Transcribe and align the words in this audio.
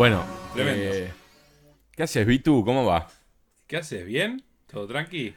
Bueno, 0.00 0.24
eh, 0.56 1.10
¿qué 1.94 2.04
haces, 2.04 2.26
Vitu? 2.26 2.64
¿Cómo 2.64 2.86
va? 2.86 3.06
¿Qué 3.66 3.76
haces? 3.76 4.06
¿Bien? 4.06 4.42
¿Todo 4.66 4.86
tranqui? 4.86 5.34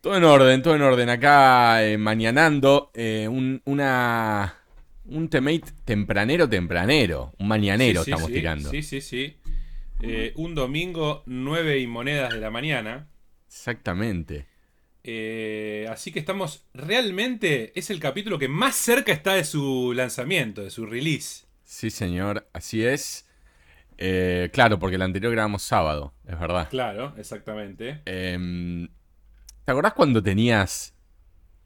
Todo 0.00 0.16
en 0.16 0.24
orden, 0.24 0.62
todo 0.62 0.74
en 0.74 0.80
orden. 0.80 1.10
Acá 1.10 1.84
eh, 1.84 1.98
mañanando 1.98 2.90
eh, 2.94 3.28
un, 3.28 3.60
una, 3.66 4.54
un 5.04 5.28
temate 5.28 5.64
tempranero, 5.84 6.48
tempranero. 6.48 7.34
Un 7.38 7.48
mañanero 7.48 8.00
estamos 8.00 8.28
tirando. 8.28 8.70
Sí, 8.70 8.82
sí, 8.82 9.02
sí. 9.02 9.36
un 10.36 10.54
domingo, 10.54 11.22
9 11.26 11.78
y 11.80 11.86
monedas 11.86 12.32
de 12.32 12.40
la 12.40 12.50
mañana. 12.50 13.08
Exactamente. 13.46 14.46
Así 15.90 16.12
que 16.12 16.18
estamos 16.18 16.64
realmente. 16.74 17.72
Es 17.78 17.90
el 17.90 18.00
capítulo 18.00 18.38
que 18.38 18.48
más 18.48 18.76
cerca 18.76 19.12
está 19.12 19.34
de 19.34 19.44
su 19.44 19.92
lanzamiento, 19.94 20.62
de 20.62 20.70
su 20.70 20.86
release. 20.86 21.46
Sí, 21.64 21.90
señor, 21.90 22.48
así 22.52 22.84
es. 22.84 23.26
Eh, 23.98 24.50
claro, 24.52 24.78
porque 24.78 24.96
el 24.96 25.02
anterior 25.02 25.32
grabamos 25.32 25.62
sábado, 25.62 26.14
es 26.26 26.38
verdad. 26.38 26.68
Claro, 26.68 27.14
exactamente. 27.16 28.02
Em, 28.04 28.88
¿Te 29.64 29.72
acordás 29.72 29.94
cuando 29.94 30.22
tenías, 30.22 30.94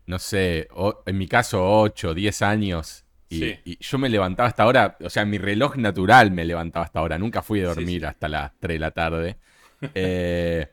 no 0.07 0.19
sé, 0.19 0.69
en 1.07 1.19
mi 1.19 1.27
caso 1.27 1.63
8, 1.83 2.15
10 2.15 2.43
años? 2.43 3.05
Y, 3.29 3.79
yo 3.79 3.99
me 3.99 4.09
levantaba 4.09 4.49
hasta 4.49 4.65
ahora, 4.65 4.97
o 5.01 5.11
sea, 5.11 5.25
mi 5.25 5.38
reloj 5.38 5.77
natural 5.77 6.33
me 6.33 6.45
levantaba 6.45 6.85
hasta 6.85 6.99
ahora. 6.99 7.19
Nunca 7.19 7.43
fui 7.43 7.61
a 7.61 7.66
dormir 7.66 8.07
hasta 8.07 8.29
las 8.29 8.52
3 8.59 8.75
de 8.75 8.79
la 8.79 8.91
tarde. 8.91 9.37
Eh, 9.95 10.66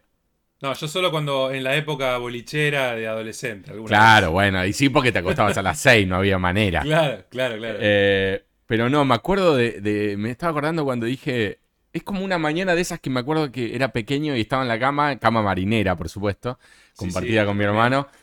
no, 0.62 0.74
yo 0.74 0.88
solo 0.88 1.12
cuando 1.12 1.52
en 1.52 1.64
la 1.64 1.76
época 1.76 2.18
bolichera 2.18 2.96
de 2.96 3.08
adolescente. 3.08 3.72
Claro, 3.86 4.32
bueno, 4.32 4.66
y 4.66 4.74
sí 4.74 4.90
porque 4.90 5.12
te 5.12 5.20
acostabas 5.20 5.58
a 5.58 5.62
las 5.62 5.80
6, 5.80 6.08
no 6.08 6.16
había 6.16 6.38
manera. 6.38 6.82
Claro, 6.88 7.24
claro, 7.30 7.58
claro. 7.58 7.78
Eh, 7.82 8.44
pero 8.66 8.90
no, 8.90 9.06
me 9.06 9.16
acuerdo 9.16 9.56
de, 9.56 10.16
Me 10.18 10.32
estaba 10.32 10.52
acordando 10.52 10.84
cuando 10.84 11.06
dije. 11.06 11.60
Es 11.94 12.04
como 12.04 12.24
una 12.24 12.38
mañana 12.38 12.76
de 12.76 12.82
esas 12.82 13.00
que 13.00 13.10
me 13.10 13.22
acuerdo 13.22 13.52
que 13.52 13.76
era 13.76 13.92
pequeño 13.92 14.36
y 14.36 14.42
estaba 14.42 14.62
en 14.62 14.68
la 14.68 14.78
cama, 14.78 15.18
cama 15.18 15.42
marinera, 15.42 15.96
por 15.96 16.10
supuesto, 16.10 16.60
compartida 16.96 17.46
con 17.46 17.58
mi 17.58 17.64
hermano. 17.64 18.08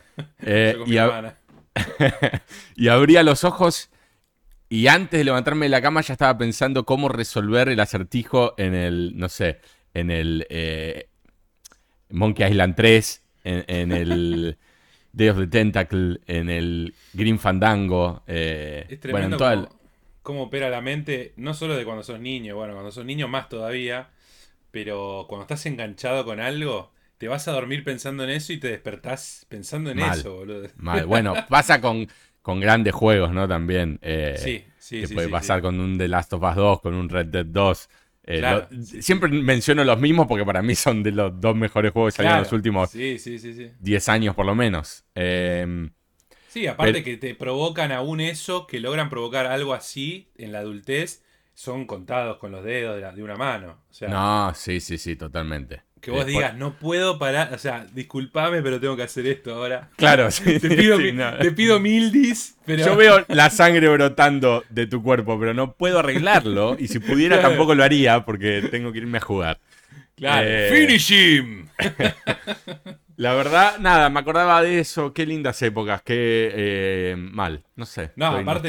Eh, 0.47 0.77
y, 0.87 0.94
y 2.84 2.87
abría 2.87 3.25
los 3.25 3.42
ojos 3.42 3.91
y 4.69 4.87
antes 4.87 5.19
de 5.19 5.25
levantarme 5.25 5.66
de 5.66 5.70
la 5.70 5.83
cama 5.83 6.00
ya 6.00 6.14
estaba 6.14 6.37
pensando 6.39 6.84
cómo 6.84 7.09
resolver 7.09 7.69
el 7.69 7.81
acertijo 7.81 8.55
en 8.56 8.75
el, 8.75 9.12
no 9.16 9.28
sé, 9.28 9.61
en 9.92 10.11
el 10.11 10.47
eh, 10.50 11.09
Monkey 12.15 12.47
Island 12.47 12.75
3, 12.77 13.23
en, 13.45 13.93
el 13.93 14.57
Day 15.12 15.29
of 15.29 15.39
the 15.39 15.47
Tentacle, 15.47 16.21
en 16.27 16.48
el 16.48 16.95
Green 17.12 17.39
Fandango. 17.39 18.23
Eh, 18.27 18.87
es 18.89 19.01
tremendo 19.01 19.39
bueno, 19.39 19.69
cómo 20.23 20.45
opera 20.45 20.71
la 20.71 20.81
mente, 20.81 21.34
no 21.37 21.55
solo 21.55 21.77
de 21.77 21.84
cuando 21.84 22.03
sos 22.03 22.21
niño, 22.21 22.56
bueno, 22.56 22.73
cuando 22.73 22.91
sos 22.91 23.05
niño 23.05 23.29
más 23.29 23.48
todavía, 23.48 24.09
pero 24.71 25.27
cuando 25.29 25.43
estás 25.43 25.67
enganchado 25.67 26.25
con 26.25 26.41
algo, 26.41 26.93
te 27.19 27.29
vas 27.29 27.47
a 27.48 27.53
dormir 27.53 27.84
pensando 27.84 28.25
en 28.25 28.31
eso 28.31 28.53
y 28.53 28.59
te 28.59 28.69
despertás 28.69 29.47
pensando 29.49 29.91
en 29.91 30.01
eso, 30.01 30.37
boludo. 30.37 30.69
Mal. 30.77 31.06
Bueno, 31.06 31.34
pasa 31.49 31.81
con, 31.81 32.09
con 32.43 32.61
grandes 32.61 32.95
juegos, 32.95 33.33
¿no? 33.33 33.47
También. 33.47 33.99
Eh, 34.03 34.37
sí, 34.39 34.65
sí, 34.78 35.01
que 35.01 35.06
sí. 35.09 35.15
puede 35.15 35.28
pasar 35.28 35.61
con 35.62 35.78
un 35.78 35.99
The 35.99 36.09
Last 36.09 36.33
of 36.33 36.43
Us 36.43 36.56
2, 36.56 36.81
con 36.81 36.95
un 36.95 37.09
Red 37.09 37.27
Dead 37.27 37.47
2. 37.47 37.89
Eh, 38.27 38.42
siempre 39.00 39.28
menciono 39.28 39.84
los 39.84 40.00
mismos 40.00 40.27
porque 40.27 40.44
para 40.44 40.62
mí 40.62 40.75
son 40.75 41.03
de 41.03 41.12
los 41.12 41.41
dos 41.41 41.55
mejores 41.55 41.92
juegos 41.92 42.14
que 42.14 42.17
salieron 42.19 42.39
en 42.39 42.44
los 42.44 42.53
últimos 42.53 42.91
10 42.92 44.08
años 44.08 44.34
por 44.34 44.47
lo 44.47 44.55
menos. 44.55 45.05
Eh, 45.14 45.91
Sí, 46.55 46.69
aparte 46.69 47.03
que 47.03 47.16
te 47.16 47.34
provocan 47.34 47.91
aún 47.91 48.20
eso, 48.20 48.69
que 48.69 48.78
logran 48.78 49.11
provocar 49.11 49.47
algo 49.47 49.75
así 49.75 50.31
en 50.36 50.53
la 50.53 50.61
adultez, 50.61 51.25
son 51.53 51.84
contados 51.84 52.36
con 52.36 52.53
los 52.53 52.62
dedos 52.62 52.97
de, 53.16 53.22
una 53.25 53.34
mano. 53.34 53.81
no, 54.08 54.55
sí, 54.55 54.78
sí, 54.78 54.97
sí, 54.97 55.16
totalmente. 55.16 55.83
Que 56.04 56.10
vos 56.10 56.26
digas, 56.26 56.54
no 56.54 56.75
puedo 56.75 57.19
parar, 57.19 57.54
o 57.54 57.59
sea, 57.59 57.87
discúlpame, 57.92 58.60
pero 58.60 58.78
tengo 58.78 58.94
que 58.94 59.04
hacer 59.04 59.26
esto 59.26 59.54
ahora. 59.54 59.88
Claro, 59.97 60.31
sí. 60.31 60.44
te, 60.60 60.69
pido, 60.69 60.98
te 60.98 61.50
pido 61.53 61.81
mildis, 61.81 62.56
pero... 62.66 62.84
Yo 62.84 62.97
veo 62.97 63.25
la 63.28 63.48
sangre 63.48 63.88
brotando 63.88 64.64
de 64.69 64.87
tu 64.87 65.03
cuerpo, 65.03 65.38
pero 65.41 65.54
no 65.54 65.72
puedo 65.72 66.00
arreglarlo, 66.00 66.76
y 66.78 66.88
si 66.88 66.98
pudiera 66.98 67.41
tampoco 67.41 67.75
lo 67.75 67.84
haría, 67.84 68.25
porque 68.25 68.69
tengo 68.70 68.93
que 68.93 68.98
irme 68.98 69.19
a 69.19 69.22
jugar. 69.22 69.59
Claro, 70.14 70.47
eh... 70.47 70.70
¡Finish 70.70 71.10
him! 71.10 71.69
La 73.16 73.32
verdad, 73.34 73.78
nada, 73.78 74.10
me 74.10 74.20
acordaba 74.20 74.60
de 74.60 74.81
eso. 74.81 75.12
Qué 75.12 75.25
lindas 75.25 75.62
épocas, 75.62 76.03
qué 76.03 76.50
eh, 76.53 77.14
mal. 77.16 77.62
No 77.76 77.87
sé. 77.87 78.10
No, 78.16 78.26
aparte 78.26 78.69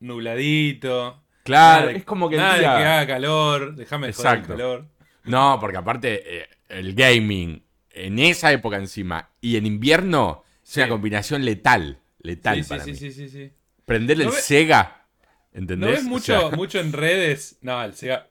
nubladito. 0.00 1.22
Claro, 1.44 1.90
es 1.90 2.04
como 2.04 2.28
que. 2.28 2.36
Nada 2.36 2.54
de 2.54 2.60
que 2.60 2.66
haga 2.66 3.06
calor, 3.06 3.76
déjame 3.76 4.08
de 4.08 4.12
joder 4.12 4.38
el 4.38 4.46
calor. 4.46 4.86
No, 5.24 5.58
porque 5.60 5.76
aparte, 5.76 6.22
eh, 6.24 6.48
el 6.68 6.94
gaming 6.94 7.62
en 7.90 8.18
esa 8.18 8.52
época 8.52 8.76
encima 8.76 9.30
y 9.40 9.56
en 9.56 9.66
invierno 9.66 10.44
es 10.64 10.76
una 10.76 10.88
combinación 10.88 11.44
letal. 11.44 11.98
Letal 12.22 12.62
sí, 12.62 12.68
para 12.68 12.84
sí, 12.84 12.90
mí. 12.92 12.96
Sí, 12.96 13.12
sí, 13.12 13.28
sí. 13.28 13.50
Prender 13.84 14.20
el 14.20 14.30
Sega. 14.32 15.06
¿Entendés? 15.52 15.88
No 15.88 15.94
ves 15.94 16.04
mucho, 16.04 16.50
mucho 16.56 16.80
en 16.80 16.92
redes. 16.92 17.58
No, 17.62 17.82
el 17.82 17.94
Sega 17.94 18.28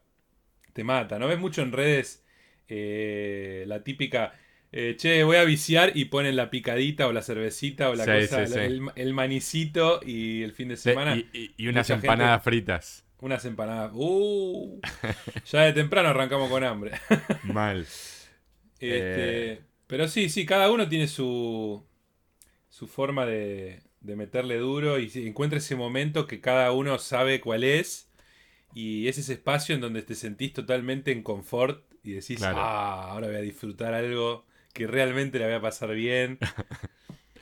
te 0.74 0.84
mata. 0.84 1.20
No 1.20 1.28
ves 1.28 1.40
mucho 1.40 1.62
en 1.62 1.72
redes 1.72 2.24
eh, 2.68 3.64
la 3.68 3.84
típica 3.84 4.34
eh, 4.72 4.96
che, 4.98 5.24
voy 5.24 5.38
a 5.38 5.44
viciar 5.44 5.92
y 5.96 6.06
ponen 6.06 6.36
la 6.36 6.52
picadita 6.52 7.08
o 7.08 7.12
la 7.12 7.24
cervecita 7.24 7.90
o 7.90 7.96
la 7.96 8.06
cosa, 8.06 8.44
El, 8.44 9.14
manicito 9.14 10.00
y 10.06 10.44
el 10.44 10.54
fin 10.54 10.70
de 10.70 10.78
semana. 10.78 11.18
y, 11.18 11.68
unas 11.68 11.90
empanadas 11.90 12.44
fritas. 12.44 13.04
Unas 13.22 13.44
empanadas. 13.46 13.92
Uh, 13.94 14.80
ya 15.46 15.64
de 15.64 15.74
temprano 15.74 16.10
arrancamos 16.10 16.50
con 16.50 16.64
hambre. 16.64 16.92
Mal. 17.44 17.82
Este, 17.82 19.52
eh. 19.52 19.62
Pero 19.88 20.08
sí, 20.08 20.30
sí, 20.30 20.46
cada 20.46 20.72
uno 20.72 20.88
tiene 20.88 21.08
su, 21.08 21.86
su 22.70 22.88
forma 22.88 23.26
de, 23.26 23.82
de 24.02 24.16
meterle 24.16 24.58
duro 24.58 25.00
y 25.00 25.12
encuentra 25.16 25.60
ese 25.60 25.76
momento 25.76 26.28
que 26.28 26.42
cada 26.42 26.72
uno 26.72 26.98
sabe 27.00 27.42
cuál 27.42 27.64
es. 27.64 28.10
Y 28.74 29.08
es 29.08 29.18
ese 29.18 29.34
espacio 29.34 29.76
en 29.76 29.82
donde 29.82 30.04
te 30.04 30.16
sentís 30.16 30.54
totalmente 30.54 31.12
en 31.12 31.24
confort 31.24 31.84
y 32.04 32.14
decís, 32.14 32.42
ah, 32.44 33.10
ahora 33.10 33.28
voy 33.28 33.36
a 33.36 33.42
disfrutar 33.42 33.94
algo 33.94 34.46
que 34.74 34.88
realmente 34.88 35.40
la 35.40 35.46
voy 35.48 35.56
a 35.56 35.62
pasar 35.62 35.94
bien. 35.94 36.38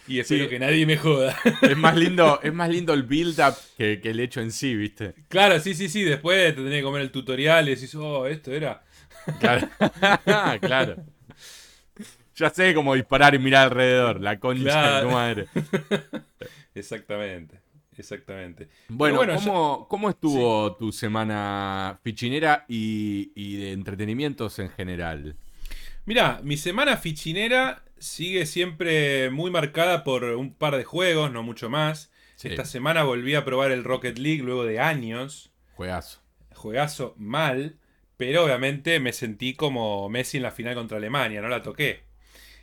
Y 0.08 0.20
espero 0.20 0.48
que 0.48 0.60
nadie 0.60 0.86
me 0.86 0.98
joda. 0.98 1.38
Es 1.62 1.78
más 1.78 1.96
lindo, 1.98 2.40
es 2.42 2.54
más 2.54 2.70
lindo 2.70 2.94
el 2.94 3.04
build-up 3.04 3.56
que, 3.78 4.00
el 4.04 4.20
hecho 4.20 4.42
en 4.42 4.52
sí, 4.52 4.76
¿viste? 4.76 5.14
Claro, 5.28 5.60
sí, 5.60 5.74
sí, 5.74 5.90
sí. 5.90 6.04
Después 6.04 6.56
te 6.56 6.62
tenés 6.62 6.80
que 6.80 6.84
comer 6.84 7.02
el 7.02 7.12
tutorial 7.12 7.68
y 7.68 7.76
decís, 7.76 7.94
oh, 7.96 8.26
esto 8.26 8.52
era. 8.52 8.84
Claro. 9.40 9.68
claro. 10.62 10.96
Ya 12.36 12.50
sé 12.52 12.74
cómo 12.74 12.94
disparar 12.94 13.36
y 13.36 13.40
mirar 13.40 13.66
alrededor. 13.66 14.22
La 14.22 14.40
concha 14.40 14.98
de 14.98 15.04
tu 15.04 15.10
madre. 15.10 15.48
Exactamente. 16.76 17.60
Exactamente. 17.98 18.70
Bueno, 18.90 19.86
¿cómo, 19.90 20.10
estuvo 20.10 20.76
tu 20.76 20.92
semana 20.92 22.00
fichinera 22.04 22.64
y, 22.68 23.32
y 23.36 23.58
de 23.58 23.72
entretenimientos 23.72 24.60
en 24.60 24.70
general? 24.70 25.36
Mira, 26.06 26.40
mi 26.44 26.58
semana 26.58 26.96
fichinera 26.96 27.82
sigue 28.00 28.46
siempre 28.46 29.30
muy 29.30 29.52
marcada 29.52 30.04
por 30.04 30.24
un 30.24 30.54
par 30.54 30.76
de 30.78 30.84
juegos, 30.84 31.32
no 31.32 31.44
mucho 31.44 31.70
más. 31.70 32.12
Esta 32.44 32.66
semana 32.66 33.04
volví 33.04 33.34
a 33.34 33.44
probar 33.44 33.72
el 33.72 33.84
Rocket 33.84 34.18
League 34.20 34.44
luego 34.44 34.64
de 34.64 34.80
años. 34.80 35.52
Juegazo. 35.74 36.22
Juegazo 36.54 37.16
mal, 37.18 37.78
pero 38.16 38.46
obviamente 38.46 39.00
me 39.00 39.12
sentí 39.14 39.56
como 39.56 40.08
Messi 40.10 40.38
en 40.38 40.44
la 40.44 40.52
final 40.52 40.76
contra 40.76 40.98
Alemania, 40.98 41.42
no 41.42 41.50
la 41.50 41.62
toqué. 41.62 42.04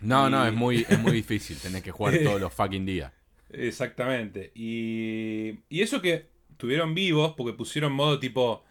No, 0.00 0.30
no, 0.30 0.46
es 0.46 0.52
muy, 0.52 0.86
es 0.88 0.98
muy 0.98 1.12
difícil, 1.12 1.58
tenés 1.58 1.82
que 1.82 1.90
jugar 1.90 2.18
todos 2.24 2.40
los 2.40 2.52
fucking 2.52 2.86
días. 2.86 3.12
Exactamente. 3.50 4.52
Y, 4.54 5.60
y 5.68 5.82
eso 5.82 6.00
que 6.00 6.28
tuvieron 6.56 6.94
vivos, 6.94 7.34
porque 7.37 7.52
pusieron 7.52 7.92
modo 7.92 8.19
tipo 8.19 8.64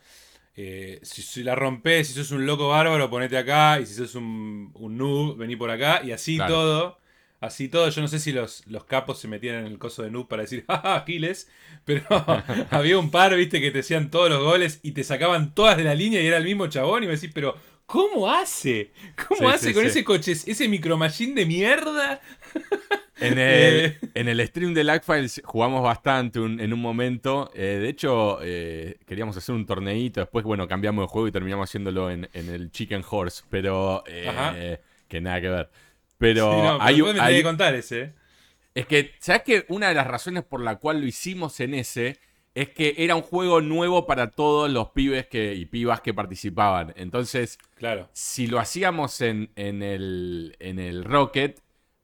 eh, 0.55 0.99
si, 1.01 1.43
la 1.43 1.55
rompes, 1.55 2.07
si 2.07 2.13
sos 2.13 2.31
un 2.31 2.45
loco 2.45 2.69
bárbaro, 2.69 3.09
ponete 3.09 3.37
acá. 3.37 3.79
Y 3.79 3.85
si 3.85 3.95
sos 3.95 4.15
un, 4.15 4.71
un 4.75 4.97
noob, 4.97 5.37
vení 5.37 5.55
por 5.55 5.69
acá. 5.71 6.01
Y 6.03 6.11
así 6.11 6.37
todo. 6.37 6.99
Así 7.39 7.67
todo. 7.67 7.89
Yo 7.89 8.01
no 8.01 8.07
sé 8.07 8.19
si 8.19 8.31
los, 8.31 8.65
los 8.67 8.85
capos 8.85 9.19
se 9.19 9.27
metían 9.27 9.57
en 9.57 9.65
el 9.65 9.77
coso 9.77 10.03
de 10.03 10.11
noob 10.11 10.27
para 10.27 10.43
decir, 10.43 10.63
jaja, 10.67 10.95
Aquiles. 10.95 11.49
Pero 11.85 12.05
había 12.69 12.97
un 12.97 13.11
par, 13.11 13.35
viste, 13.35 13.59
que 13.59 13.71
te 13.71 13.79
hacían 13.79 14.11
todos 14.11 14.29
los 14.29 14.43
goles 14.43 14.79
y 14.83 14.91
te 14.91 15.03
sacaban 15.03 15.53
todas 15.53 15.77
de 15.77 15.83
la 15.83 15.95
línea 15.95 16.21
y 16.21 16.27
era 16.27 16.37
el 16.37 16.45
mismo 16.45 16.67
chabón. 16.67 17.03
Y 17.03 17.07
me 17.07 17.13
decís, 17.13 17.31
pero 17.33 17.55
¿cómo 17.85 18.31
hace? 18.31 18.91
¿Cómo 19.27 19.49
hace 19.49 19.73
con 19.73 19.85
ese 19.85 20.03
coche, 20.03 20.31
ese 20.31 20.67
micromachine 20.67 21.33
de 21.33 21.45
mierda? 21.45 22.21
En 23.23 23.33
el, 23.39 23.85
eh. 23.85 23.99
en 24.13 24.27
el 24.27 24.47
stream 24.47 24.73
de 24.73 24.83
Lagfiles 24.83 25.41
jugamos 25.45 25.81
bastante 25.81 26.39
en 26.39 26.73
un 26.73 26.81
momento. 26.81 27.51
Eh, 27.55 27.79
de 27.81 27.89
hecho, 27.89 28.39
eh, 28.41 28.97
queríamos 29.05 29.35
hacer 29.37 29.55
un 29.55 29.65
torneito. 29.65 30.19
Después, 30.19 30.43
bueno, 30.45 30.67
cambiamos 30.67 31.03
de 31.03 31.07
juego 31.07 31.27
y 31.27 31.31
terminamos 31.31 31.69
haciéndolo 31.69 32.11
en, 32.11 32.27
el 32.33 32.71
Chicken 32.71 33.03
Horse. 33.09 33.43
Pero 33.49 34.03
que 34.05 35.21
nada 35.21 35.41
que 35.41 35.49
ver. 35.49 35.69
Pero 36.17 36.81
hay, 36.81 37.01
que 37.01 37.43
contar 37.43 37.75
ese. 37.75 38.13
Es 38.73 38.85
que, 38.85 39.11
¿sabes 39.19 39.43
que 39.43 39.65
Una 39.69 39.89
de 39.89 39.93
las 39.93 40.07
razones 40.07 40.43
por 40.43 40.61
la 40.61 40.77
cual 40.77 41.01
lo 41.01 41.05
hicimos 41.05 41.59
en 41.59 41.73
ese 41.73 42.17
es 42.55 42.69
que 42.69 42.95
era 42.97 43.15
un 43.15 43.21
juego 43.21 43.61
nuevo 43.61 44.05
para 44.05 44.29
todos 44.31 44.69
los 44.69 44.89
pibes 44.89 45.27
que, 45.27 45.55
y 45.55 45.65
pibas 45.65 46.01
que 46.01 46.13
participaban. 46.13 46.93
Entonces, 46.95 47.57
Claro. 47.75 48.09
si 48.13 48.47
lo 48.47 48.59
hacíamos 48.59 49.21
en, 49.21 49.51
en 49.55 49.81
el, 49.81 50.55
en 50.59 50.79
el 50.79 51.03
Rocket, 51.03 51.59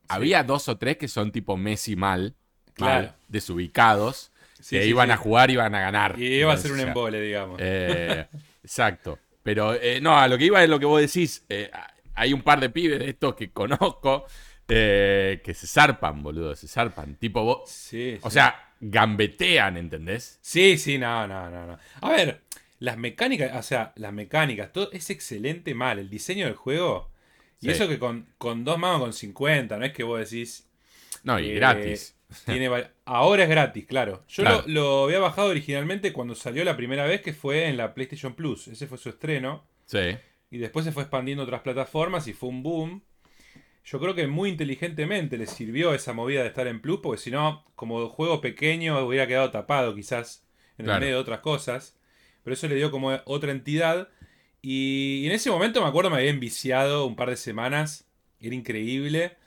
había 0.10 0.44
dos 0.44 0.68
o 0.68 0.78
tres 0.78 0.98
que 0.98 1.08
son 1.08 1.32
tipo 1.32 1.56
Messi 1.58 1.96
mal, 1.96 2.36
Claro. 2.74 3.08
mal, 3.08 3.16
desubicados, 3.28 4.32
Sí, 4.60 4.76
que 4.76 4.84
sí, 4.84 4.90
iban 4.90 5.08
sí. 5.08 5.14
a 5.14 5.18
jugar 5.18 5.50
y 5.50 5.54
iban 5.54 5.74
a 5.76 5.80
ganar. 5.80 6.20
Y 6.20 6.40
iba 6.40 6.52
a 6.54 6.58
ser 6.58 6.72
un 6.74 6.82
embole, 6.82 7.22
digamos. 7.22 7.58
eh, 7.62 8.28
exacto. 8.64 9.18
Pero 9.44 9.74
eh, 9.74 10.02
no, 10.02 10.18
a 10.18 10.28
lo 10.28 10.38
que 10.38 10.46
iba 10.46 10.62
es 10.62 10.70
lo 10.70 10.80
que 10.80 10.86
vos 10.86 11.00
decís. 11.02 11.46
eh, 11.50 11.72
hay 12.16 12.34
un 12.34 12.42
par 12.42 12.60
de 12.60 12.70
pibes 12.70 13.00
de 13.00 13.10
estos 13.10 13.36
que 13.36 13.52
conozco 13.52 14.26
que 14.68 15.54
se 15.56 15.66
zarpan, 15.68 16.22
boludo, 16.22 16.56
se 16.56 16.68
zarpan. 16.68 17.16
Tipo, 17.16 17.44
vos, 17.44 17.70
sí, 17.70 18.20
o 18.22 18.30
sea, 18.30 18.74
gambetean, 18.80 19.78
¿entendés? 19.78 20.38
Sí, 20.42 20.78
sí, 20.78 20.98
no, 20.98 21.26
no, 21.28 21.50
no, 21.50 21.66
no. 21.66 21.78
A 22.02 22.10
ver, 22.10 22.42
las 22.80 22.98
mecánicas, 22.98 23.56
o 23.56 23.64
sea, 23.64 23.94
las 23.96 24.14
mecánicas, 24.14 24.72
todo 24.72 24.90
es 24.92 25.10
excelente 25.10 25.74
mal. 25.74 26.00
El 26.00 26.10
diseño 26.10 26.46
del 26.46 26.56
juego. 26.56 27.10
Y 27.62 27.66
Sí. 27.66 27.72
eso 27.72 27.88
que 27.88 28.00
con, 28.00 28.28
con 28.38 28.64
dos 28.64 28.78
mangos 28.80 29.02
con 29.02 29.14
50, 29.14 29.78
no 29.78 29.86
es 29.86 29.94
que 29.94 30.04
vos 30.04 30.20
decís. 30.20 30.68
No, 31.24 31.40
y 31.40 31.50
eh, 31.50 31.54
gratis. 31.56 32.16
Tiene 32.46 32.70
Ahora 33.06 33.44
es 33.44 33.50
gratis, 33.50 33.86
claro. 33.88 34.24
Yo 34.28 34.44
Claro. 34.44 34.64
Lo, 34.68 34.82
lo 34.82 35.04
había 35.06 35.20
bajado 35.20 35.50
originalmente 35.50 36.14
cuando 36.14 36.36
salió 36.36 36.64
la 36.64 36.78
primera 36.78 37.06
vez, 37.06 37.22
que 37.22 37.34
fue 37.34 37.66
en 37.68 37.76
la 37.78 37.94
PlayStation 37.94 38.34
Plus. 38.36 38.68
Ese 38.68 38.88
fue 38.88 38.98
su 38.98 39.10
estreno. 39.10 39.66
Sí. 39.86 40.16
Y 40.52 40.58
después 40.60 40.86
se 40.86 40.92
fue 40.92 41.04
expandiendo 41.04 41.42
a 41.44 41.46
otras 41.46 41.62
plataformas 41.62 42.28
y 42.28 42.34
fue 42.34 42.50
un 42.50 42.64
boom. 42.64 43.04
Yo 43.84 44.00
creo 44.00 44.14
que 44.14 44.28
muy 44.28 44.50
inteligentemente 44.50 45.38
le 45.38 45.48
sirvió 45.48 45.94
esa 45.96 46.14
movida 46.14 46.42
de 46.44 46.50
estar 46.50 46.68
en 46.68 46.80
Plus, 46.82 47.00
porque 47.02 47.20
si 47.22 47.32
no, 47.32 47.66
como 47.76 48.08
juego 48.10 48.40
pequeño, 48.42 49.00
hubiera 49.06 49.26
quedado 49.28 49.50
tapado 49.50 49.96
quizás 49.96 50.46
en 50.78 50.86
Claro. 50.86 50.98
el 50.98 51.02
medio 51.06 51.16
de 51.16 51.22
otras 51.22 51.40
cosas. 51.40 51.98
Pero 52.44 52.54
eso 52.54 52.68
le 52.68 52.76
dio 52.76 52.92
como 52.92 53.20
otra 53.26 53.52
entidad. 53.52 54.10
Y, 54.62 55.22
y 55.24 55.26
en 55.28 55.32
ese 55.32 55.50
momento 55.52 55.82
me 55.82 55.88
acuerdo 55.88 56.10
me 56.10 56.18
había 56.18 56.30
enviciado 56.32 57.06
un 57.06 57.16
par 57.16 57.30
de 57.30 57.38
semanas. 57.38 58.06
Era 58.40 58.56
increíble. 58.56 59.38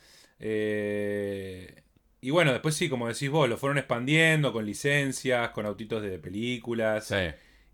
Eh, 0.64 1.82
y 2.20 2.30
bueno, 2.30 2.52
después 2.52 2.74
sí, 2.76 2.88
como 2.88 3.08
decís 3.08 3.30
vos, 3.30 3.48
lo 3.48 3.56
fueron 3.56 3.78
expandiendo 3.78 4.52
con 4.52 4.64
licencias, 4.66 5.50
con 5.50 5.66
autitos 5.66 6.02
de 6.02 6.18
películas. 6.18 7.06
Sí. 7.08 7.14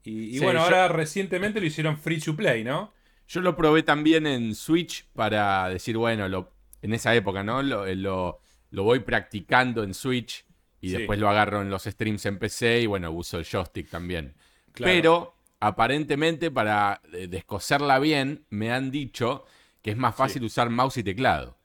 Y, 0.05 0.25
y 0.37 0.39
Sí, 0.39 0.45
bueno, 0.45 0.61
yo- 0.61 0.65
ahora 0.65 0.89
recientemente 0.89 1.61
lo 1.61 1.67
hicieron 1.67 1.99
free 1.99 2.19
to 2.21 2.35
play, 2.37 2.65
¿no? 2.65 2.93
Yo 3.29 3.41
lo 3.43 3.55
probé 3.57 3.83
también 3.83 4.27
en 4.27 4.55
Switch 4.55 5.05
para 5.15 5.69
decir, 5.69 5.97
bueno, 5.99 6.29
lo, 6.29 6.53
en 6.81 6.95
esa 6.95 7.15
época, 7.15 7.43
¿no? 7.45 7.63
Lo, 7.63 7.87
eh, 7.87 7.95
lo, 7.95 8.41
lo 8.71 8.83
voy 8.85 9.01
practicando 9.01 9.83
en 9.85 9.93
Switch 9.93 10.47
y 10.81 10.89
Sí. 10.91 10.97
después 10.97 11.19
lo 11.19 11.29
agarro 11.29 11.61
en 11.61 11.69
los 11.69 11.85
streams 11.85 12.25
en 12.25 12.39
PC 12.39 12.81
y 12.83 12.87
bueno, 12.87 13.11
uso 13.11 13.39
el 13.39 13.45
joystick 13.45 13.91
también. 13.91 14.35
Claro. 14.73 14.93
Pero 14.93 15.35
aparentemente 15.61 16.51
para 16.51 17.01
eh, 17.13 17.27
descoserla 17.29 17.99
bien, 17.99 18.45
me 18.51 18.71
han 18.73 18.91
dicho 18.91 19.45
que 19.83 19.91
es 19.91 19.97
más 19.97 20.15
fácil 20.15 20.45
usar 20.45 20.71
mouse 20.71 20.99
y 20.99 21.03
teclado. 21.03 21.57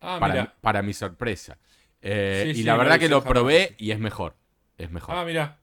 Ah, 0.00 0.18
para, 0.60 0.82
mi 0.82 0.92
sorpresa. 0.92 1.58
Eh, 2.00 2.52
Sí, 2.54 2.60
y 2.60 2.64
la 2.64 2.76
verdad 2.76 2.98
que 2.98 3.08
lo 3.08 3.20
jamás. 3.20 3.32
probé 3.32 3.74
y 3.78 3.92
es 3.92 3.98
mejor. 3.98 4.34
Es 4.76 4.90
mejor. 4.90 5.14
Ah, 5.14 5.24
mira. 5.24 5.58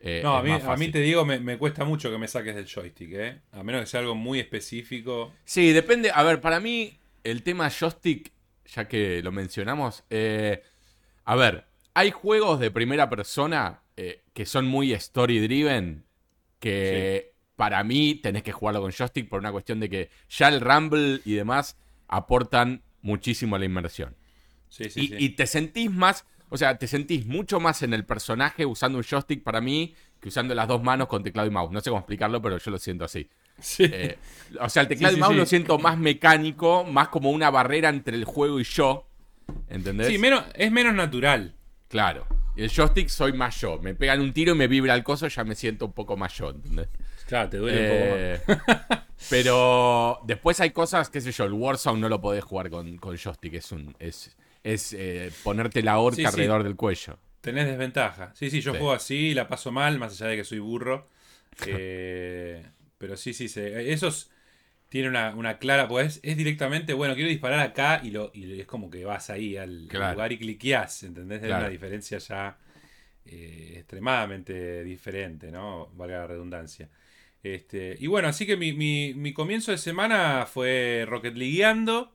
Eh, 0.00 0.20
No, 0.24 0.36
a 0.36 0.42
mí, 0.42 0.50
a 0.50 0.76
te 0.92 1.00
digo, 1.00 1.24
me, 1.24 1.38
me 1.38 1.58
cuesta 1.58 1.84
mucho 1.84 2.10
que 2.10 2.18
me 2.18 2.26
saques 2.26 2.54
del 2.54 2.66
joystick, 2.66 3.12
¿eh? 3.12 3.40
A 3.52 3.62
menos 3.62 3.82
que 3.82 3.86
sea 3.86 4.00
algo 4.00 4.14
muy 4.14 4.40
específico. 4.40 5.32
Sí, 5.44 5.72
depende. 5.72 6.10
A 6.12 6.22
ver, 6.22 6.40
para 6.40 6.58
mí, 6.58 6.98
el 7.22 7.42
tema 7.42 7.70
joystick, 7.70 8.32
ya 8.64 8.88
que 8.88 9.22
lo 9.22 9.30
mencionamos, 9.30 10.04
eh, 10.10 10.62
a 11.24 11.36
ver, 11.36 11.66
hay 11.94 12.10
juegos 12.10 12.58
de 12.60 12.70
primera 12.70 13.10
persona 13.10 13.82
que 14.32 14.46
son 14.46 14.66
muy 14.66 14.92
story 14.94 15.38
driven, 15.38 16.04
que 16.58 17.31
para 17.62 17.84
mí 17.84 18.16
tenés 18.16 18.42
que 18.42 18.50
jugarlo 18.50 18.80
con 18.80 18.90
joystick 18.90 19.28
por 19.28 19.38
una 19.38 19.52
cuestión 19.52 19.78
de 19.78 19.88
que 19.88 20.10
ya 20.28 20.48
el 20.48 20.60
Rumble 20.60 21.20
y 21.24 21.34
demás 21.34 21.76
aportan 22.08 22.82
muchísimo 23.02 23.54
a 23.54 23.60
la 23.60 23.66
inmersión. 23.66 24.16
Sí, 24.68 24.90
sí, 24.90 25.00
y, 25.00 25.06
sí. 25.06 25.14
y 25.16 25.28
te 25.28 25.46
sentís 25.46 25.88
más, 25.88 26.26
o 26.48 26.56
sea, 26.56 26.76
te 26.76 26.88
sentís 26.88 27.24
mucho 27.24 27.60
más 27.60 27.84
en 27.84 27.94
el 27.94 28.04
personaje 28.04 28.66
usando 28.66 28.98
un 28.98 29.04
joystick 29.04 29.44
para 29.44 29.60
mí 29.60 29.94
que 30.18 30.28
usando 30.28 30.56
las 30.56 30.66
dos 30.66 30.82
manos 30.82 31.06
con 31.06 31.22
teclado 31.22 31.46
y 31.46 31.52
mouse. 31.52 31.70
No 31.70 31.80
sé 31.80 31.90
cómo 31.90 32.00
explicarlo, 32.00 32.42
pero 32.42 32.58
yo 32.58 32.72
lo 32.72 32.78
siento 32.78 33.04
así. 33.04 33.30
Sí. 33.60 33.84
Eh, 33.84 34.18
o 34.58 34.68
sea, 34.68 34.82
el 34.82 34.88
teclado 34.88 35.14
Sí, 35.14 35.18
y 35.18 35.20
mouse 35.20 35.36
lo 35.36 35.46
siento 35.46 35.78
más 35.78 35.96
mecánico, 35.96 36.82
más 36.82 37.10
como 37.10 37.30
una 37.30 37.48
barrera 37.48 37.90
entre 37.90 38.16
el 38.16 38.24
juego 38.24 38.58
y 38.58 38.64
yo. 38.64 39.06
¿Entendés? 39.68 40.08
Sí, 40.08 40.18
menos, 40.18 40.42
es 40.54 40.72
menos 40.72 40.94
natural. 40.94 41.54
Claro. 41.86 42.26
El 42.56 42.68
joystick 42.68 43.06
soy 43.08 43.32
más 43.32 43.60
yo. 43.60 43.78
Me 43.78 43.94
pegan 43.94 44.20
un 44.20 44.32
tiro 44.32 44.52
y 44.52 44.58
me 44.58 44.66
vibra 44.66 44.96
el 44.96 45.04
coso, 45.04 45.28
ya 45.28 45.44
me 45.44 45.54
siento 45.54 45.86
un 45.86 45.92
poco 45.92 46.16
más 46.16 46.36
yo, 46.36 46.50
¿entendés? 46.50 46.88
Claro, 47.26 47.48
te 47.50 47.56
duele 47.58 47.80
un 47.80 47.86
poco 47.86 48.06
más. 48.06 48.18
Eh, 48.18 48.40
pero 49.30 50.20
después 50.24 50.60
hay 50.60 50.70
cosas, 50.70 51.08
qué 51.10 51.20
sé 51.20 51.32
yo, 51.32 51.44
el 51.44 51.52
Warzone 51.52 52.00
no 52.00 52.08
lo 52.08 52.20
podés 52.20 52.44
jugar 52.44 52.70
con, 52.70 52.96
con 52.98 53.16
joystick. 53.16 53.54
Es 53.54 53.72
un. 53.72 53.94
Es, 53.98 54.36
es 54.62 54.92
eh, 54.92 55.30
ponerte 55.42 55.82
la 55.82 55.98
horca 55.98 56.16
Sí, 56.16 56.22
sí. 56.22 56.26
alrededor 56.26 56.62
del 56.64 56.76
cuello. 56.76 57.18
Tenés 57.40 57.66
desventaja. 57.66 58.32
Sí, 58.34 58.50
sí, 58.50 58.60
yo 58.60 58.72
Sí. 58.72 58.78
juego 58.78 58.92
así 58.92 59.16
y 59.30 59.34
la 59.34 59.48
paso 59.48 59.72
mal, 59.72 59.98
más 59.98 60.12
allá 60.20 60.30
de 60.30 60.36
que 60.36 60.44
soy 60.44 60.58
burro. 60.58 61.08
Eh, 61.66 62.64
pero 62.98 63.16
sí, 63.16 63.34
sí, 63.34 63.48
se, 63.48 63.92
esos 63.92 64.30
tienen 64.88 65.10
una, 65.10 65.34
una 65.34 65.58
clara, 65.58 65.88
pues 65.88 66.20
es 66.22 66.36
directamente, 66.36 66.92
bueno, 66.94 67.14
quiero 67.14 67.28
disparar 67.30 67.60
acá 67.60 68.00
y, 68.02 68.10
lo, 68.10 68.30
y 68.34 68.60
es 68.60 68.66
como 68.66 68.90
que 68.90 69.04
vas 69.04 69.30
ahí 69.30 69.56
al 69.56 69.86
Claro. 69.88 70.12
lugar 70.14 70.32
y 70.32 70.38
cliqueás, 70.38 71.02
¿entendés? 71.04 71.42
Es 71.42 71.46
Claro. 71.46 71.64
una 71.64 71.70
diferencia 71.70 72.18
ya 72.18 72.58
eh, 73.24 73.74
extremadamente 73.78 74.82
diferente, 74.84 75.50
¿no? 75.52 75.88
Valga 75.94 76.18
la 76.20 76.26
redundancia. 76.26 76.88
Este, 77.42 77.96
y 77.98 78.06
bueno, 78.06 78.28
así 78.28 78.46
que 78.46 78.56
mi, 78.56 78.72
mi- 78.72 79.14
mi 79.14 79.32
comienzo 79.32 79.72
de 79.72 79.78
semana 79.78 80.46
fue 80.46 81.04
Rocket 81.08 81.34
Leagueando, 81.36 82.12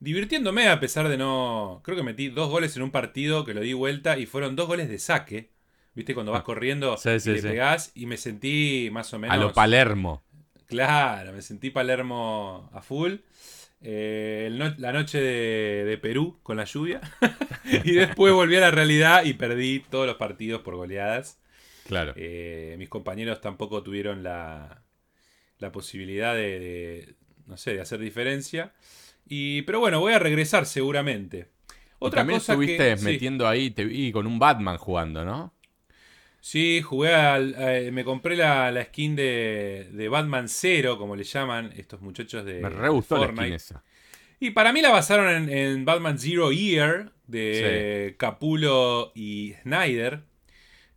divirtiéndome 0.00 0.68
a 0.68 0.80
pesar 0.80 1.08
de 1.08 1.18
no... 1.18 1.80
Creo 1.84 1.96
que 1.96 2.02
metí 2.02 2.28
dos 2.28 2.50
goles 2.50 2.76
en 2.76 2.82
un 2.82 2.90
partido 2.90 3.44
que 3.44 3.54
lo 3.54 3.60
di 3.60 3.72
vuelta 3.74 4.18
y 4.18 4.26
fueron 4.26 4.56
dos 4.56 4.66
goles 4.68 4.88
de 4.88 4.98
saque. 4.98 5.50
¿Viste? 5.94 6.14
Cuando 6.14 6.32
vas 6.32 6.42
corriendo 6.42 6.94
Ah, 6.94 6.96
Sí, 6.96 7.10
y 7.10 7.20
sí, 7.20 7.30
le 7.32 7.40
sí. 7.78 7.90
y 7.94 8.06
me 8.06 8.16
sentí 8.16 8.88
más 8.92 9.12
o 9.12 9.18
menos... 9.18 9.36
A 9.36 9.38
lo 9.38 9.52
Palermo. 9.52 10.22
Claro, 10.66 11.32
me 11.32 11.42
sentí 11.42 11.70
Palermo 11.70 12.70
a 12.72 12.80
full. 12.80 13.16
Eh, 13.82 14.48
no- 14.52 14.74
la 14.78 14.92
noche 14.92 15.20
de, 15.20 15.84
de 15.84 15.98
Perú 15.98 16.38
con 16.42 16.56
la 16.56 16.64
lluvia. 16.64 17.00
y 17.64 17.92
después 17.92 18.32
volví 18.32 18.56
a 18.56 18.60
la 18.60 18.70
realidad 18.70 19.24
y 19.24 19.34
perdí 19.34 19.80
todos 19.90 20.06
los 20.06 20.16
partidos 20.16 20.62
por 20.62 20.76
goleadas. 20.76 21.38
Claro. 21.86 22.12
Eh, 22.16 22.74
mis 22.78 22.88
compañeros 22.88 23.40
tampoco 23.40 23.82
tuvieron 23.82 24.22
la, 24.22 24.82
la 25.58 25.72
posibilidad 25.72 26.34
de, 26.34 26.60
de, 26.60 27.14
no 27.46 27.56
sé, 27.56 27.74
de 27.74 27.80
hacer 27.80 27.98
diferencia. 28.00 28.72
Y, 29.28 29.62
pero 29.62 29.80
bueno, 29.80 30.00
voy 30.00 30.12
a 30.12 30.18
regresar 30.18 30.66
seguramente. 30.66 31.48
Y 31.68 31.72
Otra 31.98 32.20
también 32.20 32.40
cosa 32.40 32.52
estuviste 32.54 32.90
que, 32.90 32.96
sí. 32.96 33.04
metiendo 33.04 33.46
ahí, 33.48 33.70
te 33.70 33.84
vi 33.84 34.10
con 34.12 34.26
un 34.26 34.38
Batman 34.38 34.76
jugando, 34.76 35.24
¿no? 35.24 35.54
Sí, 36.40 36.82
jugué 36.82 37.14
al, 37.14 37.54
eh, 37.56 37.90
me 37.92 38.02
compré 38.02 38.34
la, 38.36 38.72
la 38.72 38.84
skin 38.84 39.14
de, 39.14 39.88
de 39.92 40.08
Batman 40.08 40.48
Zero, 40.48 40.98
como 40.98 41.14
le 41.14 41.22
llaman 41.22 41.72
estos 41.76 42.00
muchachos 42.00 42.44
de 42.44 42.60
Me 42.60 42.68
re 42.68 42.88
gustó 42.88 43.16
la 43.16 43.26
Fortnite. 43.26 43.44
skin 43.44 43.54
esa. 43.54 43.84
Y 44.40 44.50
para 44.50 44.72
mí 44.72 44.82
la 44.82 44.90
basaron 44.90 45.28
en, 45.30 45.48
en 45.56 45.84
Batman 45.84 46.18
Zero 46.18 46.50
Year 46.50 47.12
de 47.28 48.16
Capulo 48.18 49.12
y 49.14 49.54
Snyder, 49.62 50.24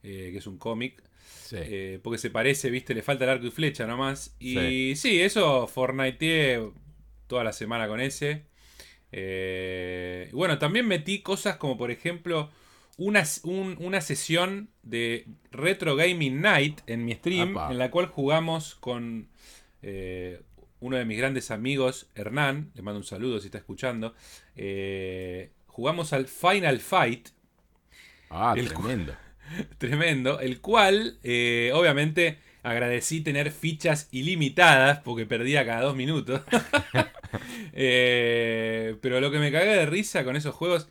eh, 0.06 0.30
que 0.32 0.38
es 0.38 0.48
un 0.48 0.58
cómic. 0.58 1.04
Sí. 1.46 1.58
eh, 1.60 2.00
porque 2.04 2.18
se 2.18 2.30
parece, 2.32 2.70
viste, 2.72 2.94
le 2.96 3.02
falta 3.04 3.24
el 3.26 3.30
arco 3.32 3.46
y 3.48 3.52
flecha 3.52 3.86
nomás. 3.86 4.36
Y 4.40 4.94
sí, 4.96 5.22
eso 5.22 5.68
Fortnite 5.68 6.72
toda 7.28 7.44
la 7.44 7.54
semana 7.54 7.88
con 7.88 8.00
ese. 8.00 8.46
Eh, 9.12 10.30
bueno, 10.34 10.58
también 10.60 10.88
metí 10.88 11.22
cosas 11.22 11.58
como 11.58 11.78
por 11.78 11.90
ejemplo 11.92 12.52
una, 12.98 13.24
un- 13.44 13.76
una 13.80 14.02
sesión 14.02 14.70
de 14.84 15.26
Retro 15.52 15.96
Gaming 15.96 16.42
Night 16.42 16.82
en 16.88 17.06
mi 17.06 17.14
stream, 17.14 17.58
Apa. 17.58 17.72
en 17.72 17.78
la 17.78 17.92
cual 17.92 18.08
jugamos 18.08 18.76
con 18.76 19.30
eh, 19.82 20.42
uno 20.80 20.98
de 20.98 21.06
mis 21.06 21.18
grandes 21.18 21.52
amigos, 21.52 22.10
Hernán, 22.16 22.72
le 22.76 22.82
mando 22.82 23.00
un 23.00 23.06
saludo 23.06 23.40
si 23.40 23.48
está 23.48 23.58
escuchando. 23.60 24.14
Eh, 24.56 25.52
jugamos 25.68 26.12
al 26.14 26.28
Final 26.28 26.80
Fight, 26.80 27.30
ah, 28.30 28.54
el- 28.58 28.68
tremendo. 28.70 29.16
tremendo, 29.78 30.40
el 30.40 30.62
cual 30.62 31.18
eh, 31.24 31.72
obviamente 31.74 32.40
agradecí 32.64 33.22
tener 33.22 33.52
fichas 33.52 34.10
ilimitadas 34.12 35.00
porque 35.00 35.26
perdía 35.26 35.66
cada 35.66 35.82
dos 35.82 35.96
minutos. 35.96 36.42
Eh, 37.78 38.96
pero 39.02 39.20
lo 39.20 39.30
que 39.30 39.40
me 39.40 39.52
cagué 39.52 39.76
de 39.76 39.86
risa 39.86 40.24
con 40.24 40.38
esos 40.38 40.56
juegos 40.56 40.88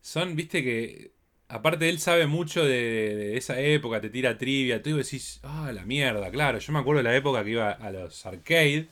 son, 0.00 0.34
viste 0.34 0.62
que, 0.62 1.12
aparte 1.48 1.90
él 1.90 1.98
sabe 1.98 2.26
mucho 2.26 2.64
de, 2.64 3.36
esa 3.36 3.60
época, 3.60 4.00
te 4.00 4.08
tira 4.08 4.38
trivia, 4.38 4.82
tú 4.82 4.96
decís, 4.96 5.40
ah, 5.42 5.70
la 5.74 5.84
mierda, 5.84 6.30
claro, 6.30 6.58
yo 6.58 6.72
me 6.72 6.78
acuerdo 6.78 7.02
de 7.02 7.10
la 7.10 7.14
época 7.14 7.44
que 7.44 7.50
iba 7.50 7.70
a 7.70 7.90
los 7.90 8.24
arcade 8.24 8.88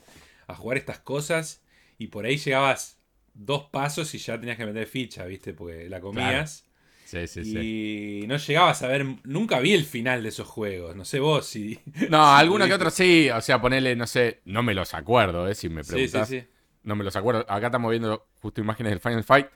a 0.47 0.55
jugar 0.55 0.77
estas 0.77 0.99
cosas 0.99 1.63
y 1.97 2.09
por 2.09 2.27
ahí 2.27 2.37
llegabas 2.37 2.99
dos 3.33 3.65
pasos 3.71 4.15
y 4.15 4.19
ya 4.19 4.39
tenías 4.39 4.59
que 4.59 4.67
meter 4.67 4.87
ficha, 4.87 5.25
viste, 5.25 5.55
porque 5.55 5.89
la 5.89 6.01
comías. 6.01 6.70
Sí, 7.27 7.45
sí. 7.45 8.21
Y 8.23 8.27
no 8.27 8.37
llegaba 8.37 8.71
a 8.71 8.75
saber, 8.75 9.05
nunca 9.25 9.59
vi 9.61 9.73
el 9.75 9.85
final 9.85 10.23
de 10.23 10.29
esos 10.29 10.47
juegos. 10.47 10.95
No 10.97 11.05
sé 11.05 11.21
vos 11.21 11.47
si. 11.47 11.79
No, 12.11 12.35
si 12.37 12.41
alguno 12.41 12.67
que 12.67 12.75
otro 12.75 12.91
sí. 12.91 13.29
O 13.31 13.41
sea, 13.41 13.61
ponele, 13.61 13.97
no 13.97 14.07
sé, 14.07 14.41
no 14.45 14.63
me 14.63 14.75
los 14.75 14.95
acuerdo, 14.95 15.49
eh, 15.49 15.55
si 15.55 15.69
me 15.69 15.83
Sí, 15.85 15.91
preguntas. 15.93 16.29
sí, 16.29 16.41
sí. 16.41 16.47
No 16.83 16.97
me 16.97 17.05
los 17.05 17.15
acuerdo. 17.17 17.45
Acá 17.49 17.67
estamos 17.67 17.91
viendo 17.91 18.27
justo 18.41 18.61
imágenes 18.61 18.91
del 18.93 19.01
Final 19.01 19.25
Fight. 19.25 19.47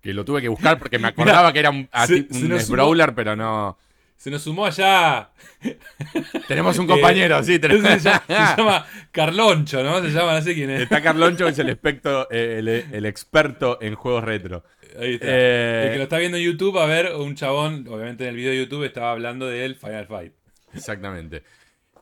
Que 0.00 0.12
lo 0.12 0.24
tuve 0.24 0.40
que 0.42 0.48
buscar 0.48 0.78
porque 0.78 0.98
me 0.98 1.08
acordaba 1.42 1.52
que 1.52 1.60
era 1.60 1.70
un, 1.70 1.88
se- 2.06 2.26
se 2.28 2.44
un 2.46 2.58
sumó- 2.60 2.72
brawler, 2.72 3.14
pero 3.14 3.36
no. 3.36 3.78
Se 4.16 4.30
nos 4.30 4.42
sumó 4.42 4.66
allá. 4.66 5.30
Tenemos 6.48 6.78
un 6.78 6.84
Eh, 6.86 6.88
compañero, 6.88 7.42
sí. 7.42 7.54
Se 7.54 7.58
tenemos- 7.60 8.02
llama, 8.02 8.22
se 8.26 8.34
llama 8.62 8.86
Carloncho, 9.10 9.82
¿no? 9.82 10.00
Se 10.00 10.10
llama, 10.10 10.34
no 10.34 10.42
sé 10.42 10.54
quién 10.54 10.70
es. 10.70 10.82
Está 10.82 11.02
Carloncho, 11.02 11.44
que 11.44 11.50
es 11.50 11.58
el, 11.58 11.68
especto- 11.70 12.28
eh, 12.30 12.56
el, 12.58 12.68
el 12.68 13.06
experto 13.06 13.78
en 13.80 13.94
juegos 13.94 14.24
retro. 14.24 14.64
Ahí 14.98 15.14
está. 15.14 15.26
Eh, 15.28 15.84
El 15.86 15.92
que 15.92 15.96
lo 15.98 16.02
está 16.04 16.18
viendo 16.18 16.36
en 16.38 16.44
YouTube, 16.44 16.78
a 16.78 16.86
ver, 16.86 17.14
un 17.14 17.34
chabón, 17.34 17.86
obviamente 17.88 18.24
en 18.24 18.30
el 18.30 18.36
video 18.36 18.50
de 18.52 18.58
YouTube 18.58 18.84
estaba 18.84 19.12
hablando 19.12 19.46
del 19.46 19.74
Final 19.76 20.06
Fight. 20.06 20.32
Exactamente. 20.74 21.42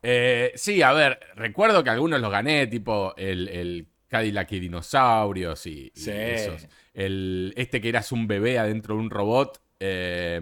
Eh, 0.02 0.52
sí, 0.54 0.80
a 0.82 0.92
ver, 0.92 1.20
recuerdo 1.36 1.84
que 1.84 1.90
algunos 1.90 2.20
los 2.20 2.30
gané, 2.30 2.66
tipo 2.66 3.14
el, 3.16 3.48
el 3.48 3.86
Cadillac 4.08 4.50
y 4.52 4.60
dinosaurios 4.60 5.66
y, 5.66 5.92
y 5.94 6.00
Sí. 6.00 6.10
esos. 6.12 6.66
El, 6.94 7.52
este 7.56 7.80
que 7.80 7.88
eras 7.88 8.10
un 8.12 8.26
bebé 8.26 8.58
adentro 8.58 8.94
de 8.94 9.00
un 9.00 9.10
robot, 9.10 9.60
eh, 9.78 10.40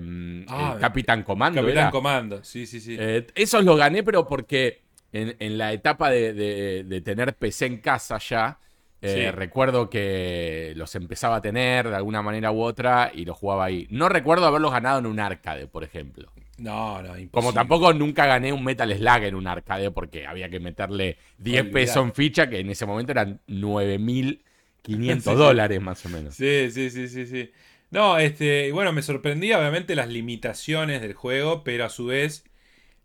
Ah, 0.48 0.72
el 0.74 0.80
Capitán 0.80 1.22
Comando. 1.22 1.60
Capitán 1.60 1.82
era. 1.84 1.90
Comando, 1.90 2.42
sí, 2.44 2.66
sí, 2.66 2.80
sí. 2.80 2.96
Eh, 2.98 3.26
esos 3.34 3.64
los 3.64 3.76
gané, 3.76 4.02
pero 4.02 4.26
porque 4.26 4.82
en, 5.12 5.36
en 5.38 5.58
la 5.58 5.72
etapa 5.72 6.10
de, 6.10 6.32
de- 6.32 6.84
de 6.84 7.00
tener 7.00 7.34
PC 7.36 7.66
en 7.66 7.78
casa 7.78 8.18
ya, 8.18 8.58
eh, 9.00 9.26
Sí. 9.26 9.30
recuerdo 9.30 9.88
que 9.90 10.72
los 10.76 10.94
empezaba 10.94 11.36
a 11.36 11.42
tener 11.42 11.88
de 11.88 11.96
alguna 11.96 12.22
manera 12.22 12.50
u 12.52 12.60
otra 12.62 13.10
y 13.14 13.24
los 13.24 13.36
jugaba 13.36 13.64
ahí. 13.66 13.86
No 13.90 14.08
recuerdo 14.08 14.46
haberlos 14.46 14.72
ganado 14.72 14.98
en 14.98 15.06
un 15.06 15.20
arcade, 15.20 15.66
por 15.68 15.84
ejemplo. 15.84 16.30
no, 16.58 16.96
no, 17.02 17.08
imposible. 17.16 17.30
Como 17.30 17.52
tampoco 17.52 17.92
nunca 17.92 18.26
gané 18.26 18.52
un 18.52 18.64
Metal 18.64 18.92
Slug 18.92 19.22
en 19.24 19.34
un 19.36 19.46
arcade 19.46 19.90
porque 19.92 20.26
había 20.26 20.48
que 20.48 20.58
meterle 20.58 21.16
10 21.38 21.60
Olvidate. 21.62 21.72
pesos 21.72 22.04
en 22.04 22.12
ficha, 22.12 22.48
que 22.50 22.58
en 22.58 22.70
ese 22.70 22.84
momento 22.86 23.12
eran 23.12 23.40
9.500 23.46 24.42
Sí, 25.22 25.38
dólares 25.38 25.80
más 25.80 26.04
o 26.04 26.08
menos. 26.08 26.34
Sí, 26.34 26.70
sí, 26.70 26.90
sí, 26.90 27.08
sí, 27.08 27.26
sí. 27.26 27.50
No, 27.90 28.18
este, 28.18 28.68
y 28.68 28.70
bueno, 28.72 28.92
me 28.92 29.02
sorprendía 29.02 29.58
obviamente 29.58 29.94
las 29.94 30.08
limitaciones 30.08 31.00
del 31.00 31.14
juego, 31.14 31.64
pero 31.64 31.84
a 31.86 31.88
su 31.88 32.06
vez 32.06 32.44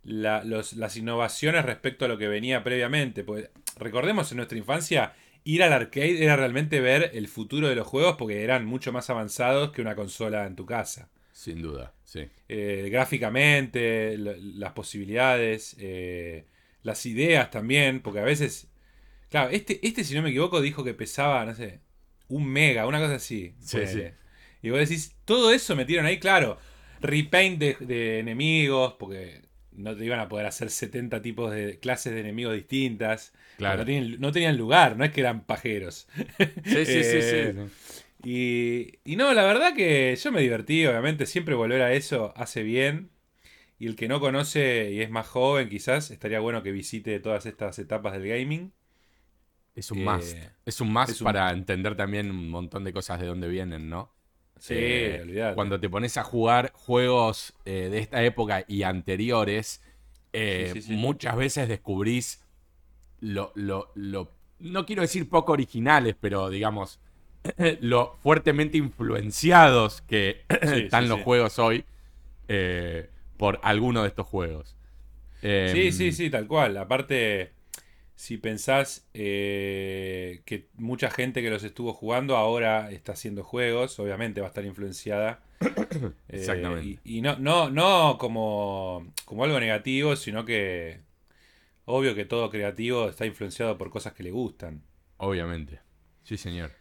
la- 0.03 0.43
los- 0.43 0.73
las 0.73 0.97
innovaciones 0.97 1.65
respecto 1.65 2.05
a 2.05 2.07
lo 2.07 2.17
que 2.17 2.27
venía 2.27 2.63
previamente. 2.63 3.23
Pues, 3.23 3.50
recordemos 3.77 4.31
en 4.31 4.38
nuestra 4.38 4.57
infancia, 4.57 5.13
ir 5.43 5.63
al 5.63 5.73
arcade 5.73 6.23
era 6.23 6.35
realmente 6.35 6.79
ver 6.79 7.12
el 7.13 7.27
futuro 7.27 7.67
de 7.67 7.75
los 7.75 7.88
juegos 7.88 8.15
porque 8.17 8.43
eran 8.43 8.65
mucho 8.65 8.91
más 8.91 9.09
avanzados 9.09 9.71
que 9.71 9.81
una 9.81 9.95
consola 9.95 10.45
en 10.45 10.55
tu 10.55 10.65
casa. 10.65 11.09
Sin 11.31 11.62
duda, 11.62 11.93
sí. 12.03 12.27
Eh, 12.47 12.89
gráficamente, 12.91 14.17
las 14.17 14.73
posibilidades, 14.73 15.75
eh, 15.79 16.45
las 16.83 17.05
ideas 17.05 17.50
también, 17.51 18.01
porque 18.01 18.19
a 18.19 18.23
veces... 18.23 18.69
Claro, 19.29 19.50
este, 19.50 19.79
este, 19.85 20.03
si 20.03 20.13
no 20.13 20.21
me 20.21 20.29
equivoco, 20.29 20.62
dijo 20.62 20.83
que 20.83 20.93
pesaba, 20.93 21.43
no 21.43 21.55
sé, 21.55 21.79
un 22.27 22.45
mega, 22.47 22.85
una 22.85 23.00
cosa 23.00 23.15
así. 23.15 23.55
Sí, 23.59 23.79
sí. 23.88 24.03
Y 24.62 24.69
vos 24.69 24.79
decís, 24.79 25.15
todo 25.25 25.51
eso 25.51 25.75
metieron 25.75 26.05
ahí, 26.05 26.19
claro. 26.19 26.59
Repaint 27.01 27.59
de, 27.59 27.77
de 27.79 28.19
enemigos, 28.19 28.93
porque 29.00 29.41
no 29.71 29.95
te 29.95 30.05
iban 30.05 30.19
a 30.19 30.29
poder 30.29 30.45
hacer 30.45 30.69
70 30.69 31.21
tipos 31.23 31.51
de 31.51 31.79
clases 31.79 32.13
de 32.13 32.19
enemigos 32.19 32.53
distintas. 32.53 33.33
Claro. 33.57 33.79
No 33.79 33.86
tenían, 33.86 34.19
no 34.19 34.31
tenían 34.31 34.57
lugar, 34.57 34.98
no 34.98 35.05
es 35.05 35.12
que 35.12 35.22
eran 35.22 35.45
pajeros. 35.45 36.07
Sí, 36.63 36.86
sí, 36.86 37.03
sí, 37.03 37.22
Eh, 37.22 37.53
sí. 37.55 37.55
Y, 38.24 39.00
y 39.05 39.15
no, 39.17 39.33
la 39.33 39.43
verdad 39.45 39.75
que 39.75 40.15
yo 40.15 40.31
me 40.31 40.41
divertí, 40.41 40.86
obviamente, 40.88 41.25
siempre 41.27 41.55
volver 41.55 41.81
a 41.81 41.93
eso 41.93 42.33
hace 42.38 42.63
bien. 42.63 43.12
Y 43.79 43.88
el 43.88 43.95
que 43.98 44.07
no 44.10 44.19
conoce 44.22 44.91
y 44.93 45.01
es 45.01 45.10
más 45.12 45.27
joven, 45.27 45.69
quizás, 45.69 46.12
estaría 46.12 46.39
bueno 46.41 46.63
que 46.63 46.72
visite 46.72 47.19
todas 47.22 47.45
estas 47.48 47.79
etapas 47.79 48.13
del 48.13 48.27
gaming. 48.27 48.74
Es 49.75 49.91
un 49.91 50.03
Eh, 50.03 50.03
must. 50.03 50.38
Es 50.65 50.81
un 50.81 50.91
un- 51.07 51.17
para 51.22 51.51
entender 51.51 51.95
también 51.95 52.29
un 52.29 52.50
montón 52.50 52.83
de 52.83 52.93
cosas 52.93 53.19
de 53.19 53.27
dónde 53.27 53.48
vienen, 53.48 53.89
¿no? 53.89 54.13
Sí, 54.60 54.74
Eh, 54.74 55.22
olvidate. 55.22 55.55
Cuando 55.55 55.79
te 55.79 55.89
pones 55.89 56.17
a 56.17 56.24
jugar 56.24 56.72
juegos 56.74 57.53
eh, 57.65 57.89
de 57.91 58.00
esta 58.00 58.24
época 58.24 58.65
y 58.67 58.83
anteriores, 58.83 59.81
eh, 60.33 60.75
Sí, 60.75 60.81
sí, 60.81 60.81
sí. 60.81 60.93
muchas 60.95 61.36
veces 61.38 61.67
descubrís 61.67 62.42
lo, 63.24 63.51
lo, 63.56 63.92
lo- 63.96 64.32
no 64.60 64.86
quiero 64.86 65.01
decir 65.03 65.30
poco 65.30 65.53
originales, 65.53 66.15
pero 66.20 66.50
digamos, 66.50 67.00
lo 67.82 68.18
fuertemente 68.24 68.77
influenciados 68.77 70.01
que 70.03 70.44
Sí, 70.63 70.74
están 70.86 71.03
sí, 71.06 71.10
los 71.10 71.20
sí. 71.20 71.24
juegos 71.24 71.60
hoy 71.60 71.86
eh, 72.50 73.10
por 73.38 73.60
alguno 73.63 74.03
de 74.03 74.10
estos 74.10 74.27
juegos. 74.27 74.75
Eh, 75.42 75.72
Sí, 75.72 75.92
sí, 75.92 76.12
sí, 76.12 76.30
tal 76.30 76.48
cual. 76.48 76.77
Aparte, 76.77 77.51
si 78.15 78.38
pensás 78.38 79.08
eh, 79.13 80.42
que 80.46 80.70
mucha 80.75 81.12
gente 81.12 81.42
que 81.42 81.50
los 81.50 81.63
estuvo 81.63 81.94
jugando 81.94 82.38
ahora 82.38 82.92
está 82.92 83.13
haciendo 83.13 83.44
juegos, 83.44 84.00
obviamente 84.00 84.42
va 84.42 84.48
a 84.48 84.50
estar 84.50 84.65
influenciada. 84.65 85.44
Eh, 86.30 86.38
Exactamente. 86.38 87.00
y 87.06 87.18
y 87.20 87.22
no, 87.22 87.38
no, 87.38 87.70
no 87.70 88.18
como, 88.20 89.08
como 89.25 89.44
algo 89.46 89.60
negativo, 89.60 90.15
sino 90.15 90.46
que 90.46 91.01
obvio 91.85 92.15
que 92.15 92.25
todo 92.25 92.49
creativo 92.49 93.09
está 93.09 93.25
influenciado 93.25 93.77
por 93.77 93.89
cosas 93.89 94.13
que 94.13 94.23
le 94.23 94.31
gustan. 94.31 94.83
Obviamente. 95.17 95.79
Sí, 96.23 96.37
señor. 96.37 96.71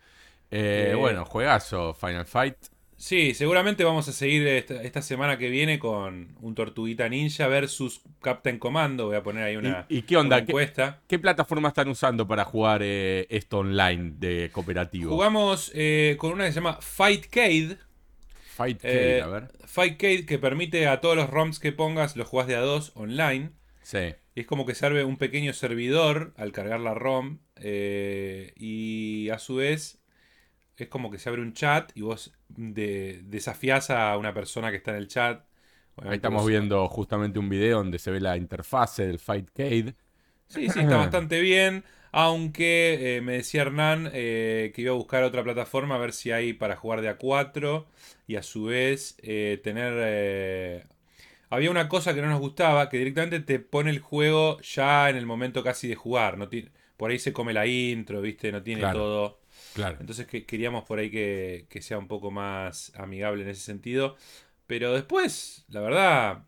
Eh, 0.51 0.91
Eh, 0.93 0.95
bueno, 0.95 1.25
juegazo, 1.25 1.95
Final 1.95 2.27
Fight. 2.27 2.57
Sí, 2.97 3.35
seguramente 3.35 3.83
vamos 3.83 4.07
a 4.09 4.13
seguir 4.13 4.47
esta, 4.47 4.81
esta 4.83 5.03
semana 5.03 5.37
que 5.37 5.49
viene 5.51 5.79
con 5.81 6.37
un 6.41 6.55
Tortuguita 6.55 7.09
Ninja 7.09 7.49
versus 7.49 8.03
Captain 8.21 8.59
Commando. 8.61 9.07
Voy 9.07 9.17
a 9.17 9.23
poner 9.25 9.43
ahí 9.45 9.57
una, 9.57 9.87
¿Y, 9.89 9.99
y 9.99 10.03
qué 10.03 10.17
onda? 10.17 10.37
una 10.37 10.47
¿Qué, 10.47 10.53
encuesta. 10.53 11.03
qué 11.09 11.19
plataforma 11.19 11.69
están 11.69 11.89
usando 11.89 12.29
para 12.29 12.45
jugar 12.45 12.81
eh, 12.85 13.27
esto 13.29 13.59
online 13.59 14.13
de 14.19 14.51
cooperativo? 14.53 15.11
Jugamos 15.11 15.73
eh, 15.75 16.17
con 16.19 16.33
una 16.33 16.45
que 16.45 16.53
se 16.53 16.57
llama 16.61 16.79
Fightcade. 16.81 17.79
Fightcade, 18.57 19.19
Eh, 19.19 19.23
a 19.23 19.27
ver. 19.27 19.49
Fightcade 19.67 20.27
que 20.27 20.39
permite 20.39 20.87
a 20.87 21.01
todos 21.01 21.17
los 21.17 21.29
ROMs 21.31 21.59
que 21.59 21.73
pongas 21.73 22.17
los 22.17 22.29
jugás 22.29 22.47
de 22.47 22.55
a 22.57 22.61
dos 22.61 22.93
online. 22.95 23.51
Sí. 23.83 24.15
Y 24.35 24.41
es 24.43 24.47
como 24.47 24.67
que 24.67 24.75
sirve 24.75 25.05
un 25.05 25.19
pequeño 25.19 25.53
servidor 25.53 26.33
al 26.37 26.53
cargar 26.53 26.81
la 26.81 26.95
ROM. 26.95 27.39
eh, 27.57 28.53
y 28.57 29.29
a 29.31 29.39
su 29.39 29.57
vez 29.57 30.01
es 30.77 30.89
como 30.89 31.11
que 31.11 31.19
se 31.19 31.29
abre 31.31 31.43
un 31.43 31.53
chat 31.55 31.93
y 31.97 32.03
vos 32.03 32.35
de- 32.49 33.23
desafías 33.25 33.91
a 33.91 34.17
una 34.19 34.35
persona 34.35 34.71
que 34.71 34.79
está 34.79 34.93
en 34.93 34.99
el 34.99 35.09
chat. 35.09 35.47
Ahí 36.07 36.17
estamos 36.17 36.45
vos- 36.45 36.47
viendo 36.47 36.87
justamente 36.89 37.39
un 37.39 37.49
video 37.49 37.79
donde 37.79 37.99
se 37.99 38.11
ve 38.11 38.21
la 38.21 38.37
interfase 38.37 39.07
del 39.07 39.19
Fightcade. 39.19 39.95
Sí, 40.49 40.69
sí, 40.71 40.81
está 40.81 40.97
bastante 40.99 41.41
bien. 41.41 41.85
Aunque 42.13 43.17
eh, 43.17 43.21
me 43.23 43.35
decía 43.35 43.63
Hernán 43.63 44.11
eh, 44.13 44.73
que 44.75 44.83
iba 44.83 44.93
a 44.93 44.95
buscar 44.97 45.23
otra 45.25 45.43
plataforma 45.43 45.95
a 45.95 45.99
ver 45.99 46.13
si 46.13 46.31
hay 46.31 46.53
para 46.53 46.77
jugar 46.77 47.01
de 47.01 47.09
a 47.09 47.17
4 47.17 47.87
y 48.27 48.37
a 48.37 48.43
su 48.43 48.65
vez 48.65 49.17
eh, 49.23 49.61
tener... 49.65 50.87
Había 51.53 51.71
una 51.71 51.89
cosa 51.89 52.15
que 52.15 52.23
no 52.23 52.29
nos 52.29 52.41
gustaba, 52.41 52.89
que 52.89 52.97
directamente 52.99 53.41
te 53.41 53.59
pone 53.59 53.91
el 53.91 53.99
juego 54.01 54.59
ya 54.63 55.11
en 55.11 55.17
el 55.17 55.27
momento 55.27 55.63
casi 55.63 55.87
de 55.89 55.95
jugar. 55.95 56.39
No 56.39 56.49
ti- 56.49 56.69
por 56.97 57.11
ahí 57.11 57.19
se 57.19 57.33
come 57.33 57.53
la 57.53 57.67
intro, 57.67 58.21
¿viste? 58.23 58.51
No 58.53 58.63
tiene 58.63 58.81
Claro. 58.81 58.99
todo. 58.99 59.41
Claro. 59.75 59.99
Entonces 60.01 60.27
que, 60.27 60.47
queríamos 60.47 60.85
por 60.85 60.99
ahí 60.99 61.11
que, 61.11 61.67
que 61.69 61.83
sea 61.83 61.99
un 61.99 62.09
poco 62.09 62.31
más 62.31 62.93
amigable 62.97 63.43
en 63.43 63.51
ese 63.51 63.61
sentido. 63.61 64.17
Pero 64.67 64.95
después, 64.95 65.65
la 65.69 65.81
verdad, 65.83 66.45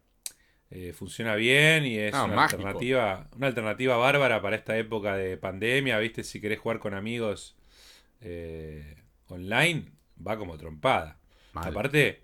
eh, 0.70 0.92
funciona 0.94 1.34
bien 1.36 1.86
y 1.86 1.98
es 1.98 2.14
Ah, 2.14 2.24
una 2.24 2.36
mágico. 2.36 2.62
alternativa, 2.62 3.28
una 3.36 3.46
alternativa 3.48 3.96
bárbara 3.98 4.40
para 4.42 4.56
esta 4.56 4.76
época 4.78 5.16
de 5.16 5.36
pandemia, 5.36 5.98
¿viste? 5.98 6.24
Si 6.24 6.40
querés 6.40 6.60
jugar 6.60 6.78
con 6.78 6.94
amigos 6.94 7.56
eh, 8.22 8.96
online, 9.28 9.92
va 10.26 10.38
como 10.38 10.56
trompada. 10.58 11.18
Mal. 11.52 11.68
Aparte, 11.68 12.23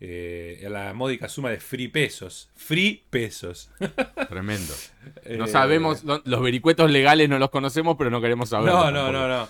eh, 0.00 0.66
la 0.70 0.92
módica 0.94 1.28
suma 1.28 1.50
de 1.50 1.58
free 1.60 1.88
pesos. 1.88 2.50
Free 2.54 3.04
pesos. 3.10 3.70
Tremendo. 4.28 4.72
No 5.30 5.44
Eh, 5.44 5.48
sabemos, 5.48 6.04
no- 6.04 6.22
los 6.24 6.40
vericuetos 6.42 6.90
legales 6.90 7.28
no 7.28 7.38
los 7.38 7.50
conocemos, 7.50 7.96
pero 7.98 8.10
no 8.10 8.20
queremos 8.20 8.48
saber. 8.50 8.72
No, 8.72 8.90
no, 8.90 9.10
no, 9.12 9.28
no. 9.28 9.48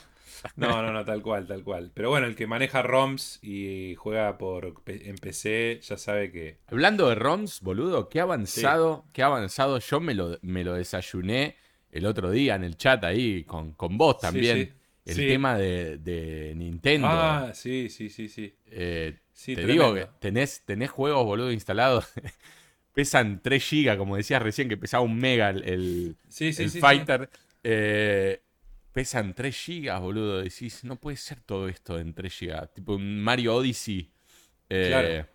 No, 0.54 0.82
no, 0.82 0.92
no, 0.92 1.04
tal 1.04 1.20
cual, 1.20 1.48
tal 1.48 1.64
cual. 1.64 1.90
Pero 1.92 2.10
bueno, 2.10 2.28
el 2.28 2.36
que 2.36 2.46
maneja 2.46 2.80
ROMs 2.80 3.40
y 3.42 3.96
juega 3.96 4.38
por 4.38 4.72
en 4.86 5.16
PC 5.16 5.80
ya 5.82 5.98
sabe 5.98 6.30
que. 6.30 6.58
Hablando 6.68 7.08
de 7.08 7.16
ROMs, 7.16 7.60
boludo, 7.60 8.08
qué 8.08 8.20
avanzado, 8.20 9.04
qué 9.12 9.24
avanzado. 9.24 9.80
Yo 9.80 9.98
me 9.98 10.14
lo, 10.14 10.38
me 10.42 10.62
lo 10.62 10.74
desayuné 10.74 11.56
el 11.90 12.06
otro 12.06 12.30
día 12.30 12.54
en 12.54 12.62
el 12.62 12.76
chat 12.76 13.02
ahí 13.02 13.42
con, 13.44 13.72
con 13.72 13.98
vos 13.98 14.18
también. 14.20 14.56
sí. 14.66 14.72
El 15.08 15.14
Sí. 15.14 15.26
tema 15.26 15.56
de, 15.56 15.98
de 15.98 16.52
Nintendo. 16.54 17.08
Ah, 17.10 17.50
sí, 17.54 17.88
sí, 17.88 18.10
sí, 18.10 18.28
sí. 18.28 18.54
Eh, 18.66 19.16
Sí, 19.32 19.54
te 19.54 19.62
tremendo. 19.62 19.94
digo 19.94 19.94
que 19.94 20.12
tenés, 20.20 20.62
tenés 20.66 20.90
juegos, 20.90 21.24
boludo, 21.24 21.50
instalados. 21.52 22.06
Pesan 22.92 23.40
3 23.42 23.64
GB, 23.70 23.96
como 23.96 24.16
decías 24.16 24.42
recién, 24.42 24.68
que 24.68 24.76
pesaba 24.76 25.02
un 25.04 25.16
mega 25.16 25.50
el, 25.50 25.62
el- 25.64 26.16
Sí, 26.28 26.50
el. 26.58 26.70
Fighter. 26.70 27.30
Eh, 27.62 28.40
pesan 28.92 29.34
3 29.34 29.56
GB, 29.66 29.98
boludo. 30.00 30.42
Decís, 30.42 30.84
no 30.84 30.96
puede 30.96 31.16
ser 31.16 31.40
todo 31.40 31.68
esto 31.68 31.98
en 31.98 32.12
3 32.12 32.34
GB. 32.40 32.68
Tipo 32.74 32.94
un 32.96 33.22
Mario 33.22 33.54
Odyssey. 33.56 34.10
eh, 34.68 34.88
Claro. 34.88 35.26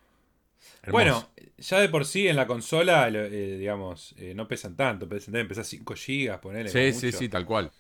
Bueno, 0.92 1.30
ya 1.58 1.80
de 1.80 1.89
por 1.89 2.06
sí 2.06 2.27
en 2.27 2.36
la 2.36 2.46
consola, 2.48 3.08
eh, 3.10 3.58
digamos, 3.58 4.13
eh, 4.18 4.34
no 4.36 4.48
pesan 4.48 4.75
tanto. 4.75 5.08
Pesan, 5.08 5.32
deben 5.34 5.48
pesar 5.48 5.65
5 5.65 5.96
GB, 5.96 6.39
ponele. 6.42 6.70
Sí, 6.70 6.92
sí, 7.00 7.06
mucho. 7.08 7.18
sí, 7.18 7.30
tal 7.30 7.46
cual. 7.46 7.72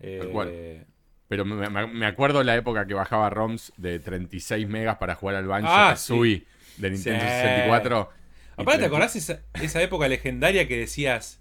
Eh, 0.00 0.18
tal 0.20 0.30
cual. 0.30 0.48
Pero 1.28 1.44
me, 1.44 1.68
me- 1.86 2.06
acuerdo 2.06 2.42
la 2.42 2.56
época 2.56 2.86
que 2.86 2.94
bajaba 2.94 3.28
ROMs 3.30 3.72
de 3.76 3.98
36 3.98 4.66
megas 4.68 4.96
para 4.96 5.14
jugar 5.14 5.36
al 5.36 5.46
Banjo 5.46 5.68
Ah, 5.70 5.90
Kazooie 5.90 6.44
de 6.78 6.90
Nintendo 6.90 7.20
Sí. 7.20 7.26
64. 7.30 8.10
y 8.10 8.62
Aparte, 8.62 8.64
¿te 8.64 8.78
30 8.78 8.86
acordás 8.86 9.16
esa, 9.16 9.42
esa 9.60 9.82
época 9.82 10.08
legendaria 10.08 10.66
que 10.66 10.78
decías, 10.78 11.40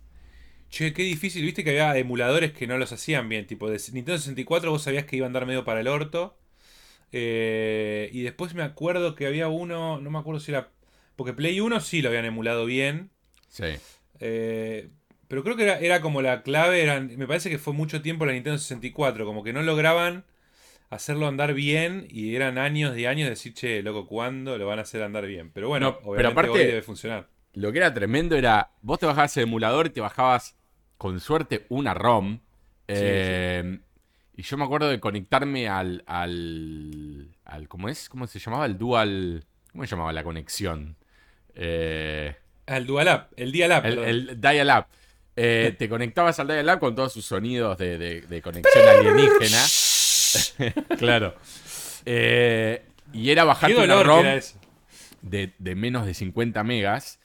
che, 0.69 0.91
qué 0.93 1.03
difícil, 1.03 1.43
viste 1.43 1.63
que 1.63 1.69
había 1.69 1.97
emuladores 1.97 2.51
que 2.51 2.67
no 2.67 2.77
los 2.77 2.91
hacían 2.91 3.29
bien, 3.29 3.47
tipo 3.47 3.69
de 3.69 3.77
Nintendo 3.93 4.17
64 4.17 4.71
vos 4.71 4.83
sabías 4.83 5.05
que 5.05 5.15
iba 5.15 5.25
a 5.25 5.27
andar 5.27 5.45
medio 5.45 5.63
para 5.63 5.79
el 5.79 5.87
orto. 5.87 6.37
Eh, 7.11 8.09
y 8.11 8.21
después 8.23 8.53
me 8.53 8.63
acuerdo 8.63 9.15
que 9.15 9.25
había 9.27 9.47
uno, 9.47 9.99
no 9.99 10.09
me 10.11 10.19
acuerdo 10.19 10.39
si 10.41 10.51
era... 10.51 10.69
Porque 11.15 11.33
Play 11.33 11.59
1 11.61 11.79
sí 11.79 12.01
lo 12.01 12.09
habían 12.09 12.25
emulado 12.25 12.65
bien. 12.65 13.09
Sí. 13.47 13.65
eh, 14.19 14.89
pero 15.27 15.43
creo 15.43 15.55
que 15.55 15.63
era, 15.63 15.79
era 15.79 16.01
como 16.01 16.21
la 16.21 16.41
clave, 16.43 16.81
eran, 16.83 17.15
me 17.17 17.27
parece 17.27 17.49
que 17.49 17.57
fue 17.59 17.73
mucho 17.73 18.01
tiempo 18.01 18.25
la 18.25 18.33
Nintendo 18.33 18.57
64, 18.57 19.25
como 19.25 19.43
que 19.43 19.53
no 19.53 19.61
lograban 19.61 20.23
hacerlo 20.89 21.27
andar 21.27 21.53
bien 21.53 22.07
y 22.09 22.35
eran 22.35 22.57
años 22.57 22.97
y 22.97 23.05
años 23.05 23.25
de 23.25 23.31
decir, 23.31 23.53
che, 23.53 23.81
loco, 23.83 24.07
¿cuándo 24.07 24.57
lo 24.57 24.65
van 24.67 24.79
a 24.79 24.83
hacer 24.83 25.03
andar 25.03 25.25
bien? 25.27 25.51
Pero 25.51 25.67
bueno, 25.67 25.87
No, 25.91 25.97
pero 25.97 26.09
obviamente 26.11 26.31
aparte- 26.31 26.49
hoy 26.59 26.65
debe 26.65 26.81
funcionar. 26.81 27.27
Lo 27.53 27.71
que 27.71 27.79
era 27.79 27.93
tremendo 27.93 28.35
era, 28.35 28.69
vos 28.81 28.99
te 28.99 29.05
bajabas 29.05 29.35
el 29.37 29.43
emulador 29.43 29.87
y 29.87 29.89
te 29.89 29.99
bajabas, 30.01 30.55
con 30.97 31.19
suerte, 31.19 31.65
una 31.69 31.93
ROM. 31.93 32.39
eh, 32.87 33.79
Y 34.35 34.43
yo 34.43 34.55
me 34.57 34.63
acuerdo 34.65 34.87
de 34.89 34.99
conectarme 34.99 35.67
al, 35.67 36.03
al, 36.05 37.27
al- 37.45 37.67
¿Cómo 37.67 37.89
es? 37.89 38.07
¿Cómo 38.09 38.27
se 38.27 38.39
llamaba? 38.39 38.65
El 38.67 38.77
Dual... 38.77 39.43
¿Cómo 39.71 39.83
se 39.83 39.89
llamaba 39.91 40.13
la 40.13 40.23
conexión? 40.23 40.95
Eh, 41.55 42.35
el 42.67 42.85
Dual 42.85 43.07
Up, 43.07 43.33
el 43.35 43.51
Dial 43.51 43.71
Up. 43.71 43.85
el, 43.85 43.97
el 43.99 44.41
Dial-Up. 44.41 44.85
Eh, 45.39 45.75
te 45.77 45.87
conectabas 45.87 46.39
al 46.39 46.47
Dial-Up 46.47 46.79
con 46.79 46.95
todos 46.95 47.13
sus 47.13 47.25
sonidos 47.25 47.77
de, 47.77 47.97
de- 47.99 48.21
de 48.21 48.41
conexión 48.41 48.87
alienígena. 48.87 49.63
claro. 50.97 51.35
Eh, 52.05 52.83
y 53.13 53.29
era 53.29 53.43
bajarte 53.43 53.75
una 53.83 54.03
ROM 54.03 54.25
de, 55.21 55.53
de 55.57 55.75
menos 55.75 56.05
de 56.05 56.13
50 56.13 56.63
megas 56.63 57.19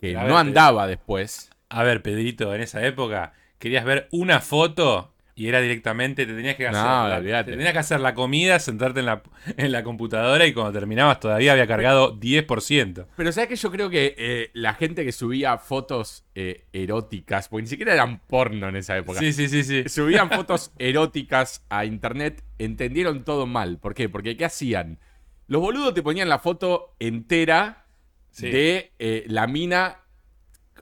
que 0.00 0.16
A 0.16 0.20
no 0.22 0.26
ver, 0.28 0.36
andaba 0.36 0.86
después. 0.86 1.50
A 1.68 1.82
ver, 1.82 2.02
Pedrito, 2.02 2.54
en 2.54 2.60
esa 2.62 2.84
época 2.86 3.32
querías 3.58 3.84
ver 3.84 4.08
una 4.12 4.40
foto 4.40 5.12
y 5.38 5.46
era 5.46 5.60
directamente, 5.60 6.26
te 6.26 6.34
tenías 6.34 6.56
que 6.56 6.66
hacer, 6.66 6.82
No, 6.82 7.08
la, 7.08 7.44
te 7.44 7.52
tenías 7.52 7.72
que 7.72 7.78
hacer 7.78 8.00
la 8.00 8.12
comida, 8.12 8.58
sentarte 8.58 8.98
en 8.98 9.06
la, 9.06 9.22
en 9.56 9.70
la 9.70 9.84
computadora 9.84 10.44
y 10.46 10.52
cuando 10.52 10.72
terminabas 10.72 11.20
todavía 11.20 11.52
había 11.52 11.68
cargado 11.68 12.18
10%. 12.18 13.06
Pero 13.16 13.30
¿sabes 13.32 13.48
que 13.48 13.54
Yo 13.54 13.70
creo 13.70 13.88
que 13.88 14.16
eh, 14.18 14.50
la 14.52 14.74
gente 14.74 15.04
que 15.04 15.12
subía 15.12 15.56
fotos 15.58 16.24
eh, 16.34 16.64
eróticas, 16.72 17.48
porque 17.48 17.62
ni 17.62 17.68
siquiera 17.68 17.94
eran 17.94 18.18
porno 18.26 18.68
en 18.68 18.74
esa 18.74 18.96
época, 18.96 19.20
Sí, 19.20 19.32
sí, 19.32 19.48
sí, 19.48 19.62
sí. 19.62 19.88
subían 19.88 20.28
fotos 20.32 20.72
eróticas 20.78 21.64
a 21.68 21.84
internet, 21.84 22.42
entendieron 22.58 23.24
todo 23.24 23.46
mal. 23.46 23.78
¿Por 23.78 23.94
qué? 23.94 24.08
Porque 24.08 24.36
¿qué 24.36 24.44
hacían? 24.44 24.98
Los 25.46 25.60
boludos 25.62 25.94
te 25.94 26.02
ponían 26.02 26.28
la 26.28 26.40
foto 26.40 26.96
entera 26.98 27.84
Sí. 28.30 28.50
de 28.50 28.92
eh, 28.98 29.24
la 29.28 29.46
mina, 29.46 30.00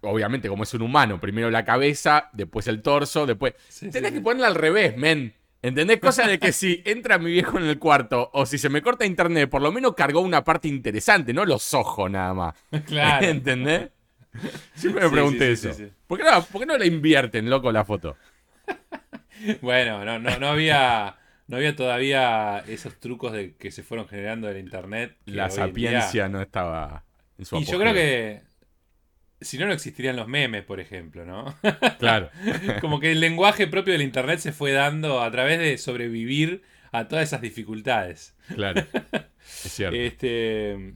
obviamente 0.07 0.49
como 0.49 0.63
es 0.63 0.73
un 0.75 0.83
humano, 0.83 1.21
primero 1.21 1.51
la 1.51 1.65
cabeza, 1.65 2.31
después 2.33 2.67
el 2.69 2.83
torso, 2.83 3.27
después... 3.27 3.55
Sí, 3.69 3.91
Tenés 3.91 4.11
sí. 4.11 4.17
que 4.17 4.23
ponerla 4.23 4.49
al 4.49 4.55
revés, 4.55 4.97
men. 4.97 5.35
¿Entendés? 5.63 5.99
Cosa 5.99 6.27
de 6.27 6.39
que 6.39 6.53
si 6.53 6.83
entra 6.87 7.19
mi 7.19 7.31
viejo 7.31 7.59
en 7.59 7.65
el 7.65 7.79
cuarto 7.79 8.31
o 8.33 8.47
si 8.47 8.59
se 8.59 8.69
me 8.69 8.83
corta 8.83 9.05
internet, 9.05 9.51
por 9.51 9.63
lo 9.63 9.73
menos 9.73 9.95
cargó 9.95 10.21
una 10.21 10.45
parte 10.45 10.69
interesante, 10.69 11.33
no 11.33 11.45
los 11.45 11.75
ojos 11.75 12.11
nada 12.11 12.35
más. 12.35 12.55
Claro. 12.85 13.27
¿Entendés? 13.31 13.91
Siempre 14.75 15.05
me 15.05 15.11
pregunté 15.11 15.57
sí, 15.57 15.69
eso. 15.69 15.83
¿Por, 16.07 16.19
qué 16.19 16.25
no, 16.25 16.43
por 16.45 16.61
qué 16.61 16.67
no 16.67 16.77
la 16.77 16.85
invierten, 16.87 17.49
loco, 17.49 17.73
la 17.73 17.85
foto? 17.85 18.17
Bueno, 19.61 20.05
no, 20.05 20.19
no, 20.19 20.39
no 20.39 20.49
había. 20.49 21.17
No 21.49 21.59
había 21.59 21.77
todavía 21.77 22.65
esos 22.67 22.99
trucos 22.99 23.33
de 23.33 23.55
que 23.55 23.71
se 23.71 23.83
fueron 23.85 24.09
generando 24.09 24.51
en 24.51 24.59
internet. 24.59 25.17
La 25.27 25.47
día- 25.47 25.51
sapiencia 25.51 26.29
no 26.29 26.41
estaba 26.41 27.05
en 27.39 27.45
su 27.45 27.57
Y 27.59 27.65
yo 27.65 27.79
creo 27.79 27.95
que. 27.95 28.43
Si 29.41 29.59
no, 29.59 29.67
no 29.67 29.73
existirían 29.73 30.17
los 30.17 30.29
memes, 30.29 30.65
por 30.65 30.81
ejemplo, 30.81 31.25
¿no? 31.27 31.55
Claro. 31.99 32.31
Como 32.81 33.01
que 33.01 33.13
el 33.13 33.21
lenguaje 33.21 33.67
propio 33.67 33.93
del 33.93 34.03
internet 34.03 34.39
se 34.39 34.53
fue 34.53 34.73
dando 34.73 35.23
a 35.23 35.31
través 35.31 35.59
de 35.59 35.77
sobrevivir 35.79 36.63
a 36.93 37.09
todas 37.09 37.25
esas 37.29 37.41
dificultades. 37.43 38.35
Claro. 38.55 38.85
Es 39.65 39.73
cierto. 39.73 39.97
Este, 39.97 40.95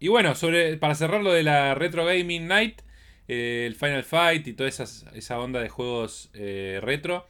y 0.00 0.08
bueno, 0.08 0.34
sobre, 0.34 0.76
para 0.76 0.94
cerrar 0.96 1.22
lo 1.22 1.32
de 1.32 1.44
la 1.44 1.74
Retro 1.76 2.04
Gaming 2.04 2.48
Night, 2.48 2.80
eh, 3.28 3.64
el 3.66 3.76
Final 3.76 4.02
Fight 4.02 4.46
y 4.48 4.54
toda 4.54 4.68
esas- 4.68 5.06
esa 5.14 5.38
onda 5.38 5.60
de 5.60 5.68
juegos 5.68 6.30
eh, 6.34 6.80
retro, 6.82 7.28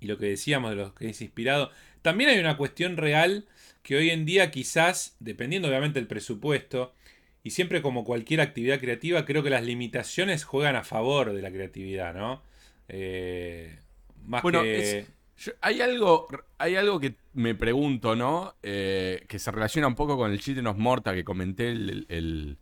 y 0.00 0.06
lo 0.06 0.18
que 0.18 0.26
decíamos 0.26 0.70
de 0.70 0.76
los 0.76 0.92
que 0.94 1.08
es 1.10 1.20
inspirado, 1.20 1.70
también 2.02 2.30
hay 2.30 2.38
una 2.38 2.56
cuestión 2.56 2.96
real 2.96 3.46
que 3.82 3.96
hoy 3.96 4.10
en 4.10 4.24
día 4.24 4.50
quizás, 4.50 5.16
dependiendo 5.20 5.68
obviamente 5.68 5.98
del 6.00 6.08
presupuesto, 6.08 6.94
y 7.42 7.50
siempre 7.50 7.82
como 7.82 8.04
cualquier 8.04 8.40
actividad 8.40 8.80
creativa, 8.80 9.24
creo 9.24 9.42
que 9.42 9.50
las 9.50 9.64
limitaciones 9.64 10.44
juegan 10.44 10.76
a 10.76 10.84
favor 10.84 11.32
de 11.32 11.42
la 11.42 11.50
creatividad, 11.50 12.14
¿no? 12.14 12.42
Eh, 12.88 13.78
más 14.24 14.42
Bueno, 14.42 14.62
que... 14.62 14.98
es- 15.00 15.06
Yo- 15.38 15.52
hay, 15.60 15.80
algo, 15.80 16.26
hay 16.58 16.74
algo 16.74 16.98
que 16.98 17.14
me 17.32 17.54
pregunto, 17.54 18.16
¿no? 18.16 18.56
Eh, 18.62 19.24
que 19.28 19.38
se 19.38 19.52
relaciona 19.52 19.86
un 19.86 19.94
poco 19.94 20.16
con 20.16 20.32
el 20.32 20.40
Children 20.40 20.66
of 20.66 20.76
Morta 20.78 21.14
que 21.14 21.22
comenté 21.24 21.70
el, 21.70 22.06
el- 22.08 22.58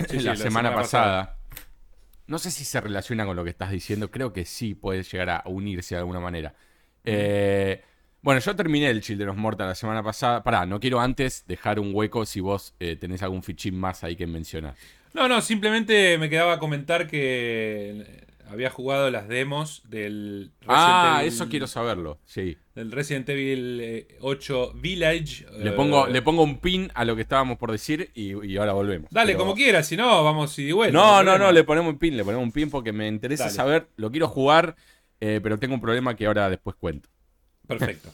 Sí, 0.00 0.18
sí, 0.18 0.24
la, 0.24 0.34
semana, 0.36 0.36
semana 0.36 0.74
pasada. 0.74 1.38
No 2.26 2.38
sé 2.38 2.50
si 2.50 2.64
se 2.64 2.80
relaciona 2.80 3.24
con 3.24 3.36
lo 3.36 3.44
que 3.44 3.50
estás 3.50 3.70
diciendo. 3.70 4.10
Creo 4.10 4.32
que 4.32 4.44
sí 4.44 4.74
puede 4.74 5.02
llegar 5.04 5.30
a 5.30 5.42
unirse 5.46 5.94
de 5.94 6.00
alguna 6.00 6.20
manera. 6.20 6.54
Eh, 7.04 7.82
bueno, 8.22 8.40
yo 8.40 8.54
terminé 8.56 8.90
el 8.90 9.00
Children 9.00 9.30
of 9.30 9.36
Morta 9.36 9.66
la 9.66 9.74
semana 9.74 10.02
pasada. 10.02 10.42
Pará, 10.42 10.66
no 10.66 10.80
quiero 10.80 11.00
antes 11.00 11.44
dejar 11.46 11.78
un 11.78 11.90
hueco 11.94 12.26
si 12.26 12.40
vos 12.40 12.74
eh, 12.80 12.96
tenés 12.96 13.22
algún 13.22 13.42
fichín 13.42 13.78
más 13.78 14.04
ahí 14.04 14.16
que 14.16 14.26
mencionar. 14.26 14.74
No, 15.14 15.28
no, 15.28 15.40
simplemente 15.40 16.18
me 16.18 16.28
quedaba 16.28 16.54
a 16.54 16.58
comentar 16.58 17.06
que 17.06 18.26
había 18.50 18.70
jugado 18.70 19.10
las 19.10 19.28
demos 19.28 19.82
del 19.88 20.52
Resident 20.60 20.68
Ah, 20.68 21.18
Evil- 21.20 21.28
eso 21.28 21.48
quiero 21.48 21.66
saberlo. 21.66 22.18
Sí. 22.24 22.56
Del 22.74 22.92
Resident 22.92 23.28
Evil 23.28 23.80
eh, 23.82 24.08
8 24.20 24.72
Village. 24.74 25.46
Le 25.58 25.70
eh, 25.70 25.72
pongo, 25.72 26.06
le 26.06 26.22
pongo 26.22 26.42
un 26.42 26.58
pin 26.58 26.90
a 26.94 27.04
lo 27.04 27.14
que 27.16 27.22
estábamos 27.22 27.58
por 27.58 27.72
decir 27.72 28.10
y, 28.14 28.34
y 28.46 28.56
ahora 28.56 28.72
volvemos. 28.72 29.10
Dale, 29.10 29.32
Pero- 29.32 29.38
como 29.40 29.54
quieras, 29.54 29.86
si 29.86 29.96
no, 29.96 30.22
vamos 30.24 30.58
y 30.58 30.72
vuelta. 30.72 30.96
No, 30.98 31.22
no, 31.22 31.38
no, 31.38 31.52
le 31.52 31.64
ponemos 31.64 31.92
un 31.92 31.98
pin, 31.98 32.16
le 32.16 32.24
ponemos 32.24 32.42
un 32.44 32.52
pin 32.52 32.70
porque 32.70 32.92
me 32.92 33.06
interesa 33.08 33.44
Dale. 33.44 33.54
saber, 33.56 33.88
lo 33.96 34.10
quiero 34.10 34.28
jugar, 34.28 34.76
eh, 35.20 35.40
pero 35.42 35.58
tengo 35.58 35.74
un 35.74 35.80
problema 35.80 36.14
que 36.16 36.26
ahora 36.26 36.48
después 36.50 36.76
cuento. 36.76 37.08
Perfecto. 37.68 38.12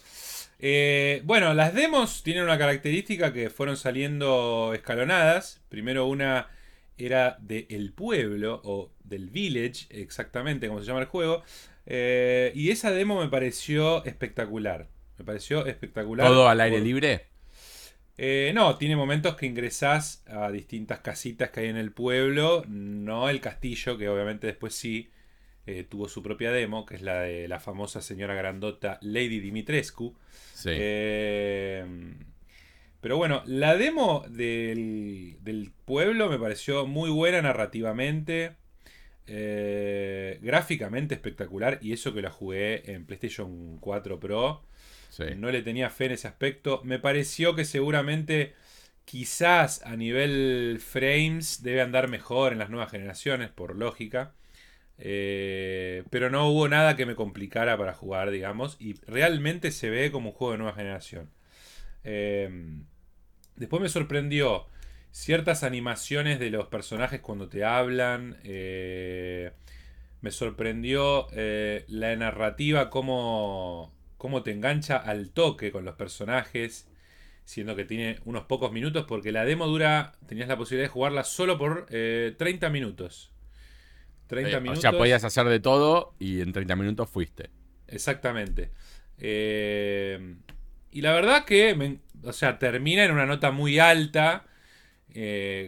Eh, 0.59 1.23
bueno, 1.25 1.55
las 1.55 1.75
demos 1.75 2.23
tienen 2.23 2.45
una 2.45 2.59
característica 2.59 3.33
que 3.33 3.51
fueron 3.51 3.77
saliendo 3.77 4.73
escalonadas. 4.75 5.63
Primero 5.69 6.07
una 6.07 6.49
era 6.99 7.37
de 7.41 7.67
El 7.71 7.93
Pueblo, 7.93 8.61
o 8.65 8.91
del 9.03 9.31
Village, 9.31 9.87
exactamente 9.91 10.69
como 10.69 10.81
se 10.81 10.87
llama 10.87 11.01
el 11.01 11.07
juego. 11.07 11.43
Eh, 11.87 12.53
y 12.55 12.71
esa 12.71 12.91
demo 12.91 13.21
me 13.21 13.29
pareció 13.29 14.05
espectacular. 14.05 14.89
Me 15.19 15.25
pareció 15.25 15.67
espectacular. 15.67 16.27
¿Todo 16.27 16.49
al 16.49 16.61
aire 16.61 16.81
libre? 16.81 17.27
Eh, 18.17 18.53
no, 18.55 18.77
tiene 18.77 18.97
momentos 18.97 19.35
que 19.37 19.47
ingresás 19.47 20.23
a 20.27 20.51
distintas 20.51 21.01
casitas 21.01 21.51
que 21.51 21.61
hay 21.61 21.69
en 21.69 21.77
el 21.77 21.93
pueblo. 21.93 22.65
No 22.69 23.29
el 23.29 23.41
castillo, 23.41 23.99
que 23.99 24.09
obviamente 24.09 24.47
después 24.47 24.75
sí 24.75 25.11
eh, 25.67 25.85
tuvo 25.85 26.09
su 26.09 26.23
propia 26.23 26.53
demo, 26.53 26.87
que 26.87 26.97
es 26.97 27.03
la 27.03 27.21
de 27.23 27.49
la 27.49 27.61
famosa 27.61 28.03
señora 28.03 28.35
grandota 28.35 28.99
Lady 29.03 29.41
Dimitrescu. 29.41 30.17
Sí. 30.53 30.71
Eh, 30.73 31.85
pero 33.01 33.17
bueno, 33.19 33.43
la 33.47 33.77
demo 33.77 34.25
del, 34.31 35.37
del 35.43 35.73
pueblo 35.85 36.29
me 36.31 36.39
pareció 36.39 36.87
muy 36.87 37.11
buena 37.11 37.43
narrativamente. 37.43 38.57
eh, 39.27 40.39
gráficamente 40.43 41.15
espectacular. 41.15 41.79
Y 41.83 41.93
eso 41.93 42.15
que 42.15 42.23
la 42.23 42.31
jugué 42.31 42.93
en 42.93 43.07
PlayStation 43.07 43.79
4 43.79 44.21
Pro. 44.21 44.65
sí. 45.09 45.25
No 45.37 45.51
le 45.51 45.63
tenía 45.63 45.91
fe 45.91 46.07
en 46.07 46.13
ese 46.13 46.29
aspecto. 46.29 46.83
Me 46.85 46.99
pareció 46.99 47.55
que 47.57 47.65
seguramente, 47.65 48.55
quizás 49.05 49.83
a 49.85 49.97
nivel 49.97 50.81
frames, 50.85 51.63
debe 51.63 51.83
andar 51.83 52.09
mejor 52.09 52.53
en 52.53 52.59
las 52.61 52.71
nuevas 52.71 52.91
generaciones, 52.91 53.51
por 53.51 53.77
lógica. 53.77 54.35
Eh, 54.99 56.05
pero 56.11 56.31
no 56.31 56.49
hubo 56.49 56.69
nada 56.69 56.97
que 56.97 57.07
me 57.07 57.15
complicara 57.17 57.77
para 57.77 57.95
jugar, 57.95 58.31
digamos. 58.31 58.77
Y 58.81 58.95
realmente 59.07 59.71
se 59.71 59.91
ve 59.91 60.11
como 60.13 60.31
un 60.31 60.37
juego 60.37 60.53
de 60.53 60.59
nueva 60.59 60.75
generación. 60.75 61.31
Eh, 62.05 62.51
después 63.57 63.83
me 63.83 63.89
sorprendió 63.89 64.67
ciertas 65.11 65.63
animaciones 65.65 66.39
de 66.41 66.51
los 66.51 66.69
personajes 66.69 67.21
cuando 67.21 67.49
te 67.49 67.65
hablan. 67.65 68.39
eh, 68.45 69.53
me 70.21 70.31
sorprendió 70.31 71.29
eh, 71.33 71.85
la 71.89 72.17
narrativa, 72.17 72.91
cómo, 72.91 73.93
cómo 74.17 74.43
te 74.43 74.53
engancha 74.53 74.97
al 74.97 75.31
toque 75.31 75.71
con 75.73 75.85
los 75.85 75.97
personajes. 75.97 76.89
siendo 77.45 77.77
que 77.77 77.85
tiene 77.85 78.21
unos 78.25 78.45
pocos 78.47 78.73
minutos, 78.73 79.07
porque 79.09 79.33
la 79.33 79.45
demo 79.45 79.67
dura, 79.67 80.15
tenías 80.29 80.49
la 80.49 80.57
posibilidad 80.57 80.89
de 80.89 80.93
jugarla 80.93 81.25
solo 81.25 81.59
por 81.59 81.87
30 81.89 82.71
minutos. 82.71 83.34
30 84.27 84.61
minutos. 84.61 84.79
O 84.79 84.83
sea, 84.83 84.93
podías 84.93 85.25
hacer 85.25 85.47
de 85.47 85.61
todo 85.61 86.15
y 86.19 86.41
en 86.41 86.53
30 86.53 86.77
minutos 86.77 87.09
fuiste. 87.09 87.51
Exactamente. 87.89 88.71
y 89.19 91.01
la 91.01 91.13
verdad 91.13 91.45
que, 91.45 91.99
o 92.23 92.33
sea, 92.33 92.59
termina 92.59 93.05
en 93.05 93.13
una 93.13 93.27
nota 93.27 93.51
muy 93.51 93.79
alta. 93.79 94.45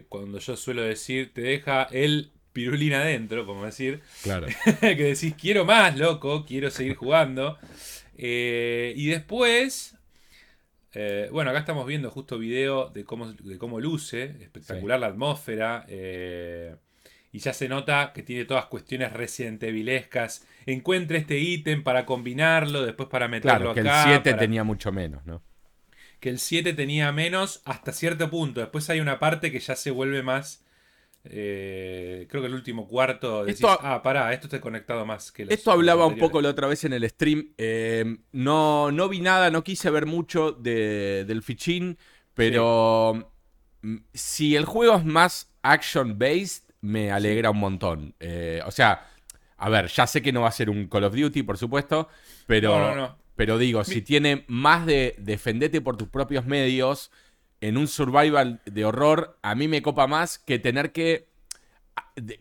cuando 0.09 0.39
yo 0.39 0.57
suelo 0.57 0.83
decir, 0.83 1.33
te 1.33 1.43
deja 1.43 1.85
el 1.91 2.33
pirulina 2.57 3.03
adentro, 3.03 3.45
como 3.45 3.67
decir. 3.67 4.01
Claro. 4.23 4.47
que 4.81 4.95
decís, 4.95 5.35
quiero 5.39 5.67
más, 5.67 5.99
loco, 5.99 6.47
quiero 6.47 6.71
seguir 6.71 6.95
jugando. 6.95 7.59
Eh, 8.17 8.95
y 8.97 9.09
después, 9.09 9.95
eh, 10.95 11.29
bueno, 11.31 11.51
acá 11.51 11.59
estamos 11.59 11.87
viendo 11.87 12.11
justo 12.11 12.39
video 12.39 12.89
de 12.89 13.05
cómo, 13.05 13.31
de 13.31 13.59
cómo 13.59 13.79
luce, 13.79 14.37
espectacular 14.41 14.99
la 14.99 15.09
atmósfera. 15.09 15.85
Eh, 15.87 16.77
y 17.37 17.39
ya 17.39 17.53
se 17.53 17.69
nota 17.69 18.13
que 18.15 18.23
tiene 18.23 18.47
todas 18.47 18.65
cuestiones 18.65 19.13
Resident 19.13 19.63
Evilescas. 19.63 20.47
Encuentre 20.65 21.19
este 21.19 21.39
ítem 21.39 21.83
para 21.83 22.07
combinarlo, 22.07 22.83
después 22.83 23.11
para 23.11 23.29
meterlo 23.29 23.75
claro, 23.75 23.75
que 23.75 23.81
el 23.81 24.23
7 24.23 24.33
tenía 24.39 24.65
mucho 24.65 24.91
menos, 24.91 25.27
¿no? 25.27 25.43
Que 26.19 26.31
el 26.31 26.39
7 26.39 26.73
tenía 26.73 27.13
menos 27.13 27.61
hasta 27.67 27.93
cierto 27.93 28.31
punto. 28.31 28.61
Después 28.61 28.89
hay 28.89 29.01
una 29.01 29.19
parte 29.19 29.53
que 29.53 29.61
ya 29.61 29.77
se 29.77 29.91
vuelve 29.91 30.23
más 30.23 30.65
eh, 31.25 32.27
creo 32.31 32.41
que 32.41 32.49
el 32.49 32.55
último 32.55 32.89
cuarto. 32.89 33.45
Decís, 33.45 33.61
esto, 33.61 33.79
ah, 33.83 34.03
pará, 34.03 34.33
esto 34.33 34.47
está 34.47 34.59
conectado 34.59 35.05
más 35.05 35.31
que 35.31 35.45
Esto 35.47 35.73
hablaba 35.73 36.07
un 36.07 36.17
poco 36.17 36.41
la 36.41 36.49
otra 36.49 36.69
vez 36.69 36.85
en 36.85 36.95
el 36.95 37.07
stream. 37.07 37.53
Eh, 37.59 38.17
no, 38.33 38.91
no 38.93 39.11
vi 39.11 39.21
nada, 39.21 39.51
no 39.51 39.63
quise 39.63 39.91
ver 39.91 40.07
mucho 40.07 40.53
del 40.53 41.43
fichín, 41.43 41.99
pero 42.33 43.31
mm, 43.83 43.97
si 44.15 44.57
el 44.57 44.65
juego 44.65 44.97
es 44.97 45.05
más 45.05 45.53
action-based, 45.63 46.66
me 46.87 47.11
alegra 47.11 47.51
un 47.51 47.59
montón. 47.59 48.15
Eh, 48.21 48.61
o 48.65 48.71
sea, 48.71 49.07
a 49.59 49.69
ver, 49.69 49.89
ya 49.89 50.07
sé 50.07 50.23
que 50.23 50.33
no 50.33 50.43
va 50.43 50.49
a 50.49 50.53
ser 50.53 50.71
un 50.71 50.87
Call 50.89 51.05
of 51.05 51.15
Duty, 51.15 51.43
por 51.43 51.59
supuesto, 51.59 52.09
pero, 52.47 53.17
pero 53.35 53.59
digo, 53.59 53.85
si 53.85 54.03
tiene 54.03 54.45
más 54.49 54.87
de 54.87 55.15
defendete 55.19 55.81
por 55.81 55.97
tus 55.97 56.09
propios 56.09 56.47
medios 56.47 57.11
en 57.61 57.77
un 57.77 57.89
survival 57.89 58.61
de 58.65 58.85
horror, 58.85 59.39
a 59.43 59.55
mí 59.55 59.69
me 59.69 59.83
copa 59.83 60.07
más 60.07 60.39
que 60.39 60.59
tener 60.59 60.93
que, 60.93 61.29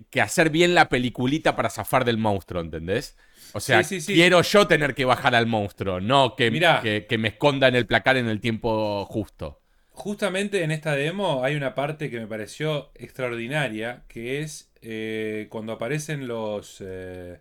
que 0.10 0.21
hacer 0.21 0.49
bien 0.49 0.75
la 0.75 0.89
peliculita 0.89 1.55
para 1.55 1.69
zafar 1.69 2.05
del 2.05 2.17
monstruo, 2.17 2.62
¿entendés? 2.62 3.17
O 3.53 3.62
sea, 3.62 3.81
quiero 3.84 4.41
yo 4.41 4.67
tener 4.67 4.93
que 4.93 5.05
bajar 5.05 5.34
al 5.34 5.47
monstruo, 5.47 6.01
no 6.01 6.36
que, 6.36 7.05
que, 7.08 7.17
me 7.17 7.29
esconda 7.29 7.69
en 7.69 7.75
el 7.75 7.86
placar 7.86 8.17
en 8.17 8.27
el 8.27 8.41
tiempo 8.41 9.05
justo. 9.05 9.62
Justamente 9.95 10.63
en 10.63 10.71
esta 10.71 10.93
demo 10.93 11.43
hay 11.43 11.55
una 11.55 11.73
parte 11.73 12.10
que 12.10 12.19
me 12.19 12.27
pareció 12.27 12.91
extraordinaria, 12.95 14.03
que 14.08 14.41
es 14.41 14.71
eh, 14.81 15.47
cuando 15.49 15.73
aparecen 15.73 16.27
los, 16.27 16.81
eh, 16.86 17.39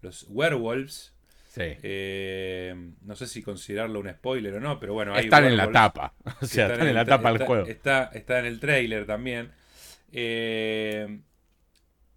los 0.00 0.26
werewolves, 0.28 1.12
eh, 1.60 2.74
no 3.02 3.16
sé 3.16 3.26
si 3.26 3.42
considerarlo 3.42 4.00
un 4.00 4.10
spoiler 4.10 4.54
o 4.54 4.60
no, 4.60 4.78
pero 4.78 4.94
bueno. 4.94 5.16
están 5.16 5.44
en 5.44 5.56
la 5.56 5.70
tapa. 5.70 6.14
O 6.40 6.46
sea, 6.46 6.68
están, 6.68 6.86
en, 6.86 6.94
la 6.94 7.04
tapa 7.04 7.32
del 7.32 7.44
juego. 7.44 7.66
Está, 7.66 8.10
está, 8.14 8.38
en 8.38 8.46
el 8.46 8.60
trailer 8.60 9.06
también. 9.06 9.50
Eh, 10.12 11.20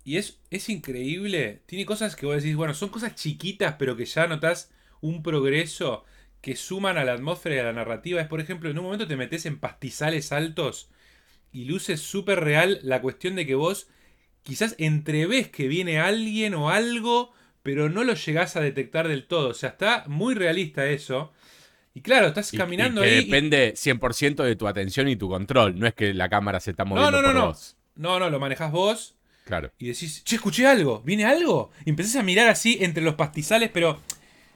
y 0.04 0.18
es, 0.18 0.40
es 0.50 0.70
increíble. 0.70 1.62
Tiene 1.66 1.86
cosas 1.86 2.16
que 2.16 2.26
vos 2.26 2.36
decís, 2.36 2.56
bueno, 2.56 2.74
son 2.74 2.90
cosas 2.90 3.16
chiquitas, 3.16 3.76
pero 3.80 3.96
que 3.96 4.06
ya 4.06 4.28
notas 4.28 4.72
un 5.02 5.24
progreso 5.24 6.06
que 6.42 6.56
suman 6.56 6.98
a 6.98 7.06
la 7.06 7.14
atmósfera 7.14 7.56
y 7.56 7.60
a 7.60 7.64
la 7.64 7.74
narrativa. 7.74 8.22
Es, 8.22 8.28
por 8.28 8.42
ejemplo, 8.42 8.70
en 8.70 8.78
un 8.78 8.86
momento 8.86 9.08
te 9.08 9.16
metes 9.16 9.46
en 9.46 9.60
pastizales 9.60 10.32
altos 10.32 10.90
y 11.52 11.66
luces 11.66 12.02
súper 12.02 12.40
real 12.40 12.80
la 12.84 13.02
cuestión 13.02 13.36
de 13.36 13.46
que 13.46 13.56
vos 13.56 13.88
quizás 14.44 14.76
entreves 14.80 15.50
que 15.50 15.68
viene 15.68 16.00
alguien 16.00 16.56
o 16.56 16.70
algo 16.70 17.34
pero 17.64 17.90
no 17.90 18.04
lo 18.04 18.14
llegás 18.14 18.56
a 18.56 18.62
detectar 18.62 19.08
del 19.08 19.26
todo. 19.26 19.50
O 19.50 19.54
sea, 19.54 19.70
está 19.70 20.04
muy 20.08 20.34
realista 20.34 20.88
eso. 20.88 21.32
Y 21.94 22.02
claro, 22.02 22.28
estás 22.28 22.52
caminando 22.52 23.06
y 23.06 23.10
que 23.10 23.16
Depende 23.16 23.74
100% 23.74 24.44
de 24.44 24.56
tu 24.56 24.68
atención 24.68 25.08
y 25.08 25.16
tu 25.16 25.30
control. 25.30 25.78
No 25.78 25.88
es 25.88 25.94
que 25.94 26.14
la 26.14 26.30
cámara 26.30 26.60
se 26.60 26.72
está 26.72 26.86
moviendo 26.86 27.12
no, 27.12 27.22
no, 27.22 27.28
por 27.28 27.36
no, 27.36 27.48
vos. 27.48 27.78
No, 27.96 28.20
no, 28.20 28.30
lo 28.30 28.40
manejas 28.40 28.72
vos. 28.72 29.16
Claro. 29.46 29.72
Y 29.78 29.88
decís, 29.88 30.24
che, 30.24 30.36
escuché 30.36 30.66
algo, 30.66 31.02
¿viene 31.02 31.26
algo? 31.26 31.72
Y 31.86 31.90
empezás 31.90 32.16
a 32.16 32.24
mirar 32.24 32.48
así 32.48 32.78
entre 32.80 33.04
los 33.04 33.16
pastizales, 33.16 33.70
pero 33.74 34.00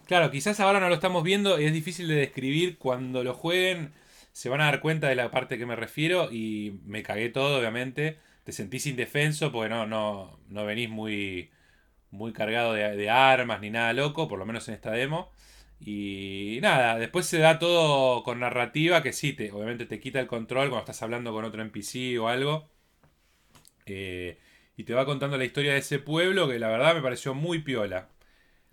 claro, 0.05 0.31
quizás 0.31 0.59
ahora 0.59 0.79
no 0.79 0.89
lo 0.89 0.95
estamos 0.95 1.23
viendo 1.23 1.59
y 1.59 1.65
es 1.65 1.73
difícil 1.73 2.07
de 2.07 2.15
describir. 2.15 2.77
Cuando 2.77 3.23
lo 3.23 3.33
jueguen, 3.33 3.93
se 4.31 4.49
van 4.49 4.61
a 4.61 4.65
dar 4.65 4.81
cuenta 4.81 5.07
de 5.07 5.15
la 5.15 5.31
parte 5.31 5.57
que 5.57 5.65
me 5.65 5.75
refiero 5.75 6.31
y 6.31 6.79
me 6.85 7.03
cagué 7.03 7.29
todo, 7.29 7.59
obviamente. 7.59 8.19
Te 8.43 8.51
sentís 8.51 8.85
indefenso 8.85 9.51
porque 9.51 9.69
no, 9.69 9.87
no, 9.87 10.39
no 10.49 10.65
venís 10.65 10.89
muy 10.89 11.51
muy 12.15 12.33
cargado 12.33 12.73
de, 12.73 13.09
armas 13.09 13.61
ni 13.61 13.69
nada 13.69 13.93
loco, 13.93 14.27
por 14.27 14.39
lo 14.39 14.45
menos 14.45 14.67
en 14.67 14.75
esta 14.75 14.91
demo. 14.91 15.31
Y 15.79 16.59
nada, 16.61 16.97
después 16.97 17.25
se 17.25 17.39
da 17.39 17.59
todo 17.59 18.23
con 18.23 18.39
narrativa 18.39 19.03
que 19.03 19.13
sí, 19.13 19.33
te, 19.33 19.51
obviamente 19.51 19.85
te 19.85 19.99
quita 19.99 20.19
el 20.19 20.27
control 20.27 20.69
cuando 20.69 20.79
estás 20.79 21.01
hablando 21.03 21.33
con 21.33 21.45
otro 21.45 21.61
NPC 21.61 22.19
o 22.19 22.27
algo. 22.29 22.69
Eh, 23.85 24.39
y 24.77 24.83
te 24.83 24.93
va 24.93 25.05
contando 25.05 25.37
la 25.37 25.45
historia 25.45 25.73
de 25.73 25.79
ese 25.79 25.99
pueblo 25.99 26.47
que 26.47 26.59
la 26.59 26.69
verdad 26.69 26.95
me 26.95 27.01
pareció 27.01 27.33
muy 27.33 27.59
piola. 27.59 28.09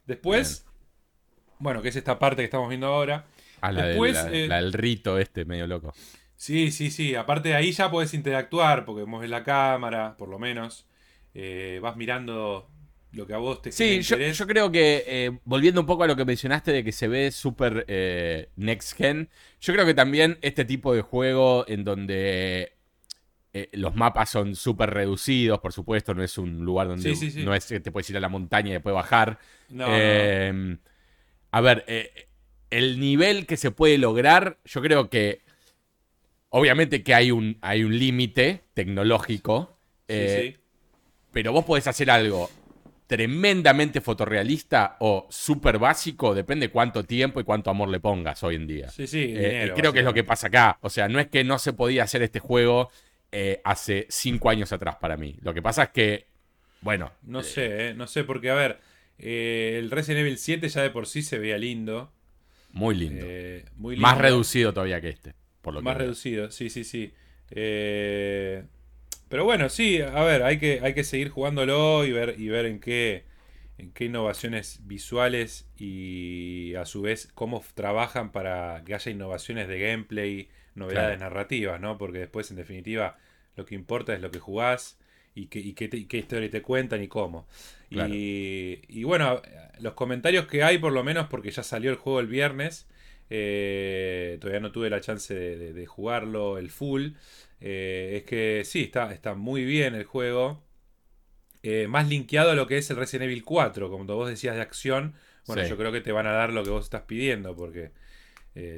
Después, 0.07 0.67
bueno, 1.63 1.81
que 1.81 1.89
es 1.89 1.97
esta 1.97 2.19
parte 2.19 2.43
que 2.43 2.47
estamos 2.47 2.69
viendo 2.69 2.89
ahora. 2.89 3.25
Ah, 3.61 3.71
la, 3.71 3.87
Después, 3.87 4.19
eh, 4.33 4.49
del, 4.49 4.73
rito 4.73 5.19
este 5.19 5.45
medio 5.45 5.67
loco. 5.67 5.95
Sí, 6.37 6.73
sí, 6.73 6.91
sí. 6.91 7.15
Aparte 7.15 7.51
de 7.51 7.55
ahí 7.55 7.71
ya 7.71 7.91
puedes 7.91 8.15
interactuar 8.15 8.85
porque 8.85 9.05
mueves 9.05 9.31
la 9.31 9.45
cámara, 9.45 10.17
por 10.19 10.29
lo 10.29 10.39
menos. 10.39 10.87
Eh, 11.35 11.79
vas 11.81 11.97
mirando 11.97 12.69
lo 13.13 13.27
que 13.27 13.35
a 13.35 13.39
vos 13.39 13.63
te 13.63 13.71
Sí, 13.71 14.03
yo, 14.03 14.17
yo, 14.19 14.47
creo 14.47 14.73
que, 14.73 15.05
eh, 15.07 15.39
volviendo 15.45 15.81
un 15.81 15.87
poco 15.87 16.03
a 16.03 16.07
lo 16.07 16.17
que 16.17 16.25
mencionaste 16.25 16.73
de 16.73 16.83
que 16.83 16.93
se 16.93 17.09
ve 17.09 17.31
súper 17.31 17.85
eh, 17.87 18.49
next 18.57 18.97
gen, 18.97 19.29
yo 19.61 19.73
creo 19.73 19.87
que 19.87 19.95
también 19.95 20.39
este 20.43 20.65
tipo 20.65 20.95
de 20.95 21.03
juego 21.03 21.65
en 21.69 21.85
donde 21.85 22.73
eh, 23.55 23.69
los 23.73 23.95
mapas 23.95 24.31
son 24.31 24.57
súper 24.57 24.91
reducidos, 24.91 25.61
por 25.61 25.75
supuesto, 25.75 26.15
no 26.15 26.23
es 26.23 26.39
un 26.39 26.65
lugar 26.65 26.89
donde 26.89 27.15
no 27.45 27.55
es 27.55 27.67
que 27.67 27.81
te 27.81 27.93
puedes 27.93 28.09
ir 28.09 28.17
a 28.17 28.21
la 28.21 28.31
montaña 28.31 28.71
y 28.71 28.73
después 28.73 28.95
bajar. 28.95 29.39
Em, 29.71 30.79
a 31.53 31.61
ver, 31.61 31.85
el 32.71 32.99
nivel 32.99 33.47
que 33.47 33.57
se 33.57 33.71
puede 33.71 33.99
lograr, 33.99 34.59
yo 34.65 34.83
creo 34.83 35.09
que 35.09 35.43
obviamente 36.49 37.05
que 37.05 37.15
hay 37.15 37.31
un, 37.31 37.59
hay 37.61 37.85
un 37.85 37.97
límite 37.97 38.65
tecnológico. 38.75 39.79
Pero 41.33 41.53
vos 41.53 41.65
podés 41.65 41.87
hacer 41.87 42.11
algo 42.11 42.51
tremendamente 43.13 44.01
fotorrealista 44.01 44.97
o 45.01 45.27
súper 45.29 45.79
básico, 45.79 46.35
depende 46.35 46.71
cuánto 46.71 47.05
tiempo 47.05 47.41
y 47.41 47.45
cuánto 47.45 47.69
amor 47.69 47.91
le 47.91 48.01
pongas 48.01 48.43
hoy 48.43 48.55
en 48.55 48.67
día. 48.67 48.89
Sí, 48.89 49.07
sí. 49.07 49.35
Eh, 49.37 49.71
creo 49.77 49.93
que 49.93 49.99
es 49.99 50.05
lo 50.07 50.15
que 50.15 50.25
pasa 50.25 50.47
acá. 50.47 50.79
O 50.81 50.89
sea, 50.89 51.09
no 51.09 51.21
es 51.21 51.27
que 51.27 51.45
no 51.45 51.59
se 51.59 51.75
podía 51.75 52.05
hacer 52.05 52.23
este 52.23 52.39
juego 52.39 52.91
eh, 53.31 53.61
hace 53.65 54.07
cinco 54.09 54.49
años 54.49 54.73
atrás 54.73 54.97
para 54.97 55.19
mí. 55.19 55.37
Lo 55.43 55.53
que 55.53 55.61
pasa 55.61 55.83
es 55.83 55.89
que, 55.91 56.27
bueno. 56.81 57.13
No 57.23 57.41
eh, 57.41 57.45
sé, 57.45 57.95
no 57.95 58.07
sé, 58.07 58.25
porque 58.25 58.49
a 58.49 58.55
ver, 58.55 58.81
el 59.23 59.91
Resident 59.91 60.21
Evil 60.21 60.39
7 60.39 60.69
ya 60.69 60.83
de 60.83 60.91
por 60.91 61.07
sí 61.07 61.23
se 61.23 61.39
veía 61.39 61.57
lindo. 61.59 62.13
Muy 62.73 62.95
lindo. 62.95 63.25
muy 63.77 63.95
lindo. 63.95 64.09
Más 64.09 64.19
reducido 64.19 64.73
todavía 64.73 65.01
que 65.01 65.11
este. 65.11 65.35
Por 65.63 65.75
lo 65.75 65.83
Más 65.83 65.97
reducido, 65.97 66.51
sí, 66.51 66.69
sí, 66.71 66.85
sí. 66.85 67.13
Eh, 67.51 68.65
pero 69.29 69.45
bueno, 69.45 69.69
sí, 69.69 70.01
a 70.01 70.25
ver, 70.25 70.43
hay 70.43 70.59
que, 70.59 70.81
hay 70.83 70.93
que 70.93 71.05
seguir 71.05 71.29
jugándolo 71.29 72.05
y 72.05 72.13
ver, 72.13 72.35
y 72.39 72.49
ver 72.49 72.67
en 72.67 72.81
qué, 72.81 73.25
en 73.79 73.93
qué 73.93 74.07
innovaciones 74.07 74.81
visuales 74.83 75.71
y 75.79 76.75
a 76.75 76.85
su 76.85 77.03
vez 77.03 77.29
cómo 77.35 77.65
trabajan 77.75 78.33
para 78.33 78.83
que 78.85 78.95
haya 78.95 79.13
innovaciones 79.13 79.69
de 79.69 79.79
gameplay, 79.79 80.49
novedades 80.75 81.19
narrativas, 81.21 81.81
¿no? 81.81 81.97
Porque 81.97 82.19
después, 82.19 82.51
en 82.51 82.57
definitiva, 82.57 83.17
lo 83.57 83.65
que 83.65 83.75
importa 83.75 84.15
es 84.15 84.21
lo 84.21 84.31
que 84.31 84.41
jugás 84.41 84.99
y 85.35 85.47
qué, 85.47 85.59
y 85.61 85.73
qué, 85.73 85.89
qué 85.89 86.19
historia 86.19 86.51
te 86.51 86.63
cuentan 86.63 87.03
y 87.03 87.09
cómo. 87.09 87.47
Y, 87.91 88.81
y, 88.89 89.05
bueno, 89.05 89.43
los 89.81 89.93
comentarios 89.93 90.47
que 90.47 90.63
hay, 90.63 90.79
por 90.79 90.93
lo 90.93 91.05
menos, 91.05 91.27
porque 91.29 91.51
ya 91.51 91.63
salió 91.63 91.91
el 91.91 91.97
juego 91.97 92.21
el 92.21 92.27
viernes, 92.27 92.87
eh, 93.35 94.37
todavía 94.41 94.61
no 94.61 94.73
tuve 94.73 94.91
la 94.91 95.01
chance 95.01 95.35
de 95.35 95.87
jugarlo 95.87 96.59
el 96.59 96.71
full. 96.71 97.13
Eh, 97.63 98.17
es 98.19 98.25
que 98.25 98.63
sí, 98.65 98.83
está, 98.83 99.11
está 99.13 99.35
muy 99.35 99.65
bien 99.65 99.95
el 99.95 100.05
juego. 100.05 100.63
Eh, 101.63 101.87
más 101.89 102.09
linkeado 102.09 102.51
a 102.51 102.55
lo 102.55 102.67
que 102.67 102.77
es 102.77 102.91
el 102.91 102.97
Resident 102.97 103.31
Evil 103.31 103.45
4, 103.45 103.89
como 103.89 104.05
vos 104.05 104.29
decías 104.29 104.57
de 104.57 104.61
acción. 104.61 105.15
Bueno, 105.47 105.67
yo 105.67 105.79
creo 105.79 105.93
que 105.93 106.01
te 106.01 106.13
van 106.13 106.27
a 106.27 106.33
dar 106.33 106.53
lo 106.53 106.63
que 106.63 106.71
vos 106.71 106.85
estás 106.85 107.03
pidiendo, 107.03 107.57
porque 107.57 107.93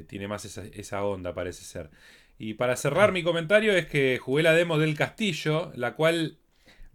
tiene 0.07 0.27
más 0.27 0.45
esa, 0.45 1.03
onda, 1.03 1.33
parece 1.33 1.65
ser. 1.65 1.89
Y 2.37 2.53
para 2.53 2.75
cerrar 2.75 3.11
mi 3.11 3.23
comentario 3.23 3.73
es 3.73 3.87
que 3.87 4.19
jugué 4.19 4.43
la 4.43 4.53
demo 4.53 4.77
del 4.77 4.95
castillo, 4.95 5.71
la 5.75 5.95
cual 5.95 6.37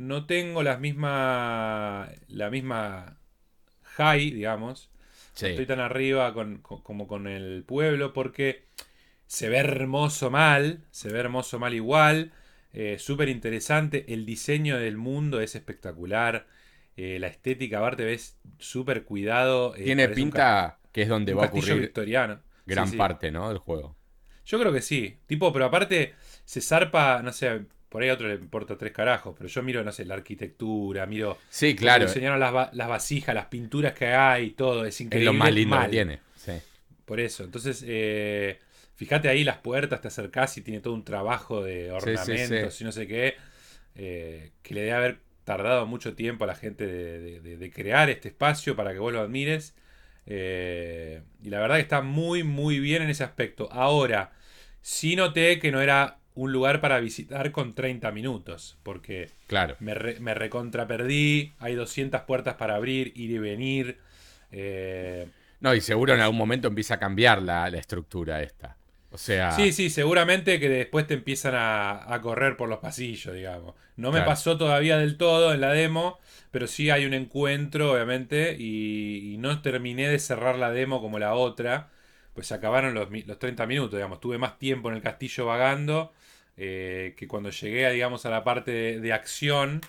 no 0.01 0.27
tengo 0.27 0.63
las 0.63 0.81
misma, 0.81 2.11
la 2.29 2.51
misma 2.51 3.19
high, 3.97 4.31
digamos. 4.33 4.91
estoy 5.41 5.67
tan 5.67 5.81
arriba 5.81 6.35
como 6.83 7.07
con 7.09 7.27
el 7.29 7.65
pueblo, 7.67 8.13
porque 8.13 8.65
Se 9.27 9.49
ve 9.49 9.59
hermoso 9.59 10.31
mal, 10.31 10.85
se 10.91 11.11
ve 11.13 11.21
hermoso 11.21 11.59
mal 11.59 11.75
igual. 11.75 12.33
Eh, 12.73 12.99
Súper 12.99 13.29
interesante. 13.29 14.07
El 14.13 14.27
diseño 14.27 14.79
del 14.79 14.97
mundo 14.99 15.41
es 15.41 15.55
espectacular. 15.57 16.47
Eh, 16.97 17.19
la 17.21 17.29
estética, 17.29 17.79
aparte, 17.79 18.05
ves 18.05 18.39
súper 18.59 19.05
cuidado. 19.05 19.75
eh, 19.77 19.85
Tiene 19.85 20.09
pinta 20.09 20.79
que 20.93 21.03
es 21.03 21.09
donde 21.09 21.35
va 21.35 21.45
a 21.45 21.47
ocurrir 21.47 21.81
victoriano. 21.81 22.41
gran 22.67 22.87
Sí, 22.87 22.93
sí. 22.93 22.97
parte, 22.97 23.31
¿no? 23.31 23.49
Del 23.49 23.59
juego. 23.59 23.97
Yo 24.45 24.59
creo 24.59 24.73
que 24.73 24.83
sí. 24.83 25.19
Tipo, 25.27 25.53
pero 25.53 25.67
aparte 25.67 26.15
se 26.45 26.61
zarpa, 26.61 27.23
no 27.23 27.33
sé, 27.33 27.67
por 27.91 28.03
ahí 28.03 28.09
a 28.09 28.15
otro 28.15 28.29
le 28.29 28.35
importa 28.37 28.79
tres 28.79 28.93
carajos, 28.93 29.35
pero 29.37 29.49
yo 29.51 29.63
miro, 29.63 29.85
no 29.85 29.93
sé, 29.93 30.07
la 30.07 30.15
arquitectura, 30.15 31.05
miro 31.07 31.37
Sí, 31.51 31.77
claro. 31.77 32.07
diseñaron 32.07 32.41
las, 32.41 32.55
va- 32.55 32.71
las 32.73 32.89
vasijas, 32.89 33.35
las 33.35 33.47
pinturas 33.47 33.93
que 33.93 34.07
hay, 34.07 34.53
todo, 34.53 34.85
es 34.87 34.95
Es 34.95 35.01
increíble. 35.03 35.27
lo 35.27 35.33
más 35.35 35.53
lindo 35.53 35.77
mal. 35.77 35.87
que 35.87 35.91
tiene. 35.93 36.21
Sí. 36.37 36.53
Por 37.05 37.21
eso, 37.21 37.45
entonces, 37.45 37.85
eh, 37.87 38.61
fíjate 38.97 39.29
ahí 39.29 39.45
las 39.45 39.59
puertas, 39.59 40.01
te 40.01 40.09
acercás 40.09 40.57
y 40.57 40.63
tiene 40.63 40.81
todo 40.81 40.95
un 40.95 41.05
trabajo 41.05 41.63
de 41.65 41.91
ornamentos 41.91 42.75
sí. 42.75 42.85
y 42.85 42.87
no 42.87 42.93
sé 42.93 43.07
qué, 43.09 43.35
eh, 43.97 44.53
que 44.63 44.75
le 44.75 44.83
debe 44.83 44.93
haber 44.93 45.19
tardado 45.45 45.85
mucho 45.87 46.15
tiempo 46.15 46.45
a 46.45 46.47
la 46.47 46.55
gente 46.55 46.87
de, 46.87 47.19
de- 47.21 47.41
de- 47.41 47.57
de 47.57 47.71
crear 47.73 48.09
este 48.09 48.29
espacio 48.29 48.77
para 48.77 48.93
que 48.93 49.01
vos 49.01 49.13
lo 49.13 49.21
admires. 49.21 49.75
Eh, 50.27 51.23
y 51.43 51.51
la 51.51 51.59
verdad 51.61 51.77
que 51.77 51.83
está 51.83 52.03
muy, 52.03 52.45
muy 52.45 52.79
bien 52.79 53.03
en 53.03 53.11
ese 53.11 53.25
aspecto. 53.25 53.69
Ahora, 53.73 54.31
sí 54.81 55.17
noté 55.17 55.59
que 55.59 55.73
no 55.73 55.81
era 55.81 56.19
un 56.43 56.53
lugar 56.53 56.81
para 56.81 57.01
visitar 57.01 57.53
con 57.53 57.75
30 57.75 58.11
minutos, 58.13 58.79
porque 58.83 59.31
Claro. 59.47 59.77
me, 59.81 59.95
re- 59.95 60.21
me 60.21 60.35
recontra 60.35 60.87
perdí, 60.87 61.53
hay 61.59 61.75
200 61.75 62.23
puertas 62.23 62.55
para 62.55 62.77
abrir, 62.77 63.13
ir 63.17 63.31
y 63.31 63.39
venir. 63.39 63.99
eh, 64.53 65.27
No, 65.61 65.75
y 65.75 65.81
seguro 65.81 66.15
en 66.15 66.21
algún 66.21 66.39
momento 66.39 66.69
empieza 66.69 66.95
a 66.95 66.99
cambiar 66.99 67.43
la, 67.43 67.69
la 67.71 67.79
estructura 67.79 68.43
esta. 68.43 68.77
O 69.11 69.19
sea, 69.19 69.57
Sí, 69.57 69.73
sí, 69.73 69.91
seguramente 69.91 70.61
que 70.61 70.69
después 70.69 71.07
te 71.09 71.15
empiezan 71.15 71.55
a, 71.57 72.13
a 72.15 72.21
correr 72.21 72.57
por 72.57 72.69
los 72.69 72.79
pasillos, 72.79 73.35
digamos. 73.35 73.75
No 73.97 74.13
me 74.13 74.23
pasó 74.23 74.57
todavía 74.57 74.97
del 74.99 75.17
todo 75.17 75.53
en 75.53 75.61
la 75.61 75.73
demo, 75.73 76.19
pero 76.53 76.67
sí 76.69 76.89
hay 76.91 77.05
un 77.05 77.15
encuentro, 77.15 77.93
obviamente, 77.93 78.57
y, 78.59 79.35
y 79.35 79.39
no 79.39 79.61
terminé 79.61 80.09
de 80.09 80.21
cerrar 80.21 80.57
la 80.57 80.71
demo 80.71 81.01
como 81.01 81.19
la 81.19 81.35
otra, 81.35 81.91
pues 82.33 82.47
se 82.47 82.55
acabaron 82.55 82.95
los, 82.95 83.09
los 83.27 83.39
30 83.41 83.67
minutos, 83.67 83.97
digamos. 83.99 84.21
Tuve 84.21 84.39
más 84.39 84.57
tiempo 84.59 84.89
en 84.89 84.95
el 84.97 85.03
castillo 85.03 85.47
vagando 85.47 86.13
eh, 86.63 87.15
que 87.17 87.27
cuando 87.27 87.49
llegué, 87.51 87.87
a, 87.87 87.91
digamos, 87.91 88.27
a 88.27 88.31
la 88.31 88.45
parte 88.45 88.71
de, 88.71 89.01
de 89.01 89.13
acción, 89.15 89.81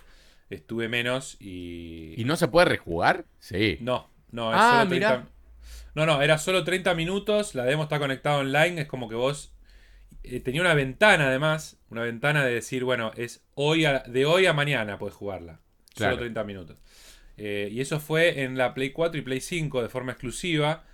estuve 0.50 0.88
menos 0.88 1.36
y... 1.40 2.14
¿Y 2.18 2.24
no 2.24 2.36
se 2.38 2.48
puede 2.48 2.66
rejugar? 2.66 3.26
Sí. 3.40 3.78
No, 3.82 4.10
no, 4.32 4.52
es 4.54 4.58
Ah, 4.60 4.70
solo 4.80 4.90
30 4.90 5.10
mirá. 5.10 5.28
No, 5.94 6.06
no, 6.06 6.22
era 6.22 6.38
solo 6.38 6.64
30 6.64 6.96
minutos, 6.96 7.54
la 7.54 7.66
demo 7.66 7.84
está 7.84 8.00
conectada 8.00 8.38
online, 8.38 8.82
es 8.82 8.88
como 8.88 9.10
que 9.10 9.16
vos 9.16 9.54
eh, 10.24 10.40
tenía 10.40 10.62
una 10.62 10.74
ventana 10.74 11.28
además, 11.28 11.78
una 11.90 12.04
ventana 12.04 12.46
de 12.46 12.54
decir, 12.54 12.86
bueno, 12.86 13.12
es 13.18 13.44
hoy 13.56 13.84
a- 13.86 14.00
de 14.08 14.26
hoy 14.26 14.46
a 14.46 14.54
mañana 14.54 14.98
puedes 14.98 15.16
jugarla. 15.16 15.60
Claro. 15.94 16.14
Solo 16.14 16.22
30 16.22 16.44
minutos. 16.46 16.78
Eh, 17.38 17.68
y 17.72 17.82
eso 17.82 18.00
fue 18.00 18.44
en 18.44 18.58
la 18.58 18.74
Play 18.74 18.92
4 18.92 19.20
y 19.20 19.24
Play 19.24 19.42
5 19.42 19.82
de 19.82 19.90
forma 19.90 20.14
exclusiva. 20.14 20.86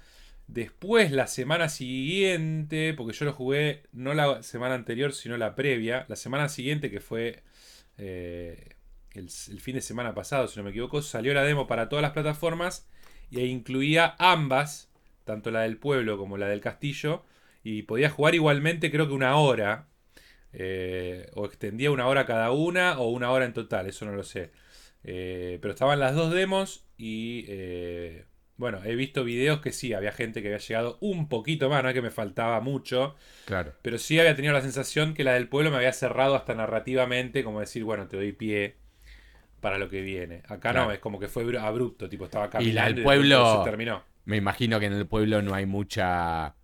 Después, 0.48 1.12
la 1.12 1.28
semana 1.28 1.68
siguiente, 1.68 2.94
porque 2.94 3.14
yo 3.14 3.26
lo 3.26 3.34
jugué 3.34 3.84
no 3.92 4.14
la 4.14 4.42
semana 4.44 4.76
anterior, 4.76 5.14
sino 5.14 5.38
la 5.38 5.56
previa, 5.56 6.06
la 6.08 6.16
semana 6.16 6.48
siguiente, 6.48 6.90
que 6.90 7.02
fue 7.02 7.44
eh, 7.98 8.76
el, 9.12 9.30
fin 9.30 9.76
de 9.76 9.82
semana 9.82 10.14
pasado, 10.16 10.48
si 10.48 10.58
no 10.58 10.64
me 10.64 10.70
equivoco, 10.70 11.02
salió 11.02 11.34
la 11.34 11.44
demo 11.44 11.68
para 11.68 11.90
todas 11.90 12.02
las 12.02 12.14
plataformas 12.14 12.88
y 13.30 13.42
incluía 13.42 14.16
ambas, 14.20 14.90
tanto 15.26 15.52
la 15.52 15.62
del 15.62 15.78
pueblo 15.78 16.18
como 16.18 16.38
la 16.38 16.48
del 16.48 16.62
castillo, 16.62 17.24
y 17.64 17.84
podía 17.84 18.10
jugar 18.10 18.34
igualmente 18.36 18.90
creo 18.90 19.08
que 19.08 19.14
una 19.14 19.36
hora, 19.36 19.88
eh, 20.54 21.30
o 21.34 21.46
extendía 21.46 21.92
una 21.92 22.08
hora 22.08 22.26
cada 22.26 22.52
una, 22.52 23.00
o 23.00 23.10
una 23.10 23.32
hora 23.32 23.46
en 23.46 23.54
total, 23.54 23.88
eso 23.88 24.06
no 24.06 24.14
lo 24.14 24.24
sé. 24.24 24.52
Eh, 25.04 25.60
pero 25.62 25.74
estaban 25.74 26.00
las 26.00 26.16
dos 26.16 26.34
demos 26.34 26.86
y 26.98 27.46
bueno, 28.58 28.80
he 28.84 28.96
visto 28.96 29.24
videos 29.24 29.62
que 29.62 29.72
sí, 29.72 29.94
había 29.94 30.12
gente 30.12 30.42
que 30.42 30.48
había 30.50 30.58
llegado 30.60 30.98
un 31.02 31.30
poquito 31.30 31.70
más, 31.70 31.84
no 31.84 31.90
es 31.90 31.96
que 31.96 32.02
me 32.02 32.12
faltaba 32.12 32.60
mucho, 32.62 33.16
Claro. 33.46 33.74
pero 33.82 33.98
sí 33.98 34.20
había 34.20 34.36
tenido 34.36 34.54
la 34.54 34.62
sensación 34.62 35.14
que 35.14 35.24
la 35.24 35.34
del 35.34 35.48
pueblo 35.48 35.72
me 35.72 35.78
había 35.78 35.94
cerrado 35.94 36.36
hasta 36.36 36.56
narrativamente, 36.56 37.44
como 37.44 37.60
decir, 37.60 37.84
bueno, 37.84 38.08
te 38.08 38.18
doy 38.18 38.34
pie 38.34 38.76
para 39.62 39.78
lo 39.78 39.90
que 39.90 40.02
viene. 40.02 40.44
Acá 40.48 40.74
no, 40.74 40.92
es 40.92 41.00
como 41.00 41.20
que 41.20 41.28
fue 41.28 41.46
bru- 41.46 41.60
abrupto, 41.60 42.10
tipo 42.10 42.26
estaba 42.26 42.50
caminando 42.50 42.72
Y 42.72 42.74
la 42.74 42.86
del 42.96 43.04
pueblo- 43.04 43.64
se 43.64 43.70
terminó. 43.70 44.04
Me 44.26 44.38
imagino 44.38 44.80
que 44.80 44.88
en 44.88 44.94
el 44.94 45.08
pueblo 45.08 45.42
no 45.42 45.54
hay 45.56 45.66
mucha. 45.66 46.56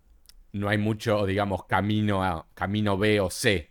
No 0.52 0.68
hay 0.68 0.78
mucho, 0.78 1.26
digamos, 1.26 1.64
camino 1.66 2.22
a, 2.22 2.46
camino 2.54 2.96
B 2.96 3.20
o 3.20 3.30
C. 3.30 3.70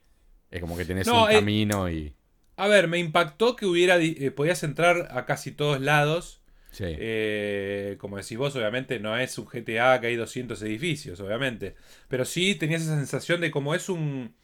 Es 0.52 0.60
como 0.62 0.76
que 0.76 0.84
tenés 0.86 1.08
No, 1.08 1.26
un 1.26 1.32
eh, 1.32 1.36
camino 1.36 1.90
y. 1.90 2.14
A 2.58 2.68
ver, 2.68 2.88
me 2.88 3.00
impactó 3.00 3.56
que 3.56 3.66
hubiera 3.66 3.98
eh, 3.98 4.32
podías 4.32 4.64
entrar 4.64 5.08
a 5.12 5.26
casi 5.26 5.52
todos 5.52 5.80
lados. 5.80 6.43
Sí. 6.74 6.86
Eh, 6.88 7.98
como 8.00 8.18
decís 8.18 8.38
vos, 8.38 8.56
obviamente 8.56 9.00
no 9.00 9.16
es 9.16 9.38
un 9.38 9.46
GTA 9.46 10.02
que 10.02 10.08
hay 10.08 10.16
200 10.16 10.62
edificios, 10.64 11.20
obviamente. 11.20 11.76
Pero 12.08 12.26
sí 12.26 12.56
tenías 12.56 12.82
esa 12.82 12.98
sensación 12.98 13.42
de 13.42 13.52
como 13.52 13.76
es 13.76 13.90
un, 13.90 14.36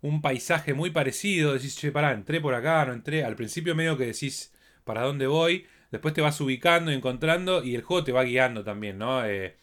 un 0.00 0.22
paisaje 0.22 0.74
muy 0.74 0.90
parecido. 0.90 1.52
Decís, 1.54 1.76
che, 1.76 1.90
pará, 1.90 2.12
entré 2.12 2.40
por 2.40 2.54
acá, 2.54 2.86
no 2.86 2.92
entré. 2.92 3.24
Al 3.24 3.34
principio 3.36 3.74
medio 3.74 3.98
que 3.98 4.06
decís, 4.06 4.54
¿para 4.84 5.02
dónde 5.02 5.26
voy? 5.26 5.66
Después 5.90 6.14
te 6.14 6.20
vas 6.20 6.40
ubicando 6.40 6.92
y 6.92 6.94
encontrando 6.94 7.64
y 7.64 7.74
el 7.74 7.82
juego 7.82 8.04
te 8.04 8.12
va 8.12 8.22
guiando 8.22 8.64
también, 8.64 8.98
¿no? 8.98 9.26
Eh, 9.26 9.56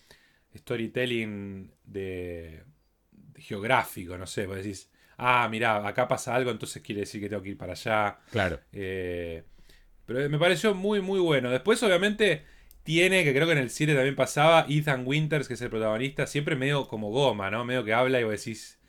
storytelling 0.55 1.71
de, 1.85 2.63
de 3.11 3.41
geográfico, 3.41 4.17
no 4.17 4.27
sé, 4.27 4.45
vos 4.45 4.57
decís, 4.57 4.91
ah, 5.17 5.47
mirá, 5.49 5.87
acá 5.87 6.07
pasa 6.07 6.35
algo, 6.35 6.51
entonces 6.51 6.81
quiere 6.81 7.01
decir 7.01 7.21
que 7.21 7.29
tengo 7.29 7.41
que 7.41 7.49
ir 7.49 7.57
para 7.57 7.73
allá. 7.73 8.19
Claro. 8.31 8.59
Eh, 8.71 9.43
pero 10.09 10.27
me 10.27 10.39
pareció 10.39 10.73
muy, 10.73 11.01
muy 11.01 11.19
bueno. 11.19 11.51
Después, 11.51 11.81
obviamente, 11.83 12.43
tiene, 12.83 13.23
que 13.23 13.31
creo 13.31 13.45
que 13.45 13.53
en 13.53 13.59
el 13.59 13.69
7 13.69 13.93
también 13.93 14.15
pasaba, 14.15 14.65
Ethan 14.67 15.03
Winters, 15.05 15.47
que 15.47 15.53
es 15.53 15.61
el 15.61 15.69
protagonista, 15.69 16.25
siempre 16.25 16.55
medio 16.55 16.87
como 16.87 17.11
goma, 17.11 17.51
¿no? 17.51 17.63
Medio 17.63 17.83
que 17.85 17.93
habla 17.93 18.19
y 18.19 18.23
vos 18.23 18.33
decís, 18.33 18.79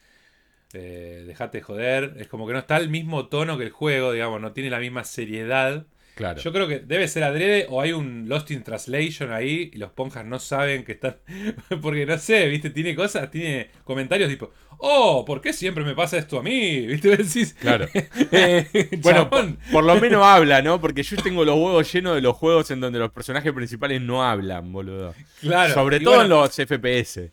eh, 0.72 1.24
dejate 1.26 1.58
de 1.58 1.62
joder. 1.62 2.14
Es 2.18 2.26
como 2.28 2.46
que 2.46 2.54
no 2.54 2.58
está 2.58 2.76
al 2.76 2.88
mismo 2.88 3.28
tono 3.28 3.58
que 3.58 3.64
el 3.64 3.70
juego, 3.70 4.12
digamos, 4.12 4.40
no 4.40 4.52
tiene 4.52 4.70
la 4.70 4.78
misma 4.80 5.04
seriedad. 5.04 5.86
Claro. 6.20 6.38
Yo 6.38 6.52
creo 6.52 6.68
que 6.68 6.80
debe 6.80 7.08
ser 7.08 7.24
adrede 7.24 7.66
o 7.70 7.80
hay 7.80 7.92
un 7.92 8.28
Lost 8.28 8.50
in 8.50 8.62
Translation 8.62 9.32
ahí 9.32 9.70
y 9.72 9.78
los 9.78 9.90
ponjas 9.90 10.22
no 10.26 10.38
saben 10.38 10.84
que 10.84 10.92
están. 10.92 11.16
Porque 11.80 12.04
no 12.04 12.18
sé, 12.18 12.46
¿viste? 12.48 12.68
Tiene 12.68 12.94
cosas, 12.94 13.30
tiene 13.30 13.70
comentarios 13.84 14.28
tipo, 14.28 14.50
oh, 14.76 15.24
¿por 15.24 15.40
qué 15.40 15.54
siempre 15.54 15.82
me 15.82 15.94
pasa 15.94 16.18
esto 16.18 16.38
a 16.38 16.42
mí? 16.42 16.80
¿Viste? 16.86 17.16
Decís, 17.16 17.54
Claro. 17.58 17.88
eh, 18.32 18.90
Bueno, 19.02 19.30
chabón. 19.30 19.56
por, 19.56 19.72
por 19.72 19.84
lo 19.84 19.98
menos 19.98 20.22
habla, 20.22 20.60
¿no? 20.60 20.78
Porque 20.78 21.02
yo 21.02 21.16
tengo 21.16 21.42
los 21.42 21.56
huevos 21.56 21.90
llenos 21.90 22.14
de 22.14 22.20
los 22.20 22.36
juegos 22.36 22.70
en 22.70 22.80
donde 22.80 22.98
los 22.98 23.10
personajes 23.12 23.50
principales 23.54 24.02
no 24.02 24.22
hablan, 24.22 24.70
boludo. 24.74 25.14
Claro. 25.40 25.72
Sobre 25.72 25.96
Y 25.96 26.04
todo 26.04 26.16
bueno, 26.16 26.24
en 26.24 26.28
los 26.28 26.54
FPS. 26.54 27.30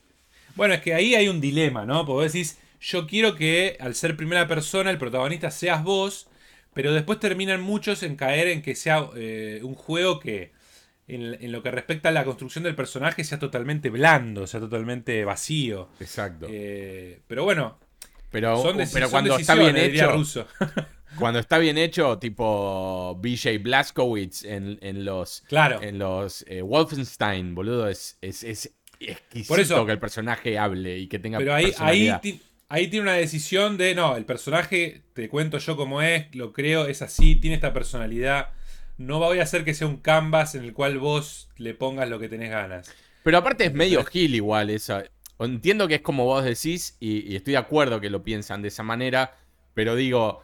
Bueno, 0.55 0.75
es 0.75 0.81
que 0.81 0.93
ahí 0.93 1.13
hay 1.13 1.27
un 1.27 1.41
dilema, 1.41 1.85
¿no? 1.85 2.05
Porque 2.05 2.23
vos 2.23 2.33
decís, 2.33 2.57
yo 2.79 3.05
quiero 3.05 3.35
que 3.35 3.75
al 3.79 3.95
ser 3.95 4.15
primera 4.15 4.47
persona 4.47 4.89
el 4.91 4.97
protagonista 4.97 5.51
seas 5.51 5.83
vos, 5.83 6.29
pero 6.77 6.93
después 6.93 7.19
terminan 7.19 7.59
muchos 7.59 8.03
en 8.03 8.15
caer 8.15 8.49
en 8.49 8.61
que 8.61 8.75
sea 8.75 9.09
eh, 9.15 9.61
un 9.63 9.73
juego 9.73 10.19
que, 10.19 10.51
en, 11.07 11.35
en 11.43 11.51
lo 11.51 11.63
que 11.63 11.71
respecta 11.71 12.09
a 12.09 12.11
la 12.11 12.23
construcción 12.23 12.63
del 12.63 12.75
personaje, 12.75 13.23
sea 13.23 13.39
totalmente 13.39 13.89
blando, 13.89 14.45
sea 14.45 14.59
totalmente 14.59 15.25
vacío. 15.25 15.89
Exacto. 15.99 16.45
Eh, 16.47 17.19
pero 17.27 17.43
bueno, 17.45 17.79
pero, 18.29 18.61
son, 18.61 18.77
pero 18.93 19.09
cuando 19.09 19.35
está 19.35 19.55
bien 19.55 19.75
hecho, 19.75 20.11
Russo. 20.11 20.45
cuando 21.17 21.39
está 21.39 21.57
bien 21.57 21.79
hecho, 21.79 22.19
tipo 22.19 23.15
BJ 23.19 23.57
Blazkowicz 23.57 24.43
en, 24.45 24.77
en 24.83 25.03
los 25.03 25.41
claro. 25.47 25.81
en 25.81 25.97
los 25.97 26.45
eh, 26.47 26.61
Wolfenstein, 26.61 27.55
boludo, 27.55 27.89
es, 27.89 28.19
es, 28.21 28.43
es 28.43 28.71
exquisito 28.99 29.47
Por 29.47 29.59
eso- 29.59 29.83
que 29.87 29.93
el 29.93 29.99
personaje 29.99 30.59
hable 30.59 30.99
y 30.99 31.07
que 31.07 31.17
tenga 31.17 31.39
Pero 31.39 31.55
ahí, 31.55 31.73
ahí, 31.79 32.39
ahí 32.69 32.87
tiene 32.87 33.03
una 33.03 33.13
decisión 33.13 33.77
de, 33.77 33.95
no, 33.95 34.15
el 34.15 34.25
personaje, 34.25 35.03
te 35.13 35.29
cuento 35.29 35.57
yo 35.57 35.75
cómo 35.75 36.01
es, 36.01 36.33
lo 36.35 36.53
creo, 36.53 36.87
es 36.87 37.01
así, 37.01 37.35
tiene 37.35 37.55
esta 37.55 37.73
personalidad. 37.73 38.49
No 38.97 39.19
voy 39.19 39.39
a 39.39 39.43
hacer 39.43 39.63
que 39.63 39.73
sea 39.73 39.87
un 39.87 39.97
canvas 39.97 40.55
en 40.55 40.63
el 40.63 40.73
cual 40.73 40.97
vos 40.97 41.49
le 41.57 41.73
pongas 41.73 42.09
lo 42.09 42.19
que 42.19 42.29
tenés 42.29 42.49
ganas. 42.49 42.93
Pero 43.23 43.37
aparte 43.37 43.65
es 43.65 43.73
medio 43.73 44.03
gil 44.03 44.35
igual 44.35 44.69
eso. 44.69 45.01
Entiendo 45.39 45.87
que 45.87 45.95
es 45.95 46.01
como 46.01 46.25
vos 46.25 46.43
decís 46.43 46.97
y, 46.99 47.31
y 47.31 47.35
estoy 47.35 47.51
de 47.51 47.57
acuerdo 47.57 48.01
que 48.01 48.09
lo 48.09 48.23
piensan 48.23 48.61
de 48.61 48.69
esa 48.69 48.83
manera, 48.83 49.35
pero 49.75 49.95
digo, 49.95 50.43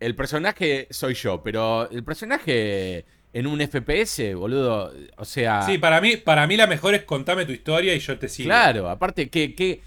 el 0.00 0.14
personaje 0.14 0.88
soy 0.90 1.14
yo, 1.14 1.42
pero 1.42 1.90
el 1.90 2.02
personaje 2.02 3.04
en 3.32 3.46
un 3.46 3.60
FPS, 3.60 4.34
boludo, 4.34 4.92
o 5.16 5.24
sea... 5.24 5.62
Sí, 5.62 5.78
para 5.78 6.00
mí, 6.00 6.16
para 6.16 6.46
mí 6.46 6.56
la 6.56 6.66
mejor 6.66 6.94
es 6.94 7.04
contame 7.04 7.44
tu 7.44 7.52
historia 7.52 7.94
y 7.94 8.00
yo 8.00 8.18
te 8.18 8.28
sigo. 8.28 8.48
Claro, 8.48 8.88
aparte, 8.88 9.28
¿qué, 9.28 9.54
qué, 9.54 9.82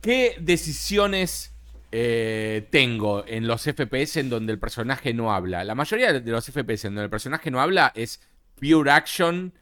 qué 0.00 0.36
decisiones 0.40 1.54
eh, 1.92 2.66
tengo 2.70 3.24
en 3.26 3.46
los 3.46 3.62
FPS 3.62 4.18
en 4.18 4.30
donde 4.30 4.52
el 4.52 4.58
personaje 4.58 5.14
no 5.14 5.32
habla? 5.32 5.64
La 5.64 5.74
mayoría 5.74 6.12
de 6.12 6.30
los 6.30 6.46
FPS 6.46 6.86
en 6.86 6.94
donde 6.94 7.04
el 7.04 7.10
personaje 7.10 7.50
no 7.50 7.60
habla 7.60 7.92
es 7.94 8.20
pure 8.60 8.90
action 8.90 9.52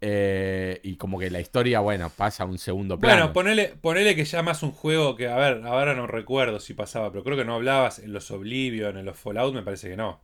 Eh, 0.00 0.80
y 0.84 0.96
como 0.96 1.18
que 1.18 1.30
la 1.30 1.40
historia, 1.40 1.80
bueno, 1.80 2.10
pasa 2.10 2.44
a 2.44 2.46
un 2.46 2.58
segundo 2.58 3.00
plano. 3.00 3.22
Bueno, 3.22 3.32
ponele, 3.32 3.68
ponele 3.80 4.14
que 4.14 4.24
ya 4.24 4.42
más 4.42 4.62
un 4.62 4.72
juego 4.72 5.16
que, 5.16 5.28
a 5.28 5.36
ver, 5.36 5.62
ahora 5.66 5.94
no 5.94 6.06
recuerdo 6.06 6.60
si 6.60 6.74
pasaba, 6.74 7.10
pero 7.10 7.24
creo 7.24 7.36
que 7.36 7.44
no 7.46 7.54
hablabas 7.54 7.98
en 7.98 8.12
los 8.12 8.30
Oblivion, 8.30 8.98
en 8.98 9.06
los 9.06 9.18
Fallout, 9.18 9.54
me 9.54 9.62
parece 9.62 9.88
que 9.88 9.96
no. 9.96 10.20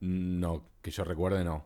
No, 0.00 0.68
que 0.82 0.90
yo 0.90 1.04
recuerde, 1.04 1.44
no. 1.44 1.64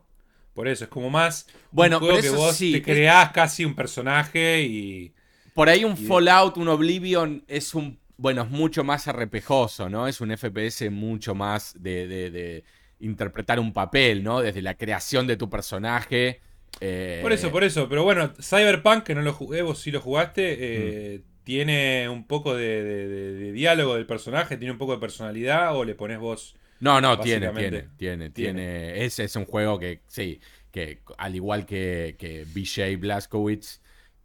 Por 0.54 0.68
eso, 0.68 0.84
es 0.84 0.90
como 0.90 1.10
más 1.10 1.48
bueno, 1.70 1.98
un 1.98 2.04
juego 2.04 2.20
que 2.20 2.30
vos 2.30 2.58
te 2.58 2.82
creás 2.82 3.32
casi 3.32 3.64
un 3.64 3.74
personaje 3.74 4.62
y. 4.62 5.14
Por 5.60 5.68
ahí 5.68 5.84
un 5.84 5.98
Fallout, 5.98 6.56
un 6.56 6.68
Oblivion 6.68 7.44
es 7.46 7.74
un. 7.74 7.98
Bueno, 8.16 8.42
es 8.44 8.50
mucho 8.50 8.82
más 8.82 9.08
arrepejoso, 9.08 9.90
¿no? 9.90 10.08
Es 10.08 10.22
un 10.22 10.34
FPS 10.34 10.90
mucho 10.90 11.34
más 11.34 11.74
de, 11.78 12.06
de 12.08 12.64
interpretar 13.00 13.60
un 13.60 13.74
papel, 13.74 14.22
¿no? 14.22 14.40
Desde 14.40 14.62
la 14.62 14.74
creación 14.78 15.26
de 15.26 15.36
tu 15.36 15.50
personaje 15.50 16.40
eh, 16.80 17.18
por 17.22 17.32
eso, 17.32 17.50
por 17.50 17.64
eso. 17.64 17.88
Pero 17.88 18.04
bueno, 18.04 18.32
Cyberpunk, 18.40 19.04
que 19.04 19.14
no 19.14 19.22
lo 19.22 19.32
jugué, 19.32 19.62
vos 19.62 19.78
sí 19.78 19.90
lo 19.90 20.00
jugaste, 20.00 20.56
eh, 20.60 21.18
mm. 21.18 21.44
tiene 21.44 22.08
un 22.08 22.26
poco 22.26 22.54
de, 22.54 23.52
diálogo 23.52 23.96
del 23.96 24.06
personaje, 24.06 24.56
tiene 24.56 24.72
un 24.72 24.78
poco 24.78 24.92
de 24.92 24.98
personalidad 24.98 25.76
o 25.76 25.84
le 25.84 25.94
pones 25.94 26.18
vos. 26.18 26.56
No, 26.80 27.00
no, 27.00 27.18
tiene, 27.20 27.50
tiene, 27.50 27.88
tiene, 27.96 28.30
tiene. 28.30 29.04
Ese 29.04 29.24
es 29.24 29.36
un 29.36 29.44
juego 29.44 29.78
que, 29.78 30.00
sí, 30.06 30.40
que 30.70 31.00
al 31.18 31.34
igual 31.34 31.66
que, 31.66 32.16
que 32.18 32.46
BJ 32.46 32.96
Blazkowicz, 32.96 33.80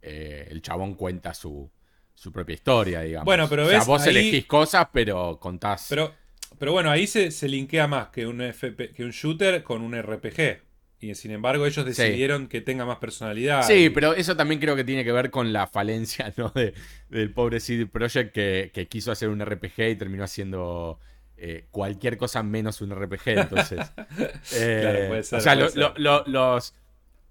eh, 0.06 0.46
el 0.50 0.62
chabón 0.62 0.94
cuenta 0.94 1.34
su, 1.34 1.68
su 2.14 2.32
propia 2.32 2.54
historia, 2.54 3.00
digamos. 3.00 3.24
Bueno, 3.24 3.48
pero 3.48 3.66
ves. 3.66 3.84
vos 3.86 4.06
elegís 4.06 4.46
cosas, 4.46 4.86
pero 4.92 5.38
contás. 5.40 5.86
Pero, 5.88 6.14
pero 6.58 6.72
bueno, 6.72 6.90
ahí 6.90 7.06
se, 7.06 7.30
se 7.30 7.48
linkea 7.48 7.88
más 7.88 8.08
que 8.08 8.26
un, 8.26 8.40
FP, 8.40 8.92
que 8.92 9.04
un 9.04 9.10
shooter 9.10 9.62
con 9.62 9.82
un 9.82 10.00
RPG. 10.00 10.62
Y 10.98 11.14
sin 11.14 11.30
embargo, 11.32 11.66
ellos 11.66 11.84
decidieron 11.84 12.48
que 12.48 12.60
tenga 12.60 12.86
más 12.86 12.98
personalidad. 12.98 13.62
Sí, 13.66 13.90
pero 13.90 14.14
eso 14.14 14.34
también 14.34 14.60
creo 14.60 14.76
que 14.76 14.84
tiene 14.84 15.04
que 15.04 15.12
ver 15.12 15.30
con 15.30 15.52
la 15.52 15.66
falencia 15.66 16.32
¿no? 16.36 16.50
de, 16.54 16.72
del 17.10 17.32
pobre 17.32 17.60
CD 17.60 17.86
Projekt 17.86 18.32
que, 18.32 18.86
quiso 18.88 19.12
hacer 19.12 19.28
un 19.28 19.44
RPG 19.44 19.90
y 19.90 19.96
terminó 19.96 20.24
haciendo 20.24 20.98
eh, 21.36 21.66
cualquier 21.70 22.16
cosa 22.16 22.42
menos 22.42 22.80
un 22.80 22.94
RPG. 22.94 23.22
Entonces, 23.26 23.80
eh, 24.54 25.06
puede 25.08 25.22
ser, 25.22 25.38
o 25.38 25.42
sea, 25.42 25.54
los, 25.54 26.74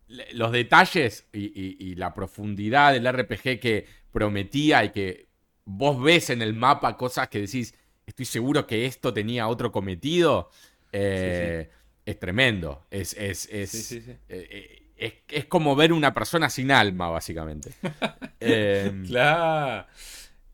los 0.08 0.52
detalles 0.52 1.28
y, 1.34 1.96
la 1.96 2.14
profundidad 2.14 2.94
del 2.94 3.12
RPG 3.12 3.60
que 3.60 3.86
prometía 4.12 4.84
y 4.84 4.90
que 4.90 5.28
vos 5.66 6.02
ves 6.02 6.30
en 6.30 6.42
el 6.42 6.54
mapa 6.54 6.96
cosas 6.96 7.28
que 7.28 7.42
decís, 7.42 7.74
estoy 8.06 8.26
seguro 8.26 8.68
que 8.68 8.86
esto 8.86 9.14
tenía 9.14 9.48
otro 9.48 9.72
cometido. 9.72 10.50
Eh, 10.92 11.70
es 12.06 12.20
tremendo. 12.20 12.86
Es, 12.92 13.14
es, 13.14 13.50
es, 13.52 13.92
eh, 13.92 14.86
eh, 14.98 15.24
es, 15.28 15.46
como 15.46 15.76
ver 15.76 15.92
una 15.92 16.14
persona 16.14 16.50
sin 16.50 16.72
alma, 16.72 17.10
básicamente. 17.10 17.72
Em, 18.40 19.06
claro. 19.08 19.88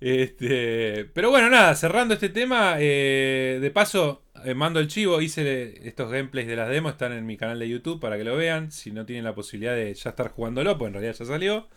Este, 0.02 1.06
pero 1.14 1.30
bueno, 1.30 1.50
nada, 1.50 1.76
cerrando 1.76 2.16
este 2.16 2.28
tema, 2.28 2.76
eh, 2.80 3.60
de 3.62 3.72
paso, 3.72 4.24
mando 4.56 4.80
el 4.80 4.88
chivo, 4.88 5.22
hice 5.22 5.88
estos 5.88 6.12
gameplays 6.12 6.48
de 6.48 6.56
las 6.56 6.70
demos, 6.70 6.92
están 6.92 7.14
en 7.14 7.26
mi 7.26 7.38
canal 7.38 7.60
de 7.60 7.70
YouTube 7.70 8.02
para 8.02 8.18
que 8.18 8.24
lo 8.24 8.36
vean, 8.36 8.72
si 8.72 8.92
no 8.92 9.06
tienen 9.06 9.24
la 9.24 9.36
posibilidad 9.36 9.76
de 9.76 9.94
ya 9.94 10.10
estar 10.10 10.32
jugándolo, 10.32 10.78
pues 10.78 10.90
en 10.90 10.94
realidad 10.96 11.16
ya 11.18 11.26
salió. 11.26 11.70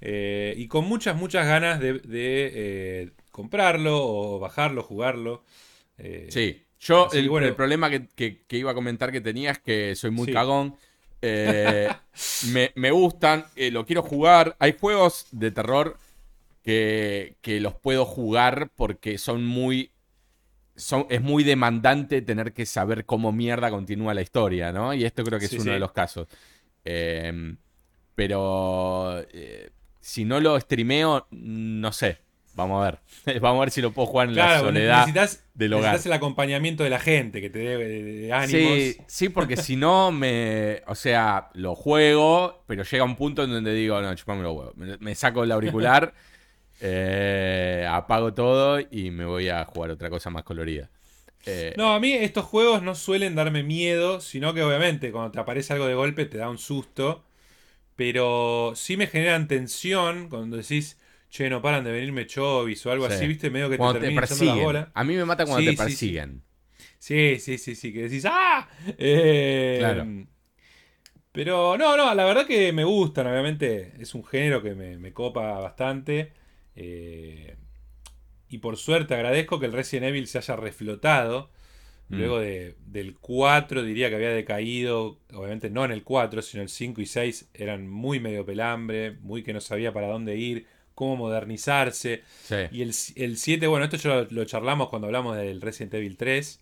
y 0.00 0.66
con 0.68 0.86
muchas, 0.88 1.16
muchas 1.16 1.46
ganas 1.46 1.78
de, 1.78 3.12
comprarlo 3.30 3.98
o 4.02 4.38
bajarlo, 4.40 4.82
jugarlo. 4.82 5.44
sí, 6.30 6.66
yo, 6.78 7.08
el, 7.12 7.28
bueno, 7.28 7.46
el, 7.46 7.54
problema 7.54 7.90
que, 7.90 8.44
iba 8.50 8.70
a 8.70 8.74
comentar 8.74 9.10
que 9.10 9.20
tenía 9.20 9.52
es 9.52 9.58
que 9.58 9.94
soy 9.94 10.10
muy 10.10 10.32
cagón. 10.32 10.76
Eh, 11.22 11.88
me, 12.74 12.90
gustan, 12.90 13.44
eh, 13.56 13.70
lo 13.70 13.86
quiero 13.86 14.02
jugar. 14.02 14.56
Hay 14.58 14.76
juegos 14.78 15.26
de 15.30 15.50
terror 15.50 15.98
que, 16.66 17.58
los 17.60 17.74
puedo 17.74 18.04
jugar 18.04 18.70
porque 18.74 19.18
son 19.18 19.44
muy. 19.44 19.92
Son, 20.74 21.06
es 21.08 21.22
muy 21.22 21.42
demandante 21.42 22.20
tener 22.20 22.52
que 22.52 22.66
saber 22.66 23.06
cómo 23.06 23.32
mierda 23.32 23.70
continúa 23.70 24.12
la 24.12 24.20
historia, 24.20 24.72
¿no? 24.72 24.92
Y 24.92 25.04
esto 25.04 25.24
creo 25.24 25.38
que 25.38 25.46
es 25.46 25.52
uno 25.54 25.72
de 25.72 25.78
los 25.78 25.92
casos. 25.92 26.28
Em, 26.84 27.56
pero 28.14 29.24
eh, 29.32 29.70
si 30.00 30.26
no 30.26 30.38
lo 30.38 30.60
streameo, 30.60 31.26
no 31.30 31.92
sé. 31.92 32.18
Vamos 32.56 32.82
a 32.82 32.90
ver. 32.90 33.40
Vamos 33.40 33.58
a 33.58 33.60
ver 33.60 33.70
si 33.70 33.82
lo 33.82 33.92
puedo 33.92 34.06
jugar 34.06 34.28
en 34.28 34.36
la 34.36 34.58
soledad 34.60 35.06
necesitas, 35.06 35.44
del 35.54 35.74
hogar. 35.74 35.92
Necesitas 35.92 36.06
el 36.06 36.12
acompañamiento 36.14 36.84
de 36.84 36.90
la 36.90 36.98
gente 36.98 37.40
que 37.40 37.50
te 37.50 37.58
dé 37.58 38.32
ánimos. 38.32 38.72
Sí, 38.72 38.96
sí, 39.06 39.28
porque 39.28 39.56
si 39.56 39.76
no 39.76 40.10
me. 40.10 40.82
O 40.86 40.94
sea, 40.94 41.50
lo 41.52 41.74
juego, 41.74 42.64
pero 42.66 42.82
llega 42.82 43.04
un 43.04 43.16
punto 43.16 43.44
en 43.44 43.50
donde 43.50 43.74
digo, 43.74 44.00
no, 44.00 44.14
chupame 44.14 44.42
los 44.42 44.56
huevos. 44.56 44.74
Me, 44.76 45.14
saco 45.14 45.44
el 45.44 45.52
auricular, 45.52 46.14
eh, 46.80 47.86
apago 47.88 48.34
todo 48.34 48.80
y 48.80 49.10
me 49.10 49.24
voy 49.24 49.48
a 49.48 49.64
jugar 49.64 49.90
otra 49.90 50.10
cosa 50.10 50.30
más 50.30 50.44
colorida. 50.44 50.90
Eh, 51.44 51.74
no, 51.76 51.94
a 51.94 52.00
mí 52.00 52.12
estos 52.12 52.44
juegos 52.44 52.82
no 52.82 52.94
suelen 52.94 53.34
darme 53.34 53.62
miedo, 53.62 54.20
sino 54.20 54.52
que 54.52 54.62
obviamente 54.62 55.12
cuando 55.12 55.30
te 55.30 55.38
aparece 55.38 55.72
algo 55.72 55.86
de 55.86 55.94
golpe 55.94 56.26
te 56.26 56.38
da 56.38 56.48
un 56.48 56.58
susto. 56.58 57.24
Pero 57.94 58.72
sí 58.74 58.96
me 58.98 59.06
generan 59.06 59.48
tensión 59.48 60.28
cuando 60.28 60.58
decís 60.58 60.98
che, 61.30 61.50
no 61.50 61.62
paran 61.62 61.84
de 61.84 61.92
venirme 61.92 62.26
chovis 62.26 62.84
o 62.86 62.92
algo 62.92 63.06
así, 63.06 63.26
¿viste? 63.26 63.50
Medio 63.50 63.70
que 63.70 63.78
te, 63.78 64.00
te 64.00 64.14
persiguen. 64.14 64.56
La 64.56 64.62
bola. 64.62 64.90
A 64.94 65.04
mí 65.04 65.16
me 65.16 65.24
mata 65.24 65.44
cuando 65.44 65.70
te 65.70 65.76
persiguen. 65.76 66.42
Sí, 66.98 67.38
sí, 67.38 67.58
sí, 67.58 67.74
sí, 67.74 67.92
que 67.92 68.02
decís, 68.02 68.24
¡ah! 68.26 68.68
Eh, 68.98 69.76
claro. 69.78 70.06
Pero 71.32 71.76
no, 71.76 71.96
no, 71.96 72.14
la 72.14 72.24
verdad 72.24 72.46
que 72.46 72.72
me 72.72 72.84
gustan, 72.84 73.26
obviamente 73.26 73.92
es 73.98 74.14
un 74.14 74.24
género 74.24 74.62
que 74.62 74.74
me, 74.74 75.12
copa 75.12 75.58
bastante. 75.58 76.32
Eh, 76.76 77.56
y 78.48 78.58
por 78.58 78.76
suerte 78.76 79.14
agradezco 79.14 79.58
que 79.58 79.66
el 79.66 79.72
Resident 79.72 80.08
Evil 80.08 80.28
se 80.28 80.38
haya 80.38 80.56
reflotado. 80.56 81.50
Mm. 82.08 82.16
Luego 82.18 82.38
de, 82.38 82.76
del 82.86 83.16
4 83.16 83.82
diría 83.82 84.08
que 84.08 84.14
había 84.14 84.30
decaído, 84.30 85.18
obviamente 85.32 85.70
no 85.70 85.84
en 85.84 85.90
el 85.90 86.04
4, 86.04 86.42
sino 86.42 86.62
el 86.62 86.68
5 86.68 87.00
y 87.00 87.06
6 87.06 87.50
eran 87.54 87.88
muy 87.88 88.20
medio 88.20 88.46
pelambre, 88.46 89.12
muy 89.22 89.42
que 89.42 89.52
no 89.52 89.60
sabía 89.60 89.92
para 89.92 90.06
dónde 90.06 90.36
ir 90.36 90.66
cómo 90.96 91.14
modernizarse. 91.16 92.22
Y 92.72 92.82
el, 92.82 92.94
7, 92.94 93.66
bueno, 93.68 93.84
esto 93.84 93.98
yo 93.98 94.26
lo, 94.30 94.44
charlamos 94.46 94.88
cuando 94.88 95.06
hablamos 95.06 95.36
del 95.36 95.60
Resident 95.60 95.94
Evil 95.94 96.16
3. 96.16 96.60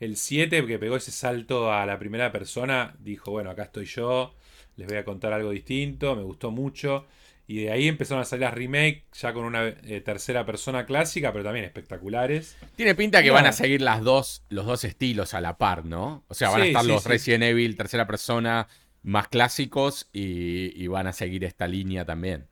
El 0.00 0.16
7, 0.16 0.66
que 0.66 0.78
pegó 0.78 0.96
ese 0.96 1.12
salto 1.12 1.72
a 1.72 1.86
la 1.86 1.98
primera 1.98 2.32
persona, 2.32 2.96
dijo, 2.98 3.30
bueno, 3.30 3.48
acá 3.50 3.62
estoy 3.62 3.86
yo, 3.86 4.34
les 4.76 4.88
voy 4.88 4.96
a 4.96 5.04
contar 5.04 5.32
algo 5.32 5.50
distinto, 5.50 6.16
me 6.16 6.22
gustó 6.22 6.50
mucho. 6.50 7.06
Y 7.46 7.62
de 7.62 7.70
ahí 7.70 7.86
empezaron 7.86 8.22
a 8.22 8.24
salir 8.24 8.42
las 8.42 8.54
remakes 8.54 9.04
ya 9.12 9.32
con 9.32 9.44
una 9.44 9.68
eh, 9.68 10.02
tercera 10.04 10.44
persona 10.44 10.84
clásica, 10.84 11.32
pero 11.32 11.44
también 11.44 11.64
espectaculares. 11.64 12.56
Tiene 12.74 12.94
pinta 12.94 13.22
que 13.22 13.30
van 13.30 13.46
a 13.46 13.52
seguir 13.52 13.82
las 13.82 14.02
dos, 14.02 14.42
los 14.48 14.66
dos 14.66 14.82
estilos 14.84 15.32
a 15.32 15.40
la 15.40 15.56
par, 15.56 15.84
¿no? 15.84 16.24
O 16.28 16.34
sea, 16.34 16.50
van 16.50 16.62
a 16.62 16.66
estar 16.66 16.84
los 16.84 17.04
Resident 17.04 17.44
Evil 17.44 17.76
tercera 17.76 18.06
persona 18.06 18.66
más 19.02 19.28
clásicos 19.28 20.08
y 20.12 20.86
van 20.88 21.06
a 21.06 21.12
seguir 21.12 21.44
esta 21.44 21.68
línea 21.68 22.04
también. 22.04 22.48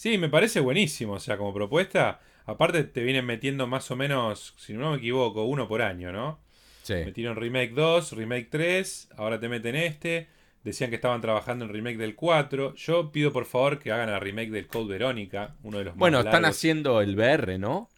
Sí, 0.00 0.16
me 0.16 0.30
parece 0.30 0.60
buenísimo, 0.60 1.12
o 1.12 1.20
sea, 1.20 1.36
como 1.36 1.52
propuesta. 1.52 2.20
Aparte 2.46 2.84
te 2.84 3.02
vienen 3.02 3.26
metiendo 3.26 3.66
más 3.66 3.90
o 3.90 3.96
menos, 3.96 4.54
si 4.56 4.72
no 4.72 4.92
me 4.92 4.96
equivoco, 4.96 5.44
uno 5.44 5.68
por 5.68 5.82
año, 5.82 6.10
¿no? 6.10 6.40
Sí. 6.84 6.94
Metieron 6.94 7.36
Remake 7.36 7.72
2, 7.74 8.12
Remake 8.12 8.48
3, 8.50 9.10
ahora 9.18 9.38
te 9.38 9.50
meten 9.50 9.76
este. 9.76 10.26
Decían 10.64 10.90
que 10.90 10.96
estaban 10.96 11.20
trabajando 11.20 11.64
en 11.64 11.72
remake 11.72 11.96
del 11.96 12.14
4. 12.14 12.74
Yo 12.74 13.12
pido 13.12 13.32
por 13.32 13.46
favor 13.46 13.78
que 13.78 13.92
hagan 13.92 14.10
el 14.10 14.20
remake 14.20 14.50
del 14.50 14.66
Code 14.66 14.92
Verónica, 14.92 15.56
uno 15.62 15.78
de 15.78 15.84
los 15.84 15.96
Bueno, 15.96 16.20
están 16.20 16.44
haciendo 16.44 17.00
el 17.00 17.16
VR, 17.16 17.58
¿no? 17.58 17.88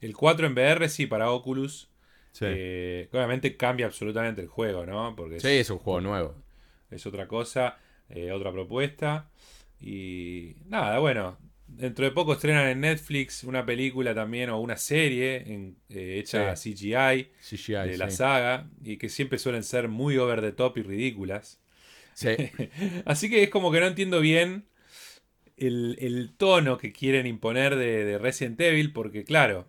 El 0.00 0.16
4 0.16 0.46
en 0.46 0.52
VR, 0.54 0.88
sí, 0.88 1.06
para 1.06 1.30
Oculus. 1.30 1.90
Sí. 2.32 2.46
Eh, 2.48 3.08
obviamente 3.12 3.56
cambia 3.56 3.86
absolutamente 3.86 4.40
el 4.40 4.48
juego, 4.48 4.86
¿no? 4.86 5.14
Porque 5.14 5.40
sí, 5.40 5.48
es 5.48 5.68
un 5.68 5.78
juego 5.78 6.00
nuevo. 6.00 6.34
Es 6.90 7.04
otra 7.06 7.28
cosa, 7.28 7.78
eh, 8.08 8.32
otra 8.32 8.50
propuesta. 8.50 9.28
Y 9.78 10.56
nada, 10.66 10.98
bueno, 11.00 11.36
dentro 11.66 12.04
de 12.04 12.10
poco 12.10 12.32
estrenan 12.32 12.68
en 12.68 12.80
Netflix 12.80 13.44
una 13.44 13.64
película 13.64 14.14
también 14.14 14.50
o 14.50 14.60
una 14.60 14.76
serie 14.76 15.36
en, 15.52 15.76
eh, 15.88 16.18
hecha 16.18 16.54
CGI, 16.54 17.30
de 17.88 17.98
la 17.98 18.10
saga 18.10 18.68
y 18.82 18.96
que 18.96 19.08
siempre 19.08 19.38
suelen 19.38 19.62
ser 19.62 19.88
muy 19.88 20.16
over 20.18 20.40
the 20.40 20.52
top 20.52 20.78
y 20.78 20.82
ridículas. 20.82 21.59
Así 23.04 23.30
que 23.30 23.42
es 23.42 23.50
como 23.50 23.70
que 23.72 23.80
no 23.80 23.86
entiendo 23.86 24.20
bien 24.20 24.64
el, 25.56 26.32
tono 26.36 26.78
que 26.78 26.92
quieren 26.92 27.26
imponer 27.26 27.76
de, 27.76 28.18
Resident 28.18 28.60
Evil 28.60 28.92
porque 28.92 29.24
claro, 29.24 29.68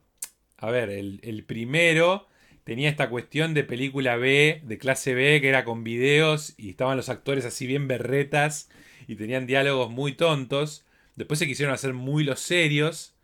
a 0.58 0.72
ver, 0.72 0.89
el, 0.89 1.20
el, 1.24 1.43
primero 1.43 2.28
tenía 2.64 2.89
esta 2.89 3.10
cuestión 3.10 3.54
de 3.54 3.64
película 3.64 4.16
B, 4.16 4.62
de 4.64 4.78
clase 4.78 5.14
B, 5.14 5.41
que 5.41 5.49
era 5.49 5.66
con 5.66 5.84
videos 5.84 6.54
y 6.58 6.70
estaban 6.70 6.97
los 6.97 7.10
actores 7.10 7.45
así 7.45 7.68
bien 7.68 7.88
berretas 7.88 8.70
y 9.08 9.16
tenían 9.16 9.47
diálogos 9.47 9.89
muy 9.89 10.14
tontos. 10.14 10.86
Después 11.16 11.39
se 11.39 11.47
quisieron 11.47 11.74
hacer 11.74 11.93
muy 11.93 12.24
los 12.24 12.39
serios. 12.39 13.16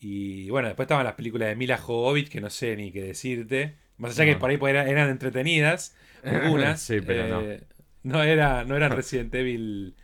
Y 0.00 0.48
bueno, 0.50 0.68
después 0.68 0.84
estaban 0.86 1.04
las 1.04 1.14
películas 1.14 1.48
de 1.48 1.56
Mila 1.56 1.76
Jovovich, 1.76 2.28
que 2.28 2.40
no 2.40 2.50
sé 2.50 2.76
ni 2.76 2.92
qué 2.92 3.02
decirte. 3.02 3.76
Más 3.96 4.18
allá 4.18 4.32
que 4.32 4.38
por 4.38 4.50
ahí 4.50 4.58
eran, 4.62 5.10
entretenidas, 5.10 5.96
algunas. 6.22 6.80
sí, 6.80 7.00
pero 7.00 7.26
no. 7.26 7.42
Eh, 7.42 7.60
no, 7.60 7.77
era, 8.04 8.64
no 8.64 8.76
eran 8.76 8.90
Resident 8.96 9.34
Evil 9.34 9.94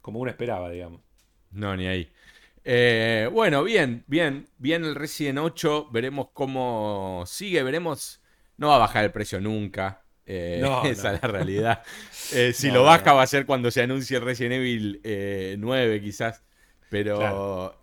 como 0.00 0.20
uno 0.20 0.30
esperaba, 0.30 0.70
digamos. 0.70 1.00
No, 1.52 1.76
ni 1.76 1.86
ahí. 1.86 2.10
Eh, 2.64 3.28
bueno, 3.32 3.64
bien, 3.64 4.04
bien, 4.06 4.46
bien 4.58 4.84
el 4.84 4.94
Resident 4.94 5.38
8. 5.38 5.88
Veremos 5.90 6.28
cómo 6.32 7.24
sigue, 7.26 7.62
veremos. 7.62 8.20
No 8.56 8.68
va 8.68 8.76
a 8.76 8.80
bajar 8.80 9.04
el 9.04 9.12
precio 9.12 9.40
nunca. 9.40 10.02
Eh, 10.26 10.62
esa 10.84 11.14
es 11.14 11.22
la 11.22 11.28
realidad. 11.28 11.82
Eh, 12.32 12.52
si 12.52 12.70
lo 12.70 12.84
baja 12.84 13.12
va 13.12 13.22
a 13.22 13.26
ser 13.26 13.44
cuando 13.44 13.72
se 13.72 13.82
anuncie 13.82 14.18
el 14.18 14.22
Resident 14.22 14.54
Evil 14.54 15.00
9, 15.58 16.00
quizás. 16.00 16.44
Pero 16.88 17.76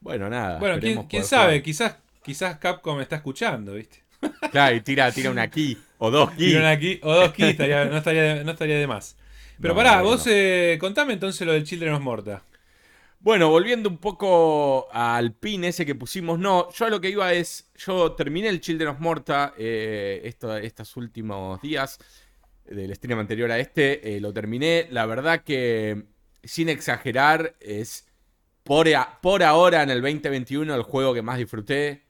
bueno, 0.00 0.30
nada. 0.30 0.58
Bueno, 0.58 0.78
quién, 1.08 1.24
sabe, 1.24 1.62
quizás, 1.62 1.98
quizás 2.22 2.56
Capcom 2.56 3.02
está 3.02 3.16
escuchando, 3.16 3.74
¿viste? 3.74 4.02
Claro, 4.50 4.76
y 4.76 4.80
tira, 4.80 5.12
tira 5.12 5.30
una 5.30 5.50
key 5.50 5.76
o 6.04 6.10
dos 6.10 6.30
key 6.32 7.00
o 7.02 7.14
dos 7.14 7.32
keys, 7.32 7.58
no, 7.58 7.96
estaría, 7.96 8.44
no 8.44 8.50
estaría 8.52 8.78
de 8.78 8.86
más. 8.86 9.16
Pero 9.60 9.74
pará, 9.74 10.02
vos 10.02 10.26
contame 10.78 11.12
entonces 11.12 11.46
lo 11.46 11.52
del 11.52 11.64
Children 11.64 11.94
of 11.94 12.02
Morta. 12.02 12.42
Bueno, 13.24 13.48
volviendo 13.48 13.88
un 13.88 13.96
poco 13.96 14.86
al 14.92 15.32
pin 15.32 15.64
ese 15.64 15.86
que 15.86 15.94
pusimos, 15.94 16.38
no, 16.38 16.70
yo 16.72 16.84
a 16.84 16.90
lo 16.90 17.00
que 17.00 17.08
iba 17.08 17.32
es, 17.32 17.70
yo 17.74 18.12
terminé 18.12 18.48
el 18.48 18.60
Children 18.60 18.90
of 18.90 19.00
Morta 19.00 19.54
eh, 19.56 20.20
estos 20.62 20.96
últimos 20.98 21.58
días 21.62 21.98
del 22.66 22.94
stream 22.94 23.18
anterior 23.18 23.50
a 23.50 23.58
este, 23.58 24.16
eh, 24.16 24.20
lo 24.20 24.34
terminé, 24.34 24.88
la 24.90 25.06
verdad 25.06 25.42
que 25.42 26.04
sin 26.42 26.68
exagerar 26.68 27.54
es 27.60 28.06
por, 28.62 28.88
por 29.22 29.42
ahora 29.42 29.82
en 29.82 29.88
el 29.88 30.02
2021 30.02 30.74
el 30.74 30.82
juego 30.82 31.14
que 31.14 31.22
más 31.22 31.38
disfruté. 31.38 32.02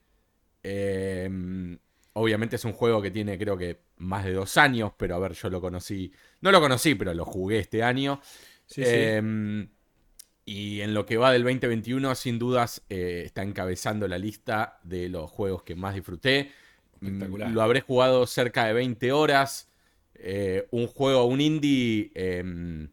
Em, 0.64 1.78
obviamente 2.14 2.56
es 2.56 2.64
un 2.64 2.72
juego 2.72 3.00
que 3.00 3.10
tiene 3.10 3.38
creo 3.38 3.56
que 3.56 3.80
más 3.98 4.24
de 4.24 4.32
dos 4.32 4.56
años, 4.56 4.92
pero 4.96 5.14
a 5.14 5.18
ver, 5.18 5.34
yo 5.34 5.50
lo 5.50 5.60
conocí, 5.60 6.12
no 6.40 6.50
lo 6.50 6.60
conocí, 6.60 6.94
pero 6.94 7.14
lo 7.14 7.24
jugué 7.24 7.58
este 7.58 7.82
año. 7.82 8.20
Sí, 8.66 8.82
sí. 8.82 8.90
Em, 8.90 9.68
y 10.46 10.82
en 10.82 10.92
lo 10.92 11.06
que 11.06 11.16
va 11.16 11.32
del 11.32 11.42
2021, 11.42 12.14
sin 12.14 12.38
dudas, 12.38 12.82
eh, 12.88 13.22
está 13.24 13.42
encabezando 13.42 14.06
la 14.08 14.18
lista 14.18 14.78
de 14.82 15.08
los 15.08 15.30
juegos 15.30 15.62
que 15.62 15.74
más 15.74 15.94
disfruté. 15.94 16.50
Lo 17.00 17.62
habré 17.62 17.80
jugado 17.80 18.26
cerca 18.26 18.66
de 18.66 18.72
20 18.72 19.12
horas. 19.12 19.70
Eh, 20.14 20.66
un 20.70 20.86
juego, 20.86 21.24
un 21.24 21.40
indie 21.40 22.12
em, 22.14 22.90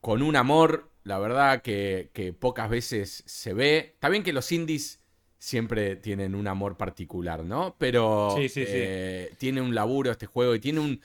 con 0.00 0.22
un 0.22 0.36
amor, 0.36 0.90
la 1.04 1.18
verdad 1.18 1.62
que, 1.62 2.34
pocas 2.38 2.68
veces 2.68 3.22
se 3.26 3.52
ve. 3.52 3.92
Está 3.94 4.08
bien 4.08 4.22
que 4.22 4.32
los 4.32 4.50
indies 4.50 5.00
siempre 5.46 5.94
tienen 5.94 6.34
un 6.34 6.48
amor 6.48 6.76
particular, 6.76 7.44
¿no? 7.44 7.76
Pero 7.78 8.34
eh, 8.36 9.32
tiene 9.38 9.60
un 9.60 9.76
laburo 9.76 10.10
este 10.10 10.26
juego 10.26 10.56
y 10.56 10.58
tiene 10.58 10.80
un... 10.80 11.00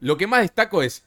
Lo 0.00 0.16
que 0.16 0.26
más 0.26 0.40
destaco 0.40 0.82
es 0.82 1.04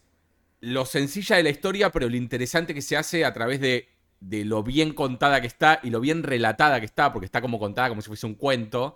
lo 0.61 0.85
sencilla 0.85 1.35
de 1.35 1.43
la 1.43 1.49
historia, 1.49 1.91
pero 1.91 2.07
lo 2.07 2.15
interesante 2.15 2.73
que 2.73 2.81
se 2.81 2.95
hace 2.95 3.25
a 3.25 3.33
través 3.33 3.59
de, 3.59 3.89
lo 4.21 4.63
bien 4.63 4.93
contada 4.93 5.41
que 5.41 5.47
está 5.47 5.81
y 5.83 5.89
lo 5.89 5.99
bien 5.99 6.23
relatada 6.23 6.79
que 6.79 6.85
está, 6.85 7.11
porque 7.11 7.25
está 7.25 7.41
como 7.41 7.59
contada 7.59 7.89
como 7.89 8.01
si 8.01 8.07
fuese 8.07 8.25
un 8.25 8.35
cuento 8.35 8.95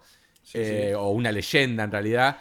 eh, 0.53 0.93
o 0.97 1.09
una 1.09 1.33
leyenda 1.33 1.83
en 1.83 1.91
realidad. 1.91 2.37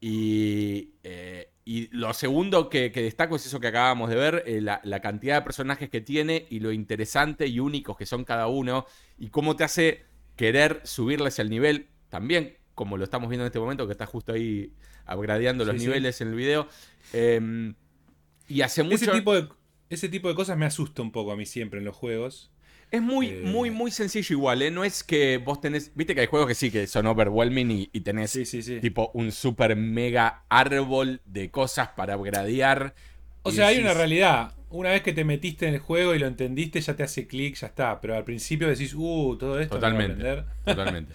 Y, 0.00 0.92
eh, 1.02 1.50
lo 1.90 2.14
segundo 2.14 2.68
que, 2.68 2.90
destaco 2.90 3.34
es 3.34 3.46
eso 3.46 3.58
que 3.58 3.68
acabamos 3.68 4.08
de 4.08 4.16
ver, 4.16 4.44
eh, 4.46 4.60
la, 4.60 4.80
la, 4.84 5.00
cantidad 5.00 5.40
de 5.40 5.42
personajes 5.42 5.90
que 5.90 6.00
tiene 6.00 6.46
y 6.48 6.60
lo 6.60 6.70
interesante 6.70 7.48
y 7.48 7.58
únicos 7.58 7.96
que 7.96 8.06
son 8.06 8.22
cada 8.22 8.46
uno 8.46 8.86
y 9.18 9.30
cómo 9.30 9.56
te 9.56 9.64
hace 9.64 10.13
querer 10.36 10.80
subirles 10.84 11.38
el 11.38 11.50
nivel 11.50 11.88
también, 12.08 12.56
como 12.74 12.96
lo 12.96 13.04
estamos 13.04 13.28
viendo 13.28 13.44
en 13.44 13.48
este 13.48 13.58
momento, 13.58 13.86
que 13.86 13.92
está 13.92 14.06
justo 14.06 14.32
ahí 14.32 14.72
upgradeando 15.12 15.64
los 15.64 15.76
niveles 15.76 16.20
en 16.20 16.28
el 16.28 16.34
video. 16.34 16.68
Em, 17.12 17.74
y 18.48 18.62
hace 18.62 18.82
mucho... 18.82 18.96
Ese 18.96 19.12
tipo, 19.12 19.34
de, 19.34 19.48
ese 19.90 20.08
tipo 20.08 20.28
de 20.28 20.34
cosas 20.34 20.56
me 20.56 20.66
asusta 20.66 21.02
un 21.02 21.12
poco 21.12 21.32
a 21.32 21.36
mí 21.36 21.46
siempre 21.46 21.78
en 21.78 21.84
los 21.84 21.96
juegos. 21.96 22.50
Es 22.90 23.02
muy, 23.02 23.28
eh, 23.28 23.42
muy, 23.44 23.70
muy 23.70 23.90
sencillo 23.90 24.36
igual, 24.36 24.62
¿eh? 24.62 24.70
No 24.70 24.84
es 24.84 25.02
que 25.02 25.38
vos 25.38 25.60
tenés... 25.60 25.92
Viste 25.94 26.14
que 26.14 26.22
hay 26.22 26.26
juegos 26.26 26.48
que 26.48 26.54
sí, 26.54 26.70
que 26.70 26.86
son 26.86 27.06
overwhelming 27.06 27.88
y, 27.92 28.00
tenés 28.00 28.38
tipo 28.80 29.10
un 29.14 29.32
super 29.32 29.74
mega 29.76 30.44
árbol 30.48 31.20
de 31.24 31.50
cosas 31.50 31.88
para 31.88 32.16
upgradear. 32.16 32.94
O 33.42 33.50
sea, 33.50 33.68
hay 33.68 33.78
una 33.78 33.94
realidad. 33.94 34.54
Una 34.74 34.90
vez 34.90 35.02
que 35.02 35.12
te 35.12 35.24
metiste 35.24 35.68
en 35.68 35.74
el 35.74 35.80
juego 35.80 36.14
y 36.14 36.18
lo 36.18 36.26
entendiste, 36.26 36.80
ya 36.80 36.96
te 36.96 37.04
hace 37.04 37.28
clic, 37.28 37.54
ya 37.54 37.68
está. 37.68 38.00
Pero 38.00 38.16
al 38.16 38.24
principio 38.24 38.66
decís, 38.66 38.92
uh, 38.94 39.36
todo 39.38 39.60
esto. 39.60 39.76
Totalmente. 39.76 40.44
totalmente. 40.64 41.12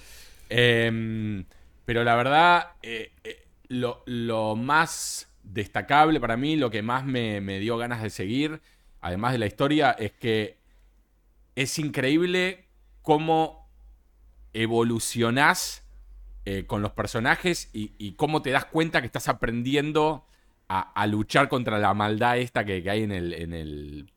Em, 0.48 1.44
pero 1.84 2.06
la 2.06 2.16
verdad, 2.16 2.72
eh, 2.82 3.12
eh, 3.26 3.46
lo, 3.68 4.02
lo 4.06 4.56
más 4.56 5.30
destacable 5.44 6.22
para 6.22 6.38
mí, 6.38 6.56
lo 6.56 6.70
que 6.70 6.82
más 6.82 7.06
me, 7.06 7.42
dio 7.60 7.78
ganas 7.78 8.02
de 8.02 8.10
seguir, 8.10 8.62
además 9.02 9.34
de 9.34 9.40
la 9.40 9.46
historia, 9.46 9.92
es 9.92 10.14
que 10.14 10.58
es 11.56 11.78
increíble 11.80 12.66
cómo 13.02 13.70
evolucionás 14.54 15.84
eh, 16.46 16.64
con 16.66 16.82
los 16.82 16.92
personajes 16.92 17.70
y, 17.74 18.14
cómo 18.14 18.42
te 18.42 18.52
das 18.52 18.66
cuenta 18.66 19.02
que 19.02 19.08
estás 19.08 19.28
aprendiendo 19.28 20.26
a, 20.70 21.08
luchar 21.08 21.50
contra 21.50 21.80
la 21.80 21.94
maldad 21.96 22.38
esta 22.38 22.64
que, 22.64 22.88
hay 22.90 23.04
en 23.04 23.12
el, 23.12 23.34
en 23.34 23.54
el, 23.54 24.12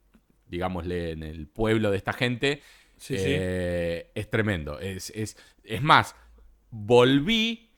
digámosle, 0.49 1.13
en 1.13 1.23
el 1.23 1.47
pueblo 1.47 1.91
de 1.91 1.97
esta 1.97 2.13
gente. 2.13 2.61
Eh, 3.09 4.11
es 4.15 4.31
tremendo. 4.31 4.79
Es, 4.79 5.11
es, 5.11 5.37
es 5.65 5.83
más, 5.83 6.15
volví 6.71 7.71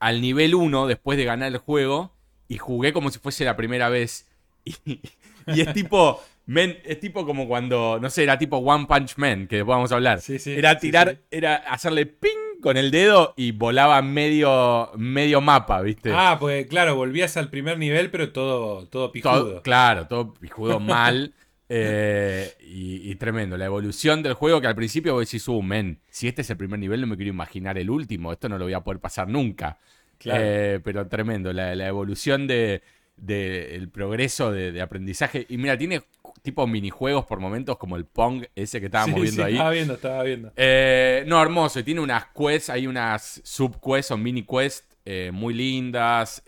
al 0.00 0.20
nivel 0.22 0.54
1 0.54 0.86
después 0.86 1.18
de 1.18 1.24
ganar 1.24 1.48
el 1.48 1.58
juego 1.58 2.16
y 2.48 2.58
jugué 2.58 2.92
como 2.92 3.10
si 3.10 3.18
fuese 3.18 3.44
la 3.44 3.56
primera 3.56 3.88
vez. 3.88 4.28
Y, 5.44 5.60
es 5.60 5.72
tipo. 5.72 6.22
es 6.46 7.00
tipo 7.00 7.26
como 7.26 7.48
cuando, 7.48 7.98
no 8.00 8.08
sé, 8.10 8.22
era 8.22 8.38
tipo 8.38 8.58
One 8.58 8.86
Punch 8.86 9.16
Man, 9.16 9.48
que 9.48 9.56
después 9.56 9.74
vamos 9.74 9.90
a 9.90 9.96
hablar. 9.96 10.20
era 10.46 10.78
tirar, 10.78 11.18
era 11.32 11.56
hacerle 11.56 12.06
ping 12.06 12.41
con 12.62 12.78
el 12.78 12.90
dedo 12.90 13.34
y 13.36 13.52
volaba 13.52 14.00
medio, 14.00 14.90
medio 14.96 15.42
mapa, 15.42 15.82
¿viste? 15.82 16.10
Ah, 16.14 16.38
pues 16.40 16.66
claro, 16.66 16.96
volvías 16.96 17.36
al 17.36 17.50
primer 17.50 17.78
nivel, 17.78 18.10
pero 18.10 18.32
todo, 18.32 18.86
todo 18.86 19.12
pijudo. 19.12 19.62
claro, 19.62 20.06
todo 20.06 20.32
pijudo 20.32 20.80
mal. 20.80 21.34
Eh, 21.74 22.52
y, 22.60 23.14
tremendo. 23.14 23.56
La 23.56 23.64
evolución 23.64 24.22
del 24.22 24.34
juego 24.34 24.60
que 24.60 24.66
al 24.66 24.74
principio 24.74 25.14
vos 25.14 25.24
decís, 25.24 25.48
uh, 25.48 25.62
men, 25.62 26.00
si 26.10 26.28
este 26.28 26.42
es 26.42 26.50
el 26.50 26.58
primer 26.58 26.78
nivel, 26.78 27.00
no 27.00 27.06
me 27.06 27.16
quiero 27.16 27.30
imaginar 27.30 27.78
el 27.78 27.88
último. 27.88 28.30
Esto 28.30 28.50
no 28.50 28.58
lo 28.58 28.66
voy 28.66 28.74
a 28.74 28.80
poder 28.80 29.00
pasar 29.00 29.28
nunca. 29.28 29.78
Eh, 30.22 30.80
pero 30.84 31.08
tremendo, 31.08 31.50
la, 31.52 31.72
evolución 31.86 32.46
de, 32.46 32.82
el 33.26 33.88
progreso 33.88 34.52
de, 34.52 34.82
aprendizaje. 34.82 35.46
Y 35.48 35.56
mira, 35.56 35.78
tiene 35.78 36.02
tipo 36.42 36.66
minijuegos 36.66 37.24
por 37.24 37.40
momentos 37.40 37.78
como 37.78 37.96
el 37.96 38.04
Pong 38.04 38.44
ese 38.54 38.80
que 38.80 38.86
estábamos 38.86 39.20
viendo 39.20 39.44
ahí. 39.44 39.54
Estaba 39.54 39.70
viendo, 39.70 39.94
estaba 39.94 40.22
viendo. 40.24 40.52
Eh, 40.56 41.24
no, 41.26 41.40
hermoso. 41.40 41.78
Y 41.80 41.84
tiene 41.84 42.00
unas 42.00 42.26
quests, 42.26 42.70
hay 42.70 42.86
unas 42.86 43.40
subquests 43.44 44.10
o 44.10 44.16
mini 44.16 44.42
quests 44.42 44.88
eh, 45.04 45.30
muy 45.32 45.54
lindas. 45.54 46.42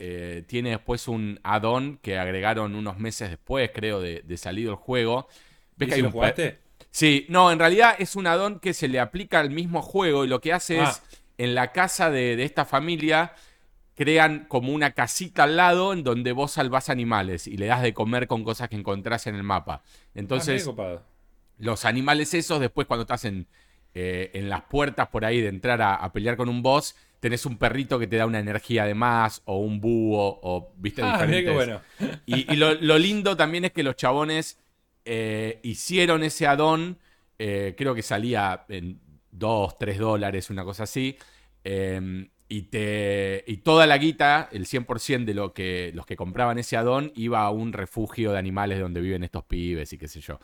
tiene 0.46 0.70
después 0.70 1.08
un 1.08 1.40
add-on 1.42 1.98
que 2.02 2.18
agregaron 2.18 2.74
unos 2.74 2.98
meses 2.98 3.30
después, 3.30 3.70
creo, 3.72 4.00
de, 4.00 4.22
de 4.22 4.36
salido 4.36 4.72
el 4.72 4.76
juego. 4.76 5.28
¿Ves 5.76 5.88
que 5.88 5.94
hay 5.94 6.02
un 6.02 6.10
jugaste? 6.10 6.58
Sí, 6.90 7.26
no, 7.28 7.50
en 7.50 7.58
realidad 7.58 7.96
es 7.98 8.14
un 8.14 8.26
add-on 8.26 8.60
que 8.60 8.72
se 8.72 8.86
le 8.86 9.00
aplica 9.00 9.40
al 9.40 9.50
mismo 9.50 9.82
juego 9.82 10.24
y 10.24 10.28
lo 10.28 10.40
que 10.40 10.52
hace 10.52 10.80
ah. 10.80 10.90
es 10.90 11.02
en 11.38 11.54
la 11.54 11.72
casa 11.72 12.10
de, 12.10 12.36
de 12.36 12.44
esta 12.44 12.64
familia 12.64 13.32
crean 13.94 14.46
como 14.48 14.72
una 14.72 14.92
casita 14.92 15.44
al 15.44 15.56
lado 15.56 15.92
en 15.92 16.02
donde 16.02 16.32
vos 16.32 16.52
salvás 16.52 16.90
animales 16.90 17.46
y 17.46 17.56
le 17.56 17.66
das 17.66 17.82
de 17.82 17.94
comer 17.94 18.26
con 18.26 18.44
cosas 18.44 18.68
que 18.68 18.76
encontrás 18.76 19.26
en 19.26 19.36
el 19.36 19.42
mapa. 19.42 19.82
Entonces, 20.14 20.68
ah, 20.78 21.02
los 21.58 21.84
animales 21.84 22.34
esos, 22.34 22.60
después 22.60 22.86
cuando 22.86 23.02
estás 23.02 23.24
en, 23.24 23.46
eh, 23.94 24.32
en 24.34 24.48
las 24.48 24.62
puertas 24.62 25.08
por 25.08 25.24
ahí 25.24 25.40
de 25.40 25.48
entrar 25.48 25.80
a, 25.80 26.12
pelear 26.12 26.36
con 26.36 26.48
un 26.48 26.62
boss, 26.62 26.96
tenés 27.20 27.46
un 27.46 27.56
perrito 27.56 27.98
que 27.98 28.08
te 28.08 28.16
da 28.16 28.26
una 28.26 28.40
energía 28.40 28.84
de 28.84 28.94
más, 28.94 29.42
o 29.44 29.58
un 29.58 29.80
búho, 29.80 30.40
o 30.42 30.72
viste 30.76 31.02
ah, 31.02 31.12
diferentes. 31.12 31.54
Bueno. 31.54 31.80
Y, 32.26 32.56
lo, 32.56 32.98
lindo 32.98 33.36
también 33.36 33.64
es 33.64 33.72
que 33.72 33.84
los 33.84 33.94
chabones 33.94 34.58
eh, 35.04 35.60
hicieron 35.62 36.24
ese 36.24 36.48
adón, 36.48 36.98
eh, 37.38 37.74
creo 37.78 37.94
que 37.94 38.02
salía 38.02 38.64
en 38.68 39.00
2, 39.30 39.78
3 39.78 39.98
dólares, 39.98 40.50
una 40.50 40.64
cosa 40.64 40.82
así. 40.82 41.16
Em, 41.62 42.28
y, 42.54 42.62
te, 42.62 43.42
y 43.48 43.56
toda 43.56 43.84
la 43.84 43.98
guita, 43.98 44.48
el 44.52 44.66
100% 44.66 45.24
de 45.24 45.34
lo 45.34 45.52
que, 45.52 45.90
los 45.92 46.06
que 46.06 46.14
compraban 46.14 46.56
ese 46.56 46.76
adón, 46.76 47.10
iba 47.16 47.42
a 47.42 47.50
un 47.50 47.72
refugio 47.72 48.30
de 48.30 48.38
animales 48.38 48.78
donde 48.78 49.00
viven 49.00 49.24
estos 49.24 49.42
pibes 49.42 49.92
y 49.92 49.98
qué 49.98 50.06
sé 50.06 50.20
yo. 50.20 50.38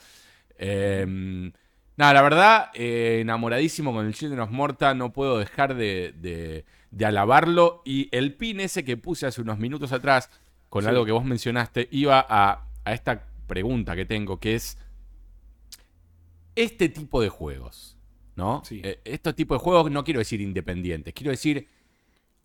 Em, 0.59 1.53
nada, 1.97 2.15
la 2.15 2.23
verdad, 2.23 2.71
eh, 2.75 3.19
enamoradísimo 3.21 3.93
con 3.93 4.07
el 4.07 4.15
Children 4.15 4.41
of 4.41 4.51
Morta, 4.51 4.93
no 4.93 5.13
puedo 5.13 5.39
dejar 5.39 5.77
de, 5.77 6.65
de, 6.91 7.07
alabarlo. 7.07 7.81
Y 7.85 8.09
el 8.11 8.35
pin 8.35 8.59
ese 8.59 8.85
que 8.85 8.97
puse 8.97 9.27
hace 9.27 9.41
unos 9.41 9.61
minutos 9.61 9.93
atrás, 9.93 10.31
con 10.69 10.89
algo 10.89 11.05
que 11.05 11.13
vos 11.13 11.25
mencionaste, 11.25 11.87
iba 11.93 12.27
a, 12.29 12.67
a 12.85 12.93
esta 12.93 13.25
pregunta 13.47 13.95
que 13.95 14.05
tengo, 14.05 14.41
que 14.41 14.57
es, 14.57 14.79
este 16.57 16.89
tipo 16.89 17.23
de 17.23 17.29
juegos, 17.29 17.97
¿no? 18.35 18.65
Sí. 18.65 18.81
Eh, 18.83 19.01
este 19.05 19.33
tipo 19.33 19.55
de 19.55 19.61
juegos, 19.61 19.93
no 19.93 20.03
quiero 20.03 20.19
decir 20.19 20.41
independientes, 20.41 21.15
quiero 21.15 21.31
decir 21.31 21.69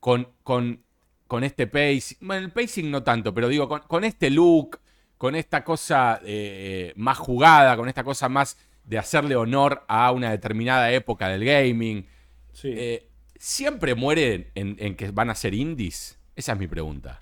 con, 0.05 0.27
con, 0.43 0.83
con 1.25 1.43
este 1.43 1.65
pacing. 1.65 2.19
Bueno, 2.21 2.45
el 2.45 2.51
pacing 2.51 2.91
no 2.91 3.01
tanto, 3.01 3.33
pero 3.33 3.47
digo, 3.47 3.67
con, 3.67 4.03
este 4.03 4.29
look, 4.29 4.79
con 5.17 5.35
esta 5.35 5.63
cosa 5.63 6.21
eh, 6.23 6.93
más 6.95 7.17
jugada, 7.17 7.75
con 7.75 7.89
esta 7.89 8.03
cosa 8.03 8.29
más 8.29 8.55
de 8.83 8.99
hacerle 8.99 9.35
honor 9.35 9.83
a 9.87 10.11
una 10.11 10.29
determinada 10.29 10.91
época 10.91 11.27
del 11.29 11.43
gaming. 11.43 12.05
Sí. 12.53 12.69
Eh, 12.71 13.09
¿Siempre 13.39 13.95
mueren 13.95 14.51
en, 14.53 14.75
en 14.77 14.95
que 14.95 15.09
van 15.09 15.31
a 15.31 15.35
ser 15.35 15.55
indies? 15.55 16.19
Esa 16.35 16.51
es 16.51 16.59
mi 16.59 16.67
pregunta. 16.67 17.19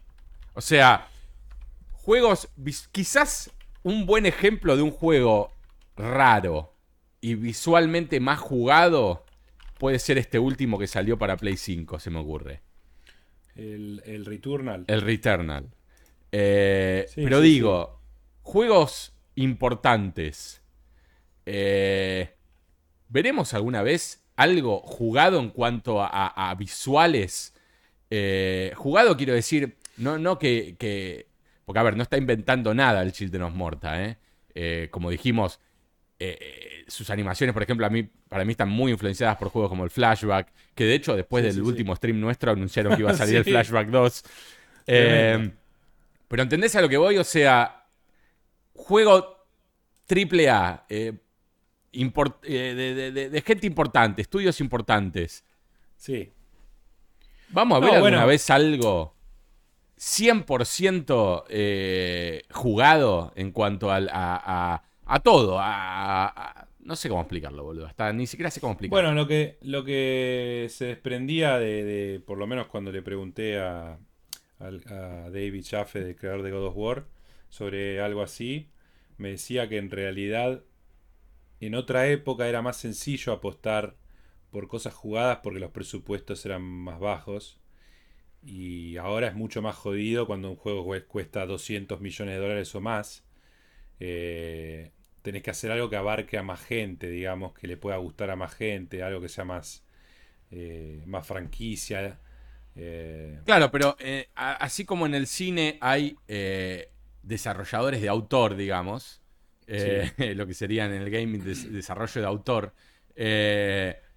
O 0.53 0.59
sea, 0.59 1.07
juegos, 1.93 2.49
quizás 2.91 3.49
un 3.83 4.05
buen 4.05 4.25
ejemplo 4.25 4.75
de 4.75 4.81
un 4.81 4.91
juego 4.91 5.53
raro 5.95 6.75
y 7.21 7.35
visualmente 7.35 8.19
más 8.19 8.39
jugado 8.39 9.23
puede 9.79 9.99
ser 9.99 10.17
este 10.17 10.37
último 10.37 10.77
que 10.77 10.87
salió 10.87 11.17
para 11.17 11.37
Play 11.37 11.55
5, 11.55 11.97
se 11.99 12.09
me 12.09 12.19
ocurre. 12.19 12.72
El, 13.55 14.01
el 14.05 14.25
Returnal. 14.25 14.85
El 14.87 15.01
Returnal. 15.01 15.67
Eh, 16.31 17.05
Sí, 17.09 17.21
pero 17.23 17.37
sí, 17.41 17.43
digo, 17.45 17.99
juegos 18.41 19.13
importantes. 19.35 20.61
eh, 21.45 22.33
¿Veremos 23.09 23.53
alguna 23.53 23.83
vez 23.83 24.23
algo 24.35 24.79
jugado 24.79 25.39
en 25.39 25.49
cuanto 25.49 26.01
a, 26.01 26.07
a- 26.07 26.49
a 26.49 26.55
visuales? 26.55 27.53
Eh, 28.09 28.73
jugado 28.75 29.15
quiero 29.17 29.33
decir, 29.33 29.77
no, 29.97 30.17
no 30.17 30.39
que, 30.39 30.75
que- 30.79 31.27
Porque 31.65 31.79
a 31.79 31.83
ver, 31.83 31.95
no 31.95 32.03
está 32.03 32.17
inventando 32.17 32.73
nada 32.73 33.01
el 33.03 33.11
Children 33.13 33.43
of 33.43 33.53
Morta, 33.53 34.03
como 34.91 35.09
dijimos, 35.09 35.59
eh, 36.29 36.37
eh, 36.39 36.83
sus 36.87 37.09
animaciones, 37.09 37.53
por 37.53 37.63
ejemplo, 37.63 37.85
a 37.85 37.89
mí, 37.89 38.03
para 38.29 38.45
mí 38.45 38.51
están 38.51 38.69
muy 38.69 38.91
influenciadas 38.91 39.37
por 39.37 39.49
juegos 39.49 39.69
como 39.69 39.83
el 39.83 39.89
Flashback, 39.89 40.51
que 40.75 40.85
de 40.85 40.95
hecho 40.95 41.15
después 41.15 41.41
Sí, 41.41 41.45
del 41.47 41.53
sí, 41.55 41.61
sí. 41.61 41.67
último 41.67 41.95
stream 41.95 42.19
nuestro 42.19 42.51
anunciaron 42.51 42.95
que 42.95 43.01
iba 43.01 43.11
a 43.11 43.13
salir 43.17 43.37
el. 43.37 43.43
Flashback 43.43 43.87
2. 43.89 44.23
Tremendo. 44.85 45.45
Eh, 45.49 45.51
pero 46.27 46.43
¿entendés 46.43 46.75
a 46.75 46.81
lo 46.81 46.89
que 46.89 46.97
voy? 46.97 47.17
O 47.17 47.23
sea, 47.23 47.85
juego 48.73 49.45
triple 50.05 50.49
A, 50.49 50.85
eh, 50.89 51.13
de, 51.93 52.93
de- 52.95 53.11
de- 53.11 53.29
de 53.29 53.41
gente 53.41 53.67
importante, 53.67 54.21
estudios 54.21 54.59
importantes. 54.61 55.43
Sí. 55.95 56.31
Vamos 57.49 57.77
a 57.77 57.79
ver 57.79 57.89
No, 57.89 57.95
alguna 57.95 58.17
bueno. 58.17 58.27
vez 58.27 58.49
algo 58.49 59.15
100% 59.97 61.45
eh, 61.49 62.41
jugado 62.51 63.31
en 63.35 63.51
cuanto 63.51 63.91
a, 63.91 63.97
a- 64.11 64.83
a 65.15 65.19
todo. 65.19 65.57
a- 65.59 66.67
no 66.79 66.95
sé 66.97 67.07
cómo 67.07 67.21
explicarlo, 67.21 67.63
boludo. 67.63 67.85
Hasta 67.85 68.11
ni 68.11 68.27
siquiera 68.27 68.51
sé 68.51 68.59
cómo 68.59 68.73
explicarlo. 68.73 69.01
Bueno, 69.09 69.15
lo 69.21 69.25
que, 69.27 69.57
lo 69.61 69.85
que 69.85 70.67
se 70.69 70.85
desprendía 70.87 71.57
de, 71.57 72.21
por 72.25 72.37
lo 72.37 72.45
menos 72.45 72.67
cuando 72.67 72.91
le 72.91 73.01
pregunté 73.01 73.57
a, 73.59 73.97
a 74.59 75.29
David 75.31 75.65
Jaffe, 75.65 75.99
el 75.99 76.15
creador 76.17 76.41
de 76.43 76.51
God 76.51 76.65
of 76.67 76.75
War, 76.75 77.05
sobre 77.47 78.01
algo 78.01 78.21
así, 78.21 78.69
me 79.17 79.29
decía 79.29 79.69
que 79.69 79.77
en 79.77 79.91
realidad 79.91 80.63
en 81.61 81.75
otra 81.75 82.07
época 82.07 82.49
era 82.49 82.61
más 82.61 82.75
sencillo 82.77 83.31
apostar 83.31 83.95
por 84.51 84.67
cosas 84.67 84.93
jugadas 84.93 85.39
porque 85.41 85.59
los 85.61 85.71
presupuestos 85.71 86.45
eran 86.45 86.63
más 86.63 86.99
bajos. 86.99 87.59
Y 88.45 88.97
ahora 88.97 89.27
es 89.27 89.35
mucho 89.35 89.61
más 89.61 89.75
jodido 89.77 90.27
cuando 90.27 90.49
un 90.49 90.57
juego 90.57 90.85
cue- 90.85 91.05
cuesta 91.07 91.45
200 91.45 92.01
millones 92.01 92.35
de 92.35 92.41
dólares 92.41 92.75
o 92.75 92.81
más. 92.81 93.23
Eh, 94.01 94.91
tenés 95.23 95.43
que 95.43 95.51
hacer 95.51 95.71
algo 95.71 95.89
que 95.89 95.97
abarque 95.97 96.37
a 96.39 96.43
más 96.43 96.61
gente, 96.63 97.09
digamos, 97.09 97.53
que 97.55 97.67
le 97.67 97.77
pueda 97.77 97.97
gustar 97.97 98.31
a 98.31 98.37
más 98.37 98.55
gente, 98.55 99.03
algo 99.03 99.21
que 99.21 99.29
sea 99.29 99.45
más, 99.45 99.85
eh, 100.51 101.03
más 101.07 101.27
franquicia. 101.27 102.19
eh, 102.75 103.39
Claro, 103.45 103.71
pero 103.71 103.95
eh, 103.99 104.29
a- 104.35 104.53
así 104.53 104.85
como 104.85 105.05
en 105.05 105.13
el 105.15 105.27
cine 105.27 105.77
hay 105.81 106.15
desarrolladores 107.21 108.01
de 108.01 108.09
autor, 108.09 108.55
digamos, 108.55 109.21
lo 109.67 110.47
que 110.47 110.53
serían 110.53 110.93
en 110.93 111.01
el 111.01 111.09
gaming 111.09 111.43
des- 111.43 111.71
desarrollo 111.71 112.21
de 112.21 112.27
autor, 112.27 112.73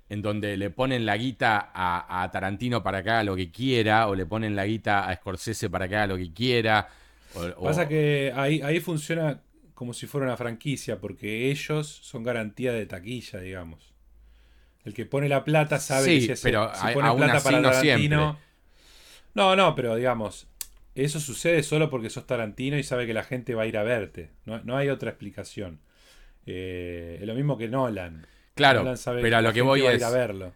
en 0.09 0.23
donde 0.23 0.57
le 0.57 0.71
ponen 0.71 1.05
la 1.07 1.17
guita 1.17 1.71
a, 1.75 2.23
a 2.23 2.31
Tarantino 2.31 2.83
para 2.83 3.03
que 3.03 3.11
haga 3.11 3.25
lo 3.25 3.35
que 3.37 3.51
quiera, 3.51 4.09
o 4.09 4.15
le 4.15 4.27
ponen 4.27 4.55
la 4.55 4.65
guita 4.67 5.09
a 5.09 5.15
Scorsese 5.17 5.69
para 5.71 5.89
que 5.89 5.97
haga 5.97 6.07
lo 6.09 6.17
que 6.17 6.33
quiera. 6.33 6.89
o- 7.35 7.43
o- 7.43 7.63
Pasa 7.63 7.89
que 7.89 8.33
ahí, 8.35 8.61
ahí 8.63 8.81
funciona 8.81 9.43
como 9.77 9.95
si 9.95 10.09
fuera 10.09 10.27
una 10.27 10.39
franquicia, 10.39 11.01
porque 11.01 11.53
ellos 11.53 11.87
son 11.89 12.25
garantía 12.25 12.73
de 12.75 12.87
taquilla, 12.87 13.41
digamos. 13.41 13.95
El 14.85 14.95
que 14.95 15.07
pone 15.07 15.29
la 15.29 15.45
plata 15.45 15.79
sabe 15.81 16.07
Sí, 16.07 16.27
que 16.27 16.37
si, 16.37 16.45
pero 16.45 16.75
si 16.75 16.89
a- 16.89 16.93
pone 16.95 17.09
aún 17.09 17.19
plata 17.21 17.39
así 17.39 17.45
para 17.45 17.61
no 17.61 17.73
Tarantino. 17.73 18.33
siempre. 18.33 18.47
No, 19.35 19.57
no, 19.57 19.75
pero 19.75 19.97
digamos, 19.97 20.49
eso 20.95 21.21
sucede 21.21 21.63
solo 21.63 21.91
porque 21.91 22.11
sos 22.11 22.27
Tarantino 22.27 22.79
y 22.79 22.83
sabe 22.83 23.07
que 23.07 23.15
la 23.15 23.25
gente 23.25 23.55
va 23.55 23.63
a 23.65 23.67
ir 23.67 23.77
a 23.79 23.83
verte. 23.83 24.31
No, 24.47 24.63
no 24.65 24.77
hay 24.77 24.89
otra 24.89 25.11
explicación. 25.11 25.81
Eh, 26.47 27.19
es 27.21 27.27
lo 27.27 27.35
mismo 27.35 27.59
que 27.59 27.69
Nolan. 27.69 28.27
Claro, 28.55 28.81
Nolan 28.81 28.99
sabe 28.99 29.23
pero 29.23 29.37
a 29.39 29.43
la 29.43 29.49
lo 29.49 29.55
que 29.55 29.63
voy 29.63 29.87
a 29.87 29.95
ir 29.95 30.05
a 30.05 30.11
verlo. 30.11 30.55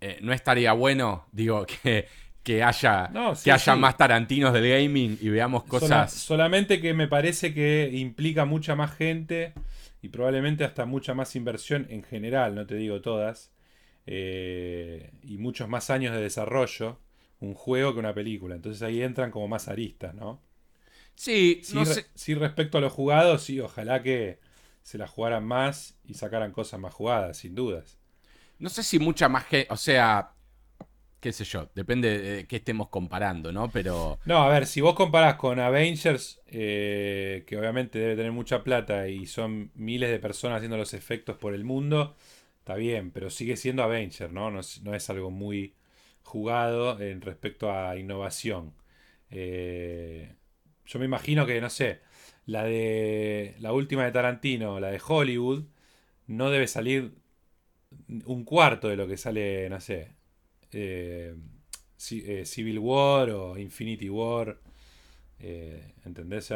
eh, 0.00 0.18
no 0.22 0.32
estaría 0.32 0.72
bueno, 0.72 1.26
digo, 1.32 1.66
que, 1.82 2.06
que 2.44 2.62
haya, 2.62 3.14
No, 3.14 3.34
sí, 3.34 3.42
que 3.42 3.52
haya 3.52 3.76
sí. 3.76 3.76
más 3.76 3.96
Tarantinos 3.98 4.52
del 4.54 4.68
gaming 4.70 5.18
y 5.20 5.30
veamos 5.30 5.64
cosas... 5.64 6.22
solamente 6.22 6.80
que 6.80 6.94
me 6.94 7.08
parece 7.08 7.54
que 7.54 7.90
implica 7.92 8.44
mucha 8.44 8.74
más 8.76 8.94
gente 8.94 9.54
y 10.02 10.08
probablemente 10.08 10.64
hasta 10.64 10.84
mucha 10.86 11.14
más 11.14 11.34
inversión 11.36 11.86
en 11.90 12.02
general, 12.02 12.54
no 12.54 12.66
te 12.66 12.74
digo 12.76 13.00
todas, 13.00 13.52
eh, 14.06 15.12
y 15.22 15.38
muchos 15.38 15.68
más 15.68 15.90
años 15.90 16.14
de 16.14 16.20
desarrollo 16.22 16.98
un 17.40 17.54
juego 17.54 17.92
que 17.94 18.00
una 18.00 18.14
película. 18.14 18.54
Entonces 18.56 18.82
ahí 18.82 19.02
entran 19.02 19.30
como 19.30 19.48
más 19.48 19.68
aristas, 19.68 20.14
¿no? 20.14 20.40
Sí, 21.16 21.66
Sí, 21.68 21.84
no 21.84 21.84
re- 21.84 21.94
sé, 21.94 22.06
sí, 22.14 22.34
respecto 22.34 22.78
a 22.78 22.80
los 22.80 22.92
jugados, 22.92 23.42
sí, 23.42 23.58
ojalá 23.60 24.02
que 24.02 24.38
se 24.82 24.98
la 24.98 25.06
jugaran 25.08 25.44
más 25.44 25.96
y 26.04 26.14
sacaran 26.14 26.52
cosas 26.52 26.78
más 26.80 26.92
jugadas, 26.94 27.38
sin 27.38 27.54
dudas. 27.54 27.98
No 28.58 28.68
sé 28.70 28.82
si 28.82 28.98
mucha 28.98 29.28
más 29.28 29.44
gente, 29.46 29.66
o 29.72 29.76
sea, 29.76 30.33
qué 31.24 31.32
sé 31.32 31.44
yo, 31.44 31.70
depende 31.74 32.18
de 32.18 32.46
qué 32.46 32.56
estemos 32.56 32.90
comparando, 32.90 33.50
¿no? 33.50 33.70
Pero 33.70 34.18
No, 34.26 34.42
a 34.42 34.50
ver, 34.50 34.66
si 34.66 34.82
vos 34.82 34.94
comparás 34.94 35.36
con 35.36 35.58
Avengers, 35.58 36.42
eh, 36.48 37.44
que 37.46 37.56
obviamente 37.56 37.98
debe 37.98 38.14
tener 38.14 38.30
mucha 38.30 38.62
plata 38.62 39.08
y 39.08 39.24
son 39.24 39.70
miles 39.74 40.10
de 40.10 40.18
personas 40.18 40.58
haciendo 40.58 40.76
los 40.76 40.92
efectos 40.92 41.38
por 41.38 41.54
el 41.54 41.64
mundo, 41.64 42.14
está 42.58 42.74
bien, 42.74 43.10
pero 43.10 43.30
sigue 43.30 43.56
siendo 43.56 43.82
Avenger, 43.82 44.34
¿no? 44.34 44.50
No 44.50 44.60
es, 44.60 44.82
no 44.82 44.94
es 44.94 45.08
algo 45.08 45.30
muy 45.30 45.74
jugado 46.22 47.00
en 47.00 47.22
respecto 47.22 47.72
a 47.72 47.96
innovación. 47.96 48.74
Eh, 49.30 50.34
yo 50.84 50.98
me 50.98 51.06
imagino 51.06 51.46
que, 51.46 51.58
no 51.58 51.70
sé, 51.70 52.00
la 52.44 52.64
de 52.64 53.56
la 53.60 53.72
última 53.72 54.04
de 54.04 54.12
Tarantino, 54.12 54.78
la 54.78 54.90
de 54.90 55.00
Hollywood, 55.02 55.64
no 56.26 56.50
debe 56.50 56.66
salir 56.68 57.14
un 58.26 58.44
cuarto 58.44 58.88
de 58.88 58.96
lo 58.96 59.08
que 59.08 59.16
sale, 59.16 59.70
no 59.70 59.80
sé, 59.80 60.12
eh, 60.74 61.34
eh, 62.10 62.44
Civil 62.44 62.78
War 62.78 63.30
o 63.30 63.58
Infinity 63.58 64.08
War. 64.08 64.58
eh, 65.40 65.94
¿Entendés? 66.04 66.52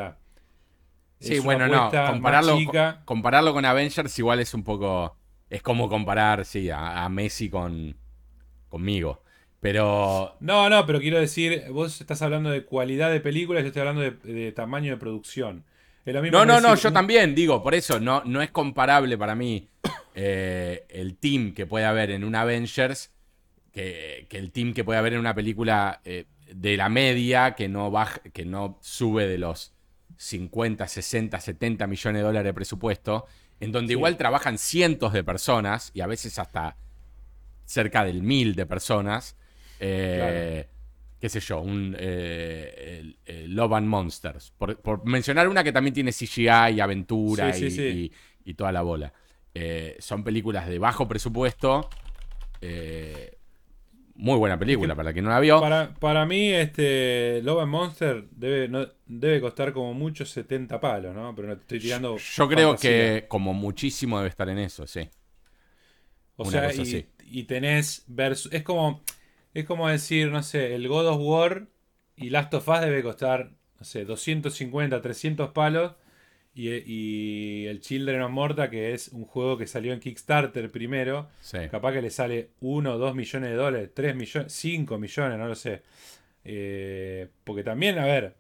Sí, 1.21 1.39
bueno, 1.41 1.67
no, 1.69 1.91
compararlo, 2.07 2.57
chica. 2.57 3.03
compararlo 3.05 3.53
con 3.53 3.65
Avengers 3.65 4.19
igual 4.19 4.41
es 4.41 4.55
un 4.55 4.63
poco, 4.63 5.17
es 5.51 5.63
como 5.63 5.89
comparar, 5.89 6.45
sí, 6.45 6.71
a, 6.71 7.05
a 7.05 7.09
Messi 7.09 7.51
con 7.51 7.97
conmigo. 8.69 9.23
Pero 9.61 10.37
No, 10.41 10.69
no, 10.71 10.87
pero 10.87 11.01
quiero 11.01 11.19
decir, 11.19 11.65
vos 11.73 12.01
estás 12.01 12.23
hablando 12.23 12.51
de 12.51 12.65
cualidad 12.65 13.11
de 13.11 13.21
película, 13.21 13.61
yo 13.61 13.67
estoy 13.69 13.81
hablando 13.81 14.03
de, 14.03 14.13
de 14.13 14.53
tamaño 14.53 14.93
de 14.93 14.97
producción. 14.99 15.65
Es 16.05 16.15
lo 16.15 16.23
mismo 16.23 16.39
no, 16.39 16.47
no, 16.47 16.61
no, 16.61 16.75
yo 16.77 16.89
un- 16.89 16.95
también 16.95 17.35
digo, 17.35 17.63
por 17.63 17.75
eso 17.75 17.99
no, 18.01 18.23
no 18.25 18.41
es 18.43 18.51
comparable 18.51 19.19
para 19.19 19.35
mí 19.35 19.69
eh, 20.15 20.87
el 20.89 21.17
team 21.17 21.53
que 21.55 21.67
puede 21.67 21.85
haber 21.85 22.11
en 22.11 22.25
un 22.25 22.35
Avengers 22.35 23.13
que, 23.73 24.27
que 24.29 24.39
el 24.39 24.51
team 24.53 24.73
que 24.75 24.85
puede 24.85 24.99
haber 24.99 25.13
en 25.15 25.21
una 25.21 25.35
película 25.35 26.01
eh, 26.05 26.27
de 26.55 26.77
la 26.77 26.89
media 26.89 27.55
que 27.55 27.69
no 27.69 27.91
baja, 27.91 28.21
que 28.33 28.45
no 28.45 28.79
sube 28.81 29.27
de 29.27 29.39
los 29.39 29.75
50, 30.17 30.89
60, 30.89 31.39
70 31.41 31.87
millones 31.87 32.21
de 32.21 32.25
dólares 32.27 32.47
de 32.49 32.55
presupuesto, 32.55 33.27
en 33.61 33.73
donde 33.73 33.93
Sí. 33.93 33.99
igual 33.99 34.17
trabajan 34.17 34.59
cientos 34.59 35.13
de 35.13 35.23
personas 35.25 35.91
y 35.95 36.01
a 36.01 36.07
veces 36.07 36.39
hasta 36.39 36.77
cerca 37.65 38.05
del 38.05 38.23
mil 38.23 38.55
de 38.55 38.67
personas. 38.67 39.37
eh, 39.81 40.69
qué 41.21 41.29
sé 41.29 41.41
yo, 41.41 41.61
un 41.61 41.95
eh, 41.99 43.15
Love 43.49 43.73
and 43.75 43.87
Monsters. 43.89 44.53
Por, 44.57 44.81
por 44.81 45.05
mencionar 45.05 45.49
una 45.49 45.63
que 45.65 45.73
también 45.73 45.95
tiene 45.95 46.13
CGI 46.13 46.75
y 46.77 46.81
aventura 46.81 47.53
Sí, 47.53 47.67
y, 47.67 47.71
sí, 47.71 47.77
sí. 47.77 48.13
y- 48.45 48.51
y 48.51 48.55
toda 48.55 48.73
la 48.73 48.83
bola. 48.83 49.13
Eh, 49.55 49.97
son 50.01 50.25
películas 50.25 50.67
de 50.69 50.79
bajo 50.79 51.07
presupuesto. 51.09 51.89
eh, 52.61 53.38
muy 54.19 54.37
buena 54.37 54.59
película, 54.59 54.97
para 54.97 55.13
quien 55.13 55.25
no 55.25 55.31
la 55.31 55.39
vio. 55.39 55.61
Para, 55.61 55.95
para 55.95 56.27
mí, 56.27 56.51
este 56.53 57.41
Love 57.43 57.63
and 57.63 57.71
Monster 57.71 58.25
debe, 58.33 58.69
no, 58.69 58.87
debe 59.07 59.41
costar 59.41 59.73
como 59.73 59.95
mucho 59.95 60.27
70 60.27 60.81
palos, 60.81 61.15
¿no? 61.15 61.35
Pero 61.37 61.49
no 61.49 61.55
te 61.55 61.63
estoy 61.63 61.79
tirando. 61.79 62.17
Yo 62.17 62.49
creo 62.49 62.77
que 62.77 63.27
como 63.29 63.55
muchísimo 63.55 64.19
debe 64.19 64.29
estar 64.29 64.49
en 64.49 64.59
eso, 64.59 64.87
sí. 64.89 65.09
O 66.37 66.43
una 66.43 66.51
sea, 66.51 66.65
cosa 66.69 66.79
y, 66.79 66.83
así. 66.83 67.07
y 67.25 67.45
tenés 67.45 68.05
versus. 68.09 68.53
Es 68.53 68.65
como. 68.65 69.03
Es 69.55 69.65
como 69.65 69.89
decir, 69.89 70.31
no 70.31 70.43
sé, 70.43 70.75
el 70.75 70.87
God 70.89 71.09
of 71.09 71.21
War 71.21 71.69
y 72.17 72.31
Last 72.31 72.53
of 72.55 72.69
Us 72.69 72.81
debe 72.81 73.03
costar 73.03 73.53
no 73.79 73.85
sé, 73.85 74.05
250, 74.05 75.01
300 75.01 75.51
palos. 75.51 75.93
Y, 76.55 76.71
y, 76.71 77.67
el 77.67 77.81
Children 77.81 78.23
of 78.23 78.31
Morta, 78.33 78.69
que 78.69 78.93
es 78.93 79.09
un 79.09 79.25
juego 79.25 79.57
que 79.57 79.67
salió 79.67 79.93
en 79.93 80.01
Kickstarter 80.01 80.71
primero, 80.71 81.29
capaz 81.71 81.93
que 81.93 82.03
le 82.03 82.11
sale 82.11 82.51
1 82.61 82.93
o 82.93 82.99
2 82.99 83.15
millones 83.15 83.51
de 83.51 83.57
dólares, 83.57 83.91
3 83.95 84.17
millones, 84.17 84.53
5 84.53 84.99
millones, 84.99 85.39
no 85.39 85.47
lo 85.47 85.55
sé. 85.55 85.83
Eh, 86.45 87.29
porque 87.45 87.63
también, 87.63 87.99
a 87.99 88.07
ver, 88.07 88.35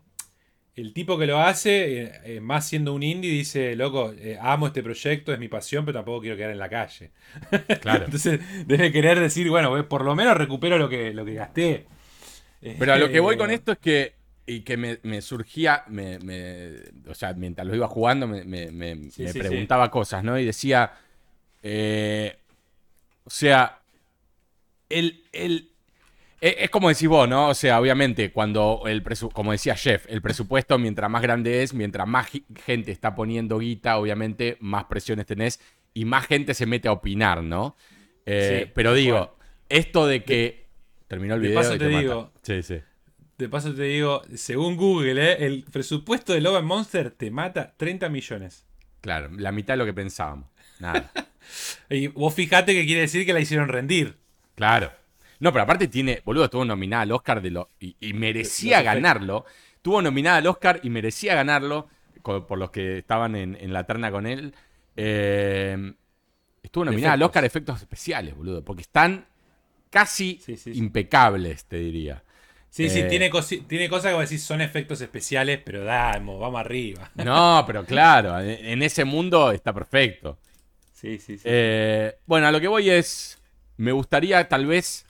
el 0.74 0.92
tipo 0.94 1.18
que 1.18 1.26
lo 1.26 1.40
hace, 1.40 2.02
eh, 2.02 2.12
eh, 2.24 2.40
más 2.40 2.66
siendo 2.66 2.94
un 2.94 3.02
indie, 3.02 3.30
dice, 3.30 3.76
loco, 3.76 4.14
amo 4.40 4.68
este 4.68 4.82
proyecto, 4.82 5.32
es 5.32 5.38
mi 5.38 5.48
pasión, 5.48 5.84
pero 5.84 5.98
tampoco 5.98 6.22
quiero 6.22 6.36
quedar 6.36 6.50
en 6.50 6.58
la 6.58 6.68
calle. 6.68 7.10
Claro. 7.80 8.06
Entonces 8.06 8.40
debe 8.66 8.90
querer 8.90 9.20
decir, 9.20 9.48
bueno, 9.50 9.88
por 9.88 10.04
lo 10.04 10.16
menos 10.16 10.36
recupero 10.36 10.78
lo 10.78 10.88
que, 10.88 11.12
lo 11.12 11.24
que 11.24 11.34
gasté. 11.34 11.86
Pero 12.60 12.94
a 12.94 12.98
lo 12.98 13.10
que 13.10 13.20
voy 13.20 13.36
con 13.36 13.50
esto 13.50 13.72
es 13.72 13.78
que 13.78 14.17
y 14.48 14.62
que 14.62 14.78
me, 14.78 15.20
surgía, 15.20 15.84
me, 15.88 16.16
o 17.06 17.14
sea, 17.14 17.34
mientras 17.34 17.66
lo 17.66 17.76
iba 17.76 17.86
jugando, 17.86 18.26
me, 18.26 19.10
preguntaba 19.34 19.90
cosas, 19.90 20.24
¿no? 20.24 20.38
Y 20.38 20.46
decía, 20.46 20.90
eh, 21.62 22.38
o 23.24 23.30
sea, 23.30 23.80
el, 24.88 25.22
el, 25.32 25.68
e, 26.40 26.56
es 26.60 26.70
como 26.70 26.88
decís 26.88 27.08
vos, 27.08 27.28
¿no? 27.28 27.48
O 27.48 27.54
sea, 27.54 27.78
obviamente, 27.78 28.32
cuando 28.32 28.84
el 28.86 29.02
como 29.34 29.52
decía 29.52 29.76
Jeff, 29.76 30.06
el 30.08 30.22
presupuesto, 30.22 30.78
mientras 30.78 31.10
más 31.10 31.20
grande 31.20 31.62
es, 31.62 31.74
mientras 31.74 32.08
más 32.08 32.30
gente 32.64 32.90
está 32.90 33.14
poniendo 33.14 33.58
guita, 33.58 33.98
obviamente, 33.98 34.56
más 34.60 34.84
presiones 34.84 35.26
tenés 35.26 35.60
y 35.92 36.06
más 36.06 36.26
gente 36.26 36.54
se 36.54 36.64
mete 36.64 36.88
a 36.88 36.92
opinar, 36.92 37.42
¿no? 37.42 37.76
Eh, 38.24 38.72
pero 38.74 38.94
digo, 38.94 39.36
esto 39.68 40.06
de 40.06 40.24
que... 40.24 40.66
Terminó 41.06 41.34
el 41.34 41.40
video. 41.42 41.78
te, 41.78 41.88
digo, 41.88 42.32
sí, 42.42 42.62
sí. 42.62 42.80
De 43.38 43.48
paso 43.48 43.72
te 43.72 43.84
digo, 43.84 44.22
según 44.34 44.76
Google, 44.76 45.32
¿eh? 45.32 45.46
el 45.46 45.62
presupuesto 45.62 46.32
de 46.32 46.40
Love 46.40 46.64
Monster 46.64 47.12
te 47.12 47.30
mata 47.30 47.72
30 47.76 48.08
millones. 48.08 48.66
Claro, 49.00 49.30
la 49.36 49.52
mitad 49.52 49.74
de 49.74 49.78
lo 49.78 49.84
que 49.84 49.94
pensábamos. 49.94 50.48
Nada. 50.80 51.12
y 51.88 52.08
vos 52.08 52.34
fijate 52.34 52.74
que 52.74 52.84
quiere 52.84 53.02
decir 53.02 53.24
que 53.24 53.32
la 53.32 53.38
hicieron 53.38 53.68
rendir. 53.68 54.16
Claro. 54.56 54.90
No, 55.38 55.52
pero 55.52 55.62
aparte 55.62 55.86
tiene, 55.86 56.20
boludo, 56.24 56.46
estuvo 56.46 56.64
nominada 56.64 57.04
al 57.04 57.12
Oscar 57.12 57.40
de 57.40 57.52
lo, 57.52 57.70
y, 57.78 58.12
merecía 58.12 58.82
ganarlo. 58.82 59.44
Tuvo 59.82 60.02
nominada 60.02 60.38
al 60.38 60.46
Oscar 60.48 60.80
y 60.82 60.90
merecía 60.90 61.36
ganarlo 61.36 61.88
por 62.22 62.58
los 62.58 62.72
que 62.72 62.98
estaban 62.98 63.36
en, 63.36 63.72
la 63.72 63.84
terna 63.84 64.10
con 64.10 64.26
él. 64.26 64.52
Eh, 64.96 65.94
estuvo 66.60 66.84
nominada 66.84 67.12
al 67.12 67.22
Oscar 67.22 67.44
de 67.44 67.46
efectos 67.46 67.80
especiales, 67.80 68.36
boludo, 68.36 68.64
porque 68.64 68.82
están 68.82 69.26
casi 69.90 70.40
impecables, 70.66 71.66
te 71.66 71.76
diría. 71.76 72.24
Sí, 72.70 72.88
sí, 72.90 73.00
eh, 73.00 73.04
tiene, 73.04 73.30
tiene 73.66 73.88
cosas 73.88 74.10
que 74.10 74.14
vos 74.14 74.28
decís 74.28 74.42
son 74.42 74.60
efectos 74.60 75.00
especiales, 75.00 75.60
pero 75.64 75.84
damos, 75.84 76.38
vamos 76.38 76.60
arriba. 76.60 77.10
No, 77.16 77.64
pero 77.66 77.84
claro, 77.84 78.38
en 78.40 78.82
ese 78.82 79.04
mundo 79.04 79.50
está 79.52 79.72
perfecto. 79.72 80.38
Sí, 80.92 81.18
sí, 81.18 81.38
sí. 81.38 81.42
Eh, 81.44 82.16
bueno, 82.26 82.46
a 82.46 82.52
lo 82.52 82.60
que 82.60 82.68
voy 82.68 82.90
es, 82.90 83.38
me 83.76 83.92
gustaría 83.92 84.46
tal 84.48 84.66
vez 84.66 85.06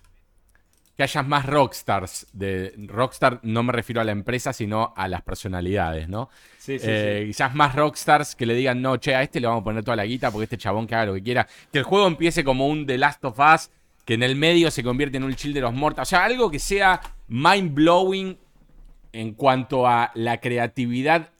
que 0.98 1.02
haya 1.04 1.22
más 1.22 1.46
rockstars. 1.46 2.26
De, 2.32 2.74
rockstar 2.88 3.40
no 3.42 3.62
me 3.62 3.72
refiero 3.72 4.00
a 4.00 4.04
la 4.04 4.12
empresa, 4.12 4.52
sino 4.52 4.92
a 4.96 5.08
las 5.08 5.22
personalidades, 5.22 6.08
¿no? 6.08 6.28
Sí, 6.58 6.78
sí, 6.78 6.86
eh, 6.88 7.24
Quizás 7.26 7.54
más 7.54 7.74
rockstars 7.74 8.34
que 8.34 8.46
le 8.46 8.54
digan, 8.54 8.82
no, 8.82 8.96
che, 8.96 9.14
a 9.14 9.22
este 9.22 9.40
le 9.40 9.46
vamos 9.46 9.62
a 9.62 9.64
poner 9.64 9.84
toda 9.84 9.96
la 9.96 10.04
guita 10.04 10.30
porque 10.30 10.44
este 10.44 10.58
chabón 10.58 10.86
que 10.86 10.94
haga 10.94 11.06
lo 11.06 11.14
que 11.14 11.22
quiera. 11.22 11.46
Que 11.72 11.78
el 11.78 11.84
juego 11.84 12.06
empiece 12.06 12.44
como 12.44 12.66
un 12.66 12.86
The 12.86 12.98
Last 12.98 13.24
of 13.24 13.38
Us 13.38 13.70
que 14.04 14.14
en 14.14 14.22
el 14.22 14.36
medio 14.36 14.70
se 14.70 14.82
convierte 14.82 15.18
en 15.18 15.24
un 15.24 15.34
chill 15.34 15.54
de 15.54 15.60
los 15.60 15.72
mortos. 15.72 16.02
O 16.02 16.04
sea, 16.04 16.24
algo 16.24 16.50
que 16.50 16.58
sea 16.58 17.00
mind 17.28 17.74
blowing 17.74 18.38
en 19.12 19.34
cuanto 19.34 19.86
a 19.86 20.10
la 20.14 20.40
creatividad 20.40 21.30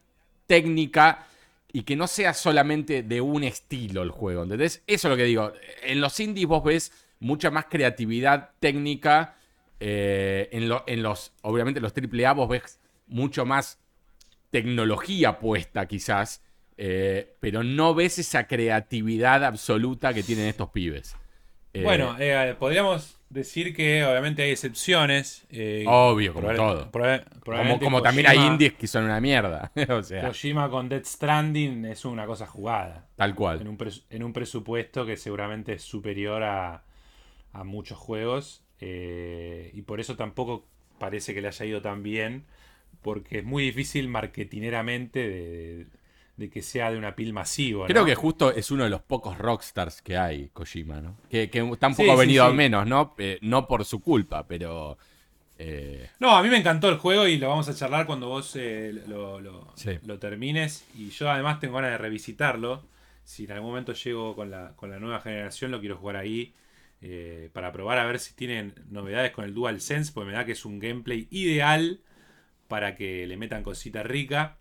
técnica 0.47 1.27
y 1.73 1.83
que 1.83 1.97
no 1.97 2.07
sea 2.07 2.35
solamente 2.35 3.03
de 3.03 3.21
un 3.21 3.45
estilo 3.45 4.03
el 4.03 4.11
juego. 4.11 4.43
Entonces, 4.43 4.83
eso 4.87 5.09
es 5.09 5.11
lo 5.11 5.17
que 5.17 5.25
digo. 5.25 5.53
En 5.83 6.01
los 6.01 6.19
indies 6.19 6.49
vos 6.49 6.65
ves 6.65 6.93
mucha 7.21 7.51
más 7.51 7.67
creatividad 7.67 8.51
técnica. 8.59 9.37
Eh, 9.81 10.49
en, 10.51 11.03
los, 11.03 11.33
obviamente, 11.43 11.81
los 11.81 11.93
AAA 11.93 12.33
vos 12.33 12.49
ves 12.49 12.81
mucho 13.07 13.45
más 13.45 13.79
tecnología 14.51 15.39
puesta, 15.39 15.87
quizás. 15.87 16.43
Eh, 16.79 17.37
pero 17.41 17.63
no 17.65 17.95
ves 17.95 18.19
esa 18.19 18.47
creatividad 18.47 19.45
absoluta 19.45 20.15
que 20.15 20.23
tienen 20.23 20.47
estos 20.47 20.71
pibes. 20.71 21.17
Eh, 21.75 21.83
bueno, 21.83 22.17
podríamos 22.59 23.18
decir 23.31 23.75
que 23.75 24.05
obviamente 24.05 24.43
hay 24.43 24.51
excepciones. 24.51 25.47
Eh, 25.51 25.85
Obvio, 25.87 26.35
como 26.35 26.53
todo. 26.55 26.91
como, 27.81 28.03
también 28.03 28.27
hay 28.27 28.39
indies 28.39 28.75
que 28.75 28.87
son 28.87 29.05
una 29.05 29.21
mierda. 29.21 29.73
o 29.89 30.03
sea. 30.03 30.27
Kojima 30.27 30.71
con 30.71 30.89
Dead 30.89 31.05
Stranding 31.05 31.85
es 31.87 32.05
una 32.05 32.27
cosa 32.27 32.47
jugada. 32.47 33.07
Tal 33.17 33.35
cual. 33.35 33.61
En 34.11 34.23
un, 34.23 34.33
presupuesto 34.33 35.05
que 35.07 35.17
seguramente 35.17 35.75
es 35.75 35.83
superior 35.83 36.43
a, 36.43 36.85
muchos 37.65 37.99
juegos. 37.99 38.65
y 38.81 39.83
por 39.83 40.01
eso 40.01 40.17
tampoco 40.17 40.67
parece 40.99 41.35
que 41.35 41.41
le 41.41 41.49
haya 41.49 41.67
ido 41.67 41.83
tan 41.83 42.03
bien. 42.03 42.45
Porque 43.03 43.39
es 43.39 43.45
muy 43.45 43.63
difícil 43.63 44.09
marketineramente 44.09 45.29
de, 45.29 45.87
de 46.39 46.49
que 46.49 46.63
sea 46.63 46.91
de 46.93 46.97
una 46.97 47.17
pil 47.17 47.33
masivo. 47.33 47.85
Creo 47.87 48.05
que 48.05 48.15
justo 48.15 48.53
es 48.53 48.71
uno 48.71 48.85
de 48.85 48.91
los 48.91 49.03
pocos 49.03 49.37
rockstars 49.37 50.01
que 50.01 50.17
hay, 50.17 50.49
Kojima, 50.53 51.01
¿no? 51.01 51.17
Que, 51.29 51.49
tampoco 51.79 52.13
ha 52.13 52.17
venido 52.17 52.45
a 52.45 52.53
menos, 52.53 52.87
¿no? 52.87 53.15
Eh, 53.19 53.39
no 53.43 53.67
por 53.67 53.85
su 53.85 54.01
culpa, 54.01 54.47
pero... 54.47 54.97
Eh, 55.59 56.09
no, 56.21 56.37
a 56.37 56.43
mí 56.45 56.49
me 56.49 56.57
encantó 56.57 56.89
el 56.89 56.99
juego 56.99 57.27
y 57.27 57.39
lo 57.39 57.49
vamos 57.49 57.69
a 57.69 57.75
charlar 57.75 58.07
cuando 58.07 58.29
vos 58.29 58.55
eh, 58.55 59.03
lo, 59.09 60.19
termines. 60.21 60.87
Y 60.97 61.11
yo 61.11 61.29
además 61.29 61.59
tengo 61.59 61.75
ganas 61.75 61.91
de 61.91 61.99
revisitarlo. 61.99 62.85
Si 63.25 63.45
en 63.45 63.53
algún 63.53 63.71
momento 63.71 63.93
llego 63.93 64.37
con 64.37 64.49
la, 64.53 64.75
con 64.77 64.91
la 64.91 65.01
nueva 65.01 65.21
generación, 65.21 65.73
lo 65.73 65.81
quiero 65.81 65.97
jugar 65.97 66.15
ahí. 66.15 66.55
para 67.53 67.73
probar 67.73 67.99
a 67.99 68.07
ver 68.07 68.21
si 68.21 68.33
tienen 68.35 68.75
novedades 68.89 69.33
con 69.33 69.45
el 69.45 69.55
DualSense, 69.55 70.13
porque 70.13 70.31
me 70.31 70.37
da 70.37 70.45
que 70.45 70.53
es 70.53 70.65
un 70.65 70.79
gameplay 70.79 71.27
ideal 71.33 71.99
para 72.69 72.95
que 72.95 73.27
le 73.27 73.37
metan 73.37 73.63
cosita 73.63 74.03
rica. 74.03 74.59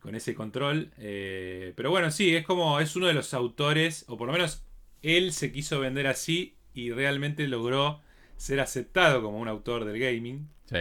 Con 0.00 0.14
ese 0.14 0.34
control. 0.34 0.92
Eh, 0.98 1.72
pero 1.76 1.90
bueno, 1.90 2.10
sí, 2.10 2.34
es 2.34 2.46
como. 2.46 2.80
Es 2.80 2.96
uno 2.96 3.06
de 3.06 3.14
los 3.14 3.34
autores, 3.34 4.04
o 4.08 4.16
por 4.16 4.28
lo 4.28 4.32
menos 4.32 4.64
él 5.02 5.32
se 5.32 5.52
quiso 5.52 5.80
vender 5.80 6.06
así 6.06 6.56
y 6.74 6.90
realmente 6.90 7.46
logró 7.48 8.00
ser 8.36 8.60
aceptado 8.60 9.22
como 9.22 9.38
un 9.38 9.48
autor 9.48 9.84
del 9.84 9.98
gaming. 9.98 10.48
Sí. 10.66 10.78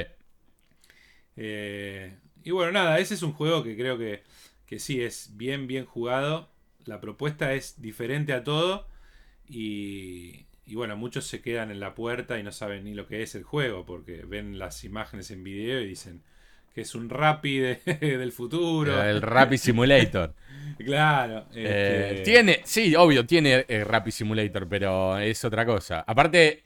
Eh, 1.35 2.17
y 2.43 2.51
bueno, 2.51 2.71
nada, 2.71 2.99
ese 2.99 3.15
es 3.15 3.23
un 3.23 3.33
juego 3.33 3.63
que 3.63 3.75
creo 3.75 3.97
que, 3.97 4.23
que 4.65 4.79
sí 4.79 5.01
es 5.01 5.31
bien, 5.35 5.67
bien 5.67 5.85
jugado. 5.85 6.51
La 6.85 7.01
propuesta 7.01 7.53
es 7.53 7.81
diferente 7.81 8.31
a 8.33 8.43
todo. 8.43 8.87
Y, 9.49 10.45
y 10.65 10.75
bueno, 10.75 10.95
muchos 10.97 11.25
se 11.25 11.41
quedan 11.41 11.71
en 11.71 11.79
la 11.79 11.95
puerta 11.95 12.39
y 12.39 12.43
no 12.43 12.51
saben 12.51 12.83
ni 12.83 12.93
lo 12.93 13.07
que 13.07 13.23
es 13.23 13.35
el 13.35 13.43
juego 13.43 13.85
porque 13.85 14.23
ven 14.25 14.59
las 14.59 14.83
imágenes 14.83 15.31
en 15.31 15.43
video 15.43 15.81
y 15.81 15.87
dicen, 15.87 16.23
que 16.77 16.81
es 16.81 16.93
un 16.93 17.09
Rappi 17.09 17.57
del 18.01 18.31
futuro. 18.31 19.01
El 19.01 19.19
Rappi 19.19 19.57
Simulator. 19.57 20.35
claro. 20.85 21.47
Eh, 21.55 22.17
este 22.17 22.21
tiene, 22.21 22.61
sí, 22.65 22.95
obvio, 22.95 23.25
tiene 23.25 23.55
el 23.55 23.65
eh, 23.67 23.83
Rappi 23.83 24.11
Simulator, 24.11 24.67
pero 24.69 25.17
es 25.17 25.43
otra 25.43 25.65
cosa. 25.65 26.03
Aparte, 26.05 26.65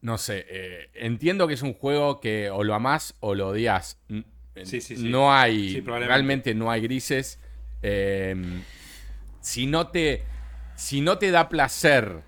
no 0.00 0.16
sé, 0.16 0.46
eh, 0.48 0.88
entiendo 0.94 1.46
que 1.46 1.52
es 1.52 1.60
un 1.60 1.74
juego 1.74 2.18
que 2.18 2.48
o 2.48 2.64
lo 2.64 2.72
amás 2.72 3.14
o 3.20 3.34
lo 3.34 3.48
odias. 3.48 4.00
Sí, 4.62 4.80
sí, 4.80 4.96
sí. 4.96 5.06
No 5.06 5.34
hay, 5.34 5.82
realmente 5.82 6.54
no 6.54 6.70
hay 6.70 6.80
grises. 6.80 7.38
Em, 7.82 8.62
si 9.42 9.66
no 9.66 9.88
te, 9.88 10.22
si 10.76 11.02
no 11.02 11.18
te 11.18 11.30
da 11.30 11.50
placer 11.50 12.22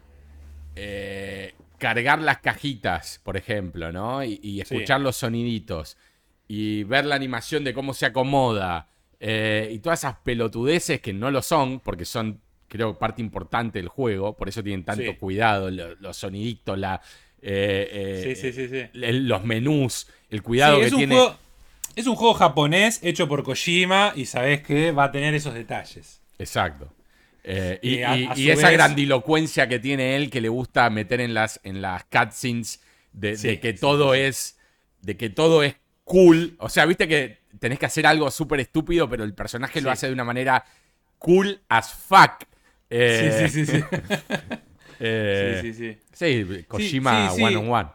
cargar 1.78 2.20
las 2.20 2.40
cajitas, 2.40 3.18
por 3.22 3.38
ejemplo, 3.38 3.92
¿no? 3.92 4.22
Y, 4.22 4.60
escuchar 4.60 5.00
los 5.00 5.16
soniditos 5.16 5.96
y 6.48 6.84
ver 6.84 7.06
la 7.06 7.14
animación 7.14 7.64
de 7.64 7.74
cómo 7.74 7.94
se 7.94 8.06
acomoda 8.06 8.88
eh, 9.18 9.70
y 9.72 9.78
todas 9.78 10.00
esas 10.00 10.16
pelotudeces 10.18 11.00
que 11.00 11.12
no 11.12 11.30
lo 11.30 11.42
son, 11.42 11.80
porque 11.80 12.04
son, 12.04 12.40
creo, 12.68 12.98
parte 12.98 13.22
importante 13.22 13.78
del 13.78 13.88
juego, 13.88 14.36
por 14.36 14.48
eso 14.48 14.62
tienen 14.62 14.84
tanto 14.84 15.16
cuidado, 15.18 15.70
los, 15.70 16.16
soniditos, 16.16 16.78
la, 16.78 17.00
eh, 17.40 18.92
eh, 18.94 19.12
los 19.14 19.44
menús, 19.44 20.06
el 20.30 20.42
cuidado 20.42 20.80
que 20.80 20.90
tiene. 20.90 21.18
es 21.94 22.06
un 22.06 22.14
juego 22.14 22.34
japonés 22.34 23.00
hecho 23.02 23.26
por 23.26 23.42
Kojima 23.42 24.12
y 24.14 24.26
sabes 24.26 24.62
que 24.62 24.92
va 24.92 25.04
a 25.04 25.12
tener 25.12 25.34
esos 25.34 25.54
detalles. 25.54 26.20
Exacto. 26.38 26.92
y, 27.82 28.50
esa 28.50 28.70
grandilocuencia 28.70 29.66
que 29.68 29.78
tiene 29.78 30.16
él 30.16 30.30
que 30.30 30.42
le 30.42 30.50
gusta 30.50 30.90
meter 30.90 31.20
en 31.20 31.32
las, 31.32 31.58
en 31.64 31.80
las 31.80 32.04
cutscenes 32.04 32.82
de, 33.12 33.36
de 33.36 33.60
que 33.60 33.72
todo 33.72 34.12
es. 34.12 34.58
de 35.00 35.16
que 35.16 35.30
todo 35.30 35.62
es 35.62 35.76
cool. 36.06 36.56
O 36.58 36.70
sea, 36.70 36.86
viste 36.86 37.06
que 37.06 37.40
tenés 37.58 37.78
que 37.78 37.86
hacer 37.86 38.06
algo 38.06 38.30
súper 38.30 38.60
estúpido, 38.60 39.08
pero 39.10 39.24
el 39.24 39.34
personaje 39.34 39.82
lo 39.82 39.90
hace 39.90 40.06
de 40.06 40.12
una 40.12 40.24
manera 40.24 40.64
cool 41.18 41.60
as 41.68 41.92
fuck. 41.92 42.44
sí, 42.88 43.30
sí, 43.32 43.48
sí, 43.48 43.66
sí. 43.66 43.82
sí, 44.98 45.60
sí, 45.60 45.74
sí. 45.74 45.98
Sí, 46.12 46.64
Kojima 46.66 47.32
one 47.32 47.56
on 47.56 47.70
one. 47.70 47.88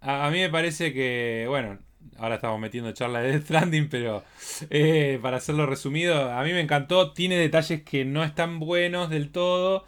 A, 0.00 0.30
mí 0.30 0.40
me 0.40 0.48
parece 0.48 0.92
que, 0.92 1.44
bueno, 1.46 1.78
ahora 2.16 2.36
estamos 2.36 2.58
metiendo 2.58 2.90
charla 2.92 3.20
de 3.20 3.32
Death 3.32 3.44
Stranding, 3.44 3.88
pero 3.88 4.24
eh, 4.70 5.20
para 5.22 5.36
hacerlo 5.36 5.66
resumido, 5.66 6.32
a 6.32 6.42
mí 6.42 6.52
me 6.52 6.60
encantó. 6.60 7.12
Tiene 7.12 7.36
detalles 7.36 7.82
que 7.82 8.04
no 8.04 8.24
están 8.24 8.58
buenos 8.58 9.10
del 9.10 9.30
todo, 9.30 9.84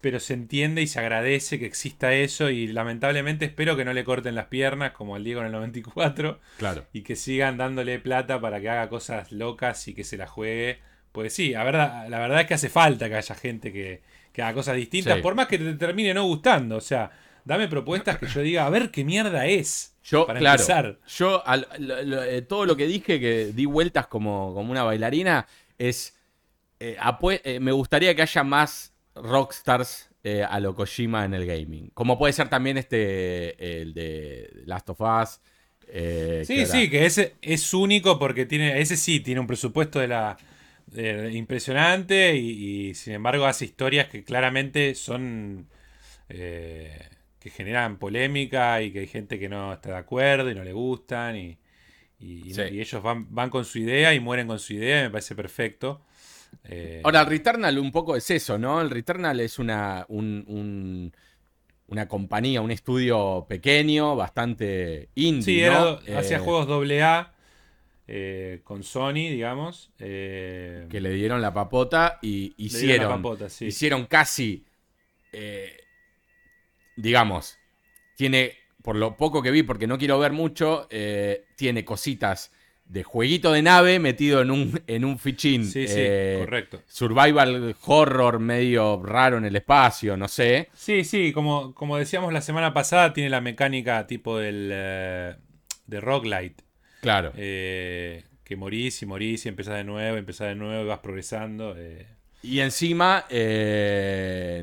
pero 0.00 0.20
se 0.20 0.34
entiende 0.34 0.80
y 0.82 0.86
se 0.86 1.00
agradece 1.00 1.58
que 1.58 1.66
exista 1.66 2.12
eso. 2.14 2.50
Y 2.50 2.66
lamentablemente 2.68 3.44
espero 3.46 3.76
que 3.76 3.84
no 3.84 3.92
le 3.92 4.04
corten 4.04 4.34
las 4.34 4.46
piernas 4.46 4.92
como 4.92 5.16
el 5.16 5.24
Diego 5.24 5.40
en 5.40 5.46
el 5.46 5.52
94. 5.52 6.38
Claro. 6.58 6.84
Y 6.92 7.02
que 7.02 7.16
sigan 7.16 7.56
dándole 7.56 7.98
plata 7.98 8.40
para 8.40 8.60
que 8.60 8.68
haga 8.68 8.88
cosas 8.88 9.32
locas 9.32 9.86
y 9.88 9.94
que 9.94 10.04
se 10.04 10.16
la 10.16 10.26
juegue. 10.26 10.78
Pues 11.12 11.32
sí, 11.32 11.50
la 11.50 11.64
verdad, 11.64 12.08
la 12.08 12.18
verdad 12.20 12.42
es 12.42 12.46
que 12.46 12.54
hace 12.54 12.68
falta 12.68 13.08
que 13.08 13.16
haya 13.16 13.34
gente 13.34 13.72
que, 13.72 14.02
que 14.32 14.42
haga 14.42 14.54
cosas 14.54 14.76
distintas, 14.76 15.16
Sí. 15.16 15.22
por 15.22 15.34
más 15.34 15.48
que 15.48 15.58
te 15.58 15.74
termine 15.74 16.14
no 16.14 16.24
gustando. 16.26 16.76
O 16.76 16.80
sea, 16.80 17.10
dame 17.44 17.66
propuestas 17.66 18.18
que 18.18 18.26
yo 18.26 18.40
diga, 18.42 18.66
a 18.66 18.70
ver 18.70 18.90
qué 18.90 19.04
mierda 19.04 19.46
es. 19.46 19.96
Yo, 20.04 20.26
para 20.26 20.38
claro, 20.38 20.54
empezar. 20.62 20.98
yo 21.08 21.46
al- 21.46 21.66
eh, 22.28 22.42
todo 22.42 22.66
lo 22.66 22.76
que 22.76 22.86
dije, 22.86 23.18
que 23.18 23.46
di 23.52 23.64
vueltas 23.66 24.06
como, 24.06 24.54
como 24.54 24.70
una 24.70 24.84
bailarina, 24.84 25.46
es. 25.76 26.14
eh, 26.78 26.96
eh, 27.44 27.58
me 27.60 27.72
gustaría 27.72 28.14
que 28.14 28.22
haya 28.22 28.44
más 28.44 28.94
rockstars 29.22 30.10
eh, 30.24 30.42
a 30.44 30.60
lo 30.60 30.74
Kojima 30.74 31.24
en 31.24 31.34
el 31.34 31.46
gaming. 31.46 31.90
Como 31.94 32.18
puede 32.18 32.32
ser 32.32 32.48
también 32.48 32.78
este, 32.78 33.80
el 33.82 33.94
de 33.94 34.50
Last 34.66 34.90
of 34.90 35.00
Us. 35.00 35.40
eh, 35.88 36.42
Sí, 36.46 36.56
que 36.56 36.66
sí, 36.66 36.90
que 36.90 37.06
ese 37.06 37.34
es 37.42 37.72
único 37.74 38.18
porque 38.18 38.46
tiene, 38.46 38.80
ese 38.80 38.96
sí 38.96 39.20
tiene 39.20 39.40
un 39.40 39.46
presupuesto 39.46 40.00
de 40.00 40.08
la 40.08 40.36
de- 40.86 41.32
impresionante 41.32 42.34
y, 42.36 42.88
y, 42.90 42.94
sin 42.94 43.14
embargo 43.14 43.46
hace 43.46 43.64
historias 43.66 44.08
que 44.08 44.24
claramente 44.24 44.94
son 44.94 45.68
eh, 46.28 47.08
que 47.38 47.50
generan 47.50 47.98
polémica 47.98 48.82
y 48.82 48.92
que 48.92 49.00
hay 49.00 49.06
gente 49.06 49.38
que 49.38 49.48
no 49.48 49.72
está 49.74 49.90
de 49.90 49.96
acuerdo 49.96 50.50
y 50.50 50.54
no 50.54 50.64
le 50.64 50.72
gustan 50.72 51.36
y, 51.36 51.58
y- 52.20 52.50
y 52.50 52.54
Sí. 52.54 52.62
y 52.72 52.80
ellos 52.80 53.02
van, 53.02 53.32
van 53.34 53.50
con 53.50 53.64
su 53.64 53.78
idea 53.78 54.14
y 54.14 54.20
mueren 54.20 54.46
con 54.48 54.58
su 54.58 54.74
idea 54.74 55.00
y 55.00 55.04
me 55.04 55.10
parece 55.10 55.34
perfecto. 55.34 56.02
Eh, 56.68 57.00
Ahora, 57.04 57.20
el 57.22 57.26
Returnal 57.26 57.78
un 57.78 57.90
poco 57.92 58.16
es 58.16 58.30
eso, 58.30 58.58
¿no? 58.58 58.80
El 58.80 58.90
Returnal 58.90 59.40
es 59.40 59.58
una, 59.58 60.04
un- 60.08 60.44
un- 60.48 61.12
una 61.88 62.08
compañía, 62.08 62.60
un 62.62 62.70
estudio 62.70 63.46
pequeño, 63.48 64.16
bastante 64.16 65.10
indie, 65.14 65.44
sí, 65.44 65.60
¿no? 65.62 66.00
era, 66.04 66.18
hacía 66.18 66.38
Eh, 66.38 66.44
juegos 66.44 66.68
AA 66.68 67.34
eh, 68.08 68.60
con 68.64 68.82
Sony, 68.82 69.14
digamos. 69.30 69.90
eh, 69.98 70.86
que 70.90 71.00
le 71.00 71.10
dieron 71.10 71.40
la 71.42 71.52
papota 71.52 72.18
y 72.22 72.54
la 72.58 72.64
hicieron, 72.66 73.22
papota, 73.22 73.48
sí. 73.48 73.66
hicieron 73.66 74.06
casi, 74.06 74.64
eh, 75.32 75.76
digamos, 76.96 77.58
tiene, 78.16 78.54
por 78.82 78.96
lo 78.96 79.16
poco 79.16 79.42
que 79.42 79.50
vi, 79.50 79.62
porque 79.62 79.86
no 79.86 79.98
quiero 79.98 80.18
ver 80.18 80.32
mucho, 80.32 80.86
eh, 80.90 81.46
tiene 81.56 81.84
cositas 81.84 82.52
de 82.88 83.02
jueguito 83.02 83.52
de 83.52 83.62
nave 83.62 83.98
metido 83.98 84.40
en 84.40 84.50
un, 84.50 84.80
en 84.86 85.04
un 85.04 85.18
fichín. 85.18 85.64
Sí, 85.64 85.86
sí, 85.86 85.94
eh, 85.98 86.38
correcto. 86.40 86.82
Survival 86.86 87.76
horror 87.86 88.38
medio 88.40 89.00
raro 89.02 89.36
en 89.38 89.44
el 89.44 89.56
espacio, 89.56 90.16
no 90.16 90.26
sé. 90.26 90.70
Sí, 90.74 91.04
sí, 91.04 91.32
como, 91.32 91.74
como 91.74 91.98
decíamos 91.98 92.32
la 92.32 92.40
semana 92.40 92.72
pasada, 92.72 93.12
tiene 93.12 93.30
la 93.30 93.40
mecánica 93.40 94.06
tipo 94.06 94.38
del 94.38 94.70
eh, 94.72 95.34
de 95.86 96.00
roguelite. 96.00 96.64
Claro. 97.00 97.32
eh, 97.36 98.24
que 98.42 98.56
morís 98.56 99.02
y 99.02 99.06
morís 99.06 99.44
y 99.44 99.50
empezás 99.50 99.76
de 99.76 99.84
nuevo, 99.84 100.16
empezás 100.16 100.48
de 100.48 100.54
nuevo 100.54 100.82
y 100.82 100.86
vas 100.86 100.98
progresando. 101.00 101.74
eh. 101.76 102.06
Y 102.42 102.60
encima, 102.60 103.24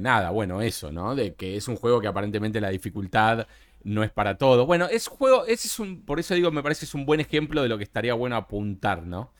nada, 0.01 0.31
bueno, 0.31 0.61
eso, 0.61 0.91
¿no? 0.91 1.13
De 1.13 1.35
que 1.35 1.55
es 1.57 1.67
un 1.67 1.75
juego 1.75 2.01
que 2.01 2.07
aparentemente 2.07 2.59
la 2.59 2.69
dificultad 2.69 3.45
no 3.85 4.03
es 4.03 4.11
para 4.11 4.37
todo. 4.37 4.65
Bueno, 4.65 4.87
es 4.87 5.07
juego, 5.07 5.45
ese 5.45 5.67
es 5.67 5.79
un, 5.79 6.03
por 6.03 6.19
eso 6.19 6.33
digo, 6.35 6.51
me 6.51 6.63
parece 6.63 6.81
que 6.81 6.85
es 6.87 6.95
un 6.95 7.05
buen 7.05 7.21
ejemplo 7.21 7.61
de 7.63 7.69
lo 7.69 7.77
que 7.77 7.83
estaría 7.85 8.15
bueno 8.15 8.35
apuntar, 8.35 9.03
¿no? 9.03 9.31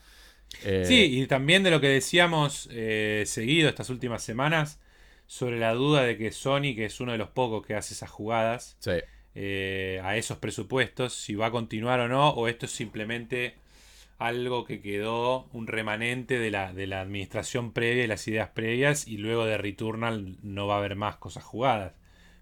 Eh, 0.62 0.84
Sí, 0.86 1.20
y 1.20 1.26
también 1.26 1.62
de 1.64 1.70
lo 1.70 1.80
que 1.80 1.88
decíamos 1.88 2.68
eh, 2.72 3.24
seguido 3.26 3.68
estas 3.68 3.90
últimas 3.90 4.22
semanas 4.22 4.80
sobre 5.26 5.58
la 5.58 5.74
duda 5.74 6.04
de 6.04 6.16
que 6.16 6.30
Sony, 6.32 6.74
que 6.76 6.84
es 6.86 7.00
uno 7.00 7.12
de 7.12 7.18
los 7.18 7.28
pocos 7.30 7.66
que 7.66 7.74
hace 7.74 7.94
esas 7.94 8.10
jugadas, 8.10 8.76
sí. 8.78 8.92
eh, 9.34 10.00
a 10.04 10.16
esos 10.16 10.38
presupuestos, 10.38 11.12
si 11.14 11.34
va 11.34 11.46
a 11.46 11.50
continuar 11.50 11.98
o 12.00 12.08
no, 12.08 12.30
o 12.30 12.46
esto 12.48 12.66
es 12.66 12.72
simplemente 12.72 13.56
algo 14.18 14.64
que 14.64 14.80
quedó 14.80 15.48
un 15.52 15.66
remanente 15.66 16.38
de 16.38 16.50
la, 16.50 16.72
de 16.72 16.86
la 16.86 17.00
administración 17.02 17.72
previa 17.72 18.04
y 18.04 18.06
las 18.06 18.26
ideas 18.28 18.50
previas, 18.50 19.08
y 19.08 19.18
luego 19.18 19.44
de 19.44 19.58
Returnal 19.58 20.38
no 20.42 20.66
va 20.68 20.76
a 20.76 20.78
haber 20.78 20.96
más 20.96 21.16
cosas 21.16 21.44
jugadas. 21.44 21.94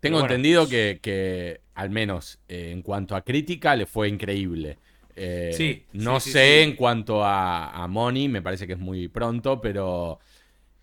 Tengo 0.05 0.19
bueno, 0.21 0.33
entendido 0.35 0.69
que, 0.69 0.99
que, 1.03 1.61
al 1.75 1.91
menos 1.91 2.39
eh, 2.49 2.71
en 2.73 2.83
cuanto 2.83 3.17
a 3.17 3.23
crítica, 3.23 3.75
le 3.77 3.87
fue 3.87 4.09
increíble. 4.09 4.79
Eh, 5.17 5.53
Sí, 5.57 5.85
no 5.93 6.21
sí, 6.21 6.31
sé 6.33 6.57
sí. 6.59 6.63
en 6.63 6.77
cuanto 6.77 7.25
a, 7.25 7.71
a 7.71 7.89
Money, 7.89 8.29
me 8.29 8.43
parece 8.43 8.67
que 8.67 8.73
es 8.75 8.79
muy 8.79 9.09
pronto, 9.09 9.61
pero 9.61 10.19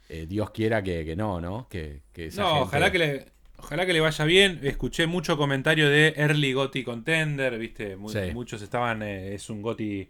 eh, 0.10 0.26
Dios 0.28 0.52
quiera 0.52 0.82
que, 0.84 1.06
que 1.06 1.16
no, 1.16 1.40
¿no? 1.42 1.68
Que, 1.70 2.02
que 2.14 2.28
esa 2.28 2.42
No, 2.42 2.48
gente- 2.50 2.64
ojalá 2.66 2.92
que 2.92 3.00
le. 3.00 3.26
Ojalá 3.58 3.86
que 3.86 3.94
le 3.94 4.00
vaya 4.00 4.26
bien. 4.26 4.60
Escuché 4.64 5.06
mucho 5.06 5.38
comentario 5.38 5.88
de 5.90 6.14
Early 6.18 6.54
Gotti 6.54 6.84
Contender, 6.84 7.60
¿viste? 7.60 7.96
Mu- 7.96 8.10
Sí. 8.10 8.20
Muchos 8.34 8.62
estaban. 8.64 9.04
es 9.04 9.50
un 9.52 9.62
Gotti. 9.62 10.10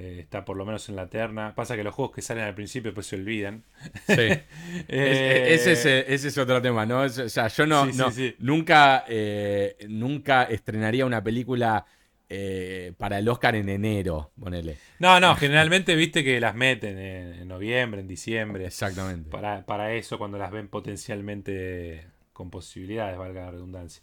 Eh, 0.00 0.18
está 0.20 0.44
por 0.44 0.56
lo 0.56 0.64
menos 0.64 0.88
en 0.88 0.94
la 0.96 1.08
terna. 1.10 1.54
Pasa 1.56 1.74
que 1.76 1.82
los 1.82 1.92
juegos 1.94 2.14
que 2.14 2.22
salen 2.22 2.44
al 2.44 2.54
principio 2.54 2.94
pues 2.94 3.06
se 3.06 3.16
olvidan. 3.16 3.64
Sí. 4.06 4.14
Eh, 4.88 5.54
Es- 5.54 5.66
ese, 5.66 6.00
es, 6.00 6.04
ese 6.08 6.28
es 6.28 6.38
otro 6.38 6.62
tema, 6.62 6.86
¿no? 6.86 7.04
Es- 7.04 7.18
o 7.18 7.28
sea, 7.28 7.48
yo 7.48 7.66
no, 7.66 7.84
Sí, 7.86 7.92
sí, 7.92 7.98
no- 7.98 8.10
sí. 8.10 8.36
nunca, 8.38 9.04
eh, 9.08 9.76
nunca 9.88 10.44
estrenaría 10.44 11.04
una 11.04 11.22
película 11.22 11.84
eh, 12.30 12.92
para 12.98 13.18
el 13.18 13.26
Oscar 13.28 13.56
en 13.56 13.68
enero, 13.70 14.32
ponele. 14.38 14.76
No, 14.98 15.18
no, 15.18 15.34
generalmente 15.34 15.96
viste 15.96 16.22
que 16.22 16.38
las 16.40 16.54
meten 16.54 16.98
en, 16.98 17.32
en 17.40 17.48
noviembre, 17.48 18.00
en 18.02 18.06
diciembre. 18.06 18.66
Exactamente. 18.66 19.30
Para, 19.30 19.64
para 19.64 19.94
eso, 19.94 20.18
cuando 20.18 20.36
las 20.38 20.50
ven 20.52 20.68
potencialmente 20.68 22.06
con 22.34 22.50
posibilidades, 22.50 23.16
valga 23.18 23.46
la 23.46 23.50
redundancia. 23.52 24.02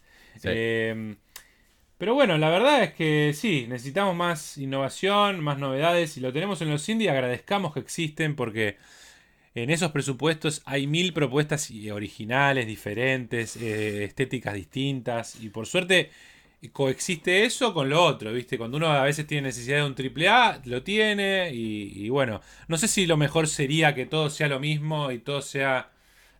Eh, 1.96 1.98
pero 1.98 2.14
bueno, 2.14 2.38
la 2.38 2.50
verdad 2.50 2.82
es 2.84 2.94
que 2.94 3.32
sí, 3.34 3.66
necesitamos 3.68 4.14
más 4.16 4.58
innovación, 4.58 5.40
más 5.42 5.58
novedades 5.58 6.16
y 6.16 6.20
lo 6.20 6.32
tenemos 6.32 6.60
en 6.62 6.70
los 6.70 6.88
indie. 6.88 7.10
Agradezcamos 7.10 7.74
que 7.74 7.80
existen 7.80 8.36
porque 8.36 8.76
en 9.54 9.70
esos 9.70 9.92
presupuestos 9.92 10.62
hay 10.66 10.86
mil 10.86 11.12
propuestas 11.12 11.70
originales, 11.92 12.66
diferentes, 12.66 13.56
eh, 13.56 14.04
estéticas 14.04 14.54
distintas 14.54 15.36
y 15.42 15.50
por 15.50 15.66
suerte 15.66 16.10
coexiste 16.72 17.44
eso 17.44 17.72
con 17.74 17.88
lo 17.90 18.02
otro, 18.02 18.32
¿viste? 18.32 18.58
Cuando 18.58 18.76
uno 18.78 18.88
a 18.88 19.02
veces 19.04 19.26
tiene 19.26 19.48
necesidad 19.48 19.78
de 19.78 19.84
un 19.84 19.94
triple 19.94 20.28
A, 20.28 20.60
lo 20.64 20.82
tiene 20.82 21.50
y 21.52 22.08
bueno, 22.08 22.40
no 22.68 22.78
sé 22.78 22.88
si 22.88 23.06
lo 23.06 23.16
mejor 23.16 23.46
sería 23.48 23.94
que 23.94 24.06
todo 24.06 24.30
sea 24.30 24.48
lo 24.48 24.60
mismo 24.60 25.12
y 25.12 25.18
todo 25.18 25.42
sea... 25.42 25.90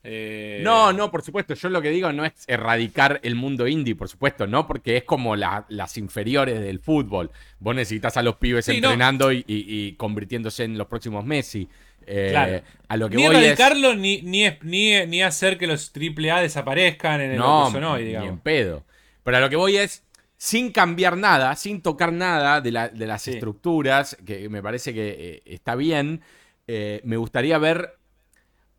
eh, 0.07 0.61
No, 0.63 0.93
no, 0.93 1.11
por 1.11 1.23
supuesto. 1.23 1.55
Yo 1.55 1.69
lo 1.69 1.83
que 1.83 1.91
digo 1.91 2.13
no 2.13 2.25
es 2.25 2.33
erradicar 2.47 3.21
el 3.23 3.35
mundo 3.35 3.67
indie, 3.67 3.95
por 3.97 4.09
supuesto, 4.09 4.47
no, 4.47 4.67
porque 4.67 4.97
es 4.99 5.05
como 5.05 5.35
la- 5.37 5.67
las 5.69 5.97
inferiores 5.99 6.61
del 6.61 6.79
fútbol. 6.81 7.31
Vos 7.59 7.75
necesitas 7.75 8.17
a 8.17 8.23
los 8.23 8.37
pibes 8.37 8.65
Sí, 8.67 8.77
entrenando 8.77 9.33
y, 9.33 9.39
y- 9.47 9.65
y 9.69 9.93
convirtiéndose 9.95 10.65
en 10.65 10.79
los 10.79 10.87
próximos 10.87 11.25
Messi. 11.25 11.69
Eh, 12.07 12.29
Claro. 12.31 12.63
A 12.89 12.97
lo 12.97 13.11
que 13.11 13.17
Ni 13.17 13.27
voy 13.27 13.35
es. 13.37 13.43
erradicarlo 13.43 13.95
ni, 13.97 14.23
ni, 14.23 14.47
ni, 14.63 15.07
ni 15.07 15.23
hacer 15.23 15.59
que 15.59 15.67
los 15.67 15.91
triple 15.93 16.31
A 16.31 16.41
desaparezcan 16.41 17.21
en 17.21 17.33
el 17.33 17.37
No, 17.39 17.69
no, 17.81 17.93
hoy, 17.95 18.05
ni 18.05 18.15
en 18.15 18.39
pedo. 18.39 18.85
Pero 19.25 19.39
a 19.39 19.41
lo 19.41 19.51
que 19.51 19.57
voy 19.57 19.77
es, 19.77 20.05
sin 20.37 20.71
cambiar 20.71 21.17
nada, 21.17 21.57
sin 21.57 21.83
tocar 21.83 22.13
nada 22.13 22.61
de, 22.61 22.71
la- 22.71 22.89
de 22.91 23.07
las 23.07 23.23
Sí. 23.23 23.33
estructuras, 23.33 24.17
que 24.25 24.49
me 24.49 24.63
parece 24.63 24.95
que 24.95 25.17
eh, 25.19 25.43
está 25.47 25.75
bien, 25.75 26.21
me 26.69 27.17
gustaría 27.17 27.59
ver 27.59 27.97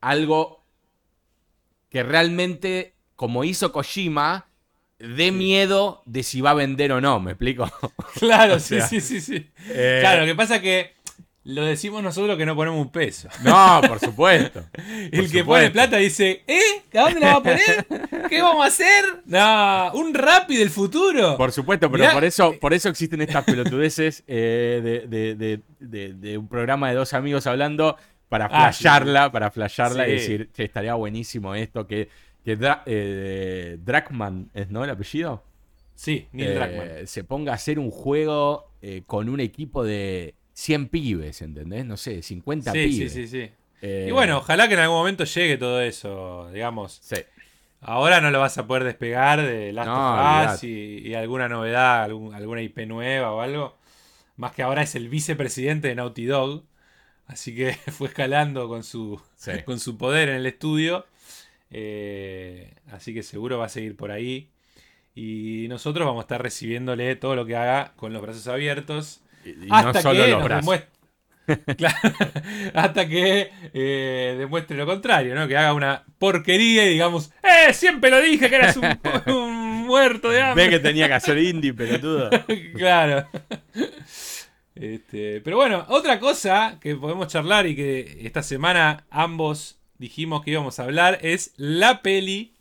algo 0.01 0.56
que 1.89 2.03
realmente, 2.03 2.93
como 3.15 3.43
hizo 3.43 3.71
Kojima, 3.71 4.47
dé 4.99 5.31
miedo 5.31 6.01
de 6.05 6.23
si 6.23 6.41
va 6.41 6.51
a 6.51 6.55
vender 6.55 6.91
o 6.91 7.01
no, 7.01 7.19
¿me 7.19 7.31
explico? 7.31 7.69
Claro, 8.19 8.55
O 8.57 8.59
sea, 8.59 8.87
sí, 8.87 8.99
sí, 9.01 9.21
sí, 9.21 9.35
sí. 9.37 9.49
Eh, 9.69 9.99
Claro, 10.01 10.21
lo 10.21 10.25
que 10.27 10.35
pasa 10.35 10.55
es 10.57 10.61
que 10.61 10.97
lo 11.43 11.63
decimos 11.63 12.03
nosotros 12.03 12.37
que 12.37 12.45
no 12.45 12.57
ponemos 12.57 12.81
un 12.81 12.91
peso. 12.91 13.29
No, 13.41 13.79
por 13.87 14.01
supuesto. 14.01 14.65
El 15.11 15.31
que 15.31 15.45
pone 15.45 15.69
plata 15.71 15.95
dice, 15.95 16.43
¿eh? 16.45 16.59
¿A 16.93 17.03
dónde 17.03 17.21
la 17.21 17.27
va 17.27 17.33
a 17.37 17.43
poner? 17.43 17.87
¿Qué 18.29 18.41
vamos 18.41 18.65
a 18.65 18.67
hacer? 18.67 19.05
No, 19.25 19.91
un 19.93 20.13
Rappi 20.13 20.57
del 20.57 20.69
futuro. 20.69 21.37
Por 21.37 21.53
supuesto, 21.53 21.89
pero 21.89 22.03
Mirá, 22.03 22.13
por 22.13 22.25
eso, 22.25 22.53
por 22.59 22.73
eso 22.73 22.89
existen 22.89 23.21
estas 23.21 23.45
pelotudeces 23.45 24.25
eh, 24.27 24.81
de, 24.83 25.07
de- 25.07 25.35
de- 25.35 25.61
de- 25.79 26.13
de 26.15 26.37
un 26.37 26.49
programa 26.49 26.89
de 26.89 26.95
dos 26.95 27.13
amigos 27.13 27.47
hablando 27.47 27.95
para 28.29 28.49
Ah, 28.49 28.71
sí, 28.71 28.85
flashearla, 28.85 29.31
para 29.31 29.51
flashearla 29.51 30.07
y 30.07 30.11
decir, 30.13 30.51
che, 30.53 30.65
estaría 30.65 30.93
buenísimo 30.95 31.55
esto, 31.55 31.87
que, 31.87 32.09
que 32.43 32.57
Dra- 32.59 32.83
eh, 32.85 33.77
Drachman, 33.81 34.49
¿es 34.53 34.69
no 34.69 34.83
el 34.83 34.89
apellido? 34.89 35.43
Sí, 35.95 36.27
Neil 36.31 36.55
Eh, 36.59 37.03
se 37.07 37.23
ponga 37.23 37.53
a 37.53 37.55
hacer 37.55 37.79
un 37.79 37.91
juego 37.91 38.71
eh, 38.81 39.03
con 39.05 39.29
un 39.29 39.39
equipo 39.39 39.83
de 39.83 40.35
100 40.53 40.89
pibes, 40.89 41.41
¿entendés? 41.41 41.85
No 41.85 41.97
sé, 41.97 42.21
50 42.21 42.73
Sí, 42.73 42.89
sí, 42.91 43.09
pibes. 43.09 43.09
sí, 43.09 43.27
sí. 43.27 43.51
Eh, 43.81 44.09
Y 44.09 44.11
bueno, 44.11 44.37
ojalá 44.39 44.67
que 44.67 44.73
en 44.73 44.79
algún 44.81 44.97
momento 44.97 45.23
llegue 45.23 45.57
todo 45.57 45.81
eso, 45.81 46.49
digamos. 46.51 47.01
sí. 47.01 47.17
Ahora 47.81 48.21
no 48.21 48.31
lo 48.31 48.39
vas 48.41 48.57
a 48.57 48.67
poder 48.67 48.83
despegar 48.85 49.41
de 49.41 49.73
Last 49.73 49.85
No, 49.85 49.93
of 49.97 50.11
Us 50.13 50.63
y, 50.63 50.99
y 51.07 51.15
alguna 51.15 51.49
novedad, 51.49 52.03
algún- 52.03 52.33
alguna 52.35 52.61
IP 52.61 52.85
nueva 52.87 53.31
o 53.33 53.41
algo. 53.41 53.77
Más 54.37 54.53
que 54.53 54.63
ahora 54.63 54.83
es 54.83 54.95
el 54.95 55.09
vicepresidente 55.09 55.89
de 55.89 55.95
Naughty 55.95 56.25
Dog. 56.25 56.65
Así 57.27 57.55
que 57.55 57.73
fue 57.91 58.07
escalando 58.07 58.67
con 58.67 58.83
su, 58.83 59.21
Sí. 59.35 59.51
con 59.65 59.79
su 59.79 59.97
poder 59.97 60.29
en 60.29 60.35
el 60.35 60.45
estudio. 60.45 61.05
Eh, 61.69 62.73
así 62.91 63.13
que 63.13 63.23
seguro 63.23 63.57
va 63.57 63.65
a 63.65 63.69
seguir 63.69 63.95
por 63.95 64.11
ahí. 64.11 64.49
Y 65.15 65.65
nosotros 65.69 66.05
vamos 66.05 66.21
a 66.21 66.25
estar 66.25 66.41
recibiéndole 66.41 67.15
todo 67.15 67.35
lo 67.35 67.45
que 67.45 67.55
haga 67.55 67.93
con 67.95 68.13
los 68.13 68.21
brazos 68.21 68.47
abiertos. 68.47 69.21
Y, 69.43 69.49
y 69.49 69.67
hasta 69.71 69.93
no 69.93 70.01
solo 70.01 70.23
que 70.25 70.31
los 70.31 70.43
brazos. 70.43 70.79
Claro, 71.77 71.95
hasta 72.73 73.07
que 73.07 73.49
eh, 73.73 74.35
demuestre 74.37 74.75
lo 74.75 74.85
contrario, 74.85 75.33
¿no? 75.33 75.47
Que 75.47 75.55
haga 75.55 75.73
una 75.73 76.03
porquería 76.19 76.85
y 76.85 76.89
digamos, 76.89 77.31
¡eh! 77.41 77.73
Siempre 77.73 78.09
lo 78.09 78.19
dije 78.19 78.49
que 78.49 78.55
eras 78.57 78.75
un, 78.75 78.85
un 79.33 79.85
muerto 79.87 80.29
de 80.29 80.41
hambre. 80.41 80.65
Ve 80.65 80.69
que 80.71 80.79
tenía 80.79 81.07
que 81.07 81.13
hacer 81.13 81.37
indie, 81.37 81.73
pelotudo. 81.73 82.29
claro. 82.75 83.29
Este, 84.81 85.41
pero 85.41 85.57
bueno, 85.57 85.85
otra 85.89 86.19
cosa 86.19 86.77
que 86.81 86.95
podemos 86.95 87.27
charlar 87.27 87.65
y 87.67 87.75
que 87.75 88.19
esta 88.21 88.43
semana 88.43 89.05
ambos 89.09 89.79
dijimos 89.97 90.43
que 90.43 90.51
íbamos 90.51 90.79
a 90.79 90.83
hablar 90.83 91.19
es 91.21 91.53
la 91.57 92.01
peli. 92.01 92.53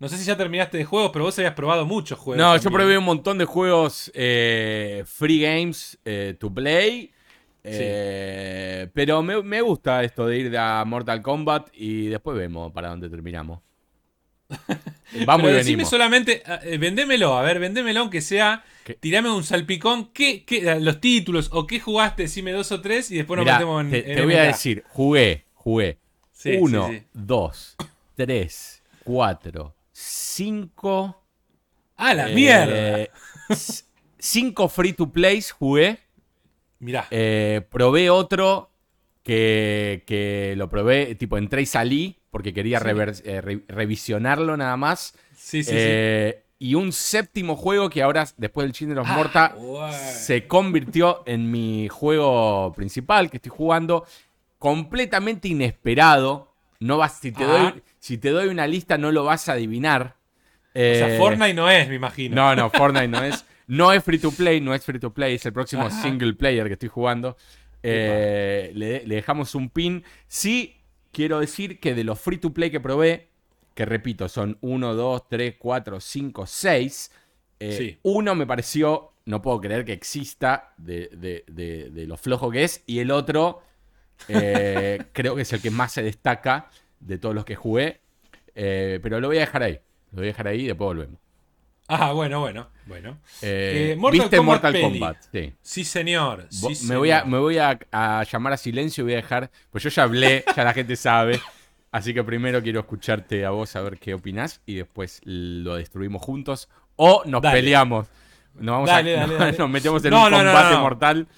No 0.00 0.08
sé 0.08 0.18
si 0.18 0.24
ya 0.24 0.36
terminaste 0.36 0.76
de 0.76 0.84
juegos, 0.84 1.10
pero 1.12 1.24
vos 1.24 1.38
habías 1.38 1.54
probado 1.54 1.86
muchos 1.86 2.18
juegos. 2.18 2.42
No, 2.44 2.56
yo 2.56 2.70
probé 2.70 2.98
un 2.98 3.04
montón 3.04 3.38
de 3.38 3.44
juegos 3.44 4.10
eh, 4.14 5.04
free 5.06 5.40
games 5.40 5.98
eh, 6.04 6.34
to 6.38 6.52
play. 6.52 7.12
eh, 7.62 8.88
Pero 8.92 9.22
me, 9.22 9.42
me 9.42 9.60
gusta 9.62 10.02
esto 10.02 10.26
de 10.26 10.38
ir 10.38 10.58
a 10.58 10.84
Mortal 10.84 11.22
Kombat 11.22 11.68
y 11.74 12.06
después 12.06 12.36
vemos 12.36 12.72
para 12.72 12.88
dónde 12.90 13.08
terminamos. 13.08 13.60
Vamos 15.26 15.42
Pero 15.42 15.50
y 15.50 15.54
decime 15.54 15.84
venimos. 15.84 15.90
solamente, 15.90 16.42
eh, 16.64 16.78
vendémelo, 16.78 17.36
a 17.36 17.42
ver, 17.42 17.58
vendémelo 17.58 18.00
aunque 18.00 18.20
sea. 18.20 18.64
¿Qué? 18.82 18.94
Tirame 18.94 19.30
un 19.30 19.44
salpicón, 19.44 20.12
¿qué, 20.12 20.44
qué- 20.44 20.78
los 20.80 21.00
títulos 21.00 21.48
o 21.52 21.66
qué 21.66 21.80
jugaste, 21.80 22.24
decime 22.24 22.52
dos 22.52 22.70
o 22.72 22.80
tres 22.80 23.10
y 23.10 23.16
después 23.16 23.36
nos 23.38 23.44
Mirá, 23.44 23.54
metemos 23.54 23.80
en. 23.84 23.90
te, 23.90 24.10
en 24.10 24.16
te 24.16 24.24
voy 24.24 24.34
a 24.34 24.42
decir, 24.44 24.84
jugué, 24.88 25.44
jugué. 25.54 25.98
Sí, 26.32 26.56
Uno, 26.60 26.88
sí, 26.88 26.98
sí. 26.98 27.04
dos, 27.12 27.76
tres, 28.16 28.82
cuatro, 29.04 29.74
cinco. 29.92 31.22
¡Ah, 31.96 32.12
la 32.12 32.30
eh, 32.30 32.34
mierda! 32.34 33.08
Cinco 34.18 34.68
free 34.68 34.92
to 34.94 35.10
plays 35.12 35.50
jugué. 35.52 35.98
Mirá. 36.80 37.06
Eh, 37.10 37.60
probé 37.70 38.10
otro 38.10 38.70
que, 39.22 40.02
que 40.06 40.54
lo 40.56 40.68
probé, 40.68 41.14
tipo 41.14 41.36
entré 41.38 41.62
y 41.62 41.66
salí 41.66 42.16
porque 42.34 42.52
quería 42.52 42.80
Sí. 42.80 42.84
rever- 42.86 43.22
eh, 43.24 43.40
re- 43.40 43.62
revisionarlo 43.68 44.56
nada 44.56 44.76
más. 44.76 45.14
sí, 45.36 45.62
sí, 45.62 45.70
Eh, 45.72 46.40
Y 46.58 46.74
un 46.76 46.90
séptimo 46.92 47.54
juego 47.56 47.90
que 47.90 48.02
ahora, 48.02 48.26
después 48.38 48.64
del 48.64 48.72
Children 48.72 48.98
of 48.98 49.06
Ah, 49.08 49.14
Morta, 49.14 49.54
se 49.92 50.46
convirtió 50.48 51.22
en 51.26 51.48
mi 51.50 51.88
juego 51.88 52.72
principal 52.74 53.30
que 53.30 53.36
estoy 53.36 53.50
jugando. 53.54 54.04
Completamente 54.58 55.48
inesperado. 55.48 56.52
No 56.80 56.96
vas, 56.98 57.18
si, 57.20 57.32
te 57.32 57.44
Ah. 57.44 57.46
doy, 57.46 57.82
si 58.00 58.18
te 58.18 58.30
doy 58.30 58.48
una 58.48 58.66
lista, 58.66 58.96
no 58.98 59.12
lo 59.12 59.24
vas 59.24 59.48
a 59.48 59.52
adivinar. 59.52 60.16
sí. 60.74 60.80
O 60.80 60.94
sea, 60.94 61.14
Eh, 61.14 61.18
Fortnite 61.18 61.54
no 61.54 61.70
es, 61.70 61.88
me 61.88 61.94
imagino. 61.96 62.34
no, 62.34 62.56
no, 62.56 62.70
Fortnite 62.70 63.08
no 63.08 63.22
es. 63.22 63.44
No 63.68 63.92
es 63.92 64.02
free 64.02 64.18
to 64.18 64.30
play, 64.32 64.60
no 64.60 64.74
es 64.74 64.84
free 64.84 64.98
to 64.98 65.12
play, 65.12 65.34
es 65.36 65.46
el 65.46 65.52
próximo 65.52 65.82
Ajá. 65.82 66.02
single 66.02 66.32
player 66.34 66.66
que 66.66 66.72
estoy 66.74 66.88
jugando. 66.88 67.36
Eh, 67.82 68.70
le, 68.74 69.06
le 69.06 69.14
dejamos 69.16 69.54
un 69.54 69.68
pin. 69.68 70.02
Sí, 70.26 70.74
quiero 71.14 71.40
decir 71.40 71.80
que 71.80 71.94
de 71.94 72.04
los 72.04 72.20
free 72.20 72.36
to 72.36 72.52
play 72.52 72.70
que 72.70 72.80
probé, 72.80 73.28
que 73.74 73.86
repito, 73.86 74.28
son 74.28 74.58
1, 74.60 74.94
2, 74.94 75.28
3, 75.30 75.54
4, 75.58 75.98
5, 76.00 76.46
6. 76.46 77.10
Sí. 77.60 77.98
Uno 78.02 78.34
me 78.34 78.46
pareció, 78.46 79.12
no 79.24 79.40
puedo 79.40 79.58
creer 79.62 79.86
que 79.86 79.94
exista 79.94 80.74
de, 80.76 81.08
de- 81.16 81.44
de- 81.48 81.88
de 81.90 82.06
lo 82.06 82.18
flojo 82.18 82.50
que 82.50 82.64
es. 82.64 82.82
Y 82.86 82.98
el 82.98 83.10
otro, 83.10 83.62
eh, 84.28 85.02
creo 85.12 85.34
que 85.34 85.42
es 85.42 85.52
el 85.54 85.62
que 85.62 85.70
más 85.70 85.92
se 85.92 86.02
destaca 86.02 86.68
de 87.00 87.16
todos 87.18 87.34
los 87.34 87.44
que 87.46 87.54
jugué. 87.56 88.00
Eh, 88.54 89.00
pero 89.02 89.18
lo 89.20 89.28
voy 89.28 89.38
a 89.38 89.40
dejar 89.40 89.62
ahí. 89.62 89.80
Lo 90.12 90.18
voy 90.18 90.24
a 90.26 90.32
dejar 90.32 90.48
ahí 90.48 90.60
y 90.62 90.66
después 90.66 90.86
volvemos. 90.86 91.18
Ah, 91.88 92.12
bueno, 92.12 92.40
bueno, 92.40 92.68
bueno. 92.86 93.18
Eh, 93.42 93.90
Eh, 93.92 93.96
Mortal 93.96 94.20
¿Viste 94.22 94.36
Kombat 94.38 94.54
Mortal 94.62 94.72
peli. 94.72 94.84
Kombat? 94.84 95.16
Sí. 95.32 95.52
Sí, 95.60 95.84
señor. 95.84 96.46
Sí, 96.50 96.86
me, 96.86 96.96
voy 96.96 97.10
a, 97.10 97.20
señor. 97.20 97.32
me 97.32 97.38
voy 97.38 97.58
a, 97.58 97.78
a 97.92 98.24
llamar 98.24 98.52
a 98.54 98.56
silencio 98.56 99.02
y 99.02 99.04
voy 99.04 99.12
a 99.14 99.16
dejar. 99.16 99.50
Pues 99.70 99.84
yo 99.84 99.90
ya 99.90 100.04
hablé, 100.04 100.44
ya 100.56 100.64
la 100.64 100.72
gente 100.72 100.96
sabe. 100.96 101.40
Así 101.92 102.12
que 102.14 102.24
primero 102.24 102.62
quiero 102.62 102.80
escucharte 102.80 103.44
a 103.44 103.50
vos 103.50 103.76
a 103.76 103.82
ver 103.82 103.98
qué 103.98 104.14
opinás 104.14 104.60
y 104.66 104.74
después 104.76 105.20
lo 105.24 105.76
destruimos 105.76 106.22
juntos. 106.22 106.68
O 106.96 107.22
nos 107.26 107.42
Dale. 107.42 107.60
peleamos. 107.60 108.08
Nos, 108.54 108.72
vamos 108.72 108.88
Dale, 108.88 109.16
a, 109.16 109.20
dale, 109.20 109.32
nos, 109.32 109.38
dale. 109.40 109.58
nos 109.58 109.70
metemos 109.70 110.04
en 110.04 110.10
No, 110.10 110.24
un 110.24 110.30
no, 110.30 110.36
combate 110.38 110.74
no, 110.74 110.80
mortal. 110.80 111.28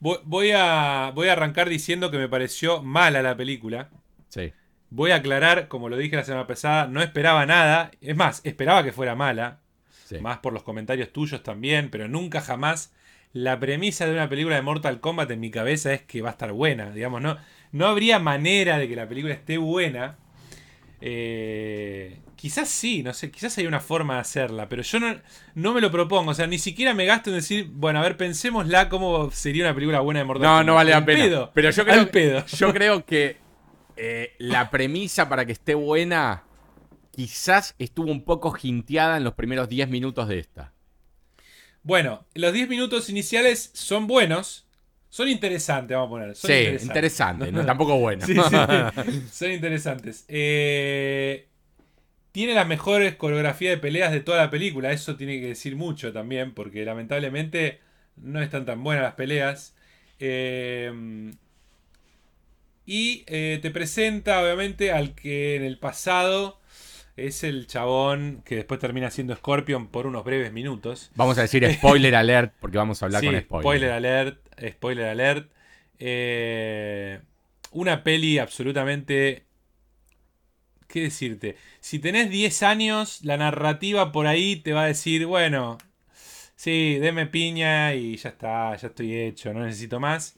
Voy 0.00 0.50
a, 0.52 1.12
voy 1.14 1.28
a 1.28 1.32
arrancar 1.32 1.68
diciendo 1.68 2.10
que 2.10 2.18
me 2.18 2.28
pareció 2.28 2.82
mala 2.82 3.22
la 3.22 3.36
película. 3.36 3.90
Sí. 4.28 4.52
Voy 4.90 5.10
a 5.10 5.16
aclarar, 5.16 5.68
como 5.68 5.88
lo 5.88 5.96
dije 5.96 6.16
la 6.16 6.24
semana 6.24 6.46
pasada, 6.46 6.86
no 6.86 7.00
esperaba 7.02 7.46
nada. 7.46 7.90
Es 8.00 8.16
más, 8.16 8.40
esperaba 8.44 8.82
que 8.84 8.92
fuera 8.92 9.14
mala. 9.14 9.60
Sí. 10.12 10.20
Más 10.20 10.38
por 10.38 10.52
los 10.52 10.62
comentarios 10.62 11.12
tuyos 11.12 11.42
también, 11.42 11.90
pero 11.90 12.08
nunca 12.08 12.40
jamás. 12.40 12.92
La 13.34 13.58
premisa 13.58 14.04
de 14.06 14.12
una 14.12 14.28
película 14.28 14.56
de 14.56 14.62
Mortal 14.62 15.00
Kombat 15.00 15.30
en 15.30 15.40
mi 15.40 15.50
cabeza 15.50 15.92
es 15.94 16.02
que 16.02 16.20
va 16.22 16.28
a 16.30 16.32
estar 16.32 16.52
buena. 16.52 16.90
Digamos, 16.90 17.22
no, 17.22 17.38
no 17.72 17.86
habría 17.86 18.18
manera 18.18 18.78
de 18.78 18.88
que 18.88 18.96
la 18.96 19.08
película 19.08 19.32
esté 19.34 19.56
buena. 19.58 20.18
Eh, 21.00 22.18
quizás 22.36 22.68
sí, 22.68 23.02
no 23.02 23.12
sé, 23.12 23.30
quizás 23.30 23.56
hay 23.58 23.66
una 23.66 23.80
forma 23.80 24.14
de 24.14 24.20
hacerla, 24.20 24.68
pero 24.68 24.82
yo 24.82 25.00
no, 25.00 25.16
no 25.54 25.72
me 25.72 25.80
lo 25.80 25.90
propongo. 25.90 26.30
O 26.30 26.34
sea, 26.34 26.46
ni 26.46 26.58
siquiera 26.58 26.94
me 26.94 27.06
gasto 27.06 27.30
en 27.30 27.36
decir, 27.36 27.68
bueno, 27.72 27.98
a 27.98 28.02
ver, 28.02 28.16
pensémosla 28.16 28.88
cómo 28.88 29.30
sería 29.30 29.64
una 29.64 29.74
película 29.74 30.00
buena 30.00 30.20
de 30.20 30.24
Mortal 30.26 30.42
No, 30.42 30.48
Kombat. 30.48 30.66
no 30.66 30.74
vale 30.74 30.90
la 30.92 31.04
pena. 31.04 31.24
pedo, 31.24 31.50
Pero 31.54 31.70
yo 31.70 31.84
creo, 31.84 32.10
pedo. 32.10 32.44
yo 32.46 32.72
creo 32.72 33.04
que 33.04 33.36
eh, 33.96 34.34
la 34.38 34.70
premisa 34.70 35.28
para 35.28 35.44
que 35.44 35.52
esté 35.52 35.74
buena 35.74 36.44
quizás 37.12 37.74
estuvo 37.78 38.10
un 38.10 38.24
poco 38.24 38.52
jinteada 38.52 39.16
en 39.18 39.24
los 39.24 39.34
primeros 39.34 39.68
10 39.68 39.88
minutos 39.88 40.28
de 40.28 40.40
esta. 40.40 40.74
Bueno, 41.84 42.26
los 42.34 42.52
10 42.52 42.68
minutos 42.68 43.08
iniciales 43.10 43.70
son 43.74 44.06
buenos. 44.06 44.66
Son 45.10 45.28
interesantes, 45.28 45.94
vamos 45.94 46.08
a 46.08 46.10
poner. 46.10 46.36
Son 46.36 46.50
sí, 46.50 46.54
interesantes. 46.54 46.84
interesante, 46.86 47.52
no, 47.52 47.64
tampoco 47.66 47.98
bueno. 48.00 48.26
Sí, 48.26 48.34
sí, 48.34 48.66
son 49.32 49.52
interesantes. 49.52 50.24
Eh, 50.28 51.48
tiene 52.32 52.54
las 52.54 52.66
mejores 52.66 53.16
coreografías 53.16 53.72
de 53.74 53.78
peleas 53.78 54.12
de 54.12 54.20
toda 54.20 54.38
la 54.38 54.50
película. 54.50 54.92
Eso 54.92 55.16
tiene 55.16 55.40
que 55.40 55.48
decir 55.48 55.76
mucho 55.76 56.12
también, 56.12 56.54
porque 56.54 56.84
lamentablemente 56.84 57.80
no 58.16 58.40
están 58.40 58.64
tan 58.64 58.82
buenas 58.82 59.04
las 59.04 59.14
peleas. 59.14 59.74
Eh, 60.18 61.32
y 62.86 63.24
eh, 63.26 63.58
te 63.62 63.70
presenta, 63.70 64.42
obviamente, 64.42 64.92
al 64.92 65.14
que 65.14 65.56
en 65.56 65.64
el 65.64 65.78
pasado 65.78 66.60
es 67.16 67.44
el 67.44 67.66
chabón 67.66 68.42
que 68.44 68.56
después 68.56 68.80
termina 68.80 69.10
siendo 69.10 69.34
Scorpion 69.36 69.88
por 69.88 70.06
unos 70.06 70.24
breves 70.24 70.52
minutos. 70.52 71.10
Vamos 71.14 71.38
a 71.38 71.42
decir 71.42 71.70
spoiler 71.74 72.14
alert 72.14 72.54
porque 72.60 72.78
vamos 72.78 73.02
a 73.02 73.06
hablar 73.06 73.20
Sí, 73.20 73.26
con 73.26 73.40
spoiler. 73.40 73.62
spoiler 73.62 73.90
alert, 73.90 74.38
spoiler 74.70 75.06
alert. 75.06 75.50
Eh, 75.98 77.20
una 77.72 78.02
peli 78.02 78.38
absolutamente... 78.38 79.44
¿Qué 80.88 81.00
decirte? 81.04 81.56
Si 81.80 81.98
tenés 82.00 82.28
10 82.28 82.62
años, 82.64 83.20
la 83.24 83.38
narrativa 83.38 84.12
por 84.12 84.26
ahí 84.26 84.56
te 84.56 84.74
va 84.74 84.82
a 84.84 84.88
decir, 84.88 85.24
bueno, 85.24 85.78
sí, 86.54 86.98
deme 86.98 87.24
piña 87.26 87.94
y 87.94 88.16
ya 88.18 88.28
está, 88.28 88.76
ya 88.76 88.88
estoy 88.88 89.16
hecho, 89.16 89.54
no 89.54 89.64
necesito 89.64 90.00
más. 90.00 90.36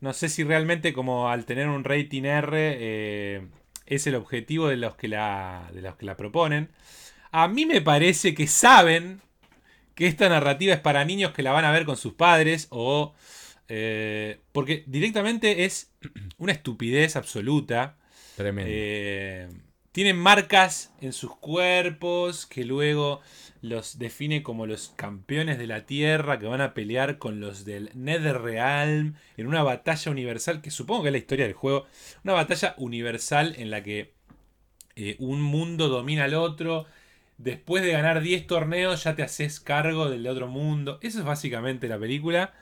No 0.00 0.12
sé 0.12 0.28
si 0.28 0.42
realmente 0.42 0.92
como 0.92 1.28
al 1.30 1.44
tener 1.44 1.68
un 1.68 1.84
rating 1.84 2.24
R 2.24 2.76
eh, 2.80 3.46
es 3.86 4.06
el 4.06 4.14
objetivo 4.14 4.68
de 4.68 4.76
los, 4.76 4.96
que 4.96 5.08
la, 5.08 5.70
de 5.72 5.82
los 5.82 5.96
que 5.96 6.06
la 6.06 6.16
proponen. 6.16 6.70
A 7.32 7.48
mí 7.48 7.66
me 7.66 7.80
parece 7.80 8.34
que 8.34 8.46
saben 8.46 9.20
que 9.94 10.06
esta 10.06 10.28
narrativa 10.28 10.74
es 10.74 10.80
para 10.80 11.04
niños 11.04 11.32
que 11.32 11.42
la 11.42 11.52
van 11.52 11.64
a 11.64 11.72
ver 11.72 11.84
con 11.84 11.96
sus 11.96 12.14
padres 12.14 12.66
o... 12.70 13.14
eh, 13.68 14.40
porque 14.52 14.84
directamente 14.86 15.64
es 15.64 15.92
una 16.38 16.52
estupidez 16.52 17.16
absoluta. 17.16 17.96
Tremendo. 18.36 18.70
Eh, 18.72 19.48
tienen 19.92 20.16
marcas 20.16 20.92
en 21.00 21.12
sus 21.12 21.36
cuerpos 21.36 22.46
que 22.46 22.64
luego 22.64 23.20
los 23.64 23.98
define 23.98 24.42
como 24.42 24.66
los 24.66 24.92
campeones 24.94 25.56
de 25.56 25.66
la 25.66 25.86
Tierra 25.86 26.38
que 26.38 26.44
van 26.44 26.60
a 26.60 26.74
pelear 26.74 27.16
con 27.16 27.40
los 27.40 27.64
del 27.64 27.90
Netherrealm 27.94 29.14
en 29.38 29.46
una 29.46 29.62
batalla 29.62 30.12
universal 30.12 30.60
que 30.60 30.70
supongo 30.70 31.04
que 31.04 31.08
es 31.08 31.12
la 31.12 31.18
historia 31.18 31.46
del 31.46 31.54
juego. 31.54 31.86
Una 32.24 32.34
batalla 32.34 32.74
universal 32.76 33.54
en 33.56 33.70
la 33.70 33.82
que 33.82 34.12
eh, 34.96 35.16
un 35.18 35.40
mundo 35.40 35.88
domina 35.88 36.24
al 36.24 36.34
otro. 36.34 36.84
Después 37.38 37.82
de 37.82 37.92
ganar 37.92 38.20
10 38.20 38.46
torneos 38.46 39.02
ya 39.02 39.16
te 39.16 39.22
haces 39.22 39.60
cargo 39.60 40.10
del 40.10 40.24
de 40.24 40.28
otro 40.28 40.46
mundo. 40.46 40.98
Eso 41.00 41.20
es 41.20 41.24
básicamente 41.24 41.88
la 41.88 41.98
película. 41.98 42.52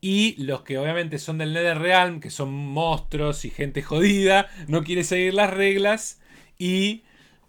Y 0.00 0.40
los 0.40 0.62
que 0.62 0.78
obviamente 0.78 1.18
son 1.18 1.38
del 1.38 1.52
Netherrealm, 1.52 2.20
que 2.20 2.30
son 2.30 2.52
monstruos 2.52 3.44
y 3.44 3.50
gente 3.50 3.82
jodida, 3.82 4.48
no 4.68 4.84
quiere 4.84 5.02
seguir 5.02 5.34
las 5.34 5.52
reglas 5.52 6.20
y 6.60 7.02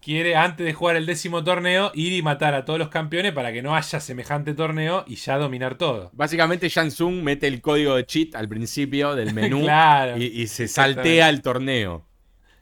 quiere, 0.05 0.35
antes 0.35 0.63
de 0.67 0.73
jugar 0.73 0.95
el 0.97 1.07
décimo 1.07 1.43
torneo, 1.43 1.91
ir 1.95 2.13
y 2.13 2.21
matar 2.21 2.53
a 2.53 2.63
todos 2.63 2.77
los 2.77 2.89
campeones 2.89 3.31
para 3.33 3.51
que 3.51 3.63
no 3.63 3.75
haya 3.75 3.99
semejante 3.99 4.53
torneo 4.53 5.03
y 5.07 5.15
ya 5.15 5.37
dominar 5.37 5.79
todo. 5.79 6.11
Básicamente, 6.13 6.69
Tsung 6.69 7.23
mete 7.23 7.47
el 7.47 7.59
código 7.59 7.95
de 7.95 8.05
cheat 8.05 8.35
al 8.35 8.47
principio 8.47 9.15
del 9.15 9.33
menú 9.33 9.61
Claro, 9.61 10.17
y, 10.17 10.25
y 10.25 10.45
se 10.45 10.67
saltea 10.67 11.29
el 11.29 11.41
torneo. 11.41 12.05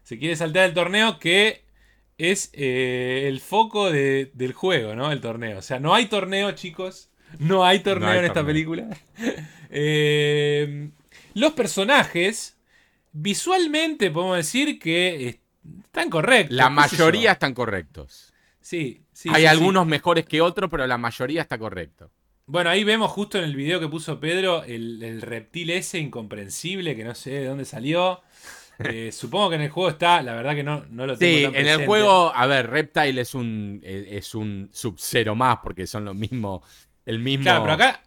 Se 0.03 0.17
quiere 0.17 0.37
saltar 0.37 0.63
el 0.69 0.73
torneo 0.73 1.19
que 1.19 1.65
es 2.17 2.49
eh, 2.53 3.25
el 3.27 3.41
foco 3.41 3.91
de- 3.91 4.31
del 4.33 4.53
juego, 4.53 4.95
¿no? 4.95 5.11
El 5.11 5.19
torneo. 5.19 5.57
O 5.59 5.61
sea, 5.61 5.79
no 5.79 5.93
hay 5.93 6.05
torneo, 6.05 6.51
chicos. 6.53 7.09
No 7.39 7.65
hay 7.65 7.79
torneo 7.79 8.07
No 8.07 8.13
hay 8.13 8.19
en 8.19 8.25
esta 8.25 8.45
película. 8.45 8.87
Eh, 9.75 10.89
los 11.33 11.53
personajes, 11.53 12.57
visualmente 13.11 14.11
podemos 14.11 14.37
decir 14.37 14.77
que 14.77 15.41
están 15.85 16.09
correctos. 16.09 16.55
La 16.55 16.69
mayoría 16.69 17.33
están 17.33 17.53
correctos. 17.53 18.33
Sí, 18.59 19.03
sí. 19.11 19.29
Hay 19.31 19.41
sí, 19.41 19.47
algunos 19.47 19.85
mejores 19.85 20.25
que 20.25 20.41
otros, 20.41 20.69
pero 20.69 20.87
la 20.87 20.97
mayoría 20.97 21.41
está 21.41 21.57
correcto. 21.57 22.11
Bueno, 22.45 22.69
ahí 22.69 22.83
vemos 22.83 23.11
justo 23.11 23.37
en 23.37 23.45
el 23.45 23.55
video 23.55 23.79
que 23.79 23.87
puso 23.87 24.19
Pedro 24.19 24.63
el, 24.63 25.01
el 25.01 25.21
reptil 25.21 25.69
ese 25.69 25.99
incomprensible 25.99 26.95
que 26.95 27.03
no 27.03 27.15
sé 27.15 27.31
de 27.31 27.45
dónde 27.45 27.65
salió. 27.65 28.21
Eh, 28.79 29.11
supongo 29.11 29.51
que 29.51 29.55
en 29.55 29.61
el 29.61 29.69
juego 29.69 29.89
está, 29.89 30.21
la 30.23 30.33
verdad 30.33 30.55
que 30.55 30.63
no, 30.63 30.83
no 30.89 31.05
lo 31.05 31.15
tengo 31.15 31.37
Sí, 31.37 31.43
tan 31.43 31.55
en 31.55 31.67
el 31.67 31.85
juego, 31.85 32.33
a 32.33 32.47
ver, 32.47 32.69
Reptile 32.69 33.21
es 33.21 33.35
un, 33.35 33.79
eh, 33.83 34.07
es 34.11 34.33
un 34.33 34.69
sub-zero 34.73 35.35
más 35.35 35.59
porque 35.63 35.85
son 35.85 36.05
lo 36.05 36.15
mismo, 36.15 36.63
el 37.05 37.19
mismo... 37.19 37.43
Claro, 37.43 37.61
pero 37.61 37.73
acá, 37.73 38.03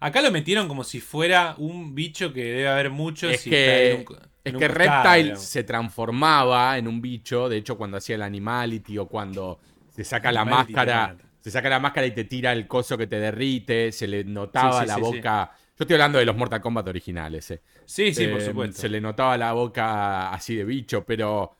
acá 0.00 0.22
lo 0.22 0.30
metieron 0.30 0.68
como 0.68 0.84
si 0.84 1.00
fuera 1.00 1.54
un 1.58 1.94
bicho 1.94 2.32
que 2.32 2.44
debe 2.44 2.68
haber 2.68 2.90
muchos. 2.90 3.30
Es 3.32 3.46
y 3.46 3.50
que- 3.50 3.60
está 3.60 3.82
en 3.82 3.92
un- 3.92 4.06
Es 4.42 4.52
en 4.52 4.56
que 4.56 4.68
Reptile 4.68 5.36
se 5.36 5.64
transformaba 5.64 6.78
en 6.78 6.88
un 6.88 7.00
bicho, 7.00 7.48
de 7.48 7.58
hecho 7.58 7.76
cuando 7.76 7.98
hacía 7.98 8.16
el 8.16 8.22
Animality 8.22 8.96
o 8.98 9.06
cuando 9.06 9.60
se 9.88 10.02
saca 10.04 10.32
la 10.32 10.44
Animality 10.44 10.74
máscara, 10.74 11.16
se 11.40 11.50
saca 11.50 11.68
la 11.68 11.78
máscara 11.78 12.06
y 12.06 12.12
te 12.12 12.24
tira 12.24 12.52
el 12.52 12.66
coso 12.66 12.96
que 12.96 13.06
te 13.06 13.20
derrite, 13.20 13.92
se 13.92 14.08
le 14.08 14.24
notaba 14.24 14.80
Sí, 14.80 14.86
sí, 14.86 14.86
la 14.86 14.96
sí, 15.04 15.04
boca... 15.06 15.50
Yo 15.78 15.84
estoy 15.84 15.94
hablando 15.94 16.18
de 16.18 16.24
los 16.26 16.36
Mortal 16.36 16.60
Kombat 16.60 16.88
originales, 16.88 17.50
eh. 17.50 17.62
Sí, 17.84 18.14
sí, 18.14 18.28
por 18.28 18.40
Eh, 18.40 18.44
supuesto. 18.44 18.80
Se 18.80 18.88
le 18.88 19.00
notaba 19.00 19.36
la 19.38 19.52
boca 19.52 20.30
así 20.32 20.54
de 20.56 20.64
bicho, 20.64 21.04
pero. 21.04 21.56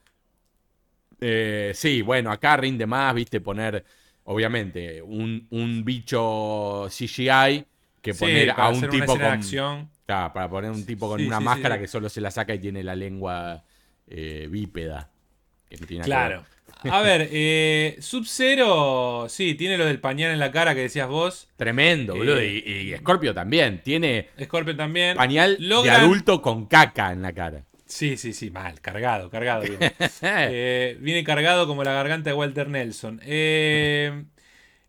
eh, 1.20 1.72
sí, 1.74 2.02
bueno, 2.02 2.30
acá 2.32 2.56
rinde 2.56 2.86
más, 2.86 3.14
viste, 3.14 3.40
poner, 3.40 3.84
obviamente, 4.24 5.02
un, 5.02 5.46
un 5.50 5.84
bicho 5.84 6.86
CGI 6.90 7.66
que 8.00 8.14
poner 8.14 8.50
a 8.50 8.68
un 8.68 8.88
tipo 8.88 9.06
con. 9.06 9.22
acción. 9.22 9.90
Claro, 10.06 10.32
para 10.32 10.48
poner 10.48 10.70
un 10.70 10.84
tipo 10.86 11.08
con 11.08 11.20
Sí, 11.20 11.26
una 11.26 11.38
sí, 11.38 11.44
máscara 11.44 11.78
que 11.78 11.86
solo 11.86 12.08
se 12.08 12.20
la 12.20 12.30
saca 12.30 12.54
y 12.54 12.58
tiene 12.58 12.82
la 12.82 12.96
lengua 12.96 13.64
eh, 14.06 14.48
bípeda. 14.50 15.10
que 15.68 15.76
no 15.76 15.86
tiene 15.86 16.02
que 16.02 16.06
Claro. 16.06 16.44
A 16.84 17.00
ver, 17.02 17.28
eh, 17.30 17.96
Sub-Zero, 18.00 19.26
sí, 19.28 19.54
tiene 19.54 19.76
lo 19.76 19.84
del 19.84 20.00
pañal 20.00 20.32
en 20.32 20.38
la 20.38 20.50
cara 20.50 20.74
que 20.74 20.80
decías 20.82 21.08
vos. 21.08 21.48
Tremendo, 21.56 22.14
boludo. 22.16 22.38
Eh, 22.38 22.62
Y, 22.64 22.92
y 22.92 22.96
Scorpio 22.96 23.34
también. 23.34 23.82
Tiene 23.84 24.28
Scorpion 24.42 24.76
también. 24.76 25.16
pañal 25.16 25.58
de 25.58 25.90
adulto 25.90 26.40
con 26.42 26.66
caca 26.66 27.12
en 27.12 27.22
la 27.22 27.32
cara. 27.32 27.64
Sí, 27.86 28.16
sí, 28.16 28.32
sí, 28.32 28.50
mal, 28.50 28.80
cargado, 28.80 29.30
cargado. 29.30 29.62
viene. 29.68 29.92
Eh, 30.22 30.96
viene 31.00 31.24
cargado 31.24 31.66
como 31.66 31.82
la 31.84 31.92
garganta 31.92 32.30
de 32.30 32.34
Walter 32.36 32.68
Nelson. 32.68 33.20
Eh, 33.24 34.24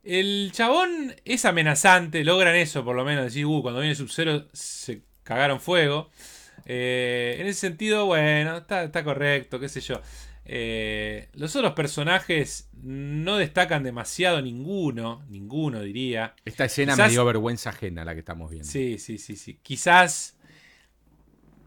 el 0.03 0.51
chabón 0.53 1.15
es 1.25 1.45
amenazante, 1.45 2.23
logran 2.23 2.55
eso 2.55 2.83
por 2.83 2.95
lo 2.95 3.05
menos. 3.05 3.25
Decir, 3.25 3.45
uh, 3.45 3.61
cuando 3.61 3.79
viene 3.81 3.95
Sub-Zero 3.95 4.47
se 4.53 5.01
cagaron 5.23 5.59
fuego. 5.59 6.09
Eh, 6.65 7.37
en 7.39 7.47
ese 7.47 7.59
sentido, 7.61 8.05
bueno, 8.05 8.57
está, 8.57 8.83
está 8.83 9.03
correcto, 9.03 9.59
qué 9.59 9.69
sé 9.69 9.81
yo. 9.81 10.01
Eh, 10.45 11.29
los 11.33 11.55
otros 11.55 11.73
personajes 11.73 12.69
no 12.81 13.37
destacan 13.37 13.83
demasiado 13.83 14.41
ninguno, 14.41 15.23
ninguno 15.29 15.81
diría. 15.81 16.35
Esta 16.45 16.65
escena 16.65 16.93
Quizás- 16.93 17.07
me 17.07 17.11
dio 17.11 17.25
vergüenza 17.25 17.69
ajena 17.69 18.03
la 18.03 18.13
que 18.13 18.19
estamos 18.19 18.49
viendo. 18.49 18.67
Sí, 18.69 18.97
sí, 18.97 19.17
sí, 19.17 19.35
sí. 19.35 19.59
Quizás 19.61 20.35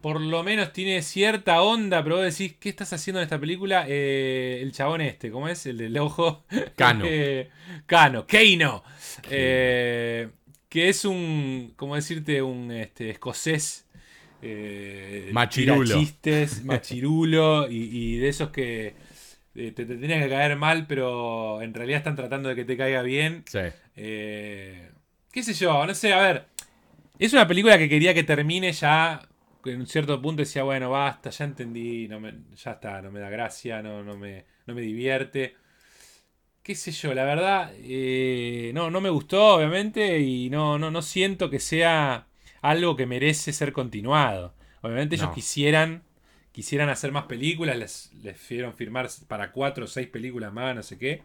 por 0.05 0.21
lo 0.21 0.43
menos 0.43 0.71
tiene 0.75 1.01
cierta 1.01 1.63
onda, 1.63 2.05
pero 2.05 2.17
vos 2.17 2.25
decís, 2.27 2.57
¿qué 2.61 2.69
estás 2.69 2.93
haciendo 2.93 3.21
en 3.21 3.23
esta 3.25 3.41
película? 3.41 3.87
Eh, 3.89 4.59
el 4.61 4.71
chabón 4.71 5.01
este, 5.01 5.31
¿cómo 5.31 5.49
es? 5.49 5.65
El 5.65 5.79
del 5.79 5.97
ojo. 5.97 6.45
Cano. 6.77 7.07
Eh, 7.09 7.49
Cano, 7.87 8.27
Keino. 8.27 8.85
Eh, 9.31 10.29
que 10.69 10.91
es 10.91 11.07
un, 11.07 11.73
¿cómo 11.77 11.95
decirte? 11.95 12.43
Un 12.43 12.71
este, 12.71 13.09
escocés. 13.09 13.87
Eh, 14.43 15.31
Machirulo. 15.33 15.99
chistes, 15.99 16.63
machirulo, 16.67 17.71
y, 17.71 17.89
y 17.91 18.17
de 18.19 18.29
esos 18.29 18.51
que 18.51 18.89
eh, 19.55 19.73
te, 19.75 19.87
te 19.87 19.97
tenían 19.97 20.21
que 20.21 20.29
caer 20.29 20.55
mal, 20.57 20.87
pero 20.87 21.63
en 21.63 21.73
realidad 21.73 21.97
están 21.97 22.15
tratando 22.15 22.51
de 22.51 22.57
que 22.57 22.67
te 22.67 22.77
caiga 22.77 23.01
bien. 23.01 23.43
Sí. 23.47 23.61
Eh, 23.97 24.91
¿Qué 25.33 25.43
sé 25.43 25.55
yo? 25.55 25.87
No 25.87 25.95
sé, 25.95 26.13
a 26.13 26.21
ver. 26.21 26.45
Es 27.19 27.33
una 27.33 27.49
película 27.49 27.79
que 27.79 27.89
quería 27.89 28.13
que 28.13 28.23
termine 28.23 28.71
ya. 28.71 29.27
En 29.65 29.81
un 29.81 29.87
cierto 29.87 30.21
punto 30.21 30.43
decía, 30.43 30.63
bueno, 30.63 30.91
basta, 30.91 31.31
ya 31.31 31.45
entendí, 31.45 32.07
no 32.09 32.21
me- 32.21 32.35
ya 32.57 32.73
está, 32.73 33.01
no 33.03 33.11
me 33.11 33.21
da 33.21 33.31
gracia, 33.31 33.83
no, 33.83 34.03
no, 34.05 34.17
me, 34.17 34.45
no 34.67 34.75
me 34.75 34.83
divierte. 34.83 35.57
Qué 36.63 36.75
sé 36.75 36.93
yo, 36.93 37.13
la 37.13 37.25
verdad, 37.25 37.73
eh, 37.77 38.71
no, 38.75 38.91
no 38.91 39.01
me 39.03 39.11
gustó, 39.11 39.57
obviamente, 39.57 40.19
y 40.21 40.49
no, 40.49 40.79
no, 40.79 40.91
no 40.91 41.03
siento 41.03 41.51
que 41.51 41.61
sea 41.61 42.27
algo 42.63 42.97
que 42.97 43.05
merece 43.07 43.53
ser 43.53 43.73
continuado. 43.75 44.55
Obviamente 44.81 45.17
ellos 45.17 45.29
No. 45.29 45.35
quisieran, 45.35 46.03
quisieran 46.53 46.89
hacer 46.89 47.13
más 47.13 47.25
películas, 47.27 47.77
les, 47.77 48.13
les 48.23 48.37
hicieron 48.41 48.73
firmar 48.75 49.09
para 49.29 49.53
cuatro 49.53 49.85
o 49.85 49.89
seis 49.89 50.09
películas 50.09 50.55
más, 50.55 50.75
no 50.75 50.83
sé 50.83 50.97
qué. 50.99 51.23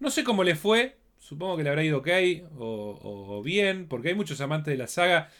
No 0.00 0.10
sé 0.10 0.24
cómo 0.24 0.44
le 0.44 0.54
fue. 0.56 0.96
Supongo 1.18 1.56
que 1.56 1.64
le 1.64 1.70
habrá 1.70 1.84
ido 1.84 1.98
ok 1.98 2.08
o, 2.58 2.64
o- 3.02 3.38
o 3.38 3.42
bien, 3.42 3.88
porque 3.88 4.08
hay 4.10 4.14
muchos 4.14 4.40
amantes 4.40 4.72
de 4.72 4.78
la 4.78 4.86
saga. 4.88 5.30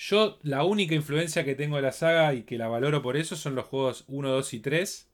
Yo, 0.00 0.38
la 0.42 0.62
única 0.62 0.94
influencia 0.94 1.44
que 1.44 1.56
tengo 1.56 1.74
de 1.74 1.82
la 1.82 1.90
saga 1.90 2.32
y 2.32 2.44
que 2.44 2.56
la 2.56 2.68
valoro 2.68 3.02
por 3.02 3.16
eso 3.16 3.34
son 3.34 3.56
los 3.56 3.64
juegos 3.66 4.04
1, 4.06 4.30
2 4.30 4.54
y 4.54 4.60
3. 4.60 5.04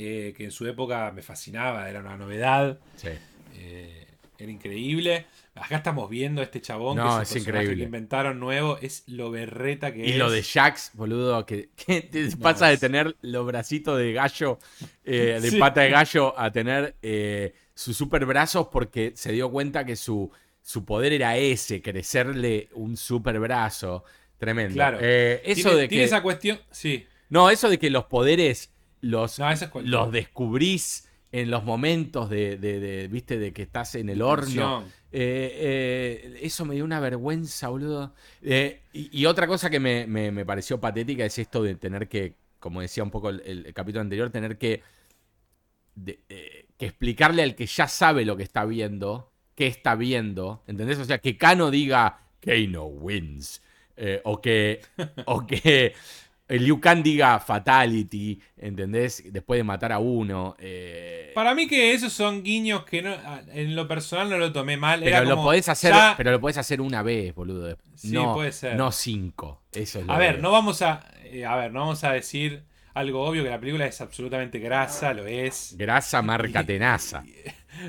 eh, 0.00 0.32
que 0.36 0.44
en 0.44 0.52
su 0.52 0.64
época 0.66 1.10
me 1.12 1.22
fascinaba, 1.22 1.90
era 1.90 1.98
una 2.00 2.16
novedad, 2.16 2.78
Sí. 2.96 3.08
eh, 3.56 4.06
era 4.38 4.52
increíble. 4.52 5.26
Acá 5.56 5.78
estamos 5.78 6.08
viendo 6.08 6.40
a 6.40 6.44
este 6.44 6.60
chabón 6.60 6.96
No, 6.98 7.16
que 7.18 7.24
es, 7.24 7.32
es 7.32 7.42
increíble. 7.42 7.76
que 7.78 7.82
inventaron 7.82 8.38
nuevo, 8.38 8.78
es 8.80 9.02
lo 9.08 9.32
berreta 9.32 9.92
que 9.92 10.06
Y 10.06 10.10
es. 10.12 10.16
lo 10.18 10.30
de 10.30 10.44
Jax, 10.44 10.92
boludo, 10.94 11.44
que, 11.44 11.70
que 11.74 12.00
te 12.12 12.36
pasa 12.36 12.68
de 12.68 12.76
tener 12.78 13.16
los 13.22 13.44
bracitos 13.44 13.98
de 13.98 14.12
gallo, 14.12 14.60
eh, 15.04 15.40
de 15.42 15.50
Sí. 15.50 15.58
pata 15.58 15.80
de 15.80 15.90
gallo, 15.90 16.38
a 16.38 16.52
tener 16.52 16.94
eh, 17.02 17.52
sus 17.74 17.96
super 17.96 18.24
brazos 18.24 18.68
porque 18.70 19.12
se 19.16 19.32
dio 19.32 19.50
cuenta 19.50 19.84
que 19.84 19.96
su, 19.96 20.30
su 20.68 20.84
poder 20.84 21.14
era 21.14 21.34
ese, 21.38 21.80
crecerle 21.80 22.68
un 22.74 22.98
super 22.98 23.40
brazo. 23.40 24.04
Tremendo. 24.36 24.74
Claro. 24.74 24.98
Eh, 25.00 25.40
eso 25.46 25.70
Tiene- 25.70 25.76
de 25.82 25.88
tiene 25.88 26.02
que. 26.02 26.04
esa 26.04 26.22
cuestión, 26.22 26.58
sí. 26.70 27.06
No, 27.30 27.48
eso 27.48 27.70
de 27.70 27.78
que 27.78 27.88
los 27.88 28.04
poderes 28.04 28.70
los, 29.00 29.38
No, 29.38 29.50
esa 29.50 29.64
es 29.64 29.70
cualquier- 29.70 29.90
los 29.92 30.12
descubrís 30.12 31.08
en 31.32 31.50
los 31.50 31.64
momentos 31.64 32.28
de, 32.28 32.58
de- 32.58 32.80
de, 32.80 33.08
viste, 33.08 33.38
de 33.38 33.54
que 33.54 33.62
estás 33.62 33.94
en 33.94 34.10
el 34.10 34.20
horno. 34.20 34.84
Eh, 35.10 35.52
eh, 36.32 36.38
eso 36.42 36.66
me 36.66 36.74
dio 36.74 36.84
una 36.84 37.00
vergüenza, 37.00 37.68
boludo. 37.68 38.12
Eh, 38.42 38.82
y, 38.92 39.20
y 39.22 39.24
otra 39.24 39.46
cosa 39.46 39.70
que 39.70 39.80
me, 39.80 40.06
me- 40.06 40.30
me 40.32 40.44
pareció 40.44 40.78
patética 40.78 41.24
es 41.24 41.38
esto 41.38 41.62
de 41.62 41.76
tener 41.76 42.08
que, 42.08 42.34
como 42.58 42.82
decía 42.82 43.02
un 43.04 43.10
poco 43.10 43.30
el, 43.30 43.40
el 43.40 43.72
capítulo 43.72 44.02
anterior, 44.02 44.28
tener 44.28 44.58
que, 44.58 44.82
de- 45.94 46.20
que 46.76 46.86
explicarle 46.86 47.42
al 47.42 47.54
que 47.54 47.64
ya 47.66 47.88
sabe 47.88 48.26
lo 48.26 48.36
que 48.36 48.42
está 48.42 48.64
viendo, 48.66 49.32
qué 49.58 49.66
está 49.66 49.96
viendo, 49.96 50.62
¿entendés? 50.68 50.98
O 51.00 51.04
sea, 51.04 51.18
que 51.18 51.36
Kano 51.36 51.70
diga, 51.72 52.20
Kano 52.40 52.84
wins. 52.84 53.60
Eh, 53.96 54.20
o 54.22 54.40
que, 54.40 54.80
o 55.26 55.44
que 55.48 55.92
Liu 56.48 56.78
Kang 56.80 57.02
diga 57.02 57.40
fatality, 57.40 58.40
¿entendés? 58.56 59.24
Después 59.32 59.58
de 59.58 59.64
matar 59.64 59.90
a 59.90 59.98
uno. 59.98 60.54
eh, 60.60 61.32
Para 61.34 61.52
mí 61.56 61.66
que 61.66 61.92
esos 61.92 62.12
son 62.12 62.44
guiños 62.44 62.84
que 62.84 63.02
no, 63.02 63.10
a- 63.10 63.42
en 63.52 63.74
lo 63.74 63.88
personal 63.88 64.30
no 64.30 64.38
lo 64.38 64.52
tomé 64.52 64.76
mal. 64.76 65.00
pero 65.00 65.16
Era 65.16 65.24
lo 65.24 65.30
como, 65.30 65.42
podés 65.48 65.68
hacer, 65.68 65.92
ya- 65.92 66.14
pero 66.16 66.30
lo 66.30 66.40
podés 66.40 66.58
hacer 66.58 66.80
una 66.80 67.02
vez, 67.02 67.34
boludo. 67.34 67.76
Sí, 67.96 68.12
no, 68.12 68.34
puede 68.34 68.52
ser. 68.52 68.76
no 68.76 68.92
cinco. 68.92 69.60
Eso 69.72 69.98
es 69.98 70.06
lo 70.06 70.12
A 70.12 70.18
ver, 70.18 70.40
no 70.40 70.52
vamos 70.52 70.80
a. 70.82 71.04
eh, 71.24 71.44
a 71.44 71.56
ver, 71.56 71.72
no 71.72 71.80
vamos 71.80 72.04
a 72.04 72.12
decir 72.12 72.62
algo 72.94 73.24
obvio 73.26 73.42
que 73.42 73.50
la 73.50 73.58
película 73.58 73.86
es 73.86 74.00
absolutamente 74.00 74.60
grasa, 74.60 75.12
lo 75.14 75.26
es. 75.26 75.74
Grasa 75.76 76.22
marca 76.22 76.64
tenaza. 76.64 77.24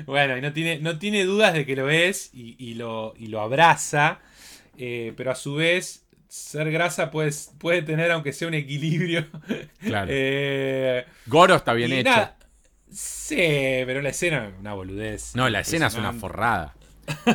Bueno, 0.06 0.36
y 0.36 0.40
no 0.40 0.52
tiene, 0.52 0.78
no 0.78 0.98
tiene 0.98 1.24
dudas 1.24 1.52
de 1.54 1.64
que 1.66 1.76
lo 1.76 1.88
es 1.90 2.30
y, 2.32 2.56
y 2.58 2.74
lo, 2.74 3.14
y 3.16 3.26
lo 3.28 3.40
abraza. 3.40 4.20
eh, 4.78 5.12
pero 5.16 5.30
a 5.30 5.34
su 5.34 5.54
vez, 5.54 6.06
ser 6.28 6.70
grasa 6.70 7.10
puede, 7.10 7.30
puede 7.58 7.82
tener, 7.82 8.10
aunque 8.12 8.32
sea 8.32 8.48
un 8.48 8.54
equilibrio. 8.54 9.26
Claro. 9.80 10.08
Eh, 10.12 11.04
Goro 11.26 11.54
está 11.56 11.72
bien 11.72 11.92
hecho. 11.92 12.10
nada, 12.10 12.36
sí, 12.90 13.36
pero 13.36 14.00
la 14.02 14.10
escena 14.10 14.48
es 14.48 14.54
una 14.58 14.74
boludez. 14.74 15.34
no, 15.34 15.48
la 15.48 15.60
escena 15.60 15.86
es 15.88 15.94
una 15.94 16.12
forrada. 16.12 16.74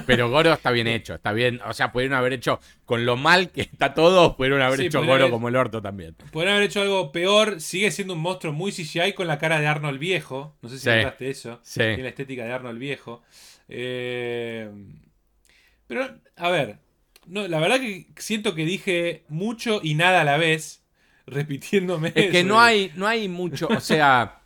Pero 0.05 0.29
Goro 0.29 0.53
está 0.53 0.71
bien 0.71 0.87
hecho, 0.87 1.15
está 1.15 1.31
bien. 1.33 1.59
O 1.65 1.73
sea, 1.73 1.91
pudieron 1.91 2.17
haber 2.17 2.33
hecho, 2.33 2.59
con 2.85 3.05
lo 3.05 3.15
mal 3.17 3.49
que 3.51 3.61
está 3.61 3.93
todo, 3.93 4.35
pudieron 4.37 4.61
haber 4.61 4.79
Sí, 4.79 4.85
hecho 4.87 4.99
Goro 5.01 5.13
haber- 5.13 5.29
como 5.31 5.49
el 5.49 5.55
orto 5.55 5.81
también. 5.81 6.15
Podrían 6.31 6.55
haber 6.55 6.67
hecho 6.69 6.81
algo 6.81 7.11
peor. 7.11 7.59
Sigue 7.61 7.91
siendo 7.91 8.13
un 8.13 8.19
monstruo 8.21 8.53
muy 8.53 8.71
CGI 8.71 9.13
con 9.13 9.27
la 9.27 9.37
cara 9.37 9.59
de 9.59 9.67
Arnold 9.67 9.99
viejo. 9.99 10.55
No 10.61 10.69
sé 10.69 10.77
si 10.77 10.83
Sí. 10.83 10.89
notaste 10.95 11.29
eso. 11.29 11.59
Sí. 11.63 11.79
Tiene 11.79 12.03
la 12.03 12.09
estética 12.09 12.43
de 12.45 12.53
Arnold 12.53 12.79
viejo. 12.79 13.23
Eh, 13.67 14.69
pero, 15.87 16.19
a 16.35 16.49
ver. 16.49 16.79
No, 17.27 17.47
la 17.47 17.59
verdad 17.59 17.79
que 17.79 18.07
siento 18.17 18.53
que 18.53 18.65
dije 18.65 19.23
mucho 19.29 19.79
y 19.83 19.95
nada 19.95 20.21
a 20.21 20.23
la 20.23 20.37
vez. 20.37 20.83
Repitiéndome. 21.27 22.11
Es 22.13 22.31
que 22.31 22.43
no 22.43 22.59
hay, 22.61 22.91
no 22.95 23.07
hay 23.07 23.27
mucho, 23.27 23.67
o 23.67 23.79
sea, 23.79 24.41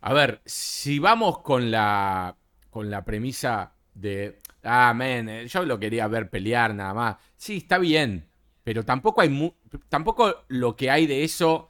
a 0.00 0.12
ver, 0.14 0.40
si 0.44 1.00
vamos 1.00 1.40
con 1.40 1.72
la, 1.72 2.36
con 2.70 2.90
la 2.90 3.04
premisa 3.04 3.72
de, 4.00 4.38
ah, 4.62 4.92
men, 4.94 5.28
eh, 5.28 5.46
yo 5.48 5.64
lo 5.64 5.78
quería 5.78 6.06
ver 6.08 6.30
pelear 6.30 6.74
nada 6.74 6.94
más. 6.94 7.16
Sí, 7.36 7.58
está 7.58 7.78
bien, 7.78 8.26
pero 8.64 8.84
tampoco 8.84 9.20
hay, 9.20 9.28
mu- 9.28 9.52
tampoco 9.88 10.44
lo 10.48 10.76
que 10.76 10.90
hay 10.90 11.06
de 11.06 11.24
eso 11.24 11.68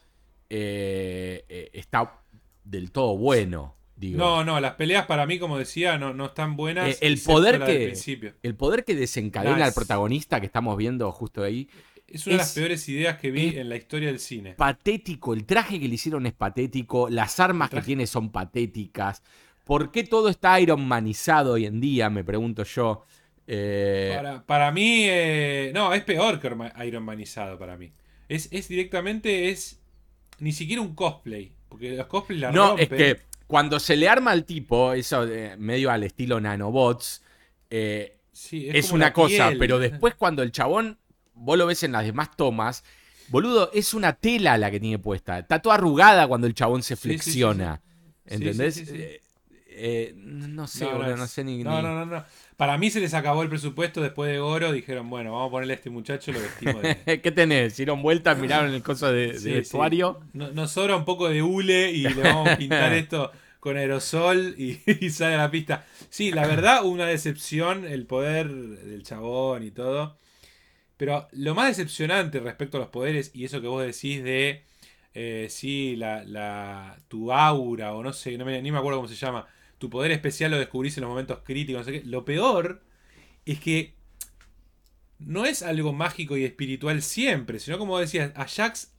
eh, 0.48 1.44
eh, 1.48 1.70
está 1.72 2.20
del 2.64 2.90
todo 2.92 3.16
bueno, 3.16 3.76
digo. 3.96 4.18
No, 4.18 4.44
no, 4.44 4.60
las 4.60 4.74
peleas 4.74 5.06
para 5.06 5.26
mí, 5.26 5.38
como 5.38 5.58
decía, 5.58 5.98
no, 5.98 6.12
no 6.14 6.26
están 6.26 6.56
buenas. 6.56 6.88
Eh, 6.90 6.98
el 7.02 7.20
poder 7.20 7.64
que-. 7.64 7.94
El 8.42 8.54
poder 8.56 8.84
que 8.84 8.94
desencadena 8.94 9.64
al 9.64 9.72
protagonista 9.72 10.40
que 10.40 10.46
estamos 10.46 10.76
viendo 10.76 11.10
justo 11.12 11.42
ahí 11.42 11.68
Es 12.06 12.26
una 12.26 12.34
de 12.34 12.38
las 12.38 12.48
es- 12.48 12.54
peores 12.54 12.88
ideas 12.88 13.18
que 13.18 13.30
vi 13.30 13.56
en 13.58 13.68
la 13.68 13.76
historia 13.76 14.08
del 14.08 14.18
cine. 14.18 14.54
patético, 14.54 15.34
el 15.34 15.44
traje 15.46 15.78
que 15.80 15.88
le 15.88 15.94
hicieron 15.94 16.26
es 16.26 16.32
patético, 16.32 17.08
las 17.08 17.38
armas 17.40 17.70
que 17.70 17.80
tiene 17.82 18.06
son 18.06 18.30
patéticas. 18.30 19.22
¿Por 19.70 19.92
qué 19.92 20.02
todo 20.02 20.28
está 20.28 20.58
ironmanizado 20.60 21.52
hoy 21.52 21.64
en 21.64 21.80
día? 21.80 22.10
Me 22.10 22.24
pregunto 22.24 22.64
yo. 22.64 23.04
Eh, 23.46 24.12
Para, 24.16 24.44
para 24.44 24.72
mí, 24.72 25.04
eh, 25.04 25.70
no, 25.72 25.94
es 25.94 26.02
peor 26.02 26.40
que 26.40 26.48
Orma- 26.50 26.72
Iron 26.84 27.04
Manizado 27.04 27.56
para 27.56 27.76
mí. 27.76 27.92
Es, 28.28 28.48
es 28.50 28.66
directamente, 28.66 29.48
es 29.50 29.78
ni 30.40 30.50
siquiera 30.50 30.82
un 30.82 30.96
cosplay. 30.96 31.52
Porque 31.68 31.92
los 31.92 32.06
cosplays 32.08 32.40
la 32.40 32.50
no, 32.50 32.76
es 32.78 32.88
rompen. 32.88 32.98
que 32.98 33.20
cuando 33.46 33.78
se 33.78 33.94
le 33.96 34.08
arma 34.08 34.32
al 34.32 34.44
tipo, 34.44 34.92
eso 34.92 35.24
de- 35.24 35.56
medio 35.56 35.92
al 35.92 36.02
estilo 36.02 36.40
nanobots, 36.40 37.22
eh, 37.70 38.18
Sí, 38.32 38.68
es, 38.68 38.86
como 38.86 38.96
una 38.96 39.12
cosa, 39.12 39.50
piel. 39.50 39.58
pero 39.60 39.78
después 39.78 40.16
cuando 40.16 40.42
el 40.42 40.50
chabón, 40.50 40.98
vos 41.32 41.56
lo 41.56 41.66
ves 41.66 41.84
en 41.84 41.92
las 41.92 42.04
demás 42.04 42.36
tomas, 42.36 42.82
boludo, 43.28 43.70
es 43.72 43.94
una 43.94 44.14
tela 44.14 44.58
la 44.58 44.68
que 44.72 44.80
tiene 44.80 44.98
puesta. 44.98 45.38
Está 45.38 45.62
toda 45.62 45.76
arrugada 45.76 46.26
cuando 46.26 46.48
el 46.48 46.54
chabón 46.54 46.82
se 46.82 46.96
Sí, 46.96 47.02
sí, 47.02 47.02
sí, 47.02 47.08
flexiona. 47.22 47.80
sí. 48.26 48.34
¿Entendés? 48.34 49.20
Eh, 49.82 50.12
no 50.16 50.66
sé, 50.66 50.84
No, 50.84 50.92
no, 50.92 50.98
boludo, 50.98 51.16
no 51.16 51.26
sé 51.26 51.42
ni... 51.44 51.64
no, 51.64 51.76
ni- 51.76 51.82
no, 51.82 51.94
no, 51.94 52.06
no. 52.06 52.24
Para 52.56 52.76
mí 52.76 52.90
se 52.90 53.00
les 53.00 53.14
acabó 53.14 53.42
el 53.42 53.48
presupuesto 53.48 54.02
después 54.02 54.30
de 54.30 54.38
Goro. 54.38 54.72
Dijeron, 54.72 55.08
bueno, 55.08 55.32
vamos 55.32 55.48
a 55.48 55.50
ponerle 55.52 55.72
a 55.72 55.76
este 55.76 55.88
muchacho, 55.90 56.32
lo 56.32 56.40
vestimos 56.40 56.82
de. 56.82 57.20
¿Qué 57.22 57.30
tenés? 57.32 57.76
¿Dieron 57.76 58.02
vueltas, 58.02 58.36
miraron 58.38 58.72
el 58.74 58.82
coso 58.82 59.10
de, 59.10 59.38
Sí, 59.38 59.50
vestuario? 59.50 60.20
No- 60.34 60.50
Nos 60.50 60.72
sobra 60.72 60.96
un 60.96 61.04
poco 61.06 61.28
de 61.28 61.42
hule 61.42 61.90
y 61.92 62.02
le 62.02 62.22
vamos 62.22 62.50
a 62.50 62.56
pintar 62.58 62.92
esto 63.04 63.32
con 63.60 63.76
aerosol 63.78 64.54
y, 64.58 64.80
y 65.00 65.10
sale 65.10 65.34
a 65.34 65.38
la 65.38 65.50
pista. 65.50 65.86
Sí, 66.10 66.30
la 66.32 66.46
verdad, 66.46 66.84
una 66.84 67.06
decepción 67.06 67.86
el 67.86 68.06
poder 68.06 68.48
del 68.52 69.02
chabón 69.02 69.62
y 69.64 69.70
todo. 69.70 70.18
Pero 70.96 71.28
lo 71.32 71.54
más 71.54 71.68
decepcionante 71.68 72.40
respecto 72.40 72.76
a 72.76 72.80
los 72.80 72.90
poderes 72.90 73.30
y 73.34 73.44
eso 73.44 73.60
que 73.62 73.68
vos 73.68 73.82
decís 73.82 74.22
de, 74.22 74.64
eh, 75.14 75.46
sí, 75.48 75.96
la, 75.96 76.24
la, 76.24 76.98
tu 77.08 77.32
aura 77.32 77.94
o 77.94 78.02
no 78.02 78.12
sé, 78.12 78.36
no 78.36 78.44
me- 78.44 78.60
ni 78.60 78.70
me 78.70 78.78
acuerdo 78.78 78.98
cómo 78.98 79.08
se 79.08 79.14
llama, 79.14 79.46
tu 79.80 79.88
poder 79.88 80.10
especial 80.10 80.50
lo 80.50 80.58
descubrís 80.58 80.98
en 80.98 81.02
los 81.04 81.08
momentos 81.08 81.38
críticos, 81.42 81.80
no 81.80 81.84
sé 81.86 82.00
qué. 82.00 82.06
Lo 82.06 82.26
peor 82.26 82.82
es 83.46 83.58
que 83.60 83.94
no 85.18 85.46
es 85.46 85.62
algo 85.62 85.94
mágico 85.94 86.36
y 86.36 86.44
espiritual 86.44 87.00
siempre, 87.00 87.58
sino 87.58 87.78
como 87.78 87.98
decías, 87.98 88.30
a 88.36 88.46
Jax 88.46 88.92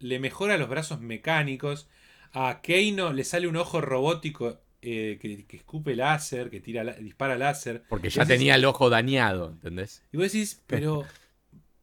le 0.00 0.18
mejora 0.18 0.58
los 0.58 0.68
brazos 0.68 1.00
mecánicos, 1.00 1.88
a 2.32 2.60
Keino 2.60 3.12
le 3.12 3.22
sale 3.22 3.46
un 3.46 3.56
ojo 3.56 3.80
robótico 3.80 4.60
eh, 4.82 5.16
que, 5.22 5.46
que 5.46 5.56
escupe 5.58 5.94
láser, 5.94 6.50
que 6.50 6.60
tira, 6.60 6.82
dispara 6.94 7.38
láser. 7.38 7.84
Porque 7.88 8.10
ya 8.10 8.26
tenía 8.26 8.56
el 8.56 8.64
ojo 8.64 8.90
dañado, 8.90 9.50
¿entendés? 9.50 10.02
Y 10.12 10.16
vos 10.16 10.32
decís, 10.32 10.60
pero, 10.66 11.04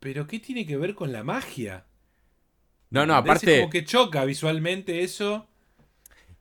pero 0.01 0.27
¿qué 0.27 0.39
tiene 0.39 0.65
que 0.65 0.75
ver 0.75 0.95
con 0.95 1.13
la 1.13 1.23
magia? 1.23 1.85
No, 2.89 3.05
no, 3.05 3.17
¿Entendés? 3.17 3.43
Es 3.43 3.43
aparte... 3.43 3.59
como 3.61 3.69
que 3.69 3.85
choca 3.85 4.25
visualmente 4.25 5.01
eso. 5.01 5.47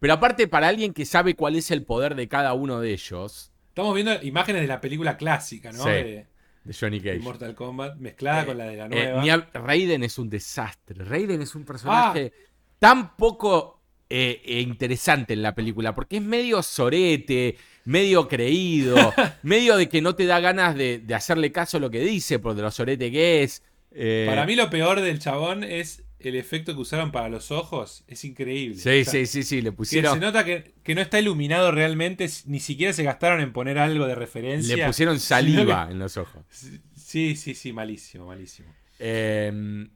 Pero 0.03 0.14
aparte, 0.14 0.48
para 0.48 0.66
alguien 0.66 0.92
que 0.92 1.05
sabe 1.05 1.36
cuál 1.36 1.55
es 1.55 1.70
el 1.70 1.84
poder 1.84 2.16
de 2.16 2.26
cada 2.26 2.55
uno 2.55 2.80
de 2.80 2.92
ellos, 2.92 3.53
Estamos 3.68 3.94
viendo 3.94 4.20
imágenes 4.24 4.62
de 4.62 4.66
la 4.66 4.80
película 4.80 5.16
clásica, 5.16 5.70
¿no? 5.70 5.84
Sí. 5.84 5.90
De, 5.90 6.26
de 6.64 6.74
Johnny 6.74 6.98
de 6.98 7.12
Cage. 7.12 7.22
Mortal 7.22 7.55
Kombat, 7.55 7.98
mezclada 7.98 8.42
Eh, 8.42 8.46
con 8.46 8.59
la 8.59 8.64
de 8.64 8.76
la 8.76 8.86
eh, 8.86 9.12
nueva. 9.12 9.48
Raiden 9.55 10.03
es 10.03 10.18
un 10.18 10.28
desastre. 10.28 11.05
Raiden 11.05 11.40
es 11.40 11.55
un 11.55 11.64
personaje 11.64 12.32
tan 12.80 13.16
poco 13.16 13.80
eh, 14.11 14.42
interesante 14.61 15.34
en 15.34 15.42
la 15.42 15.55
película, 15.55 15.94
porque 15.94 16.16
es 16.16 16.22
medio 16.22 16.64
sorete, 16.64 17.57
medio 17.84 18.26
creído, 18.26 18.96
medio 19.44 19.76
de 19.76 19.88
que 19.88 20.03
no 20.03 20.16
te 20.16 20.26
da 20.26 20.40
ganas 20.40 20.74
de, 20.74 20.98
de 20.98 21.14
hacerle 21.14 21.53
caso 21.53 21.76
a 21.76 21.80
lo 21.80 21.90
que 21.90 22.00
dice, 22.00 22.40
por 22.40 22.57
de 22.57 22.62
lo 22.62 22.72
sorete 22.72 23.12
que 23.12 23.44
es. 23.44 23.62
Para 24.26 24.46
mí 24.46 24.57
lo 24.57 24.68
peor 24.68 25.00
del 25.00 25.20
chabón 25.20 25.62
es 25.62 26.03
el 26.31 26.37
efecto 26.37 26.75
que 26.75 26.81
usaron 26.81 27.11
para 27.12 27.29
los 27.29 27.51
ojos. 27.51 28.05
Es 28.09 28.25
increíble. 28.25 28.77
Sí, 28.77 29.01
O 29.01 29.05
sea, 29.05 29.12
sí, 29.12 29.27
sí, 29.27 29.43
sí, 29.43 29.62
le 29.62 29.73
pusieron, 29.73 30.14
se 30.14 30.20
nota 30.20 30.45
que, 30.45 30.75
que 30.83 30.95
no 30.95 31.01
está 31.01 31.18
iluminado 31.20 31.70
realmente, 31.73 32.29
ni 32.47 32.61
siquiera 32.61 32.93
se 32.93 33.03
gastaron 33.03 33.41
en 33.41 33.53
poner 33.53 33.79
algo 33.79 34.07
de 34.07 34.14
referencia. 34.14 34.77
le 34.77 34.87
pusieron 34.87 35.18
saliva 35.20 35.89
en 35.91 35.99
los 35.99 36.16
ojos. 36.16 36.43
Sí, 36.97 37.37
sí, 37.37 37.55
sí, 37.55 37.75
malísimo, 37.75 38.27
malísimo. 38.29 38.75
Eh, 38.99 39.87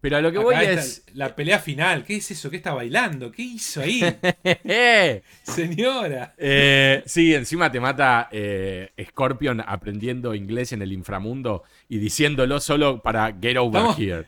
pero 0.00 0.16
a 0.16 0.20
lo 0.22 0.30
que 0.32 0.38
Acá 0.38 0.44
voy 0.44 0.54
es... 0.64 1.04
La 1.12 1.34
pelea 1.34 1.58
final, 1.58 2.04
¿qué 2.04 2.16
es 2.16 2.30
eso? 2.30 2.48
¿Qué 2.50 2.56
está 2.56 2.72
bailando? 2.72 3.30
¿Qué 3.32 3.42
hizo 3.42 3.80
ahí? 3.82 4.00
Eh, 4.44 5.22
Señora. 5.42 6.34
eh, 6.38 7.02
sí, 7.04 7.34
encima 7.34 7.70
te 7.70 7.80
mata 7.80 8.28
eh, 8.32 8.90
Scorpion 9.08 9.60
aprendiendo 9.66 10.34
inglés 10.34 10.72
en 10.72 10.82
el 10.82 10.92
inframundo 10.92 11.64
y 11.88 11.98
diciéndolo 11.98 12.60
solo 12.60 13.02
para 13.02 13.36
get 13.40 13.56
over 13.58 13.80
Estamos- 13.82 13.98
here. 13.98 14.24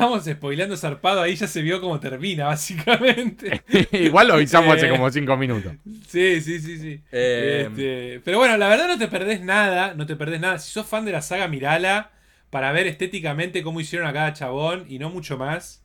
Estamos 0.00 0.24
spoileando 0.24 0.78
zarpado, 0.78 1.20
ahí 1.20 1.36
ya 1.36 1.46
se 1.46 1.60
vio 1.60 1.78
cómo 1.78 2.00
termina, 2.00 2.46
básicamente. 2.46 3.62
Igual 3.92 4.28
lo 4.28 4.34
avisamos 4.34 4.74
hace 4.74 4.86
Eh. 4.86 4.90
como 4.90 5.10
cinco 5.10 5.36
minutos. 5.36 5.74
Sí, 6.08 6.40
sí, 6.40 6.58
sí, 6.58 6.78
sí. 6.78 7.00
Eh, 7.12 7.66
Este, 7.68 8.20
pero 8.24 8.38
bueno, 8.38 8.56
la 8.56 8.68
verdad 8.68 8.88
no 8.88 8.96
te 8.98 9.08
perdés 9.08 9.42
nada, 9.42 9.92
no 9.94 10.06
te 10.06 10.16
perdés 10.16 10.40
nada. 10.40 10.58
Si 10.58 10.72
sos 10.72 10.86
fan 10.86 11.04
de 11.04 11.12
la 11.12 11.20
saga, 11.20 11.48
mirala 11.48 12.12
para 12.48 12.72
ver 12.72 12.86
estéticamente 12.86 13.62
cómo 13.62 13.78
hicieron 13.78 14.08
a 14.08 14.12
cada 14.14 14.32
chabón 14.32 14.86
y 14.88 14.98
no 14.98 15.10
mucho 15.10 15.36
más. 15.36 15.82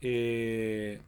Eh, 0.00 1.00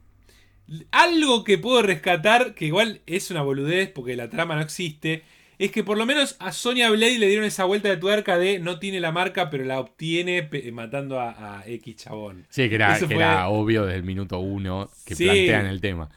algo 0.91 1.45
que 1.45 1.57
puedo 1.57 1.83
rescatar, 1.83 2.55
que 2.55 2.67
igual 2.67 3.01
es 3.07 3.31
una 3.31 3.43
boludez 3.43 3.91
porque 3.91 4.17
la 4.17 4.29
trama 4.29 4.57
no 4.57 4.61
existe, 4.63 5.23
es 5.59 5.71
que 5.73 5.83
por 5.85 5.99
lo 5.99 6.07
menos 6.07 6.37
a 6.39 6.53
Sonya 6.53 6.91
Blade 6.91 7.19
le 7.19 7.27
dieron 7.27 7.45
esa 7.45 7.65
vuelta 7.65 7.89
de 7.89 7.97
tuerca 7.97 8.39
de 8.39 8.59
no 8.61 8.79
tiene 8.79 9.01
la 9.01 9.13
marca, 9.13 9.51
pero 9.51 9.65
la 9.65 9.81
obtiene 9.81 10.49
matando 10.73 11.21
a, 11.21 11.59
a 11.61 11.67
X 11.67 11.97
chabón. 11.97 12.47
Sí, 12.49 12.69
que 12.69 12.77
era, 12.77 12.97
Eso 12.97 13.09
que 13.09 13.15
fue- 13.17 13.25
era 13.25 13.49
obvio 13.49 13.85
desde 13.85 13.99
el 13.99 14.05
minuto 14.05 14.39
uno 14.39 14.89
que 15.05 15.15
Sí. 15.15 15.25
plantean 15.25 15.67
el 15.67 15.81
tema. 15.81 16.09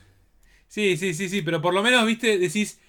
Sí, 0.68 0.96
sí, 0.98 1.14
sí, 1.14 1.28
sí, 1.30 1.42
pero 1.42 1.62
por 1.62 1.74
lo 1.74 1.84
menos, 1.84 2.06
viste, 2.06 2.38
decís, 2.38 2.80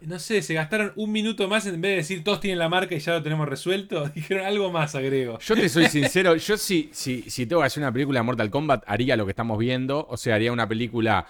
no 0.00 0.18
sé, 0.18 0.42
se 0.42 0.54
gastaron 0.54 0.92
un 0.96 1.10
minuto 1.12 1.48
más 1.48 1.66
en 1.66 1.80
vez 1.80 1.90
de 1.92 1.96
decir 1.96 2.22
todos 2.24 2.40
tienen 2.40 2.58
la 2.58 2.68
marca 2.68 2.94
y 2.94 2.98
ya 2.98 3.12
lo 3.14 3.22
tenemos 3.22 3.48
resuelto. 3.48 4.08
Dijeron 4.14 4.44
algo 4.46 4.70
más, 4.70 4.94
agrego. 4.94 5.38
Yo 5.40 5.54
te 5.54 5.68
soy 5.68 5.86
sincero, 5.90 6.36
yo 6.36 6.56
si, 6.56 6.88
si, 6.92 7.22
si 7.28 7.46
tengo 7.46 7.62
que 7.62 7.66
hacer 7.66 7.82
una 7.82 7.92
película 7.92 8.20
de 8.20 8.24
Mortal 8.24 8.50
Kombat, 8.50 8.84
haría 8.86 9.16
lo 9.16 9.24
que 9.26 9.32
estamos 9.32 9.58
viendo. 9.58 10.06
O 10.08 10.16
sea, 10.16 10.34
haría 10.36 10.52
una 10.52 10.68
película 10.68 11.26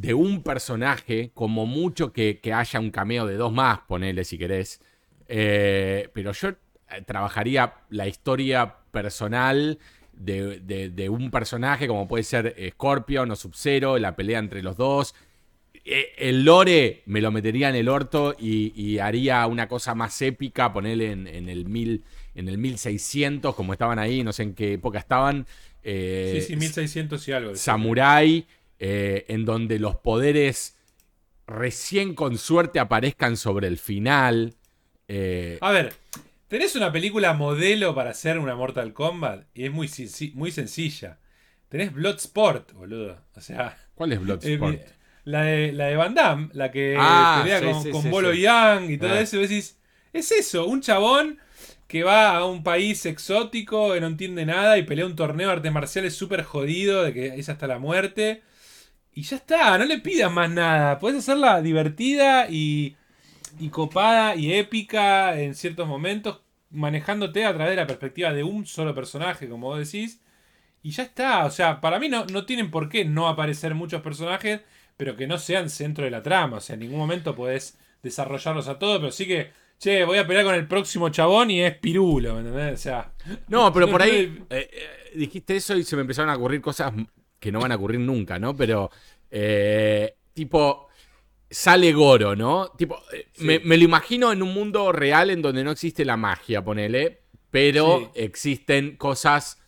de 0.00 0.14
un 0.14 0.42
personaje, 0.42 1.30
como 1.34 1.66
mucho 1.66 2.12
que, 2.12 2.40
que 2.40 2.52
haya 2.52 2.80
un 2.80 2.90
cameo 2.90 3.26
de 3.26 3.36
dos 3.36 3.52
más, 3.52 3.80
ponele 3.88 4.24
si 4.24 4.38
querés. 4.38 4.80
Eh, 5.28 6.08
pero 6.12 6.32
yo 6.32 6.48
eh, 6.50 6.56
trabajaría 7.06 7.74
la 7.90 8.06
historia 8.08 8.76
personal 8.90 9.78
de, 10.12 10.60
de- 10.60 10.90
de 10.90 11.08
un 11.08 11.30
personaje, 11.30 11.86
como 11.86 12.08
puede 12.08 12.24
ser 12.24 12.54
Scorpion 12.72 13.30
o 13.30 13.36
Sub-Zero, 13.36 13.98
la 13.98 14.16
pelea 14.16 14.38
entre 14.38 14.62
los 14.62 14.76
dos. 14.76 15.14
Eh, 15.84 16.12
El 16.18 16.44
lore 16.44 17.02
me 17.06 17.20
lo 17.20 17.30
metería 17.30 17.68
en 17.68 17.76
el 17.76 17.88
orto 17.88 18.34
y, 18.38 18.72
y 18.80 18.98
haría 18.98 19.46
una 19.46 19.68
cosa 19.68 19.94
más 19.94 20.20
épica, 20.22 20.72
ponerle 20.72 21.12
en, 21.12 21.26
en 21.26 21.48
el 21.48 21.66
mil, 21.66 22.04
en 22.34 22.48
el 22.48 22.58
1600, 22.58 23.54
como 23.54 23.72
estaban 23.72 23.98
ahí, 23.98 24.22
no 24.22 24.32
sé 24.32 24.42
en 24.44 24.54
qué 24.54 24.74
época 24.74 24.98
estaban. 24.98 25.46
eh, 25.82 26.38
sí, 26.40 26.48
sí, 26.48 26.56
1600 26.56 27.26
y 27.28 27.32
algo. 27.32 27.54
Samurai, 27.56 28.46
eh, 28.80 29.26
en 29.28 29.44
donde 29.44 29.78
los 29.78 29.96
poderes 29.96 30.76
recién 31.46 32.14
con 32.14 32.38
suerte 32.38 32.78
aparezcan 32.80 33.36
sobre 33.36 33.68
el 33.68 33.78
final. 33.78 34.54
eh, 35.08 35.58
A 35.60 35.72
ver, 35.72 35.94
tenés 36.48 36.76
una 36.76 36.92
película 36.92 37.32
modelo 37.34 37.94
para 37.94 38.10
hacer 38.10 38.38
una 38.38 38.54
Mortal 38.54 38.92
Kombat 38.92 39.46
y 39.54 39.64
es 39.66 39.72
muy, 39.72 39.88
senci- 39.88 40.32
muy 40.34 40.50
sencilla. 40.52 41.18
Tenés 41.68 41.92
Bloodsport, 41.92 42.72
boludo. 42.72 43.18
O 43.36 43.40
sea, 43.40 43.76
¿Cuál 43.94 44.12
es 44.12 44.18
eh, 44.18 44.22
Bloodsport? 44.22 44.80
la, 45.24 45.42
de, 45.42 45.72
la 45.72 45.86
de 45.86 45.96
Van 45.96 46.14
Damme, 46.14 46.48
la 46.52 46.70
que 46.70 46.96
Ah, 46.98 47.40
pelea 47.42 47.60
sí, 47.60 47.64
con, 47.66 47.82
sí, 47.82 47.90
con 47.90 48.02
sí, 48.02 48.08
Bolo. 48.08 48.32
Yang 48.34 48.90
y 48.90 48.98
todo 48.98 49.10
Ah. 49.10 49.20
eso. 49.20 49.36
y 49.36 49.42
decís, 49.42 49.78
Es 50.12 50.32
eso, 50.32 50.66
un 50.66 50.80
chabón 50.80 51.38
que 51.86 52.02
va 52.04 52.36
a 52.36 52.44
un 52.44 52.62
país 52.64 53.04
exótico, 53.06 53.92
que 53.94 54.00
no 54.00 54.06
entiende 54.08 54.46
nada 54.46 54.78
y 54.78 54.82
pelea 54.84 55.06
un 55.06 55.16
torneo 55.16 55.48
de 55.48 55.54
artes 55.54 55.72
marciales 55.72 56.14
súper 56.14 56.42
jodido, 56.44 57.04
de 57.04 57.12
que 57.12 57.26
es 57.28 57.48
hasta 57.48 57.66
la 57.68 57.78
muerte. 57.78 58.42
Y 59.20 59.22
ya 59.22 59.36
está, 59.36 59.76
no 59.76 59.84
le 59.84 59.98
pidas 59.98 60.32
más 60.32 60.50
nada. 60.50 60.98
Puedes 60.98 61.18
hacerla 61.18 61.60
divertida 61.60 62.48
y, 62.48 62.96
y 63.58 63.68
copada 63.68 64.34
y 64.34 64.54
épica 64.54 65.38
en 65.38 65.54
ciertos 65.54 65.86
momentos, 65.86 66.40
manejándote 66.70 67.44
a 67.44 67.52
través 67.52 67.72
de 67.72 67.82
la 67.82 67.86
perspectiva 67.86 68.32
de 68.32 68.44
un 68.44 68.64
solo 68.64 68.94
personaje, 68.94 69.46
como 69.46 69.66
vos 69.66 69.78
decís. 69.78 70.22
Y 70.82 70.92
ya 70.92 71.02
está, 71.02 71.44
o 71.44 71.50
sea, 71.50 71.82
para 71.82 71.98
mí 71.98 72.08
no, 72.08 72.24
no 72.32 72.46
tienen 72.46 72.70
por 72.70 72.88
qué 72.88 73.04
no 73.04 73.28
aparecer 73.28 73.74
muchos 73.74 74.00
personajes, 74.00 74.62
pero 74.96 75.16
que 75.16 75.26
no 75.26 75.36
sean 75.36 75.68
centro 75.68 76.04
de 76.04 76.10
la 76.10 76.22
trama. 76.22 76.56
O 76.56 76.60
sea, 76.60 76.72
en 76.72 76.80
ningún 76.80 76.98
momento 76.98 77.36
podés 77.36 77.76
desarrollarlos 78.02 78.68
a 78.68 78.78
todos, 78.78 79.00
pero 79.00 79.12
sí 79.12 79.26
que, 79.26 79.50
che, 79.78 80.02
voy 80.04 80.16
a 80.16 80.26
pelear 80.26 80.46
con 80.46 80.54
el 80.54 80.66
próximo 80.66 81.10
chabón 81.10 81.50
y 81.50 81.60
es 81.60 81.76
pirulo, 81.76 82.36
¿me 82.36 82.40
entendés? 82.40 82.72
O 82.72 82.82
sea. 82.82 83.12
No, 83.48 83.70
pero 83.70 83.86
por 83.90 84.00
ahí 84.00 84.46
eh, 84.48 84.70
eh, 84.72 85.10
dijiste 85.14 85.56
eso 85.56 85.76
y 85.76 85.84
se 85.84 85.94
me 85.94 86.00
empezaron 86.00 86.30
a 86.30 86.36
ocurrir 86.36 86.62
cosas 86.62 86.94
que 87.40 87.50
no 87.50 87.60
van 87.60 87.72
a 87.72 87.76
ocurrir 87.76 88.00
nunca, 88.00 88.38
¿no? 88.38 88.54
Pero, 88.54 88.90
eh, 89.30 90.14
tipo, 90.34 90.88
sale 91.50 91.92
Goro, 91.92 92.36
¿no? 92.36 92.68
Tipo, 92.76 93.02
eh, 93.12 93.26
Sí. 93.32 93.44
me, 93.44 93.58
me 93.60 93.76
lo 93.76 93.84
imagino 93.84 94.30
en 94.32 94.42
un 94.42 94.52
mundo 94.54 94.92
real 94.92 95.30
en 95.30 95.42
donde 95.42 95.64
no 95.64 95.72
existe 95.72 96.04
la 96.04 96.16
magia, 96.16 96.62
ponele, 96.62 97.22
pero 97.50 98.12
Sí. 98.14 98.20
existen 98.22 98.96
cosas 98.96 99.58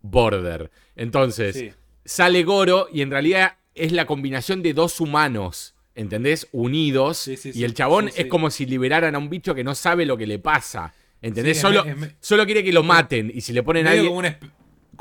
border. 0.00 0.70
Entonces, 0.96 1.56
Sí. 1.56 1.72
sale 2.04 2.42
Goro 2.44 2.88
y 2.92 3.02
en 3.02 3.10
realidad 3.10 3.56
es 3.74 3.92
la 3.92 4.04
combinación 4.06 4.62
de 4.62 4.74
dos 4.74 5.00
humanos, 5.00 5.74
¿entendés? 5.94 6.48
Unidos. 6.52 7.26
Y 7.28 7.64
el 7.64 7.74
chabón 7.74 8.10
es 8.14 8.26
como 8.26 8.50
si 8.50 8.66
liberaran 8.66 9.14
a 9.14 9.18
un 9.18 9.30
bicho 9.30 9.54
que 9.54 9.64
no 9.64 9.74
sabe 9.74 10.04
lo 10.06 10.16
que 10.16 10.26
le 10.26 10.38
pasa. 10.38 10.92
¿Entendés? 11.22 11.56
Sí, 11.58 11.62
solo, 11.62 11.84
es 11.84 11.96
solo 12.20 12.44
quiere 12.44 12.64
que 12.64 12.72
lo 12.72 12.82
maten. 12.82 13.30
Y 13.32 13.40
si 13.42 13.52
le 13.52 13.62
ponen 13.62 13.86
a 13.86 13.90
alguien. 13.92 14.08
como 14.08 14.22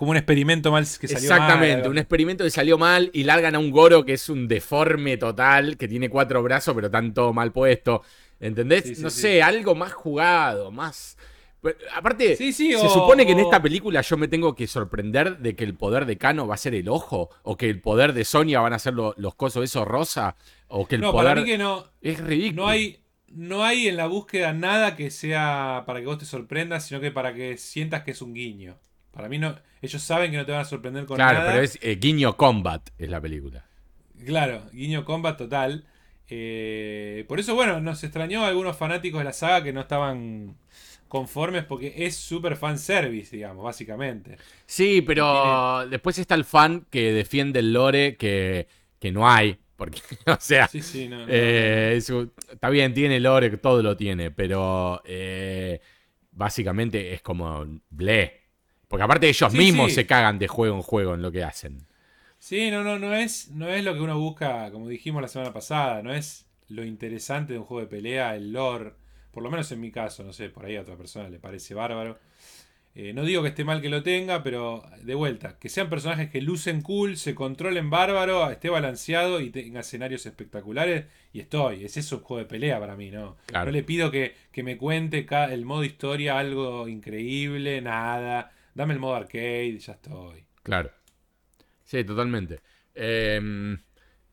como 0.01 0.11
un 0.11 0.17
experimento 0.17 0.71
mal 0.71 0.83
que 0.99 1.07
salió 1.07 1.29
Exactamente, 1.29 1.83
mal, 1.83 1.91
un 1.91 1.97
experimento 1.99 2.43
que 2.43 2.49
salió 2.49 2.79
mal 2.79 3.11
y 3.13 3.23
largan 3.23 3.53
a 3.53 3.59
un 3.59 3.69
Goro 3.69 4.03
que 4.03 4.13
es 4.13 4.29
un 4.29 4.47
deforme 4.47 5.17
total, 5.17 5.77
que 5.77 5.87
tiene 5.87 6.09
cuatro 6.09 6.41
brazos 6.41 6.73
pero 6.73 6.89
tanto 6.89 7.33
mal 7.33 7.51
puesto. 7.51 8.01
¿Entendés? 8.39 8.85
Sí, 8.85 8.95
sí, 8.95 9.01
no 9.03 9.11
sí. 9.11 9.21
sé, 9.21 9.43
algo 9.43 9.75
más 9.75 9.93
jugado, 9.93 10.71
más... 10.71 11.17
Aparte, 11.93 12.35
se 12.35 12.75
o- 12.75 12.89
supone 12.89 13.27
que 13.27 13.33
en 13.33 13.39
esta 13.41 13.61
película 13.61 14.01
yo 14.01 14.17
me 14.17 14.27
tengo 14.27 14.55
que 14.55 14.65
sorprender 14.65 15.37
de 15.37 15.55
que 15.55 15.63
el 15.63 15.75
poder 15.75 16.07
de 16.07 16.17
Kano 16.17 16.47
va 16.47 16.55
a 16.55 16.57
ser 16.57 16.73
el 16.73 16.89
ojo, 16.89 17.29
o 17.43 17.55
que 17.55 17.69
el 17.69 17.79
poder 17.79 18.13
de 18.13 18.25
Sonia 18.25 18.59
van 18.61 18.73
a 18.73 18.79
ser 18.79 18.95
lo- 18.95 19.13
los 19.17 19.35
cosos 19.35 19.63
esos 19.63 19.87
rosa, 19.87 20.35
o 20.67 20.87
que 20.87 20.95
el 20.95 21.01
No, 21.01 21.11
poder... 21.11 21.27
para 21.27 21.41
mí 21.41 21.45
que 21.47 21.59
no. 21.59 21.85
Es 22.01 22.19
ridículo. 22.19 22.63
No 22.63 22.67
hay, 22.69 23.03
no 23.27 23.63
hay 23.63 23.87
en 23.87 23.97
la 23.97 24.07
búsqueda 24.07 24.53
nada 24.53 24.95
que 24.95 25.11
sea 25.11 25.83
para 25.85 25.99
que 25.99 26.07
vos 26.07 26.17
te 26.17 26.25
sorprendas, 26.25 26.87
sino 26.87 26.99
que 26.99 27.11
para 27.11 27.35
que 27.35 27.57
sientas 27.57 28.03
que 28.03 28.11
es 28.11 28.21
un 28.23 28.33
guiño. 28.33 28.79
Para 29.11 29.29
mí 29.29 29.37
no. 29.39 29.55
Ellos 29.81 30.01
saben 30.01 30.31
que 30.31 30.37
no 30.37 30.45
te 30.45 30.51
van 30.51 30.61
a 30.61 30.65
sorprender 30.65 31.05
con 31.05 31.15
Claro, 31.15 31.39
nada. 31.39 31.51
pero 31.51 31.63
es 31.63 31.77
eh, 31.81 31.95
Guiño 31.99 32.37
Combat, 32.37 32.89
es 32.97 33.09
la 33.09 33.19
película. 33.21 33.65
Claro, 34.25 34.69
guiño 34.71 35.03
combat 35.05 35.37
total. 35.37 35.85
Eh, 36.29 37.25
por 37.27 37.39
eso, 37.39 37.55
bueno, 37.55 37.81
nos 37.81 38.03
extrañó 38.03 38.45
a 38.45 38.49
algunos 38.49 38.77
fanáticos 38.77 39.19
de 39.19 39.25
la 39.25 39.33
saga 39.33 39.63
que 39.63 39.73
no 39.73 39.81
estaban 39.81 40.55
conformes 41.07 41.65
porque 41.65 41.93
es 41.97 42.15
súper 42.15 42.55
fanservice, 42.55 43.35
digamos, 43.35 43.63
básicamente. 43.63 44.37
Sí, 44.65 45.01
pero 45.01 45.85
después 45.89 46.17
está 46.17 46.35
el 46.35 46.45
fan 46.45 46.85
que 46.89 47.11
defiende 47.11 47.59
el 47.59 47.73
lore 47.73 48.15
que, 48.17 48.67
que 48.99 49.11
no 49.11 49.29
hay. 49.29 49.57
Porque, 49.75 49.99
o 50.27 50.37
sea, 50.39 50.69
Sí, 50.69 50.81
sí, 50.81 51.07
no. 51.09 51.25
no, 51.25 51.25
eh, 51.27 51.95
está 51.97 52.69
bien, 52.69 52.93
tiene 52.93 53.19
lore, 53.19 53.49
todo 53.57 53.81
lo 53.81 53.97
tiene, 53.97 54.31
pero 54.31 55.01
eh, 55.05 55.81
básicamente 56.31 57.13
es 57.13 57.21
como 57.21 57.65
ble. 57.89 58.40
Porque 58.91 59.03
aparte 59.03 59.27
ellos 59.27 59.53
Sí, 59.53 59.57
mismos 59.57 59.91
sí. 59.91 59.95
se 59.95 60.05
cagan 60.05 60.37
de 60.37 60.47
juego 60.47 60.75
en 60.75 60.83
juego 60.83 61.15
en 61.15 61.23
lo 61.23 61.31
que 61.31 61.43
hacen. 61.43 61.87
Sí, 62.39 62.71
no, 62.71 62.83
no, 62.83 62.97
no 62.97 63.13
es, 63.13 63.49
no 63.51 63.67
es 63.69 63.83
lo 63.83 63.93
que 63.93 64.01
uno 64.01 64.17
busca, 64.19 64.71
como 64.71 64.87
dijimos 64.87 65.21
la 65.21 65.27
semana 65.27 65.53
pasada, 65.53 66.01
no 66.01 66.11
es 66.13 66.47
lo 66.69 66.83
interesante 66.83 67.53
de 67.53 67.59
un 67.59 67.65
juego 67.65 67.81
de 67.81 67.87
pelea, 67.87 68.35
el 68.35 68.51
lore, 68.51 68.93
por 69.31 69.43
lo 69.43 69.51
menos 69.51 69.71
en 69.71 69.79
mi 69.79 69.91
caso, 69.91 70.23
no 70.23 70.33
sé, 70.33 70.49
por 70.49 70.65
ahí 70.65 70.75
a 70.75 70.81
otra 70.81 70.97
persona 70.97 71.29
le 71.29 71.39
parece 71.39 71.73
bárbaro. 71.75 72.19
Eh, 72.95 73.13
no 73.13 73.23
digo 73.25 73.43
que 73.43 73.49
esté 73.49 73.63
mal 73.65 73.81
que 73.81 73.89
lo 73.89 74.03
tenga, 74.03 74.43
pero 74.43 74.83
de 75.03 75.15
vuelta, 75.15 75.59
que 75.59 75.69
sean 75.69 75.89
personajes 75.89 76.29
que 76.31 76.41
lucen 76.41 76.81
cool, 76.81 77.17
se 77.17 77.35
controlen 77.35 77.89
bárbaro, 77.89 78.51
esté 78.51 78.69
balanceado 78.69 79.41
y 79.41 79.51
tenga 79.51 79.81
escenarios 79.81 80.25
espectaculares, 80.25 81.05
y 81.33 81.39
estoy. 81.41 81.85
Es 81.85 81.97
eso 81.97 82.17
un 82.17 82.23
juego 82.23 82.39
de 82.43 82.49
pelea 82.49 82.79
para 82.79 82.97
mí, 82.97 83.11
¿no? 83.11 83.37
Claro. 83.45 83.67
No 83.67 83.71
le 83.71 83.83
pido 83.83 84.11
que, 84.11 84.35
que 84.51 84.63
me 84.63 84.77
cuente 84.77 85.25
el 85.51 85.65
modo 85.65 85.83
historia 85.85 86.39
algo 86.39 86.87
increíble, 86.87 87.81
nada. 87.81 88.51
Dame 88.73 88.93
el 88.93 88.99
modo 88.99 89.15
arcade, 89.15 89.77
ya 89.79 89.93
estoy. 89.93 90.45
Claro. 90.63 90.91
Sí, 91.83 92.03
totalmente. 92.03 92.61
Eh, 92.95 93.77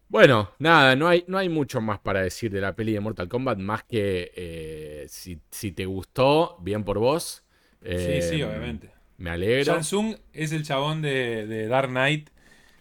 bueno, 0.08 0.52
nada, 0.58 0.96
no 0.96 1.08
hay, 1.08 1.24
no 1.28 1.38
hay 1.38 1.48
mucho 1.48 1.80
más 1.80 1.98
para 1.98 2.22
decir 2.22 2.50
de 2.50 2.60
la 2.60 2.74
peli 2.74 2.92
de 2.92 3.00
Mortal 3.00 3.28
Kombat, 3.28 3.58
más 3.58 3.84
que 3.84 4.32
eh, 4.34 5.06
si, 5.08 5.40
si 5.50 5.72
te 5.72 5.84
gustó, 5.86 6.56
bien 6.60 6.84
por 6.84 6.98
vos. 6.98 7.44
Eh, 7.82 8.20
sí, 8.22 8.36
sí, 8.36 8.42
obviamente. 8.42 8.90
Me 9.18 9.30
alegro. 9.30 9.74
Shang 9.74 9.82
Tsung 9.82 10.16
es 10.32 10.52
el 10.52 10.62
chabón 10.64 11.02
de, 11.02 11.46
de 11.46 11.66
Dark 11.66 11.90
Knight 11.90 12.30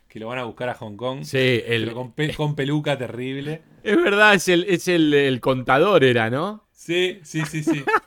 que 0.08 0.20
lo 0.20 0.28
van 0.28 0.40
a 0.40 0.44
buscar 0.46 0.70
a 0.70 0.76
Hong 0.76 0.96
Kong. 0.96 1.24
Sí, 1.24 1.62
el, 1.66 1.92
con, 1.94 2.14
pe- 2.14 2.34
con 2.34 2.56
peluca 2.56 2.98
terrible. 2.98 3.62
es 3.84 3.98
verdad, 3.98 4.36
es, 4.36 4.48
el, 4.48 4.64
es 4.66 4.88
el, 4.88 5.14
el 5.14 5.42
contador, 5.42 6.04
era, 6.04 6.30
¿no? 6.30 6.66
Sí, 6.72 7.20
sí, 7.24 7.46
sí, 7.46 7.64
sí. 7.64 7.84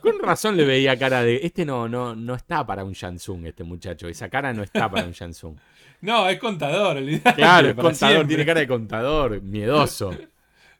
Con 0.00 0.18
razón 0.20 0.56
le 0.56 0.64
veía 0.64 0.98
cara 0.98 1.22
de. 1.22 1.40
Este 1.42 1.64
no, 1.64 1.88
no, 1.88 2.14
no 2.14 2.34
está 2.34 2.66
para 2.66 2.84
un 2.84 2.92
Shansung, 2.92 3.46
este 3.46 3.64
muchacho. 3.64 4.08
Esa 4.08 4.28
cara 4.28 4.52
no 4.52 4.62
está 4.62 4.90
para 4.90 5.04
un 5.06 5.12
Shansung. 5.12 5.56
No, 6.02 6.28
es 6.28 6.40
contador, 6.40 6.96
olvidate. 6.96 7.36
Claro, 7.36 7.68
es 7.68 7.74
contador, 7.76 7.94
siempre. 7.96 8.26
tiene 8.26 8.44
cara 8.44 8.58
de 8.58 8.66
contador, 8.66 9.40
miedoso. 9.40 10.10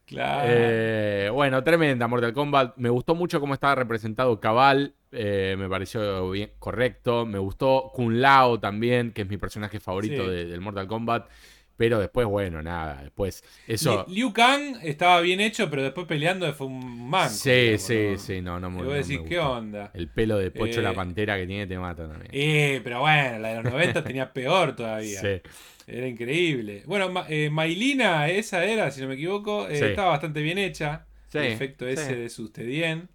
Claro. 0.04 0.48
Eh, 0.52 1.30
bueno, 1.32 1.62
tremenda 1.62 2.08
Mortal 2.08 2.32
Kombat. 2.32 2.76
Me 2.76 2.88
gustó 2.88 3.14
mucho 3.14 3.38
cómo 3.38 3.54
estaba 3.54 3.76
representado 3.76 4.40
Cabal. 4.40 4.94
eh, 5.12 5.54
me 5.56 5.68
pareció 5.68 6.28
bien, 6.30 6.50
correcto. 6.58 7.24
Me 7.24 7.38
gustó 7.38 7.92
Kun 7.94 8.20
Lao 8.20 8.58
también, 8.58 9.12
que 9.12 9.22
es 9.22 9.28
mi 9.28 9.36
personaje 9.36 9.78
favorito 9.78 10.24
Sí. 10.24 10.30
de- 10.30 10.44
del 10.46 10.60
Mortal 10.60 10.88
Kombat. 10.88 11.28
Pero 11.76 11.98
después, 11.98 12.26
bueno, 12.26 12.62
nada. 12.62 13.02
Después, 13.02 13.42
eso. 13.66 14.04
Li- 14.08 14.14
Liu 14.16 14.32
Kang 14.32 14.76
estaba 14.82 15.20
bien 15.20 15.40
hecho, 15.40 15.68
pero 15.70 15.82
después 15.82 16.06
peleando 16.06 16.52
fue 16.54 16.66
un 16.68 17.08
manco. 17.10 17.30
Sí, 17.34 17.50
digamos, 17.50 17.82
sí, 17.82 18.08
¿no? 18.12 18.18
sí, 18.18 18.40
no, 18.42 18.60
no 18.60 18.70
me 18.70 18.76
Y 18.76 18.82
vos 18.84 18.86
no 18.86 18.90
me 18.92 18.98
decís, 18.98 19.20
¿qué 19.28 19.38
onda? 19.38 19.90
El 19.94 20.08
pelo 20.08 20.38
de 20.38 20.50
Pocho 20.50 20.80
la 20.82 20.90
Eh, 20.90 20.94
Pantera 20.94 21.36
que 21.36 21.46
tiene 21.46 21.66
te 21.66 21.78
mata 21.78 22.06
también. 22.08 22.30
Eh, 22.32 22.80
pero 22.84 23.00
bueno, 23.00 23.38
la 23.38 23.48
de 23.48 23.62
los 23.62 23.72
90 23.72 24.04
tenía 24.04 24.32
peor 24.32 24.76
todavía. 24.76 25.20
Sí. 25.20 25.40
Era 25.86 26.06
increíble. 26.06 26.84
Bueno, 26.86 27.10
Ma- 27.10 27.26
eh, 27.28 27.50
Mailina, 27.50 28.28
esa 28.28 28.64
era, 28.64 28.90
si 28.90 29.00
no 29.00 29.08
me 29.08 29.14
equivoco, 29.14 29.68
eh, 29.68 29.76
Sí. 29.78 29.84
estaba 29.86 30.10
bastante 30.10 30.40
bien 30.42 30.58
hecha. 30.58 31.06
Sí, 31.28 31.38
el 31.38 31.44
efecto 31.46 31.86
sí. 31.86 31.92
ese 31.92 32.14
de 32.16 32.28
Sustedien. 32.28 33.08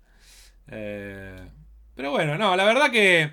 Eh, 0.69 1.47
pero 1.95 2.11
bueno, 2.11 2.37
no, 2.37 2.55
la 2.55 2.65
verdad 2.65 2.91
que 2.91 3.31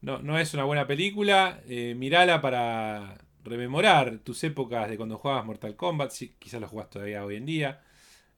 no, 0.00 0.18
no 0.18 0.38
es 0.38 0.52
una 0.54 0.64
buena 0.64 0.86
película. 0.86 1.60
Mirala 1.96 2.40
para 2.40 3.16
rememorar 3.46 4.18
tus 4.18 4.42
épocas 4.44 4.88
de 4.88 4.96
cuando 4.96 5.18
jugabas 5.18 5.44
Mortal 5.46 5.76
Kombat. 5.76 6.10
Si, 6.10 6.30
quizás 6.38 6.60
lo 6.60 6.68
jugás 6.68 6.90
todavía 6.90 7.24
hoy 7.24 7.36
en 7.36 7.46
día. 7.46 7.82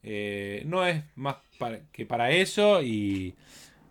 Eh, 0.02 0.62
no 0.66 0.86
es 0.86 1.02
más 1.16 1.36
para- 1.58 1.80
que 1.90 2.06
para 2.06 2.30
eso 2.30 2.82
y 2.82 3.34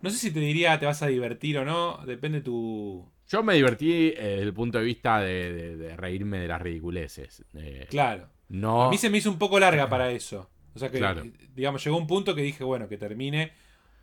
no 0.00 0.08
sé 0.10 0.16
si 0.16 0.30
te 0.30 0.40
diría 0.40 0.78
te 0.78 0.86
vas 0.86 1.02
a 1.02 1.06
divertir 1.08 1.58
o 1.58 1.64
no. 1.64 1.98
Depende 2.06 2.40
tu... 2.40 3.06
Yo 3.28 3.42
me 3.42 3.54
divertí 3.54 3.92
eh, 3.92 4.14
desde 4.16 4.42
el 4.42 4.54
punto 4.54 4.78
de 4.78 4.84
vista 4.84 5.20
de, 5.20 5.52
de- 5.52 5.76
de 5.76 5.96
reírme 5.96 6.38
de 6.38 6.48
las 6.48 6.62
ridiculeces. 6.62 7.44
Eh, 7.54 7.86
Claro. 7.90 8.28
no. 8.48 8.84
A 8.84 8.90
mí 8.90 8.96
se 8.96 9.10
me 9.10 9.18
hizo 9.18 9.30
un 9.30 9.38
poco 9.38 9.58
larga 9.60 9.88
para 9.90 10.10
eso. 10.10 10.48
O 10.74 10.78
sea 10.78 10.90
que, 10.90 10.98
Claro. 10.98 11.24
digamos, 11.54 11.84
llegó 11.84 11.96
un 11.98 12.06
punto 12.06 12.34
que 12.34 12.42
dije, 12.42 12.64
bueno, 12.64 12.88
que 12.88 12.96
termine. 12.96 13.52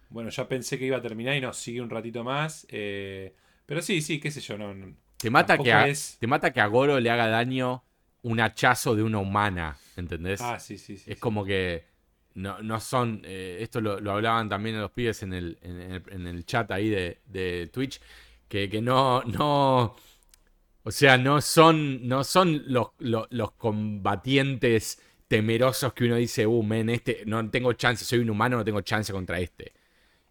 Bueno, 0.10 0.30
ya 0.30 0.48
pensé 0.48 0.78
que 0.78 0.86
iba 0.86 0.98
a 0.98 1.02
terminar 1.02 1.36
y 1.36 1.42
no, 1.42 1.54
sigue 1.54 1.82
un 1.82 1.90
ratito 1.90 2.24
más. 2.24 2.68
pero 2.70 3.82
sí, 3.82 4.02
sí, 4.02 4.20
qué 4.20 4.30
sé 4.30 4.42
yo, 4.42 4.58
no. 4.58 4.74
no. 4.76 4.94
Te 5.26 5.30
mata, 5.32 5.62
que 5.62 5.74
a, 5.74 5.90
es- 5.90 6.20
te 6.20 6.28
mata 6.28 6.52
que 6.54 6.62
a 6.62 6.68
Goro 6.68 7.00
le 7.00 7.10
haga 7.10 7.28
daño 7.28 7.84
un 8.22 8.40
hachazo 8.40 8.96
de 8.96 9.04
una 9.04 9.20
humana, 9.20 9.78
¿entendés? 9.96 10.42
Ah, 10.42 10.60
sí, 10.60 10.78
sí, 10.78 10.98
sí. 10.98 11.04
es 11.06 11.16
sí. 11.16 11.20
como 11.20 11.46
que 11.46 11.86
no, 12.36 12.62
no 12.62 12.80
son, 12.80 13.22
eh, 13.26 13.58
esto 13.62 13.82
lo, 13.82 14.00
lo 14.00 14.12
hablaban 14.14 14.50
también 14.50 14.80
los 14.80 14.92
pibes 14.92 15.24
en 15.24 15.34
el, 15.34 15.58
en 15.62 15.80
el, 15.82 16.04
en 16.12 16.28
el 16.28 16.46
chat 16.46 16.72
ahí 16.72 16.90
de, 16.90 17.22
de 17.26 17.70
Twitch, 17.74 18.02
que, 18.48 18.70
que 18.70 18.82
no, 18.82 19.24
no, 19.24 19.96
o 20.84 20.92
sea, 20.92 21.18
no 21.18 21.42
son, 21.42 22.08
no 22.08 22.24
son 22.24 22.64
los, 22.68 22.90
los, 23.00 23.28
los 23.32 23.52
combatientes 23.54 25.02
temerosos 25.28 25.94
que 25.94 26.06
uno 26.06 26.16
dice, 26.18 26.46
uh, 26.48 26.64
men, 26.64 26.90
este, 26.90 27.24
no 27.26 27.50
tengo 27.50 27.74
chance, 27.74 28.06
soy 28.06 28.20
un 28.20 28.30
humano, 28.30 28.58
no 28.58 28.66
tengo 28.66 28.82
chance 28.82 29.12
contra 29.14 29.40
este. 29.40 29.74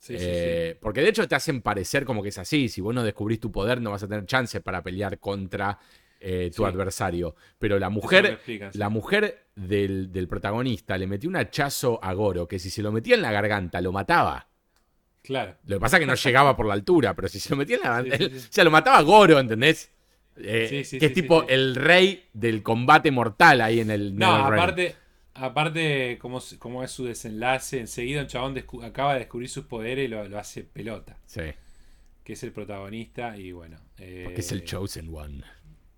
Sí, 0.04 0.18
sí, 0.18 0.22
sí. 0.22 0.30
Eh, 0.30 0.78
Porque 0.82 1.00
de 1.00 1.08
hecho 1.08 1.26
te 1.26 1.34
hacen 1.34 1.62
parecer 1.62 2.04
como 2.04 2.22
que 2.22 2.28
es 2.28 2.36
así. 2.36 2.68
Si 2.68 2.82
vos 2.82 2.94
no 2.94 3.02
descubrís 3.02 3.40
tu 3.40 3.50
poder, 3.50 3.80
no 3.80 3.90
vas 3.90 4.02
a 4.02 4.06
tener 4.06 4.26
chance 4.26 4.60
para 4.60 4.82
pelear 4.82 5.18
contra 5.18 5.78
eh, 6.20 6.50
tu 6.54 6.66
adversario. 6.66 7.34
Pero 7.58 7.78
la 7.78 7.88
mujer, 7.88 8.38
la 8.74 8.90
mujer 8.90 9.46
del, 9.54 10.12
del 10.12 10.28
protagonista 10.28 10.98
le 10.98 11.06
metió 11.06 11.30
un 11.30 11.36
hachazo 11.36 11.98
a 12.02 12.12
Goro 12.12 12.46
que 12.46 12.58
si 12.58 12.68
se 12.68 12.82
lo 12.82 12.92
metía 12.92 13.14
en 13.14 13.22
la 13.22 13.32
garganta 13.32 13.80
lo 13.80 13.92
mataba. 13.92 14.46
Claro. 15.22 15.56
Lo 15.64 15.76
que 15.76 15.80
pasa 15.80 15.96
es 15.96 16.00
que 16.00 16.06
no 16.06 16.14
llegaba 16.16 16.54
por 16.54 16.66
la 16.66 16.74
altura, 16.74 17.14
pero 17.14 17.28
si 17.28 17.40
se 17.40 17.48
lo 17.48 17.56
metía 17.56 17.76
en 17.76 17.82
la 17.84 18.02
garganta, 18.02 18.26
o 18.26 18.40
sea, 18.50 18.62
lo 18.64 18.70
mataba 18.70 19.00
Goro, 19.00 19.38
¿entendés? 19.40 19.90
Eh, 20.36 20.66
Sí, 20.68 20.84
sí, 20.84 20.98
que 20.98 21.06
es 21.06 21.12
tipo 21.14 21.46
el 21.48 21.74
rey 21.76 22.28
del 22.34 22.62
combate 22.62 23.10
mortal 23.10 23.62
ahí 23.62 23.80
en 23.80 23.90
el 23.90 24.14
No, 24.16 24.34
aparte, 24.34 24.96
aparte 25.34 26.18
como, 26.18 26.38
es 26.82 26.90
su 26.90 27.04
desenlace, 27.04 27.80
enseguida 27.80 28.22
un 28.22 28.26
chabón 28.28 28.56
acaba 28.82 29.14
de 29.14 29.20
descubrir 29.20 29.48
sus 29.48 29.64
poderes 29.66 30.06
y 30.06 30.08
lo, 30.08 30.26
lo 30.28 30.38
hace 30.38 30.62
pelota, 30.64 31.18
Sí, 31.26 31.42
que 32.22 32.32
es 32.34 32.42
el 32.42 32.52
protagonista 32.52 33.36
y 33.36 33.52
bueno. 33.52 33.78
eh, 33.98 34.22
porque 34.24 34.40
es 34.40 34.52
el 34.52 34.64
Chosen 34.64 35.14
One. 35.14 35.42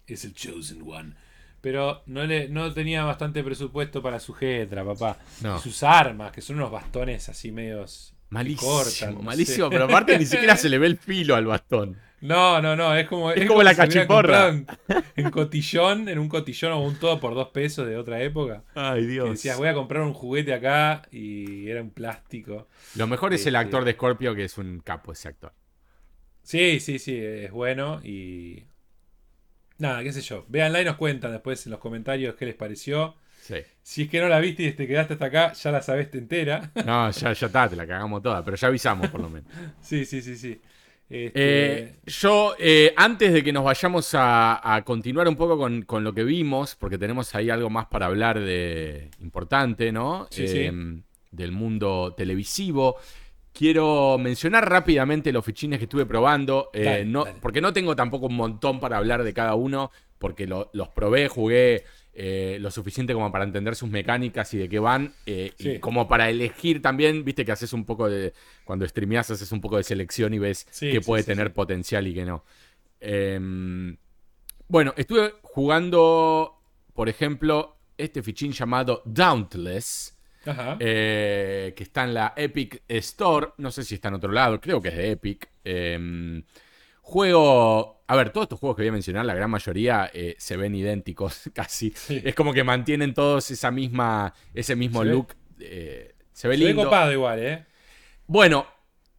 es 0.06 0.24
el 0.24 0.34
Chosen 0.34 0.82
One. 0.86 1.14
Pero 1.60 2.02
no, 2.06 2.24
le, 2.24 2.48
no 2.48 2.72
tenía 2.72 3.02
bastante 3.04 3.42
presupuesto 3.42 4.00
para 4.02 4.20
su 4.20 4.32
jetra, 4.34 4.84
papá. 4.84 5.18
No. 5.42 5.56
Y 5.56 5.60
sus 5.60 5.82
armas, 5.82 6.30
que 6.32 6.40
son 6.40 6.56
unos 6.56 6.70
bastones 6.70 7.28
así 7.28 7.50
medios... 7.50 8.12
que 8.28 8.34
Malísimo, 8.34 8.70
cortan, 8.72 9.24
malísimo, 9.24 9.70
pero 9.70 9.84
aparte 9.84 10.18
ni 10.18 10.26
siquiera 10.26 10.56
se 10.56 10.68
le 10.68 10.78
ve 10.78 10.86
el 10.88 10.96
filo 10.98 11.34
al 11.36 11.46
bastón. 11.46 11.96
No, 12.20 12.60
no, 12.62 12.74
no, 12.74 12.94
es 12.96 13.06
como. 13.06 13.30
Es 13.30 13.46
como 13.46 13.62
la 13.62 13.70
si 13.72 13.76
cachiporra. 13.76 14.48
En, 14.48 14.66
en 15.16 15.30
cotillón, 15.30 16.08
en 16.08 16.18
un 16.18 16.28
cotillón 16.28 16.72
o 16.72 16.80
un 16.80 16.98
todo 16.98 17.20
por 17.20 17.34
dos 17.34 17.48
pesos 17.50 17.86
de 17.86 17.96
otra 17.96 18.20
época. 18.22 18.64
Ay, 18.74 19.02
Que 19.02 19.06
Dios. 19.06 19.30
decías, 19.30 19.56
voy 19.58 19.68
a 19.68 19.74
comprar 19.74 20.02
un 20.02 20.12
juguete 20.14 20.54
acá 20.54 21.02
y 21.12 21.68
era 21.68 21.82
un 21.82 21.90
plástico. 21.90 22.68
Lo 22.96 23.06
mejor 23.06 23.32
es 23.34 23.42
el 23.46 23.54
Este- 23.54 23.64
actor 23.64 23.84
de 23.84 23.92
Scorpio, 23.92 24.34
que 24.34 24.44
es 24.44 24.56
un 24.58 24.80
capo 24.80 25.12
ese 25.12 25.28
actor. 25.28 25.52
Sí, 26.42 26.80
sí, 26.80 26.98
sí, 26.98 27.16
es 27.16 27.50
bueno 27.52 28.00
y. 28.02 28.64
Nada, 29.78 30.02
qué 30.02 30.12
sé 30.12 30.22
yo. 30.22 30.46
Véanla 30.48 30.80
y 30.80 30.84
nos 30.86 30.96
cuentan 30.96 31.32
después 31.32 31.66
en 31.66 31.72
los 31.72 31.80
comentarios 31.80 32.34
qué 32.34 32.46
les 32.46 32.54
pareció. 32.54 33.14
Sí. 33.46 33.56
Si 33.82 34.02
es 34.02 34.08
que 34.10 34.20
no 34.20 34.28
la 34.28 34.40
viste 34.40 34.64
y 34.64 34.72
te 34.72 34.86
quedaste 34.88 35.12
hasta 35.14 35.26
acá, 35.26 35.52
ya 35.52 35.70
la 35.70 35.80
sabes 35.82 36.08
entera. 36.14 36.72
No, 36.84 37.10
ya, 37.10 37.32
ya 37.32 37.46
está, 37.46 37.68
te 37.68 37.76
la 37.76 37.86
cagamos 37.86 38.22
toda, 38.22 38.44
pero 38.44 38.56
ya 38.56 38.68
avisamos 38.68 39.08
por 39.08 39.20
lo 39.20 39.28
menos. 39.30 39.48
sí, 39.80 40.04
sí, 40.04 40.20
sí, 40.20 40.36
sí. 40.36 40.60
Este, 41.08 41.30
Eh, 41.34 41.94
yo, 42.06 42.56
eh, 42.58 42.92
antes 42.96 43.32
de 43.32 43.44
que 43.44 43.52
nos 43.52 43.62
vayamos 43.62 44.12
a, 44.14 44.74
a 44.74 44.82
continuar 44.82 45.28
un 45.28 45.36
poco 45.36 45.56
con, 45.56 45.82
con 45.82 46.02
lo 46.02 46.12
que 46.12 46.24
vimos, 46.24 46.74
porque 46.74 46.98
tenemos 46.98 47.32
ahí 47.36 47.48
algo 47.48 47.70
más 47.70 47.86
para 47.86 48.06
hablar 48.06 48.40
de 48.40 49.10
importante, 49.20 49.92
¿no? 49.92 50.26
Sí, 50.30 50.42
Eh, 50.46 50.48
sí. 50.72 51.02
Del 51.30 51.52
mundo 51.52 52.14
televisivo. 52.16 52.96
Quiero 53.52 54.18
mencionar 54.18 54.68
rápidamente 54.68 55.32
los 55.32 55.44
fichines 55.44 55.78
que 55.78 55.84
estuve 55.84 56.04
probando, 56.06 56.70
eh, 56.74 56.84
Dale, 56.84 57.04
no, 57.06 57.24
dale. 57.24 57.38
porque 57.40 57.60
no 57.60 57.72
tengo 57.72 57.94
tampoco 57.96 58.26
un 58.26 58.36
montón 58.36 58.80
para 58.80 58.96
hablar 58.98 59.22
de 59.22 59.32
cada 59.32 59.54
uno, 59.54 59.90
porque 60.18 60.46
lo- 60.46 60.70
los 60.74 60.88
probé, 60.88 61.28
jugué 61.28 61.84
eh, 62.18 62.56
lo 62.60 62.70
suficiente 62.70 63.12
como 63.12 63.30
para 63.30 63.44
entender 63.44 63.76
sus 63.76 63.90
mecánicas 63.90 64.52
y 64.54 64.58
de 64.58 64.70
qué 64.70 64.78
van, 64.78 65.12
eh, 65.26 65.52
y 65.58 65.78
como 65.80 66.08
para 66.08 66.30
elegir 66.30 66.80
también, 66.80 67.24
viste 67.24 67.44
que 67.44 67.52
haces 67.52 67.74
un 67.74 67.84
poco 67.84 68.08
de, 68.08 68.32
cuando 68.64 68.88
streameas 68.88 69.30
haces 69.30 69.52
un 69.52 69.60
poco 69.60 69.76
de 69.76 69.82
selección 69.82 70.32
y 70.32 70.38
ves 70.38 70.66
Sí, 70.70 70.90
qué 70.90 71.00
sí, 71.00 71.06
puede 71.06 71.24
tener 71.24 71.52
potencial 71.52 72.06
y 72.06 72.14
qué 72.14 72.24
no. 72.24 72.42
Em, 73.00 73.98
bueno, 74.66 74.94
estuve 74.96 75.34
jugando, 75.42 76.58
por 76.94 77.10
ejemplo, 77.10 77.76
este 77.98 78.22
fichín 78.22 78.52
llamado 78.52 79.02
Dauntless, 79.04 80.16
Ajá. 80.46 80.76
eh, 80.80 81.74
que 81.76 81.82
está 81.82 82.04
en 82.04 82.14
la 82.14 82.32
Epic 82.34 82.82
Store. 82.88 83.48
No 83.58 83.70
sé 83.70 83.84
si 83.84 83.96
está 83.96 84.08
en 84.08 84.14
otro 84.14 84.32
lado, 84.32 84.58
creo 84.58 84.80
que 84.80 84.88
es 84.88 84.96
de 84.96 85.10
Epic. 85.10 85.48
Juego. 87.08 88.02
A 88.08 88.16
ver, 88.16 88.30
todos 88.30 88.46
estos 88.46 88.58
juegos 88.58 88.76
que 88.76 88.82
voy 88.82 88.88
a 88.88 88.92
mencionar, 88.92 89.24
la 89.24 89.34
gran 89.34 89.48
mayoría 89.48 90.10
eh, 90.12 90.34
se 90.38 90.56
ven 90.56 90.74
idénticos 90.74 91.42
casi. 91.54 91.90
Sí. 91.92 92.20
Es 92.24 92.34
como 92.34 92.52
que 92.52 92.64
mantienen 92.64 93.14
todos 93.14 93.48
esa 93.52 93.70
misma, 93.70 94.34
ese 94.52 94.74
mismo 94.74 95.02
Se 95.02 95.08
ve- 95.08 95.14
look. 95.14 95.28
eh, 95.60 96.14
se 96.32 96.48
ve 96.48 96.56
Se 96.56 96.60
ve 96.64 96.68
lindo. 96.68 96.82
copado 96.84 97.12
igual, 97.12 97.38
¿eh? 97.38 97.64
Bueno, 98.26 98.66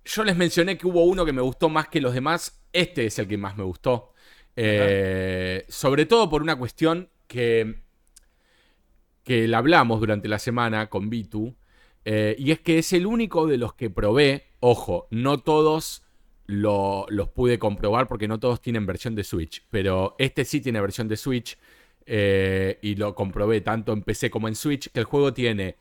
yo 0.04 0.24
les 0.26 0.36
mencioné 0.36 0.78
que 0.78 0.86
hubo 0.86 1.06
uno 1.06 1.26
que 1.26 1.32
me 1.32 1.42
gustó 1.42 1.70
más 1.70 1.88
que 1.88 2.02
los 2.02 2.14
demás. 2.14 2.62
Este 2.74 3.06
es 3.06 3.18
el 3.20 3.28
que 3.30 3.38
más 3.38 3.56
me 3.56 3.64
gustó. 3.64 4.12
Eh, 4.58 5.64
sobre 5.70 6.06
todo 6.06 6.30
por 6.30 6.42
una 6.42 6.58
cuestión 6.58 7.10
que, 7.28 7.84
que 9.24 9.48
la 9.48 9.60
hablamos 9.60 10.02
durante 10.02 10.28
la 10.28 10.40
semana 10.40 10.90
con 10.90 11.10
Bitu. 11.10 11.56
eh, 12.04 12.36
y 12.38 12.52
es 12.52 12.60
que 12.60 12.80
es 12.80 12.92
el 12.92 13.06
único 13.06 13.48
de 13.48 13.58
los 13.58 13.74
que 13.76 13.90
probé. 13.90 14.48
Ojo, 14.60 15.08
no 15.10 15.38
todos 15.40 16.04
lo- 16.48 17.06
los 17.10 17.30
pude 17.30 17.60
comprobar 17.60 18.08
porque 18.08 18.28
no 18.28 18.40
todos 18.40 18.62
tienen 18.62 18.86
versión 18.86 19.16
de 19.16 19.24
Switch. 19.24 19.64
Pero 19.70 20.16
este 20.18 20.44
sí 20.46 20.60
tiene 20.62 20.82
versión 20.82 21.08
de 21.08 21.18
Switch. 21.18 21.58
eh, 22.10 22.80
y 22.82 22.96
lo 22.96 23.14
comprobé 23.16 23.60
tanto 23.60 23.92
en 23.92 24.02
PC 24.02 24.30
como 24.30 24.48
en 24.48 24.56
Switch. 24.56 24.90
Que 24.92 25.02
el 25.02 25.06
juego 25.06 25.34
tiene 25.34 25.76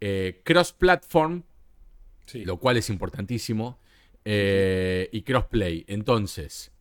eh, 0.00 0.40
cross-platform 0.44 1.44
Sí. 2.26 2.44
lo 2.44 2.58
cual 2.58 2.76
es 2.78 2.90
importantísimo, 2.90 3.78
eh, 4.24 5.08
y 5.12 5.22
crossplay. 5.22 5.84
Entonces, 5.88 6.72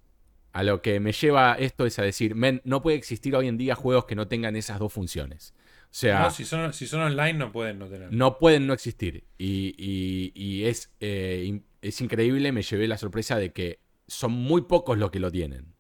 a 0.52 0.64
lo 0.64 0.82
que 0.82 1.00
me 1.00 1.12
lleva 1.14 1.54
esto 1.60 1.86
es 1.86 2.00
a 2.00 2.02
decir, 2.04 2.34
men, 2.36 2.60
no 2.66 2.82
puede 2.82 2.98
existir 2.98 3.36
hoy 3.36 3.48
en 3.48 3.58
día 3.58 3.76
juegos 3.76 4.06
que 4.06 4.16
no 4.16 4.28
tengan 4.28 4.56
esas 4.56 4.80
dos 4.80 4.92
funciones. 4.92 5.54
Sea, 5.90 6.20
No, 6.24 6.32
si 6.32 6.46
son, 6.46 6.74
si 6.74 6.86
son 6.86 7.02
online 7.02 7.34
no 7.34 7.52
pueden 7.52 7.80
no 7.80 7.88
tener. 7.88 8.12
no 8.14 8.38
pueden 8.38 8.68
no 8.68 8.74
existir. 8.74 9.24
Y, 9.38 9.74
y- 9.78 10.32
y 10.36 10.66
es, 10.66 10.92
eh, 11.00 11.62
es 11.82 12.02
increíble, 12.02 12.52
me 12.52 12.62
llevé 12.62 12.88
la 12.88 12.98
sorpresa 12.98 13.38
de 13.38 13.52
que 13.54 13.80
son 14.08 14.32
muy 14.32 14.62
pocos 14.64 14.98
los 14.98 15.10
que 15.12 15.20
lo 15.20 15.32
tienen. 15.32 15.74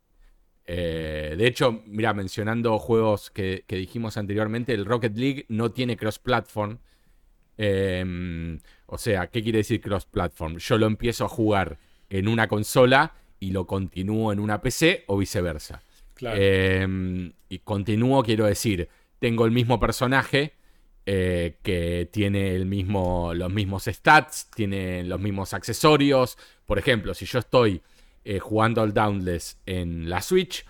Eh, 0.66 1.36
de 1.38 1.48
hecho, 1.48 1.82
mira, 1.86 2.14
mencionando 2.14 2.78
juegos 2.80 3.30
que, 3.32 3.64
que 3.68 3.76
dijimos 3.78 4.18
anteriormente, 4.18 4.74
el 4.74 4.86
Rocket 4.86 5.16
League 5.18 5.46
no 5.50 5.72
tiene 5.72 5.96
cross-platform. 5.98 6.80
Eh, 7.58 8.60
o 8.88 8.98
sea, 8.98 9.28
¿qué 9.28 9.42
quiere 9.44 9.60
decir 9.60 9.82
cross-platform? 9.82 10.58
Yo 10.58 10.78
lo 10.78 10.86
empiezo 10.88 11.26
a 11.26 11.30
jugar 11.30 11.78
en 12.10 12.28
una 12.28 12.48
consola 12.48 13.14
y 13.40 13.52
lo 13.52 13.66
continúo 13.68 14.32
en 14.32 14.40
una 14.40 14.62
PC 14.62 15.04
o 15.08 15.18
viceversa. 15.18 15.82
Claro. 16.14 16.38
Eh, 16.40 17.32
y 17.50 17.60
continúo, 17.60 18.24
quiero 18.24 18.46
decir, 18.46 18.90
tengo 19.19 19.45
el 19.45 19.52
mismo 19.52 19.80
personaje 19.80 20.53
eh, 21.06 21.57
que 21.64 22.10
tiene 22.11 22.53
el 22.56 22.65
mismo, 22.65 23.34
los 23.34 23.52
mismos 23.52 23.85
stats, 23.85 24.49
tiene 24.53 25.03
los 25.03 25.19
mismos 25.19 25.53
accesorios. 25.53 26.38
Por 26.65 26.80
ejemplo, 26.80 27.14
si 27.14 27.26
yo 27.26 27.39
estoy 27.39 27.81
eh, 28.26 28.39
jugando 28.39 28.81
al 28.81 28.94
Dauntless 28.94 29.57
en 29.65 30.10
la 30.10 30.22
Switch 30.22 30.65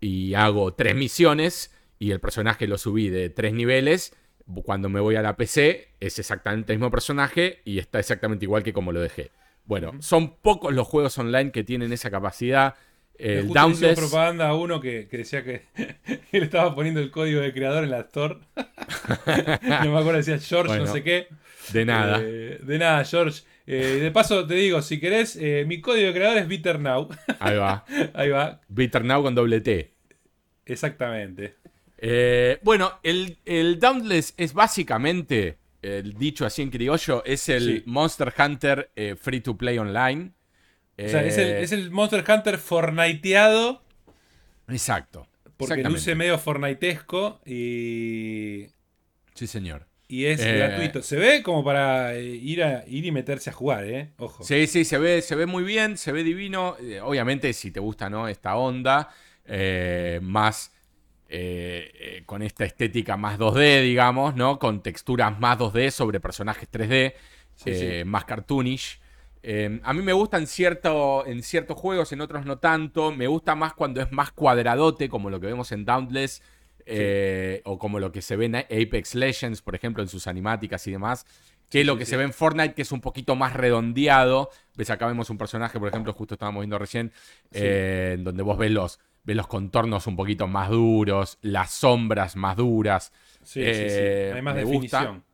y 0.00 0.34
hago 0.34 0.74
tres 0.74 0.94
misiones 0.94 1.74
y 1.98 2.12
el 2.12 2.20
personaje 2.20 2.68
lo 2.68 2.78
subí 2.78 3.08
de 3.08 3.28
tres 3.28 3.54
niveles, 3.54 4.14
cuando 4.64 4.88
me 4.88 5.00
voy 5.00 5.16
a 5.16 5.22
la 5.22 5.36
PC 5.36 5.88
es 5.98 6.18
exactamente 6.18 6.72
el 6.72 6.78
mismo 6.78 6.90
personaje 6.90 7.60
y 7.64 7.78
está 7.78 7.98
exactamente 7.98 8.44
igual 8.44 8.62
que 8.62 8.72
como 8.72 8.92
lo 8.92 9.00
dejé. 9.00 9.32
Bueno, 9.64 9.94
son 10.00 10.36
pocos 10.36 10.72
los 10.72 10.86
juegos 10.86 11.18
online 11.18 11.50
que 11.50 11.64
tienen 11.64 11.92
esa 11.92 12.10
capacidad. 12.10 12.76
El 13.18 13.52
Dauntless. 13.52 13.98
propaganda 13.98 14.48
a 14.48 14.54
uno 14.54 14.80
que, 14.80 15.08
que 15.08 15.18
decía 15.18 15.42
que 15.44 15.62
él 16.32 16.42
estaba 16.42 16.74
poniendo 16.74 17.00
el 17.00 17.10
código 17.10 17.40
de 17.40 17.52
creador 17.52 17.84
en 17.84 17.90
la 17.90 18.00
Store. 18.00 18.36
no 18.56 19.92
me 19.92 19.98
acuerdo, 19.98 20.12
decía 20.14 20.38
George, 20.38 20.68
Bueno, 20.68 20.84
no 20.86 20.92
sé 20.92 21.02
qué. 21.02 21.28
De 21.72 21.84
nada. 21.84 22.20
Eh, 22.22 22.58
de 22.62 22.78
nada, 22.78 23.04
George. 23.04 23.42
Eh, 23.66 23.98
de 24.00 24.10
paso 24.12 24.46
te 24.46 24.54
digo, 24.54 24.80
si 24.82 25.00
querés, 25.00 25.36
eh, 25.40 25.64
mi 25.66 25.80
código 25.80 26.06
de 26.08 26.14
creador 26.14 26.38
es 26.38 26.46
BitterNow. 26.48 27.08
Ahí 27.40 27.56
va. 27.56 27.84
Ahí 28.14 28.28
va, 28.30 28.60
Bitter 28.68 29.04
Now 29.04 29.22
con 29.22 29.34
doble 29.34 29.60
T. 29.60 29.92
exactamente. 30.64 31.56
Eh, 31.98 32.58
bueno, 32.62 33.00
el, 33.02 33.38
el 33.44 33.80
Dauntless 33.80 34.34
es 34.36 34.52
básicamente, 34.52 35.58
el 35.82 36.12
dicho 36.14 36.44
así 36.44 36.62
en 36.62 36.70
criollo, 36.70 37.24
es 37.24 37.48
el 37.48 37.78
Sí. 37.78 37.82
Monster 37.86 38.32
Hunter 38.38 38.90
Free 39.20 39.40
to 39.40 39.56
Play 39.56 39.78
Online. 39.78 40.32
O 40.98 41.08
sea, 41.08 41.24
es 41.24 41.36
el, 41.38 41.48
Eh, 41.48 41.62
es 41.62 41.72
el 41.72 41.90
Monster 41.90 42.24
Hunter 42.26 42.58
Fortniteado. 42.58 43.82
Exacto. 44.68 45.26
Porque 45.56 45.82
luce 45.84 46.14
medio 46.14 46.38
Fortnitesco 46.38 47.40
y. 47.46 48.66
Sí, 49.34 49.46
señor. 49.46 49.86
Y 50.08 50.26
es 50.26 50.40
Eh, 50.40 50.56
gratuito. 50.56 51.02
Se 51.02 51.16
ve 51.16 51.42
como 51.42 51.64
para 51.64 52.14
eh, 52.14 52.24
ir, 52.24 52.62
a, 52.62 52.84
ir 52.86 53.04
y 53.06 53.10
meterse 53.10 53.50
a 53.50 53.52
jugar, 53.52 53.84
¿eh? 53.84 54.12
Ojo. 54.18 54.44
Sí, 54.44 54.66
sí, 54.66 54.84
se 54.84 54.98
ve, 54.98 55.20
se 55.20 55.34
ve 55.34 55.46
muy 55.46 55.64
bien, 55.64 55.96
se 55.98 56.12
ve 56.12 56.22
divino. 56.22 56.76
Obviamente, 57.02 57.52
si 57.52 57.70
te 57.70 57.80
gusta 57.80 58.08
¿no? 58.08 58.28
esta 58.28 58.56
onda, 58.56 59.10
eh, 59.44 60.20
más 60.22 60.72
eh, 61.28 62.22
con 62.24 62.42
esta 62.42 62.64
estética 62.64 63.16
más 63.16 63.38
2D, 63.38 63.82
digamos, 63.82 64.36
¿no? 64.36 64.58
Con 64.58 64.80
texturas 64.82 65.38
más 65.40 65.58
2D 65.58 65.90
sobre 65.90 66.20
personajes 66.20 66.68
3D, 66.70 67.14
Sí, 67.56 67.70
eh, 67.70 68.00
sí. 68.02 68.08
más 68.08 68.24
cartoonish. 68.26 69.00
Eh, 69.48 69.80
a 69.84 69.92
mí 69.92 70.02
me 70.02 70.12
gusta 70.12 70.38
en, 70.38 70.46
cierto, 70.48 71.24
en 71.24 71.40
ciertos 71.42 71.76
juegos, 71.78 72.10
en 72.12 72.20
otros 72.20 72.44
no 72.44 72.58
tanto. 72.58 73.12
Me 73.12 73.28
gusta 73.28 73.54
más 73.54 73.74
cuando 73.74 74.00
es 74.02 74.10
más 74.10 74.32
cuadradote, 74.32 75.08
como 75.08 75.30
lo 75.30 75.38
que 75.40 75.46
vemos 75.46 75.70
en 75.72 75.84
Dauntless. 75.84 76.42
eh, 76.88 77.62
o 77.64 77.78
como 77.78 77.98
lo 78.00 78.12
que 78.12 78.22
se 78.22 78.36
ve 78.36 78.44
en 78.46 78.56
Apex 78.56 79.14
Legends, 79.14 79.60
por 79.62 79.74
ejemplo, 79.74 80.02
en 80.02 80.08
sus 80.08 80.26
animáticas 80.28 80.86
y 80.86 80.92
demás. 80.92 81.26
Que 81.68 81.84
lo 81.84 81.96
que 81.98 82.04
sí. 82.04 82.10
se 82.10 82.16
ve 82.16 82.22
en 82.24 82.32
Fortnite, 82.32 82.74
que 82.74 82.82
es 82.82 82.92
un 82.92 83.00
poquito 83.00 83.34
más 83.34 83.54
redondeado. 83.54 84.50
Ves, 84.76 84.90
acá 84.90 85.06
vemos 85.08 85.28
un 85.30 85.38
personaje, 85.38 85.78
por 85.80 85.88
ejemplo, 85.88 86.12
justo 86.12 86.34
estábamos 86.34 86.60
viendo 86.62 86.78
recién, 86.78 87.12
eh, 87.50 88.12
en 88.14 88.24
donde 88.24 88.42
vos 88.42 88.56
ves 88.58 88.70
los 88.70 89.00
ves 89.24 89.36
los 89.36 89.48
contornos 89.48 90.06
un 90.06 90.14
poquito 90.14 90.46
más 90.46 90.70
duros, 90.70 91.38
las 91.42 91.72
sombras 91.72 92.36
más 92.36 92.56
duras. 92.56 93.12
Sí, 93.42 93.60
sí, 93.74 93.90
sí. 93.90 94.00
Eh, 94.00 94.32
Hay 94.36 94.42
más 94.42 94.54
me 94.54 94.60
definición. 94.64 95.24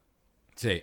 Sí. 0.57 0.83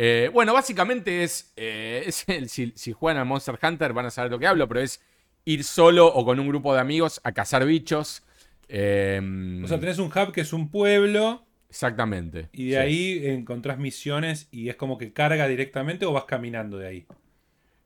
Eh, 0.00 0.30
bueno, 0.32 0.52
básicamente 0.54 1.24
es, 1.24 1.52
eh, 1.56 2.04
es 2.06 2.24
el- 2.28 2.48
si, 2.48 2.72
si 2.76 2.92
juegan 2.92 3.18
al 3.20 3.26
Monster 3.26 3.58
Hunter 3.60 3.92
van 3.92 4.06
a 4.06 4.10
saber 4.10 4.30
lo 4.30 4.38
que 4.38 4.46
hablo, 4.46 4.68
pero 4.68 4.80
es 4.80 5.00
ir 5.44 5.64
solo 5.64 6.06
o 6.06 6.24
con 6.24 6.38
un 6.38 6.46
grupo 6.48 6.72
de 6.74 6.80
amigos 6.80 7.20
a 7.24 7.32
cazar 7.32 7.64
bichos. 7.66 8.22
Eh, 8.68 9.20
O 9.64 9.66
sea, 9.66 9.80
tenés 9.80 9.98
un 9.98 10.06
hub 10.06 10.32
que 10.32 10.42
es 10.42 10.52
un 10.52 10.70
pueblo 10.70 11.44
Exactamente. 11.68 12.50
y 12.52 12.70
de 12.70 12.76
sí. 12.76 12.76
ahí 12.76 13.26
encontrás 13.26 13.78
misiones 13.78 14.48
y 14.50 14.68
es 14.68 14.76
como 14.76 14.98
que 14.98 15.12
carga 15.12 15.48
directamente 15.48 16.06
o 16.06 16.12
vas 16.12 16.24
caminando 16.24 16.78
de 16.78 16.86
ahí. 16.88 17.06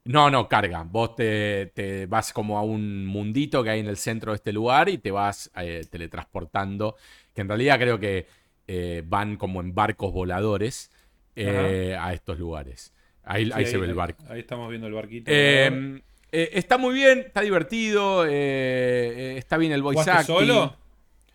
No, 0.05 0.31
no, 0.31 0.49
carga. 0.49 0.83
Vos 0.83 1.15
te, 1.15 1.67
te 1.75 2.07
vas 2.07 2.33
como 2.33 2.59
a 2.59 2.63
un 2.63 3.07
mundito 3.07 3.63
que 3.63 3.71
hay 3.71 3.81
en 3.81 3.87
el 3.87 3.97
centro 3.97 4.33
de 4.33 4.37
este 4.37 4.53
lugar 4.53 4.89
y 4.89 4.99
te 4.99 5.13
vas 5.13 5.51
eh, 5.57 5.87
teletransportando. 5.89 6.97
Que 7.33 7.43
en 7.43 7.49
realidad 7.49 7.79
creo 7.79 7.99
que 8.01 8.27
eh, 8.67 9.03
van 9.07 9.37
como 9.37 9.61
en 9.61 9.75
barcos 9.75 10.13
voladores 10.13 10.91
eh, 11.37 11.97
a 11.99 12.13
estos 12.13 12.39
lugares. 12.39 12.93
Ahí, 13.25 13.47
Sí, 13.47 13.53
ahí 13.55 13.67
se 13.67 13.79
ve 13.79 13.87
el 13.87 13.95
barco. 13.95 14.25
Ahí 14.29 14.41
estamos 14.41 14.69
viendo 14.69 14.87
el 14.89 14.93
barquito. 14.95 15.31
Eh, 15.33 16.03
eh, 16.33 16.51
está 16.55 16.79
muy 16.79 16.95
bien, 16.95 17.21
está 17.21 17.41
divertido, 17.41 18.25
está 18.27 19.57
bien 19.59 19.73
el 19.73 19.83
voice 19.83 20.03
¿Jugaste 20.03 20.33
acting. 20.33 20.35
solo? 20.49 20.77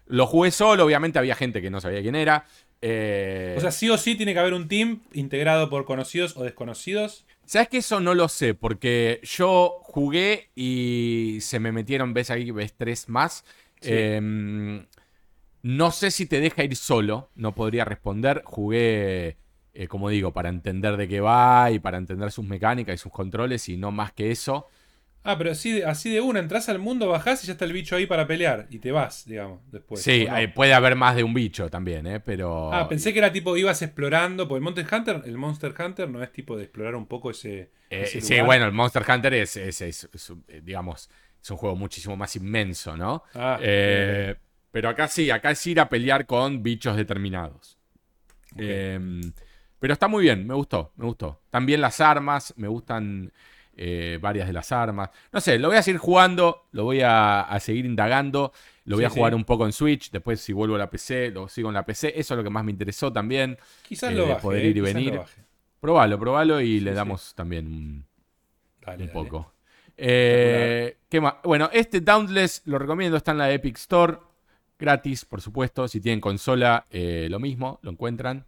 Lo 0.08 0.26
jugué 0.26 0.52
solo, 0.52 0.86
obviamente 0.86 1.20
había 1.20 1.36
gente 1.36 1.62
que 1.62 1.70
no 1.70 1.82
sabía 1.82 2.02
quién 2.02 2.16
era. 2.16 2.46
O 2.80 3.60
sea, 3.60 3.72
sí 3.72 3.90
o 3.90 3.98
sí 3.98 4.16
tiene 4.16 4.34
que 4.34 4.40
haber 4.40 4.54
un 4.54 4.68
team 4.68 5.02
integrado 5.14 5.70
por 5.70 5.86
conocidos 5.86 6.36
o 6.38 6.44
desconocidos. 6.44 7.26
¿Sabes 7.46 7.70
que 7.70 7.78
eso 7.78 8.02
no 8.02 8.14
lo 8.14 8.28
sé? 8.28 8.54
Porque 8.54 9.22
yo 9.24 9.80
jugué 9.84 10.50
y 10.54 11.38
se 11.42 11.60
me 11.62 11.72
metieron, 11.72 12.14
ves 12.14 12.30
ahí, 12.30 12.52
ves 12.52 12.74
tres 12.74 13.08
más. 13.08 13.46
Sí. 13.80 13.90
Eh, 13.94 14.86
no 15.64 15.92
sé 15.92 16.12
si 16.12 16.26
te 16.26 16.40
deja 16.40 16.64
ir 16.64 16.76
solo, 16.76 17.30
no 17.36 17.56
podría 17.56 17.86
responder. 17.86 18.42
Jugué, 18.46 19.38
eh, 19.84 19.88
como 19.88 20.10
digo, 20.10 20.34
para 20.34 20.50
entender 20.50 20.98
de 20.98 21.08
qué 21.08 21.22
va 21.22 21.72
y 21.72 21.80
para 21.80 21.98
entender 21.98 22.32
sus 22.32 22.46
mecánicas 22.46 22.96
y 22.96 22.98
sus 22.98 23.12
controles 23.12 23.70
y 23.70 23.78
no 23.78 23.92
más 23.92 24.14
que 24.14 24.32
eso. 24.32 24.68
Ah, 25.24 25.38
pero 25.38 25.52
así 25.52 25.72
de, 25.74 25.86
así 25.86 26.10
de 26.10 26.22
una, 26.22 26.40
entras 26.40 26.70
al 26.70 26.80
mundo, 26.80 27.08
bajás 27.10 27.44
y 27.44 27.48
ya 27.48 27.54
está 27.54 27.66
el 27.66 27.74
bicho 27.74 27.96
ahí 27.96 28.06
para 28.08 28.28
pelear. 28.28 28.68
Y 28.72 28.80
te 28.80 28.92
vas, 28.92 29.26
digamos, 29.26 29.62
después. 29.72 30.06
sí, 30.06 30.28
eh, 30.36 30.48
puede 30.50 30.74
haber 30.74 30.96
más 30.96 31.16
de 31.16 31.24
un 31.24 31.34
bicho 31.34 31.70
también, 31.70 32.08
¿eh? 32.08 32.20
Pero... 32.20 32.76
Ah, 32.76 32.88
pensé 32.90 33.14
que 33.14 33.20
era 33.20 33.32
tipo, 33.32 33.56
ibas 33.58 33.82
explorando. 33.82 34.48
Porque 34.48 34.58
el 34.60 34.64
Monster 34.64 34.88
Hunter, 34.94 35.22
el 35.26 35.38
Monster 35.38 35.74
Hunter 35.80 36.10
no 36.10 36.22
es 36.24 36.32
tipo 36.32 36.58
de 36.58 36.64
explorar 36.64 36.96
un 36.96 37.08
poco 37.08 37.32
ese. 37.32 37.72
Eh, 37.90 38.20
ese 38.20 38.22
sí, 38.22 38.42
lugar. 38.42 38.42
bueno, 38.42 38.66
el 38.66 38.74
Monster 38.74 39.04
Hunter 39.10 39.34
es, 39.36 39.56
es- 39.58 39.82
es- 39.82 40.10
es, 40.14 40.34
digamos, 40.64 41.10
es 41.42 41.52
un 41.52 41.58
juego 41.58 41.76
muchísimo 41.76 42.18
más 42.18 42.36
inmenso, 42.36 42.98
¿no? 42.98 43.24
Ah, 43.34 43.58
Eh, 43.58 44.36
pero 44.72 44.90
acá 44.90 45.08
sí, 45.08 45.30
acá 45.32 45.52
es 45.52 45.66
ir 45.68 45.80
a 45.80 45.88
pelear 45.90 46.26
con 46.26 46.62
bichos 46.64 46.98
determinados. 46.98 47.78
Ok. 48.56 48.70
Eh, 49.78 49.80
pero 49.80 49.94
está 49.94 50.08
muy 50.08 50.24
bien, 50.24 50.46
me 50.48 50.54
gustó, 50.54 50.92
me 50.96 51.06
gustó. 51.06 51.42
También 51.50 51.82
las 51.82 52.00
armas, 52.02 52.54
me 52.58 52.68
gustan 52.68 53.32
eh, 53.76 54.18
varias 54.22 54.48
de 54.48 54.54
las 54.54 54.72
armas. 54.72 55.10
No 55.32 55.40
sé, 55.42 55.60
lo 55.60 55.68
voy 55.70 55.78
a 55.78 55.84
seguir 55.84 56.00
jugando, 56.00 56.68
lo 56.72 56.84
voy 56.86 57.02
a, 57.02 57.42
a 57.42 57.60
seguir 57.60 57.86
indagando, 57.86 58.52
lo 58.86 58.96
voy 58.98 59.06
Sí, 59.06 59.06
a 59.06 59.10
jugar 59.10 59.34
sí. 59.34 59.36
un 59.36 59.46
poco 59.46 59.66
en 59.66 59.74
Switch, 59.74 60.12
después 60.12 60.40
si 60.42 60.54
vuelvo 60.54 60.76
a 60.76 60.80
la 60.80 60.90
PC, 60.90 61.32
lo 61.32 61.48
sigo 61.48 61.70
en 61.70 61.76
la 61.76 61.86
PC, 61.86 62.14
eso 62.20 62.34
es 62.34 62.38
lo 62.38 62.44
que 62.44 62.50
más 62.50 62.64
me 62.66 62.72
interesó 62.72 63.12
también. 63.14 63.58
Quizás 63.82 64.14
eh, 64.14 64.16
lo 64.16 64.26
de 64.26 64.34
baje. 64.34 64.42
poder 64.42 64.66
eh, 64.66 64.70
ir 64.70 64.78
y 64.78 64.82
lo 64.82 64.86
venir. 64.86 65.22
Probalo, 65.80 66.20
probalo 66.20 66.60
y 66.62 66.80
le 66.80 66.94
damos 66.94 67.36
también 67.36 67.68
un, 67.68 68.06
Dale, 68.82 69.04
un 69.04 69.12
dale. 69.12 69.12
poco. 69.12 69.54
Eh, 69.98 70.98
¿qué 71.10 71.22
más? 71.22 71.36
Bueno, 71.44 71.70
este 71.74 72.02
Dauntless 72.02 72.62
lo 72.66 72.80
recomiendo, 72.80 73.18
está 73.18 73.32
en 73.32 73.38
la 73.40 73.52
Epic 73.52 73.78
Store. 73.78 74.18
Gratis, 74.80 75.26
por 75.26 75.42
supuesto. 75.42 75.88
Si 75.88 76.00
tienen 76.02 76.22
consola, 76.22 76.86
eh, 76.92 77.28
lo 77.30 77.40
mismo, 77.40 77.80
lo 77.82 77.92
encuentran. 77.92 78.46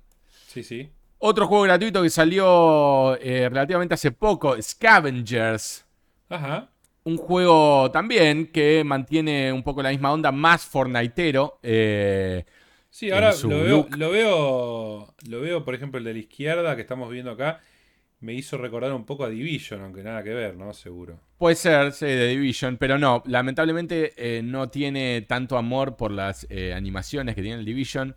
Sí, 0.48 0.64
sí. 0.64 0.90
Otro 1.20 1.48
juego 1.48 1.64
gratuito 1.66 2.02
que 2.02 2.10
salió 2.10 3.16
eh, 3.18 3.50
relativamente 3.50 3.94
hace 3.94 4.12
poco, 4.12 4.60
Scavengers. 4.62 5.86
Ajá. 6.30 6.70
Un 7.04 7.18
juego 7.18 7.92
también 7.92 8.48
que 8.48 8.84
mantiene 8.86 9.52
un 9.52 9.64
poco 9.64 9.82
la 9.82 9.90
misma 9.90 10.12
onda, 10.12 10.32
más 10.32 10.64
fortniteero. 10.66 11.60
eh, 11.64 12.46
Sí, 12.92 13.12
ahora 13.12 13.34
lo 13.44 13.50
veo, 13.50 13.88
lo 13.98 14.10
veo. 14.12 15.16
Lo 15.28 15.42
veo, 15.42 15.64
por 15.64 15.76
ejemplo, 15.76 16.00
el 16.00 16.04
de 16.06 16.14
la 16.14 16.20
izquierda 16.20 16.76
que 16.76 16.82
estamos 16.82 17.10
viendo 17.12 17.32
acá. 17.32 17.62
Me 18.20 18.34
hizo 18.34 18.58
recordar 18.58 18.92
un 18.92 19.06
poco 19.06 19.24
a 19.24 19.30
Division, 19.30 19.82
aunque 19.82 20.04
nada 20.04 20.24
que 20.24 20.34
ver, 20.34 20.58
¿no? 20.58 20.74
Seguro. 20.74 21.20
Puede 21.38 21.56
ser, 21.56 21.94
sí, 21.94 22.06
de 22.06 22.28
Division, 22.28 22.76
pero 22.78 22.98
no, 22.98 23.24
lamentablemente 23.26 24.12
eh, 24.18 24.42
no 24.44 24.70
tiene 24.70 25.22
tanto 25.22 25.58
amor 25.58 25.96
por 25.96 26.12
las 26.12 26.46
eh, 26.50 26.74
animaciones 26.74 27.36
que 27.36 27.42
tiene 27.42 27.60
el 27.60 27.66
Division. 27.66 28.16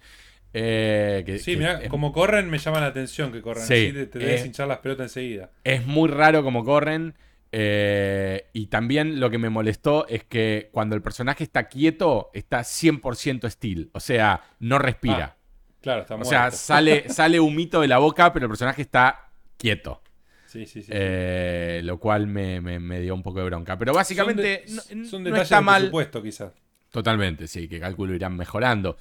Eh, 0.55 1.23
que- 1.27 1.39
Sí, 1.39 1.53
que 1.53 1.57
mira, 1.59 1.81
es, 1.83 1.89
como 1.89 2.13
corren, 2.13 2.49
me 2.51 2.59
llama 2.59 2.81
la 2.81 2.87
atención 2.89 3.33
que 3.33 3.41
corran 3.43 3.67
Sí, 3.67 3.73
así. 3.87 3.93
Te, 3.93 4.07
te 4.07 4.19
debes 4.19 4.43
eh, 4.43 4.47
hinchar 4.47 4.69
las 4.69 4.79
pelotas 4.79 5.05
enseguida. 5.05 5.51
es 5.65 5.87
muy 5.87 6.09
raro 6.09 6.43
como 6.43 6.65
corren. 6.65 7.15
eh, 7.55 8.47
y 8.55 8.67
también 8.69 9.21
lo 9.21 9.29
que 9.31 9.37
me 9.39 9.51
molestó 9.51 10.07
es 10.09 10.25
que 10.25 10.71
cuando 10.73 10.97
el 10.97 11.03
personaje 11.03 11.45
está 11.45 11.69
quieto, 11.69 12.31
está 12.33 12.61
100% 12.65 13.47
still. 13.51 13.91
O 13.93 14.01
sea, 14.01 14.43
no 14.61 14.79
respira. 14.79 15.37
Ah, 15.37 15.37
Claro, 15.83 16.03
está 16.03 16.15
o 16.15 16.19
muerto. 16.19 16.31
sea, 16.31 16.51
sale, 16.51 17.09
sale 17.11 17.41
humito 17.41 17.81
de 17.81 17.89
la 17.89 17.99
boca, 17.99 18.33
pero 18.33 18.47
el 18.47 18.51
personaje 18.51 18.83
está 18.83 19.29
quieto. 19.59 20.01
sí, 20.47 20.65
sí, 20.67 20.83
sí. 20.83 20.91
Eh, 20.95 21.81
lo 21.85 21.99
cual 21.99 22.27
me, 22.27 22.61
me- 22.61 22.79
me 22.79 23.01
dio 23.01 23.15
un 23.15 23.23
poco 23.23 23.41
de 23.41 23.47
bronca. 23.47 23.77
Pero 23.79 23.93
básicamente 23.93 24.63
son, 24.69 24.77
de- 24.89 24.95
no, 24.97 25.05
son 25.07 25.23
no 25.25 25.37
está 25.37 25.61
mal. 25.61 25.93
quizás. 26.23 26.53
Totalmente, 26.91 27.47
sí, 27.49 27.69
que 27.69 27.81
cálculo 27.81 28.15
irán 28.15 28.37
mejorando. 28.37 28.97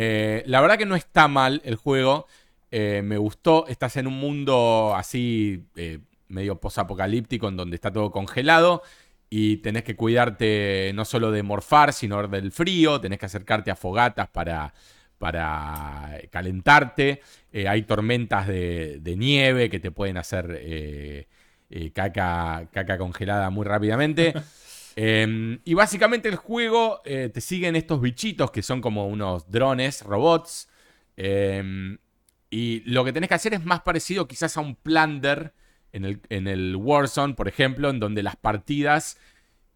Eh, 0.00 0.44
la 0.46 0.60
verdad 0.60 0.78
que 0.78 0.86
no 0.86 0.94
está 0.96 1.26
mal 1.28 1.60
el 1.64 1.74
juego. 1.76 2.26
eh, 2.70 3.02
me 3.04 3.16
gustó. 3.18 3.66
Estás 3.66 3.96
en 3.96 4.06
un 4.06 4.14
mundo 4.18 4.94
así, 4.94 5.64
eh, 5.76 5.98
medio 6.28 6.60
posapocalíptico, 6.60 7.48
en 7.48 7.56
donde 7.56 7.74
está 7.76 7.90
todo 7.92 8.10
congelado. 8.12 8.82
Y 9.30 9.58
tenés 9.58 9.82
que 9.84 9.96
cuidarte 9.96 10.92
no 10.94 11.04
solo 11.04 11.30
de 11.32 11.42
morfar, 11.42 11.92
sino 11.92 12.26
del 12.28 12.52
frío. 12.52 13.00
Tenés 13.00 13.18
que 13.18 13.26
acercarte 13.26 13.70
a 13.70 13.76
fogatas 13.76 14.28
para, 14.28 14.72
para 15.18 16.20
calentarte. 16.30 17.22
Eh, 17.52 17.66
hay 17.68 17.82
tormentas 17.82 18.46
de, 18.46 18.98
de 19.00 19.16
nieve 19.16 19.68
que 19.70 19.80
te 19.80 19.90
pueden 19.90 20.16
hacer 20.18 20.58
eh, 21.70 21.90
caca, 21.92 22.68
caca 22.72 22.98
congelada 22.98 23.50
muy 23.50 23.64
rápidamente. 23.66 24.34
Eh, 25.00 25.60
y 25.64 25.74
básicamente 25.74 26.28
el 26.28 26.34
juego 26.36 27.02
eh, 27.04 27.30
te 27.32 27.40
siguen 27.40 27.76
estos 27.76 28.00
bichitos 28.00 28.50
que 28.50 28.62
son 28.62 28.80
como 28.80 29.06
unos 29.08 29.48
drones, 29.50 30.02
robots. 30.02 30.68
eh, 31.16 31.98
y 32.50 32.80
lo 32.90 33.04
que 33.04 33.12
tenés 33.12 33.28
que 33.28 33.34
hacer 33.34 33.54
es 33.54 33.64
más 33.64 33.80
parecido 33.82 34.26
quizás 34.26 34.56
a 34.56 34.60
un 34.60 34.74
plunder 34.76 35.52
en 35.92 36.04
el, 36.04 36.20
en 36.30 36.48
el 36.48 36.76
Warzone, 36.76 37.34
por 37.34 37.46
ejemplo, 37.48 37.90
en 37.90 38.00
donde 38.00 38.22
las 38.22 38.36
partidas 38.36 39.18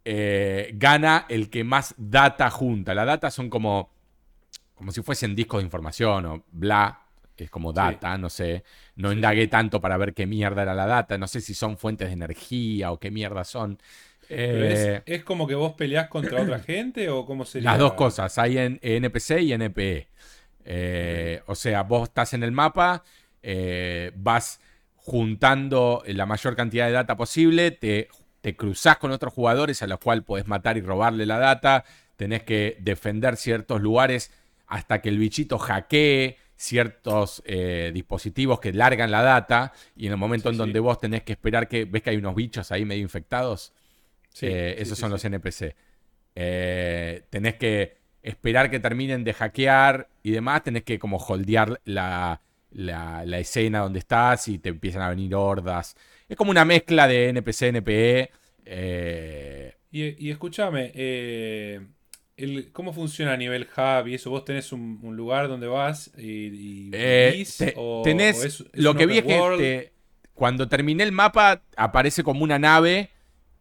eh, 0.05 0.73
gana 0.77 1.27
el 1.29 1.51
que 1.51 1.65
más 1.65 1.95
data 1.99 2.51
junta. 2.51 2.95
La 2.95 3.05
data 3.05 3.31
son 3.31 3.51
como, 3.51 3.91
como 4.75 4.93
si 4.93 5.03
fuesen 5.03 5.35
discos 5.35 5.61
de 5.61 5.65
información 5.67 6.27
o 6.27 6.45
bla. 6.53 6.99
Es 7.37 7.51
como 7.51 7.73
data, 7.73 8.17
no 8.19 8.31
sé. 8.31 8.63
No 8.97 9.13
Sí, 9.13 9.13
indagué 9.13 9.49
tanto 9.49 9.81
para 9.81 9.97
ver 9.97 10.15
qué 10.15 10.27
mierda 10.27 10.63
era 10.63 10.75
la 10.75 10.87
data. 10.87 11.19
No 11.19 11.27
sé 11.27 11.41
si 11.41 11.55
son 11.55 11.77
fuentes 11.79 12.09
de 12.09 12.15
energía 12.15 12.93
o 12.93 13.01
qué 13.01 13.11
mierda 13.11 13.45
son. 13.45 13.79
Eh, 14.35 15.03
es, 15.07 15.19
es 15.19 15.25
como 15.25 15.47
que 15.47 15.55
vos 15.55 15.75
peleás 15.75 16.09
contra 16.09 16.43
otra 16.43 16.59
gente 16.61 17.09
o 17.11 17.25
cómo 17.27 17.45
sería. 17.45 17.71
las 17.71 17.79
dos 17.79 17.93
cosas, 17.95 18.37
hay 18.39 18.59
en 18.59 18.79
NPC 18.83 19.41
y 19.41 19.53
NPE. 19.55 20.09
Eh, 20.65 21.43
O 21.47 21.55
sea, 21.55 21.83
vos 21.83 22.09
estás 22.09 22.35
en 22.35 22.43
el 22.43 22.53
mapa, 22.53 23.03
eh, 23.43 24.13
vas 24.15 24.61
juntando 24.97 26.03
la 26.07 26.27
mayor 26.27 26.55
cantidad 26.57 26.87
de 26.87 26.93
data 26.93 27.17
posible, 27.17 27.73
te, 27.73 28.09
te 28.41 28.55
cruzás 28.57 28.99
con 28.99 29.11
otros 29.11 29.33
jugadores 29.33 29.83
a 29.83 29.87
los 29.89 29.99
cuales 29.99 30.25
podés 30.25 30.47
matar 30.47 30.77
y 30.77 30.81
robarle 30.81 31.27
la 31.27 31.39
data, 31.39 31.85
tenés 32.17 32.45
que 32.45 32.77
defender 32.81 33.37
ciertos 33.37 33.81
lugares 33.83 34.31
hasta 34.69 35.01
que 35.03 35.09
el 35.09 35.19
bichito 35.19 35.59
hackee 35.59 36.37
ciertos 36.57 37.43
eh, 37.45 37.91
dispositivos 37.93 38.61
que 38.61 38.73
largan 38.73 39.11
la 39.11 39.23
data 39.23 39.73
y 39.97 40.07
en 40.07 40.13
el 40.13 40.19
momento 40.19 40.49
Sí, 40.49 40.51
en 40.51 40.55
sí. 40.55 40.59
donde 40.59 40.79
vos 40.79 41.01
tenés 41.01 41.25
que 41.25 41.33
esperar 41.33 41.67
que 41.67 41.85
ves 41.85 42.03
que 42.03 42.11
hay 42.11 42.17
unos 42.17 42.37
bichos 42.37 42.71
ahí 42.71 42.85
medio 42.85 43.03
infectados, 43.03 43.73
Sí, 44.33 44.47
eh, 44.47 44.77
sí, 44.77 44.83
esos 44.83 44.99
son 44.99 45.11
los 45.11 45.25
NPC. 45.25 45.77
Eh, 46.35 47.25
tenés 47.31 47.57
que 47.57 47.97
esperar 48.23 48.71
que 48.71 48.81
terminen 48.81 49.25
de 49.25 49.33
hackear 49.35 50.09
y 50.23 50.33
demás. 50.33 50.63
Tenés 50.63 50.85
que 50.85 50.99
como 50.99 51.19
holdear 51.19 51.81
la, 51.85 52.41
la- 52.71 53.25
la 53.27 53.39
escena 53.39 53.81
donde 53.81 53.99
estás 54.01 54.49
y 54.49 54.59
te 54.59 54.71
empiezan 54.71 55.03
a 55.03 55.11
venir 55.11 55.35
hordas. 55.35 55.97
Es 56.29 56.37
como 56.37 56.51
una 56.51 56.65
mezcla 56.65 57.07
de 57.09 57.29
NPC, 57.31 57.69
NPE. 57.69 58.31
eh, 58.65 59.75
Y, 59.91 60.27
y 60.27 60.31
escúchame, 60.31 60.91
eh, 60.95 61.81
el- 62.37 62.73
¿cómo 62.73 62.93
funciona 62.95 63.33
a 63.35 63.37
nivel 63.37 63.69
hub 63.77 64.07
y 64.09 64.15
eso? 64.15 64.31
¿Vos 64.31 64.45
tenés 64.45 64.73
un, 64.73 64.99
un 65.03 65.17
lugar 65.17 65.49
donde 65.49 65.67
vas 65.67 66.11
y, 66.17 66.23
y 66.47 66.91
eh, 66.93 67.33
vivís? 67.35 67.59
te- 67.59 67.73
o, 67.77 68.03
tenés, 68.03 68.39
o 68.39 68.43
es- 68.45 68.61
es 68.61 68.71
lo 68.83 68.95
que 68.97 69.07
vi 69.07 69.19
es 69.19 69.25
que 69.25 69.43
te- 69.57 69.93
cuando 70.35 70.69
terminé 70.69 71.05
el 71.05 71.13
mapa 71.13 71.63
aparece 71.77 72.23
como 72.25 72.43
una 72.45 72.59
nave 72.59 73.11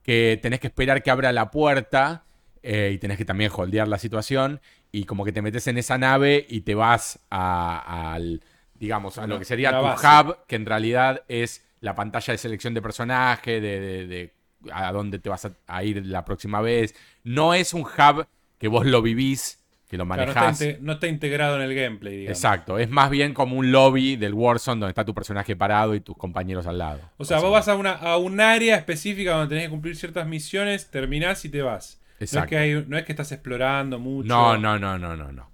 que 0.04 0.40
tenés 0.42 0.60
que 0.60 0.68
esperar 0.68 1.04
que 1.04 1.12
abra 1.12 1.32
la 1.32 1.52
puerta. 1.52 2.26
eh, 2.64 2.92
y 2.94 3.00
tenés 3.00 3.18
que 3.18 3.26
también 3.26 3.52
holdear 3.54 3.88
la 3.88 3.98
situación 3.98 4.62
y 4.92 5.06
como 5.06 5.24
que 5.26 5.32
te 5.32 5.42
metes 5.42 5.68
en 5.68 5.78
esa 5.78 5.98
nave 5.98 6.46
y 6.50 6.62
te 6.62 6.76
vas 6.76 7.20
a, 7.30 8.14
al, 8.14 8.44
digamos, 8.76 9.18
a 9.18 9.28
lo 9.28 9.40
que 9.40 9.46
sería 9.46 9.72
tu 9.72 9.86
hub, 9.86 10.38
que 10.48 10.56
en 10.56 10.66
realidad 10.66 11.24
es 11.28 11.66
la 11.80 11.96
pantalla 11.96 12.34
de 12.34 12.38
selección 12.38 12.74
de 12.74 12.82
personaje, 12.82 13.62
de, 13.62 14.34
a 14.72 14.92
dónde 14.92 15.20
te 15.20 15.30
vas 15.30 15.48
a, 15.68 15.84
ir 15.84 16.06
la 16.06 16.26
próxima 16.26 16.62
vez. 16.62 16.94
No 17.24 17.54
es 17.54 17.74
un 17.74 17.82
hub 17.84 18.28
que 18.58 18.68
vos 18.68 18.86
lo 18.86 19.02
vivís, 19.02 19.61
que 19.92 19.98
lo 19.98 20.06
manejás. 20.06 20.64
no, 20.80 20.94
está 20.94 21.08
integrado 21.08 21.58
en 21.58 21.64
el 21.64 21.76
gameplay, 21.76 22.20
digamos. 22.20 22.38
Exacto, 22.38 22.80
es 22.80 22.90
más 22.90 23.10
bien 23.10 23.34
como 23.34 23.58
un 23.58 23.74
lobby 23.74 24.16
del 24.16 24.34
Warzone 24.34 24.80
donde 24.80 24.92
está 24.92 25.04
tu 25.04 25.14
personaje 25.14 25.54
parado 25.58 25.94
y 25.96 26.00
tus 26.00 26.16
compañeros 26.16 26.66
al 26.66 26.78
lado. 26.78 27.02
O 27.18 27.26
sea, 27.26 27.40
vos 27.40 27.52
vas 27.52 27.68
a, 27.68 27.76
una, 27.76 27.92
a 27.92 28.16
un 28.16 28.40
área 28.40 28.78
específica 28.78 29.34
donde 29.34 29.50
tenés 29.50 29.66
que 29.66 29.70
cumplir 29.70 29.98
ciertas 29.98 30.26
misiones, 30.26 30.90
terminás 30.90 31.44
y 31.44 31.50
te 31.50 31.62
vas. 31.62 32.00
No 32.20 32.26
es, 32.26 32.48
que 32.48 32.86
no 32.88 32.98
es 32.98 33.04
que 33.04 33.12
estás 33.12 33.34
explorando 33.34 34.00
mucho. 34.00 34.30
No, 34.30 34.58
no, 34.58 34.80
no, 34.80 34.98
no, 34.98 35.18
no, 35.18 35.30
no. 35.30 35.52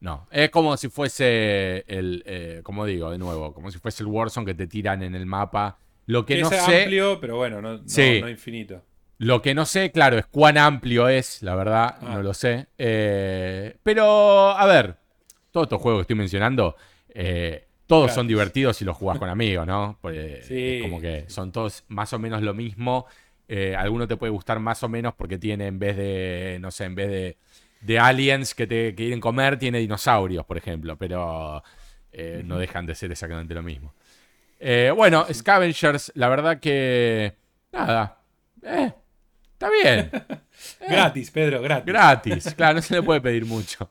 No, 0.00 0.28
es 0.30 0.50
como 0.50 0.76
si 0.76 0.90
fuese 0.90 1.82
el, 1.88 2.22
eh, 2.26 2.60
como 2.62 2.84
digo, 2.84 3.10
de 3.10 3.16
nuevo, 3.16 3.54
como 3.54 3.70
si 3.70 3.78
fuese 3.78 4.02
el 4.02 4.08
Warzone 4.08 4.44
que 4.44 4.54
te 4.54 4.66
tiran 4.66 5.02
en 5.02 5.14
el 5.14 5.24
mapa. 5.24 5.78
Lo 6.04 6.26
que, 6.26 6.38
no 6.42 6.50
es 6.50 6.62
sé, 6.62 6.82
amplio, 6.82 7.18
pero 7.20 7.36
bueno, 7.36 7.62
no, 7.62 7.78
no, 7.78 8.28
infinito. 8.28 8.82
Lo 9.18 9.42
que 9.42 9.54
no 9.54 9.66
sé, 9.66 9.90
claro, 9.90 10.16
es 10.16 10.26
cuán 10.26 10.56
amplio 10.56 11.08
es, 11.08 11.42
la 11.42 11.54
verdad, 11.54 11.96
ah. 12.00 12.14
no 12.14 12.22
lo 12.22 12.34
sé. 12.34 12.68
Eh, 12.78 13.76
pero, 13.82 14.50
a 14.50 14.66
ver, 14.66 14.96
todos 15.50 15.66
estos 15.66 15.80
juegos 15.82 16.00
que 16.00 16.02
estoy 16.02 16.16
mencionando, 16.16 16.76
eh, 17.10 17.66
todos 17.86 18.12
son 18.12 18.28
divertidos 18.28 18.76
si 18.76 18.84
los 18.84 18.96
jugás 18.96 19.18
con 19.18 19.28
amigos, 19.30 19.66
¿no? 19.66 19.98
Porque 20.00 20.40
sí. 20.42 20.80
como 20.82 21.00
que 21.00 21.24
son 21.28 21.52
todos 21.52 21.84
más 21.88 22.12
o 22.12 22.18
menos 22.18 22.42
lo 22.42 22.54
mismo. 22.54 23.06
alguno 23.76 24.06
te 24.06 24.16
puede 24.16 24.30
gustar 24.30 24.60
más 24.60 24.82
o 24.82 24.88
menos 24.88 25.14
porque 25.14 25.38
tiene 25.38 25.66
en 25.66 25.78
vez 25.78 25.96
de, 25.96 26.58
no 26.60 26.70
sé, 26.70 26.84
en 26.84 26.94
vez 26.94 27.08
de 27.08 27.38
de 27.80 27.98
aliens 27.98 28.54
que 28.54 28.66
te 28.66 28.94
quieren 28.94 29.20
comer 29.20 29.58
tiene 29.58 29.78
dinosaurios, 29.78 30.44
por 30.44 30.56
ejemplo, 30.56 30.96
pero 30.96 31.62
eh, 32.12 32.42
no 32.44 32.58
dejan 32.58 32.86
de 32.86 32.94
ser 32.94 33.12
exactamente 33.12 33.54
lo 33.54 33.62
mismo. 33.62 33.94
Eh, 34.58 34.92
bueno, 34.94 35.26
Scavengers, 35.32 36.12
la 36.14 36.28
verdad 36.28 36.58
que... 36.58 37.34
Nada. 37.72 38.18
Eh, 38.62 38.92
está 39.58 39.70
bien. 39.70 40.10
gratis, 40.88 41.30
Pedro, 41.30 41.60
gratis. 41.60 41.86
Gratis, 41.86 42.54
claro, 42.54 42.74
no 42.74 42.82
se 42.82 42.94
le 42.94 43.02
puede 43.02 43.20
pedir 43.22 43.44
mucho. 43.44 43.90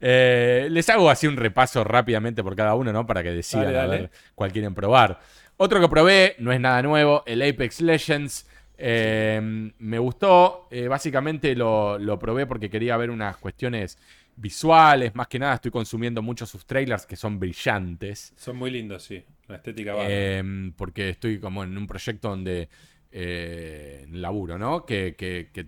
les 0.00 0.88
hago 0.90 1.08
así 1.08 1.26
un 1.26 1.36
repaso 1.36 1.84
rápidamente 1.84 2.42
por 2.42 2.54
cada 2.54 2.74
uno, 2.74 2.92
¿no? 2.92 3.06
Para 3.06 3.22
que 3.22 3.30
decidan 3.30 3.74
a 3.74 3.86
ver 3.86 4.10
cuál 4.34 4.52
quieren 4.52 4.74
probar. 4.74 5.20
Otro 5.56 5.80
que 5.80 5.88
probé, 5.88 6.34
no 6.38 6.52
es 6.52 6.60
nada 6.60 6.82
nuevo, 6.82 7.22
el 7.26 7.40
Apex 7.42 7.80
Legends. 7.80 8.46
Em, 8.76 9.72
me 9.78 9.98
gustó, 10.00 10.66
eh, 10.70 10.88
básicamente 10.88 11.54
lo, 11.54 12.18
probé 12.18 12.46
porque 12.46 12.68
quería 12.68 12.96
ver 12.96 13.10
unas 13.10 13.36
cuestiones 13.36 13.96
visuales, 14.34 15.14
más 15.14 15.28
que 15.28 15.38
nada 15.38 15.54
estoy 15.54 15.70
consumiendo 15.70 16.20
mucho 16.20 16.46
sus 16.46 16.66
trailers 16.66 17.06
que 17.06 17.14
son 17.14 17.38
brillantes. 17.38 18.32
Son 18.36 18.56
muy 18.56 18.72
lindos, 18.72 19.04
sí, 19.04 19.22
la 19.46 19.56
estética 19.56 19.94
va. 19.94 20.10
Em, 20.10 20.72
porque 20.72 21.10
estoy 21.10 21.38
como 21.38 21.62
en 21.62 21.78
un 21.78 21.86
proyecto 21.86 22.30
donde 22.30 22.68
eh, 23.12 24.06
laburo, 24.10 24.58
¿no? 24.58 24.84
Que, 24.84 25.14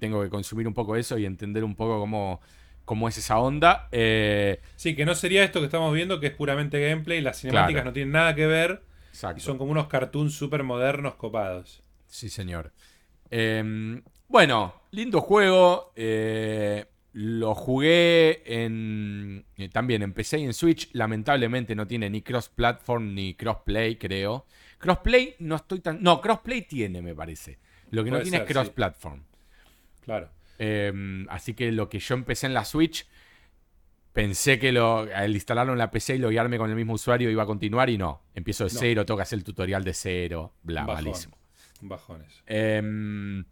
tengo 0.01 0.23
que 0.23 0.31
consumir 0.31 0.67
un 0.67 0.75
poco 0.75 0.97
eso 0.97 1.19
y 1.19 1.27
entender 1.27 1.63
un 1.63 1.77
poco 1.77 1.99
cómo, 2.01 2.41
cómo 2.85 3.09
es 3.09 3.19
esa 3.19 3.39
onda. 3.39 3.89
Eh, 3.93 4.61
sí, 4.77 4.97
que 4.97 5.05
no 5.05 5.15
sería 5.15 5.45
esto 5.45 5.61
que 5.61 5.67
estamos 5.67 5.95
viendo, 5.95 6.21
que 6.21 6.29
es 6.29 6.33
puramente 6.33 6.81
gameplay, 6.81 7.21
las 7.21 7.41
cinemáticas 7.41 7.85
no 7.85 7.93
tienen 7.93 8.13
nada 8.13 8.35
que 8.35 8.47
ver. 8.47 8.83
Y 9.37 9.41
son 9.41 9.59
como 9.59 9.71
unos 9.71 9.87
cartoons 9.87 10.35
súper 10.35 10.65
modernos 10.65 11.15
copados. 11.15 11.83
Sí, 12.09 12.29
señor. 12.29 12.73
Em, 13.31 14.03
bueno, 14.29 14.83
lindo 14.91 15.21
juego. 15.21 15.93
Eh, 15.95 16.85
lo 17.13 17.55
jugué 17.55 18.43
en. 18.45 19.45
Eh, 19.57 19.69
también 19.69 20.03
y 20.03 20.37
en 20.43 20.53
Switch. 20.53 20.91
Lamentablemente 20.93 21.77
no 21.77 21.87
tiene 21.87 22.11
ni 22.11 22.23
cross-platform 22.23 23.15
ni 23.15 23.35
cross-play, 23.35 23.97
creo. 23.97 24.47
Crossplay 24.85 25.37
no 25.39 25.57
estoy 25.57 25.81
tan. 25.81 26.03
No, 26.03 26.21
crossplay 26.21 26.61
tiene, 26.61 27.01
me 27.01 27.15
parece. 27.15 27.59
Lo 27.91 28.05
que 28.05 28.11
no 28.11 28.21
tiene 28.21 28.37
es 28.37 28.43
cross-platform. 28.45 29.23
Claro. 30.03 30.29
Em, 30.59 31.27
así 31.31 31.55
que 31.55 31.73
lo 31.73 31.89
que 31.89 31.99
yo 31.99 32.15
empecé 32.15 32.47
en 32.47 32.53
la 32.53 32.67
Switch. 32.67 33.07
Pensé 34.13 34.59
que 34.59 34.73
lo, 34.73 35.09
al 35.13 35.35
instalarlo 35.35 35.73
en 35.73 35.79
la 35.79 35.91
PC 35.91 36.17
y 36.17 36.19
loguearme 36.19 36.59
con 36.59 36.69
el 36.69 36.77
mismo 36.77 36.93
usuario 36.93 37.31
iba 37.31 37.43
a 37.43 37.47
continuar 37.47 37.89
y 37.89 37.97
no. 37.97 38.23
Empiezo 38.35 38.65
de 38.65 38.71
cero, 38.71 39.07
tengo 39.07 39.17
que 39.17 39.23
hacer 39.23 39.39
el 39.39 39.45
tutorial 39.45 39.83
de 39.83 39.95
cero. 39.95 40.53
Bla, 40.63 40.85
malísimo. 40.85 41.37
Bajones. 41.81 42.43
Em, 42.47 43.43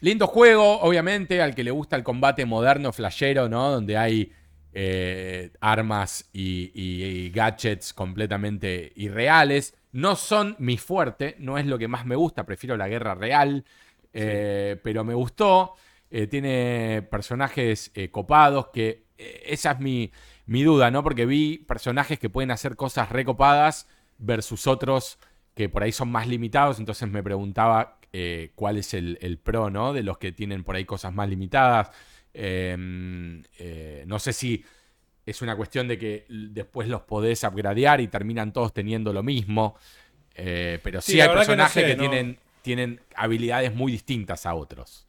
lindo 0.00 0.26
juego, 0.26 0.80
obviamente, 0.80 1.40
al 1.40 1.54
que 1.54 1.62
le 1.62 1.70
gusta 1.70 1.94
el 1.94 2.02
combate 2.02 2.44
moderno, 2.44 2.92
flashero, 2.92 3.48
¿no? 3.48 3.70
Donde 3.70 3.96
hay 3.96 4.32
eh, 4.72 5.52
armas 5.60 6.28
y, 6.32 7.30
gadgets 7.30 7.94
completamente 7.94 8.92
irreales. 8.96 9.74
No 9.94 10.16
son 10.16 10.56
mi 10.58 10.76
fuerte, 10.76 11.36
no 11.38 11.56
es 11.56 11.66
lo 11.66 11.78
que 11.78 11.88
más 11.88 12.04
me 12.04 12.16
gusta, 12.16 12.44
prefiero 12.44 12.76
la 12.76 12.88
guerra 12.88 13.14
real, 13.14 13.64
eh, 14.12 14.78
pero 14.82 15.04
me 15.04 15.14
gustó. 15.14 15.74
Eh, 16.10 16.26
tiene 16.26 17.02
personajes 17.10 17.90
copados 18.10 18.68
que 18.68 19.04
esa 19.16 19.72
es 19.72 19.80
mi, 19.80 20.12
mi 20.46 20.62
duda, 20.62 20.90
¿no? 20.90 21.02
Porque 21.02 21.26
vi 21.26 21.58
personajes 21.58 22.18
que 22.18 22.30
pueden 22.30 22.50
hacer 22.50 22.76
cosas 22.76 23.08
recopadas 23.08 23.88
versus 24.18 24.66
otros 24.66 25.18
que 25.54 25.68
por 25.68 25.82
ahí 25.82 25.92
son 25.92 26.10
más 26.10 26.26
limitados, 26.26 26.78
entonces 26.78 27.08
me 27.08 27.22
preguntaba 27.22 27.98
eh, 28.12 28.52
cuál 28.54 28.78
es 28.78 28.94
el, 28.94 29.40
pro, 29.42 29.70
¿no? 29.70 29.92
De 29.92 30.02
los 30.02 30.18
que 30.18 30.32
tienen 30.32 30.64
por 30.64 30.76
ahí 30.76 30.84
cosas 30.84 31.12
más 31.12 31.28
limitadas. 31.28 31.90
Em, 32.32 33.42
eh, 33.58 34.04
no 34.06 34.18
sé 34.18 34.32
si 34.32 34.64
es 35.26 35.42
una 35.42 35.56
cuestión 35.56 35.88
de 35.88 35.98
que 35.98 36.26
después 36.28 36.88
los 36.88 37.02
podés 37.02 37.42
upgradear 37.44 38.00
y 38.00 38.08
terminan 38.08 38.52
todos 38.52 38.72
teniendo 38.72 39.12
lo 39.12 39.22
mismo. 39.22 39.76
Eh, 40.34 40.78
pero 40.82 41.00
sí, 41.00 41.20
hay 41.20 41.28
personajes 41.28 41.84
que, 41.84 41.94
tienen, 41.94 42.38
tienen 42.62 43.00
habilidades 43.14 43.74
muy 43.74 43.92
distintas 43.92 44.46
a 44.46 44.54
otros. 44.54 45.06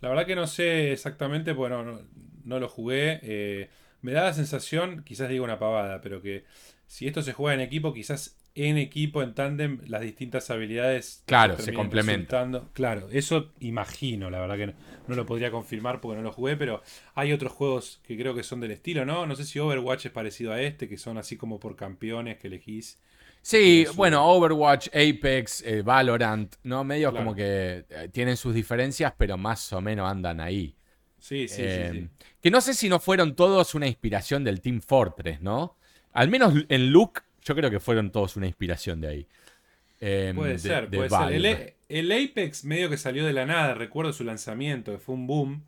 La 0.00 0.08
verdad 0.08 0.26
que 0.26 0.36
no 0.36 0.46
sé 0.46 0.92
exactamente, 0.92 1.52
bueno, 1.52 1.82
no, 1.82 2.00
no 2.44 2.60
lo 2.60 2.68
jugué. 2.68 3.68
me 4.00 4.12
da 4.12 4.24
la 4.24 4.32
sensación, 4.32 5.02
quizás 5.04 5.28
digo 5.28 5.44
una 5.44 5.58
pavada, 5.58 6.00
pero 6.00 6.22
que 6.22 6.44
si 6.86 7.06
esto 7.06 7.22
se 7.22 7.32
juega 7.32 7.54
en 7.54 7.60
equipo, 7.60 7.92
quizás 7.92 8.39
en 8.54 8.78
equipo, 8.78 9.22
en 9.22 9.34
tándem, 9.34 9.80
las 9.86 10.02
distintas 10.02 10.50
habilidades. 10.50 11.22
Claro, 11.26 11.58
se 11.58 11.72
complementan. 11.72 12.68
Claro, 12.72 13.08
eso 13.10 13.52
imagino, 13.60 14.30
la 14.30 14.40
verdad 14.40 14.56
que 14.56 14.74
no, 15.06 15.14
lo 15.14 15.26
podría 15.26 15.50
confirmar 15.50 16.00
porque 16.00 16.16
no 16.16 16.22
lo 16.22 16.32
jugué, 16.32 16.56
pero 16.56 16.82
hay 17.14 17.32
otros 17.32 17.52
juegos 17.52 18.00
que 18.02 18.16
creo 18.16 18.34
que 18.34 18.42
son 18.42 18.60
del 18.60 18.72
estilo, 18.72 19.04
¿no? 19.04 19.26
No 19.26 19.36
sé 19.36 19.44
si 19.44 19.58
Overwatch 19.58 20.06
es 20.06 20.12
parecido 20.12 20.52
a 20.52 20.60
este, 20.60 20.88
que 20.88 20.98
son 20.98 21.18
así 21.18 21.36
como 21.36 21.60
por 21.60 21.76
campeones 21.76 22.38
que 22.38 22.48
elegís. 22.48 22.98
Sí, 23.42 23.86
bueno, 23.94 24.26
Overwatch, 24.26 24.88
Apex, 24.88 25.62
eh, 25.62 25.82
Valorant, 25.82 26.54
¿no? 26.64 26.84
Medio 26.84 27.12
como 27.12 27.34
que 27.34 27.86
eh, 27.88 28.08
tienen 28.12 28.36
sus 28.36 28.54
diferencias, 28.54 29.14
pero 29.16 29.38
más 29.38 29.72
o 29.72 29.80
menos 29.80 30.10
andan 30.10 30.40
ahí. 30.40 30.76
Sí, 31.18 31.48
sí, 31.48 31.56
sí, 31.56 31.62
sí, 31.62 31.98
eh, 31.98 32.08
Que 32.40 32.50
no 32.50 32.60
sé 32.60 32.74
si 32.74 32.88
no 32.88 32.98
fueron 32.98 33.34
todos 33.34 33.74
una 33.74 33.86
inspiración 33.86 34.44
del 34.44 34.60
Team 34.60 34.80
Fortress, 34.80 35.40
¿no? 35.40 35.76
Al 36.12 36.28
menos 36.28 36.54
en 36.68 36.90
look 36.90 37.22
yo 37.42 37.54
creo 37.54 37.70
que 37.70 37.80
fueron 37.80 38.10
todos 38.10 38.36
una 38.36 38.46
inspiración 38.46 39.00
de 39.00 39.08
ahí. 39.08 39.26
Em, 40.00 40.34
puede 40.34 40.58
ser, 40.58 40.88
puede 40.88 41.10
ser. 41.10 41.74
El, 41.88 42.12
Apex 42.12 42.64
medio 42.64 42.88
que 42.88 42.96
salió 42.96 43.26
de 43.26 43.32
la 43.32 43.44
nada, 43.44 43.74
recuerdo 43.74 44.12
su 44.12 44.24
lanzamiento, 44.24 44.92
que 44.92 44.98
fue 44.98 45.14
un 45.14 45.26
boom 45.26 45.64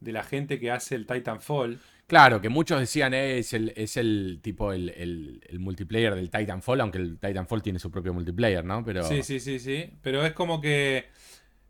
de 0.00 0.12
la 0.12 0.22
gente 0.22 0.60
que 0.60 0.70
hace 0.70 0.94
el 0.94 1.06
Titanfall. 1.06 1.78
Claro, 2.06 2.40
que 2.40 2.48
muchos 2.48 2.78
decían 2.78 3.14
eh, 3.14 3.38
es, 3.38 3.52
el, 3.52 3.72
es 3.76 3.96
el 3.96 4.40
tipo 4.42 4.72
el, 4.72 5.40
multiplayer 5.58 6.14
del 6.14 6.30
Titanfall, 6.30 6.80
aunque 6.80 6.98
el 6.98 7.18
Titanfall 7.18 7.62
tiene 7.62 7.78
su 7.78 7.90
propio 7.90 8.12
multiplayer, 8.12 8.64
¿no? 8.64 8.84
Pero... 8.84 9.04
Sí, 9.04 9.22
sí, 9.22 9.40
sí, 9.40 9.58
sí. 9.58 9.90
Pero 10.02 10.24
es 10.24 10.32
como 10.32 10.60
que 10.60 11.06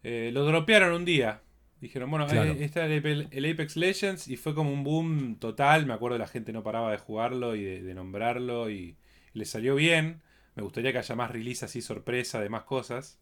eh, 0.03 0.31
lo 0.33 0.45
dropearon 0.45 0.93
un 0.93 1.05
día. 1.05 1.41
Dijeron, 1.81 2.11
bueno, 2.11 2.27
eh, 2.29 2.57
está 2.61 2.87
el, 2.87 3.51
Apex 3.53 3.77
Legends 3.77 4.29
y 4.29 4.37
fue 4.37 4.55
como 4.55 4.73
un 4.73 4.83
boom 4.83 5.37
total. 5.39 5.87
Me 5.87 5.95
acuerdo 5.95 6.19
la 6.19 6.27
gente 6.27 6.53
no 6.53 6.63
paraba 6.63 6.91
de 6.91 6.99
jugarlo 6.99 7.55
y 7.55 7.63
de 7.65 7.95
nombrarlo 7.95 8.71
y, 8.71 8.97
le 9.37 9.45
salió 9.45 9.75
bien. 9.75 10.23
Me 10.55 10.63
gustaría 10.63 10.93
que 10.93 10.99
haya 10.99 11.15
más 11.15 11.31
release 11.31 11.65
así, 11.65 11.83
sorpresa 11.83 12.41
de 12.41 12.49
más 12.49 12.65
cosas. 12.65 13.19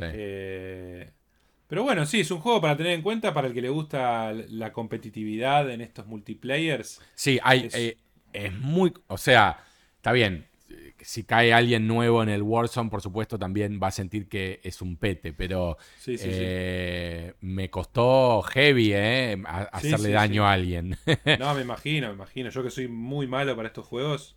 Eh, 0.00 1.10
pero 1.66 1.84
bueno, 1.84 2.06
sí, 2.06 2.20
es 2.20 2.30
un 2.30 2.40
juego 2.40 2.60
para 2.60 2.76
tener 2.76 2.92
en 2.92 3.02
cuenta 3.02 3.32
para 3.32 3.46
el 3.46 3.54
que 3.54 3.62
le 3.62 3.68
gusta 3.68 4.32
la 4.32 4.72
competitividad 4.72 5.70
en 5.70 5.80
estos 5.80 6.06
multiplayers. 6.06 7.00
Sí, 7.14 7.38
hay, 7.42 7.66
es, 7.66 7.96
eh, 8.32 8.50
muy. 8.50 8.92
O 9.06 9.18
sea, 9.18 9.62
está 9.96 10.12
bien. 10.12 10.46
Si 11.00 11.24
cae 11.24 11.52
alguien 11.52 11.86
nuevo 11.86 12.22
en 12.22 12.28
el 12.28 12.42
Warzone, 12.42 12.90
por 12.90 13.00
supuesto, 13.00 13.38
también 13.38 13.80
va 13.82 13.88
a 13.88 13.92
sentir 13.92 14.28
que 14.28 14.60
es 14.62 14.82
un 14.82 14.96
pete, 14.96 15.32
pero 15.32 15.78
eh, 16.06 17.34
me 17.40 17.70
costó 17.70 18.42
heavy 18.42 18.92
eh, 18.92 19.42
hacerle 19.72 20.10
daño 20.10 20.46
a 20.46 20.52
alguien. 20.52 20.96
no, 21.38 21.54
me 21.54 21.62
imagino, 21.62 22.08
me 22.08 22.14
imagino. 22.14 22.50
Yo 22.50 22.62
que 22.62 22.70
soy 22.70 22.88
muy 22.88 23.26
malo 23.26 23.56
para 23.56 23.68
estos 23.68 23.86
juegos, 23.86 24.36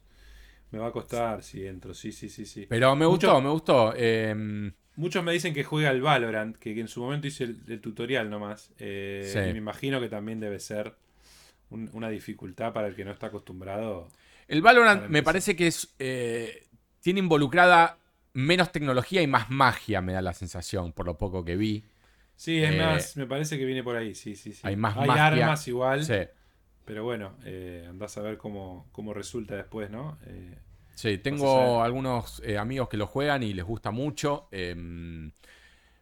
me 0.73 0.79
va 0.79 0.87
a 0.87 0.91
costar 0.91 1.43
si 1.43 1.65
entro, 1.65 1.93
sí, 1.93 2.11
sí, 2.11 2.29
sí, 2.29 2.47
sí. 2.47 2.65
Pero 2.67 2.95
me 2.95 3.05
gustó, 3.05 3.39
me 3.39 3.49
gustó. 3.49 3.93
Em, 3.95 4.73
muchos 4.95 5.23
me 5.23 5.31
dicen 5.31 5.53
que 5.53 5.63
juega 5.63 5.91
al 5.91 6.01
Valorant, 6.01 6.57
que, 6.57 6.77
en 6.79 6.87
su 6.87 6.99
momento 6.99 7.27
hice 7.27 7.43
el, 7.43 7.79
tutorial 7.79 8.27
nomás. 8.27 8.71
Eh, 8.79 9.31
y 9.49 9.53
me 9.53 9.59
imagino 9.59 10.01
que 10.01 10.09
también 10.09 10.39
debe 10.39 10.59
ser 10.59 10.95
una 11.69 12.09
dificultad 12.09 12.73
para 12.73 12.87
el 12.87 12.95
que 12.95 13.05
no 13.05 13.11
está 13.11 13.27
acostumbrado. 13.27 14.09
El 14.47 14.63
Valorant 14.63 15.09
me 15.09 15.21
parece 15.21 15.55
que 15.55 15.67
es 15.67 15.93
eh, 15.99 16.67
tiene 17.01 17.19
involucrada 17.19 17.99
menos 18.33 18.71
tecnología 18.71 19.21
y 19.21 19.27
más 19.27 19.51
magia, 19.51 20.01
me 20.01 20.13
da 20.13 20.23
la 20.23 20.33
sensación, 20.33 20.91
por 20.91 21.05
lo 21.05 21.19
poco 21.19 21.45
que 21.45 21.55
vi. 21.55 21.85
Sí, 22.35 22.63
es 22.63 22.73
eh, 22.73 22.77
más, 22.77 23.15
me 23.15 23.27
parece 23.27 23.59
que 23.59 23.65
viene 23.65 23.83
por 23.83 23.95
ahí, 23.95 24.15
sí, 24.15 24.35
sí, 24.35 24.53
sí. 24.53 24.61
Hay 24.63 24.75
más 24.75 24.97
hay 24.97 25.09
armas 25.09 25.67
igual. 25.67 26.03
Sí. 26.03 26.15
Pero 26.85 27.03
bueno, 27.03 27.37
eh, 27.45 27.85
andás 27.87 28.17
a 28.17 28.21
ver 28.21 28.37
cómo, 28.37 28.89
cómo 28.91 29.13
resulta 29.13 29.55
después, 29.55 29.89
¿no? 29.89 30.17
Eh, 30.25 30.57
sí, 30.93 31.17
tengo 31.17 31.83
algunos 31.83 32.41
amigos 32.57 32.89
que 32.89 32.97
lo 32.97 33.07
juegan 33.07 33.43
y 33.43 33.53
les 33.53 33.65
gusta 33.65 33.91
mucho. 33.91 34.47
Em, 34.51 35.31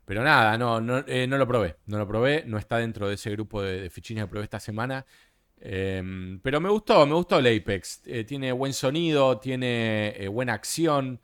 pero 0.05 0.23
nada, 0.23 0.57
no, 0.57 0.81
no, 0.81 1.03
no, 1.03 1.38
lo 1.38 1.47
probé. 1.47 1.77
No 1.85 1.97
lo 1.97 2.07
probé. 2.07 2.43
No 2.45 2.57
está 2.57 2.77
dentro 2.77 3.07
de 3.07 3.15
ese 3.15 3.31
grupo 3.31 3.61
de, 3.61 3.81
de 3.81 3.89
fichines 3.89 4.23
que 4.23 4.30
probé 4.30 4.43
esta 4.43 4.59
semana. 4.59 5.05
Em, 5.59 6.39
pero 6.39 6.59
me 6.59 6.69
gustó, 6.69 7.05
me 7.05 7.13
gustó 7.13 7.39
el 7.39 7.47
Apex. 7.47 8.01
tiene 8.27 8.51
buen 8.51 8.73
sonido, 8.73 9.38
tiene 9.39 10.27
buena 10.31 10.53
acción. 10.53 11.19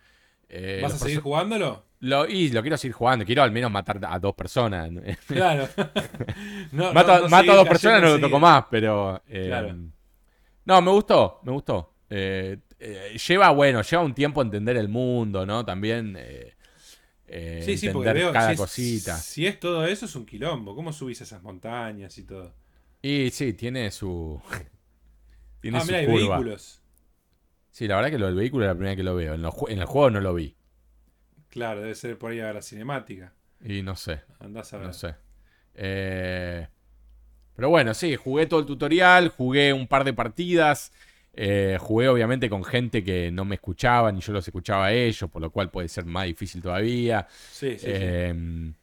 ¿Vas 0.81 0.94
a 0.94 0.98
seguir 0.98 1.22
jugándolo? 1.22 1.88
Lo, 1.99 2.27
y 2.27 2.49
lo 2.49 2.61
quiero 2.61 2.77
seguir 2.77 2.94
jugando, 2.94 3.26
quiero 3.26 3.41
al 3.41 3.52
menos 3.52 3.72
matar 3.72 3.99
a 4.07 4.19
dos 4.19 4.35
personas. 4.35 4.89
Claro. 5.27 5.68
mato, 6.72 7.11
a 7.11 7.56
dos 7.56 7.68
personas, 7.68 8.02
no 8.02 8.10
lo 8.10 8.19
toco 8.19 8.39
más, 8.39 8.65
pero. 8.69 9.22
Eh, 9.27 9.73
no, 10.65 10.81
me 10.81 10.91
gustó, 10.91 11.39
me 11.44 11.52
gustó. 11.52 11.95
Eh, 12.10 12.57
eh, 12.80 13.18
lleva, 13.28 13.49
bueno, 13.52 13.82
lleva 13.82 14.04
un 14.04 14.14
tiempo 14.14 14.41
entender 14.41 14.78
el 14.78 14.90
mundo, 14.90 15.45
¿no? 15.45 15.66
También. 15.66 16.18
sí, 17.28 17.78
sí, 17.78 17.90
porque 17.90 18.14
veo 18.14 18.32
cada 18.32 18.56
cosita. 18.56 19.18
si 19.18 19.45
es 19.45 19.60
todo 19.60 19.86
eso, 19.86 20.06
es 20.06 20.16
un 20.16 20.26
quilombo. 20.26 20.76
¿Cómo 20.76 20.94
subís 20.94 21.22
esas 21.22 21.41
montañas 21.44 22.18
y 22.18 22.24
todo? 22.24 22.54
Y 23.02 23.30
sí, 23.32 23.54
tiene 23.54 23.91
su. 23.91 24.41
tiene 25.62 25.78
ah, 25.78 25.84
mira, 25.86 25.99
hay 25.99 26.06
vehículos. 26.08 26.82
Sí, 27.72 27.88
la 27.88 27.95
verdad 27.95 28.10
que 28.10 28.18
lo 28.18 28.26
del 28.26 28.36
vehículo 28.36 28.66
es 28.66 28.70
la 28.70 28.76
primera 28.76 28.95
que 28.95 29.04
lo 29.04 29.16
veo. 29.16 29.36
En, 29.36 29.45
en 29.45 29.80
el 29.80 29.86
juego 29.86 30.10
no 30.10 30.20
lo 30.20 30.34
vi. 30.34 30.56
Claro, 31.49 31.82
debe 31.82 31.95
ser 31.95 32.18
por 32.18 32.32
ahí 32.32 32.40
a 32.40 32.52
la 32.52 32.62
cinemática. 32.62 33.34
Y 33.64 33.82
no 33.82 33.95
sé. 33.95 34.22
Andás 34.40 34.74
a 34.74 34.78
ver. 34.78 34.88
No 34.88 34.94
sé. 34.94 35.16
Eh, 35.76 36.68
pero 37.56 37.70
bueno, 37.70 37.94
sí, 37.94 38.16
jugué 38.16 38.45
todo 38.45 38.60
el 38.60 38.66
tutorial, 38.66 39.30
jugué 39.30 39.74
un 39.74 39.88
par 39.88 40.04
de 40.04 40.14
partidas. 40.14 40.91
Eh, 41.39 41.77
jugué 41.80 42.09
obviamente 42.09 42.49
con 42.49 42.64
gente 42.64 43.03
que 43.03 43.30
no 43.30 43.45
me 43.45 43.55
escuchaba 43.55 44.11
ni 44.11 44.22
yo 44.22 44.34
los 44.34 44.47
escuchaba 44.47 44.88
a 44.88 44.91
ellos, 44.91 45.30
por 45.30 45.39
lo 45.39 45.51
cual 45.51 45.69
puede 45.69 45.88
ser 45.88 46.03
más 46.03 46.26
difícil 46.26 46.64
todavía. 46.64 47.27
Sí, 47.30 47.77
sí, 47.77 47.85
em, 47.88 48.73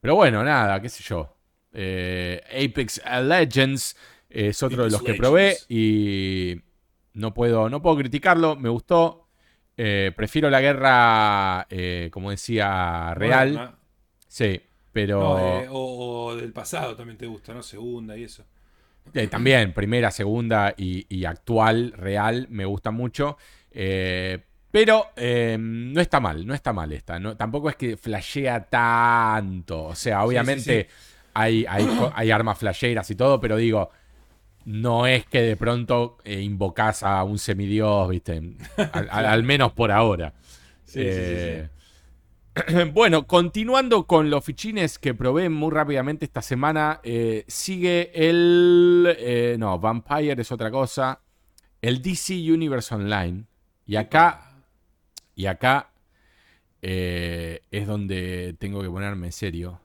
Pero 0.00 0.14
bueno, 0.14 0.42
nada, 0.42 0.80
qué 0.80 0.88
sé 0.88 1.04
yo. 1.04 1.36
Eh, 1.74 2.40
Apex 2.48 3.02
Legends 3.22 3.96
es 4.30 4.62
otro 4.62 4.84
de 4.84 4.90
los 4.90 5.02
que 5.02 5.12
probé 5.12 5.58
y 5.68 6.58
no 7.12 7.34
puedo, 7.34 7.68
no 7.68 7.82
puedo 7.82 7.98
criticarlo, 7.98 8.56
me 8.56 8.70
gustó. 8.70 9.28
Eh, 9.76 10.10
prefiero 10.16 10.48
la 10.48 10.62
guerra, 10.62 11.68
como 12.10 12.30
decía, 12.30 13.12
real. 13.14 13.76
Sí, 14.26 14.58
pero. 14.90 15.66
O, 15.70 16.34
del 16.34 16.54
pasado 16.54 16.96
también 16.96 17.18
te 17.18 17.26
gusta, 17.26 17.52
¿no? 17.52 17.62
Segunda 17.62 18.16
y 18.16 18.24
eso. 18.24 18.46
También, 19.30 19.72
primera, 19.72 20.10
segunda 20.10 20.74
y, 20.76 21.24
actual, 21.24 21.92
real, 21.96 22.46
me 22.50 22.64
gusta 22.64 22.90
mucho. 22.90 23.36
pero 24.70 25.06
no 25.16 26.00
está 26.00 26.20
mal, 26.20 26.46
no 26.46 26.54
está 26.54 26.72
mal 26.72 26.92
esta. 26.92 27.18
No, 27.18 27.36
tampoco 27.36 27.70
es 27.70 27.76
que 27.76 27.96
flashea 27.96 28.64
tanto. 28.64 29.84
O 29.84 29.94
sea, 29.94 30.24
obviamente 30.24 30.88
Hay, 31.34 31.64
hay, 31.68 31.86
hay 32.14 32.30
armas 32.30 32.58
flasheras 32.58 33.10
y 33.10 33.14
todo, 33.14 33.40
pero 33.40 33.56
digo, 33.56 33.90
no 34.68 35.06
es 35.06 35.24
que 35.24 35.40
de 35.40 35.56
pronto 35.56 36.18
eh, 36.24 36.42
invocas 36.42 37.02
a 37.02 37.24
un 37.24 37.38
semidios, 37.38 38.06
¿viste? 38.10 38.54
Al, 39.10 39.42
menos 39.42 39.72
por 39.72 39.90
ahora. 39.90 40.34
Eh, 40.94 41.68
bueno, 42.92 43.26
continuando 43.26 44.06
con 44.06 44.30
los 44.30 44.44
fichines 44.44 44.98
que 44.98 45.14
probé 45.14 45.48
muy 45.48 45.70
rápidamente 45.72 46.24
esta 46.24 46.42
semana, 46.42 47.00
eh, 47.02 47.44
sigue 47.48 48.10
el... 48.14 49.56
no, 49.58 49.78
Vampire 49.78 50.40
es 50.40 50.52
otra 50.52 50.70
cosa. 50.70 51.20
El 51.80 52.02
DC 52.02 52.34
Universe 52.34 52.94
Online. 52.94 53.44
Y 53.86 53.96
acá... 53.96 54.44
Y 55.34 55.46
acá 55.46 55.92
es 56.80 57.86
donde 57.86 58.56
tengo 58.58 58.82
que 58.82 58.88
ponerme 58.88 59.26
en 59.26 59.32
serio. 59.32 59.80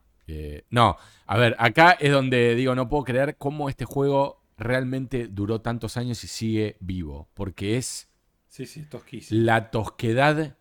no, 0.69 0.97
a 1.27 1.37
ver, 1.37 1.55
acá 1.59 1.91
es 1.91 2.11
donde 2.11 2.55
digo, 2.55 2.73
no 2.75 2.89
puedo 2.89 3.03
creer 3.03 3.37
cómo 3.37 3.69
este 3.69 3.85
juego 3.85 4.43
realmente 4.57 5.27
duró 5.27 5.61
tantos 5.61 5.97
años 5.97 6.23
y 6.23 6.27
sigue 6.27 6.77
vivo. 6.79 7.29
Porque 7.33 7.77
es 7.77 8.09
sí, 8.47 8.65
sí, 8.65 8.85
la 9.29 9.71
tosquedad, 9.71 10.57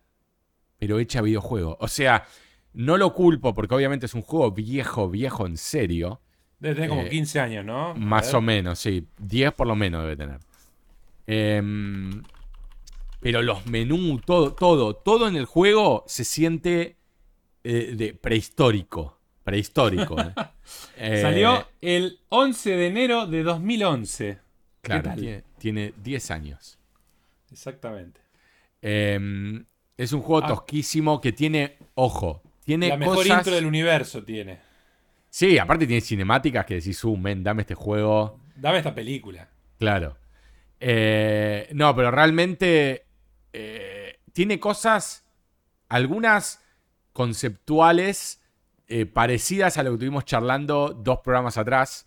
pero 0.77 0.99
hecha 0.99 1.21
videojuego. 1.21 1.77
O 1.79 1.87
sea, 1.87 2.25
no 2.73 2.97
lo 2.97 3.13
culpo 3.13 3.53
porque 3.53 3.75
obviamente 3.75 4.05
es 4.05 4.13
un 4.13 4.21
juego 4.21 4.51
viejo, 4.51 5.09
viejo 5.09 5.45
en 5.45 5.57
serio. 5.57 6.21
Debe 6.59 6.75
tener 6.75 6.89
como 6.89 7.05
15 7.07 7.37
eh, 7.37 7.41
años, 7.41 7.65
¿no? 7.65 7.93
más 7.95 8.33
o 8.33 8.41
menos, 8.41 8.79
sí. 8.79 9.07
10 9.19 9.53
por 9.53 9.67
lo 9.67 9.75
menos 9.75 10.03
debe 10.03 10.15
tener. 10.15 10.39
Em, 11.25 12.23
pero 13.19 13.41
los 13.41 13.65
menús, 13.65 14.21
todo, 14.25 14.53
todo, 14.53 14.95
todo 14.95 15.27
en 15.27 15.35
el 15.35 15.45
juego 15.45 16.03
se 16.07 16.23
siente 16.23 16.97
eh, 17.63 17.93
de 17.95 18.13
prehistórico. 18.13 19.19
Prehistórico. 19.43 20.19
¿eh? 20.19 20.33
Eh, 20.95 21.21
Salió 21.21 21.67
el 21.81 22.19
11 22.29 22.77
de 22.77 22.87
enero 22.87 23.27
de 23.27 23.43
2011. 23.43 24.39
Claro, 24.81 25.13
tiene, 25.57 25.93
10 25.97 26.31
años. 26.31 26.79
Exactamente. 27.51 28.21
Em, 28.81 29.65
es 29.97 30.13
un 30.13 30.21
juego 30.21 30.45
ah. 30.45 30.47
tosquísimo 30.47 31.21
que 31.21 31.31
tiene, 31.31 31.77
ojo, 31.95 32.41
tiene 32.63 32.89
La 32.89 32.97
mejor 32.97 33.25
intro 33.25 33.53
del 33.53 33.65
universo 33.65 34.23
tiene. 34.23 34.59
Sí, 35.29 35.57
aparte 35.57 35.87
tiene 35.87 36.01
cinemáticas 36.01 36.65
que 36.65 36.75
decís, 36.75 37.03
uh, 37.03 37.17
men, 37.17 37.43
dame 37.43 37.61
este 37.61 37.75
juego. 37.75 38.39
Dame 38.55 38.77
esta 38.77 38.93
película. 38.93 39.49
Claro. 39.79 40.17
Eh, 40.79 41.69
no, 41.73 41.95
pero 41.95 42.11
realmente 42.11 43.05
tiene 44.33 44.59
cosas, 44.59 45.23
algunas 45.89 46.59
conceptuales 47.13 48.41
eh, 48.87 49.05
parecidas 49.05 49.77
a 49.77 49.83
lo 49.83 49.91
que 49.93 49.99
tuvimos 49.99 50.25
charlando 50.25 50.89
dos 50.89 51.19
programas 51.19 51.57
atrás 51.57 52.05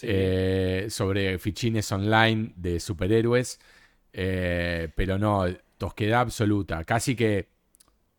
eh, 0.00 0.86
sobre 0.88 1.38
fichines 1.38 1.90
online 1.92 2.52
de 2.56 2.80
superhéroes. 2.80 3.60
Eh, 4.12 4.88
pero 4.94 5.18
no, 5.18 5.44
tosquedad 5.78 6.20
absoluta. 6.20 6.84
Casi 6.84 7.16
que, 7.16 7.48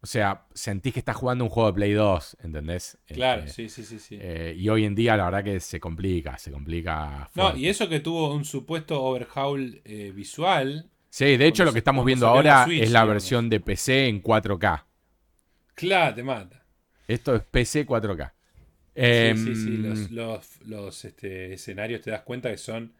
o 0.01 0.07
sea, 0.07 0.45
sentís 0.53 0.93
que 0.93 0.99
estás 0.99 1.15
jugando 1.15 1.43
un 1.43 1.49
juego 1.49 1.71
de 1.71 1.75
Play 1.75 1.93
2, 1.93 2.37
¿entendés? 2.43 2.97
Claro, 3.07 3.47
sí, 3.47 3.69
sí, 3.69 3.83
sí. 3.83 3.99
sí. 3.99 4.19
y 4.55 4.69
hoy 4.69 4.85
en 4.85 4.95
día 4.95 5.17
la 5.17 5.25
verdad 5.25 5.43
que 5.43 5.59
se 5.59 5.79
complica, 5.79 6.37
se 6.37 6.51
complica. 6.51 7.29
No, 7.35 7.55
y 7.55 7.67
eso 7.67 7.89
que 7.89 7.99
tuvo 7.99 8.33
un 8.33 8.45
supuesto 8.45 9.01
overhaul 9.01 9.81
visual. 10.13 10.89
Sí, 11.09 11.37
de 11.37 11.47
hecho 11.47 11.65
lo 11.65 11.73
que 11.73 11.79
estamos 11.79 12.05
viendo 12.05 12.27
ahora 12.27 12.67
es 12.69 12.91
la 12.91 13.05
versión 13.05 13.49
de 13.49 13.59
PC 13.59 14.07
en 14.07 14.21
4K. 14.21 14.83
Claro, 15.73 16.15
te 16.15 16.23
mata. 16.23 16.65
Esto 17.07 17.35
es 17.35 17.43
PC 17.43 17.85
4K. 17.87 18.33
sí, 18.95 19.45
sí, 19.45 19.55
sí. 19.55 20.07
Los, 20.11 20.55
em, 21.03 21.09
este, 21.09 21.53
escenarios 21.53 22.01
te 22.01 22.11
das 22.11 22.21
cuenta 22.21 22.49
que 22.49 22.57
son 22.57 22.93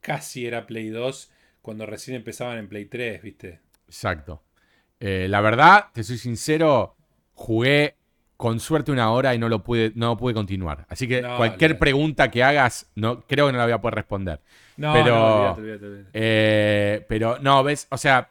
casi 0.00 0.46
era 0.46 0.66
Play 0.66 0.90
2 0.90 1.30
cuando 1.62 1.86
recién 1.86 2.16
empezaban 2.16 2.58
en 2.58 2.68
Play 2.68 2.84
3, 2.84 3.22
¿viste? 3.22 3.60
Exacto. 3.92 4.42
Eh, 5.00 5.26
la 5.28 5.42
verdad, 5.42 5.86
te 5.92 6.02
soy 6.02 6.16
sincero, 6.16 6.96
jugué 7.34 7.96
con 8.38 8.58
suerte 8.58 8.90
una 8.90 9.12
hora 9.12 9.34
y 9.34 9.38
no 9.38 9.50
lo 9.50 9.62
pude, 9.62 9.92
no 9.94 10.16
pude 10.16 10.32
continuar. 10.32 10.86
Así 10.88 11.06
que 11.06 11.22
cualquier 11.36 11.78
pregunta 11.78 12.30
que 12.30 12.42
hagas, 12.42 12.90
no, 12.94 13.20
creo 13.20 13.46
que 13.46 13.52
no 13.52 13.58
la 13.58 13.64
voy 13.64 13.74
a 13.74 13.80
poder 13.82 13.96
responder. 13.96 14.40
No, 14.78 14.94
pero, 14.94 15.56
no. 15.58 15.58
Eh, 16.14 17.04
pero 17.06 17.38
no, 17.40 17.62
ves, 17.62 17.86
o 17.90 17.98
sea, 17.98 18.30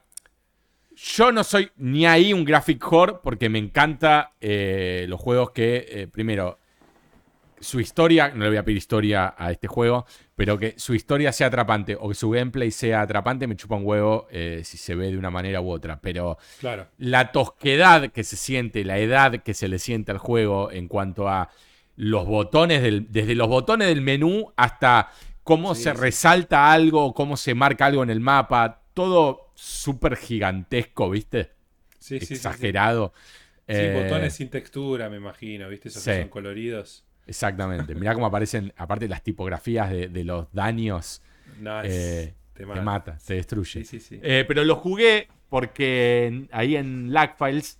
yo 0.95 1.31
no 1.31 1.43
soy 1.43 1.71
ni 1.77 2.07
ahí 2.07 2.33
un 2.33 2.43
graphic 2.43 2.91
whore 2.91 3.13
porque 3.23 3.47
me 3.47 3.59
encanta 3.59 4.33
eh, 4.41 5.05
los 5.07 5.21
juegos 5.21 5.51
que, 5.51 5.85
eh, 5.87 6.07
primero, 6.07 6.57
su 7.61 7.79
historia, 7.79 8.29
no 8.29 8.43
le 8.43 8.49
voy 8.49 8.57
a 8.57 8.63
pedir 8.63 8.77
historia 8.77 9.35
a 9.37 9.51
este 9.51 9.67
juego, 9.67 10.05
pero 10.35 10.57
que 10.57 10.73
su 10.77 10.93
historia 10.93 11.31
sea 11.31 11.47
atrapante 11.47 11.95
o 11.99 12.09
que 12.09 12.15
su 12.15 12.29
gameplay 12.29 12.71
sea 12.71 13.01
atrapante, 13.01 13.47
me 13.47 13.55
chupa 13.55 13.75
un 13.75 13.85
huevo 13.85 14.27
eh, 14.31 14.61
si 14.65 14.77
se 14.77 14.95
ve 14.95 15.11
de 15.11 15.17
una 15.17 15.29
manera 15.29 15.61
u 15.61 15.69
otra. 15.69 16.01
Pero 16.01 16.37
claro. 16.59 16.87
la 16.97 17.31
tosquedad 17.31 18.11
que 18.11 18.23
se 18.23 18.35
siente, 18.35 18.83
la 18.83 18.97
edad 18.99 19.43
que 19.43 19.53
se 19.53 19.67
le 19.67 19.79
siente 19.79 20.11
al 20.11 20.17
juego 20.17 20.71
en 20.71 20.87
cuanto 20.87 21.29
a 21.29 21.49
los 21.95 22.25
botones, 22.25 22.81
del, 22.81 23.11
desde 23.11 23.35
los 23.35 23.47
botones 23.47 23.87
del 23.87 24.01
menú 24.01 24.51
hasta 24.55 25.11
cómo 25.43 25.75
se 25.75 25.93
resalta 25.93 26.71
algo, 26.71 27.13
cómo 27.13 27.37
se 27.37 27.53
marca 27.53 27.85
algo 27.85 28.03
en 28.03 28.09
el 28.09 28.19
mapa, 28.19 28.81
todo 28.93 29.51
súper 29.53 30.17
gigantesco, 30.17 31.09
¿viste? 31.09 31.51
Sí, 31.99 32.15
Exagerado. 32.15 33.13
Sí, 33.15 33.41
Sí, 33.67 33.77
Eh, 33.77 34.03
botones 34.03 34.33
sin 34.33 34.49
textura, 34.49 35.09
me 35.09 35.17
imagino, 35.17 35.69
¿viste? 35.69 35.87
Esos 35.87 36.03
que 36.03 36.21
son 36.21 36.29
coloridos. 36.29 37.05
Exactamente. 37.27 37.95
Mirá 37.95 38.13
cómo 38.13 38.25
aparecen, 38.25 38.73
aparte 38.77 39.07
las 39.07 39.23
tipografías 39.23 39.89
de, 39.89 40.07
de 40.09 40.23
los 40.23 40.51
daños, 40.51 41.21
No, 41.59 41.81
eh, 41.83 42.33
te 42.53 42.65
te 42.65 42.81
mata. 42.81 43.17
te 43.25 43.35
destruye. 43.35 43.83
Sí, 43.83 43.85
sí, 43.85 43.99
sí. 43.99 44.19
Eh, 44.21 44.45
pero 44.47 44.63
lo 44.63 44.75
jugué 44.75 45.27
porque 45.49 46.47
ahí 46.51 46.75
en 46.75 47.13
Lagfiles, 47.13 47.79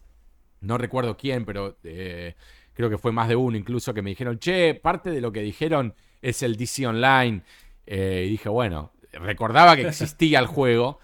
no 0.61 0.77
recuerdo 0.77 1.18
quién, 1.18 1.45
pero 1.45 1.77
eh, 1.84 2.35
creo 2.73 2.89
que 2.89 2.97
fue 2.97 3.11
más 3.11 3.27
de 3.27 3.35
uno 3.35 3.57
incluso, 3.57 3.93
que 3.93 4.01
me 4.01 4.11
dijeron, 4.11 4.39
che, 4.39 4.76
parte 4.76 5.09
de 5.09 5.22
lo 5.22 5.31
que 5.31 5.41
dijeron 5.41 5.93
es 6.22 6.43
el 6.43 6.55
DC 6.55 6.85
Online. 6.88 7.41
Y 7.88 8.30
dije, 8.30 8.47
bueno, 8.47 8.93
recordaba 9.11 9.76
que 9.76 9.88
existía 9.88 10.39
el 10.39 10.45
juego. 10.47 10.99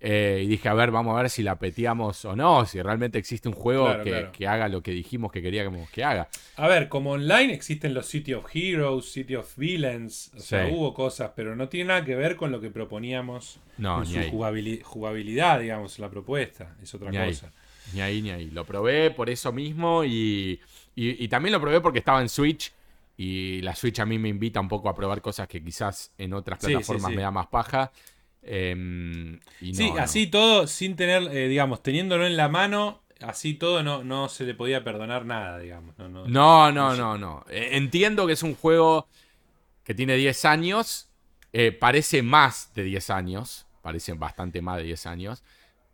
Eh, 0.00 0.42
y 0.44 0.46
dije, 0.46 0.68
a 0.68 0.74
ver, 0.74 0.90
vamos 0.90 1.16
a 1.18 1.22
ver 1.22 1.30
si 1.30 1.42
la 1.42 1.58
peteamos 1.58 2.24
o 2.24 2.36
no, 2.36 2.64
si 2.66 2.80
realmente 2.80 3.18
existe 3.18 3.48
un 3.48 3.54
juego 3.54 3.86
Claro, 3.86 4.04
que, 4.04 4.10
claro. 4.10 4.32
que 4.32 4.46
haga 4.46 4.68
lo 4.68 4.82
que 4.82 4.92
dijimos 4.92 5.32
que 5.32 5.42
queríamos 5.42 5.90
que 5.90 6.04
haga. 6.04 6.28
A 6.56 6.68
ver, 6.68 6.88
como 6.88 7.10
online 7.12 7.52
existen 7.52 7.94
los 7.94 8.06
City 8.06 8.32
of 8.34 8.46
Heroes, 8.54 9.10
City 9.10 9.34
of 9.34 9.56
Villains, 9.56 10.30
o 10.36 10.40
sea, 10.40 10.68
hubo 10.68 10.94
cosas, 10.94 11.32
pero 11.34 11.56
no 11.56 11.68
tiene 11.68 11.88
nada 11.88 12.04
que 12.04 12.14
ver 12.14 12.36
con 12.36 12.52
lo 12.52 12.60
que 12.60 12.70
proponíamos 12.70 13.58
No, 13.76 14.00
en 14.02 14.06
su 14.06 14.18
jugabili- 14.30 14.82
jugabilidad, 14.82 15.60
digamos, 15.60 15.98
la 15.98 16.08
propuesta. 16.10 16.76
Es 16.82 16.94
otra 16.94 17.10
Ni 17.10 17.16
ahí. 17.16 17.30
cosa. 17.30 17.52
Ni 17.94 18.00
ahí 18.00 18.22
ni 18.22 18.30
ahí. 18.30 18.50
Lo 18.50 18.64
probé 18.64 19.10
por 19.10 19.30
eso 19.30 19.50
mismo 19.52 20.04
y, 20.04 20.60
y- 20.94 21.24
y 21.24 21.28
también 21.28 21.52
lo 21.54 21.60
probé 21.60 21.80
porque 21.80 21.98
estaba 22.00 22.20
en 22.20 22.28
Switch. 22.28 22.72
Y 23.16 23.60
la 23.62 23.74
Switch 23.74 23.98
a 23.98 24.06
mí 24.06 24.16
me 24.16 24.28
invita 24.28 24.60
un 24.60 24.68
poco 24.68 24.88
a 24.88 24.94
probar 24.94 25.20
cosas 25.20 25.48
que 25.48 25.60
quizás 25.60 26.12
en 26.18 26.34
otras 26.34 26.60
sí, 26.60 26.68
plataformas 26.68 27.10
sí. 27.10 27.16
me 27.16 27.22
da 27.22 27.32
más 27.32 27.48
paja. 27.48 27.90
Em, 28.42 29.40
y 29.60 29.74
sí, 29.74 29.90
no, 29.90 29.96
así 29.98 30.26
todo, 30.26 30.66
sin 30.66 30.96
tener, 30.96 31.22
eh, 31.36 31.48
digamos, 31.48 31.82
teniéndolo 31.82 32.26
en 32.26 32.36
la 32.36 32.48
mano, 32.48 33.02
así 33.20 33.54
todo 33.54 33.82
no, 33.82 34.04
no 34.04 34.28
se 34.28 34.44
le 34.44 34.54
podía 34.54 34.84
perdonar 34.84 35.26
nada, 35.26 35.58
digamos. 35.58 35.96
No, 35.98 36.08
no. 36.08 36.26
No, 36.26 36.72
no, 36.72 36.96
no, 36.96 37.18
no. 37.18 37.44
Eh, 37.50 37.70
Entiendo 37.72 38.26
que 38.26 38.32
es 38.34 38.42
un 38.42 38.54
juego 38.54 39.06
que 39.84 39.94
tiene 39.94 40.16
10 40.16 40.44
años. 40.44 41.10
eh, 41.52 41.72
parece 41.72 42.22
más 42.22 42.72
de 42.74 42.82
10 42.84 43.10
años. 43.10 43.66
Parece 43.82 44.12
bastante 44.14 44.60
más 44.62 44.76
de 44.78 44.82
10 44.84 45.06
años. 45.06 45.42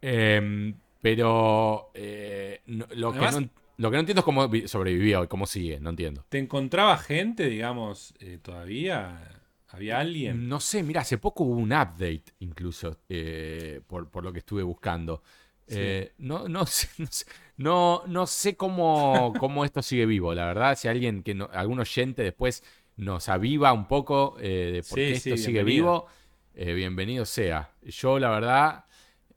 Em, 0.02 0.74
pero 1.00 1.90
eh, 1.94 2.60
no- 2.66 2.86
lo, 2.94 3.12
que 3.12 3.18
no, 3.20 3.48
lo 3.78 3.90
que 3.90 3.96
no 3.96 4.00
entiendo 4.00 4.20
es 4.20 4.24
cómo 4.24 4.48
vi- 4.48 4.68
sobrevivió 4.68 5.24
y 5.24 5.28
cómo 5.28 5.46
sigue. 5.46 5.78
No 5.80 5.90
entiendo. 5.90 6.24
¿Te 6.28 6.38
encontraba 6.38 6.98
gente, 6.98 7.48
digamos, 7.48 8.14
eh, 8.20 8.38
todavía? 8.42 9.33
¿Había 9.74 9.98
alguien? 10.00 10.48
No 10.48 10.58
sé, 10.60 10.82
mira, 10.82 11.02
hace 11.02 11.18
poco 11.18 11.44
hubo 11.44 11.56
un 11.56 11.72
update 11.72 12.24
incluso 12.40 12.98
eh, 13.08 13.80
por, 13.86 14.10
por 14.10 14.24
lo 14.24 14.32
que 14.32 14.38
estuve 14.40 14.62
buscando. 14.62 15.22
Sí. 15.66 15.76
Eh, 15.76 16.14
no, 16.18 16.48
no 16.48 16.66
sé, 16.66 16.88
no 16.98 17.06
sé, 17.10 17.26
no, 17.56 18.02
no 18.06 18.26
sé 18.26 18.56
cómo, 18.56 19.36
cómo 19.38 19.64
esto 19.64 19.82
sigue 19.82 20.06
vivo, 20.06 20.34
la 20.34 20.46
verdad. 20.46 20.76
Si 20.78 20.88
alguien 20.88 21.22
que 21.22 21.34
no- 21.34 21.48
algún 21.52 21.80
oyente 21.80 22.22
después 22.22 22.62
nos 22.96 23.28
aviva 23.28 23.72
un 23.72 23.86
poco 23.86 24.36
eh, 24.40 24.70
de 24.72 24.82
por 24.82 24.98
Sí, 24.98 25.04
qué 25.04 25.14
sí, 25.14 25.30
esto 25.30 25.36
sigue 25.36 25.62
vivo, 25.64 26.06
eh, 26.54 26.72
bienvenido 26.74 27.24
sea. 27.26 27.72
Yo, 27.82 28.18
la 28.18 28.30
verdad, 28.30 28.84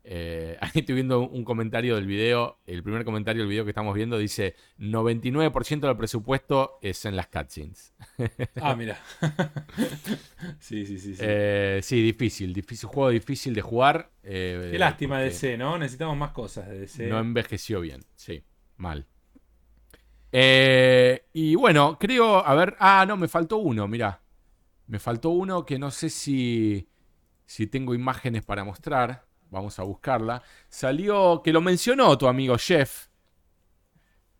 eh, 0.09 0.57
ahí 0.61 0.71
estoy 0.75 0.95
viendo 0.95 1.19
un 1.27 1.43
comentario 1.43 1.95
del 1.95 2.05
video. 2.07 2.59
El 2.65 2.81
primer 2.81 3.03
comentario 3.03 3.41
del 3.41 3.49
video 3.49 3.65
que 3.65 3.71
estamos 3.71 3.93
viendo 3.93 4.17
dice: 4.17 4.55
99% 4.79 5.81
del 5.81 5.97
presupuesto 5.97 6.79
es 6.81 7.03
en 7.05 7.15
las 7.17 7.27
cutscenes. 7.27 7.93
Ah, 8.61 8.75
mira. 8.75 8.97
sí, 10.59 10.85
sí, 10.85 10.97
sí. 10.97 11.13
sí. 11.13 11.21
Eh, 11.23 11.79
sí, 11.83 12.01
difícil, 12.01 12.53
difícil, 12.53 12.87
juego 12.89 13.09
difícil 13.09 13.53
de 13.53 13.61
jugar. 13.61 14.11
eh, 14.23 14.69
Qué 14.71 14.79
lástima 14.79 15.15
porque 15.17 15.25
DC, 15.25 15.57
¿no? 15.57 15.77
Necesitamos 15.77 16.15
más 16.17 16.31
cosas 16.31 16.67
de 16.69 16.79
DC. 16.79 17.07
No 17.07 17.19
envejeció 17.19 17.81
bien, 17.81 18.01
sí, 18.15 18.43
mal. 18.77 19.05
Eh, 20.31 21.25
y 21.33 21.55
bueno, 21.55 21.97
creo, 21.99 22.45
a 22.45 22.53
ver, 22.55 22.75
ah, 22.79 23.05
no, 23.07 23.17
me 23.17 23.27
faltó 23.27 23.57
uno, 23.57 23.87
mira. 23.87 24.21
Me 24.87 24.99
faltó 24.99 25.29
uno 25.29 25.65
que 25.65 25.77
no 25.77 25.91
sé 25.91 26.09
si, 26.09 26.87
si 27.45 27.67
tengo 27.67 27.93
imágenes 27.93 28.43
para 28.43 28.63
mostrar. 28.63 29.26
Vamos 29.49 29.79
a 29.79 29.83
buscarla. 29.83 30.41
Salió, 30.69 31.41
que 31.43 31.51
lo 31.53 31.61
mencionó 31.61 32.17
tu 32.17 32.27
amigo 32.27 32.57
Jeff. 32.57 33.07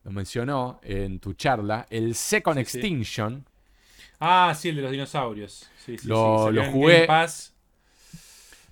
Lo 0.03 0.11
mencionó 0.11 0.79
en 0.83 1.19
tu 1.19 1.33
charla. 1.33 1.85
El 1.89 2.15
Second 2.15 2.57
Sí, 2.59 2.65
sí. 2.65 2.77
Extinction. 2.77 3.45
Ah, 4.19 4.53
sí, 4.57 4.69
el 4.69 4.77
de 4.77 4.81
los 4.81 4.91
dinosaurios. 4.91 5.69
Sí, 5.85 5.97
Lo- 6.03 6.51
jugué. 6.71 7.07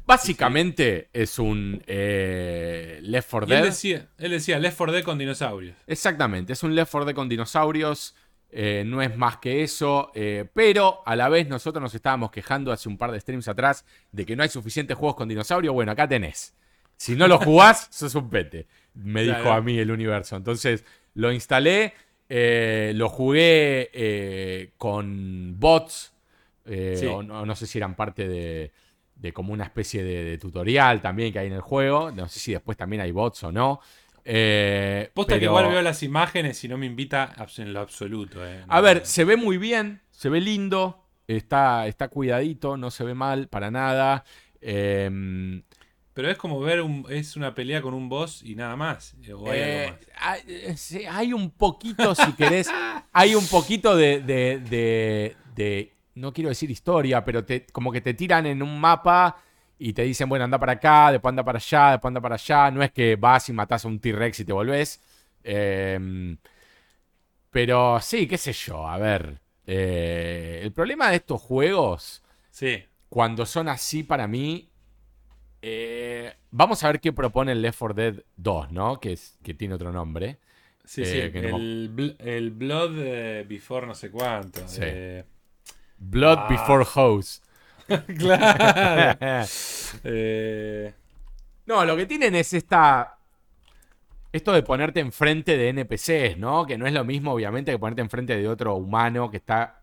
Básicamente 0.06 1.10
es 1.14 1.40
un 1.40 1.82
eh, 1.88 3.00
Left 3.02 3.28
4 3.32 3.48
Y 3.50 3.52
él 3.54 3.58
Dead. 3.58 3.66
decía, 3.72 4.08
él 4.20 4.32
decía 4.32 4.60
Left 4.60 4.78
4 4.78 4.94
Dead 4.94 5.04
con 5.04 5.18
dinosaurios. 5.18 5.76
Exactamente, 5.88 6.54
es 6.54 6.62
un 6.62 6.76
Left 6.76 6.92
4 6.92 7.06
Dead 7.06 7.16
con 7.16 7.28
dinosaurios. 7.28 8.16
Eh, 8.58 8.84
no 8.86 9.02
es 9.02 9.16
más 9.18 9.38
que 9.38 9.64
eso. 9.64 10.12
eh, 10.16 10.46
pero 10.54 11.02
a 11.06 11.16
la 11.18 11.28
vez 11.28 11.48
nosotros 11.50 11.82
nos 11.82 11.94
estábamos 11.94 12.32
quejando 12.32 12.72
hace 12.72 12.88
un 12.88 12.98
par 12.98 13.12
de 13.12 13.20
streams 13.20 13.50
atrás 13.50 13.86
de 14.14 14.26
que 14.26 14.36
no 14.38 14.44
hay 14.44 14.50
suficientes 14.50 14.96
juegos 14.98 15.16
con 15.18 15.28
dinosaurios. 15.28 15.74
Bueno, 15.74 15.92
acá 15.92 16.08
tenés. 16.08 16.54
Si 16.96 17.16
no 17.16 17.28
lo 17.28 17.38
jugás, 17.38 17.88
sos 17.92 18.16
un 18.16 18.30
pete. 18.30 18.66
Me 18.94 19.24
Claro. 19.26 19.40
dijo 19.44 19.52
a 19.54 19.62
mí 19.62 19.78
el 19.78 19.92
universo. 19.92 20.38
Entonces 20.38 20.86
lo 21.16 21.32
instalé. 21.34 21.94
eh, 22.30 22.94
lo 22.96 23.10
jugué 23.10 24.72
con 24.78 25.60
bots. 25.60 26.14
Sí. 26.66 27.06
o 27.06 27.22
no, 27.22 27.46
no 27.46 27.56
sé 27.56 27.68
si 27.68 27.78
eran 27.78 27.96
parte 27.96 28.28
de, 28.28 28.72
de 29.16 29.32
como 29.34 29.54
una 29.54 29.66
especie 29.66 30.04
de, 30.04 30.24
de 30.24 30.38
tutorial 30.40 31.00
también 31.02 31.32
que 31.32 31.40
hay 31.40 31.48
en 31.48 31.54
el 31.54 31.62
juego. 31.62 32.10
No 32.12 32.28
sé 32.28 32.40
si 32.40 32.54
después 32.54 32.78
también 32.78 33.02
hay 33.02 33.12
bots 33.12 33.44
o 33.44 33.52
no. 33.52 33.82
Eh, 34.28 35.12
Posta 35.14 35.38
que 35.38 35.46
igual 35.46 35.70
veo 35.70 35.82
las 35.84 36.02
imágenes 36.02 36.64
y 36.64 36.68
no 36.68 36.78
me 36.78 36.88
invita 36.88 37.34
en 37.58 37.74
lo 37.74 37.80
absoluto. 37.80 38.46
eh. 38.46 38.64
A 38.68 38.82
ver, 38.82 39.06
se 39.06 39.24
ve 39.24 39.38
muy 39.38 39.58
bien, 39.60 40.02
se 40.10 40.30
ve 40.30 40.42
lindo, 40.42 41.06
está, 41.28 41.86
está 41.88 42.08
cuidadito, 42.08 42.76
no 42.76 42.90
se 42.90 43.04
ve 43.04 43.14
mal 43.14 43.48
para 43.48 43.70
nada. 43.70 44.26
Em, 44.62 45.62
Pero 46.16 46.32
es 46.32 46.38
como 46.40 46.60
ver 46.60 46.82
un, 46.82 47.06
es 47.10 47.36
una 47.36 47.54
pelea 47.54 47.84
con 47.84 47.94
un 47.94 48.10
boss 48.10 48.42
y 48.44 48.56
nada 48.56 48.76
más. 48.76 49.16
eh, 49.24 49.34
O 49.34 49.52
hay 49.52 49.60
eh, 49.60 49.86
algo 49.86 49.92
más. 49.92 50.94
hay, 51.12 51.34
un 51.34 51.52
poquito, 51.52 52.16
si 52.16 52.34
querés, 52.34 52.68
hay 53.14 53.36
un 53.36 53.46
poquito 53.48 53.96
de, 53.96 54.22
de- 54.22 54.60
de- 54.60 55.36
de- 55.56 55.94
no 56.16 56.34
quiero 56.34 56.50
decir 56.50 56.72
historia, 56.72 57.24
pero 57.24 57.44
te, 57.46 57.66
como 57.68 57.92
que 57.92 58.02
te 58.02 58.14
tiran 58.16 58.46
en 58.48 58.64
un 58.64 58.80
mapa 58.80 59.38
y 59.78 59.94
te 59.94 60.04
dicen, 60.04 60.30
bueno, 60.30 60.46
anda 60.46 60.58
para 60.60 60.74
acá, 60.74 61.12
después 61.12 61.30
anda 61.32 61.44
para 61.44 61.58
allá, 61.58 61.92
después 61.92 62.10
anda 62.10 62.22
para 62.22 62.36
allá. 62.36 62.72
No 62.72 62.82
es 62.84 62.92
que 62.92 63.16
vas 63.18 63.50
y 63.50 63.54
matas 63.54 63.86
a 63.86 63.88
un 63.88 64.00
T-Rex 64.00 64.40
y 64.42 64.46
te 64.46 64.54
volvés. 64.54 65.02
Em, 65.44 66.38
pero 67.50 68.00
sí, 68.02 68.28
qué 68.28 68.38
sé 68.38 68.54
yo, 68.54 68.88
a 68.88 68.98
ver. 68.98 69.40
eh, 69.68 70.60
el 70.64 70.72
problema 70.72 71.10
de 71.10 71.16
estos 71.18 71.42
juegos 71.42 72.22
Sí. 72.52 72.84
cuando 73.10 73.46
son 73.46 73.68
así 73.70 74.04
para 74.04 74.28
mí. 74.28 74.70
eh, 75.68 76.32
vamos 76.52 76.84
a 76.84 76.88
ver 76.88 77.00
qué 77.02 77.12
propone 77.12 77.52
el 77.54 77.62
Left 77.64 77.80
4 77.80 77.94
Dead 77.96 78.24
2, 78.38 78.72
¿no? 78.72 79.00
Que, 79.00 79.14
es, 79.14 79.38
que 79.44 79.56
tiene 79.56 79.74
otro 79.74 79.92
nombre. 79.92 80.38
Sí, 80.84 81.02
Eh, 81.02 81.06
sí. 81.26 81.32
que 81.32 81.42
no- 81.50 81.58
El, 81.58 81.92
bl- 81.96 82.16
el 82.20 82.52
Blood 82.52 83.48
Before 83.48 83.88
no 83.88 83.96
sé 83.96 84.12
cuánto. 84.12 84.62
Sí. 84.68 84.82
Blood 85.98 86.38
Ah. 86.42 86.48
Before 86.50 86.86
Hose. 86.94 87.42
claro. 88.18 89.46
Eh, 90.04 90.94
no, 91.66 91.86
lo 91.86 91.96
que 91.96 92.06
tienen 92.06 92.36
es 92.36 92.54
esta. 92.54 93.18
Esto 94.32 94.52
de 94.52 94.64
ponerte 94.64 95.00
enfrente 95.00 95.58
de 95.58 95.70
NPCs, 95.70 96.38
¿no? 96.38 96.66
Que 96.66 96.78
no 96.78 96.86
es 96.86 96.94
lo 96.94 97.06
mismo, 97.06 97.32
obviamente, 97.34 97.72
que 97.72 97.80
ponerte 97.80 98.02
enfrente 98.02 98.36
de 98.36 98.48
otro 98.50 98.76
humano 98.76 99.32
que 99.32 99.38
está 99.38 99.82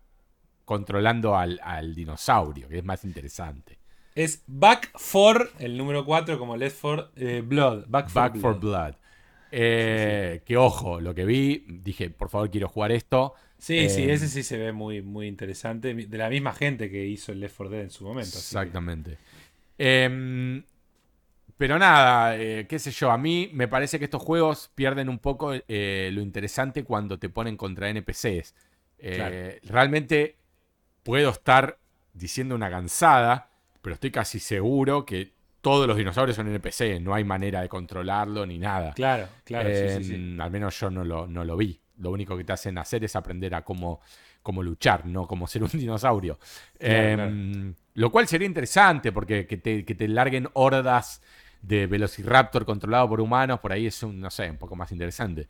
controlando 0.65 1.35
al, 1.35 1.59
al 1.63 1.95
dinosaurio, 1.95 2.67
que 2.69 2.77
es 2.77 2.83
más 2.85 3.03
interesante. 3.03 3.79
es 4.15 4.43
Back 4.47 4.91
for, 4.95 5.51
el 5.59 5.75
número 5.77 6.05
4, 6.05 6.37
como 6.37 6.55
Left 6.55 6.77
for 6.79 7.11
eh, 7.15 7.41
Blood. 7.45 7.85
Back 7.87 8.09
for 8.09 8.21
Back 8.21 8.33
Blood. 8.33 8.41
for 8.41 8.59
Blood. 8.59 8.93
Eh, 9.51 10.41
Que 10.45 10.55
ojo, 10.57 11.01
lo 11.01 11.13
que 11.15 11.25
vi, 11.25 11.65
dije, 11.67 12.09
por 12.11 12.29
favor, 12.29 12.49
quiero 12.51 12.67
jugar 12.69 12.91
esto. 12.91 13.33
Sí, 13.63 13.87
sí, 13.87 14.01
Eh, 14.03 14.13
ese 14.13 14.27
sí 14.27 14.43
se 14.43 14.57
ve 14.57 14.73
muy, 14.73 15.01
muy 15.01 15.25
interesante. 15.27 15.93
De 15.93 16.17
la 16.17 16.29
misma 16.29 16.51
gente 16.53 16.91
que 16.91 17.05
hizo 17.05 17.31
el 17.31 17.39
Left 17.39 17.55
4 17.55 17.69
Dead 17.69 17.83
en 17.83 17.91
su 17.91 18.03
momento. 18.03 18.31
que- 18.33 18.37
Exactamente. 18.37 19.17
Em, 19.77 20.63
pero 21.57 21.79
nada, 21.79 22.35
eh, 22.37 22.67
qué 22.67 22.77
sé 22.77 22.91
yo, 22.91 23.09
a 23.11 23.17
mí 23.17 23.49
me 23.53 23.69
parece 23.69 23.99
que 23.99 24.05
estos 24.05 24.21
juegos 24.21 24.69
pierden 24.75 25.07
un 25.07 25.19
poco 25.19 25.53
eh, 25.53 26.09
lo 26.13 26.21
interesante 26.21 26.83
cuando 26.83 27.17
te 27.19 27.29
ponen 27.29 27.55
contra 27.55 27.89
NPCs. 27.89 28.53
Eh, 28.97 29.15
Claro. 29.15 29.73
Realmente 29.73 30.35
puedo 31.03 31.29
estar 31.29 31.79
diciendo 32.13 32.55
una 32.55 32.69
cansada, 32.69 33.49
pero 33.81 33.93
estoy 33.95 34.11
casi 34.11 34.39
seguro 34.39 35.05
que 35.05 35.31
todos 35.61 35.87
los 35.87 35.95
dinosaurios 35.97 36.35
son 36.35 36.47
NPCs, 36.49 37.01
no 37.01 37.13
hay 37.13 37.23
manera 37.23 37.61
de 37.61 37.69
controlarlo 37.69 38.45
ni 38.45 38.57
nada. 38.59 38.93
Claro, 38.93 39.29
claro, 39.45 39.69
sí, 39.69 39.87
sí, 39.89 40.03
sí. 40.03 40.15
En- 40.15 40.41
Al 40.41 40.51
menos 40.51 40.77
yo 40.79 40.89
no 40.89 41.05
lo, 41.05 41.27
no 41.27 41.45
lo 41.45 41.55
vi. 41.55 41.79
Lo 42.03 42.11
único 42.11 42.37
que 42.37 42.43
te 42.43 42.53
hacen 42.53 42.77
hacer 42.77 43.03
es 43.03 43.15
aprender 43.15 43.55
a 43.55 43.63
cómo, 43.63 44.01
cómo 44.43 44.61
luchar, 44.61 45.05
no 45.05 45.25
cómo 45.27 45.47
ser 45.47 45.63
un 45.63 45.69
dinosaurio. 45.73 46.37
Claro, 46.77 47.23
Em, 47.23 47.73
Lo 47.95 48.11
cual 48.11 48.27
sería 48.27 48.47
interesante 48.47 49.11
porque 49.11 49.47
que 49.47 49.57
te, 49.57 49.85
que 49.85 49.95
te 49.95 50.07
larguen 50.07 50.49
hordas 50.53 51.21
de 51.61 51.87
Velociraptor 51.87 52.65
controlado 52.65 53.07
por 53.09 53.21
humanos, 53.21 53.59
por 53.59 53.71
ahí 53.71 53.87
es 53.87 54.03
un, 54.03 54.19
no 54.19 54.29
sé, 54.29 54.49
un 54.49 54.57
poco 54.57 54.75
más 54.75 54.91
interesante. 54.91 55.47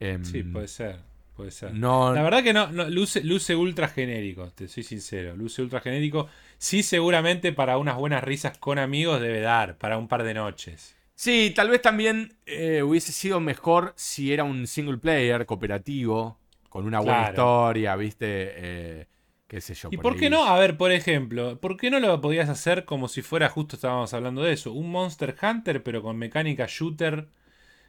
Em, 0.00 0.24
Sí, 0.24 0.42
puede 0.42 0.68
ser. 0.68 0.98
Puede 1.36 1.50
ser. 1.50 1.74
no, 1.74 2.12
La 2.12 2.22
verdad 2.22 2.44
que 2.44 2.52
no, 2.52 2.68
no, 2.70 2.88
luce, 2.88 3.22
luce 3.24 3.56
ultra 3.56 3.88
genérico, 3.88 4.50
te 4.52 4.68
soy 4.68 4.84
sincero. 4.84 5.36
Luce 5.36 5.62
ultra 5.62 5.80
genérico. 5.80 6.28
Sí, 6.58 6.82
seguramente 6.84 7.52
para 7.52 7.76
unas 7.78 7.96
buenas 7.96 8.22
risas 8.22 8.56
con 8.58 8.78
amigos 8.78 9.20
debe 9.20 9.40
dar, 9.40 9.76
para 9.78 9.98
un 9.98 10.06
par 10.06 10.22
de 10.22 10.34
noches. 10.34 10.96
Sí, 11.16 11.52
tal 11.54 11.70
vez 11.70 11.80
también 11.80 12.36
eh, 12.46 12.82
hubiese 12.82 13.12
sido 13.12 13.40
mejor 13.40 13.92
si 13.96 14.32
era 14.32 14.44
un 14.44 14.66
single 14.66 14.98
player 14.98 15.46
cooperativo, 15.46 16.38
con 16.68 16.86
una 16.86 16.98
buena 17.00 17.20
Claro. 17.20 17.32
historia, 17.32 17.96
¿viste? 17.96 18.26
Eh, 18.28 19.06
qué 19.46 19.60
sé 19.60 19.74
yo. 19.74 19.90
¿Y 19.92 19.96
por 19.98 20.16
qué 20.16 20.24
ahí. 20.24 20.30
no? 20.30 20.44
A 20.44 20.58
ver, 20.58 20.76
por 20.76 20.90
ejemplo, 20.90 21.60
¿por 21.60 21.76
qué 21.76 21.90
no 21.90 22.00
lo 22.00 22.20
podías 22.20 22.48
hacer 22.48 22.84
como 22.84 23.06
si 23.08 23.22
fuera, 23.22 23.48
justo 23.48 23.76
estábamos 23.76 24.12
hablando 24.12 24.42
de 24.42 24.52
eso, 24.52 24.72
un 24.72 24.90
Monster 24.90 25.36
Hunter 25.40 25.82
pero 25.84 26.02
con 26.02 26.16
mecánica 26.18 26.66
shooter? 26.68 27.28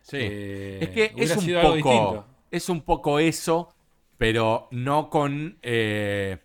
Sí. 0.02 0.18
eh, 0.20 0.78
es 0.82 0.90
que 0.90 1.14
es 1.24 1.36
un 1.36 1.42
sido 1.44 1.60
algo 1.60 1.76
poco. 1.78 1.90
distinto. 1.90 2.26
Es 2.52 2.70
un 2.70 2.82
poco 2.82 3.20
eso, 3.20 3.74
pero 4.18 4.68
no 4.72 5.10
con 5.10 5.58
eh, 5.64 6.38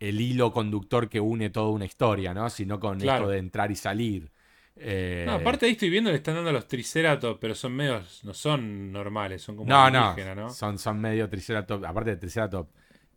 el 0.00 0.20
hilo 0.20 0.50
conductor 0.52 1.08
que 1.10 1.20
une 1.20 1.50
toda 1.50 1.68
una 1.70 1.84
historia, 1.84 2.32
¿no? 2.34 2.48
Sino 2.50 2.80
con 2.80 2.98
Claro. 2.98 3.24
esto 3.24 3.30
de 3.30 3.38
entrar 3.38 3.70
y 3.70 3.76
salir. 3.76 4.30
Eh, 4.76 5.24
No, 5.26 5.34
aparte 5.34 5.66
ahí 5.66 5.72
estoy 5.72 5.90
viendo 5.90 6.10
le 6.10 6.16
están 6.16 6.34
dando 6.34 6.50
a 6.50 6.52
los 6.52 6.66
Triceratops, 6.66 7.38
pero 7.40 7.54
son 7.54 7.72
medios, 7.74 8.24
no 8.24 8.34
son 8.34 8.90
normales, 8.92 9.42
son 9.42 9.56
como 9.56 9.68
no, 9.68 9.90
no. 9.90 10.50
Son, 10.50 10.78
son 10.78 11.00
medio 11.00 11.28
Triceratops. 11.28 11.84
Aparte 11.84 12.10
de 12.10 12.16
Triceratops 12.16 12.70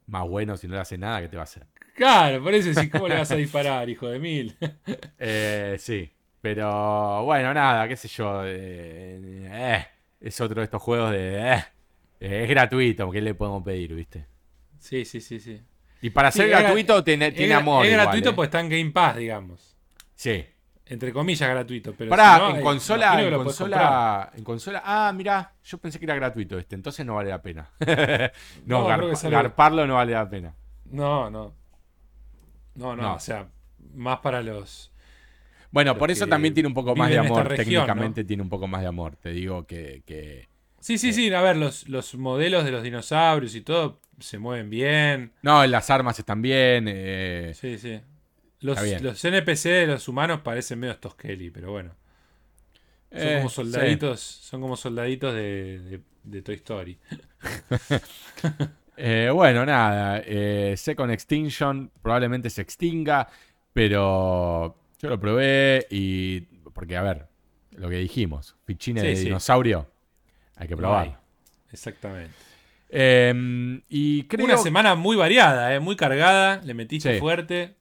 más 0.07 0.27
bueno, 0.27 0.55
si 0.57 0.67
no 0.67 0.75
le 0.75 0.81
hace 0.81 0.97
nada, 0.97 1.21
¿qué 1.21 1.27
te 1.29 1.35
va 1.37 1.43
a 1.43 1.45
hacer? 1.45 1.65
Claro, 1.95 2.43
por 2.43 2.53
eso 2.53 2.73
sí, 2.73 2.89
¿cómo 2.89 3.07
le 3.07 3.15
vas 3.15 3.31
a 3.31 3.35
disparar, 3.35 3.89
hijo 3.89 4.07
de 4.07 4.19
mil? 4.19 4.55
Eh, 5.17 5.77
sí, 5.79 6.11
pero 6.41 7.23
bueno, 7.23 7.53
nada, 7.53 7.87
qué 7.87 7.95
sé 7.95 8.07
yo. 8.09 8.43
eh, 8.45 9.47
eh, 9.51 9.87
es 10.19 10.39
otro 10.41 10.59
de 10.61 10.65
estos 10.65 10.81
juegos 10.81 11.11
de. 11.11 11.37
eh, 11.53 11.63
eh, 12.19 12.43
es 12.43 12.49
gratuito, 12.49 13.09
¿qué 13.11 13.21
le 13.21 13.33
podemos 13.33 13.63
pedir, 13.63 13.93
viste? 13.95 14.25
sí, 14.79 15.05
sí, 15.05 15.21
sí, 15.21 15.39
sí. 15.39 15.61
Y 16.01 16.09
para 16.11 16.31
Sí, 16.31 16.39
ser 16.39 16.49
gratuito 16.49 17.03
tiene, 17.03 17.31
tiene 17.31 17.53
amor. 17.55 17.85
es 17.85 17.91
igual, 17.93 18.05
gratuito 18.05 18.29
eh. 18.29 18.33
pues 18.33 18.47
está 18.47 18.59
en 18.59 18.69
Game 18.69 18.91
Pass, 18.91 19.17
digamos. 19.17 19.75
Sí. 20.15 20.45
Entre 20.87 21.11
comillas 21.11 21.49
gratuito, 21.49 21.93
pero 21.97 22.11
Pará, 22.11 22.35
si 22.35 22.41
no, 22.41 22.49
en 22.51 22.55
eh, 22.57 22.61
consola, 22.61 23.21
en 23.23 23.33
consola, 23.35 24.31
en 24.35 24.43
consola. 24.43 24.81
Ah, 24.85 25.11
mirá, 25.15 25.51
yo 25.63 25.77
pensé 25.79 25.97
que 25.97 26.05
era 26.05 26.13
gratuito 26.15 26.59
este, 26.59 26.75
entonces 26.75 27.03
no 27.05 27.15
vale 27.15 27.31
la 27.31 27.41
pena. 27.41 27.71
no, 28.65 28.95
No, 28.97 29.15
sale- 29.15 29.35
garparlo 29.35 29.87
no 29.87 29.95
vale 29.95 30.13
la 30.13 30.29
pena. 30.29 30.53
No, 30.91 31.29
no. 31.31 31.53
No, 32.75 32.95
no, 32.95 33.01
No. 33.01 33.13
o 33.15 33.19
sea, 33.19 33.47
más 33.95 34.19
para 34.19 34.41
los... 34.41 34.91
Bueno, 35.71 35.91
Los 35.91 35.97
por 35.99 36.11
eso 36.11 36.27
también 36.27 36.53
tiene 36.53 36.67
un 36.67 36.73
poco 36.75 36.95
más 36.95 37.09
de 37.09 37.17
amor. 37.17 37.47
región, 37.49 37.65
Técnicamente 37.65 38.23
tiene 38.23 38.43
un 38.43 38.49
poco 38.49 38.67
más 38.67 38.81
de 38.81 38.87
amor. 38.87 39.15
Te 39.17 39.31
digo 39.31 39.65
que. 39.65 40.03
que- 40.05 40.47
Sí, 40.79 40.97
sí, 40.97 41.11
sí, 41.11 41.33
a 41.33 41.41
ver, 41.41 41.57
los, 41.57 41.89
los 41.89 42.15
modelos 42.15 42.63
de 42.63 42.71
los 42.71 42.81
dinosaurios 42.83 43.55
y 43.55 43.61
todo 43.61 43.99
se 44.19 44.37
mueven 44.37 44.69
bien. 44.69 45.33
No, 45.41 45.65
las 45.65 45.89
armas 45.89 46.17
están 46.17 46.41
bien. 46.41 46.85
eh, 46.87 47.51
Sí, 47.55 47.77
sí. 47.77 47.99
Los, 48.65 49.01
los 49.01 49.23
NPC 49.25 49.63
de 49.69 49.87
los 49.87 50.07
humanos 50.07 50.41
parecen 50.41 50.79
medio 50.79 50.97
Toskelly, 50.97 51.49
pero 51.51 51.71
bueno. 51.71 51.95
Son 53.11 53.21
eh, 53.21 53.35
como 53.37 53.49
sí. 53.49 53.55
soldaditos, 53.55 54.19
son 54.19 54.61
como 54.61 54.75
soldaditos 54.75 55.33
de, 55.33 55.79
de- 55.79 56.01
de 56.23 56.41
Toy 56.41 56.55
Story. 56.55 56.97
Eh, 58.97 59.29
bueno, 59.33 59.65
nada. 59.65 60.21
eh, 60.25 60.73
Second 60.77 61.11
Extinction 61.11 61.91
probablemente 62.01 62.49
se 62.49 62.61
extinga, 62.61 63.27
pero 63.73 64.73
yo 65.01 65.09
lo 65.09 65.19
probé 65.19 65.85
y. 65.89 66.39
Porque, 66.73 66.95
a 66.95 67.01
ver, 67.01 67.27
lo 67.71 67.89
que 67.89 67.97
dijimos: 67.97 68.55
fichines 68.65 69.03
Sí, 69.03 69.09
de 69.09 69.15
sí. 69.17 69.23
dinosaurio, 69.25 69.91
hay 70.55 70.67
que 70.69 70.75
No 70.75 70.79
probar. 70.79 71.07
hay. 71.07 71.15
Exactamente. 71.73 72.31
Eh, 72.89 73.81
y 73.89 74.23
creo. 74.27 74.45
Una 74.45 74.57
semana 74.57 74.95
muy 74.95 75.17
variada, 75.17 75.75
eh, 75.75 75.81
muy 75.81 75.97
cargada, 75.97 76.61
le 76.63 76.73
metiste 76.73 77.15
Sí. 77.15 77.19
fuerte. 77.19 77.75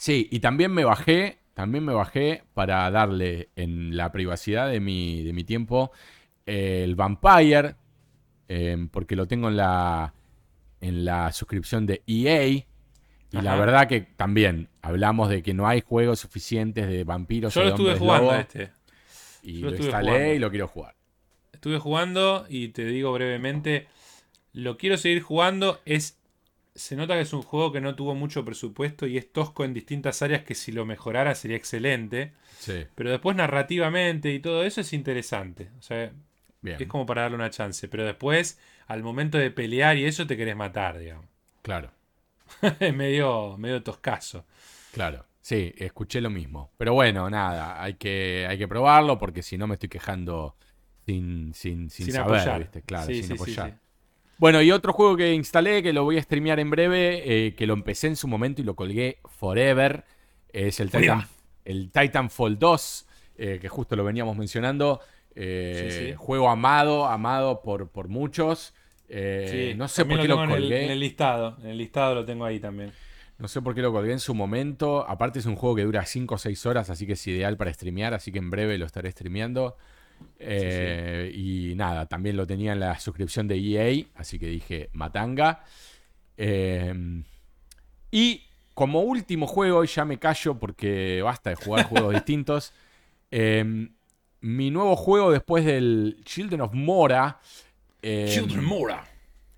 Sí, 0.00 0.28
y 0.30 0.40
también 0.40 0.72
me 0.72 0.82
bajé. 0.82 1.40
También 1.52 1.84
me 1.84 1.92
bajé 1.92 2.42
para 2.54 2.90
darle 2.90 3.50
en 3.54 3.98
la 3.98 4.10
privacidad 4.10 4.70
de 4.70 4.80
mi, 4.80 5.22
de 5.22 5.34
mi 5.34 5.44
tiempo 5.44 5.92
eh, 6.46 6.80
el 6.84 6.94
Vampire, 6.94 7.74
eh, 8.48 8.88
porque 8.90 9.14
lo 9.14 9.28
tengo 9.28 9.48
en 9.48 9.58
la, 9.58 10.14
en 10.80 11.04
la 11.04 11.30
suscripción 11.32 11.84
de 11.84 12.02
EA. 12.06 12.46
Y 12.46 12.66
la 13.42 13.56
verdad 13.56 13.88
que 13.88 14.00
también 14.00 14.70
hablamos 14.80 15.28
de 15.28 15.42
que 15.42 15.52
no 15.52 15.68
hay 15.68 15.82
juegos 15.82 16.20
suficientes 16.20 16.88
de 16.88 17.04
vampiros 17.04 17.52
Yo 17.52 17.64
lo 17.64 17.68
estuve 17.68 17.98
jugando 17.98 18.30
lobo, 18.30 18.40
este. 18.40 18.70
y 19.42 19.60
yo 19.60 19.70
lo 19.70 19.76
instalé 19.76 20.12
jugando. 20.12 20.34
y 20.34 20.38
lo 20.38 20.50
quiero 20.50 20.68
jugar. 20.68 20.96
Estuve 21.52 21.78
jugando 21.78 22.46
y 22.48 22.68
te 22.68 22.86
digo 22.86 23.12
brevemente, 23.12 23.86
lo 24.54 24.78
quiero 24.78 24.96
seguir 24.96 25.20
jugando. 25.20 25.78
Es, 25.84 26.19
se 26.80 26.96
nota 26.96 27.14
que 27.14 27.20
es 27.22 27.32
un 27.32 27.42
juego 27.42 27.72
que 27.72 27.80
no 27.80 27.94
tuvo 27.94 28.14
mucho 28.14 28.44
presupuesto 28.44 29.06
y 29.06 29.18
es 29.18 29.32
tosco 29.32 29.64
en 29.64 29.74
distintas 29.74 30.22
áreas 30.22 30.44
que 30.44 30.54
si 30.54 30.72
lo 30.72 30.84
mejorara 30.86 31.34
sería 31.34 31.56
excelente. 31.56 32.32
Sí, 32.58 32.86
Pero 32.94 33.10
después 33.10 33.36
narrativamente 33.36 34.32
y 34.32 34.40
todo 34.40 34.64
eso 34.64 34.80
es 34.82 34.92
interesante. 34.92 35.70
O 35.78 35.82
sea, 35.82 36.12
bien. 36.62 36.76
es 36.78 36.88
como 36.88 37.06
para 37.06 37.22
darle 37.22 37.36
una 37.36 37.50
chance. 37.50 37.88
Pero 37.88 38.04
después, 38.04 38.58
al 38.86 39.02
momento 39.02 39.38
de 39.38 39.50
pelear 39.50 39.96
y 39.96 40.06
eso, 40.06 40.26
te 40.26 40.36
querés 40.36 40.56
matar, 40.56 40.98
digamos. 40.98 41.26
Claro, 41.62 41.90
es 42.80 42.94
medio, 42.94 43.56
medio 43.58 43.82
toscazo. 43.82 44.46
claro. 44.90 45.26
Sí, 45.42 45.72
escuché 45.78 46.20
lo 46.20 46.28
mismo. 46.30 46.70
Pero 46.76 46.92
bueno, 46.94 47.30
nada, 47.30 47.82
hay 47.82 47.94
que, 47.94 48.46
hay 48.48 48.58
que 48.58 48.68
probarlo 48.68 49.18
porque 49.18 49.42
si 49.42 49.56
no 49.58 49.66
me 49.66 49.74
estoy 49.74 49.88
quejando 49.88 50.56
sin, 51.06 51.54
sin, 51.54 51.90
sin, 51.90 52.06
Sin 52.06 52.14
saber, 52.14 52.40
apoyar. 52.40 52.58
¿viste? 52.58 52.82
Claro, 52.82 53.14
Sí, 53.14 53.22
sin 53.22 53.24
sí, 53.24 53.32
apoyar. 53.32 53.79
Bueno, 54.40 54.62
y 54.62 54.72
otro 54.72 54.94
juego 54.94 55.16
que 55.18 55.34
instalé, 55.34 55.82
que 55.82 55.92
lo 55.92 56.02
voy 56.04 56.16
a 56.16 56.22
streamear 56.22 56.58
en 56.60 56.70
breve, 56.70 57.22
eh, 57.46 57.54
que 57.54 57.66
lo 57.66 57.74
empecé 57.74 58.06
en 58.06 58.16
su 58.16 58.26
momento 58.26 58.62
y 58.62 58.64
lo 58.64 58.74
colgué 58.74 59.18
forever, 59.26 60.04
es 60.50 60.80
el, 60.80 60.90
Titan, 60.90 61.26
el 61.66 61.90
Titanfall 61.92 62.58
2, 62.58 63.06
eh, 63.36 63.58
que 63.60 63.68
justo 63.68 63.96
lo 63.96 64.04
veníamos 64.04 64.36
mencionando. 64.38 65.00
Eh, 65.34 65.88
Sí, 65.90 66.06
sí. 66.08 66.14
Juego 66.16 66.48
amado, 66.48 67.04
amado 67.06 67.60
por, 67.62 67.90
por 67.90 68.08
muchos. 68.08 68.74
Sí, 69.08 69.74
no 69.76 69.88
sé 69.88 70.04
por 70.06 70.20
qué 70.20 70.26
lo 70.28 70.34
tengo 70.36 70.44
en 70.44 70.50
el- 70.52 70.60
colgué. 70.62 70.84
en 70.86 70.90
el 70.92 71.00
listado. 71.00 71.56
En 71.60 71.66
el 71.66 71.76
listado 71.78 72.14
lo 72.14 72.24
tengo 72.24 72.44
ahí 72.46 72.58
también. 72.60 72.92
No 73.38 73.46
sé 73.48 73.60
por 73.60 73.74
qué 73.74 73.82
lo 73.82 73.92
colgué 73.92 74.12
en 74.12 74.20
su 74.20 74.34
momento. 74.34 75.04
Aparte 75.08 75.38
es 75.38 75.46
un 75.46 75.56
juego 75.56 75.76
que 75.76 75.82
dura 75.82 76.04
5 76.06 76.36
o 76.36 76.38
6 76.38 76.64
horas, 76.66 76.88
así 76.90 77.06
que 77.06 77.12
es 77.12 77.26
ideal 77.26 77.56
para 77.58 77.72
streamear, 77.74 78.14
así 78.14 78.32
que 78.32 78.38
en 78.38 78.48
breve 78.50 78.78
lo 78.78 78.86
estaré 78.86 79.10
streameando. 79.10 79.76
Eh, 80.38 81.30
Y 81.34 81.74
nada, 81.76 82.06
también 82.06 82.36
lo 82.36 82.46
tenía 82.46 82.72
en 82.72 82.80
la 82.80 82.98
suscripción 82.98 83.46
de 83.48 83.56
EA, 83.58 84.06
así 84.14 84.38
que 84.38 84.46
dije 84.46 84.88
Matanga. 84.92 85.64
Eh, 86.36 87.22
y 88.10 88.42
como 88.74 89.00
último 89.02 89.46
juego, 89.46 89.84
y 89.84 89.86
ya 89.86 90.04
me 90.04 90.18
callo 90.18 90.58
porque 90.58 91.20
basta 91.22 91.50
de 91.50 91.56
jugar 91.56 91.84
juegos 91.86 92.14
distintos. 92.14 92.72
eh, 93.30 93.88
mi 94.42 94.70
nuevo 94.70 94.96
juego 94.96 95.30
después 95.30 95.66
del 95.66 96.22
Children 96.24 96.62
of 96.62 96.72
Mora 96.72 97.38
eh, 98.00 98.42
Mora. 98.62 99.04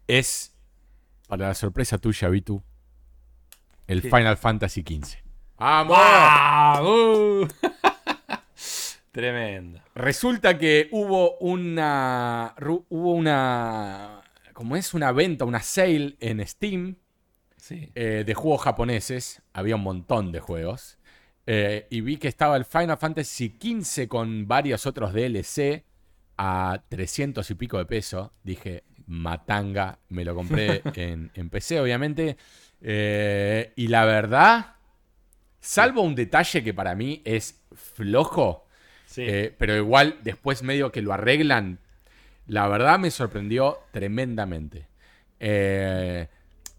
es, 0.09 0.53
para 1.29 1.47
la 1.49 1.55
sorpresa 1.55 1.99
tuya, 1.99 2.29
Vitu, 2.29 2.61
el 3.87 4.03
¿Qué? 4.03 4.09
Final 4.11 4.37
Fantasy 4.37 4.83
XV. 4.83 5.19
¡Vamos! 5.57 5.97
¡Ah! 6.01 6.83
Tremendo. 9.13 9.81
Resulta 9.95 10.57
que 10.59 10.89
hubo 10.91 11.37
una. 11.39 12.55
Hubo 12.89 13.13
una. 13.13 14.23
Como 14.53 14.77
es 14.77 14.95
una 14.95 15.13
venta, 15.13 15.45
una 15.45 15.61
sale 15.61 16.17
en 16.21 16.47
Steam 16.47 16.97
Sí. 17.57 17.91
eh, 17.95 18.25
de 18.27 18.35
juegos 18.35 18.63
japoneses. 18.63 19.43
Había 19.53 19.77
un 19.77 19.83
montón 19.83 20.33
de 20.33 20.41
juegos. 20.41 20.99
Eh, 21.47 21.87
y 21.91 22.01
vi 22.01 22.17
que 22.17 22.29
estaba 22.29 22.57
el 22.57 22.65
Final 22.65 22.97
Fantasy 22.97 23.57
XV 23.61 24.09
con 24.09 24.47
varios 24.49 24.87
otros 24.87 25.13
DLC 25.13 25.85
a 26.39 26.83
300 26.89 27.51
y 27.51 27.55
pico 27.55 27.79
de 27.79 27.85
pesos. 27.85 28.31
Dije, 28.43 28.85
matanga, 29.07 29.99
me 30.09 30.25
lo 30.25 30.35
compré 30.35 30.83
en, 30.95 31.31
en 31.35 31.51
PC, 31.51 31.81
obviamente. 31.81 32.37
Eh, 32.81 33.73
y 33.77 33.89
la 33.89 34.05
verdad, 34.07 34.77
salvo 35.61 36.03
un 36.03 36.15
detalle 36.15 36.65
que 36.65 36.73
para 36.75 36.95
mí 36.95 37.21
es 37.25 37.63
flojo, 37.73 38.67
Sí. 39.13 39.23
eh, 39.27 39.55
pero 39.59 39.77
igual 39.77 40.19
después 40.23 40.63
medio 40.63 40.91
que 40.91 41.03
lo 41.03 41.13
arreglan, 41.13 41.79
la 42.47 42.67
verdad 42.69 42.99
me 42.99 43.11
sorprendió 43.11 43.79
tremendamente. 43.93 44.87
Eh, 45.41 46.29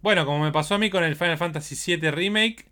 Bueno, 0.02 0.26
como 0.26 0.44
me 0.44 0.52
pasó 0.52 0.76
a 0.76 0.78
mí 0.80 0.90
con 0.90 1.04
el 1.04 1.16
Final 1.16 1.38
Fantasy 1.38 1.76
VII 1.98 2.12
Remake, 2.12 2.66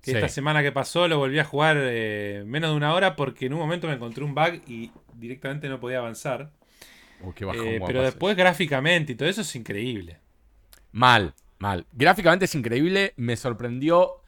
que 0.00 0.12
Sí. 0.12 0.16
esta 0.16 0.28
semana 0.28 0.62
que 0.62 0.72
pasó 0.72 1.08
lo 1.08 1.18
volví 1.18 1.38
a 1.38 1.44
jugar 1.44 1.76
eh, 1.80 2.44
menos 2.46 2.70
de 2.70 2.76
una 2.76 2.94
hora 2.94 3.16
porque 3.16 3.46
en 3.46 3.52
un 3.54 3.58
momento 3.58 3.88
me 3.88 3.94
encontré 3.94 4.24
un 4.24 4.34
bug 4.34 4.62
y 4.66 4.90
directamente 5.14 5.68
no 5.68 5.80
podía 5.80 5.98
avanzar. 5.98 6.50
qué 7.34 7.44
bajón, 7.44 7.66
Eh, 7.66 7.78
guapo 7.78 7.86
pero 7.88 8.02
después 8.02 8.36
gráficamente 8.36 9.12
y 9.12 9.14
todo 9.16 9.28
eso 9.28 9.40
es 9.42 9.56
increíble. 9.56 10.18
Mal, 10.92 11.34
mal. 11.58 11.84
Gráficamente 11.92 12.44
es 12.46 12.54
increíble. 12.54 13.12
Me 13.16 13.36
sorprendió 13.36 14.22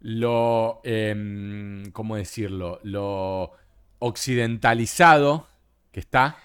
lo. 0.00 0.80
em, 0.84 1.90
¿Cómo 1.92 2.16
decirlo? 2.16 2.80
Lo 2.82 3.52
occidentalizado 3.98 5.48
que 5.92 6.00
está. 6.00 6.38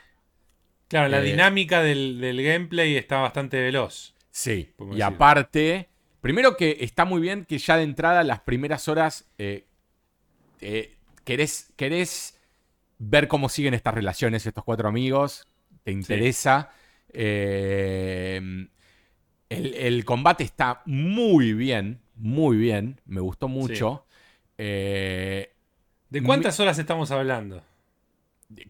Claro, 0.87 1.07
la 1.09 1.19
Eh, 1.19 1.23
dinámica 1.23 1.81
del, 1.83 2.19
del 2.19 2.41
gameplay 2.43 2.95
está 2.97 3.17
bastante 3.19 3.61
veloz. 3.61 4.15
Sí, 4.31 4.73
y 4.89 5.01
decir. 5.01 5.03
aparte, 5.03 5.89
primero 6.21 6.57
que 6.57 6.77
está 6.81 7.05
muy 7.05 7.21
bien 7.21 7.45
que 7.45 7.57
ya 7.57 7.77
de 7.77 7.83
entrada 7.83 8.23
las 8.23 8.41
primeras 8.41 8.87
horas 8.87 9.29
eh, 9.37 9.65
eh, 10.61 10.97
querés, 11.25 11.71
querés 11.75 12.39
ver 12.99 13.27
cómo 13.27 13.49
siguen 13.49 13.73
estas 13.73 13.93
relaciones, 13.93 14.45
estos 14.45 14.63
cuatro 14.63 14.89
amigos, 14.89 15.47
te 15.83 15.91
interesa. 15.91 16.71
el, 17.13 18.69
el 19.49 20.05
combate 20.05 20.43
está 20.43 20.81
muy 20.85 21.53
bien, 21.53 22.01
muy 22.15 22.57
bien, 22.57 23.01
me 23.05 23.21
gustó 23.21 23.47
mucho. 23.47 24.05
Eh, 24.57 25.53
¿De 26.09 26.23
cuántas 26.23 26.59
horas 26.59 26.79
estamos 26.79 27.11
hablando? 27.11 27.63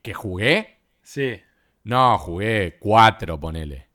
¿Que 0.02 0.14
jugué? 0.14 0.80
Sí. 1.02 1.40
No, 1.84 2.18
jugué 2.18 2.78
cuatro, 2.80 3.40
ponele. 3.40 3.88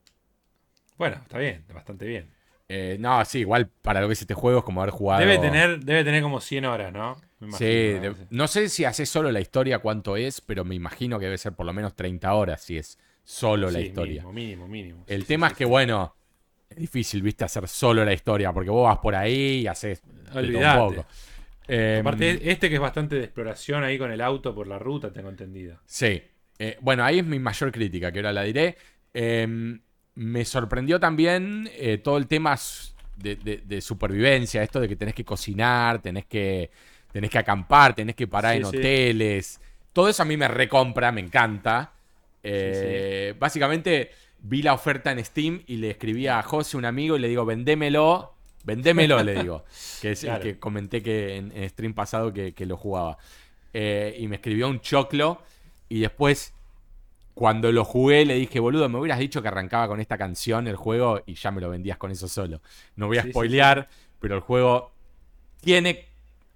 Bueno, 0.97 1.17
está 1.23 1.39
bien, 1.39 1.65
bastante 1.73 2.07
bien. 2.07 2.31
Eh, 2.69 2.97
no, 2.99 3.23
sí, 3.25 3.41
igual 3.41 3.69
para 3.69 4.01
lo 4.01 4.07
que 4.07 4.15
es 4.15 4.23
este 4.23 4.33
juego 4.35 4.61
es 4.61 4.65
como 4.65 4.81
haber 4.81 4.93
jugado. 4.95 5.21
Debe 5.21 5.39
tener, 5.39 5.85
debe 5.85 6.03
tener 6.03 6.23
como 6.23 6.41
100 6.41 6.65
horas, 6.65 6.93
¿no? 6.93 7.17
Me 7.41 7.53
Sí, 7.59 7.65
de- 7.65 8.15
no 8.31 8.49
sé. 8.49 8.69
si 8.71 8.87
hace 8.87 9.05
solo 9.05 9.31
la 9.31 9.41
historia 9.41 9.81
cuánto 9.81 10.17
es, 10.17 10.41
pero 10.41 10.65
me 10.65 10.75
imagino 10.75 11.19
que 11.19 11.27
debe 11.27 11.37
ser 11.37 11.53
por 11.53 11.67
lo 11.67 11.75
menos 11.75 11.95
30 11.95 12.33
horas 12.33 12.63
si 12.63 12.79
es 12.79 12.99
solo 13.23 13.71
la 13.71 13.81
historia. 13.81 14.23
Mínimo, 14.23 14.33
mínimo, 14.33 14.69
mínimo. 14.69 15.05
El 15.07 15.23
Sí, 15.23 15.29
tema 15.29 15.49
sí, 15.49 15.53
es 15.53 15.59
que, 15.59 15.65
bueno, 15.67 16.15
es 16.71 16.77
difícil, 16.79 17.21
viste, 17.21 17.45
hacer 17.45 17.69
solo 17.69 18.03
la 18.05 18.15
historia, 18.15 18.53
porque 18.53 18.71
vos 18.71 18.85
vas 18.89 18.99
por 18.99 19.15
ahí 19.15 19.61
y 19.61 19.67
haces 19.67 20.03
un 20.35 20.53
poco. 20.77 21.07
Eh, 21.69 21.99
Aparte, 22.01 22.51
este 22.51 22.69
que 22.69 22.75
es 22.77 22.81
bastante 22.81 23.17
de 23.17 23.25
exploración 23.25 23.85
ahí 23.85 23.99
con 23.99 24.11
el 24.13 24.21
auto 24.21 24.55
por 24.55 24.67
la 24.67 24.79
ruta, 24.79 25.13
tengo 25.13 25.31
entendido. 25.31 25.79
Sí. 25.87 26.23
Eh, 26.59 26.77
bueno, 26.81 27.05
ahí 27.05 27.19
es 27.19 27.25
mi 27.25 27.39
mayor 27.39 27.73
crítica, 27.73 28.13
que 28.13 28.19
ahora 28.21 28.33
la 28.33 28.43
diré. 28.43 28.77
Eh, 29.13 29.79
me 30.17 30.45
sorprendió 30.45 31.01
también 31.01 31.69
eh, 31.75 31.99
todo 31.99 32.17
el 32.19 32.27
tema 32.27 32.57
de, 33.17 33.37
de- 33.37 33.63
de 33.65 33.81
supervivencia, 33.81 34.63
esto 34.63 34.81
de 34.81 34.89
que 34.89 34.97
tenés 34.97 35.15
que 35.15 35.25
cocinar, 35.25 36.01
tenés 36.01 36.27
que, 36.27 36.71
tenés 37.13 37.31
que 37.31 37.39
acampar, 37.39 37.95
tenés 37.95 38.15
que 38.15 38.27
parar 38.29 38.53
Sí, 38.53 38.59
en 38.59 38.65
sí. 38.65 38.77
hoteles. 38.79 39.61
Todo 39.93 40.09
eso 40.09 40.23
a 40.23 40.27
mí 40.27 40.37
me 40.37 40.49
recompra, 40.49 41.11
me 41.13 41.21
encanta. 41.21 41.93
Eh, 42.43 43.35
Básicamente 43.39 44.11
vi 44.41 44.63
la 44.63 44.75
oferta 44.75 45.11
en 45.13 45.25
Steam 45.25 45.63
y 45.67 45.77
le 45.77 45.91
escribí 45.91 46.27
a 46.29 46.43
José, 46.43 46.77
un 46.77 46.85
amigo, 46.85 47.17
y 47.17 47.21
le 47.21 47.29
digo, 47.29 47.45
vendémelo, 47.45 48.34
vendémelo, 48.65 49.23
le 49.23 49.35
digo. 49.37 49.65
Que 50.01 50.13
es 50.13 50.25
Claro. 50.25 50.37
el 50.47 50.55
que 50.55 50.59
comenté 50.59 51.03
que 51.03 51.37
en, 51.37 51.53
en 51.57 51.69
stream 51.71 51.95
pasado 51.95 52.33
que, 52.33 52.55
que 52.55 52.67
lo 52.67 52.77
jugaba. 52.77 53.19
Eh, 53.73 54.17
y 54.21 54.29
me 54.29 54.37
escribió 54.37 54.69
un 54.69 54.81
choclo 54.81 55.43
y 55.89 56.01
después, 56.01 56.55
cuando 57.35 57.73
lo 57.73 57.85
jugué, 57.85 58.25
le 58.25 58.35
dije, 58.35 58.61
boludo, 58.61 58.89
me 58.89 58.99
hubieras 58.99 59.19
dicho 59.19 59.43
que 59.43 59.49
arrancaba 59.49 59.89
con 59.89 60.01
esta 60.01 60.19
canción 60.19 60.69
el 60.69 60.77
juego 60.77 61.23
y 61.27 61.35
ya 61.35 61.51
me 61.51 61.61
lo 61.61 61.71
vendías 61.71 61.99
con 61.99 62.11
eso 62.13 62.29
solo. 62.29 62.63
No 62.97 63.09
voy 63.09 63.19
a 63.19 63.23
Sí, 63.23 63.33
sí, 63.33 63.33
spoilear, 63.33 63.89
pero 64.21 64.37
el 64.37 64.41
juego 64.43 64.93
tiene, 65.61 66.07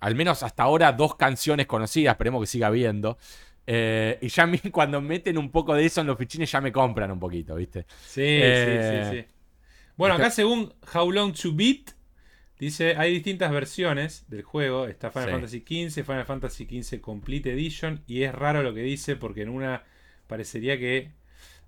al 0.00 0.14
menos 0.14 0.42
hasta 0.42 0.64
ahora, 0.64 0.92
dos 0.92 1.16
canciones 1.16 1.66
conocidas, 1.66 2.12
esperemos 2.14 2.40
que 2.42 2.46
siga 2.46 2.68
habiendo. 2.68 3.18
Eh, 3.66 4.18
y 4.22 4.28
ya 4.28 4.44
a 4.44 4.46
mí 4.46 4.58
cuando 4.72 5.00
meten 5.00 5.38
un 5.38 5.50
poco 5.50 5.74
de 5.74 5.84
eso 5.86 6.00
en 6.00 6.06
los 6.08 6.18
fichines 6.18 6.50
ya 6.50 6.60
me 6.60 6.72
compran 6.72 7.10
un 7.10 7.20
poquito, 7.20 7.54
¿viste? 7.56 7.86
Sí, 8.04 8.22
Eh, 8.24 8.56
sí, 8.56 8.78
sí, 8.80 9.02
sí. 9.04 9.26
Bueno, 9.96 10.14
acá 10.14 10.30
según 10.30 10.72
How 10.94 11.10
Long 11.10 11.32
to 11.34 11.52
Beat, 11.54 11.90
dice, 12.58 12.96
hay 12.96 13.12
distintas 13.12 13.50
versiones 13.52 14.24
del 14.28 14.42
juego. 14.42 14.86
Está 14.86 15.10
Final 15.10 15.28
Sí. 15.28 15.32
Fantasy 15.62 15.88
XV, 15.90 16.04
Final 16.04 16.26
Fantasy 16.26 16.64
XV 16.82 17.00
Complete 17.00 17.52
Edition. 17.52 18.02
Y 18.06 18.22
es 18.22 18.34
raro 18.34 18.62
lo 18.62 18.74
que 18.74 18.82
dice 18.82 19.16
porque 19.16 19.42
en 19.42 19.48
una 19.50 19.84
parecería 20.26 20.78
que 20.78 21.10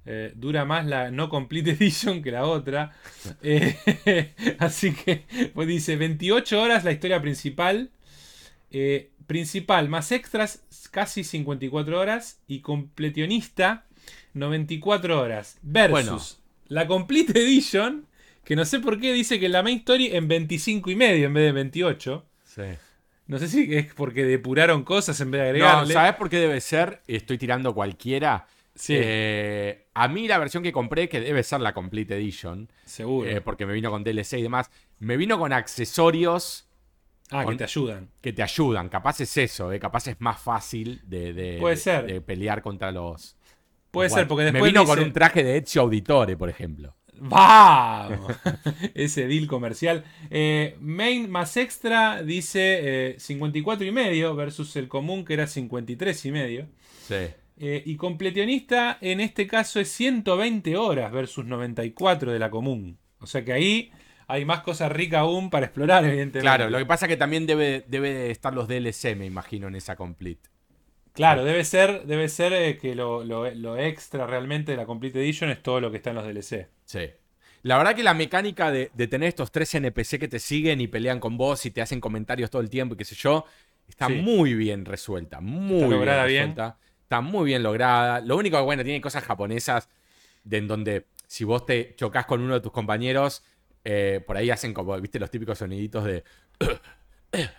eh, 0.07 0.33
dura 0.35 0.65
más 0.65 0.87
la 0.87 1.11
no 1.11 1.29
Complete 1.29 1.71
Edition 1.79 2.23
que 2.23 2.31
la 2.31 2.45
otra. 2.47 2.93
Eh, 3.43 4.35
así 4.59 4.93
que, 4.95 5.25
pues 5.55 5.69
dice, 5.69 5.97
28 5.97 6.61
horas 6.61 6.85
la 6.85 6.93
historia 6.93 7.21
principal. 7.21 7.91
Eh, 8.73 9.11
principal 9.27 9.89
más 9.89 10.11
extras, 10.13 10.63
casi 10.91 11.23
54 11.25 11.99
horas. 12.01 12.41
Y 12.49 12.61
completionista, 12.61 13.85
94 14.35 15.21
horas. 15.21 15.59
Versus 15.63 15.91
Bueno. 15.91 16.21
la 16.69 16.87
Complete 16.87 17.39
Edition, 17.41 18.07
que 18.45 18.57
no 18.57 18.65
sé 18.65 18.81
por 18.81 18.99
qué 19.01 19.13
dice 19.13 19.39
que 19.39 19.49
la 19.49 19.63
main 19.63 19.79
story 19.79 20.09
en 20.15 20.27
25 20.29 20.91
y 20.91 20.97
medio 20.97 21.27
en 21.27 21.35
vez 21.35 21.45
de 21.45 21.53
28. 21.53 22.27
Sí. 22.45 22.63
No 23.27 23.39
sé 23.39 23.47
si 23.49 23.73
es 23.75 23.95
porque 23.95 24.25
depuraron 24.25 24.83
cosas 24.83 25.21
en 25.21 25.31
vez 25.31 25.41
de 25.41 25.47
No, 25.61 25.67
agregarle. 25.67 25.95
¿sabes 25.95 26.15
por 26.15 26.29
qué 26.29 26.37
debe 26.39 26.61
ser? 26.61 27.01
Estoy 27.07 27.39
tirando 27.39 27.73
cualquiera. 27.75 28.47
Sí. 28.75 28.95
Eh, 28.97 29.87
a 29.95 30.09
mí 30.09 30.27
la 30.27 30.39
versión 30.39 30.63
que 30.63 30.73
compré, 30.73 31.09
que 31.09 31.21
debe 31.21 31.43
ser 31.43 31.61
la 31.61 31.73
Complete 31.75 32.17
Edition, 32.17 32.69
Seguro. 32.85 33.29
eh, 33.29 33.41
porque 33.41 33.67
me 33.67 33.73
vino 33.75 33.91
con 33.91 34.03
DLC 34.03 34.39
y 34.39 34.43
demás, 34.43 34.71
me 34.99 35.17
vino 35.17 35.39
con 35.39 35.53
accesorios 35.53 36.67
ah, 37.31 37.45
con- 37.45 37.55
que 37.55 37.59
te 37.59 37.65
ayudan. 37.65 38.09
que 38.21 38.33
te 38.33 38.43
ayudan. 38.43 38.89
Capaz 38.89 39.21
es 39.21 39.37
eso, 39.37 39.71
eh, 39.73 39.79
capaz 39.79 40.07
es 40.09 40.17
más 40.21 40.41
fácil 40.41 41.01
de, 41.05 41.33
de- 41.33 41.59
Puede 41.61 41.75
de- 41.77 41.81
ser. 41.81 42.07
de 42.07 42.21
pelear 42.21 42.63
contra 42.63 42.91
los... 42.91 43.37
Puede 43.91 44.09
ser, 44.09 44.27
porque 44.29 44.45
Me 44.45 44.53
después 44.53 44.73
vino 44.73 44.85
con 44.85 45.01
un 45.01 45.13
traje 45.13 45.43
de 45.43 45.57
Ezio 45.59 45.83
Auditore, 45.83 46.37
por 46.37 46.49
ejemplo. 46.49 46.95
¡Vamos! 47.21 48.33
Ese 48.95 49.27
deal 49.27 49.47
comercial. 49.47 50.05
Eh, 50.31 50.77
main 50.81 51.31
más 51.31 51.57
extra 51.57 52.23
dice 52.23 53.11
eh, 53.13 53.15
54 53.19 53.87
y 53.87 53.93
medio 53.93 54.35
versus 54.35 54.75
el 54.77 54.89
común 54.89 55.25
que 55.25 55.35
era 55.35 55.47
53 55.47 56.25
y 56.25 56.33
medio. 56.33 56.67
Sí. 57.07 57.29
Eh, 57.59 57.83
y 57.85 57.97
completionista 57.97 58.97
en 59.03 59.21
este 59.21 59.47
caso 59.47 59.81
es 59.81 59.89
120 59.93 60.77
horas 60.79 61.13
versus 61.13 61.45
94 61.45 62.33
de 62.33 62.39
la 62.39 62.51
común. 62.51 62.99
O 63.21 63.27
sea 63.27 63.45
que 63.45 63.53
ahí 63.53 63.93
hay 64.27 64.45
más 64.47 64.63
cosas 64.63 64.91
ricas 64.91 65.21
aún 65.21 65.51
para 65.51 65.67
explorar, 65.67 66.05
evidentemente. 66.05 66.41
Claro, 66.41 66.71
lo 66.71 66.79
que 66.79 66.87
pasa 66.87 67.05
es 67.07 67.11
que 67.11 67.17
también 67.17 67.47
debe, 67.47 67.85
debe 67.89 68.15
de 68.15 68.31
estar 68.31 68.55
los 68.55 68.67
DLC, 68.67 69.17
me 69.17 69.27
imagino, 69.27 69.69
en 69.69 69.75
esa 69.75 69.97
Complete. 69.97 70.49
Claro, 71.13 71.45
debe 71.45 71.65
ser, 71.65 72.05
debe 72.07 72.29
ser 72.29 72.53
eh, 72.53 72.79
que 72.79 72.95
lo, 72.95 73.25
lo- 73.25 73.51
lo 73.51 73.77
extra 73.77 74.27
realmente 74.27 74.73
de 74.73 74.77
la 74.77 74.87
Complete 74.87 75.21
Edition 75.21 75.51
es 75.51 75.63
todo 75.63 75.81
lo 75.81 75.91
que 75.91 75.97
está 75.99 76.11
en 76.11 76.17
los 76.17 76.25
DLC. 76.27 76.69
Sí. 76.85 77.11
La 77.63 77.77
verdad 77.77 77.95
que 77.95 78.03
la 78.03 78.15
mecánica 78.15 78.71
de, 78.71 78.91
de 78.95 79.07
tener 79.07 79.29
estos 79.29 79.53
tres 79.53 79.75
NPC 79.75 80.19
que 80.19 80.29
te 80.29 80.39
siguen 80.39 80.81
y 80.81 80.87
pelean 80.89 81.21
con 81.21 81.37
vos 81.37 81.67
y 81.67 81.71
te 81.71 81.83
hacen 81.83 82.01
comentarios 82.01 82.49
todo 82.51 82.63
el 82.63 82.71
tiempo 82.71 82.95
y 82.95 82.99
qué 82.99 83.05
sé 83.05 83.15
yo, 83.17 83.45
está 83.89 84.07
Sí. 84.07 84.15
muy 84.15 84.55
bien 84.55 84.85
resuelta. 84.85 85.41
Muy 85.41 85.75
Está 85.75 85.87
bien 85.87 85.91
lograda 85.91 86.25
bien. 86.25 86.43
resuelta. 86.51 86.79
Está 87.03 87.21
muy 87.21 87.45
bien 87.45 87.63
lograda. 87.63 88.21
Lo 88.21 88.37
único 88.37 88.57
que, 88.57 88.63
bueno, 88.63 88.83
tiene 88.85 89.01
cosas 89.01 89.25
japonesas 89.25 89.89
de 90.45 90.57
en 90.59 90.69
donde 90.69 91.07
si 91.27 91.45
vos 91.45 91.67
te 91.67 91.95
chocas 91.97 92.25
con 92.25 92.41
uno 92.41 92.55
de 92.55 92.61
tus 92.61 92.73
compañeros, 92.73 93.43
eh, 93.85 94.23
por 94.27 94.37
ahí 94.37 94.49
hacen 94.51 94.73
como, 94.73 94.99
viste, 95.01 95.19
los 95.19 95.31
típicos 95.31 95.59
soniditos 95.59 96.05
de... 96.05 96.25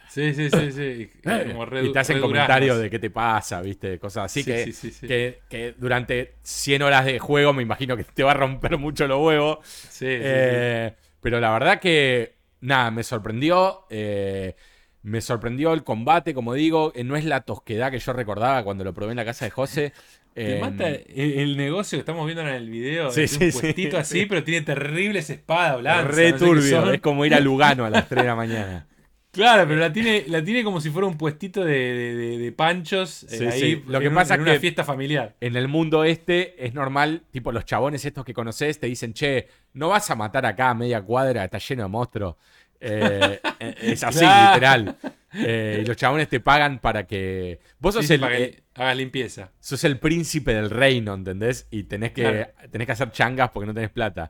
Sí, 0.07 0.33
sí, 0.33 0.49
sí, 0.49 0.71
sí. 0.71 1.11
Como 1.43 1.65
re- 1.65 1.85
y 1.85 1.89
te 1.89 1.99
hacen 1.99 2.19
comentarios 2.19 2.79
de 2.79 2.89
qué 2.89 2.99
te 2.99 3.09
pasa, 3.09 3.61
viste, 3.61 3.97
cosas 3.99 4.25
así 4.25 4.43
Sí, 4.43 4.51
que, 4.51 4.57
sí, 4.57 4.73
sí, 4.73 4.91
sí. 4.91 5.07
Que, 5.07 5.41
que 5.49 5.73
durante 5.77 6.35
100 6.43 6.81
horas 6.81 7.05
de 7.05 7.19
juego 7.19 7.53
me 7.53 7.63
imagino 7.63 7.95
que 7.97 8.03
te 8.03 8.23
va 8.23 8.31
a 8.31 8.33
romper 8.35 8.77
mucho 8.77 9.07
los 9.07 9.19
huevos. 9.25 9.59
Sí, 9.89 10.23
sí, 10.23 10.23
Eh, 10.23 10.93
Pero 11.21 11.39
la 11.39 11.51
verdad 11.51 11.79
que, 11.79 12.35
nada, 12.61 12.91
me 12.91 13.03
sorprendió. 13.03 13.85
eh, 13.89 14.55
me 15.03 15.19
sorprendió 15.21 15.73
el 15.73 15.83
combate, 15.83 16.33
como 16.33 16.53
digo. 16.53 16.91
eh, 16.95 17.03
no 17.03 17.15
es 17.15 17.25
la 17.25 17.41
tosquedad 17.41 17.91
que 17.91 17.99
yo 17.99 18.13
recordaba 18.13 18.63
cuando 18.63 18.83
lo 18.83 18.93
probé 18.93 19.11
en 19.11 19.17
la 19.17 19.25
casa 19.25 19.45
de 19.45 19.51
José. 19.51 19.93
Te 20.43 20.55
Eh, 20.55 20.55
mata 20.55 20.89
el, 20.89 21.03
el 21.39 21.57
negocio 21.57 21.97
que 21.97 21.99
estamos 22.01 22.25
viendo 22.25 22.41
en 22.41 22.49
el 22.49 22.69
video. 22.69 23.11
Sí, 23.11 23.27
sí, 23.27 23.37
un 23.45 23.51
sí. 23.51 23.51
puestito 23.51 23.97
así, 23.97 24.25
pero 24.25 24.43
tiene 24.43 24.65
terribles 24.65 25.29
espadas 25.29 25.79
blancas. 25.79 26.15
re 26.15 26.31
no 26.31 26.39
turbio. 26.39 26.89
Es 26.91 27.01
como 27.01 27.25
ir 27.25 27.35
a 27.35 27.39
Lugano 27.39 27.85
a 27.85 27.89
las 27.89 28.07
3 28.07 28.23
de 28.23 28.27
la 28.27 28.35
mañana. 28.35 28.87
Claro, 29.31 29.65
pero 29.65 29.79
la 29.79 29.93
tiene, 29.93 30.25
la 30.27 30.43
tiene 30.43 30.61
como 30.63 30.81
si 30.81 30.89
fuera 30.89 31.07
un 31.07 31.17
puestito 31.17 31.63
de, 31.63 32.37
de- 32.37 32.51
panchos 32.51 33.23
eh, 33.23 33.27
Sí, 33.37 33.45
ahí 33.45 33.59
sí. 33.61 33.83
Lo 33.87 33.99
que 33.99 34.07
en 34.07 34.11
un- 34.11 34.15
pasa 34.15 34.33
en 34.35 34.41
es 34.41 34.43
una 34.45 34.53
que- 34.55 34.59
fiesta 34.59 34.83
familiar. 34.83 35.35
En 35.39 35.55
el 35.55 35.69
mundo 35.69 36.03
este 36.03 36.65
es 36.65 36.73
normal, 36.73 37.23
tipo 37.31 37.51
los 37.53 37.63
chabones 37.63 38.03
estos 38.03 38.25
que 38.25 38.33
conoces 38.33 38.77
te 38.79 38.87
dicen, 38.87 39.13
che, 39.13 39.47
no 39.73 39.87
vas 39.87 40.09
a 40.11 40.15
matar 40.15 40.45
acá 40.45 40.71
a 40.71 40.73
media 40.73 41.01
cuadra, 41.01 41.45
está 41.45 41.59
lleno 41.59 41.83
de 41.83 41.89
monstruos. 41.89 42.35
Eh, 42.81 43.39
es 43.81 44.03
así, 44.03 44.19
Claro. 44.19 44.53
literal. 44.53 44.97
Eh, 45.33 45.79
y 45.81 45.85
los 45.85 45.95
chabones 45.95 46.27
te 46.27 46.41
pagan 46.41 46.79
para 46.79 47.07
que. 47.07 47.61
Vos 47.79 47.93
sos 47.95 48.05
Sí, 48.05 48.15
el, 48.15 48.19
para 48.19 48.35
que 48.35 48.43
eh, 48.43 48.63
hagas 48.75 48.97
limpieza. 48.97 49.51
sos 49.61 49.81
el 49.85 49.97
príncipe 49.97 50.53
del 50.53 50.69
reino, 50.69 51.13
¿entendés? 51.13 51.67
Y 51.71 51.83
tenés 51.83 52.11
que, 52.11 52.23
Claro. 52.23 52.47
tenés 52.69 52.85
que 52.85 52.91
hacer 52.91 53.11
changas 53.11 53.49
porque 53.51 53.67
no 53.67 53.73
tenés 53.73 53.91
plata. 53.91 54.29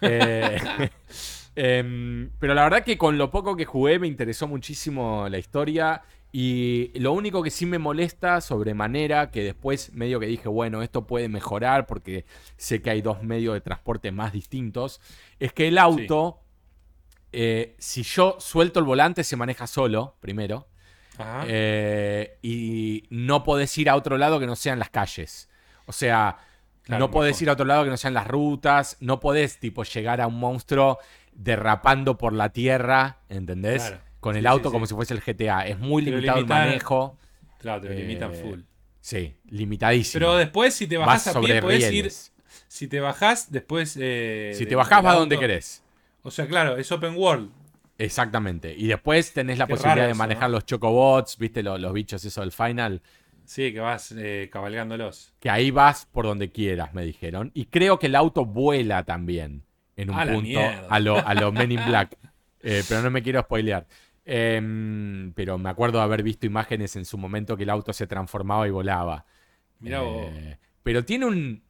Eh, 1.60 1.78
em, 1.78 2.30
pero 2.38 2.54
la 2.54 2.64
verdad 2.64 2.82
que 2.84 2.96
con 2.96 3.18
lo 3.18 3.30
poco 3.30 3.54
que 3.56 3.64
jugué 3.64 3.98
me 3.98 4.06
interesó 4.06 4.48
muchísimo 4.48 5.28
la 5.28 5.38
historia. 5.38 6.02
Y 6.32 6.92
lo 6.98 7.12
único 7.12 7.42
que 7.42 7.50
sí 7.50 7.66
me 7.66 7.78
molesta 7.78 8.40
sobremanera, 8.40 9.32
que 9.32 9.42
después 9.42 9.92
medio 9.94 10.20
que 10.20 10.26
dije, 10.26 10.48
bueno, 10.48 10.80
esto 10.82 11.06
puede 11.06 11.28
mejorar 11.28 11.86
porque 11.86 12.24
sé 12.56 12.80
que 12.80 12.90
hay 12.90 13.02
dos 13.02 13.22
medios 13.24 13.54
de 13.54 13.60
transporte 13.60 14.12
más 14.12 14.32
distintos, 14.32 15.00
es 15.40 15.52
que 15.52 15.66
el 15.66 15.76
auto, 15.76 16.38
eh, 17.32 17.74
si 17.78 18.04
yo 18.04 18.36
suelto 18.38 18.78
el 18.78 18.86
volante, 18.86 19.24
se 19.24 19.36
maneja 19.36 19.66
solo, 19.66 20.14
primero. 20.20 20.68
Eh, 21.46 22.38
y 22.42 23.04
no 23.10 23.42
podés 23.42 23.76
ir 23.76 23.90
a 23.90 23.96
otro 23.96 24.16
lado 24.16 24.38
que 24.38 24.46
no 24.46 24.56
sean 24.56 24.78
las 24.78 24.88
calles. 24.88 25.48
O 25.86 25.92
sea, 25.92 26.38
Claro, 26.82 27.00
no 27.06 27.10
podés 27.10 27.40
ir 27.42 27.48
a 27.50 27.52
otro 27.52 27.64
lado 27.66 27.84
que 27.84 27.90
no 27.90 27.96
sean 27.96 28.14
las 28.14 28.26
rutas. 28.26 28.96
No 29.00 29.20
podés, 29.20 29.58
tipo, 29.58 29.84
llegar 29.84 30.20
a 30.20 30.26
un 30.26 30.38
monstruo 30.38 30.98
derrapando 31.32 32.16
por 32.18 32.32
la 32.32 32.50
tierra, 32.50 33.18
¿entendés? 33.28 33.82
Claro. 33.82 34.00
Con 34.20 34.36
el 34.36 34.42
Sí, 34.42 34.46
auto 34.48 34.68
sí, 34.68 34.72
como 34.72 34.86
sí. 34.86 34.90
si 34.90 34.94
fuese 34.96 35.14
el 35.14 35.20
GTA. 35.20 35.66
Es 35.66 35.78
muy 35.78 36.04
Te 36.04 36.10
limitado 36.10 36.38
el 36.40 36.46
manejo. 36.46 37.16
Claro, 37.58 37.80
te 37.82 37.88
lo 37.88 37.94
limitan 37.94 38.32
Eh, 38.32 38.36
full. 38.42 38.60
Sí, 39.00 39.34
limitadísimo. 39.48 40.18
Pero 40.20 40.36
después, 40.36 40.74
si 40.74 40.86
te 40.86 40.96
Vas 40.98 41.06
bajás 41.06 41.36
a 41.36 41.40
pie, 41.40 41.60
podés 41.62 41.90
ir. 41.92 42.10
Si 42.68 42.88
te 42.88 43.00
bajás, 43.00 43.50
después. 43.50 43.96
eh, 43.98 44.52
Si 44.56 44.66
te 44.66 44.74
bajás, 44.74 45.02
vas 45.02 45.16
donde 45.16 45.38
querés. 45.38 45.82
O 46.22 46.30
sea, 46.30 46.46
claro, 46.46 46.76
es 46.76 46.90
open 46.92 47.14
world. 47.16 47.50
Exactamente. 47.96 48.74
Y 48.76 48.86
después 48.88 49.32
tenés 49.32 49.58
la 49.58 49.66
Qué 49.66 49.74
posibilidad 49.74 50.06
de 50.06 50.10
eso, 50.12 50.18
manejar 50.18 50.50
¿no? 50.50 50.56
los 50.56 50.66
chocobots, 50.66 51.36
viste, 51.38 51.62
Lo- 51.62 51.78
los, 51.78 51.92
bichos 51.92 52.24
eso 52.24 52.40
del 52.40 52.52
final. 52.52 53.02
Sí, 53.50 53.72
que 53.72 53.80
vas 53.80 54.14
eh, 54.16 54.48
cabalgándolos. 54.52 55.34
Que 55.40 55.50
ahí 55.50 55.72
vas 55.72 56.06
por 56.06 56.24
donde 56.24 56.52
quieras, 56.52 56.94
me 56.94 57.04
dijeron. 57.04 57.50
Y 57.52 57.64
creo 57.64 57.98
que 57.98 58.06
el 58.06 58.14
auto 58.14 58.44
vuela 58.44 59.02
también 59.02 59.64
en 59.96 60.10
un 60.10 60.20
A 60.20 60.24
punto 60.24 60.60
a 60.88 61.00
lo, 61.00 61.16
a 61.18 61.34
lo 61.34 61.50
Men 61.52 61.72
in 61.72 61.84
Black. 61.84 62.16
Eh, 62.62 62.84
pero 62.88 63.02
no 63.02 63.10
me 63.10 63.24
quiero 63.24 63.40
spoilear. 63.40 63.88
Em, 64.24 65.32
pero 65.32 65.58
me 65.58 65.68
acuerdo 65.68 65.98
de 65.98 66.04
haber 66.04 66.22
visto 66.22 66.46
imágenes 66.46 66.94
en 66.94 67.04
su 67.04 67.18
momento 67.18 67.56
que 67.56 67.64
el 67.64 67.70
auto 67.70 67.92
se 67.92 68.06
transformaba 68.06 68.68
y 68.68 68.70
volaba. 68.70 69.26
Mirá 69.80 70.02
vos. 70.02 70.26
Eh, 70.32 70.56
pero 70.84 71.04
tiene 71.04 71.26
un. 71.26 71.64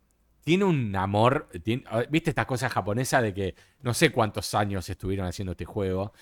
Tiene 0.45 0.65
un 0.65 0.95
amor. 0.95 1.49
tiene- 1.65 1.85
¿Viste 2.11 2.29
estas 2.29 2.45
cosas 2.45 2.71
japonesas 2.71 3.23
de 3.23 3.33
que 3.33 3.55
no 3.81 3.95
sé 3.95 4.11
cuántos 4.11 4.53
años 4.53 4.87
estuvieron 4.91 5.27
haciendo 5.27 5.53
este 5.53 5.65
juego? 5.65 6.13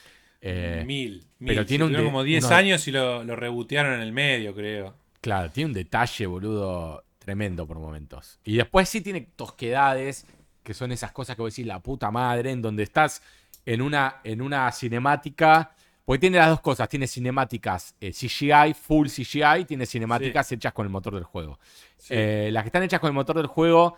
Eh, 0.40 0.84
mil, 0.86 1.26
mil. 1.40 1.48
pero 1.48 1.66
tiene 1.66 1.84
un 1.84 1.94
como 1.96 2.22
10 2.22 2.44
uno- 2.44 2.54
años 2.54 2.86
y 2.86 2.92
lo, 2.92 3.24
lo 3.24 3.34
rebotearon 3.34 3.94
en 3.94 4.02
el 4.02 4.12
medio, 4.12 4.54
creo. 4.54 5.07
Claro, 5.20 5.50
tiene 5.50 5.68
un 5.68 5.74
detalle, 5.74 6.26
boludo, 6.26 7.04
tremendo 7.18 7.66
por 7.66 7.78
momentos. 7.78 8.38
Y 8.44 8.56
después 8.56 8.88
sí 8.88 9.00
tiene 9.00 9.20
tosquedades, 9.36 10.26
que 10.62 10.74
son 10.74 10.92
esas 10.92 11.12
cosas 11.12 11.36
que 11.36 11.42
vos 11.42 11.52
decís, 11.52 11.66
la 11.66 11.80
puta 11.80 12.10
madre, 12.10 12.50
en 12.50 12.62
donde 12.62 12.84
estás 12.84 13.22
en 13.66 13.82
una, 13.82 14.20
en 14.24 14.40
una 14.40 14.70
cinemática. 14.72 15.72
Porque 16.04 16.20
tiene 16.20 16.38
las 16.38 16.48
dos 16.48 16.62
cosas, 16.62 16.88
tiene 16.88 17.06
cinemáticas 17.06 17.94
eh, 18.00 18.12
CGI, 18.12 18.72
full 18.72 19.08
CGI, 19.08 19.66
tiene 19.66 19.84
cinemáticas 19.84 20.50
hechas 20.52 20.72
con 20.72 20.86
el 20.86 20.90
motor 20.90 21.14
del 21.14 21.24
juego. 21.24 21.58
Sí. 21.98 22.14
Eh, 22.16 22.48
las 22.50 22.62
que 22.62 22.68
están 22.68 22.82
hechas 22.82 22.98
con 22.98 23.08
el 23.08 23.14
motor 23.14 23.36
del 23.36 23.46
juego, 23.46 23.94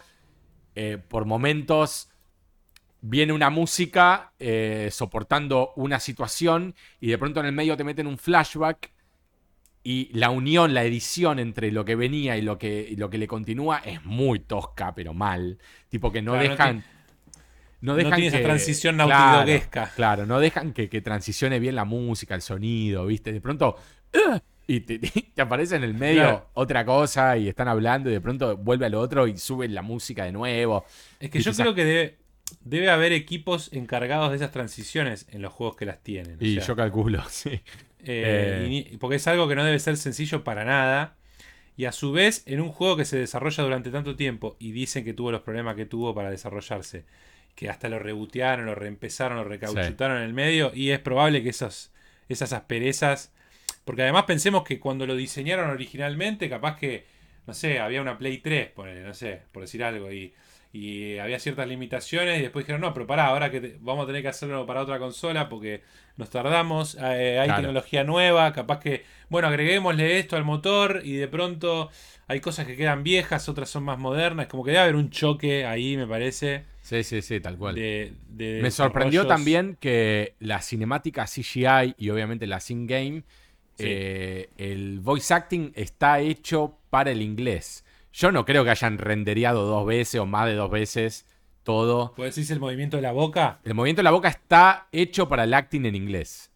eh, 0.75 0.99
por 0.99 1.25
momentos 1.25 2.09
viene 3.01 3.33
una 3.33 3.49
música 3.49 4.33
soportando 4.91 5.73
una 5.77 5.99
situación 6.01 6.75
y 7.01 7.09
de 7.09 7.17
pronto 7.17 7.41
en 7.41 7.47
el 7.47 7.53
medio 7.53 7.75
te 7.75 7.83
meten 7.83 8.07
un 8.07 8.19
flashback 8.19 8.93
y 9.82 10.11
la 10.12 10.31
unión, 10.31 10.74
la 10.74 10.85
edición 10.85 11.39
entre 11.39 11.73
lo 11.73 11.85
que 11.85 11.94
venía 11.97 12.36
y 12.36 12.43
lo 12.43 12.59
que, 12.59 12.86
y 12.90 12.97
lo 12.97 13.09
que 13.11 13.19
le 13.19 13.27
continúa 13.27 13.78
es 13.78 14.05
muy 14.05 14.40
tosca, 14.40 14.94
pero 14.94 15.15
mal. 15.15 15.59
Tipo 15.89 16.12
que 16.12 16.20
no 16.23 16.32
Claro, 16.32 16.48
dejan... 16.51 16.85
No 17.82 17.93
no 17.93 17.97
dejan 17.97 18.12
tiene 18.16 18.27
esa 18.28 18.39
que- 18.39 18.44
transición 18.44 18.97
claro, 18.97 19.11
nautidoguesca. 19.11 19.90
Claro, 19.97 20.27
no 20.27 20.39
dejan 20.39 20.74
que, 20.74 20.90
que 20.90 21.01
transicione 21.01 21.59
bien 21.59 21.74
la 21.74 21.86
música, 21.86 22.35
el 22.35 22.43
sonido, 22.43 23.07
¿viste? 23.07 23.32
De 23.32 23.40
pronto... 23.40 23.77
Y 24.66 24.81
te, 24.81 24.98
te 25.35 25.43
aparece 25.43 25.77
en 25.77 25.85
el 25.85 25.94
medio 25.94 26.20
Claro. 26.23 26.51
otra 26.55 26.85
cosa 26.85 27.36
y 27.39 27.48
están 27.48 27.66
hablando 27.69 28.09
y 28.11 28.12
de 28.12 28.20
pronto 28.20 28.57
vuelve 28.57 28.86
a 28.86 28.89
lo 28.89 29.01
otro 29.01 29.27
y 29.27 29.36
suben 29.39 29.74
la 29.74 29.82
música 29.82 30.24
de 30.24 30.32
nuevo. 30.32 30.85
Es 31.19 31.31
que 31.31 31.40
yo 31.40 31.52
creo 31.52 31.74
que 31.74 31.85
debe, 31.85 32.19
debe 32.61 32.90
haber 32.90 33.12
equipos 33.12 33.73
encargados 33.73 34.31
de 34.31 34.36
esas 34.36 34.52
transiciones 34.52 35.27
en 35.31 35.43
los 35.43 35.52
juegos 35.52 35.74
que 35.77 35.86
las 35.86 36.02
tienen. 36.02 36.39
o 36.40 36.44
Y 36.44 36.55
sea, 36.57 36.65
yo 36.66 36.77
calculo, 36.77 37.23
sí. 37.31 37.61
Eh, 38.05 38.86
eh, 38.93 38.97
porque 38.98 39.16
es 39.16 39.27
algo 39.27 39.48
que 39.48 39.55
no 39.55 39.64
debe 39.64 39.78
ser 39.78 39.97
sencillo 39.97 40.44
para 40.44 40.64
nada. 40.64 41.16
Y 41.77 41.86
a 41.86 41.93
su 41.93 42.12
vez, 42.12 42.43
en 42.47 42.60
un 42.60 42.70
juego 42.70 42.97
que 42.97 43.05
se 43.05 43.18
desarrolla 43.18 43.64
durante 43.64 43.90
tanto 43.90 44.16
tiempo 44.16 44.56
y 44.59 44.72
dicen 44.72 45.05
que 45.05 45.14
tuvo 45.14 45.32
los 45.32 45.43
problemas 45.43 45.77
que 45.77 45.86
tuvo 45.86 46.14
para 46.14 46.31
desarrollarse, 46.31 47.05
que 47.55 47.70
hasta 47.70 47.89
lo 47.89 47.98
rebotearon, 47.98 48.66
lo 48.66 48.74
reempezaron, 48.74 49.39
lo 49.39 49.44
recauchutaron 49.44 50.18
en 50.18 50.24
el 50.24 50.35
medio, 50.35 50.72
y 50.74 50.90
es 50.90 50.98
probable 50.98 51.43
que 51.43 51.51
esos, 51.51 51.90
esas 52.28 52.52
asperezas. 52.52 53.32
Porque 53.85 54.02
además 54.02 54.24
pensemos 54.24 54.62
que 54.64 54.78
cuando 54.78 55.06
lo 55.06 55.16
diseñaron 55.16 55.70
originalmente, 55.70 56.51
capaz 56.51 56.77
que, 56.77 57.06
no 57.47 57.55
sé, 57.55 57.81
había 57.81 58.02
una 58.02 58.18
Play 58.18 58.39
3, 58.39 58.70
ponele, 58.72 59.02
no 59.02 59.14
sé, 59.14 59.43
por 59.52 59.62
decir 59.62 59.82
algo, 59.82 60.12
y, 60.12 60.35
y 60.73 61.19
había 61.19 61.39
ciertas 61.41 61.67
limitaciones, 61.67 62.39
y 62.39 62.43
después 62.43 62.65
dijeron, 62.65 62.81
no, 62.83 62.95
pero 62.95 63.07
pará, 63.07 63.27
ahora 63.27 63.51
que 63.51 63.61
te- 63.61 63.77
vamos 63.81 64.05
a 64.05 64.07
tener 64.07 64.23
que 64.23 64.29
hacerlo 64.29 64.67
para 64.67 64.83
otra 64.83 64.99
consola 64.99 65.49
porque 65.49 65.83
nos 66.17 66.31
tardamos, 66.31 66.95
eh, 67.01 67.39
hay 67.41 67.47
Claro. 67.49 67.63
tecnología 67.63 68.05
nueva, 68.05 68.53
capaz 68.53 68.79
que, 68.81 69.05
bueno, 69.29 69.49
agreguémosle 69.49 70.19
esto 70.19 70.37
al 70.37 70.45
motor, 70.45 71.01
y 71.05 71.15
de 71.15 71.27
pronto 71.29 71.91
hay 72.29 72.41
cosas 72.41 72.67
que 72.67 72.77
quedan 72.77 73.03
viejas, 73.03 73.49
otras 73.49 73.69
son 73.69 73.83
más 73.85 73.99
modernas, 73.99 74.47
como 74.47 74.63
que 74.63 74.71
debe 74.71 74.83
haber 74.83 74.97
un 74.97 75.11
choque 75.11 75.65
ahí, 75.67 75.97
me 75.97 76.07
parece. 76.07 76.65
Sí, 76.83 77.03
sí, 77.03 77.21
sí, 77.23 77.41
tal 77.41 77.57
cual. 77.59 77.75
De, 77.75 78.13
de 78.29 78.61
Me 78.63 78.71
sorprendió 78.71 79.27
también 79.27 79.77
que 79.81 80.35
la 80.39 80.63
cinemática 80.63 81.27
CGI 81.27 81.95
y 81.99 82.11
obviamente 82.11 82.47
la 82.47 82.61
in-game, 82.69 83.23
Sí. 83.77 83.87
eh, 83.89 84.51
el 84.59 85.01
voice 85.01 85.33
acting 85.33 85.73
está 85.75 86.21
hecho 86.21 86.77
para 86.91 87.11
el 87.11 87.23
inglés. 87.23 87.85
Yo 88.12 88.32
no 88.32 88.45
creo 88.45 88.65
que 88.65 88.70
hayan 88.70 88.99
rendereado 88.99 89.66
dos 89.66 89.87
veces 89.87 90.20
o 90.20 90.27
más 90.27 90.47
de 90.47 90.55
dos 90.55 90.70
veces 90.70 91.27
todo. 91.62 92.12
¿Puedes 92.15 92.35
decir 92.35 92.53
el 92.53 92.61
movimiento 92.61 92.97
de 92.97 93.03
la 93.03 93.12
boca? 93.12 93.61
El 93.65 93.74
movimiento 93.74 94.01
de 94.01 94.05
la 94.05 94.11
boca 94.11 94.28
está 94.28 94.89
hecho 94.93 95.28
para 95.28 95.45
el 95.45 95.55
acting 95.55 95.85
en 95.87 95.95
inglés. 95.95 96.51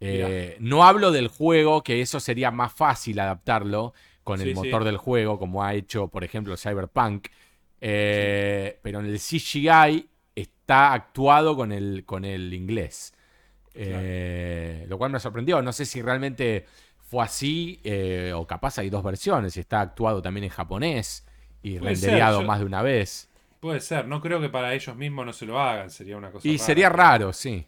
Eh, 0.00 0.56
no 0.60 0.84
hablo 0.84 1.10
del 1.10 1.28
juego, 1.28 1.82
que 1.82 2.00
eso 2.00 2.20
sería 2.20 2.50
más 2.50 2.72
fácil 2.72 3.18
adaptarlo 3.18 3.94
con 4.24 4.40
el 4.40 4.54
motor 4.54 4.82
sí. 4.82 4.86
del 4.86 4.96
juego, 4.98 5.38
como 5.38 5.64
ha 5.64 5.74
hecho, 5.74 6.08
por 6.08 6.24
ejemplo, 6.24 6.56
Cyberpunk. 6.56 7.28
Eh, 7.80 8.78
Pero 8.82 9.00
en 9.00 9.06
el 9.06 9.18
CGI 9.18 10.08
está 10.34 10.92
actuado 10.92 11.56
con 11.56 11.72
el, 11.72 12.04
con 12.04 12.24
el 12.24 12.52
inglés. 12.52 13.14
Eh, 13.74 14.84
Lo 14.88 14.98
cual 14.98 15.12
me 15.12 15.20
sorprendió. 15.20 15.62
No 15.62 15.72
sé 15.72 15.84
si 15.84 16.02
realmente 16.02 16.66
fue 17.06 17.24
así 17.24 17.80
eh, 17.84 18.32
o 18.34 18.46
capaz 18.46 18.78
hay 18.78 18.90
dos 18.90 19.02
versiones. 19.02 19.56
y 19.56 19.60
Está 19.60 19.80
actuado 19.80 20.20
también 20.22 20.44
en 20.44 20.50
japonés 20.50 21.24
y 21.62 21.78
Puede 21.78 21.94
ser, 21.96 22.04
rendereado 22.10 22.40
yo- 22.40 22.46
más 22.46 22.58
de 22.60 22.66
una 22.66 22.82
vez. 22.82 23.28
Puede 23.60 23.80
ser, 23.80 24.06
no 24.06 24.20
creo 24.20 24.40
que 24.40 24.48
para 24.48 24.74
ellos 24.74 24.94
mismos 24.96 25.24
no 25.26 25.32
se 25.32 25.46
lo 25.46 25.58
hagan, 25.58 25.90
sería 25.90 26.16
una 26.16 26.30
cosa 26.30 26.46
Y 26.46 26.52
rara. 26.52 26.64
sería 26.66 26.88
raro, 26.90 27.32
sí. 27.32 27.66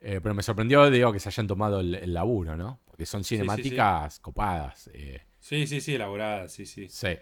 Eh, 0.00 0.20
pero 0.22 0.34
me 0.34 0.42
sorprendió, 0.42 0.90
digo, 0.90 1.12
que 1.12 1.20
se 1.20 1.28
hayan 1.28 1.46
tomado 1.46 1.80
el, 1.80 1.94
el 1.94 2.12
laburo, 2.12 2.56
¿no? 2.56 2.80
Porque 2.86 3.06
son 3.06 3.22
sí, 3.24 3.30
sí. 3.30 3.36
cinemáticas 3.36 4.20
copadas. 4.20 4.90
eh, 4.92 5.22
Sí, 5.40 5.66
sí, 5.66 5.80
sí, 5.80 5.94
elaborada, 5.94 6.48
sí, 6.48 6.66
sí. 6.66 6.88
sí. 6.88 7.16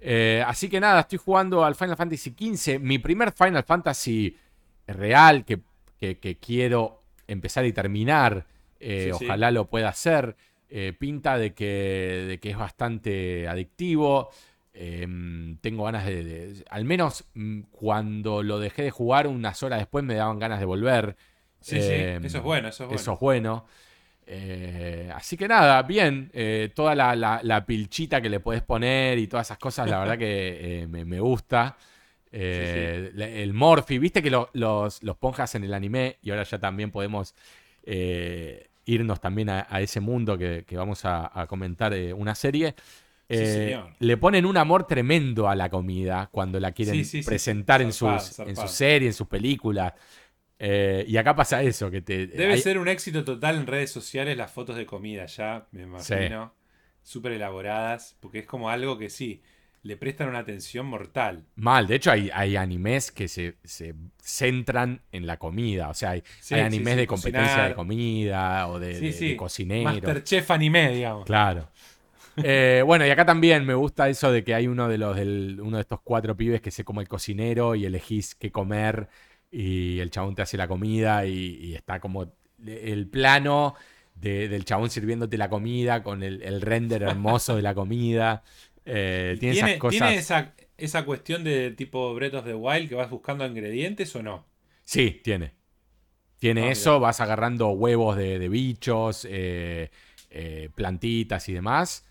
Eh, 0.00 0.42
así 0.46 0.68
que 0.68 0.80
nada, 0.80 1.00
estoy 1.00 1.18
jugando 1.18 1.64
al 1.64 1.74
Final 1.74 1.96
Fantasy 1.96 2.30
XV. 2.30 2.78
Mi 2.78 2.98
primer 2.98 3.32
Final 3.32 3.64
Fantasy 3.64 4.36
real 4.86 5.44
que, 5.44 5.60
que- 5.98 6.18
que 6.18 6.36
quiero 6.38 7.02
empezar 7.26 7.64
y 7.66 7.72
terminar. 7.72 8.46
eh, 8.78 9.10
Sí, 9.12 9.18
sí. 9.18 9.24
ojalá 9.26 9.50
lo 9.50 9.66
pueda 9.68 9.88
hacer. 9.88 10.36
Eh, 10.68 10.92
pinta 10.98 11.38
de 11.38 11.54
que, 11.54 12.24
de 12.28 12.40
que 12.40 12.50
es 12.50 12.58
bastante 12.58 13.48
adictivo. 13.48 14.30
Eh, 14.74 15.06
tengo 15.60 15.84
ganas 15.84 16.04
de, 16.06 16.24
de- 16.24 16.64
Al 16.70 16.84
menos 16.84 17.24
mm, 17.34 17.60
cuando 17.70 18.42
lo 18.42 18.58
dejé 18.58 18.82
de 18.82 18.90
jugar, 18.90 19.26
unas 19.26 19.62
horas 19.62 19.78
después 19.78 20.04
me 20.04 20.14
daban 20.14 20.38
ganas 20.38 20.58
de 20.60 20.66
volver. 20.66 21.16
Sí, 21.60 21.76
Eh, 21.76 22.18
sí, 22.20 22.26
eso 22.26 22.38
es 22.38 22.44
bueno, 22.44 22.68
eso 22.68 22.84
es 22.84 22.88
bueno. 22.88 23.00
Eso 23.00 23.12
es 23.14 23.20
bueno. 23.20 23.66
Eh, 24.26 25.10
así 25.14 25.36
que 25.36 25.46
nada, 25.48 25.82
bien. 25.82 26.30
eh, 26.34 26.70
toda 26.74 26.94
la, 26.94 27.14
la- 27.16 27.40
la 27.42 27.64
pilchita 27.64 28.20
que 28.20 28.28
le 28.28 28.40
puedes 28.40 28.62
poner 28.62 29.18
y 29.18 29.28
todas 29.28 29.46
esas 29.46 29.58
cosas, 29.58 29.88
la 29.88 30.00
verdad 30.00 30.18
que 30.18 30.86
me, 30.90 31.04
me 31.04 31.20
gusta. 31.20 31.76
El 32.32 33.52
Morphy, 33.54 33.98
viste 33.98 34.22
que 34.22 34.30
lo- 34.30 34.50
los, 34.54 35.02
los 35.02 35.16
ponjas 35.16 35.54
en 35.54 35.64
el 35.64 35.74
anime 35.74 36.18
y 36.22 36.30
ahora 36.30 36.42
ya 36.42 36.58
también 36.58 36.90
podemos 36.90 37.34
irnos 38.86 39.20
también 39.20 39.50
a, 39.50 39.66
a 39.70 39.80
ese 39.82 40.00
mundo 40.00 40.38
que, 40.38 40.64
que 40.66 40.76
vamos 40.78 41.04
a, 41.04 41.30
a 41.40 41.46
comentar 41.46 41.92
eh, 41.94 42.12
una 42.14 42.34
serie. 42.34 42.74
Sí, 43.30 43.46
Eh, 43.46 43.46
señor. 43.46 43.94
le 44.00 44.16
ponen 44.18 44.46
un 44.46 44.56
amor 44.56 44.86
tremendo 44.86 45.48
a 45.48 45.56
la 45.56 45.70
comida 45.70 46.28
cuando 46.32 46.60
la 46.60 46.72
quieren 46.72 46.94
Sí, 46.94 47.04
sí, 47.04 47.22
sí, 47.22 47.24
presentar 47.24 47.82
en, 47.82 47.92
zarpado, 47.92 47.92
sus, 47.92 48.38
en 48.44 48.56
sus 48.56 48.70
series, 48.72 49.10
en 49.10 49.14
sus 49.14 49.28
películas. 49.28 49.94
Eh, 50.58 51.04
y 51.08 51.16
acá 51.18 51.34
pasa 51.36 51.62
eso, 51.62 51.90
que 51.90 52.02
te... 52.02 52.26
Debe 52.30 52.56
hay- 52.56 52.62
ser 52.64 52.78
un 52.78 52.88
éxito 52.88 53.24
total 53.24 53.56
en 53.56 53.66
redes 53.66 53.90
sociales 53.90 54.36
las 54.36 54.52
fotos 54.52 54.76
de 54.76 54.86
comida 54.86 55.26
ya, 55.26 55.66
me 55.72 55.82
imagino. 55.82 56.54
Súper 57.02 57.32
elaboradas, 57.32 58.16
porque 58.20 58.40
es 58.40 58.46
como 58.46 58.68
algo 58.70 58.98
que 58.98 59.10
sí, 59.10 59.42
le 59.86 59.96
prestan 59.96 60.28
una 60.28 60.40
atención 60.40 60.86
mortal. 60.86 61.44
Mal, 61.56 61.86
de 61.86 61.94
hecho 61.94 62.10
hay, 62.10 62.30
hay 62.34 62.56
animes 62.56 63.10
que 63.10 63.28
se, 63.28 63.56
se 63.64 63.94
centran 64.20 65.00
en 65.10 65.26
la 65.26 65.38
comida, 65.38 65.88
o 65.88 65.94
sea, 65.94 66.10
hay, 66.10 66.22
Sí, 66.38 66.54
hay 66.54 66.60
sí, 66.60 66.66
animes 66.66 66.92
sí, 66.94 67.00
de 67.00 67.06
competencia 67.06 67.48
cocinar. 67.48 67.68
de 67.70 67.74
comida 67.74 68.68
o 68.68 68.78
de, 68.78 69.34
cocinero. 69.36 69.84
Masterchef 69.84 70.50
anime, 70.50 70.92
digamos. 70.92 71.24
Claro. 71.24 71.70
Eh, 72.42 72.82
bueno, 72.86 73.06
y 73.06 73.10
acá 73.10 73.24
también 73.24 73.64
me 73.64 73.74
gusta 73.74 74.08
eso 74.08 74.30
de 74.32 74.44
que 74.44 74.54
hay 74.54 74.66
uno 74.68 74.88
de 74.88 74.98
los 74.98 75.16
del, 75.16 75.60
uno 75.62 75.78
de 75.78 75.82
estos 75.82 76.00
cuatro 76.02 76.36
pibes 76.36 76.60
que 76.60 76.70
se 76.70 76.84
come 76.84 77.02
el 77.02 77.08
cocinero 77.08 77.74
y 77.74 77.86
elegís 77.86 78.34
qué 78.34 78.52
comer 78.52 79.08
y 79.50 79.98
el 80.00 80.10
chabón 80.10 80.34
te 80.34 80.42
hace 80.42 80.56
la 80.58 80.68
comida 80.68 81.26
y, 81.26 81.32
y 81.62 81.74
está 81.74 82.00
como 82.00 82.32
el 82.66 83.08
plano 83.08 83.74
de- 84.14 84.48
del 84.48 84.64
chabón 84.64 84.90
sirviéndote 84.90 85.36
la 85.38 85.48
comida 85.50 86.02
con 86.02 86.22
el, 86.22 86.42
el 86.42 86.60
render 86.62 87.02
hermoso 87.02 87.56
de 87.56 87.62
la 87.62 87.74
comida. 87.74 88.42
Eh, 88.86 89.36
tiene, 89.38 89.50
esas 89.50 89.74
cosas. 89.76 89.88
tiene 89.88 90.16
esa, 90.16 90.54
esa 90.78 91.04
cuestión 91.04 91.44
de 91.44 91.70
tipo 91.72 92.14
Breath 92.14 92.34
of 92.34 92.44
the 92.44 92.54
Wild 92.54 92.88
que 92.88 92.94
vas 92.94 93.10
buscando 93.10 93.46
ingredientes 93.46 94.14
o 94.16 94.22
no? 94.22 94.46
Sí, 94.84 95.20
tiene. 95.24 95.54
Tiene 96.38 96.70
Ah, 96.70 96.70
eso, 96.72 97.00
vas 97.00 97.20
agarrando 97.20 97.70
huevos 97.70 98.16
de, 98.16 98.38
de 98.38 98.48
bichos, 98.50 99.26
eh, 99.30 99.90
eh, 100.30 100.70
plantitas 100.74 101.48
y 101.48 101.54
demás. 101.54 102.06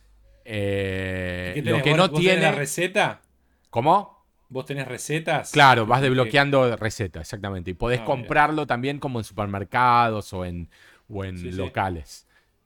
¿Qué 1.53 1.61
lo 1.63 1.81
que 1.81 1.93
¿Vos- 1.93 1.95
no 1.95 2.11
vos 2.11 2.23
tenés 2.23 2.41
la 2.41 2.51
tiene. 2.51 2.51
receta? 2.51 3.21
¿Cómo? 3.69 4.25
¿Vos 4.49 4.65
tenés 4.65 4.87
recetas? 4.87 5.51
Claro, 5.51 5.85
vas 5.85 6.01
desbloqueando 6.01 6.75
recetas, 6.75 7.21
exactamente. 7.21 7.71
Y 7.71 7.73
podés 7.75 8.01
Ah, 8.01 8.09
mira. 8.09 8.35
comprarlo 8.35 8.67
también 8.67 8.99
como 8.99 9.19
en 9.19 9.23
supermercados 9.25 10.33
o 10.33 10.43
en, 10.45 10.69
o 11.07 11.23
en 11.23 11.37
Sí, 11.41 11.51
sí. 11.51 11.79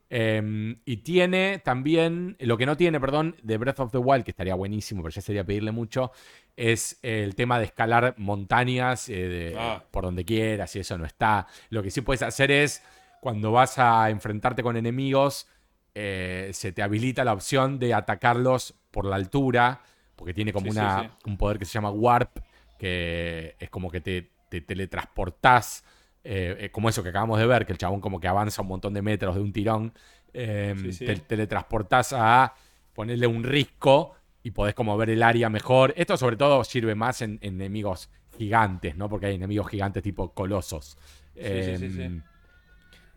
Eh, 0.09 0.75
y 0.85 0.97
tiene 0.97 1.59
también, 1.59 2.35
lo 2.39 2.57
que 2.57 2.65
no 2.65 2.75
tiene, 2.75 2.99
perdón, 2.99 3.35
de 3.43 3.57
Breath 3.57 3.79
of 3.79 3.91
the 3.91 3.97
Wild, 3.99 4.23
que 4.23 4.31
estaría 4.31 4.55
buenísimo, 4.55 5.03
pero 5.03 5.13
ya 5.13 5.21
sería 5.21 5.43
pedirle 5.43 5.71
mucho, 5.71 6.11
es 6.57 6.97
el 7.03 7.35
tema 7.35 7.59
de 7.59 7.65
escalar 7.65 8.15
montañas 8.17 9.07
eh, 9.09 9.13
de- 9.27 9.55
Ah. 9.57 9.83
por 9.91 10.03
donde 10.03 10.25
quieras 10.25 10.75
y 10.75 10.79
eso 10.79 10.97
no 10.97 11.05
está. 11.05 11.47
Lo 11.69 11.83
que 11.83 11.91
sí 11.91 12.01
puedes 12.01 12.21
hacer 12.23 12.49
es, 12.51 12.81
cuando 13.21 13.51
vas 13.51 13.77
a 13.77 14.09
enfrentarte 14.09 14.63
con 14.63 14.77
enemigos, 14.77 15.47
eh, 15.95 16.49
se 16.53 16.71
te 16.71 16.81
habilita 16.81 17.23
la 17.23 17.33
opción 17.33 17.77
de 17.79 17.93
atacarlos 17.93 18.73
por 18.91 19.05
la 19.05 19.15
altura, 19.15 19.81
porque 20.15 20.33
tiene 20.33 20.51
como 20.53 20.65
Sí, 20.67 20.71
sí, 20.71 20.77
una, 20.79 21.03
sí. 21.03 21.09
un 21.29 21.37
poder 21.37 21.59
que 21.59 21.65
se 21.65 21.73
llama 21.73 21.91
Warp, 21.91 22.39
que 22.77 23.55
es 23.59 23.69
como 23.69 23.89
que 23.91 24.01
te, 24.01 24.29
te 24.49 24.61
teletransportás, 24.61 25.83
eh, 26.23 26.57
eh, 26.59 26.69
como 26.71 26.89
eso 26.89 27.01
que 27.03 27.09
acabamos 27.09 27.39
de 27.39 27.45
ver, 27.47 27.65
que 27.65 27.71
el 27.71 27.77
chabón 27.77 28.01
como 28.01 28.19
que 28.19 28.27
avanza 28.27 28.61
un 28.61 28.67
montón 28.67 28.93
de 28.93 29.01
metros 29.01 29.35
de 29.35 29.41
un 29.41 29.51
tirón, 29.53 29.93
eh, 30.33 30.75
Sí, 30.81 30.93
sí. 30.93 31.05
te 31.05 31.15
teletransportás 31.15 32.13
a 32.13 32.53
ponerle 32.93 33.25
un 33.27 33.43
risco 33.43 34.15
y 34.43 34.51
podés 34.51 34.73
como 34.75 34.95
ver 34.97 35.09
el 35.09 35.23
área 35.23 35.49
mejor. 35.49 35.93
Esto 35.97 36.17
sobre 36.17 36.35
todo 36.37 36.63
sirve 36.63 36.95
más 36.95 37.21
en, 37.21 37.39
en 37.41 37.55
enemigos 37.55 38.09
gigantes, 38.37 38.95
¿no? 38.95 39.09
Porque 39.09 39.27
hay 39.27 39.35
enemigos 39.35 39.69
gigantes 39.69 40.03
tipo 40.03 40.33
colosos. 40.33 40.97
Sí. 41.35 41.41
Em, 41.41 42.21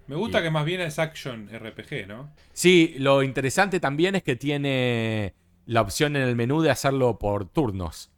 Me 0.06 0.16
gusta 0.16 0.40
Y- 0.40 0.42
que 0.44 0.50
más 0.50 0.64
bien 0.64 0.80
es 0.80 0.98
action 0.98 1.48
RPG, 1.52 2.06
¿no? 2.08 2.30
Sí, 2.52 2.94
lo 2.98 3.22
interesante 3.22 3.80
también 3.80 4.14
es 4.14 4.22
que 4.22 4.36
tiene 4.36 5.34
la 5.66 5.80
opción 5.80 6.16
en 6.16 6.22
el 6.22 6.34
menú 6.36 6.60
de 6.62 6.70
hacerlo 6.70 7.18
por 7.18 7.46
turnos. 7.48 8.10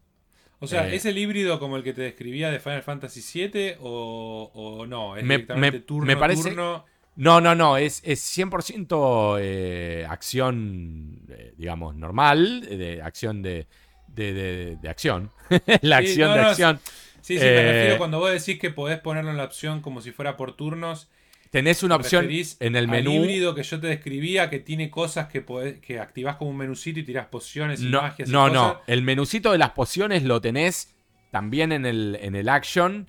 O 0.64 0.66
sea, 0.66 0.88
Eh. 0.88 0.96
¿es 0.96 1.04
el 1.06 1.16
híbrido 1.18 1.58
como 1.60 1.76
el 1.76 1.82
que 1.82 1.92
te 1.92 2.02
describía 2.02 2.50
de 2.50 2.60
Final 2.60 2.82
Fantasy 2.82 3.20
VII 3.48 3.76
o, 3.80 4.50
o 4.54 4.86
no? 4.86 5.16
¿Es 5.16 5.24
Me- 5.24 5.34
directamente 5.36 5.78
me- 5.78 5.84
turno, 5.84 6.06
me 6.06 6.16
parece- 6.16 6.48
turno? 6.50 6.84
No, 7.16 7.40
no, 7.40 7.54
no, 7.54 7.76
es, 7.76 8.00
es 8.04 8.20
100% 8.20 9.38
eh, 9.40 10.04
acción, 10.10 11.20
eh, 11.28 11.54
digamos, 11.56 11.94
normal, 11.94 12.62
de 12.62 13.00
acción 13.02 13.40
de, 13.42 13.66
de, 14.08 14.32
de- 14.34 14.76
de 14.82 14.88
acción. 14.88 15.30
la 15.82 15.98
Sí, 16.00 16.06
acción 16.08 16.30
no, 16.30 16.36
de 16.36 16.42
no, 16.42 16.48
acción. 16.48 16.80
Sí, 17.20 17.38
sí, 17.38 17.44
me 17.44 17.72
refiero 17.72 17.98
cuando 17.98 18.18
vos 18.18 18.30
decís 18.32 18.58
que 18.60 18.70
podés 18.70 18.98
ponerlo 18.98 19.30
en 19.30 19.36
la 19.38 19.44
opción 19.44 19.80
como 19.80 20.00
si 20.00 20.10
fuera 20.12 20.36
por 20.36 20.56
turnos. 20.56 21.08
Tenés 21.54 21.84
una 21.84 21.94
¿te 21.96 22.02
opción 22.02 22.26
en 22.58 22.74
el 22.74 22.84
al 22.84 22.88
menú. 22.88 23.12
híbrido 23.12 23.54
que 23.54 23.62
yo 23.62 23.78
te 23.80 23.86
describía 23.86 24.50
que 24.50 24.58
tiene 24.58 24.90
cosas 24.90 25.28
que 25.28 25.40
podés, 25.40 25.78
que 25.78 26.00
activás 26.00 26.34
como 26.34 26.50
un 26.50 26.56
menucito 26.56 26.98
y 26.98 27.04
tirás 27.04 27.26
pociones 27.26 27.80
y 27.80 27.86
No, 27.90 28.02
magias 28.02 28.28
y 28.28 28.32
no, 28.32 28.40
cosas. 28.48 28.54
no. 28.54 28.80
El 28.88 29.02
menucito 29.02 29.52
de 29.52 29.58
las 29.58 29.70
pociones 29.70 30.24
lo 30.24 30.40
tenés 30.40 30.96
también 31.30 31.70
en 31.70 31.86
el, 31.86 32.18
en 32.20 32.34
el 32.34 32.48
action. 32.48 33.08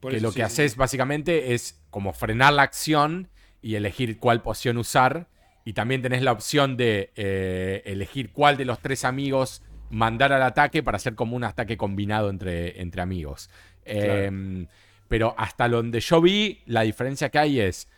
Por 0.00 0.12
que 0.12 0.20
lo 0.20 0.30
sí, 0.30 0.36
que 0.36 0.42
haces 0.42 0.72
sí. 0.72 0.78
básicamente 0.78 1.54
es 1.54 1.80
como 1.88 2.12
frenar 2.12 2.52
la 2.52 2.62
acción 2.64 3.28
y 3.62 3.76
elegir 3.76 4.18
cuál 4.18 4.42
poción 4.42 4.76
usar. 4.76 5.28
Y 5.64 5.72
también 5.72 6.02
tenés 6.02 6.20
la 6.22 6.32
opción 6.32 6.76
de 6.76 7.12
eh, 7.16 7.82
elegir 7.86 8.30
cuál 8.30 8.58
de 8.58 8.66
los 8.66 8.78
tres 8.80 9.04
amigos 9.06 9.62
mandar 9.88 10.34
al 10.34 10.42
ataque 10.42 10.82
para 10.82 10.96
hacer 10.96 11.14
como 11.14 11.34
un 11.34 11.44
ataque 11.44 11.78
combinado 11.78 12.28
entre, 12.28 12.78
entre 12.82 13.00
amigos. 13.00 13.48
Eh, 13.86 14.66
pero 15.08 15.34
hasta 15.38 15.68
donde 15.68 16.00
yo 16.00 16.20
vi, 16.20 16.62
la 16.66 16.82
diferencia 16.82 17.28
que 17.30 17.38
hay 17.38 17.60
es 17.60 17.88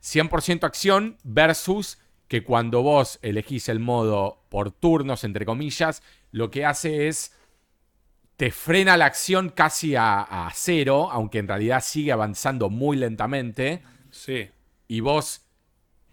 100% 0.00 0.64
acción 0.64 1.16
versus 1.24 1.98
que 2.28 2.42
cuando 2.42 2.82
vos 2.82 3.18
elegís 3.22 3.68
el 3.68 3.78
modo 3.80 4.44
por 4.48 4.70
turnos, 4.72 5.24
entre 5.24 5.46
comillas, 5.46 6.02
lo 6.32 6.50
que 6.50 6.64
hace 6.64 7.08
es 7.08 7.32
te 8.36 8.50
frena 8.50 8.96
la 8.96 9.06
acción 9.06 9.48
casi 9.48 9.96
a, 9.96 10.20
a 10.20 10.50
cero, 10.54 11.08
aunque 11.10 11.38
en 11.38 11.48
realidad 11.48 11.82
sigue 11.82 12.12
avanzando 12.12 12.68
muy 12.68 12.96
lentamente, 12.96 13.82
Sí. 14.10 14.48
y 14.88 15.00
vos 15.00 15.42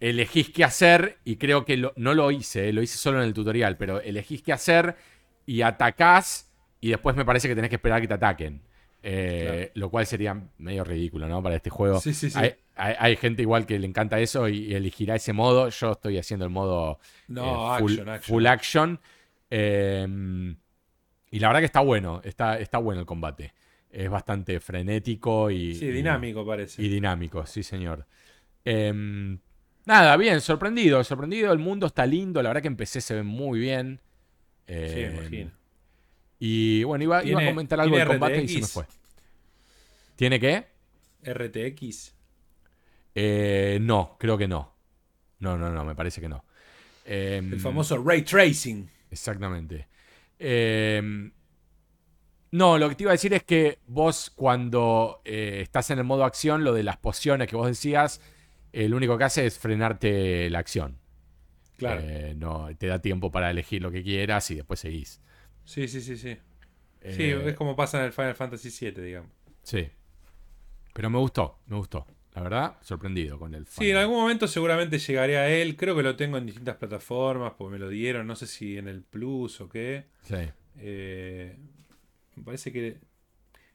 elegís 0.00 0.50
qué 0.50 0.64
hacer, 0.64 1.18
y 1.24 1.36
creo 1.36 1.64
que 1.64 1.76
lo- 1.76 1.92
no 1.96 2.14
lo 2.14 2.30
hice, 2.30 2.68
eh, 2.68 2.72
lo 2.72 2.80
hice 2.82 2.96
solo 2.96 3.18
en 3.18 3.24
el 3.26 3.34
tutorial, 3.34 3.76
pero 3.76 4.00
elegís 4.00 4.42
qué 4.42 4.52
hacer 4.52 4.96
y 5.46 5.62
atacás, 5.62 6.50
y 6.80 6.90
después 6.90 7.14
me 7.16 7.24
parece 7.24 7.48
que 7.48 7.54
tenés 7.54 7.68
que 7.70 7.76
esperar 7.76 8.00
que 8.00 8.08
te 8.08 8.14
ataquen. 8.14 8.62
Eh, 9.06 9.70
Lo 9.74 9.90
cual 9.90 10.06
sería 10.06 10.34
medio 10.58 10.82
ridículo, 10.82 11.28
¿no? 11.28 11.42
Para 11.42 11.56
este 11.56 11.68
juego. 11.70 12.00
Sí, 12.00 12.14
sí, 12.14 12.30
sí. 12.30 12.38
Hay, 12.38 12.54
hay- 12.74 12.94
hay 12.98 13.16
gente 13.16 13.42
igual 13.42 13.66
que 13.66 13.78
le 13.78 13.86
encanta 13.86 14.18
eso 14.18 14.48
y, 14.48 14.64
y 14.64 14.74
elegirá 14.74 15.14
ese 15.16 15.32
modo. 15.34 15.68
Yo 15.68 15.92
estoy 15.92 16.16
haciendo 16.18 16.44
el 16.46 16.50
modo 16.50 16.98
No, 17.28 17.76
eh, 17.76 17.78
full, 17.80 17.92
action, 17.92 18.08
action. 18.08 18.34
full 18.34 18.46
action. 18.46 19.00
Eh, 19.50 20.54
y 21.30 21.38
la 21.38 21.48
verdad 21.48 21.60
que 21.60 21.66
está 21.66 21.80
bueno, 21.80 22.20
está, 22.24 22.58
está 22.58 22.78
bueno 22.78 23.00
el 23.00 23.06
combate. 23.06 23.52
Es 23.90 24.08
bastante 24.10 24.58
frenético 24.60 25.50
y, 25.50 25.74
Sí, 25.74 25.86
y- 25.86 25.92
dinámico 25.92 26.44
parece. 26.46 26.82
y 26.82 26.88
dinámico, 26.88 27.44
sí, 27.46 27.62
señor. 27.62 28.06
Em, 28.64 29.38
nada, 29.84 30.16
bien, 30.16 30.40
sorprendido, 30.40 31.02
sorprendido. 31.04 31.52
El 31.52 31.58
mundo 31.58 31.86
está 31.86 32.06
lindo, 32.06 32.42
la 32.42 32.48
verdad 32.50 32.62
que 32.62 32.68
empecé, 32.68 33.00
se 33.00 33.14
ve 33.14 33.22
muy 33.22 33.58
bien. 33.60 34.00
sí, 34.66 34.72
Em, 34.72 35.12
imagino. 35.12 35.50
Y 36.46 36.84
bueno, 36.84 37.04
iba, 37.04 37.24
iba 37.24 37.38
a 37.38 37.40
¿Tiene- 37.40 37.52
comentar 37.52 37.80
algo 37.80 37.96
del 37.96 38.06
combate 38.06 38.42
y 38.42 38.48
se 38.48 38.60
me 38.60 38.66
fue. 38.66 38.84
¿Tiene 40.14 40.38
qué? 40.38 40.66
RTX. 41.24 42.14
Eh, 43.14 43.78
no, 43.80 44.16
creo 44.20 44.36
que 44.36 44.46
no. 44.46 44.74
No, 45.38 45.56
no, 45.56 45.70
no, 45.70 45.84
me 45.86 45.94
parece 45.94 46.20
que 46.20 46.28
no. 46.28 46.44
Em, 47.06 47.50
El 47.50 47.60
famoso 47.60 47.96
Ray 47.96 48.20
Tracing. 48.22 48.86
Exactamente. 49.10 49.88
Eh, 50.38 51.30
no, 52.50 52.76
lo 52.76 52.90
que 52.90 52.94
te 52.94 53.04
iba 53.04 53.12
a 53.12 53.14
decir 53.18 53.32
es 53.32 53.44
que 53.44 53.78
vos 53.86 54.30
cuando 54.36 55.22
eh, 55.24 55.60
estás 55.62 55.88
en 55.92 55.98
el 55.98 56.04
modo 56.04 56.24
acción, 56.24 56.62
lo 56.62 56.74
de 56.74 56.82
las 56.82 56.98
pociones 56.98 57.48
que 57.48 57.56
vos 57.56 57.68
decías, 57.68 58.20
eh, 58.74 58.86
lo 58.90 58.98
único 58.98 59.16
que 59.16 59.24
hace 59.24 59.46
es 59.46 59.58
frenarte 59.58 60.50
la 60.50 60.58
acción. 60.58 60.98
Claro. 61.78 62.02
Eh, 62.04 62.34
no, 62.36 62.68
te 62.76 62.86
da 62.88 62.98
tiempo 63.00 63.30
para 63.32 63.50
elegir 63.50 63.80
lo 63.80 63.90
que 63.90 64.02
quieras 64.02 64.50
y 64.50 64.56
después 64.56 64.78
seguís. 64.80 65.22
Sí, 65.64 65.88
sí, 65.88 66.00
sí, 66.00 66.16
sí. 66.16 66.36
Sí, 67.02 67.22
Eh, 67.22 67.48
es 67.50 67.54
como 67.54 67.76
pasa 67.76 67.98
en 68.00 68.06
el 68.06 68.12
Final 68.12 68.34
Fantasy 68.34 68.70
VII, 68.90 69.02
digamos. 69.02 69.30
sí. 69.62 69.88
Pero 70.92 71.10
me 71.10 71.18
gustó, 71.18 71.58
me 71.66 71.76
gustó. 71.76 72.06
La 72.34 72.42
verdad, 72.42 72.76
sorprendido 72.80 73.38
con 73.38 73.52
el 73.54 73.66
Sí, 73.66 73.80
en 73.82 73.86
final. 73.88 74.02
algún 74.02 74.16
momento 74.20 74.46
seguramente 74.46 74.98
llegaré 74.98 75.36
a 75.38 75.48
él. 75.48 75.76
Creo 75.76 75.96
que 75.96 76.02
lo 76.04 76.14
tengo 76.16 76.36
en 76.38 76.46
distintas 76.46 76.76
plataformas, 76.76 77.54
porque 77.58 77.72
me 77.72 77.78
lo 77.78 77.88
dieron, 77.88 78.26
no 78.26 78.36
sé 78.36 78.46
si 78.46 78.78
en 78.78 78.86
el 78.88 79.02
Plus 79.02 79.60
o 79.60 79.68
qué. 79.68 80.06
Sí. 80.22 80.36
Eh, 80.78 81.56
me 82.36 82.42
parece 82.44 82.72
que 82.72 82.98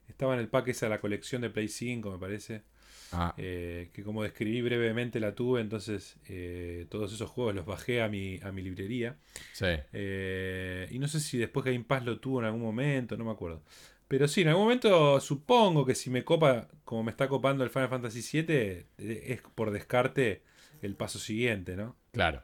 estaba 0.07 0.33
en 0.33 0.39
el 0.39 0.47
pack 0.49 0.69
esa 0.69 0.85
de 0.85 0.89
la 0.91 1.01
colección 1.01 1.41
de 1.41 1.49
Play 1.49 1.67
5, 1.67 2.09
me 2.11 2.17
parece. 2.17 2.63
Ah, 3.11 3.33
eh, 3.37 3.89
que 3.93 4.03
como 4.03 4.23
describí 4.23 4.61
brevemente 4.61 5.19
la 5.19 5.33
tuve, 5.33 5.61
entonces 5.61 6.17
eh, 6.27 6.85
todos 6.89 7.11
esos 7.13 7.29
juegos 7.29 7.55
los 7.55 7.65
bajé 7.65 8.01
a 8.01 8.07
mi, 8.07 8.39
a 8.43 8.51
mi 8.51 8.61
librería. 8.61 9.17
sí. 9.53 9.65
Eh, 9.93 10.87
y 10.91 10.99
no 10.99 11.07
sé 11.07 11.19
si 11.19 11.37
después 11.37 11.65
Game 11.65 11.83
Pass 11.83 12.05
lo 12.05 12.19
tuvo 12.19 12.39
en 12.39 12.45
algún 12.45 12.61
momento, 12.61 13.17
no 13.17 13.25
me 13.25 13.31
acuerdo. 13.31 13.63
Pero 14.07 14.27
sí, 14.27 14.41
en 14.41 14.49
algún 14.49 14.63
momento 14.63 15.19
supongo 15.19 15.85
que 15.85 15.95
si 15.95 16.09
me 16.09 16.23
copa, 16.23 16.67
como 16.83 17.03
me 17.03 17.11
está 17.11 17.27
copando 17.27 17.63
el 17.63 17.69
Final 17.69 17.89
Fantasy 17.89 18.41
VII, 18.41 18.85
es 18.97 19.41
por 19.55 19.71
descarte 19.71 20.43
el 20.81 20.95
paso 20.95 21.19
siguiente, 21.19 21.75
¿no? 21.75 21.95
Claro. 22.11 22.43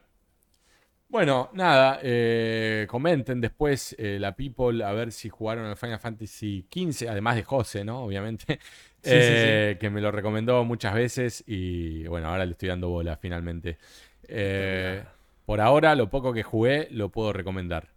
Bueno, 1.08 1.50
nada, 1.52 2.00
eh, 2.02 2.86
comenten 2.90 3.40
después 3.40 3.94
eh, 3.96 4.18
la 4.18 4.34
People 4.34 4.82
a 4.84 4.92
ver 4.92 5.12
si 5.12 5.28
jugaron 5.28 5.64
al 5.64 5.76
Final 5.76 6.00
Fantasy 6.00 6.66
XV, 6.68 7.08
además 7.08 7.36
de 7.36 7.44
José, 7.44 7.84
¿no? 7.84 8.02
Obviamente, 8.02 8.58
Sí, 9.02 9.10
sí, 9.10 9.16
eh, 9.18 9.76
que 9.78 9.88
me 9.90 10.00
lo 10.00 10.10
recomendó 10.10 10.64
muchas 10.64 10.94
veces 10.94 11.44
y 11.46 12.06
bueno, 12.08 12.28
ahora 12.28 12.44
le 12.44 12.52
estoy 12.52 12.68
dando 12.68 12.88
bola 12.88 13.16
finalmente. 13.16 13.78
Eh, 14.26 15.02
por 15.44 15.60
ahora, 15.60 15.94
lo 15.94 16.10
poco 16.10 16.32
que 16.32 16.42
jugué 16.42 16.88
lo 16.90 17.10
puedo 17.10 17.32
recomendar. 17.32 17.88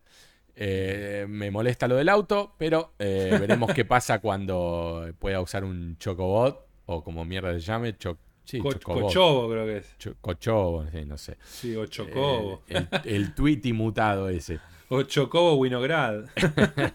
Eh, 0.56 1.26
me 1.28 1.50
molesta 1.52 1.88
lo 1.88 1.96
del 1.96 2.10
auto, 2.10 2.54
pero 2.58 2.94
eh, 3.00 3.36
veremos 3.40 3.72
qué 3.74 3.86
pasa 3.86 4.20
cuando 4.20 5.10
pueda 5.18 5.42
usar 5.42 5.64
un 5.64 5.98
Chocobot 5.98 6.68
o 6.86 7.04
como 7.04 7.24
mierda 7.26 7.54
se 7.54 7.60
llame, 7.62 7.98
cho 7.98 8.18
Co- 8.62 8.74
Chocobot. 8.74 9.04
Cochobo 9.04 9.50
creo 9.52 9.66
que 9.66 9.78
es. 9.78 9.96
Cho- 10.00 10.16
Cochobo, 10.20 10.86
sí, 10.92 11.06
no 11.06 11.18
sé. 11.18 11.38
Sí, 11.46 11.76
o 11.76 11.86
Chocobo. 11.86 12.62
Eh, 12.68 12.86
el, 13.04 13.12
el 13.16 13.34
Tweety 13.36 13.74
mutado 13.74 14.28
ese. 14.30 14.60
O 14.90 15.04
Chocobo 15.04 15.56
Winograd. 15.56 16.26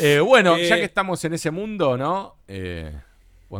Eh, 0.00 0.20
bueno, 0.20 0.56
Eh, 0.56 0.68
ya 0.68 0.76
que 0.76 0.84
estamos 0.84 1.24
en 1.24 1.34
ese 1.34 1.50
mundo, 1.50 1.96
¿no? 1.96 2.36
Eh, 2.48 2.92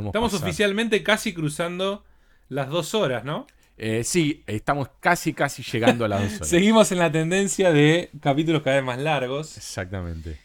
Estamos 0.07 0.33
pasar. 0.33 0.47
oficialmente 0.49 1.03
casi 1.03 1.33
cruzando 1.33 2.05
las 2.49 2.69
dos 2.71 2.95
horas, 2.95 3.25
¿no? 3.25 3.47
Eh, 3.79 4.05
sí, 4.05 4.43
estamos 4.47 4.89
casi, 5.01 5.33
casi 5.35 5.63
llegando 5.63 6.05
a 6.05 6.09
las 6.09 6.23
dos 6.23 6.33
horas. 6.37 6.49
Seguimos 6.49 6.91
en 6.93 6.99
la 6.99 7.11
tendencia 7.13 7.73
de 7.73 8.11
capítulos 8.21 8.63
cada 8.63 8.77
vez 8.77 8.85
más 8.85 8.99
largos. 8.99 9.57
Exactamente. 9.57 10.39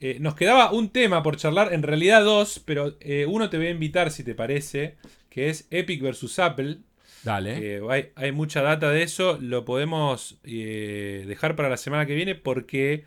eh, 0.00 0.18
nos 0.20 0.34
quedaba 0.34 0.72
un 0.72 0.90
tema 0.90 1.22
por 1.22 1.36
charlar, 1.36 1.72
en 1.72 1.82
realidad 1.82 2.24
dos, 2.24 2.60
pero 2.64 2.96
eh, 3.00 3.26
uno 3.28 3.48
te 3.50 3.56
voy 3.58 3.68
a 3.68 3.70
invitar 3.70 4.10
si 4.10 4.22
te 4.24 4.34
parece, 4.34 4.96
que 5.30 5.48
es 5.50 5.66
Epic 5.70 6.02
versus 6.02 6.38
Apple. 6.38 6.78
Dale. 7.24 7.66
Eh, 7.76 7.80
hay, 7.90 8.10
hay 8.16 8.32
mucha 8.32 8.62
data 8.62 8.90
de 8.90 9.02
eso, 9.02 9.38
lo 9.40 9.64
podemos 9.64 10.38
eh, 10.44 11.24
dejar 11.26 11.56
para 11.56 11.68
la 11.68 11.76
semana 11.76 12.06
que 12.06 12.14
viene 12.14 12.34
porque 12.34 13.04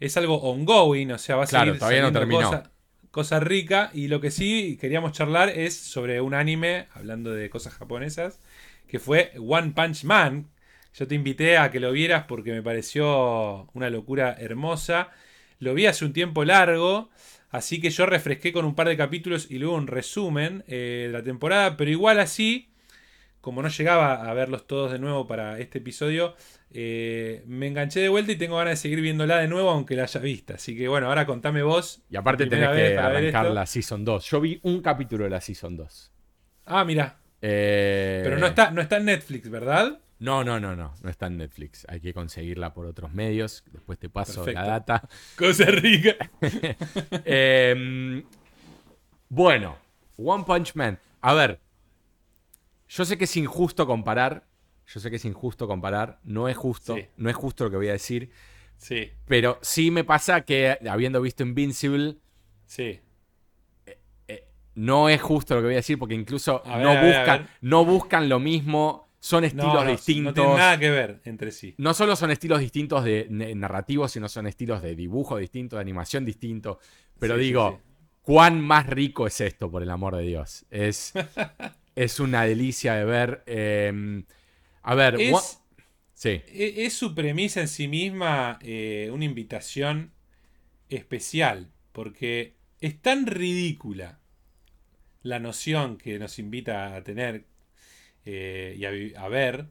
es 0.00 0.16
algo 0.16 0.36
ongoing, 0.42 1.12
o 1.12 1.18
sea, 1.18 1.36
va 1.36 1.44
a 1.44 1.46
Claro, 1.46 1.66
seguir 1.72 1.78
todavía 1.78 2.02
no 2.02 2.12
terminó. 2.12 2.40
cosa, 2.42 2.72
cosa 3.10 3.40
rica. 3.40 3.90
Y 3.94 4.08
lo 4.08 4.20
que 4.20 4.30
sí 4.30 4.78
queríamos 4.80 5.12
charlar 5.12 5.48
es 5.50 5.76
sobre 5.78 6.20
un 6.20 6.34
anime, 6.34 6.88
hablando 6.94 7.32
de 7.32 7.50
cosas 7.50 7.74
japonesas, 7.74 8.40
que 8.88 8.98
fue 8.98 9.32
One 9.38 9.72
Punch 9.74 10.04
Man. 10.04 10.48
Yo 10.94 11.06
te 11.08 11.14
invité 11.14 11.58
a 11.58 11.70
que 11.70 11.80
lo 11.80 11.92
vieras 11.92 12.24
porque 12.28 12.52
me 12.52 12.62
pareció 12.62 13.68
una 13.74 13.90
locura 13.90 14.36
hermosa. 14.38 15.10
Lo 15.60 15.74
vi 15.74 15.86
hace 15.86 16.04
un 16.04 16.12
tiempo 16.12 16.44
largo, 16.44 17.10
así 17.50 17.80
que 17.80 17.90
yo 17.90 18.06
refresqué 18.06 18.52
con 18.52 18.64
un 18.64 18.74
par 18.74 18.88
de 18.88 18.96
capítulos 18.96 19.48
y 19.50 19.58
luego 19.58 19.74
un 19.76 19.86
resumen 19.86 20.64
eh, 20.68 21.04
de 21.08 21.12
la 21.12 21.22
temporada, 21.22 21.76
pero 21.76 21.90
igual 21.90 22.20
así, 22.20 22.68
como 23.40 23.62
no 23.62 23.68
llegaba 23.68 24.28
a 24.28 24.34
verlos 24.34 24.66
todos 24.66 24.92
de 24.92 24.98
nuevo 24.98 25.26
para 25.26 25.58
este 25.58 25.78
episodio, 25.78 26.34
eh, 26.70 27.42
me 27.46 27.66
enganché 27.66 28.00
de 28.00 28.08
vuelta 28.08 28.32
y 28.32 28.36
tengo 28.36 28.56
ganas 28.56 28.72
de 28.72 28.76
seguir 28.76 29.00
viéndola 29.00 29.38
de 29.38 29.48
nuevo 29.48 29.70
aunque 29.70 29.96
la 29.96 30.04
haya 30.04 30.20
vista. 30.20 30.54
Así 30.54 30.76
que 30.76 30.88
bueno, 30.88 31.06
ahora 31.08 31.24
contame 31.26 31.62
vos. 31.62 32.02
Y 32.10 32.16
aparte 32.16 32.46
tenés 32.46 32.68
que 32.70 32.98
arrancar 32.98 33.46
la 33.46 33.66
Season 33.66 34.04
2. 34.04 34.24
Yo 34.30 34.40
vi 34.40 34.60
un 34.62 34.80
capítulo 34.82 35.24
de 35.24 35.30
la 35.30 35.40
Season 35.40 35.76
2. 35.76 36.12
Ah, 36.66 36.84
mira. 36.84 37.18
Eh, 37.40 38.20
Pero 38.24 38.38
no 38.38 38.46
está, 38.46 38.70
no 38.70 38.80
está 38.82 38.96
en 38.96 39.04
Netflix, 39.06 39.48
¿verdad? 39.48 40.00
No, 40.18 40.42
no, 40.42 40.58
no, 40.58 40.74
no. 40.74 40.94
No 41.00 41.10
está 41.10 41.28
en 41.28 41.36
Netflix. 41.36 41.86
Hay 41.88 42.00
que 42.00 42.12
conseguirla 42.12 42.74
por 42.74 42.86
otros 42.86 43.12
medios. 43.14 43.64
Después 43.70 43.98
te 43.98 44.08
paso 44.08 44.44
Perfecto. 44.44 44.60
la 44.60 44.66
data. 44.66 45.08
Cosa 45.36 45.64
rica. 45.66 46.16
Eh, 47.24 48.22
bueno, 49.28 49.76
One 50.16 50.44
Punch 50.44 50.74
Man. 50.74 50.98
A 51.20 51.34
ver, 51.34 51.60
yo 52.88 53.04
sé 53.04 53.18
que 53.18 53.24
es 53.24 53.36
injusto 53.36 53.86
comparar. 53.86 54.46
Yo 54.86 55.00
sé 55.00 55.10
que 55.10 55.16
es 55.16 55.24
injusto 55.24 55.66
comparar. 55.66 56.18
No 56.24 56.48
es 56.48 56.56
justo. 56.56 56.94
Sí. 56.96 57.06
No 57.16 57.28
es 57.28 57.36
justo 57.36 57.64
lo 57.64 57.70
que 57.70 57.76
voy 57.76 57.88
a 57.88 57.92
decir. 57.92 58.30
Sí, 58.76 59.10
Pero 59.26 59.58
sí 59.60 59.90
me 59.90 60.04
pasa 60.04 60.42
que, 60.42 60.78
habiendo 60.88 61.20
visto 61.20 61.42
Invincible, 61.42 62.16
sí. 62.64 63.00
no 64.76 65.08
es 65.08 65.20
justo 65.20 65.56
lo 65.56 65.60
que 65.60 65.66
voy 65.66 65.74
a 65.74 65.78
decir 65.78 65.98
porque 65.98 66.14
incluso 66.14 66.62
ver, 66.64 66.82
no, 66.84 66.90
ver, 66.94 67.06
buscan, 67.16 67.48
no 67.60 67.84
buscan 67.84 68.28
lo 68.28 68.38
mismo. 68.38 69.08
Son 69.20 69.42
estilos 69.42 69.74
No, 69.74 69.84
no, 69.84 69.90
distintos. 69.90 70.36
No 70.36 70.42
tiene 70.42 70.56
nada 70.56 70.78
que 70.78 70.90
ver 70.90 71.20
entre 71.24 71.50
sí. 71.50 71.74
No 71.76 71.92
solo 71.92 72.14
son 72.14 72.30
estilos 72.30 72.60
distintos 72.60 73.02
de 73.02 73.26
narrativos, 73.28 74.12
sino 74.12 74.28
son 74.28 74.46
estilos 74.46 74.80
de 74.80 74.94
dibujo 74.94 75.38
distintos, 75.38 75.76
de 75.76 75.80
animación 75.80 76.24
distintos. 76.24 76.78
Pero 77.18 77.34
Sí, 77.34 77.40
sí, 77.40 77.46
digo, 77.48 77.80
sí. 77.84 77.90
¿cuán 78.22 78.60
más 78.60 78.86
rico 78.86 79.26
es 79.26 79.40
esto, 79.40 79.68
por 79.72 79.82
el 79.82 79.90
amor 79.90 80.14
de 80.14 80.22
Dios? 80.22 80.66
Es, 80.70 81.12
es 82.04 82.20
una 82.20 82.44
delicia 82.44 82.94
de 82.94 83.04
ver. 83.04 83.42
eh, 83.46 84.24
a 84.82 84.94
ver, 84.94 85.24
Es, 85.30 85.62
sí, 86.14 86.42
e- 86.46 86.86
es 86.86 86.94
su 86.94 87.14
premisa 87.14 87.60
en 87.60 87.68
sí 87.68 87.88
misma 87.88 88.58
eh, 88.62 89.10
una 89.12 89.24
invitación 89.24 90.12
especial, 90.90 91.72
porque 91.92 92.56
es 92.80 93.00
tan 93.02 93.26
ridícula 93.26 94.20
la 95.22 95.38
noción 95.38 95.98
que 95.98 96.18
nos 96.18 96.38
invita 96.38 96.94
a 96.94 97.02
tener 97.02 97.44
eh, 98.26 98.76
y 98.78 99.14
a, 99.16 99.24
a 99.24 99.28
ver, 99.28 99.68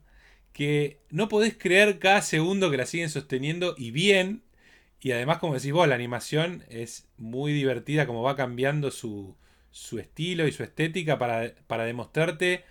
que 0.54 0.99
no 1.12 1.30
podés 1.30 1.58
creer 1.58 1.99
cada 1.99 2.22
segundo 2.22 2.72
que 2.72 2.78
la 2.78 2.86
siguen 2.86 3.10
sosteniendo 3.10 3.76
y 3.78 3.91
bien, 3.91 4.44
y 5.02 5.12
además 5.14 5.40
como 5.40 5.56
decís 5.56 5.74
vos, 5.74 5.88
la 5.88 5.95
animación 5.95 6.66
es 6.70 7.08
muy 7.18 7.54
divertida, 7.54 8.08
como 8.08 8.24
va 8.24 8.36
cambiando 8.36 8.91
su, 8.91 9.36
su 9.78 9.99
estilo 9.99 10.48
y 10.48 10.52
su 10.52 10.64
estética 10.64 11.18
para, 11.18 11.54
para 11.68 11.86
demostrarte 11.86 12.64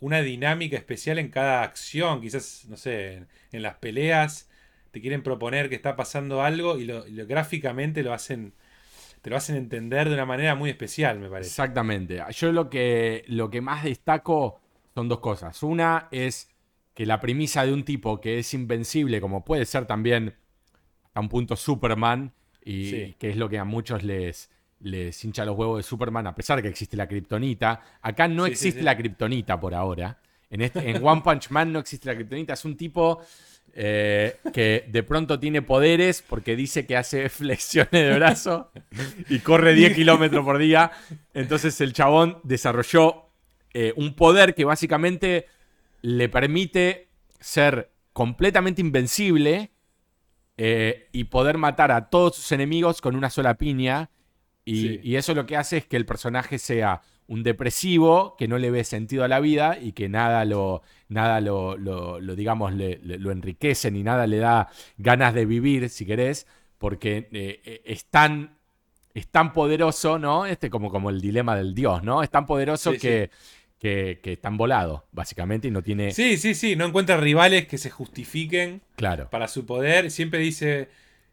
una 0.00 0.20
dinámica 0.22 0.76
especial 0.76 1.18
en 1.18 1.28
cada 1.28 1.62
acción. 1.62 2.20
Quizás, 2.20 2.66
no 2.68 2.76
sé, 2.76 3.14
en, 3.14 3.28
en 3.52 3.62
las 3.62 3.76
peleas 3.76 4.48
te 4.90 5.00
quieren 5.00 5.22
proponer 5.22 5.68
que 5.68 5.74
está 5.74 5.96
pasando 5.96 6.42
algo 6.42 6.78
y, 6.78 6.84
lo, 6.84 7.06
y 7.06 7.12
lo- 7.12 7.26
gráficamente 7.26 8.02
lo 8.02 8.12
hacen, 8.12 8.52
te 9.22 9.30
lo 9.30 9.36
hacen 9.36 9.56
entender 9.56 10.08
de 10.08 10.14
una 10.14 10.26
manera 10.26 10.54
muy 10.54 10.70
especial, 10.70 11.18
me 11.18 11.28
parece. 11.28 11.48
exactamente. 11.48 12.22
Yo 12.32 12.52
lo 12.52 12.68
que, 12.70 13.24
lo 13.28 13.50
que 13.50 13.60
más 13.60 13.84
destaco 13.84 14.60
son 14.94 15.08
dos 15.08 15.20
cosas. 15.20 15.62
Una 15.62 16.08
es 16.10 16.48
que 16.94 17.06
la 17.06 17.20
premisa 17.20 17.64
de 17.64 17.72
un 17.72 17.84
tipo 17.84 18.20
que 18.20 18.38
es 18.38 18.52
invencible, 18.54 19.20
como 19.20 19.44
puede 19.44 19.64
ser 19.66 19.86
también 19.86 20.34
a 21.14 21.20
un 21.20 21.28
punto 21.28 21.56
Superman, 21.56 22.32
y 22.64 22.90
Sí. 22.90 23.16
que 23.18 23.30
es 23.30 23.36
lo 23.36 23.48
que 23.48 23.58
a 23.58 23.64
muchos 23.64 24.02
les, 24.04 24.50
les 24.82 25.24
hincha 25.24 25.44
los 25.44 25.56
huevos 25.56 25.78
de 25.78 25.82
Superman, 25.82 26.26
a 26.26 26.34
pesar 26.34 26.56
de 26.56 26.62
que 26.62 26.68
existe 26.68 26.96
la 26.96 27.06
kriptonita. 27.08 27.80
Acá 28.02 28.28
no 28.28 28.44
Sí, 28.44 28.50
sí, 28.50 28.52
existe 28.52 28.80
sí. 28.80 28.84
la 28.84 28.96
kriptonita 28.96 29.58
por 29.58 29.74
ahora. 29.74 30.18
En, 30.50 30.60
este, 30.60 30.90
en 30.90 31.02
One 31.02 31.22
Punch 31.22 31.50
Man 31.50 31.72
no 31.72 31.78
existe 31.78 32.08
la 32.08 32.14
kriptonita. 32.14 32.52
Es 32.52 32.64
un 32.64 32.76
tipo 32.76 33.20
eh, 33.74 34.36
que 34.52 34.84
de 34.88 35.02
pronto 35.02 35.40
tiene 35.40 35.62
poderes 35.62 36.20
porque 36.20 36.56
dice 36.56 36.84
que 36.84 36.96
hace 36.96 37.28
flexiones 37.30 37.90
de 37.90 38.14
brazo 38.14 38.70
y 39.30 39.38
corre 39.38 39.72
10 39.74 39.94
kilómetros 39.96 40.44
por 40.44 40.58
día. 40.58 40.90
Entonces 41.32 41.80
el 41.80 41.92
chabón 41.92 42.38
desarrolló 42.42 43.30
eh, 43.72 43.94
un 43.96 44.14
poder 44.14 44.54
que 44.54 44.64
básicamente 44.64 45.46
le 46.02 46.28
permite 46.28 47.08
ser 47.40 47.90
completamente 48.12 48.82
invencible 48.82 49.72
eh, 50.58 51.08
y 51.12 51.24
poder 51.24 51.56
matar 51.56 51.92
a 51.92 52.10
todos 52.10 52.36
sus 52.36 52.52
enemigos 52.52 53.00
con 53.00 53.16
una 53.16 53.30
sola 53.30 53.54
piña. 53.54 54.10
Y, 54.64 54.80
Sí. 54.88 55.00
y 55.02 55.16
eso 55.16 55.34
lo 55.34 55.46
que 55.46 55.56
hace 55.56 55.78
es 55.78 55.86
que 55.86 55.96
el 55.96 56.06
personaje 56.06 56.58
sea 56.58 57.00
un 57.26 57.42
depresivo, 57.42 58.36
que 58.36 58.46
no 58.48 58.58
le 58.58 58.70
ve 58.70 58.84
sentido 58.84 59.24
a 59.24 59.28
la 59.28 59.40
vida 59.40 59.78
y 59.80 59.92
que 59.92 60.08
nada 60.08 60.44
lo, 60.44 60.82
nada 61.08 61.40
lo, 61.40 61.76
lo- 61.76 62.20
lo, 62.20 62.34
digamos, 62.36 62.74
le- 62.74 62.98
le- 63.02 63.18
lo 63.18 63.30
enriquece 63.30 63.90
ni 63.90 64.02
nada 64.02 64.26
le 64.26 64.38
da 64.38 64.68
ganas 64.98 65.32
de 65.34 65.46
vivir, 65.46 65.88
si 65.88 66.04
querés, 66.06 66.46
porque 66.78 67.28
eh, 67.32 67.82
es 67.84 68.04
tan 68.06 68.56
es 69.14 69.28
tan 69.28 69.52
poderoso, 69.52 70.18
¿no? 70.18 70.46
Este 70.46 70.70
como, 70.70 70.90
como 70.90 71.10
el 71.10 71.20
dilema 71.20 71.54
del 71.54 71.74
dios, 71.74 72.02
¿no? 72.02 72.22
Es 72.22 72.30
tan 72.30 72.46
poderoso 72.46 72.92
Sí, 72.92 72.98
que, 72.98 73.30
Que, 73.78 74.20
que 74.22 74.34
está 74.34 74.48
volado, 74.50 75.06
básicamente, 75.12 75.66
y 75.68 75.70
no 75.72 75.82
tiene. 75.82 76.12
Sí, 76.12 76.36
sí, 76.36 76.54
sí, 76.54 76.76
no 76.76 76.86
encuentra 76.86 77.16
rivales 77.16 77.66
que 77.66 77.78
se 77.78 77.90
justifiquen 77.90 78.80
Claro. 78.96 79.28
para 79.28 79.48
su 79.48 79.66
poder. 79.66 80.10
Siempre 80.12 80.38
dice, 80.38 80.88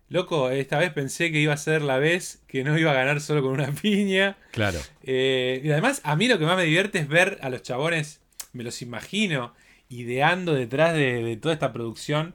loco, 0.09 0.49
esta 0.49 0.77
vez 0.79 0.91
pensé 0.91 1.31
que 1.31 1.39
iba 1.39 1.53
a 1.53 1.57
ser 1.57 1.81
la 1.81 1.97
vez 1.99 2.41
que 2.47 2.63
no 2.63 2.77
iba 2.77 2.91
a 2.91 2.95
ganar 2.95 3.21
solo 3.21 3.41
con 3.41 3.51
una 3.51 3.71
piña. 3.81 4.37
Claro. 4.51 4.79
Eh, 5.03 5.61
y 5.63 5.71
además, 5.71 6.01
a 6.03 6.15
mí 6.15 6.27
lo 6.27 6.37
que 6.39 6.45
más 6.45 6.57
me 6.57 6.63
divierte 6.65 6.99
es 6.99 7.07
ver 7.07 7.37
a 7.41 7.49
los 7.49 7.61
chabones, 7.63 8.21
me 8.53 8.63
los 8.63 8.81
imagino, 8.81 9.53
ideando 9.89 10.53
detrás 10.53 10.93
de, 10.93 11.23
de 11.23 11.37
toda 11.37 11.53
esta 11.53 11.71
producción, 11.73 12.33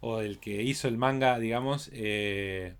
o 0.00 0.18
del 0.18 0.38
que 0.38 0.62
hizo 0.62 0.88
el 0.88 0.98
manga, 0.98 1.38
digamos. 1.38 1.90
eh, 1.92 2.74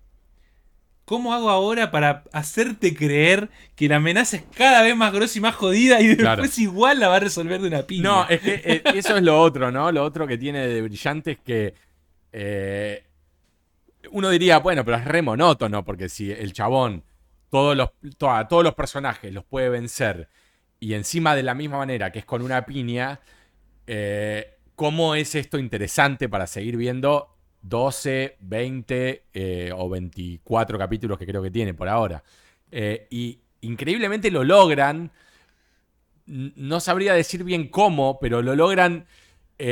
¿Cómo 1.05 1.33
hago 1.33 1.49
ahora 1.49 1.89
para 1.89 2.23
hacerte 2.33 2.93
creer 2.93 3.49
que 3.77 3.87
la 3.87 3.95
amenaza 3.95 4.35
es 4.37 4.43
cada 4.55 4.81
vez 4.81 4.93
más 4.93 5.13
grosa 5.13 5.37
y 5.37 5.41
más 5.41 5.55
jodida 5.55 6.01
y 6.01 6.07
después 6.07 6.25
Claro. 6.25 6.43
igual 6.57 6.99
la 6.99 7.07
va 7.07 7.15
a 7.15 7.19
resolver 7.21 7.61
de 7.61 7.67
una 7.69 7.83
piña? 7.83 8.03
No, 8.03 8.27
es 8.29 8.41
que 8.41 8.61
eh, 8.65 8.81
eso 8.93 9.15
es 9.15 9.23
lo 9.23 9.39
otro, 9.41 9.71
¿no? 9.71 9.89
Lo 9.93 10.03
otro 10.03 10.27
que 10.27 10.37
tiene 10.37 10.67
de 10.67 10.81
brillante 10.81 11.31
es 11.31 11.37
que 11.39 11.73
eh, 12.33 13.05
uno 14.11 14.29
diría, 14.29 14.59
bueno, 14.59 14.83
pero 14.85 14.97
es 14.97 15.05
re 15.05 15.21
monótono, 15.21 15.83
porque 15.85 16.09
si 16.09 16.31
el 16.31 16.53
chabón 16.53 17.03
todos 17.49 17.75
los, 17.77 17.91
to- 18.17 18.31
a 18.31 18.47
todos 18.47 18.63
los 18.63 18.75
personajes 18.75 19.33
los 19.33 19.45
puede 19.45 19.69
vencer 19.69 20.29
y 20.79 20.93
encima 20.93 21.35
de 21.35 21.43
la 21.43 21.53
misma 21.55 21.77
manera 21.77 22.11
que 22.11 22.19
es 22.19 22.25
con 22.25 22.41
una 22.41 22.65
piña, 22.65 23.19
eh, 23.87 24.55
¿cómo 24.75 25.15
es 25.15 25.35
esto 25.35 25.57
interesante 25.57 26.29
para 26.29 26.47
seguir 26.47 26.77
viendo 26.77 27.35
12, 27.61 28.37
20 28.41 29.25
eh, 29.33 29.71
o 29.75 29.89
24 29.89 30.77
capítulos 30.77 31.17
que 31.17 31.25
creo 31.25 31.41
que 31.43 31.51
tiene 31.51 31.73
por 31.73 31.89
ahora? 31.89 32.23
Eh, 32.71 33.07
y 33.09 33.39
increíblemente 33.61 34.31
lo 34.31 34.43
logran. 34.43 35.11
No 36.25 36.79
sabría 36.81 37.13
decir 37.13 37.43
bien 37.45 37.69
cómo, 37.69 38.19
pero 38.19 38.41
lo 38.41 38.55
logran. 38.55 39.07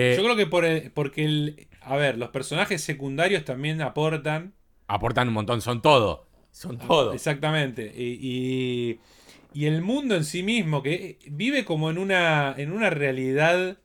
Yo 0.10 0.24
creo 0.24 0.36
que 0.38 0.48
por 0.48 0.66
porque 0.94 1.26
el. 1.26 1.68
A 1.86 1.96
ver, 1.98 2.18
los 2.18 2.30
personajes 2.30 2.82
secundarios 2.84 3.46
también 3.46 3.82
aportan. 3.82 4.54
aportan 4.88 5.28
un 5.28 5.34
montón, 5.36 5.62
son 5.62 5.82
todo. 5.82 6.28
Son 6.52 6.78
todo. 6.78 7.14
Exactamente. 7.14 7.94
Y, 7.96 8.20
y- 8.22 9.00
y 9.54 9.66
el 9.68 9.82
mundo 9.82 10.16
en 10.16 10.26
sí 10.26 10.44
mismo, 10.44 10.84
que 10.84 11.18
vive 11.32 11.64
como 11.64 11.90
en 11.90 11.98
una, 11.98 12.54
en 12.58 12.72
una 12.74 12.90
realidad 12.90 13.78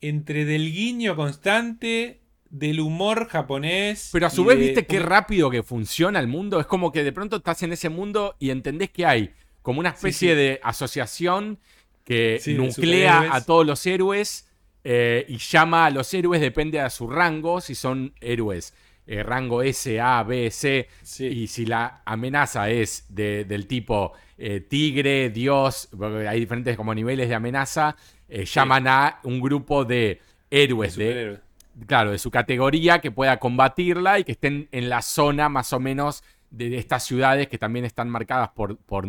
entre 0.00 0.44
del 0.46 0.72
guiño 0.72 1.16
constante, 1.16 2.20
del 2.48 2.80
humor 2.80 3.28
japonés. 3.28 4.08
Pero 4.12 4.26
a 4.26 4.30
su 4.30 4.44
vez, 4.44 4.58
de- 4.58 4.64
¿viste 4.66 4.86
qué 4.86 4.98
rápido 5.00 5.50
que 5.50 5.62
funciona 5.62 6.18
el 6.18 6.28
mundo? 6.28 6.60
Es 6.60 6.66
como 6.66 6.92
que 6.92 7.04
de 7.04 7.12
pronto 7.12 7.36
estás 7.36 7.62
en 7.62 7.72
ese 7.72 7.88
mundo 7.90 8.36
y 8.38 8.50
entendés 8.50 8.90
que 8.90 9.06
hay 9.06 9.32
como 9.62 9.80
una 9.80 9.90
especie 9.90 10.30
sí. 10.30 10.34
de 10.36 10.60
asociación 10.62 11.58
que 12.04 12.38
Sí, 12.40 12.54
nuclea 12.54 13.34
a 13.34 13.44
todos 13.44 13.66
los 13.66 13.84
héroes 13.86 14.49
eh, 14.84 15.24
y 15.28 15.36
llama 15.38 15.86
a 15.86 15.90
los 15.90 16.12
héroes, 16.14 16.40
depende 16.40 16.80
a 16.80 16.90
su 16.90 17.08
rango, 17.08 17.60
si 17.60 17.74
son 17.74 18.12
héroes 18.20 18.74
eh, 19.06 19.22
rango 19.24 19.62
S, 19.62 20.00
A, 20.00 20.22
B, 20.22 20.50
C. 20.52 20.88
Sí. 21.02 21.26
Y 21.26 21.46
si 21.48 21.66
la 21.66 22.02
amenaza 22.04 22.70
es 22.70 23.06
de- 23.08 23.44
del 23.44 23.66
tipo 23.66 24.12
eh, 24.38 24.60
tigre, 24.60 25.30
dios, 25.30 25.88
hay 26.28 26.40
diferentes 26.40 26.76
como 26.76 26.94
niveles 26.94 27.28
de 27.28 27.34
amenaza, 27.34 27.96
eh, 28.28 28.44
llaman 28.44 28.86
a 28.86 29.18
un 29.24 29.40
grupo 29.40 29.84
de 29.84 30.20
héroes 30.50 30.94
de, 30.96 31.38
claro, 31.86 32.12
de 32.12 32.18
su 32.18 32.30
categoría 32.30 33.00
que 33.00 33.10
pueda 33.10 33.38
combatirla 33.38 34.18
y 34.20 34.24
que 34.24 34.32
estén 34.32 34.68
en 34.70 34.88
la 34.88 35.02
zona 35.02 35.48
más 35.48 35.72
o 35.72 35.80
menos 35.80 36.22
de, 36.50 36.70
de 36.70 36.78
estas 36.78 37.04
ciudades 37.04 37.48
que 37.48 37.58
también 37.58 37.84
están 37.84 38.08
marcadas 38.08 38.50
por, 38.50 38.76
por, 38.78 39.06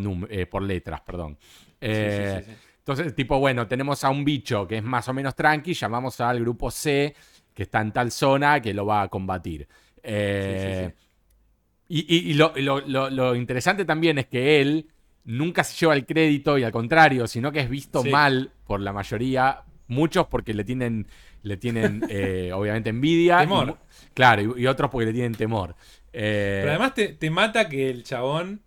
por 0.50 0.62
letras, 0.64 1.02
perdón. 1.02 1.38
Sí, 1.80 1.88
sí, 1.88 2.44
sí. 2.46 2.52
Entonces, 2.92 3.16
tipo, 3.16 3.40
bueno, 3.40 3.68
tenemos 3.68 4.04
a 4.04 4.10
un 4.10 4.24
bicho 4.26 4.68
que 4.68 4.78
es 4.78 4.84
más 4.84 5.08
o 5.08 5.14
menos 5.14 5.36
tranqui, 5.36 5.74
llamamos 5.74 6.20
al 6.22 6.40
grupo 6.40 6.70
C 6.72 7.16
que 7.54 7.64
está 7.64 7.82
en 7.82 7.92
tal 7.92 8.12
zona 8.12 8.62
que 8.62 8.74
lo 8.74 8.86
va 8.86 9.04
a 9.04 9.08
combatir. 9.08 9.68
Eh, 10.04 10.90
Sí, 10.90 10.94
sí, 10.96 12.06
Y, 12.08 12.16
y- 12.16 12.32
y 12.32 12.34
lo, 12.36 12.54
y 12.56 12.62
lo- 12.62 12.80
lo- 12.82 13.10
lo 13.10 13.36
interesante 13.36 13.84
también 13.84 14.18
es 14.18 14.28
que 14.28 14.62
él 14.62 14.88
nunca 15.26 15.64
se 15.64 15.78
lleva 15.78 15.94
el 15.94 16.06
crédito 16.06 16.58
y 16.58 16.64
al 16.64 16.72
contrario, 16.72 17.28
sino 17.28 17.52
que 17.52 17.60
es 17.60 17.70
visto 17.70 18.02
Sí. 18.02 18.10
mal 18.10 18.52
por 18.66 18.80
la 18.80 18.94
mayoría, 18.94 19.64
muchos 19.88 20.28
porque 20.28 20.54
le 20.54 20.64
tienen, 20.64 21.06
le 21.44 21.58
tienen 21.58 22.02
eh, 22.10 22.52
obviamente 22.54 22.90
envidia. 22.90 23.40
Temor. 23.40 23.78
claro, 24.14 24.56
y, 24.58 24.64
y 24.64 24.68
otros 24.68 24.90
porque 24.90 25.08
le 25.08 25.14
tienen 25.14 25.36
temor. 25.36 25.76
Eh, 26.14 26.60
Pero 26.62 26.72
además 26.72 26.94
te, 26.94 27.10
te 27.10 27.30
mata 27.30 27.68
que 27.68 27.90
el 27.90 28.04
chabón. 28.04 28.62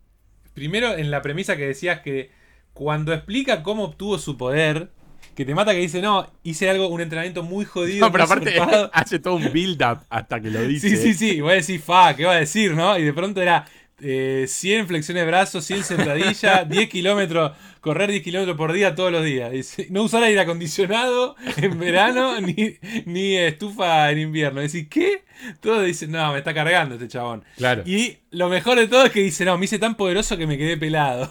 Primero, 0.53 0.97
en 0.97 1.11
la 1.11 1.21
premisa 1.23 1.57
que 1.57 1.67
decías 1.67 2.01
que 2.01 2.31
cuando 2.75 3.15
explica 3.15 3.63
cómo 3.63 3.85
obtuvo 3.85 4.19
su 4.19 4.37
poder, 4.37 4.91
que 5.35 5.45
te 5.45 5.55
mata 5.55 5.73
que 5.73 5.79
dice, 5.79 6.03
no, 6.03 6.31
hice 6.43 6.69
algo, 6.69 6.89
un 6.89 7.01
entrenamiento 7.01 7.43
muy 7.43 7.65
jodido. 7.65 8.07
no, 8.07 8.13
pero 8.13 8.25
aparte 8.25 8.53
zarpado". 8.53 8.91
hace 8.93 9.19
todo 9.19 9.37
un 9.37 9.53
build-up 9.53 10.01
hasta 10.11 10.41
que 10.41 10.51
lo 10.51 10.63
dice. 10.63 10.91
Sí, 10.91 10.97
sí, 10.97 11.15
sí. 11.15 11.31
Y 11.37 11.41
vos 11.41 11.53
decís, 11.53 11.83
fa, 11.83 12.15
¿qué 12.15 12.25
va 12.25 12.33
a 12.33 12.41
decir, 12.41 12.75
no? 12.75 12.99
Y 12.99 13.05
de 13.05 13.13
pronto 13.13 13.41
era 13.41 13.65
eh, 14.01 14.47
100 14.49 14.89
flexiones 14.89 15.23
de 15.23 15.27
brazos, 15.27 15.65
100 15.65 15.85
sentadillas, 15.85 16.69
10 16.69 16.89
kilómetros, 16.89 17.53
correr 17.81 18.11
10 18.11 18.23
kilómetros 18.23 18.57
por 18.57 18.73
día 18.73 18.95
todos 18.95 19.13
los 19.13 19.25
días. 19.25 19.53
Dice, 19.53 19.87
no 19.91 20.03
usar 20.03 20.23
aire 20.23 20.41
acondicionado 20.41 21.37
en 21.57 21.79
verano 21.79 22.41
ni, 22.41 22.77
ni 23.07 23.37
estufa 23.37 24.11
en 24.11 24.19
invierno. 24.19 24.61
Decís, 24.61 24.89
¿qué? 24.89 25.25
Todos 25.61 25.85
dicen, 25.85 26.11
no, 26.11 26.33
me 26.33 26.39
está 26.39 26.55
cargando 26.55 26.95
este 26.95 27.09
chabón. 27.09 27.45
Claro. 27.57 27.83
Y 27.87 28.19
lo 28.31 28.49
mejor 28.49 28.79
de 28.79 28.89
todo 28.89 29.05
es 29.05 29.13
que 29.13 29.21
dice, 29.21 29.45
no, 29.45 29.57
me 29.59 29.67
hice 29.67 29.79
tan 29.79 29.97
poderoso 29.97 30.37
que 30.37 30.47
me 30.47 30.59
quedé 30.59 30.77
pelado. 30.77 31.31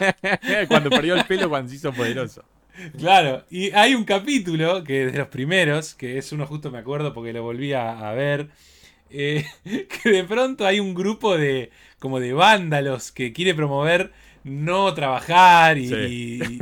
cuando 0.68 0.90
perdió 0.90 1.14
el 1.14 1.24
pelo, 1.24 1.48
cuando 1.48 1.68
se 1.70 1.76
hizo 1.76 1.92
poderoso. 1.92 2.44
Claro, 2.98 3.44
y 3.50 3.70
hay 3.72 3.94
un 3.94 4.04
capítulo 4.04 4.82
que 4.82 5.06
es 5.06 5.12
de 5.12 5.18
los 5.18 5.28
primeros, 5.28 5.94
que 5.94 6.16
es 6.18 6.32
uno 6.32 6.46
justo 6.46 6.70
me 6.70 6.78
acuerdo 6.78 7.12
porque 7.12 7.32
lo 7.32 7.42
volví 7.42 7.74
a, 7.74 8.08
a 8.08 8.14
ver, 8.14 8.48
eh, 9.10 9.44
que 10.02 10.10
de 10.10 10.24
pronto 10.24 10.66
hay 10.66 10.80
un 10.80 10.94
grupo 10.94 11.36
de 11.36 11.70
como 12.02 12.18
de 12.20 12.32
vándalos 12.32 13.12
que 13.12 13.32
quiere 13.32 13.54
promover 13.54 14.10
no 14.42 14.92
trabajar 14.92 15.78
y, 15.78 15.86
Sí. 15.88 15.94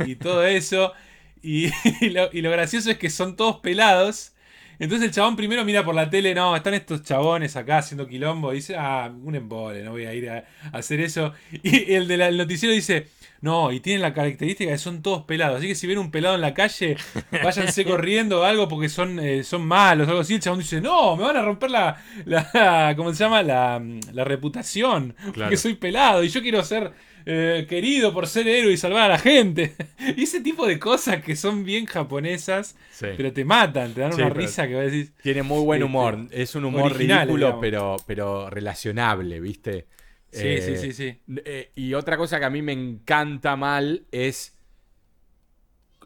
y- 0.05 0.11
y 0.11 0.15
todo 0.15 0.45
eso. 0.45 0.93
Y, 1.43 1.71
lo, 2.11 2.29
y 2.31 2.43
lo 2.43 2.51
gracioso 2.51 2.91
es 2.91 2.99
que 2.99 3.09
son 3.09 3.35
todos 3.35 3.57
pelados. 3.61 4.33
Entonces 4.77 5.07
el 5.07 5.11
chabón 5.11 5.35
primero 5.35 5.65
mira 5.65 5.83
por 5.83 5.95
la 5.95 6.07
tele, 6.07 6.35
no, 6.35 6.55
están 6.55 6.75
estos 6.75 7.01
chabones 7.01 7.55
acá 7.55 7.79
haciendo 7.79 8.07
quilombo. 8.07 8.51
Y 8.53 8.57
dice, 8.57 8.75
ah, 8.77 9.11
un 9.23 9.33
embole, 9.33 9.81
no 9.83 9.89
voy 9.89 10.05
a 10.05 10.13
ir 10.13 10.29
a, 10.29 10.45
a 10.71 10.77
hacer 10.77 10.99
eso. 11.01 11.33
Y 11.63 11.93
el 11.93 12.07
del 12.07 12.37
noticiero 12.37 12.75
dice, 12.75 13.07
no, 13.41 13.71
y 13.71 13.79
tienen 13.79 14.01
la 14.01 14.13
característica 14.13 14.69
de 14.69 14.75
que 14.75 14.79
son 14.79 15.01
todos 15.01 15.23
pelados. 15.23 15.57
Así 15.57 15.67
que 15.67 15.75
si 15.75 15.87
ven 15.87 15.97
un 15.97 16.11
pelado 16.11 16.35
en 16.35 16.41
la 16.41 16.53
calle, 16.53 16.95
váyanse 17.43 17.83
corriendo 17.85 18.41
o 18.41 18.43
algo 18.43 18.67
porque 18.67 18.87
son, 18.89 19.19
eh, 19.19 19.43
son 19.43 19.65
malos 19.65 20.07
o 20.07 20.11
algo 20.11 20.21
así. 20.21 20.35
El 20.35 20.41
chabón 20.41 20.59
dice, 20.59 20.79
no, 20.81 21.15
me 21.15 21.23
van 21.23 21.37
a 21.37 21.41
romper 21.41 21.71
la, 21.71 22.01
la 22.25 22.93
¿cómo 22.97 23.11
se 23.13 23.23
llama? 23.23 23.41
La, 23.43 23.81
la 24.13 24.23
reputación. 24.23 25.15
Porque 25.35 25.57
soy 25.57 25.73
pelado 25.73 26.23
y 26.23 26.29
yo 26.29 26.41
quiero 26.41 26.63
ser 26.63 26.91
eh, 27.25 27.65
querido 27.69 28.13
por 28.13 28.27
ser 28.27 28.47
héroe 28.47 28.73
y 28.73 28.77
salvar 28.77 29.03
a 29.03 29.07
la 29.13 29.19
gente. 29.19 29.75
Y 30.17 30.23
ese 30.23 30.41
tipo 30.41 30.65
de 30.65 30.79
cosas 30.79 31.23
que 31.23 31.35
son 31.35 31.63
bien 31.63 31.85
japonesas, 31.85 32.75
Sí. 32.91 33.05
pero 33.15 33.31
te 33.31 33.45
matan, 33.45 33.93
te 33.93 34.01
dan 34.01 34.13
Sí, 34.13 34.21
una 34.21 34.29
risa 34.31 34.67
que 34.67 34.73
vas 34.75 34.81
a 34.81 34.85
decir. 34.85 35.11
Tiene 35.21 35.43
muy 35.43 35.61
buen 35.63 35.77
Este, 35.81 35.85
humor. 35.85 36.27
Es 36.31 36.55
un 36.55 36.65
humor 36.65 36.95
ridículo, 36.97 37.35
digamos. 37.37 37.57
pero, 37.61 37.97
pero 38.07 38.49
relacionable, 38.49 39.39
¿viste? 39.39 39.85
Sí, 40.31 40.47
Eh, 40.47 40.61
sí, 40.61 40.77
sí, 40.77 40.93
sí. 40.93 41.19
eh, 41.45 41.71
y 41.75 41.93
otra 41.93 42.15
cosa 42.17 42.39
que 42.39 42.45
a 42.45 42.49
mí 42.49 42.61
me 42.61 42.71
encanta 42.71 43.55
mal 43.57 44.05
es, 44.11 44.57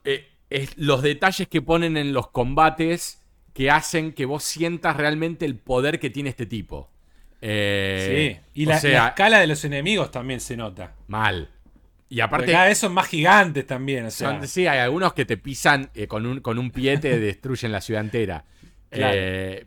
eh, 0.04 0.28
es 0.50 0.78
los 0.78 1.02
detalles 1.02 1.48
que 1.48 1.62
ponen 1.62 1.98
en 1.98 2.14
los 2.14 2.30
combates 2.30 3.22
que 3.54 3.72
hacen 3.72 4.12
que 4.14 4.26
vos 4.26 4.44
sientas 4.44 4.98
realmente 4.98 5.46
el 5.46 5.56
poder 5.58 6.00
que 6.00 6.10
tiene 6.10 6.30
este 6.30 6.46
tipo. 6.46 6.90
Sí. 7.42 8.38
Y 8.56 8.66
la, 8.66 8.80
sea, 8.80 9.04
la 9.04 9.08
escala 9.10 9.40
de 9.40 9.48
los 9.48 9.64
enemigos 9.66 10.12
también 10.12 10.40
se 10.40 10.58
nota. 10.58 10.94
mal. 11.08 11.50
Y 12.08 12.16
Porque 12.18 12.22
aparte, 12.24 12.52
cada 12.52 12.66
vez 12.68 12.78
son 12.78 12.94
más 12.94 13.08
gigantes 13.08 13.66
también. 13.66 14.06
O 14.06 14.12
sea, 14.12 14.30
son- 14.40 14.48
sí, 14.48 14.68
hay 14.68 14.80
algunos 14.80 15.14
que 15.14 15.26
te 15.26 15.38
pisan 15.38 15.90
con, 16.08 16.26
un, 16.26 16.40
con 16.40 16.58
un 16.60 16.72
pie, 16.72 16.98
te 16.98 17.20
destruyen 17.20 17.72
la 17.72 17.82
ciudad 17.82 18.02
entera. 18.02 18.46
Claro. 18.90 19.18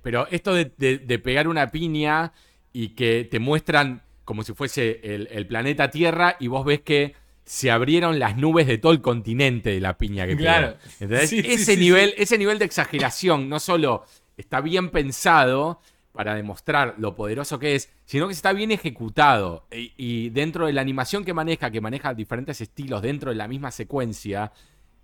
Pero 0.02 0.26
esto 0.30 0.54
de, 0.54 0.72
de- 0.76 0.98
de 0.98 1.18
pegar 1.18 1.48
una 1.48 1.70
piña 1.70 2.32
y 2.72 2.90
que 2.90 3.26
te 3.30 3.38
muestran 3.38 4.02
como 4.28 4.42
si 4.42 4.52
fuese 4.52 5.00
el, 5.02 5.26
el 5.30 5.46
planeta 5.46 5.88
Tierra 5.90 6.36
y 6.38 6.48
vos 6.48 6.62
ves 6.62 6.82
que 6.82 7.14
se 7.46 7.70
abrieron 7.70 8.18
las 8.18 8.36
nubes 8.36 8.66
de 8.66 8.76
todo 8.76 8.92
el 8.92 9.00
continente 9.00 9.70
de 9.70 9.80
la 9.80 9.96
piña 9.96 10.26
que. 10.26 10.36
Claro. 10.36 10.76
Ese, 11.00 11.56
sí, 11.56 11.76
nivel, 11.78 12.12
ese 12.18 12.36
nivel 12.36 12.58
de 12.58 12.66
exageración 12.66 13.48
no 13.48 13.58
solo 13.58 14.04
está 14.36 14.60
bien 14.60 14.90
pensado 14.90 15.80
para 16.12 16.34
demostrar 16.34 16.96
lo 16.98 17.14
poderoso 17.14 17.58
que 17.58 17.74
es, 17.74 17.88
sino 18.04 18.26
que 18.26 18.34
está 18.34 18.52
bien 18.52 18.70
ejecutado. 18.70 19.66
Y, 19.72 19.94
y 19.96 20.28
dentro 20.28 20.66
de 20.66 20.74
la 20.74 20.82
animación 20.82 21.24
que 21.24 21.32
maneja, 21.32 21.70
que 21.70 21.80
maneja 21.80 22.12
diferentes 22.12 22.60
estilos 22.60 23.00
dentro 23.00 23.30
de 23.30 23.36
la 23.36 23.48
misma 23.48 23.70
secuencia, 23.70 24.52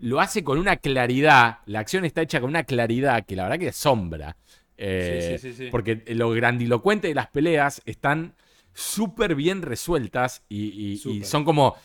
lo 0.00 0.20
hace 0.20 0.44
con 0.44 0.58
una 0.58 0.76
claridad. 0.76 1.60
La 1.64 1.78
acción 1.78 2.04
está 2.04 2.20
hecha 2.20 2.42
con 2.42 2.50
una 2.50 2.64
claridad 2.64 3.24
que 3.24 3.36
la 3.36 3.44
verdad 3.44 3.58
que 3.58 3.68
asombra. 3.70 4.36
Eh, 4.76 5.38
sí, 5.40 5.48
sí, 5.48 5.56
sí. 5.56 5.70
Porque 5.70 6.02
lo 6.08 6.28
grandilocuente 6.32 7.08
de 7.08 7.14
las 7.14 7.28
peleas 7.28 7.80
están 7.86 8.34
súper 8.74 9.34
bien 9.34 9.62
resueltas 9.62 10.42
y, 10.48 10.92
y- 11.08 11.24
son 11.24 11.44
como 11.44 11.76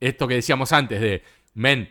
esto 0.00 0.28
que 0.28 0.34
decíamos 0.34 0.72
antes 0.72 1.00
de, 1.00 1.22
men, 1.54 1.88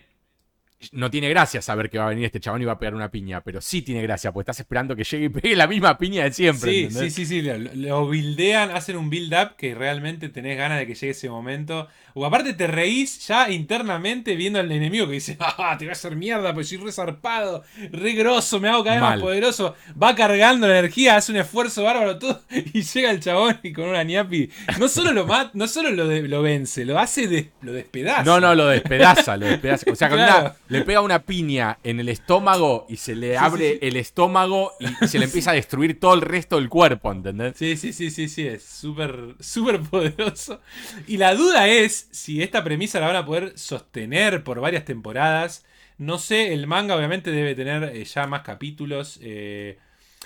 no 0.91 1.09
tiene 1.11 1.29
gracia 1.29 1.61
saber 1.61 1.89
que 1.89 1.97
va 1.97 2.05
a 2.05 2.09
venir 2.09 2.25
este 2.25 2.39
chabón 2.39 2.61
y 2.61 2.65
va 2.65 2.73
a 2.73 2.79
pegar 2.79 2.95
una 2.95 3.09
piña, 3.11 3.41
pero 3.41 3.61
sí 3.61 3.81
tiene 3.81 4.01
gracia, 4.01 4.31
porque 4.31 4.43
estás 4.51 4.59
esperando 4.59 4.95
que 4.95 5.03
llegue 5.03 5.25
y 5.25 5.29
pegue 5.29 5.55
la 5.55 5.67
misma 5.67 5.97
piña 5.97 6.23
de 6.23 6.31
siempre. 6.33 6.71
Sí, 6.71 6.83
¿entendés? 6.85 7.13
sí, 7.13 7.25
sí, 7.25 7.41
sí, 7.41 7.41
lo, 7.41 7.57
lo 7.57 8.05
buildean, 8.07 8.71
hacen 8.71 8.97
un 8.97 9.09
build 9.09 9.33
up 9.33 9.55
que 9.57 9.75
realmente 9.75 10.29
tenés 10.29 10.57
ganas 10.57 10.79
de 10.79 10.87
que 10.87 10.95
llegue 10.95 11.11
ese 11.11 11.29
momento. 11.29 11.87
O 12.13 12.25
aparte 12.25 12.53
te 12.53 12.67
reís 12.67 13.25
ya 13.25 13.49
internamente 13.49 14.35
viendo 14.35 14.59
al 14.59 14.69
enemigo 14.71 15.05
que 15.07 15.13
dice, 15.13 15.37
ah, 15.39 15.75
te 15.77 15.85
voy 15.85 15.89
a 15.89 15.93
hacer 15.93 16.15
mierda, 16.15 16.53
pues 16.53 16.67
soy 16.67 16.77
re 16.77 16.91
zarpado, 16.91 17.63
re 17.91 18.13
grosso, 18.13 18.59
me 18.59 18.67
hago 18.69 18.83
cada 18.83 18.95
vez 18.97 19.01
más 19.01 19.19
poderoso. 19.21 19.75
Va 20.01 20.13
cargando 20.15 20.67
la 20.67 20.79
energía, 20.79 21.15
hace 21.15 21.31
un 21.31 21.37
esfuerzo 21.37 21.83
bárbaro 21.83 22.17
todo, 22.19 22.41
y 22.73 22.81
llega 22.81 23.11
el 23.11 23.19
chabón 23.21 23.59
y 23.63 23.71
con 23.71 23.85
una 23.87 24.03
ñapi. 24.03 24.49
No 24.79 24.87
solo 24.87 25.11
lo 25.13 25.25
mata, 25.25 25.51
no 25.53 25.67
solo 25.67 25.89
lo, 25.91 26.07
de- 26.07 26.27
lo 26.27 26.41
vence, 26.41 26.83
lo 26.85 26.99
hace 26.99 27.27
de, 27.27 27.51
lo 27.61 27.71
despedaza. 27.71 28.23
No, 28.23 28.39
no, 28.39 28.55
lo 28.55 28.67
despedaza, 28.67 29.37
lo 29.37 29.45
despedaza. 29.45 29.89
O 29.91 29.95
sea, 29.95 30.09
con 30.09 30.17
Claro. 30.21 30.39
una- 30.41 30.55
le 30.71 30.81
pega 30.83 31.01
una 31.01 31.23
piña 31.23 31.79
en 31.83 31.99
el 31.99 32.09
estómago 32.09 32.85
y 32.89 32.97
se 32.97 33.15
le 33.15 33.37
abre 33.37 33.73
sí, 33.73 33.79
sí. 33.81 33.87
el 33.87 33.95
estómago 33.97 34.71
y 34.79 35.07
se 35.07 35.19
le 35.19 35.25
empieza 35.25 35.51
a 35.51 35.53
destruir 35.53 35.99
todo 35.99 36.13
el 36.13 36.21
resto 36.21 36.55
del 36.55 36.69
cuerpo, 36.69 37.11
¿entendés? 37.11 37.55
Sí, 37.57 37.77
sí, 37.77 37.93
sí, 37.93 38.09
sí, 38.09 38.27
sí, 38.29 38.47
es 38.47 38.63
súper, 38.63 39.35
súper 39.39 39.81
poderoso. 39.81 40.61
Y 41.07 41.17
la 41.17 41.35
duda 41.35 41.67
es 41.67 42.07
si 42.11 42.41
esta 42.41 42.63
premisa 42.63 42.99
la 42.99 43.07
van 43.07 43.15
a 43.17 43.25
poder 43.25 43.57
sostener 43.57 44.43
por 44.43 44.59
varias 44.61 44.85
temporadas. 44.85 45.65
No 45.97 46.17
sé, 46.17 46.53
el 46.53 46.65
manga 46.67 46.95
obviamente 46.95 47.31
debe 47.31 47.53
tener 47.55 47.83
eh, 47.95 48.03
ya 48.05 48.25
más 48.27 48.41
capítulos. 48.41 49.19
eh, 49.21 49.77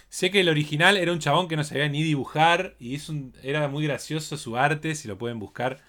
sé 0.09 0.31
que 0.31 0.39
el 0.41 0.49
original 0.49 0.97
era 0.97 1.11
un 1.11 1.19
chabón 1.19 1.47
que 1.47 1.57
no 1.57 1.63
sabía 1.63 1.89
ni 1.89 2.03
dibujar 2.03 2.76
y 2.80 2.95
es 2.95 3.09
un- 3.09 3.34
era 3.43 3.67
muy 3.67 3.84
gracioso 3.85 4.38
su 4.38 4.55
arte, 4.57 4.95
si 4.95 5.07
lo 5.07 5.17
pueden 5.17 5.39
buscar. 5.39 5.81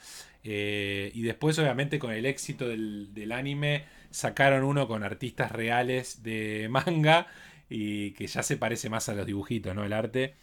Eh, 0.45 1.11
y 1.15 1.23
después 1.23 1.59
obviamente 1.59 1.99
con 1.99 2.13
el 2.13 2.25
éxito 2.27 2.69
del, 2.69 3.13
del 3.15 3.33
anime 3.33 3.85
sacaron 4.17 4.65
uno 4.65 4.89
con 4.89 5.05
artistas 5.05 5.53
reales 5.53 6.23
de 6.23 6.69
manga 6.71 7.27
y 7.69 8.13
que 8.13 8.27
ya 8.27 8.43
se 8.43 8.57
parece 8.57 8.89
más 8.89 9.09
a 9.09 9.15
los 9.15 9.27
dibujitos, 9.27 9.75
¿no? 9.75 9.85
El 9.85 9.93
arte. 9.93 10.35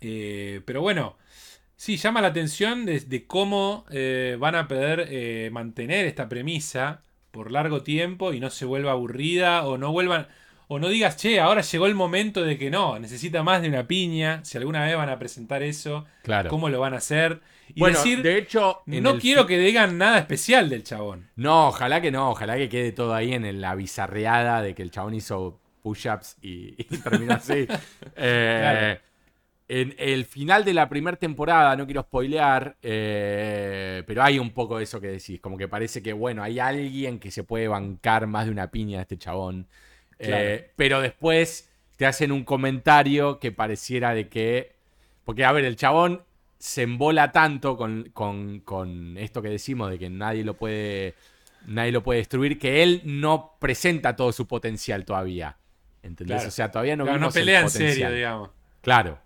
Eh, 0.00 0.60
pero 0.64 0.80
bueno, 0.80 1.16
sí, 1.76 1.96
llama 1.96 2.20
la 2.22 2.28
atención 2.28 2.84
de, 2.86 3.00
de 3.00 3.26
cómo 3.26 3.84
eh, 3.90 4.36
van 4.38 4.54
a 4.54 4.68
poder 4.68 5.06
eh, 5.10 5.50
mantener 5.52 6.06
esta 6.06 6.28
premisa 6.28 7.02
por 7.30 7.50
largo 7.50 7.82
tiempo 7.82 8.32
y 8.32 8.40
no 8.40 8.50
se 8.50 8.64
vuelva 8.64 8.92
aburrida 8.92 9.66
o 9.66 9.78
no 9.78 9.92
vuelvan. 9.92 10.28
O 10.68 10.78
no 10.78 10.88
digas, 10.88 11.16
che, 11.18 11.38
ahora 11.40 11.60
llegó 11.60 11.86
el 11.86 11.94
momento 11.94 12.42
de 12.42 12.56
que 12.56 12.70
no, 12.70 12.98
necesita 12.98 13.42
más 13.42 13.60
de 13.60 13.68
una 13.68 13.86
piña. 13.86 14.42
Si 14.44 14.56
alguna 14.56 14.82
vez 14.84 14.96
van 14.96 15.10
a 15.10 15.18
presentar 15.18 15.62
eso, 15.62 16.06
Claro. 16.22 16.48
cómo 16.48 16.70
lo 16.70 16.80
van 16.80 16.94
a 16.94 16.98
hacer. 16.98 17.40
Y 17.74 17.80
bueno, 17.80 17.98
decir, 17.98 18.22
de 18.22 18.38
hecho, 18.38 18.82
no 18.86 19.18
quiero 19.18 19.46
que 19.46 19.58
digan 19.58 19.98
nada 19.98 20.18
especial 20.18 20.68
del 20.68 20.82
chabón. 20.82 21.30
No, 21.36 21.68
ojalá 21.68 22.00
que 22.00 22.10
no, 22.10 22.30
ojalá 22.30 22.56
que 22.56 22.68
quede 22.68 22.92
todo 22.92 23.14
ahí 23.14 23.32
en 23.32 23.60
la 23.60 23.74
bizarreada 23.74 24.62
de 24.62 24.74
que 24.74 24.82
el 24.82 24.90
chabón 24.90 25.14
hizo 25.14 25.60
push-ups 25.82 26.36
y, 26.42 26.74
y 26.78 26.98
terminó 26.98 27.34
así. 27.34 27.66
Eh, 28.16 28.58
Claro. 28.60 29.12
En 29.74 29.94
el 29.96 30.26
final 30.26 30.66
de 30.66 30.74
la 30.74 30.86
primera 30.86 31.16
temporada, 31.16 31.74
no 31.76 31.86
quiero 31.86 32.02
spoilear, 32.02 32.76
eh, 32.82 34.02
pero 34.06 34.22
hay 34.22 34.38
un 34.38 34.50
poco 34.50 34.76
de 34.76 34.84
eso 34.84 35.00
que 35.00 35.06
decís, 35.06 35.40
como 35.40 35.56
que 35.56 35.66
parece 35.66 36.02
que, 36.02 36.12
bueno, 36.12 36.42
hay 36.42 36.58
alguien 36.58 37.18
que 37.18 37.30
se 37.30 37.42
puede 37.42 37.68
bancar 37.68 38.26
más 38.26 38.44
de 38.44 38.50
una 38.50 38.70
piña 38.70 38.98
a 38.98 39.02
este 39.02 39.16
chabón. 39.16 39.66
Claro. 40.18 40.44
Eh, 40.44 40.70
pero 40.76 41.00
después 41.00 41.70
te 41.96 42.04
hacen 42.04 42.32
un 42.32 42.44
comentario 42.44 43.38
que 43.38 43.50
pareciera 43.50 44.12
de 44.12 44.28
que... 44.28 44.74
Porque, 45.24 45.46
a 45.46 45.52
ver, 45.52 45.64
el 45.64 45.76
chabón 45.76 46.22
se 46.64 46.82
embola 46.82 47.32
tanto 47.32 47.76
con, 47.76 48.10
con- 48.12 48.60
con 48.60 49.18
esto 49.18 49.42
que 49.42 49.48
decimos 49.48 49.90
de 49.90 49.98
que 49.98 50.08
nadie 50.08 50.44
lo 50.44 50.54
puede 50.54 51.14
nadie 51.66 51.90
lo 51.90 52.04
puede 52.04 52.18
destruir 52.20 52.56
que 52.56 52.84
él 52.84 53.02
no 53.04 53.56
presenta 53.58 54.14
todo 54.14 54.30
su 54.32 54.46
potencial 54.46 55.04
todavía. 55.04 55.56
¿Entendés? 56.04 56.36
Claro. 56.36 56.48
O 56.48 56.50
sea, 56.52 56.70
todavía 56.70 56.94
no 56.96 57.02
Claro, 57.04 57.18
no 57.18 57.24
vimos 57.26 57.36
el 57.36 57.42
pelea 57.42 57.60
en 57.60 57.66
potencial. 57.66 57.92
serio, 57.94 58.10
digamos. 58.16 58.50
Claro. 58.80 59.18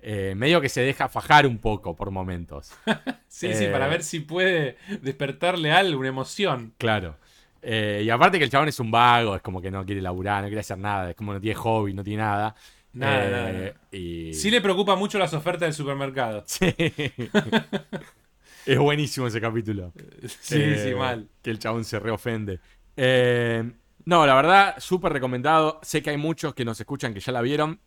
Eh, 0.00 0.34
medio 0.36 0.60
que 0.60 0.68
se 0.68 0.82
deja 0.82 1.08
fajar 1.08 1.46
un 1.48 1.58
poco 1.58 1.96
por 1.96 2.10
momentos. 2.12 2.70
Sí, 3.28 3.52
sí, 3.54 3.64
Eh. 3.64 3.68
para 3.70 3.88
ver 3.88 4.04
si 4.04 4.20
puede 4.20 4.76
despertarle 5.02 5.72
algo, 5.72 5.98
una 5.98 6.08
emoción. 6.10 6.74
Claro. 6.78 7.16
Eh, 7.62 8.02
y 8.04 8.10
aparte 8.10 8.38
que 8.38 8.44
el 8.44 8.50
chabón 8.50 8.68
es 8.68 8.78
un 8.78 8.92
vago, 8.92 9.34
es 9.34 9.42
como 9.42 9.60
que 9.60 9.72
no 9.72 9.84
quiere 9.84 10.00
laburar, 10.00 10.42
no 10.42 10.48
quiere 10.48 10.60
hacer 10.60 10.78
nada, 10.78 11.10
es 11.10 11.16
como 11.16 11.32
no 11.32 11.40
tiene 11.40 11.56
hobby, 11.56 11.92
no 11.94 12.04
tiene 12.04 12.22
nada. 12.22 12.54
Nada, 12.94 13.26
Eh, 13.26 13.30
nada, 13.30 13.52
nada. 13.52 13.74
Y... 13.90 14.32
Sí 14.34 14.50
le 14.50 14.60
preocupa 14.60 14.96
mucho 14.96 15.18
las 15.18 15.34
ofertas 15.34 15.66
del 15.68 15.74
supermercado. 15.74 16.44
Sí. 16.46 16.66
es 18.66 18.78
buenísimo 18.78 19.26
ese 19.26 19.40
capítulo. 19.40 19.92
Sí, 20.40 20.56
Eh, 20.58 20.88
sí, 20.88 20.94
mal. 20.94 21.28
Que 21.42 21.50
el 21.50 21.58
chabón 21.58 21.84
se 21.84 21.98
reofende. 21.98 22.60
Eh, 22.96 23.70
no, 24.04 24.26
la 24.26 24.34
verdad, 24.34 24.74
súper 24.78 25.12
recomendado. 25.12 25.80
Sé 25.82 26.02
que 26.02 26.10
hay 26.10 26.16
muchos 26.16 26.54
que 26.54 26.64
nos 26.64 26.78
escuchan 26.80 27.12
que 27.14 27.20
ya 27.20 27.32
la 27.32 27.42
vieron, 27.42 27.80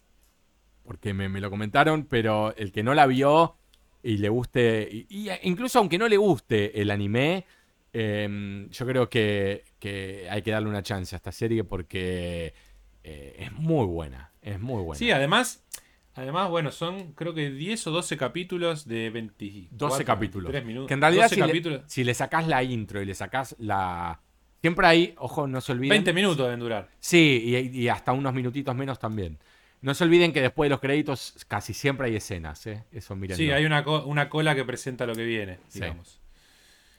porque 0.83 1.13
me, 1.13 1.29
me 1.29 1.41
lo 1.41 1.49
comentaron, 1.49 2.05
pero 2.05 2.55
el 2.55 2.71
que 2.71 2.83
no 2.83 2.93
la 2.93 3.05
vio 3.07 3.55
y 4.03 4.17
le 4.17 4.29
guste, 4.29 4.87
y, 4.91 5.07
y 5.09 5.29
incluso 5.43 5.79
aunque 5.79 5.97
no 5.97 6.07
le 6.07 6.17
guste 6.17 6.79
el 6.81 6.91
anime, 6.91 7.45
eh, 7.93 8.67
yo 8.69 8.85
creo 8.85 9.09
que, 9.09 9.63
que 9.79 10.27
hay 10.29 10.41
que 10.41 10.51
darle 10.51 10.69
una 10.69 10.83
chance 10.83 11.15
a 11.15 11.17
esta 11.17 11.31
serie 11.31 11.63
porque 11.63 12.53
eh, 13.03 13.35
es 13.39 13.51
muy 13.53 13.85
buena. 13.85 14.31
Es 14.47 14.59
muy 14.59 14.81
buena. 14.83 14.97
Sí, 14.97 15.11
además, 15.11 15.65
además, 16.15 16.49
bueno, 16.49 16.71
son 16.71 17.13
creo 17.13 17.33
que 17.33 17.49
10 17.51 17.87
o 17.87 17.91
12 17.91 18.17
capítulos 18.17 18.87
de 18.87 19.09
24, 19.09 19.77
12 19.89 20.05
capítulos. 20.05 20.51
23 20.51 20.65
minutos. 20.65 20.87
Que 20.87 20.93
en 20.93 21.01
realidad 21.01 21.23
12 21.29 21.35
si 21.35 21.41
le, 21.69 21.81
si 21.87 22.03
le 22.03 22.13
sacás 22.13 22.47
la 22.47 22.63
intro 22.63 23.01
y 23.01 23.05
le 23.05 23.13
sacás 23.15 23.55
la... 23.59 24.21
Siempre 24.61 24.87
hay, 24.87 25.13
ojo, 25.17 25.47
no 25.47 25.61
se 25.61 25.71
olviden. 25.73 25.89
20 25.89 26.13
minutos 26.13 26.45
deben 26.45 26.59
durar. 26.59 26.89
Sí, 26.99 27.43
y, 27.45 27.79
y 27.81 27.89
hasta 27.89 28.11
unos 28.13 28.33
minutitos 28.33 28.75
menos 28.75 28.99
también. 28.99 29.37
No 29.81 29.93
se 29.93 30.03
olviden 30.03 30.33
que 30.33 30.41
después 30.41 30.65
de 30.67 30.71
los 30.71 30.79
créditos 30.79 31.45
casi 31.47 31.73
siempre 31.73 32.07
hay 32.07 32.15
escenas, 32.15 32.65
¿eh? 32.65 32.83
Eso 32.91 33.15
miren. 33.15 33.37
Sí, 33.37 33.51
hay 33.51 33.65
una, 33.65 33.83
co- 33.83 34.03
una 34.05 34.27
cola 34.29 34.55
que 34.55 34.65
presenta 34.65 35.05
lo 35.05 35.13
que 35.13 35.23
viene, 35.25 35.59
Sí. 35.67 35.79
digamos. 35.81 36.19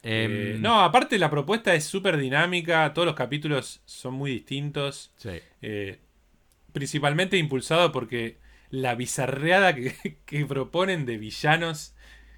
Em, 0.05 0.31
Eh, 0.33 0.57
no, 0.61 0.81
aparte 0.83 1.19
la 1.19 1.29
propuesta 1.29 1.75
es 1.75 1.85
súper 1.85 2.17
dinámica, 2.17 2.93
todos 2.95 3.07
los 3.07 3.17
capítulos 3.17 3.81
son 3.85 4.15
muy 4.15 4.31
distintos. 4.31 5.11
Sí. 5.17 5.31
eh, 5.61 5.99
principalmente 6.79 7.37
impulsado 7.37 7.91
porque 7.93 8.39
la 8.71 8.95
bizarreada 8.95 9.75
que, 9.75 10.19
que 10.25 10.47
proponen 10.47 11.05
de 11.07 11.19
villanos. 11.19 11.95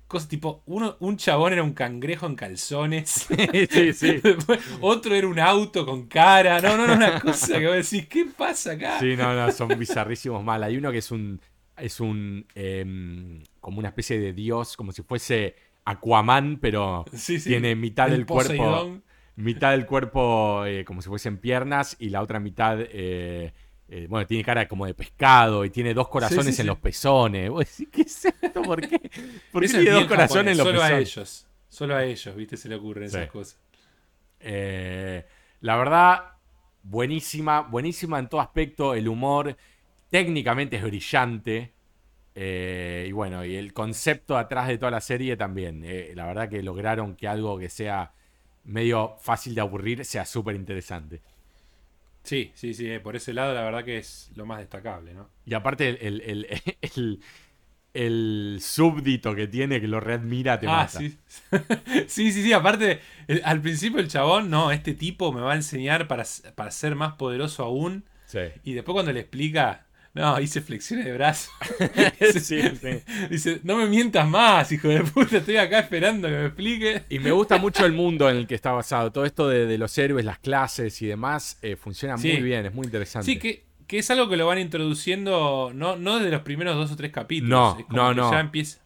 Cosas 0.09 0.29
tipo, 0.29 0.65
uno, 0.67 0.97
un 0.99 1.17
chabón 1.19 1.53
era 1.53 1.63
un 1.63 1.73
cangrejo 1.73 2.27
en 2.27 2.35
calzones. 2.35 3.29
sí, 3.71 3.93
sí. 3.93 4.17
Después, 4.25 4.59
otro 4.81 5.15
era 5.15 5.29
un 5.29 5.39
auto 5.39 5.87
con 5.87 6.09
cara. 6.09 6.61
No, 6.61 6.77
no, 6.77 6.87
no, 6.89 6.95
una 6.95 7.21
cosa 7.21 7.59
que 7.61 7.67
vos 7.69 7.77
decís, 7.77 8.09
¿qué 8.09 8.27
pasa 8.27 8.73
acá? 8.73 8.99
Sí, 8.99 9.15
no, 9.17 9.35
no, 9.35 9.53
son 9.53 9.69
bizarrísimos 9.79 10.43
mal. 10.43 10.65
Hay 10.65 10.77
uno 10.77 10.91
que 10.91 10.99
es 10.99 11.11
un. 11.13 11.41
Es 11.77 12.01
un. 12.01 12.45
em, 12.57 13.43
como 13.61 13.79
una 13.79 13.89
especie 13.89 14.19
de 14.19 14.33
dios, 14.33 14.77
como 14.77 14.91
si 14.91 15.03
fuese 15.03 15.55
Aquaman, 15.85 16.59
pero 16.61 17.05
Sí, 17.13 17.39
sí. 17.39 17.51
tiene 17.51 17.77
mitad 17.77 18.07
El 18.09 18.13
del 18.17 18.27
cuerpo. 18.27 19.01
Mitad 19.37 19.71
del 19.71 19.87
cuerpo 19.87 20.65
eh, 20.67 20.85
como 20.85 21.03
si 21.03 21.09
fuesen 21.09 21.39
piernas 21.39 21.97
y 22.01 22.11
la 22.11 22.21
otra 22.21 22.41
mitad. 22.41 22.79
eh, 22.81 23.53
eh, 23.93 24.07
bueno, 24.09 24.27
tiene 24.27 24.45
cara 24.45 24.69
como 24.69 24.87
de 24.87 24.95
pescado 24.95 25.65
y 25.65 25.71
tiene 25.71 25.93
dos 25.95 26.09
corazones 26.09 26.47
Sí, 26.47 26.53
sí, 26.53 26.61
en 26.63 26.65
sí. 26.65 26.69
los 26.69 26.79
pezones. 26.79 27.51
Vos 27.51 27.67
decís, 27.67 27.89
¿qué 27.91 28.03
es 28.03 28.25
esto? 28.25 28.63
¿Por 28.63 28.81
qué? 28.81 28.99
¿Por 29.53 29.63
qué 29.63 29.69
tiene 29.69 29.91
dos 29.91 30.07
corazones 30.07 30.53
en 30.53 30.59
los 30.59 30.67
Solo 30.67 30.83
a 30.83 30.87
pezones? 30.89 31.17
ellos. 31.17 31.47
Solo 31.69 31.97
a 31.97 32.05
ellos, 32.05 32.37
¿viste? 32.37 32.57
Se 32.57 32.69
le 32.69 32.77
ocurren 32.77 33.05
esas 33.05 33.29
cosas. 33.29 33.59
Eh, 34.39 35.25
la 35.61 35.77
verdad, 35.77 36.25
buenísima, 36.83 37.61
buenísima 37.63 38.19
en 38.19 38.29
todo 38.29 38.41
aspecto. 38.41 38.95
El 38.95 39.09
humor 39.09 39.57
técnicamente 40.11 40.77
es 40.77 40.83
brillante. 40.83 41.73
Eh, 42.35 43.07
y 43.09 43.13
bueno, 43.13 43.45
y 43.45 43.57
el 43.57 43.73
concepto 43.73 44.39
atrás 44.39 44.69
de 44.69 44.79
toda 44.79 44.91
la 44.93 45.01
serie 45.01 45.37
también. 45.37 45.85
La 46.15 46.27
verdad 46.27 46.49
que 46.49 46.63
lograron 46.63 47.17
que 47.17 47.27
algo 47.29 47.59
que 47.59 47.69
sea 47.69 48.13
medio 48.65 49.17
fácil 49.21 49.55
de 49.55 49.61
aburrir 49.63 50.05
sea 50.05 50.25
súper 50.25 50.55
interesante. 50.55 51.21
Sí, 52.23 52.53
sí, 52.55 52.75
sí. 52.75 52.91
eh, 52.91 53.01
Por 53.01 53.17
ese 53.17 53.33
lado, 53.33 53.55
la 53.55 53.63
verdad 53.63 53.85
que 53.85 53.99
es 53.99 54.31
lo 54.37 54.47
más 54.47 54.59
destacable, 54.61 55.15
¿no? 55.15 55.29
Y 55.45 55.55
aparte 55.55 55.89
el, 55.89 56.21
el, 56.23 56.47
el, 56.93 57.21
el- 57.95 58.59
súbdito 58.61 59.35
que 59.35 59.47
tiene 59.49 59.81
que 59.81 59.89
lo 59.89 60.01
readmira 60.01 60.61
te 60.61 60.67
ah, 60.67 60.71
mata. 60.71 60.99
sí. 60.99 61.19
sí, 62.09 62.33
sí, 62.33 62.43
sí. 62.43 62.53
Aparte, 62.53 63.01
al 63.45 63.61
principio 63.61 64.01
el 64.01 64.09
chabón, 64.09 64.51
no, 64.51 64.71
este 64.71 64.95
tipo 64.95 65.33
me 65.33 65.41
va 65.41 65.53
a 65.53 65.57
enseñar 65.57 66.07
para, 66.09 66.25
para 66.55 66.71
ser 66.71 66.95
más 66.95 67.15
poderoso 67.15 67.65
aún. 67.65 68.05
Sí. 68.27 68.39
Y 68.65 68.75
después 68.75 68.95
cuando 68.95 69.13
le 69.13 69.21
explica, 69.21 69.87
no, 70.15 70.41
hice 70.41 70.61
flexiones 70.61 71.05
de 71.07 71.13
brazo. 71.13 71.51
Sí, 72.21 72.41
sí. 72.41 72.61
Dice, 73.31 73.61
no 73.63 73.77
me 73.77 73.87
mientas 73.87 74.29
más, 74.29 74.71
hijo 74.73 74.89
de 74.89 75.01
puta, 75.05 75.39
estoy 75.39 75.57
acá 75.57 75.79
esperando 75.81 76.29
que 76.29 76.35
me 76.35 76.47
explique. 76.47 77.03
Y 77.09 77.19
me 77.19 77.31
gusta 77.33 77.57
mucho 77.59 77.87
el 77.87 77.93
mundo 77.93 78.29
en 78.29 78.37
el 78.37 78.47
que 78.47 78.55
está 78.55 78.73
basado. 78.73 79.11
Todo 79.13 79.25
esto 79.25 79.49
de, 79.49 79.67
de 79.67 79.79
los 79.79 79.97
héroes, 79.99 80.25
las 80.25 80.39
clases 80.39 81.01
y 81.03 81.07
demás, 81.07 81.59
eh, 81.63 81.77
funciona 81.77 82.19
Sí. 82.19 82.33
muy 82.33 82.43
bien, 82.43 82.67
es 82.67 82.75
muy 82.75 82.85
interesante. 82.87 83.27
Sí, 83.27 83.39
que, 83.39 83.65
que 83.87 83.99
es 83.99 84.11
algo 84.11 84.29
que 84.29 84.37
lo 84.37 84.47
van 84.47 84.59
introduciendo, 84.59 85.73
no, 85.75 85.97
no 85.97 86.19
desde 86.19 86.31
los 86.31 86.43
primeros 86.43 86.77
dos 86.77 86.91
o 86.93 86.97
tres 86.97 87.11
capítulos. 87.13 87.51
No, 87.51 87.79
es 87.79 87.87
como 87.87 88.03
no, 88.03 88.09
que 88.11 88.15
no. 88.17 88.31
Ya 88.33 88.41
empieza. 88.41 88.79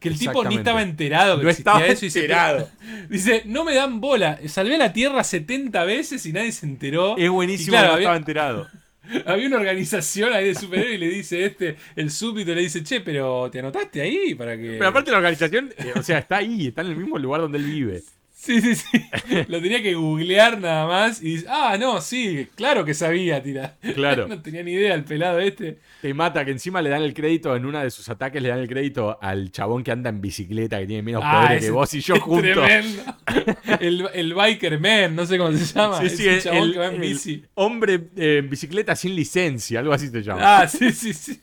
Que 0.00 0.08
el 0.08 0.18
tipo 0.18 0.44
ni 0.44 0.56
estaba 0.56 0.82
enterado 0.82 1.38
que 1.38 1.44
No 1.44 1.50
existía 1.50 1.72
estaba 1.74 1.86
eso 1.92 2.06
y 2.06 2.10
se- 2.10 2.20
enterado. 2.20 2.68
dice, 3.08 3.42
no 3.46 3.64
me 3.64 3.74
dan 3.74 4.00
bola. 4.00 4.38
Salvé 4.46 4.78
la 4.78 4.92
Tierra 4.92 5.22
70 5.24 5.84
veces 5.84 6.26
y 6.26 6.32
nadie 6.32 6.52
se 6.52 6.66
enteró. 6.66 7.16
Es 7.16 7.30
buenísimo, 7.30 7.70
claro, 7.72 7.86
no 7.88 7.92
había- 7.94 8.02
estaba 8.04 8.16
enterado. 8.16 8.68
Había 9.26 9.46
una 9.46 9.56
organización 9.56 10.32
ahí 10.32 10.48
de 10.48 10.54
superhéroes 10.54 10.94
y 10.94 10.98
le 10.98 11.08
dice 11.08 11.44
este, 11.44 11.76
el 11.94 12.10
súbdito 12.10 12.54
le 12.54 12.62
dice, 12.62 12.82
che, 12.82 13.00
pero 13.00 13.50
¿te 13.50 13.60
anotaste 13.60 14.00
ahí 14.00 14.34
para 14.34 14.56
que...? 14.56 14.76
Pero 14.78 14.88
aparte 14.88 15.10
la 15.10 15.18
organización, 15.18 15.72
eh, 15.78 15.92
o 15.94 16.02
sea, 16.02 16.18
está 16.18 16.38
ahí, 16.38 16.68
está 16.68 16.82
en 16.82 16.88
el 16.88 16.96
mismo 16.96 17.18
lugar 17.18 17.40
donde 17.40 17.58
él 17.58 17.64
vive. 17.64 18.02
Sí, 18.46 18.60
sí, 18.60 18.74
sí. 18.76 19.00
Lo 19.48 19.60
tenía 19.60 19.82
que 19.82 19.94
googlear 19.94 20.60
nada 20.60 20.86
más 20.86 21.20
y 21.20 21.34
dice, 21.36 21.46
ah, 21.48 21.76
no, 21.78 22.00
sí, 22.00 22.46
claro 22.54 22.84
que 22.84 22.94
sabía, 22.94 23.42
tira. 23.42 23.76
Claro. 23.94 24.28
no 24.28 24.40
tenía 24.40 24.62
ni 24.62 24.72
idea 24.72 24.94
el 24.94 25.02
pelado 25.04 25.40
este. 25.40 25.78
Te 26.00 26.14
mata, 26.14 26.44
que 26.44 26.52
encima 26.52 26.80
le 26.80 26.90
dan 26.90 27.02
el 27.02 27.12
crédito, 27.12 27.56
en 27.56 27.66
una 27.66 27.82
de 27.82 27.90
sus 27.90 28.08
ataques 28.08 28.40
le 28.40 28.48
dan 28.50 28.60
el 28.60 28.68
crédito 28.68 29.18
al 29.20 29.50
chabón 29.50 29.82
que 29.82 29.90
anda 29.90 30.10
en 30.10 30.20
bicicleta, 30.20 30.78
que 30.78 30.86
tiene 30.86 31.02
menos 31.02 31.22
Ah, 31.24 31.42
poderes 31.42 31.64
que 31.64 31.70
vos 31.72 31.92
y 31.94 32.00
yo 32.00 32.20
juntos. 32.20 32.52
Tremendo. 32.52 33.02
El, 33.80 34.08
el 34.14 34.34
biker 34.34 34.78
man, 34.80 35.14
no 35.16 35.26
sé 35.26 35.36
cómo 35.38 35.52
se 35.56 35.64
llama. 35.74 36.00
Sí, 36.00 36.08
sí, 36.10 36.28
el, 36.28 36.42
chabón 36.42 36.62
el- 36.62 36.72
que 36.72 36.78
va 36.78 36.86
en 36.86 36.94
el 36.94 37.00
bici. 37.00 37.42
hombre 37.54 37.94
eh, 38.16 38.36
en 38.38 38.48
bicicleta 38.48 38.94
sin 38.94 39.14
licencia, 39.16 39.80
algo 39.80 39.92
así 39.92 40.08
se 40.08 40.22
llama. 40.22 40.60
Ah, 40.60 40.68
sí, 40.68 40.92
sí, 40.92 41.12
sí. 41.12 41.40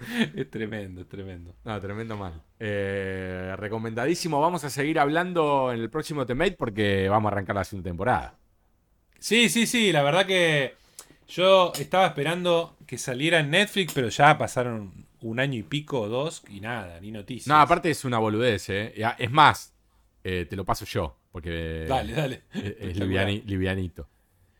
Es 0.34 0.50
tremendo, 0.50 1.02
es 1.02 1.08
tremendo. 1.08 1.54
No, 1.64 1.80
tremendo 1.80 2.16
mal. 2.16 2.42
Eh, 2.58 3.54
recomendadísimo. 3.56 4.40
Vamos 4.40 4.64
a 4.64 4.70
seguir 4.70 4.98
hablando 4.98 5.72
en 5.72 5.80
el 5.80 5.90
próximo 5.90 6.26
Temate 6.26 6.52
porque 6.52 7.08
vamos 7.08 7.30
a 7.30 7.32
arrancar 7.34 7.56
la 7.56 7.64
segunda 7.64 7.90
temporada. 7.90 8.34
Sí, 9.18 9.48
sí, 9.48 9.66
sí, 9.66 9.92
la 9.92 10.02
verdad 10.02 10.26
que 10.26 10.74
yo 11.28 11.72
estaba 11.78 12.06
esperando 12.06 12.76
que 12.86 12.96
saliera 12.98 13.40
en 13.40 13.50
Netflix, 13.50 13.92
pero 13.92 14.08
ya 14.08 14.36
pasaron 14.38 15.06
un 15.20 15.38
año 15.40 15.58
y 15.58 15.62
pico 15.62 16.00
o 16.00 16.08
dos 16.08 16.42
y 16.48 16.60
nada, 16.60 16.98
ni 17.00 17.10
noticias. 17.10 17.46
No, 17.46 17.56
aparte 17.60 17.90
es 17.90 18.04
una 18.06 18.18
boludez, 18.18 18.68
¿eh? 18.70 18.94
Ya, 18.96 19.10
Es 19.18 19.30
más, 19.30 19.74
eh, 20.24 20.46
te 20.48 20.56
lo 20.56 20.64
paso 20.64 20.86
yo, 20.86 21.16
porque 21.30 21.84
Dale, 21.86 22.12
dale. 22.14 22.42
es, 22.54 22.60
es 22.64 22.66
Espectacular. 22.70 23.28
liviani- 23.28 23.44
livianito. 23.44 24.08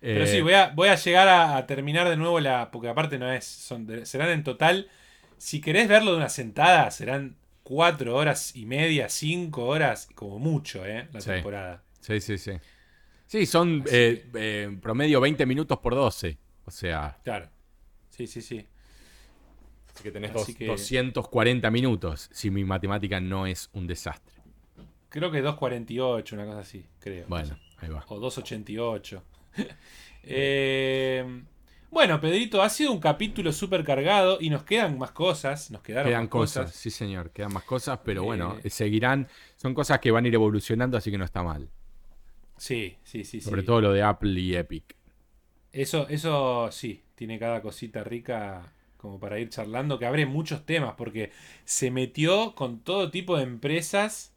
Pero 0.00 0.24
Eh, 0.24 0.26
sí, 0.26 0.40
voy 0.42 0.54
a, 0.54 0.68
voy 0.68 0.88
a 0.88 0.94
llegar 0.96 1.28
a, 1.28 1.56
a 1.58 1.66
terminar 1.66 2.08
de 2.08 2.16
nuevo 2.16 2.40
la. 2.40 2.70
Porque 2.70 2.88
aparte 2.88 3.18
no 3.18 3.30
es. 3.30 3.44
Son 3.44 3.86
serán 4.06 4.30
en 4.30 4.44
total. 4.44 4.88
Si 5.40 5.62
querés 5.62 5.88
verlo 5.88 6.10
de 6.10 6.18
una 6.18 6.28
sentada, 6.28 6.90
serán 6.90 7.36
cuatro 7.62 8.14
horas 8.14 8.54
y 8.54 8.66
media, 8.66 9.08
cinco 9.08 9.64
horas, 9.68 10.06
como 10.14 10.38
mucho, 10.38 10.84
¿eh? 10.84 11.08
La 11.14 11.20
Sí. 11.22 11.30
temporada. 11.30 11.82
Sí, 12.00 12.20
sí, 12.20 12.36
sí. 12.36 12.52
Sí, 13.26 13.46
son 13.46 13.82
eh, 13.90 14.28
eh, 14.34 14.78
promedio 14.82 15.18
20 15.20 15.46
minutos 15.46 15.78
por 15.78 15.94
12. 15.94 16.36
O 16.66 16.70
sea, 16.70 17.16
Claro. 17.24 17.48
Sí, 18.10 18.26
sí, 18.26 18.42
sí. 18.42 18.66
así 19.94 20.02
que 20.02 20.10
tenés 20.12 20.30
Así 20.32 20.52
dos- 20.52 20.56
que- 20.58 20.66
240 20.66 21.70
minutos, 21.70 22.28
si 22.32 22.50
mi 22.50 22.62
matemática 22.64 23.18
no 23.18 23.46
es 23.46 23.70
un 23.72 23.86
desastre. 23.86 24.34
Creo 25.08 25.30
que 25.30 25.40
2.48, 25.42 26.34
una 26.34 26.44
cosa 26.44 26.58
así, 26.60 26.84
creo. 26.98 27.26
Bueno, 27.28 27.58
ahí 27.78 27.88
va. 27.88 28.04
O 28.08 28.18
2.88. 28.20 29.22
Eh, 30.22 31.44
Bueno, 31.90 32.20
Pedrito, 32.20 32.62
ha 32.62 32.68
sido 32.70 32.92
un 32.92 33.00
capítulo 33.00 33.52
súper 33.52 33.84
cargado 33.84 34.38
y 34.40 34.48
nos 34.50 34.62
quedan 34.64 34.96
más 34.98 35.10
cosas. 35.10 35.70
Nos 35.70 35.82
quedaron 35.82 36.08
Quedan 36.08 36.22
más 36.22 36.28
cosas, 36.28 36.72
sí 36.74 36.90
señor, 36.90 37.30
quedan 37.32 37.52
más 37.52 37.64
cosas, 37.64 38.00
pero 38.04 38.22
bueno, 38.24 38.56
Eh. 38.62 38.70
seguirán. 38.70 39.28
Son 39.56 39.74
cosas 39.74 39.98
que 40.00 40.10
van 40.12 40.24
a 40.24 40.28
ir 40.28 40.34
evolucionando, 40.34 40.96
así 40.96 41.10
que 41.10 41.18
no 41.18 41.24
está 41.24 41.42
mal. 41.42 41.68
Sí, 42.56 42.96
sí, 43.02 43.24
sí. 43.24 43.40
Sobre 43.40 43.62
sí. 43.62 43.66
todo 43.66 43.80
lo 43.80 43.92
de 43.92 44.02
Apple 44.02 44.38
y 44.40 44.54
Epic. 44.54 44.96
Eso, 45.72 46.08
eso 46.08 46.68
sí, 46.72 47.02
tiene 47.14 47.38
cada 47.38 47.62
cosita 47.62 48.02
rica 48.04 48.72
como 48.96 49.18
para 49.18 49.38
ir 49.38 49.48
charlando, 49.48 49.98
que 49.98 50.04
abre 50.06 50.26
muchos 50.26 50.66
temas, 50.66 50.94
porque 50.96 51.32
se 51.64 51.90
metió 51.90 52.54
con 52.54 52.80
todo 52.80 53.10
tipo 53.10 53.36
de 53.36 53.44
empresas 53.44 54.34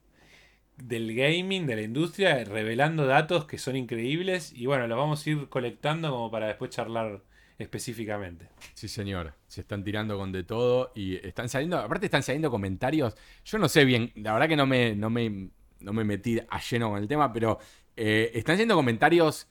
del 0.78 1.16
gaming, 1.16 1.68
de 1.68 1.76
la 1.78 1.82
industria, 1.84 2.44
revelando 2.46 3.06
datos 3.08 3.46
que 3.46 3.58
son 3.60 3.76
increíbles 3.78 4.54
y 4.56 4.66
bueno, 4.68 4.88
los 4.88 4.98
vamos 4.98 5.26
a 5.26 5.30
ir 5.32 5.50
colectando 5.50 6.12
como 6.12 6.32
para 6.32 6.48
después 6.48 6.72
charlar 6.72 7.24
específicamente. 7.58 8.50
Sí, 8.74 8.88
señor. 8.88 9.34
Se 9.48 9.62
están 9.62 9.84
tirando 9.84 10.18
con 10.18 10.32
de 10.32 10.44
todo 10.44 10.92
y 10.96 11.16
están 11.26 11.50
saliendo, 11.50 11.78
aparte 11.78 12.06
están 12.06 12.24
saliendo 12.24 12.50
comentarios. 12.52 13.16
Yo 13.46 13.58
no 13.58 13.70
sé 13.70 13.86
bien, 13.86 14.12
la 14.16 14.34
verdad 14.34 14.48
que 14.48 14.56
no 14.56 14.66
me, 14.66 14.96
no 14.96 15.10
me, 15.10 15.50
no 15.80 15.94
me 15.94 16.04
metí 16.04 16.40
a 16.50 16.60
lleno 16.60 16.90
con 16.90 17.00
el 17.02 17.08
tema, 17.08 17.32
pero 17.32 17.60
eh, 17.96 18.32
están 18.34 18.56
saliendo 18.56 18.76
comentarios 18.76 19.48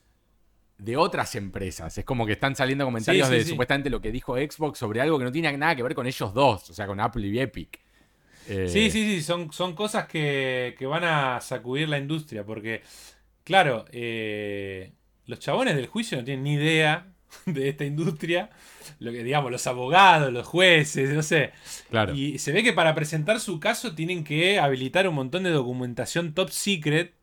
de 0.77 0.97
otras 0.97 1.35
empresas. 1.35 1.97
Es 1.97 2.03
como 2.05 2.25
que 2.25 2.33
están 2.33 2.55
saliendo 2.55 2.83
comentarios 2.85 3.27
Sí, 3.27 3.33
sí, 3.33 3.37
de 3.39 3.43
sí. 3.45 3.49
supuestamente 3.51 3.89
lo 3.89 4.01
que 4.01 4.11
dijo 4.11 4.35
Xbox 4.35 4.79
sobre 4.79 4.99
algo 5.01 5.17
que 5.17 5.23
no 5.25 5.31
tiene 5.31 5.55
nada 5.57 5.75
que 5.75 5.83
ver 5.83 5.95
con 5.95 6.07
ellos 6.07 6.33
dos, 6.33 6.69
o 6.69 6.73
sea, 6.73 6.87
con 6.87 6.99
Apple 6.99 7.25
y 7.27 7.39
Epic. 7.39 7.79
Eh, 8.47 8.67
Sí, 8.67 8.91
sí, 8.91 9.03
sí, 9.05 9.21
son, 9.21 9.53
son 9.53 9.73
cosas 9.75 10.07
que, 10.07 10.75
que 10.77 10.85
van 10.85 11.05
a 11.05 11.39
sacudir 11.39 11.87
la 11.87 11.97
industria, 11.97 12.43
porque, 12.45 12.81
claro, 13.45 13.85
eh, 13.91 14.91
los 15.25 15.39
chabones 15.39 15.75
del 15.77 15.87
juicio 15.87 16.17
no 16.17 16.25
tienen 16.25 16.43
ni 16.43 16.55
idea 16.55 17.12
de 17.45 17.69
esta 17.69 17.85
industria, 17.85 18.49
lo 18.99 19.11
que 19.11 19.23
digamos, 19.23 19.51
los 19.51 19.67
abogados, 19.67 20.31
los 20.31 20.45
jueces, 20.47 21.11
no 21.13 21.23
sé. 21.23 21.51
Claro. 21.89 22.13
Y 22.13 22.39
se 22.39 22.51
ve 22.51 22.63
que 22.63 22.73
para 22.73 22.95
presentar 22.95 23.39
su 23.39 23.59
caso 23.59 23.95
tienen 23.95 24.23
que 24.23 24.59
habilitar 24.59 25.07
un 25.07 25.15
montón 25.15 25.43
de 25.43 25.51
documentación 25.51 26.33
top 26.33 26.49
secret, 26.51 27.13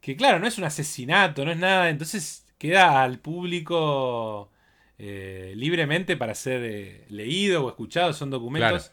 que 0.00 0.16
claro, 0.16 0.38
no 0.38 0.46
es 0.46 0.58
un 0.58 0.64
asesinato, 0.64 1.44
no 1.44 1.52
es 1.52 1.58
nada, 1.58 1.88
entonces 1.90 2.46
queda 2.58 3.02
al 3.02 3.18
público 3.20 4.50
eh, 4.98 5.52
libremente 5.56 6.16
para 6.16 6.34
ser 6.34 6.62
eh, 6.64 7.04
leído 7.08 7.64
o 7.64 7.68
escuchado, 7.68 8.12
son 8.12 8.30
documentos. 8.30 8.92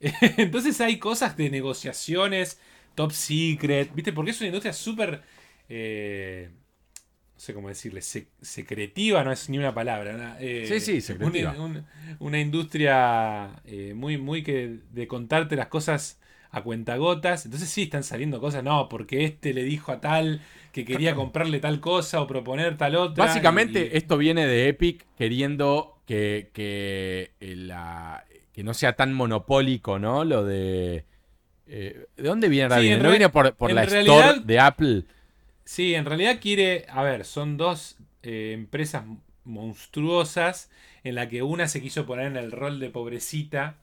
Entonces 0.36 0.80
hay 0.80 0.98
cosas 0.98 1.36
de 1.36 1.50
negociaciones 1.50 2.60
top 2.94 3.12
secret, 3.12 3.94
¿viste? 3.94 4.12
Porque 4.12 4.32
es 4.32 4.40
una 4.40 4.48
industria 4.48 4.72
súper... 4.72 5.22
eh, 5.68 6.50
no 7.34 7.40
sé 7.40 7.52
cómo 7.52 7.68
decirle, 7.68 8.00
se- 8.00 8.28
secretiva 8.40 9.24
no 9.24 9.32
es 9.32 9.48
ni 9.50 9.58
una 9.58 9.74
palabra. 9.74 10.14
una, 10.14 10.36
eh, 10.40 10.66
Sí, 10.68 10.80
sí, 10.80 11.00
secretiva. 11.00 11.50
Una, 11.52 11.62
un- 11.64 11.86
una 12.20 12.40
industria 12.40 13.50
eh, 13.64 13.92
muy, 13.94 14.18
muy 14.18 14.42
que 14.42 14.78
de 14.92 15.06
contarte 15.06 15.56
las 15.56 15.66
cosas 15.66 16.20
a 16.50 16.62
cuentagotas. 16.62 17.44
Entonces 17.44 17.68
sí, 17.68 17.82
están 17.82 18.04
saliendo 18.04 18.40
cosas, 18.40 18.62
no, 18.62 18.88
porque 18.88 19.24
este 19.24 19.52
le 19.52 19.64
dijo 19.64 19.90
a 19.90 20.00
tal 20.00 20.40
que 20.72 20.84
quería 20.84 21.14
comprarle 21.16 21.58
tal 21.60 21.80
cosa 21.80 22.20
o 22.20 22.26
proponer 22.26 22.76
tal 22.76 22.94
otra. 22.96 23.24
Básicamente, 23.26 23.90
y- 23.92 23.96
esto 23.96 24.16
viene 24.16 24.46
de 24.46 24.68
Epic 24.68 25.04
queriendo 25.18 25.98
que, 26.06 26.50
que, 26.52 27.32
eh, 27.40 27.56
la- 27.56 28.24
que 28.52 28.62
no 28.62 28.72
sea 28.74 28.94
tan 28.94 29.12
monopólico, 29.12 29.98
¿no? 29.98 30.24
Lo 30.24 30.44
de. 30.44 31.04
eh, 31.66 32.06
¿De 32.16 32.22
dónde 32.22 32.48
viene? 32.48 32.68
Sí, 32.80 32.90
¿No 33.02 33.10
viene 33.10 33.28
por, 33.28 33.54
por 33.56 33.72
la 33.72 33.84
realidad- 33.84 34.30
store 34.36 34.40
de 34.46 34.60
Apple? 34.60 35.02
Sí, 35.64 35.94
en 35.94 36.04
realidad 36.04 36.38
quiere, 36.40 36.86
a 36.88 37.02
ver, 37.02 37.24
son 37.24 37.56
dos 37.56 37.96
eh, 38.22 38.52
empresas 38.54 39.04
monstruosas 39.44 40.70
en 41.04 41.14
la 41.14 41.28
que 41.28 41.42
una 41.42 41.68
se 41.68 41.80
quiso 41.82 42.06
poner 42.06 42.26
en 42.26 42.36
el 42.36 42.52
rol 42.52 42.80
de 42.80 42.90
pobrecita, 42.90 43.76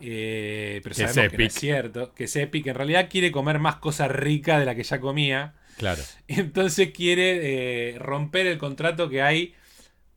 eh, 0.00 0.80
pero 0.82 0.94
Que 0.94 1.02
es 1.04 1.12
sabemos 1.12 1.30
que 1.32 1.38
no 1.38 1.44
es 1.44 1.54
cierto, 1.54 2.14
que 2.14 2.24
es 2.24 2.36
Epic, 2.36 2.66
en 2.66 2.74
realidad 2.74 3.08
quiere 3.10 3.32
comer 3.32 3.58
más 3.58 3.76
cosas 3.76 4.10
ricas 4.10 4.58
de 4.60 4.66
la 4.66 4.74
que 4.74 4.84
ya 4.84 5.00
comía, 5.00 5.54
Claro. 5.76 6.02
entonces 6.28 6.90
quiere 6.92 7.92
eh, 7.94 7.98
romper 7.98 8.46
el 8.46 8.58
contrato 8.58 9.08
que 9.08 9.22
hay 9.22 9.54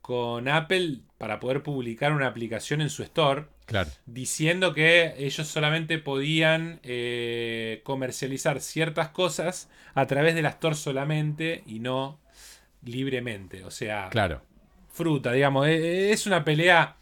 con 0.00 0.48
Apple 0.48 1.00
para 1.18 1.40
poder 1.40 1.62
publicar 1.62 2.12
una 2.12 2.26
aplicación 2.26 2.80
en 2.80 2.90
su 2.90 3.02
store 3.02 3.46
Claro. 3.66 3.90
diciendo 4.06 4.74
que 4.74 5.14
ellos 5.18 5.46
solamente 5.48 5.98
podían 5.98 6.80
eh, 6.82 7.80
comercializar 7.84 8.60
ciertas 8.60 9.08
cosas 9.10 9.68
a 9.94 10.06
través 10.06 10.34
de 10.34 10.42
la 10.42 10.50
Store 10.50 10.74
solamente 10.74 11.62
y 11.66 11.78
no 11.80 12.18
libremente. 12.84 13.64
O 13.64 13.70
sea, 13.70 14.08
Claro. 14.10 14.42
fruta, 14.90 15.32
digamos. 15.32 15.66
Eh, 15.68 16.10
Es 16.12 16.26
una 16.26 16.44
pelea 16.44 16.96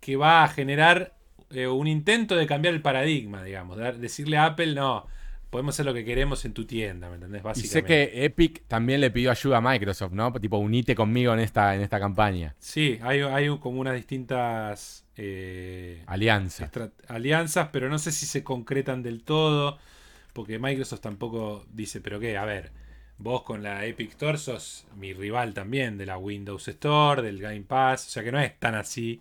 que 0.00 0.16
va 0.16 0.44
a 0.44 0.48
generar 0.48 1.14
eh, 1.50 1.66
un 1.66 1.86
intento 1.86 2.36
de 2.36 2.46
cambiar 2.46 2.74
el 2.74 2.82
paradigma, 2.82 3.42
digamos. 3.42 3.78
Decirle 3.98 4.36
a 4.36 4.46
Apple, 4.46 4.74
no, 4.74 5.06
podemos 5.54 5.74
hacer 5.76 5.86
lo 5.86 5.94
que 5.94 6.04
queremos 6.04 6.44
en 6.44 6.52
tu 6.52 6.64
tienda, 6.66 7.08
¿me 7.08 7.14
entendés? 7.14 7.40
Y 7.40 7.44
Básicamente. 7.44 7.68
sé 7.80 8.10
que 8.12 8.24
Epic 8.24 8.64
también 8.66 9.00
le 9.00 9.10
pidió 9.10 9.30
ayuda 9.30 9.58
a 9.58 9.60
Microsoft, 9.60 10.12
¿no? 10.12 10.32
Tipo, 10.32 10.58
unite 10.58 10.94
conmigo 10.96 11.32
en 11.32 11.38
esta, 11.40 11.74
en 11.76 11.80
esta 11.80 12.00
campaña. 12.00 12.56
Sí, 12.58 12.98
hay, 13.02 13.20
hay 13.20 13.46
como 13.60 13.80
unas 13.80 13.94
distintas... 13.94 15.06
eh, 15.16 16.02
Alianza. 16.06 16.64
estra- 16.64 16.90
alianzas, 17.06 17.68
pero 17.72 17.88
no 17.88 17.98
sé 18.00 18.10
si 18.10 18.26
se 18.26 18.42
concretan 18.42 19.02
del 19.04 19.22
todo, 19.22 19.78
porque 20.32 20.58
Microsoft 20.58 21.00
tampoco 21.02 21.64
dice, 21.72 22.00
pero 22.00 22.18
qué, 22.18 22.36
a 22.36 22.44
ver, 22.44 22.72
vos 23.18 23.42
con 23.42 23.62
la 23.62 23.86
Epic 23.86 24.10
Store 24.10 24.38
sos 24.38 24.86
mi 24.96 25.12
rival 25.12 25.54
también 25.54 25.98
de 25.98 26.06
la 26.06 26.18
Windows 26.18 26.66
Store, 26.68 27.22
del 27.22 27.38
Game 27.40 27.62
Pass, 27.62 28.08
o 28.08 28.10
sea 28.10 28.24
que 28.24 28.32
no 28.32 28.40
es 28.40 28.58
tan 28.58 28.74
así. 28.74 29.20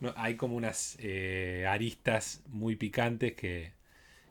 No, 0.00 0.12
hay 0.16 0.34
como 0.36 0.56
unas 0.56 0.96
eh, 1.00 1.66
aristas 1.68 2.42
muy 2.48 2.76
picantes 2.76 3.34
que, 3.34 3.72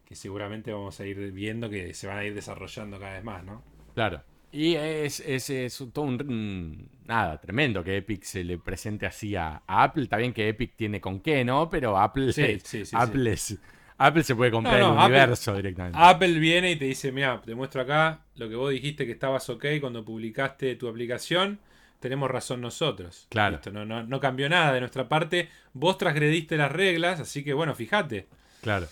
que 0.07 0.15
seguramente 0.15 0.71
vamos 0.71 0.97
a 1.01 1.05
ir 1.05 1.31
viendo 1.33 1.69
que 1.69 1.93
se 1.93 2.07
van 2.07 2.17
a 2.19 2.23
ir 2.23 2.33
desarrollando 2.33 2.97
cada 2.99 3.13
vez 3.15 3.23
más, 3.23 3.43
¿no? 3.43 3.61
Claro. 3.93 4.23
Y 4.51 4.75
es, 4.75 5.19
es, 5.19 5.49
es 5.49 5.83
todo 5.91 6.05
un, 6.05 6.89
Nada, 7.05 7.39
tremendo 7.41 7.83
que 7.83 7.97
Epic 7.97 8.23
se 8.23 8.43
le 8.45 8.57
presente 8.57 9.05
así 9.05 9.35
a, 9.35 9.61
a 9.67 9.83
Apple. 9.83 10.03
Está 10.03 10.15
bien 10.17 10.33
que 10.33 10.47
Epic 10.47 10.75
tiene 10.77 11.01
con 11.01 11.19
qué, 11.19 11.43
¿no? 11.43 11.69
Pero 11.69 11.97
Apple, 11.97 12.31
Sí, 12.31 12.59
sí, 12.63 12.85
sí, 12.85 12.95
Apple, 12.97 13.33
es- 13.33 13.59
Apple 13.97 14.23
se 14.23 14.35
puede 14.35 14.51
comprar 14.51 14.79
No, 14.79 14.87
no, 14.89 14.93
el 14.93 14.99
Apple- 14.99 15.15
universo 15.17 15.55
directamente. 15.55 15.97
Apple 16.01 16.39
viene 16.39 16.71
y 16.71 16.75
te 16.77 16.85
dice, 16.85 17.11
mira, 17.11 17.41
te 17.41 17.55
muestro 17.55 17.81
acá 17.81 18.21
lo 18.35 18.47
que 18.47 18.55
vos 18.55 18.71
dijiste 18.71 19.05
que 19.05 19.11
estabas 19.11 19.49
ok 19.49 19.65
cuando 19.81 20.05
publicaste 20.05 20.75
tu 20.75 20.87
aplicación, 20.87 21.59
tenemos 21.99 22.29
razón 22.31 22.61
nosotros. 22.61 23.25
Claro. 23.29 23.55
Listo, 23.57 23.71
no, 23.71 23.85
no, 23.85 24.03
no 24.03 24.19
cambió 24.19 24.47
nada 24.49 24.71
de 24.71 24.79
nuestra 24.81 25.09
parte, 25.09 25.49
vos 25.73 25.97
transgrediste 25.97 26.55
las 26.57 26.71
reglas, 26.71 27.19
así 27.19 27.43
que 27.43 27.53
bueno, 27.53 27.73
fíjate. 27.75 28.27
Claro. 28.61 28.87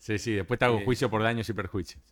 Sí, 0.00 0.18
sí, 0.18 0.32
después 0.32 0.58
te 0.58 0.64
hago 0.64 0.78
Eh. 0.80 0.84
juicio 0.84 1.08
por 1.08 1.22
daños 1.22 1.48
y 1.48 1.52
perjuicios. 1.52 2.02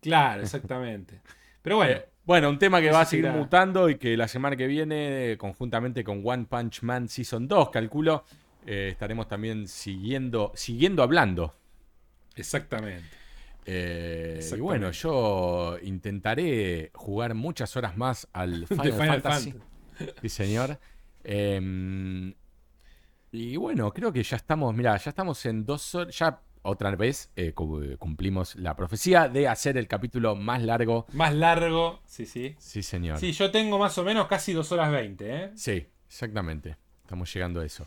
Claro, 0.00 0.42
exactamente. 0.42 1.20
Pero 1.60 1.76
bueno, 1.76 1.92
Eh, 1.92 2.08
bueno, 2.24 2.48
un 2.48 2.58
tema 2.58 2.80
que 2.80 2.90
va 2.90 3.02
a 3.02 3.04
seguir 3.04 3.28
mutando 3.30 3.90
y 3.90 3.96
que 3.98 4.16
la 4.16 4.26
semana 4.28 4.56
que 4.56 4.66
viene, 4.66 5.36
conjuntamente 5.38 6.02
con 6.02 6.22
One 6.24 6.46
Punch 6.48 6.82
Man 6.82 7.08
Season 7.08 7.46
2, 7.46 7.68
calculo, 7.70 8.24
eh, 8.64 8.88
estaremos 8.92 9.28
también 9.28 9.68
siguiendo, 9.68 10.52
siguiendo 10.54 11.02
hablando. 11.02 11.54
exactamente. 12.36 13.04
Eh, 13.64 14.40
y 14.56 14.60
bueno, 14.60 14.90
yo 14.90 15.76
intentaré 15.82 16.90
jugar 16.94 17.34
muchas 17.34 17.76
horas 17.76 17.96
más 17.96 18.26
al 18.32 18.66
Final, 18.68 18.92
Final 18.92 19.22
Fantasy. 19.22 19.52
Fantasy. 19.52 20.14
Sí, 20.22 20.28
señor. 20.28 20.78
Eh, 21.22 22.34
y 23.30 23.56
bueno, 23.56 23.92
creo 23.92 24.12
que 24.12 24.22
ya 24.22 24.36
estamos, 24.36 24.74
mira, 24.74 24.96
ya 24.96 25.10
estamos 25.10 25.44
en 25.46 25.64
dos 25.64 25.94
horas, 25.94 26.16
ya 26.18 26.40
otra 26.62 26.94
vez 26.96 27.30
eh, 27.36 27.52
cu- 27.52 27.96
cumplimos 27.98 28.56
la 28.56 28.74
profecía 28.76 29.28
de 29.28 29.48
hacer 29.48 29.76
el 29.76 29.88
capítulo 29.88 30.36
más 30.36 30.62
largo. 30.62 31.06
Más 31.12 31.34
largo, 31.34 32.00
sí, 32.06 32.24
sí. 32.26 32.54
Sí, 32.58 32.82
señor. 32.82 33.18
Sí, 33.18 33.32
yo 33.32 33.50
tengo 33.50 33.78
más 33.78 33.96
o 33.98 34.04
menos 34.04 34.26
casi 34.28 34.52
dos 34.52 34.70
horas 34.72 34.90
20, 34.92 35.34
¿eh? 35.44 35.50
Sí, 35.54 35.86
exactamente. 36.08 36.76
Estamos 37.02 37.32
llegando 37.34 37.60
a 37.60 37.64
eso. 37.66 37.86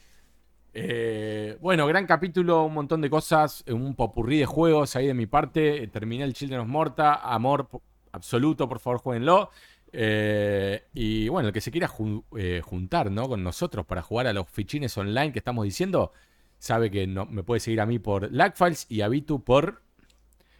Eh, 0.74 1.58
bueno, 1.62 1.88
gran 1.88 2.06
capítulo, 2.06 2.64
un 2.66 2.74
montón 2.74 3.00
de 3.02 3.10
cosas, 3.10 3.64
eh, 3.66 3.72
un 3.74 3.96
popurrí 3.96 4.40
de 4.40 4.46
juegos 4.46 4.96
ahí 4.96 5.08
de 5.08 5.14
mi 5.14 5.26
parte. 5.26 5.88
Terminé 5.88 6.26
el 6.26 6.34
Children 6.34 6.62
of 6.62 6.68
Morta, 6.68 7.16
amor 7.16 7.70
absoluto, 8.12 8.68
por 8.68 8.80
favor, 8.80 9.00
jueguenlo. 9.00 9.52
Eh, 9.94 10.84
y 10.94 11.30
bueno, 11.30 11.48
el 11.48 11.54
que 11.54 11.62
se 11.62 11.72
quiera 11.72 11.88
ju- 11.88 12.26
eh, 12.38 12.62
juntar 12.62 13.10
¿no? 13.10 13.30
con 13.30 13.42
nosotros 13.44 13.86
para 13.86 14.02
jugar 14.02 14.28
a 14.28 14.34
los 14.34 14.50
fichines 14.50 14.98
online 14.98 15.32
que 15.32 15.40
estamos 15.40 15.64
diciendo, 15.64 16.12
sabe 16.60 16.92
que 16.92 17.08
no, 17.08 17.26
me 17.26 17.44
puede 17.44 17.60
seguir 17.60 17.82
a 17.82 17.86
mí 17.86 18.00
por 18.00 18.32
Lagfiles 18.32 18.86
y 18.90 19.02
a 19.02 19.08
Vitu 19.08 19.44
por 19.44 19.82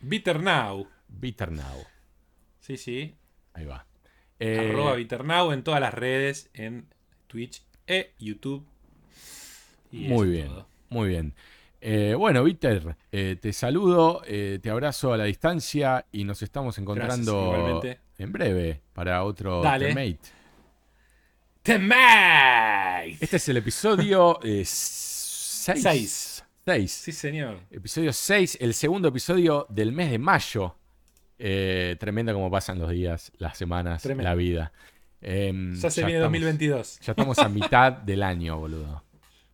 Bitter 0.02 0.42
Now. 0.42 0.88
Bitternow. 1.08 1.86
Sí, 2.60 2.78
sí. 2.78 3.16
Ahí 3.54 3.66
va. 3.66 3.86
Eh, 4.40 4.70
Arroba 4.72 4.96
Bitternow 4.96 5.52
en 5.52 5.64
todas 5.64 5.80
las 5.80 5.94
redes, 5.94 6.50
en 6.54 6.88
Twitch 7.28 7.64
e 7.88 8.14
YouTube. 8.20 8.66
Y 9.92 10.08
Muy 10.08 10.30
bien, 10.30 10.52
muy 10.90 11.10
bien. 11.10 11.34
Eh, 11.88 12.16
bueno, 12.18 12.44
Víctor, 12.44 12.98
eh, 13.12 13.38
te 13.40 13.54
saludo, 13.54 14.24
eh, 14.26 14.58
te 14.60 14.72
abrazo 14.72 15.14
a 15.14 15.18
la 15.18 15.26
distancia 15.26 16.06
y 16.12 16.24
nos 16.24 16.42
estamos 16.42 16.80
encontrando 16.80 17.80
en 18.18 18.32
breve 18.32 18.82
para 18.94 19.24
otro 19.24 19.62
Dale. 19.62 20.18
Este 23.20 23.38
es 23.38 23.50
el 23.50 23.58
episodio 23.58 24.40
6. 25.66 25.82
Seis. 25.82 26.46
6. 26.66 26.92
Sí, 26.92 27.12
señor. 27.12 27.60
Episodio 27.72 28.12
6, 28.14 28.58
el 28.62 28.74
segundo 28.74 29.08
episodio 29.10 29.66
del 29.70 29.92
mes 29.92 30.12
de 30.12 30.20
mayo. 30.20 30.76
Eh, 31.40 31.96
tremendo 32.00 32.34
como 32.34 32.50
pasan 32.52 32.80
los 32.80 32.90
días, 32.92 33.32
las 33.38 33.58
semanas, 33.58 34.02
Tremendo. 34.04 34.30
la 34.30 34.36
vida. 34.36 34.72
Em, 35.22 35.76
Ya 35.76 35.90
se 35.90 36.02
ya 36.02 36.08
viene 36.08 36.20
estamos- 36.20 36.34
2022. 36.42 37.00
Ya 37.02 37.12
estamos 37.14 37.40
a 37.40 37.50
mitad 37.50 37.92
del 37.92 38.22
año, 38.24 38.58
boludo. 38.60 39.04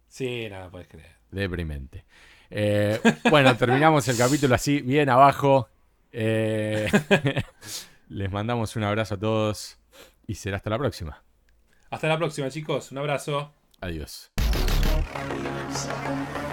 Sí, 0.07 0.48
nada, 0.49 0.69
puedes 0.69 0.88
creer. 0.90 1.15
Deprimente. 1.31 2.03
Eh, 2.49 2.99
bueno, 3.30 3.56
terminamos 3.56 4.06
el 4.09 4.17
capítulo 4.17 4.56
así, 4.56 4.81
bien 4.81 5.09
abajo. 5.09 5.69
Eh, 6.11 6.90
les 8.09 8.30
mandamos 8.31 8.75
un 8.75 8.83
abrazo 8.83 9.15
a 9.15 9.19
todos 9.19 9.77
y 10.27 10.35
será 10.35 10.57
hasta 10.57 10.69
la 10.69 10.77
próxima. 10.77 11.23
Hasta 11.90 12.07
la 12.09 12.17
próxima, 12.17 12.49
chicos. 12.49 12.91
Un 12.91 12.98
abrazo. 12.98 13.53
Adiós. 13.80 14.31
Thank 15.14 16.35
you. 16.38 16.50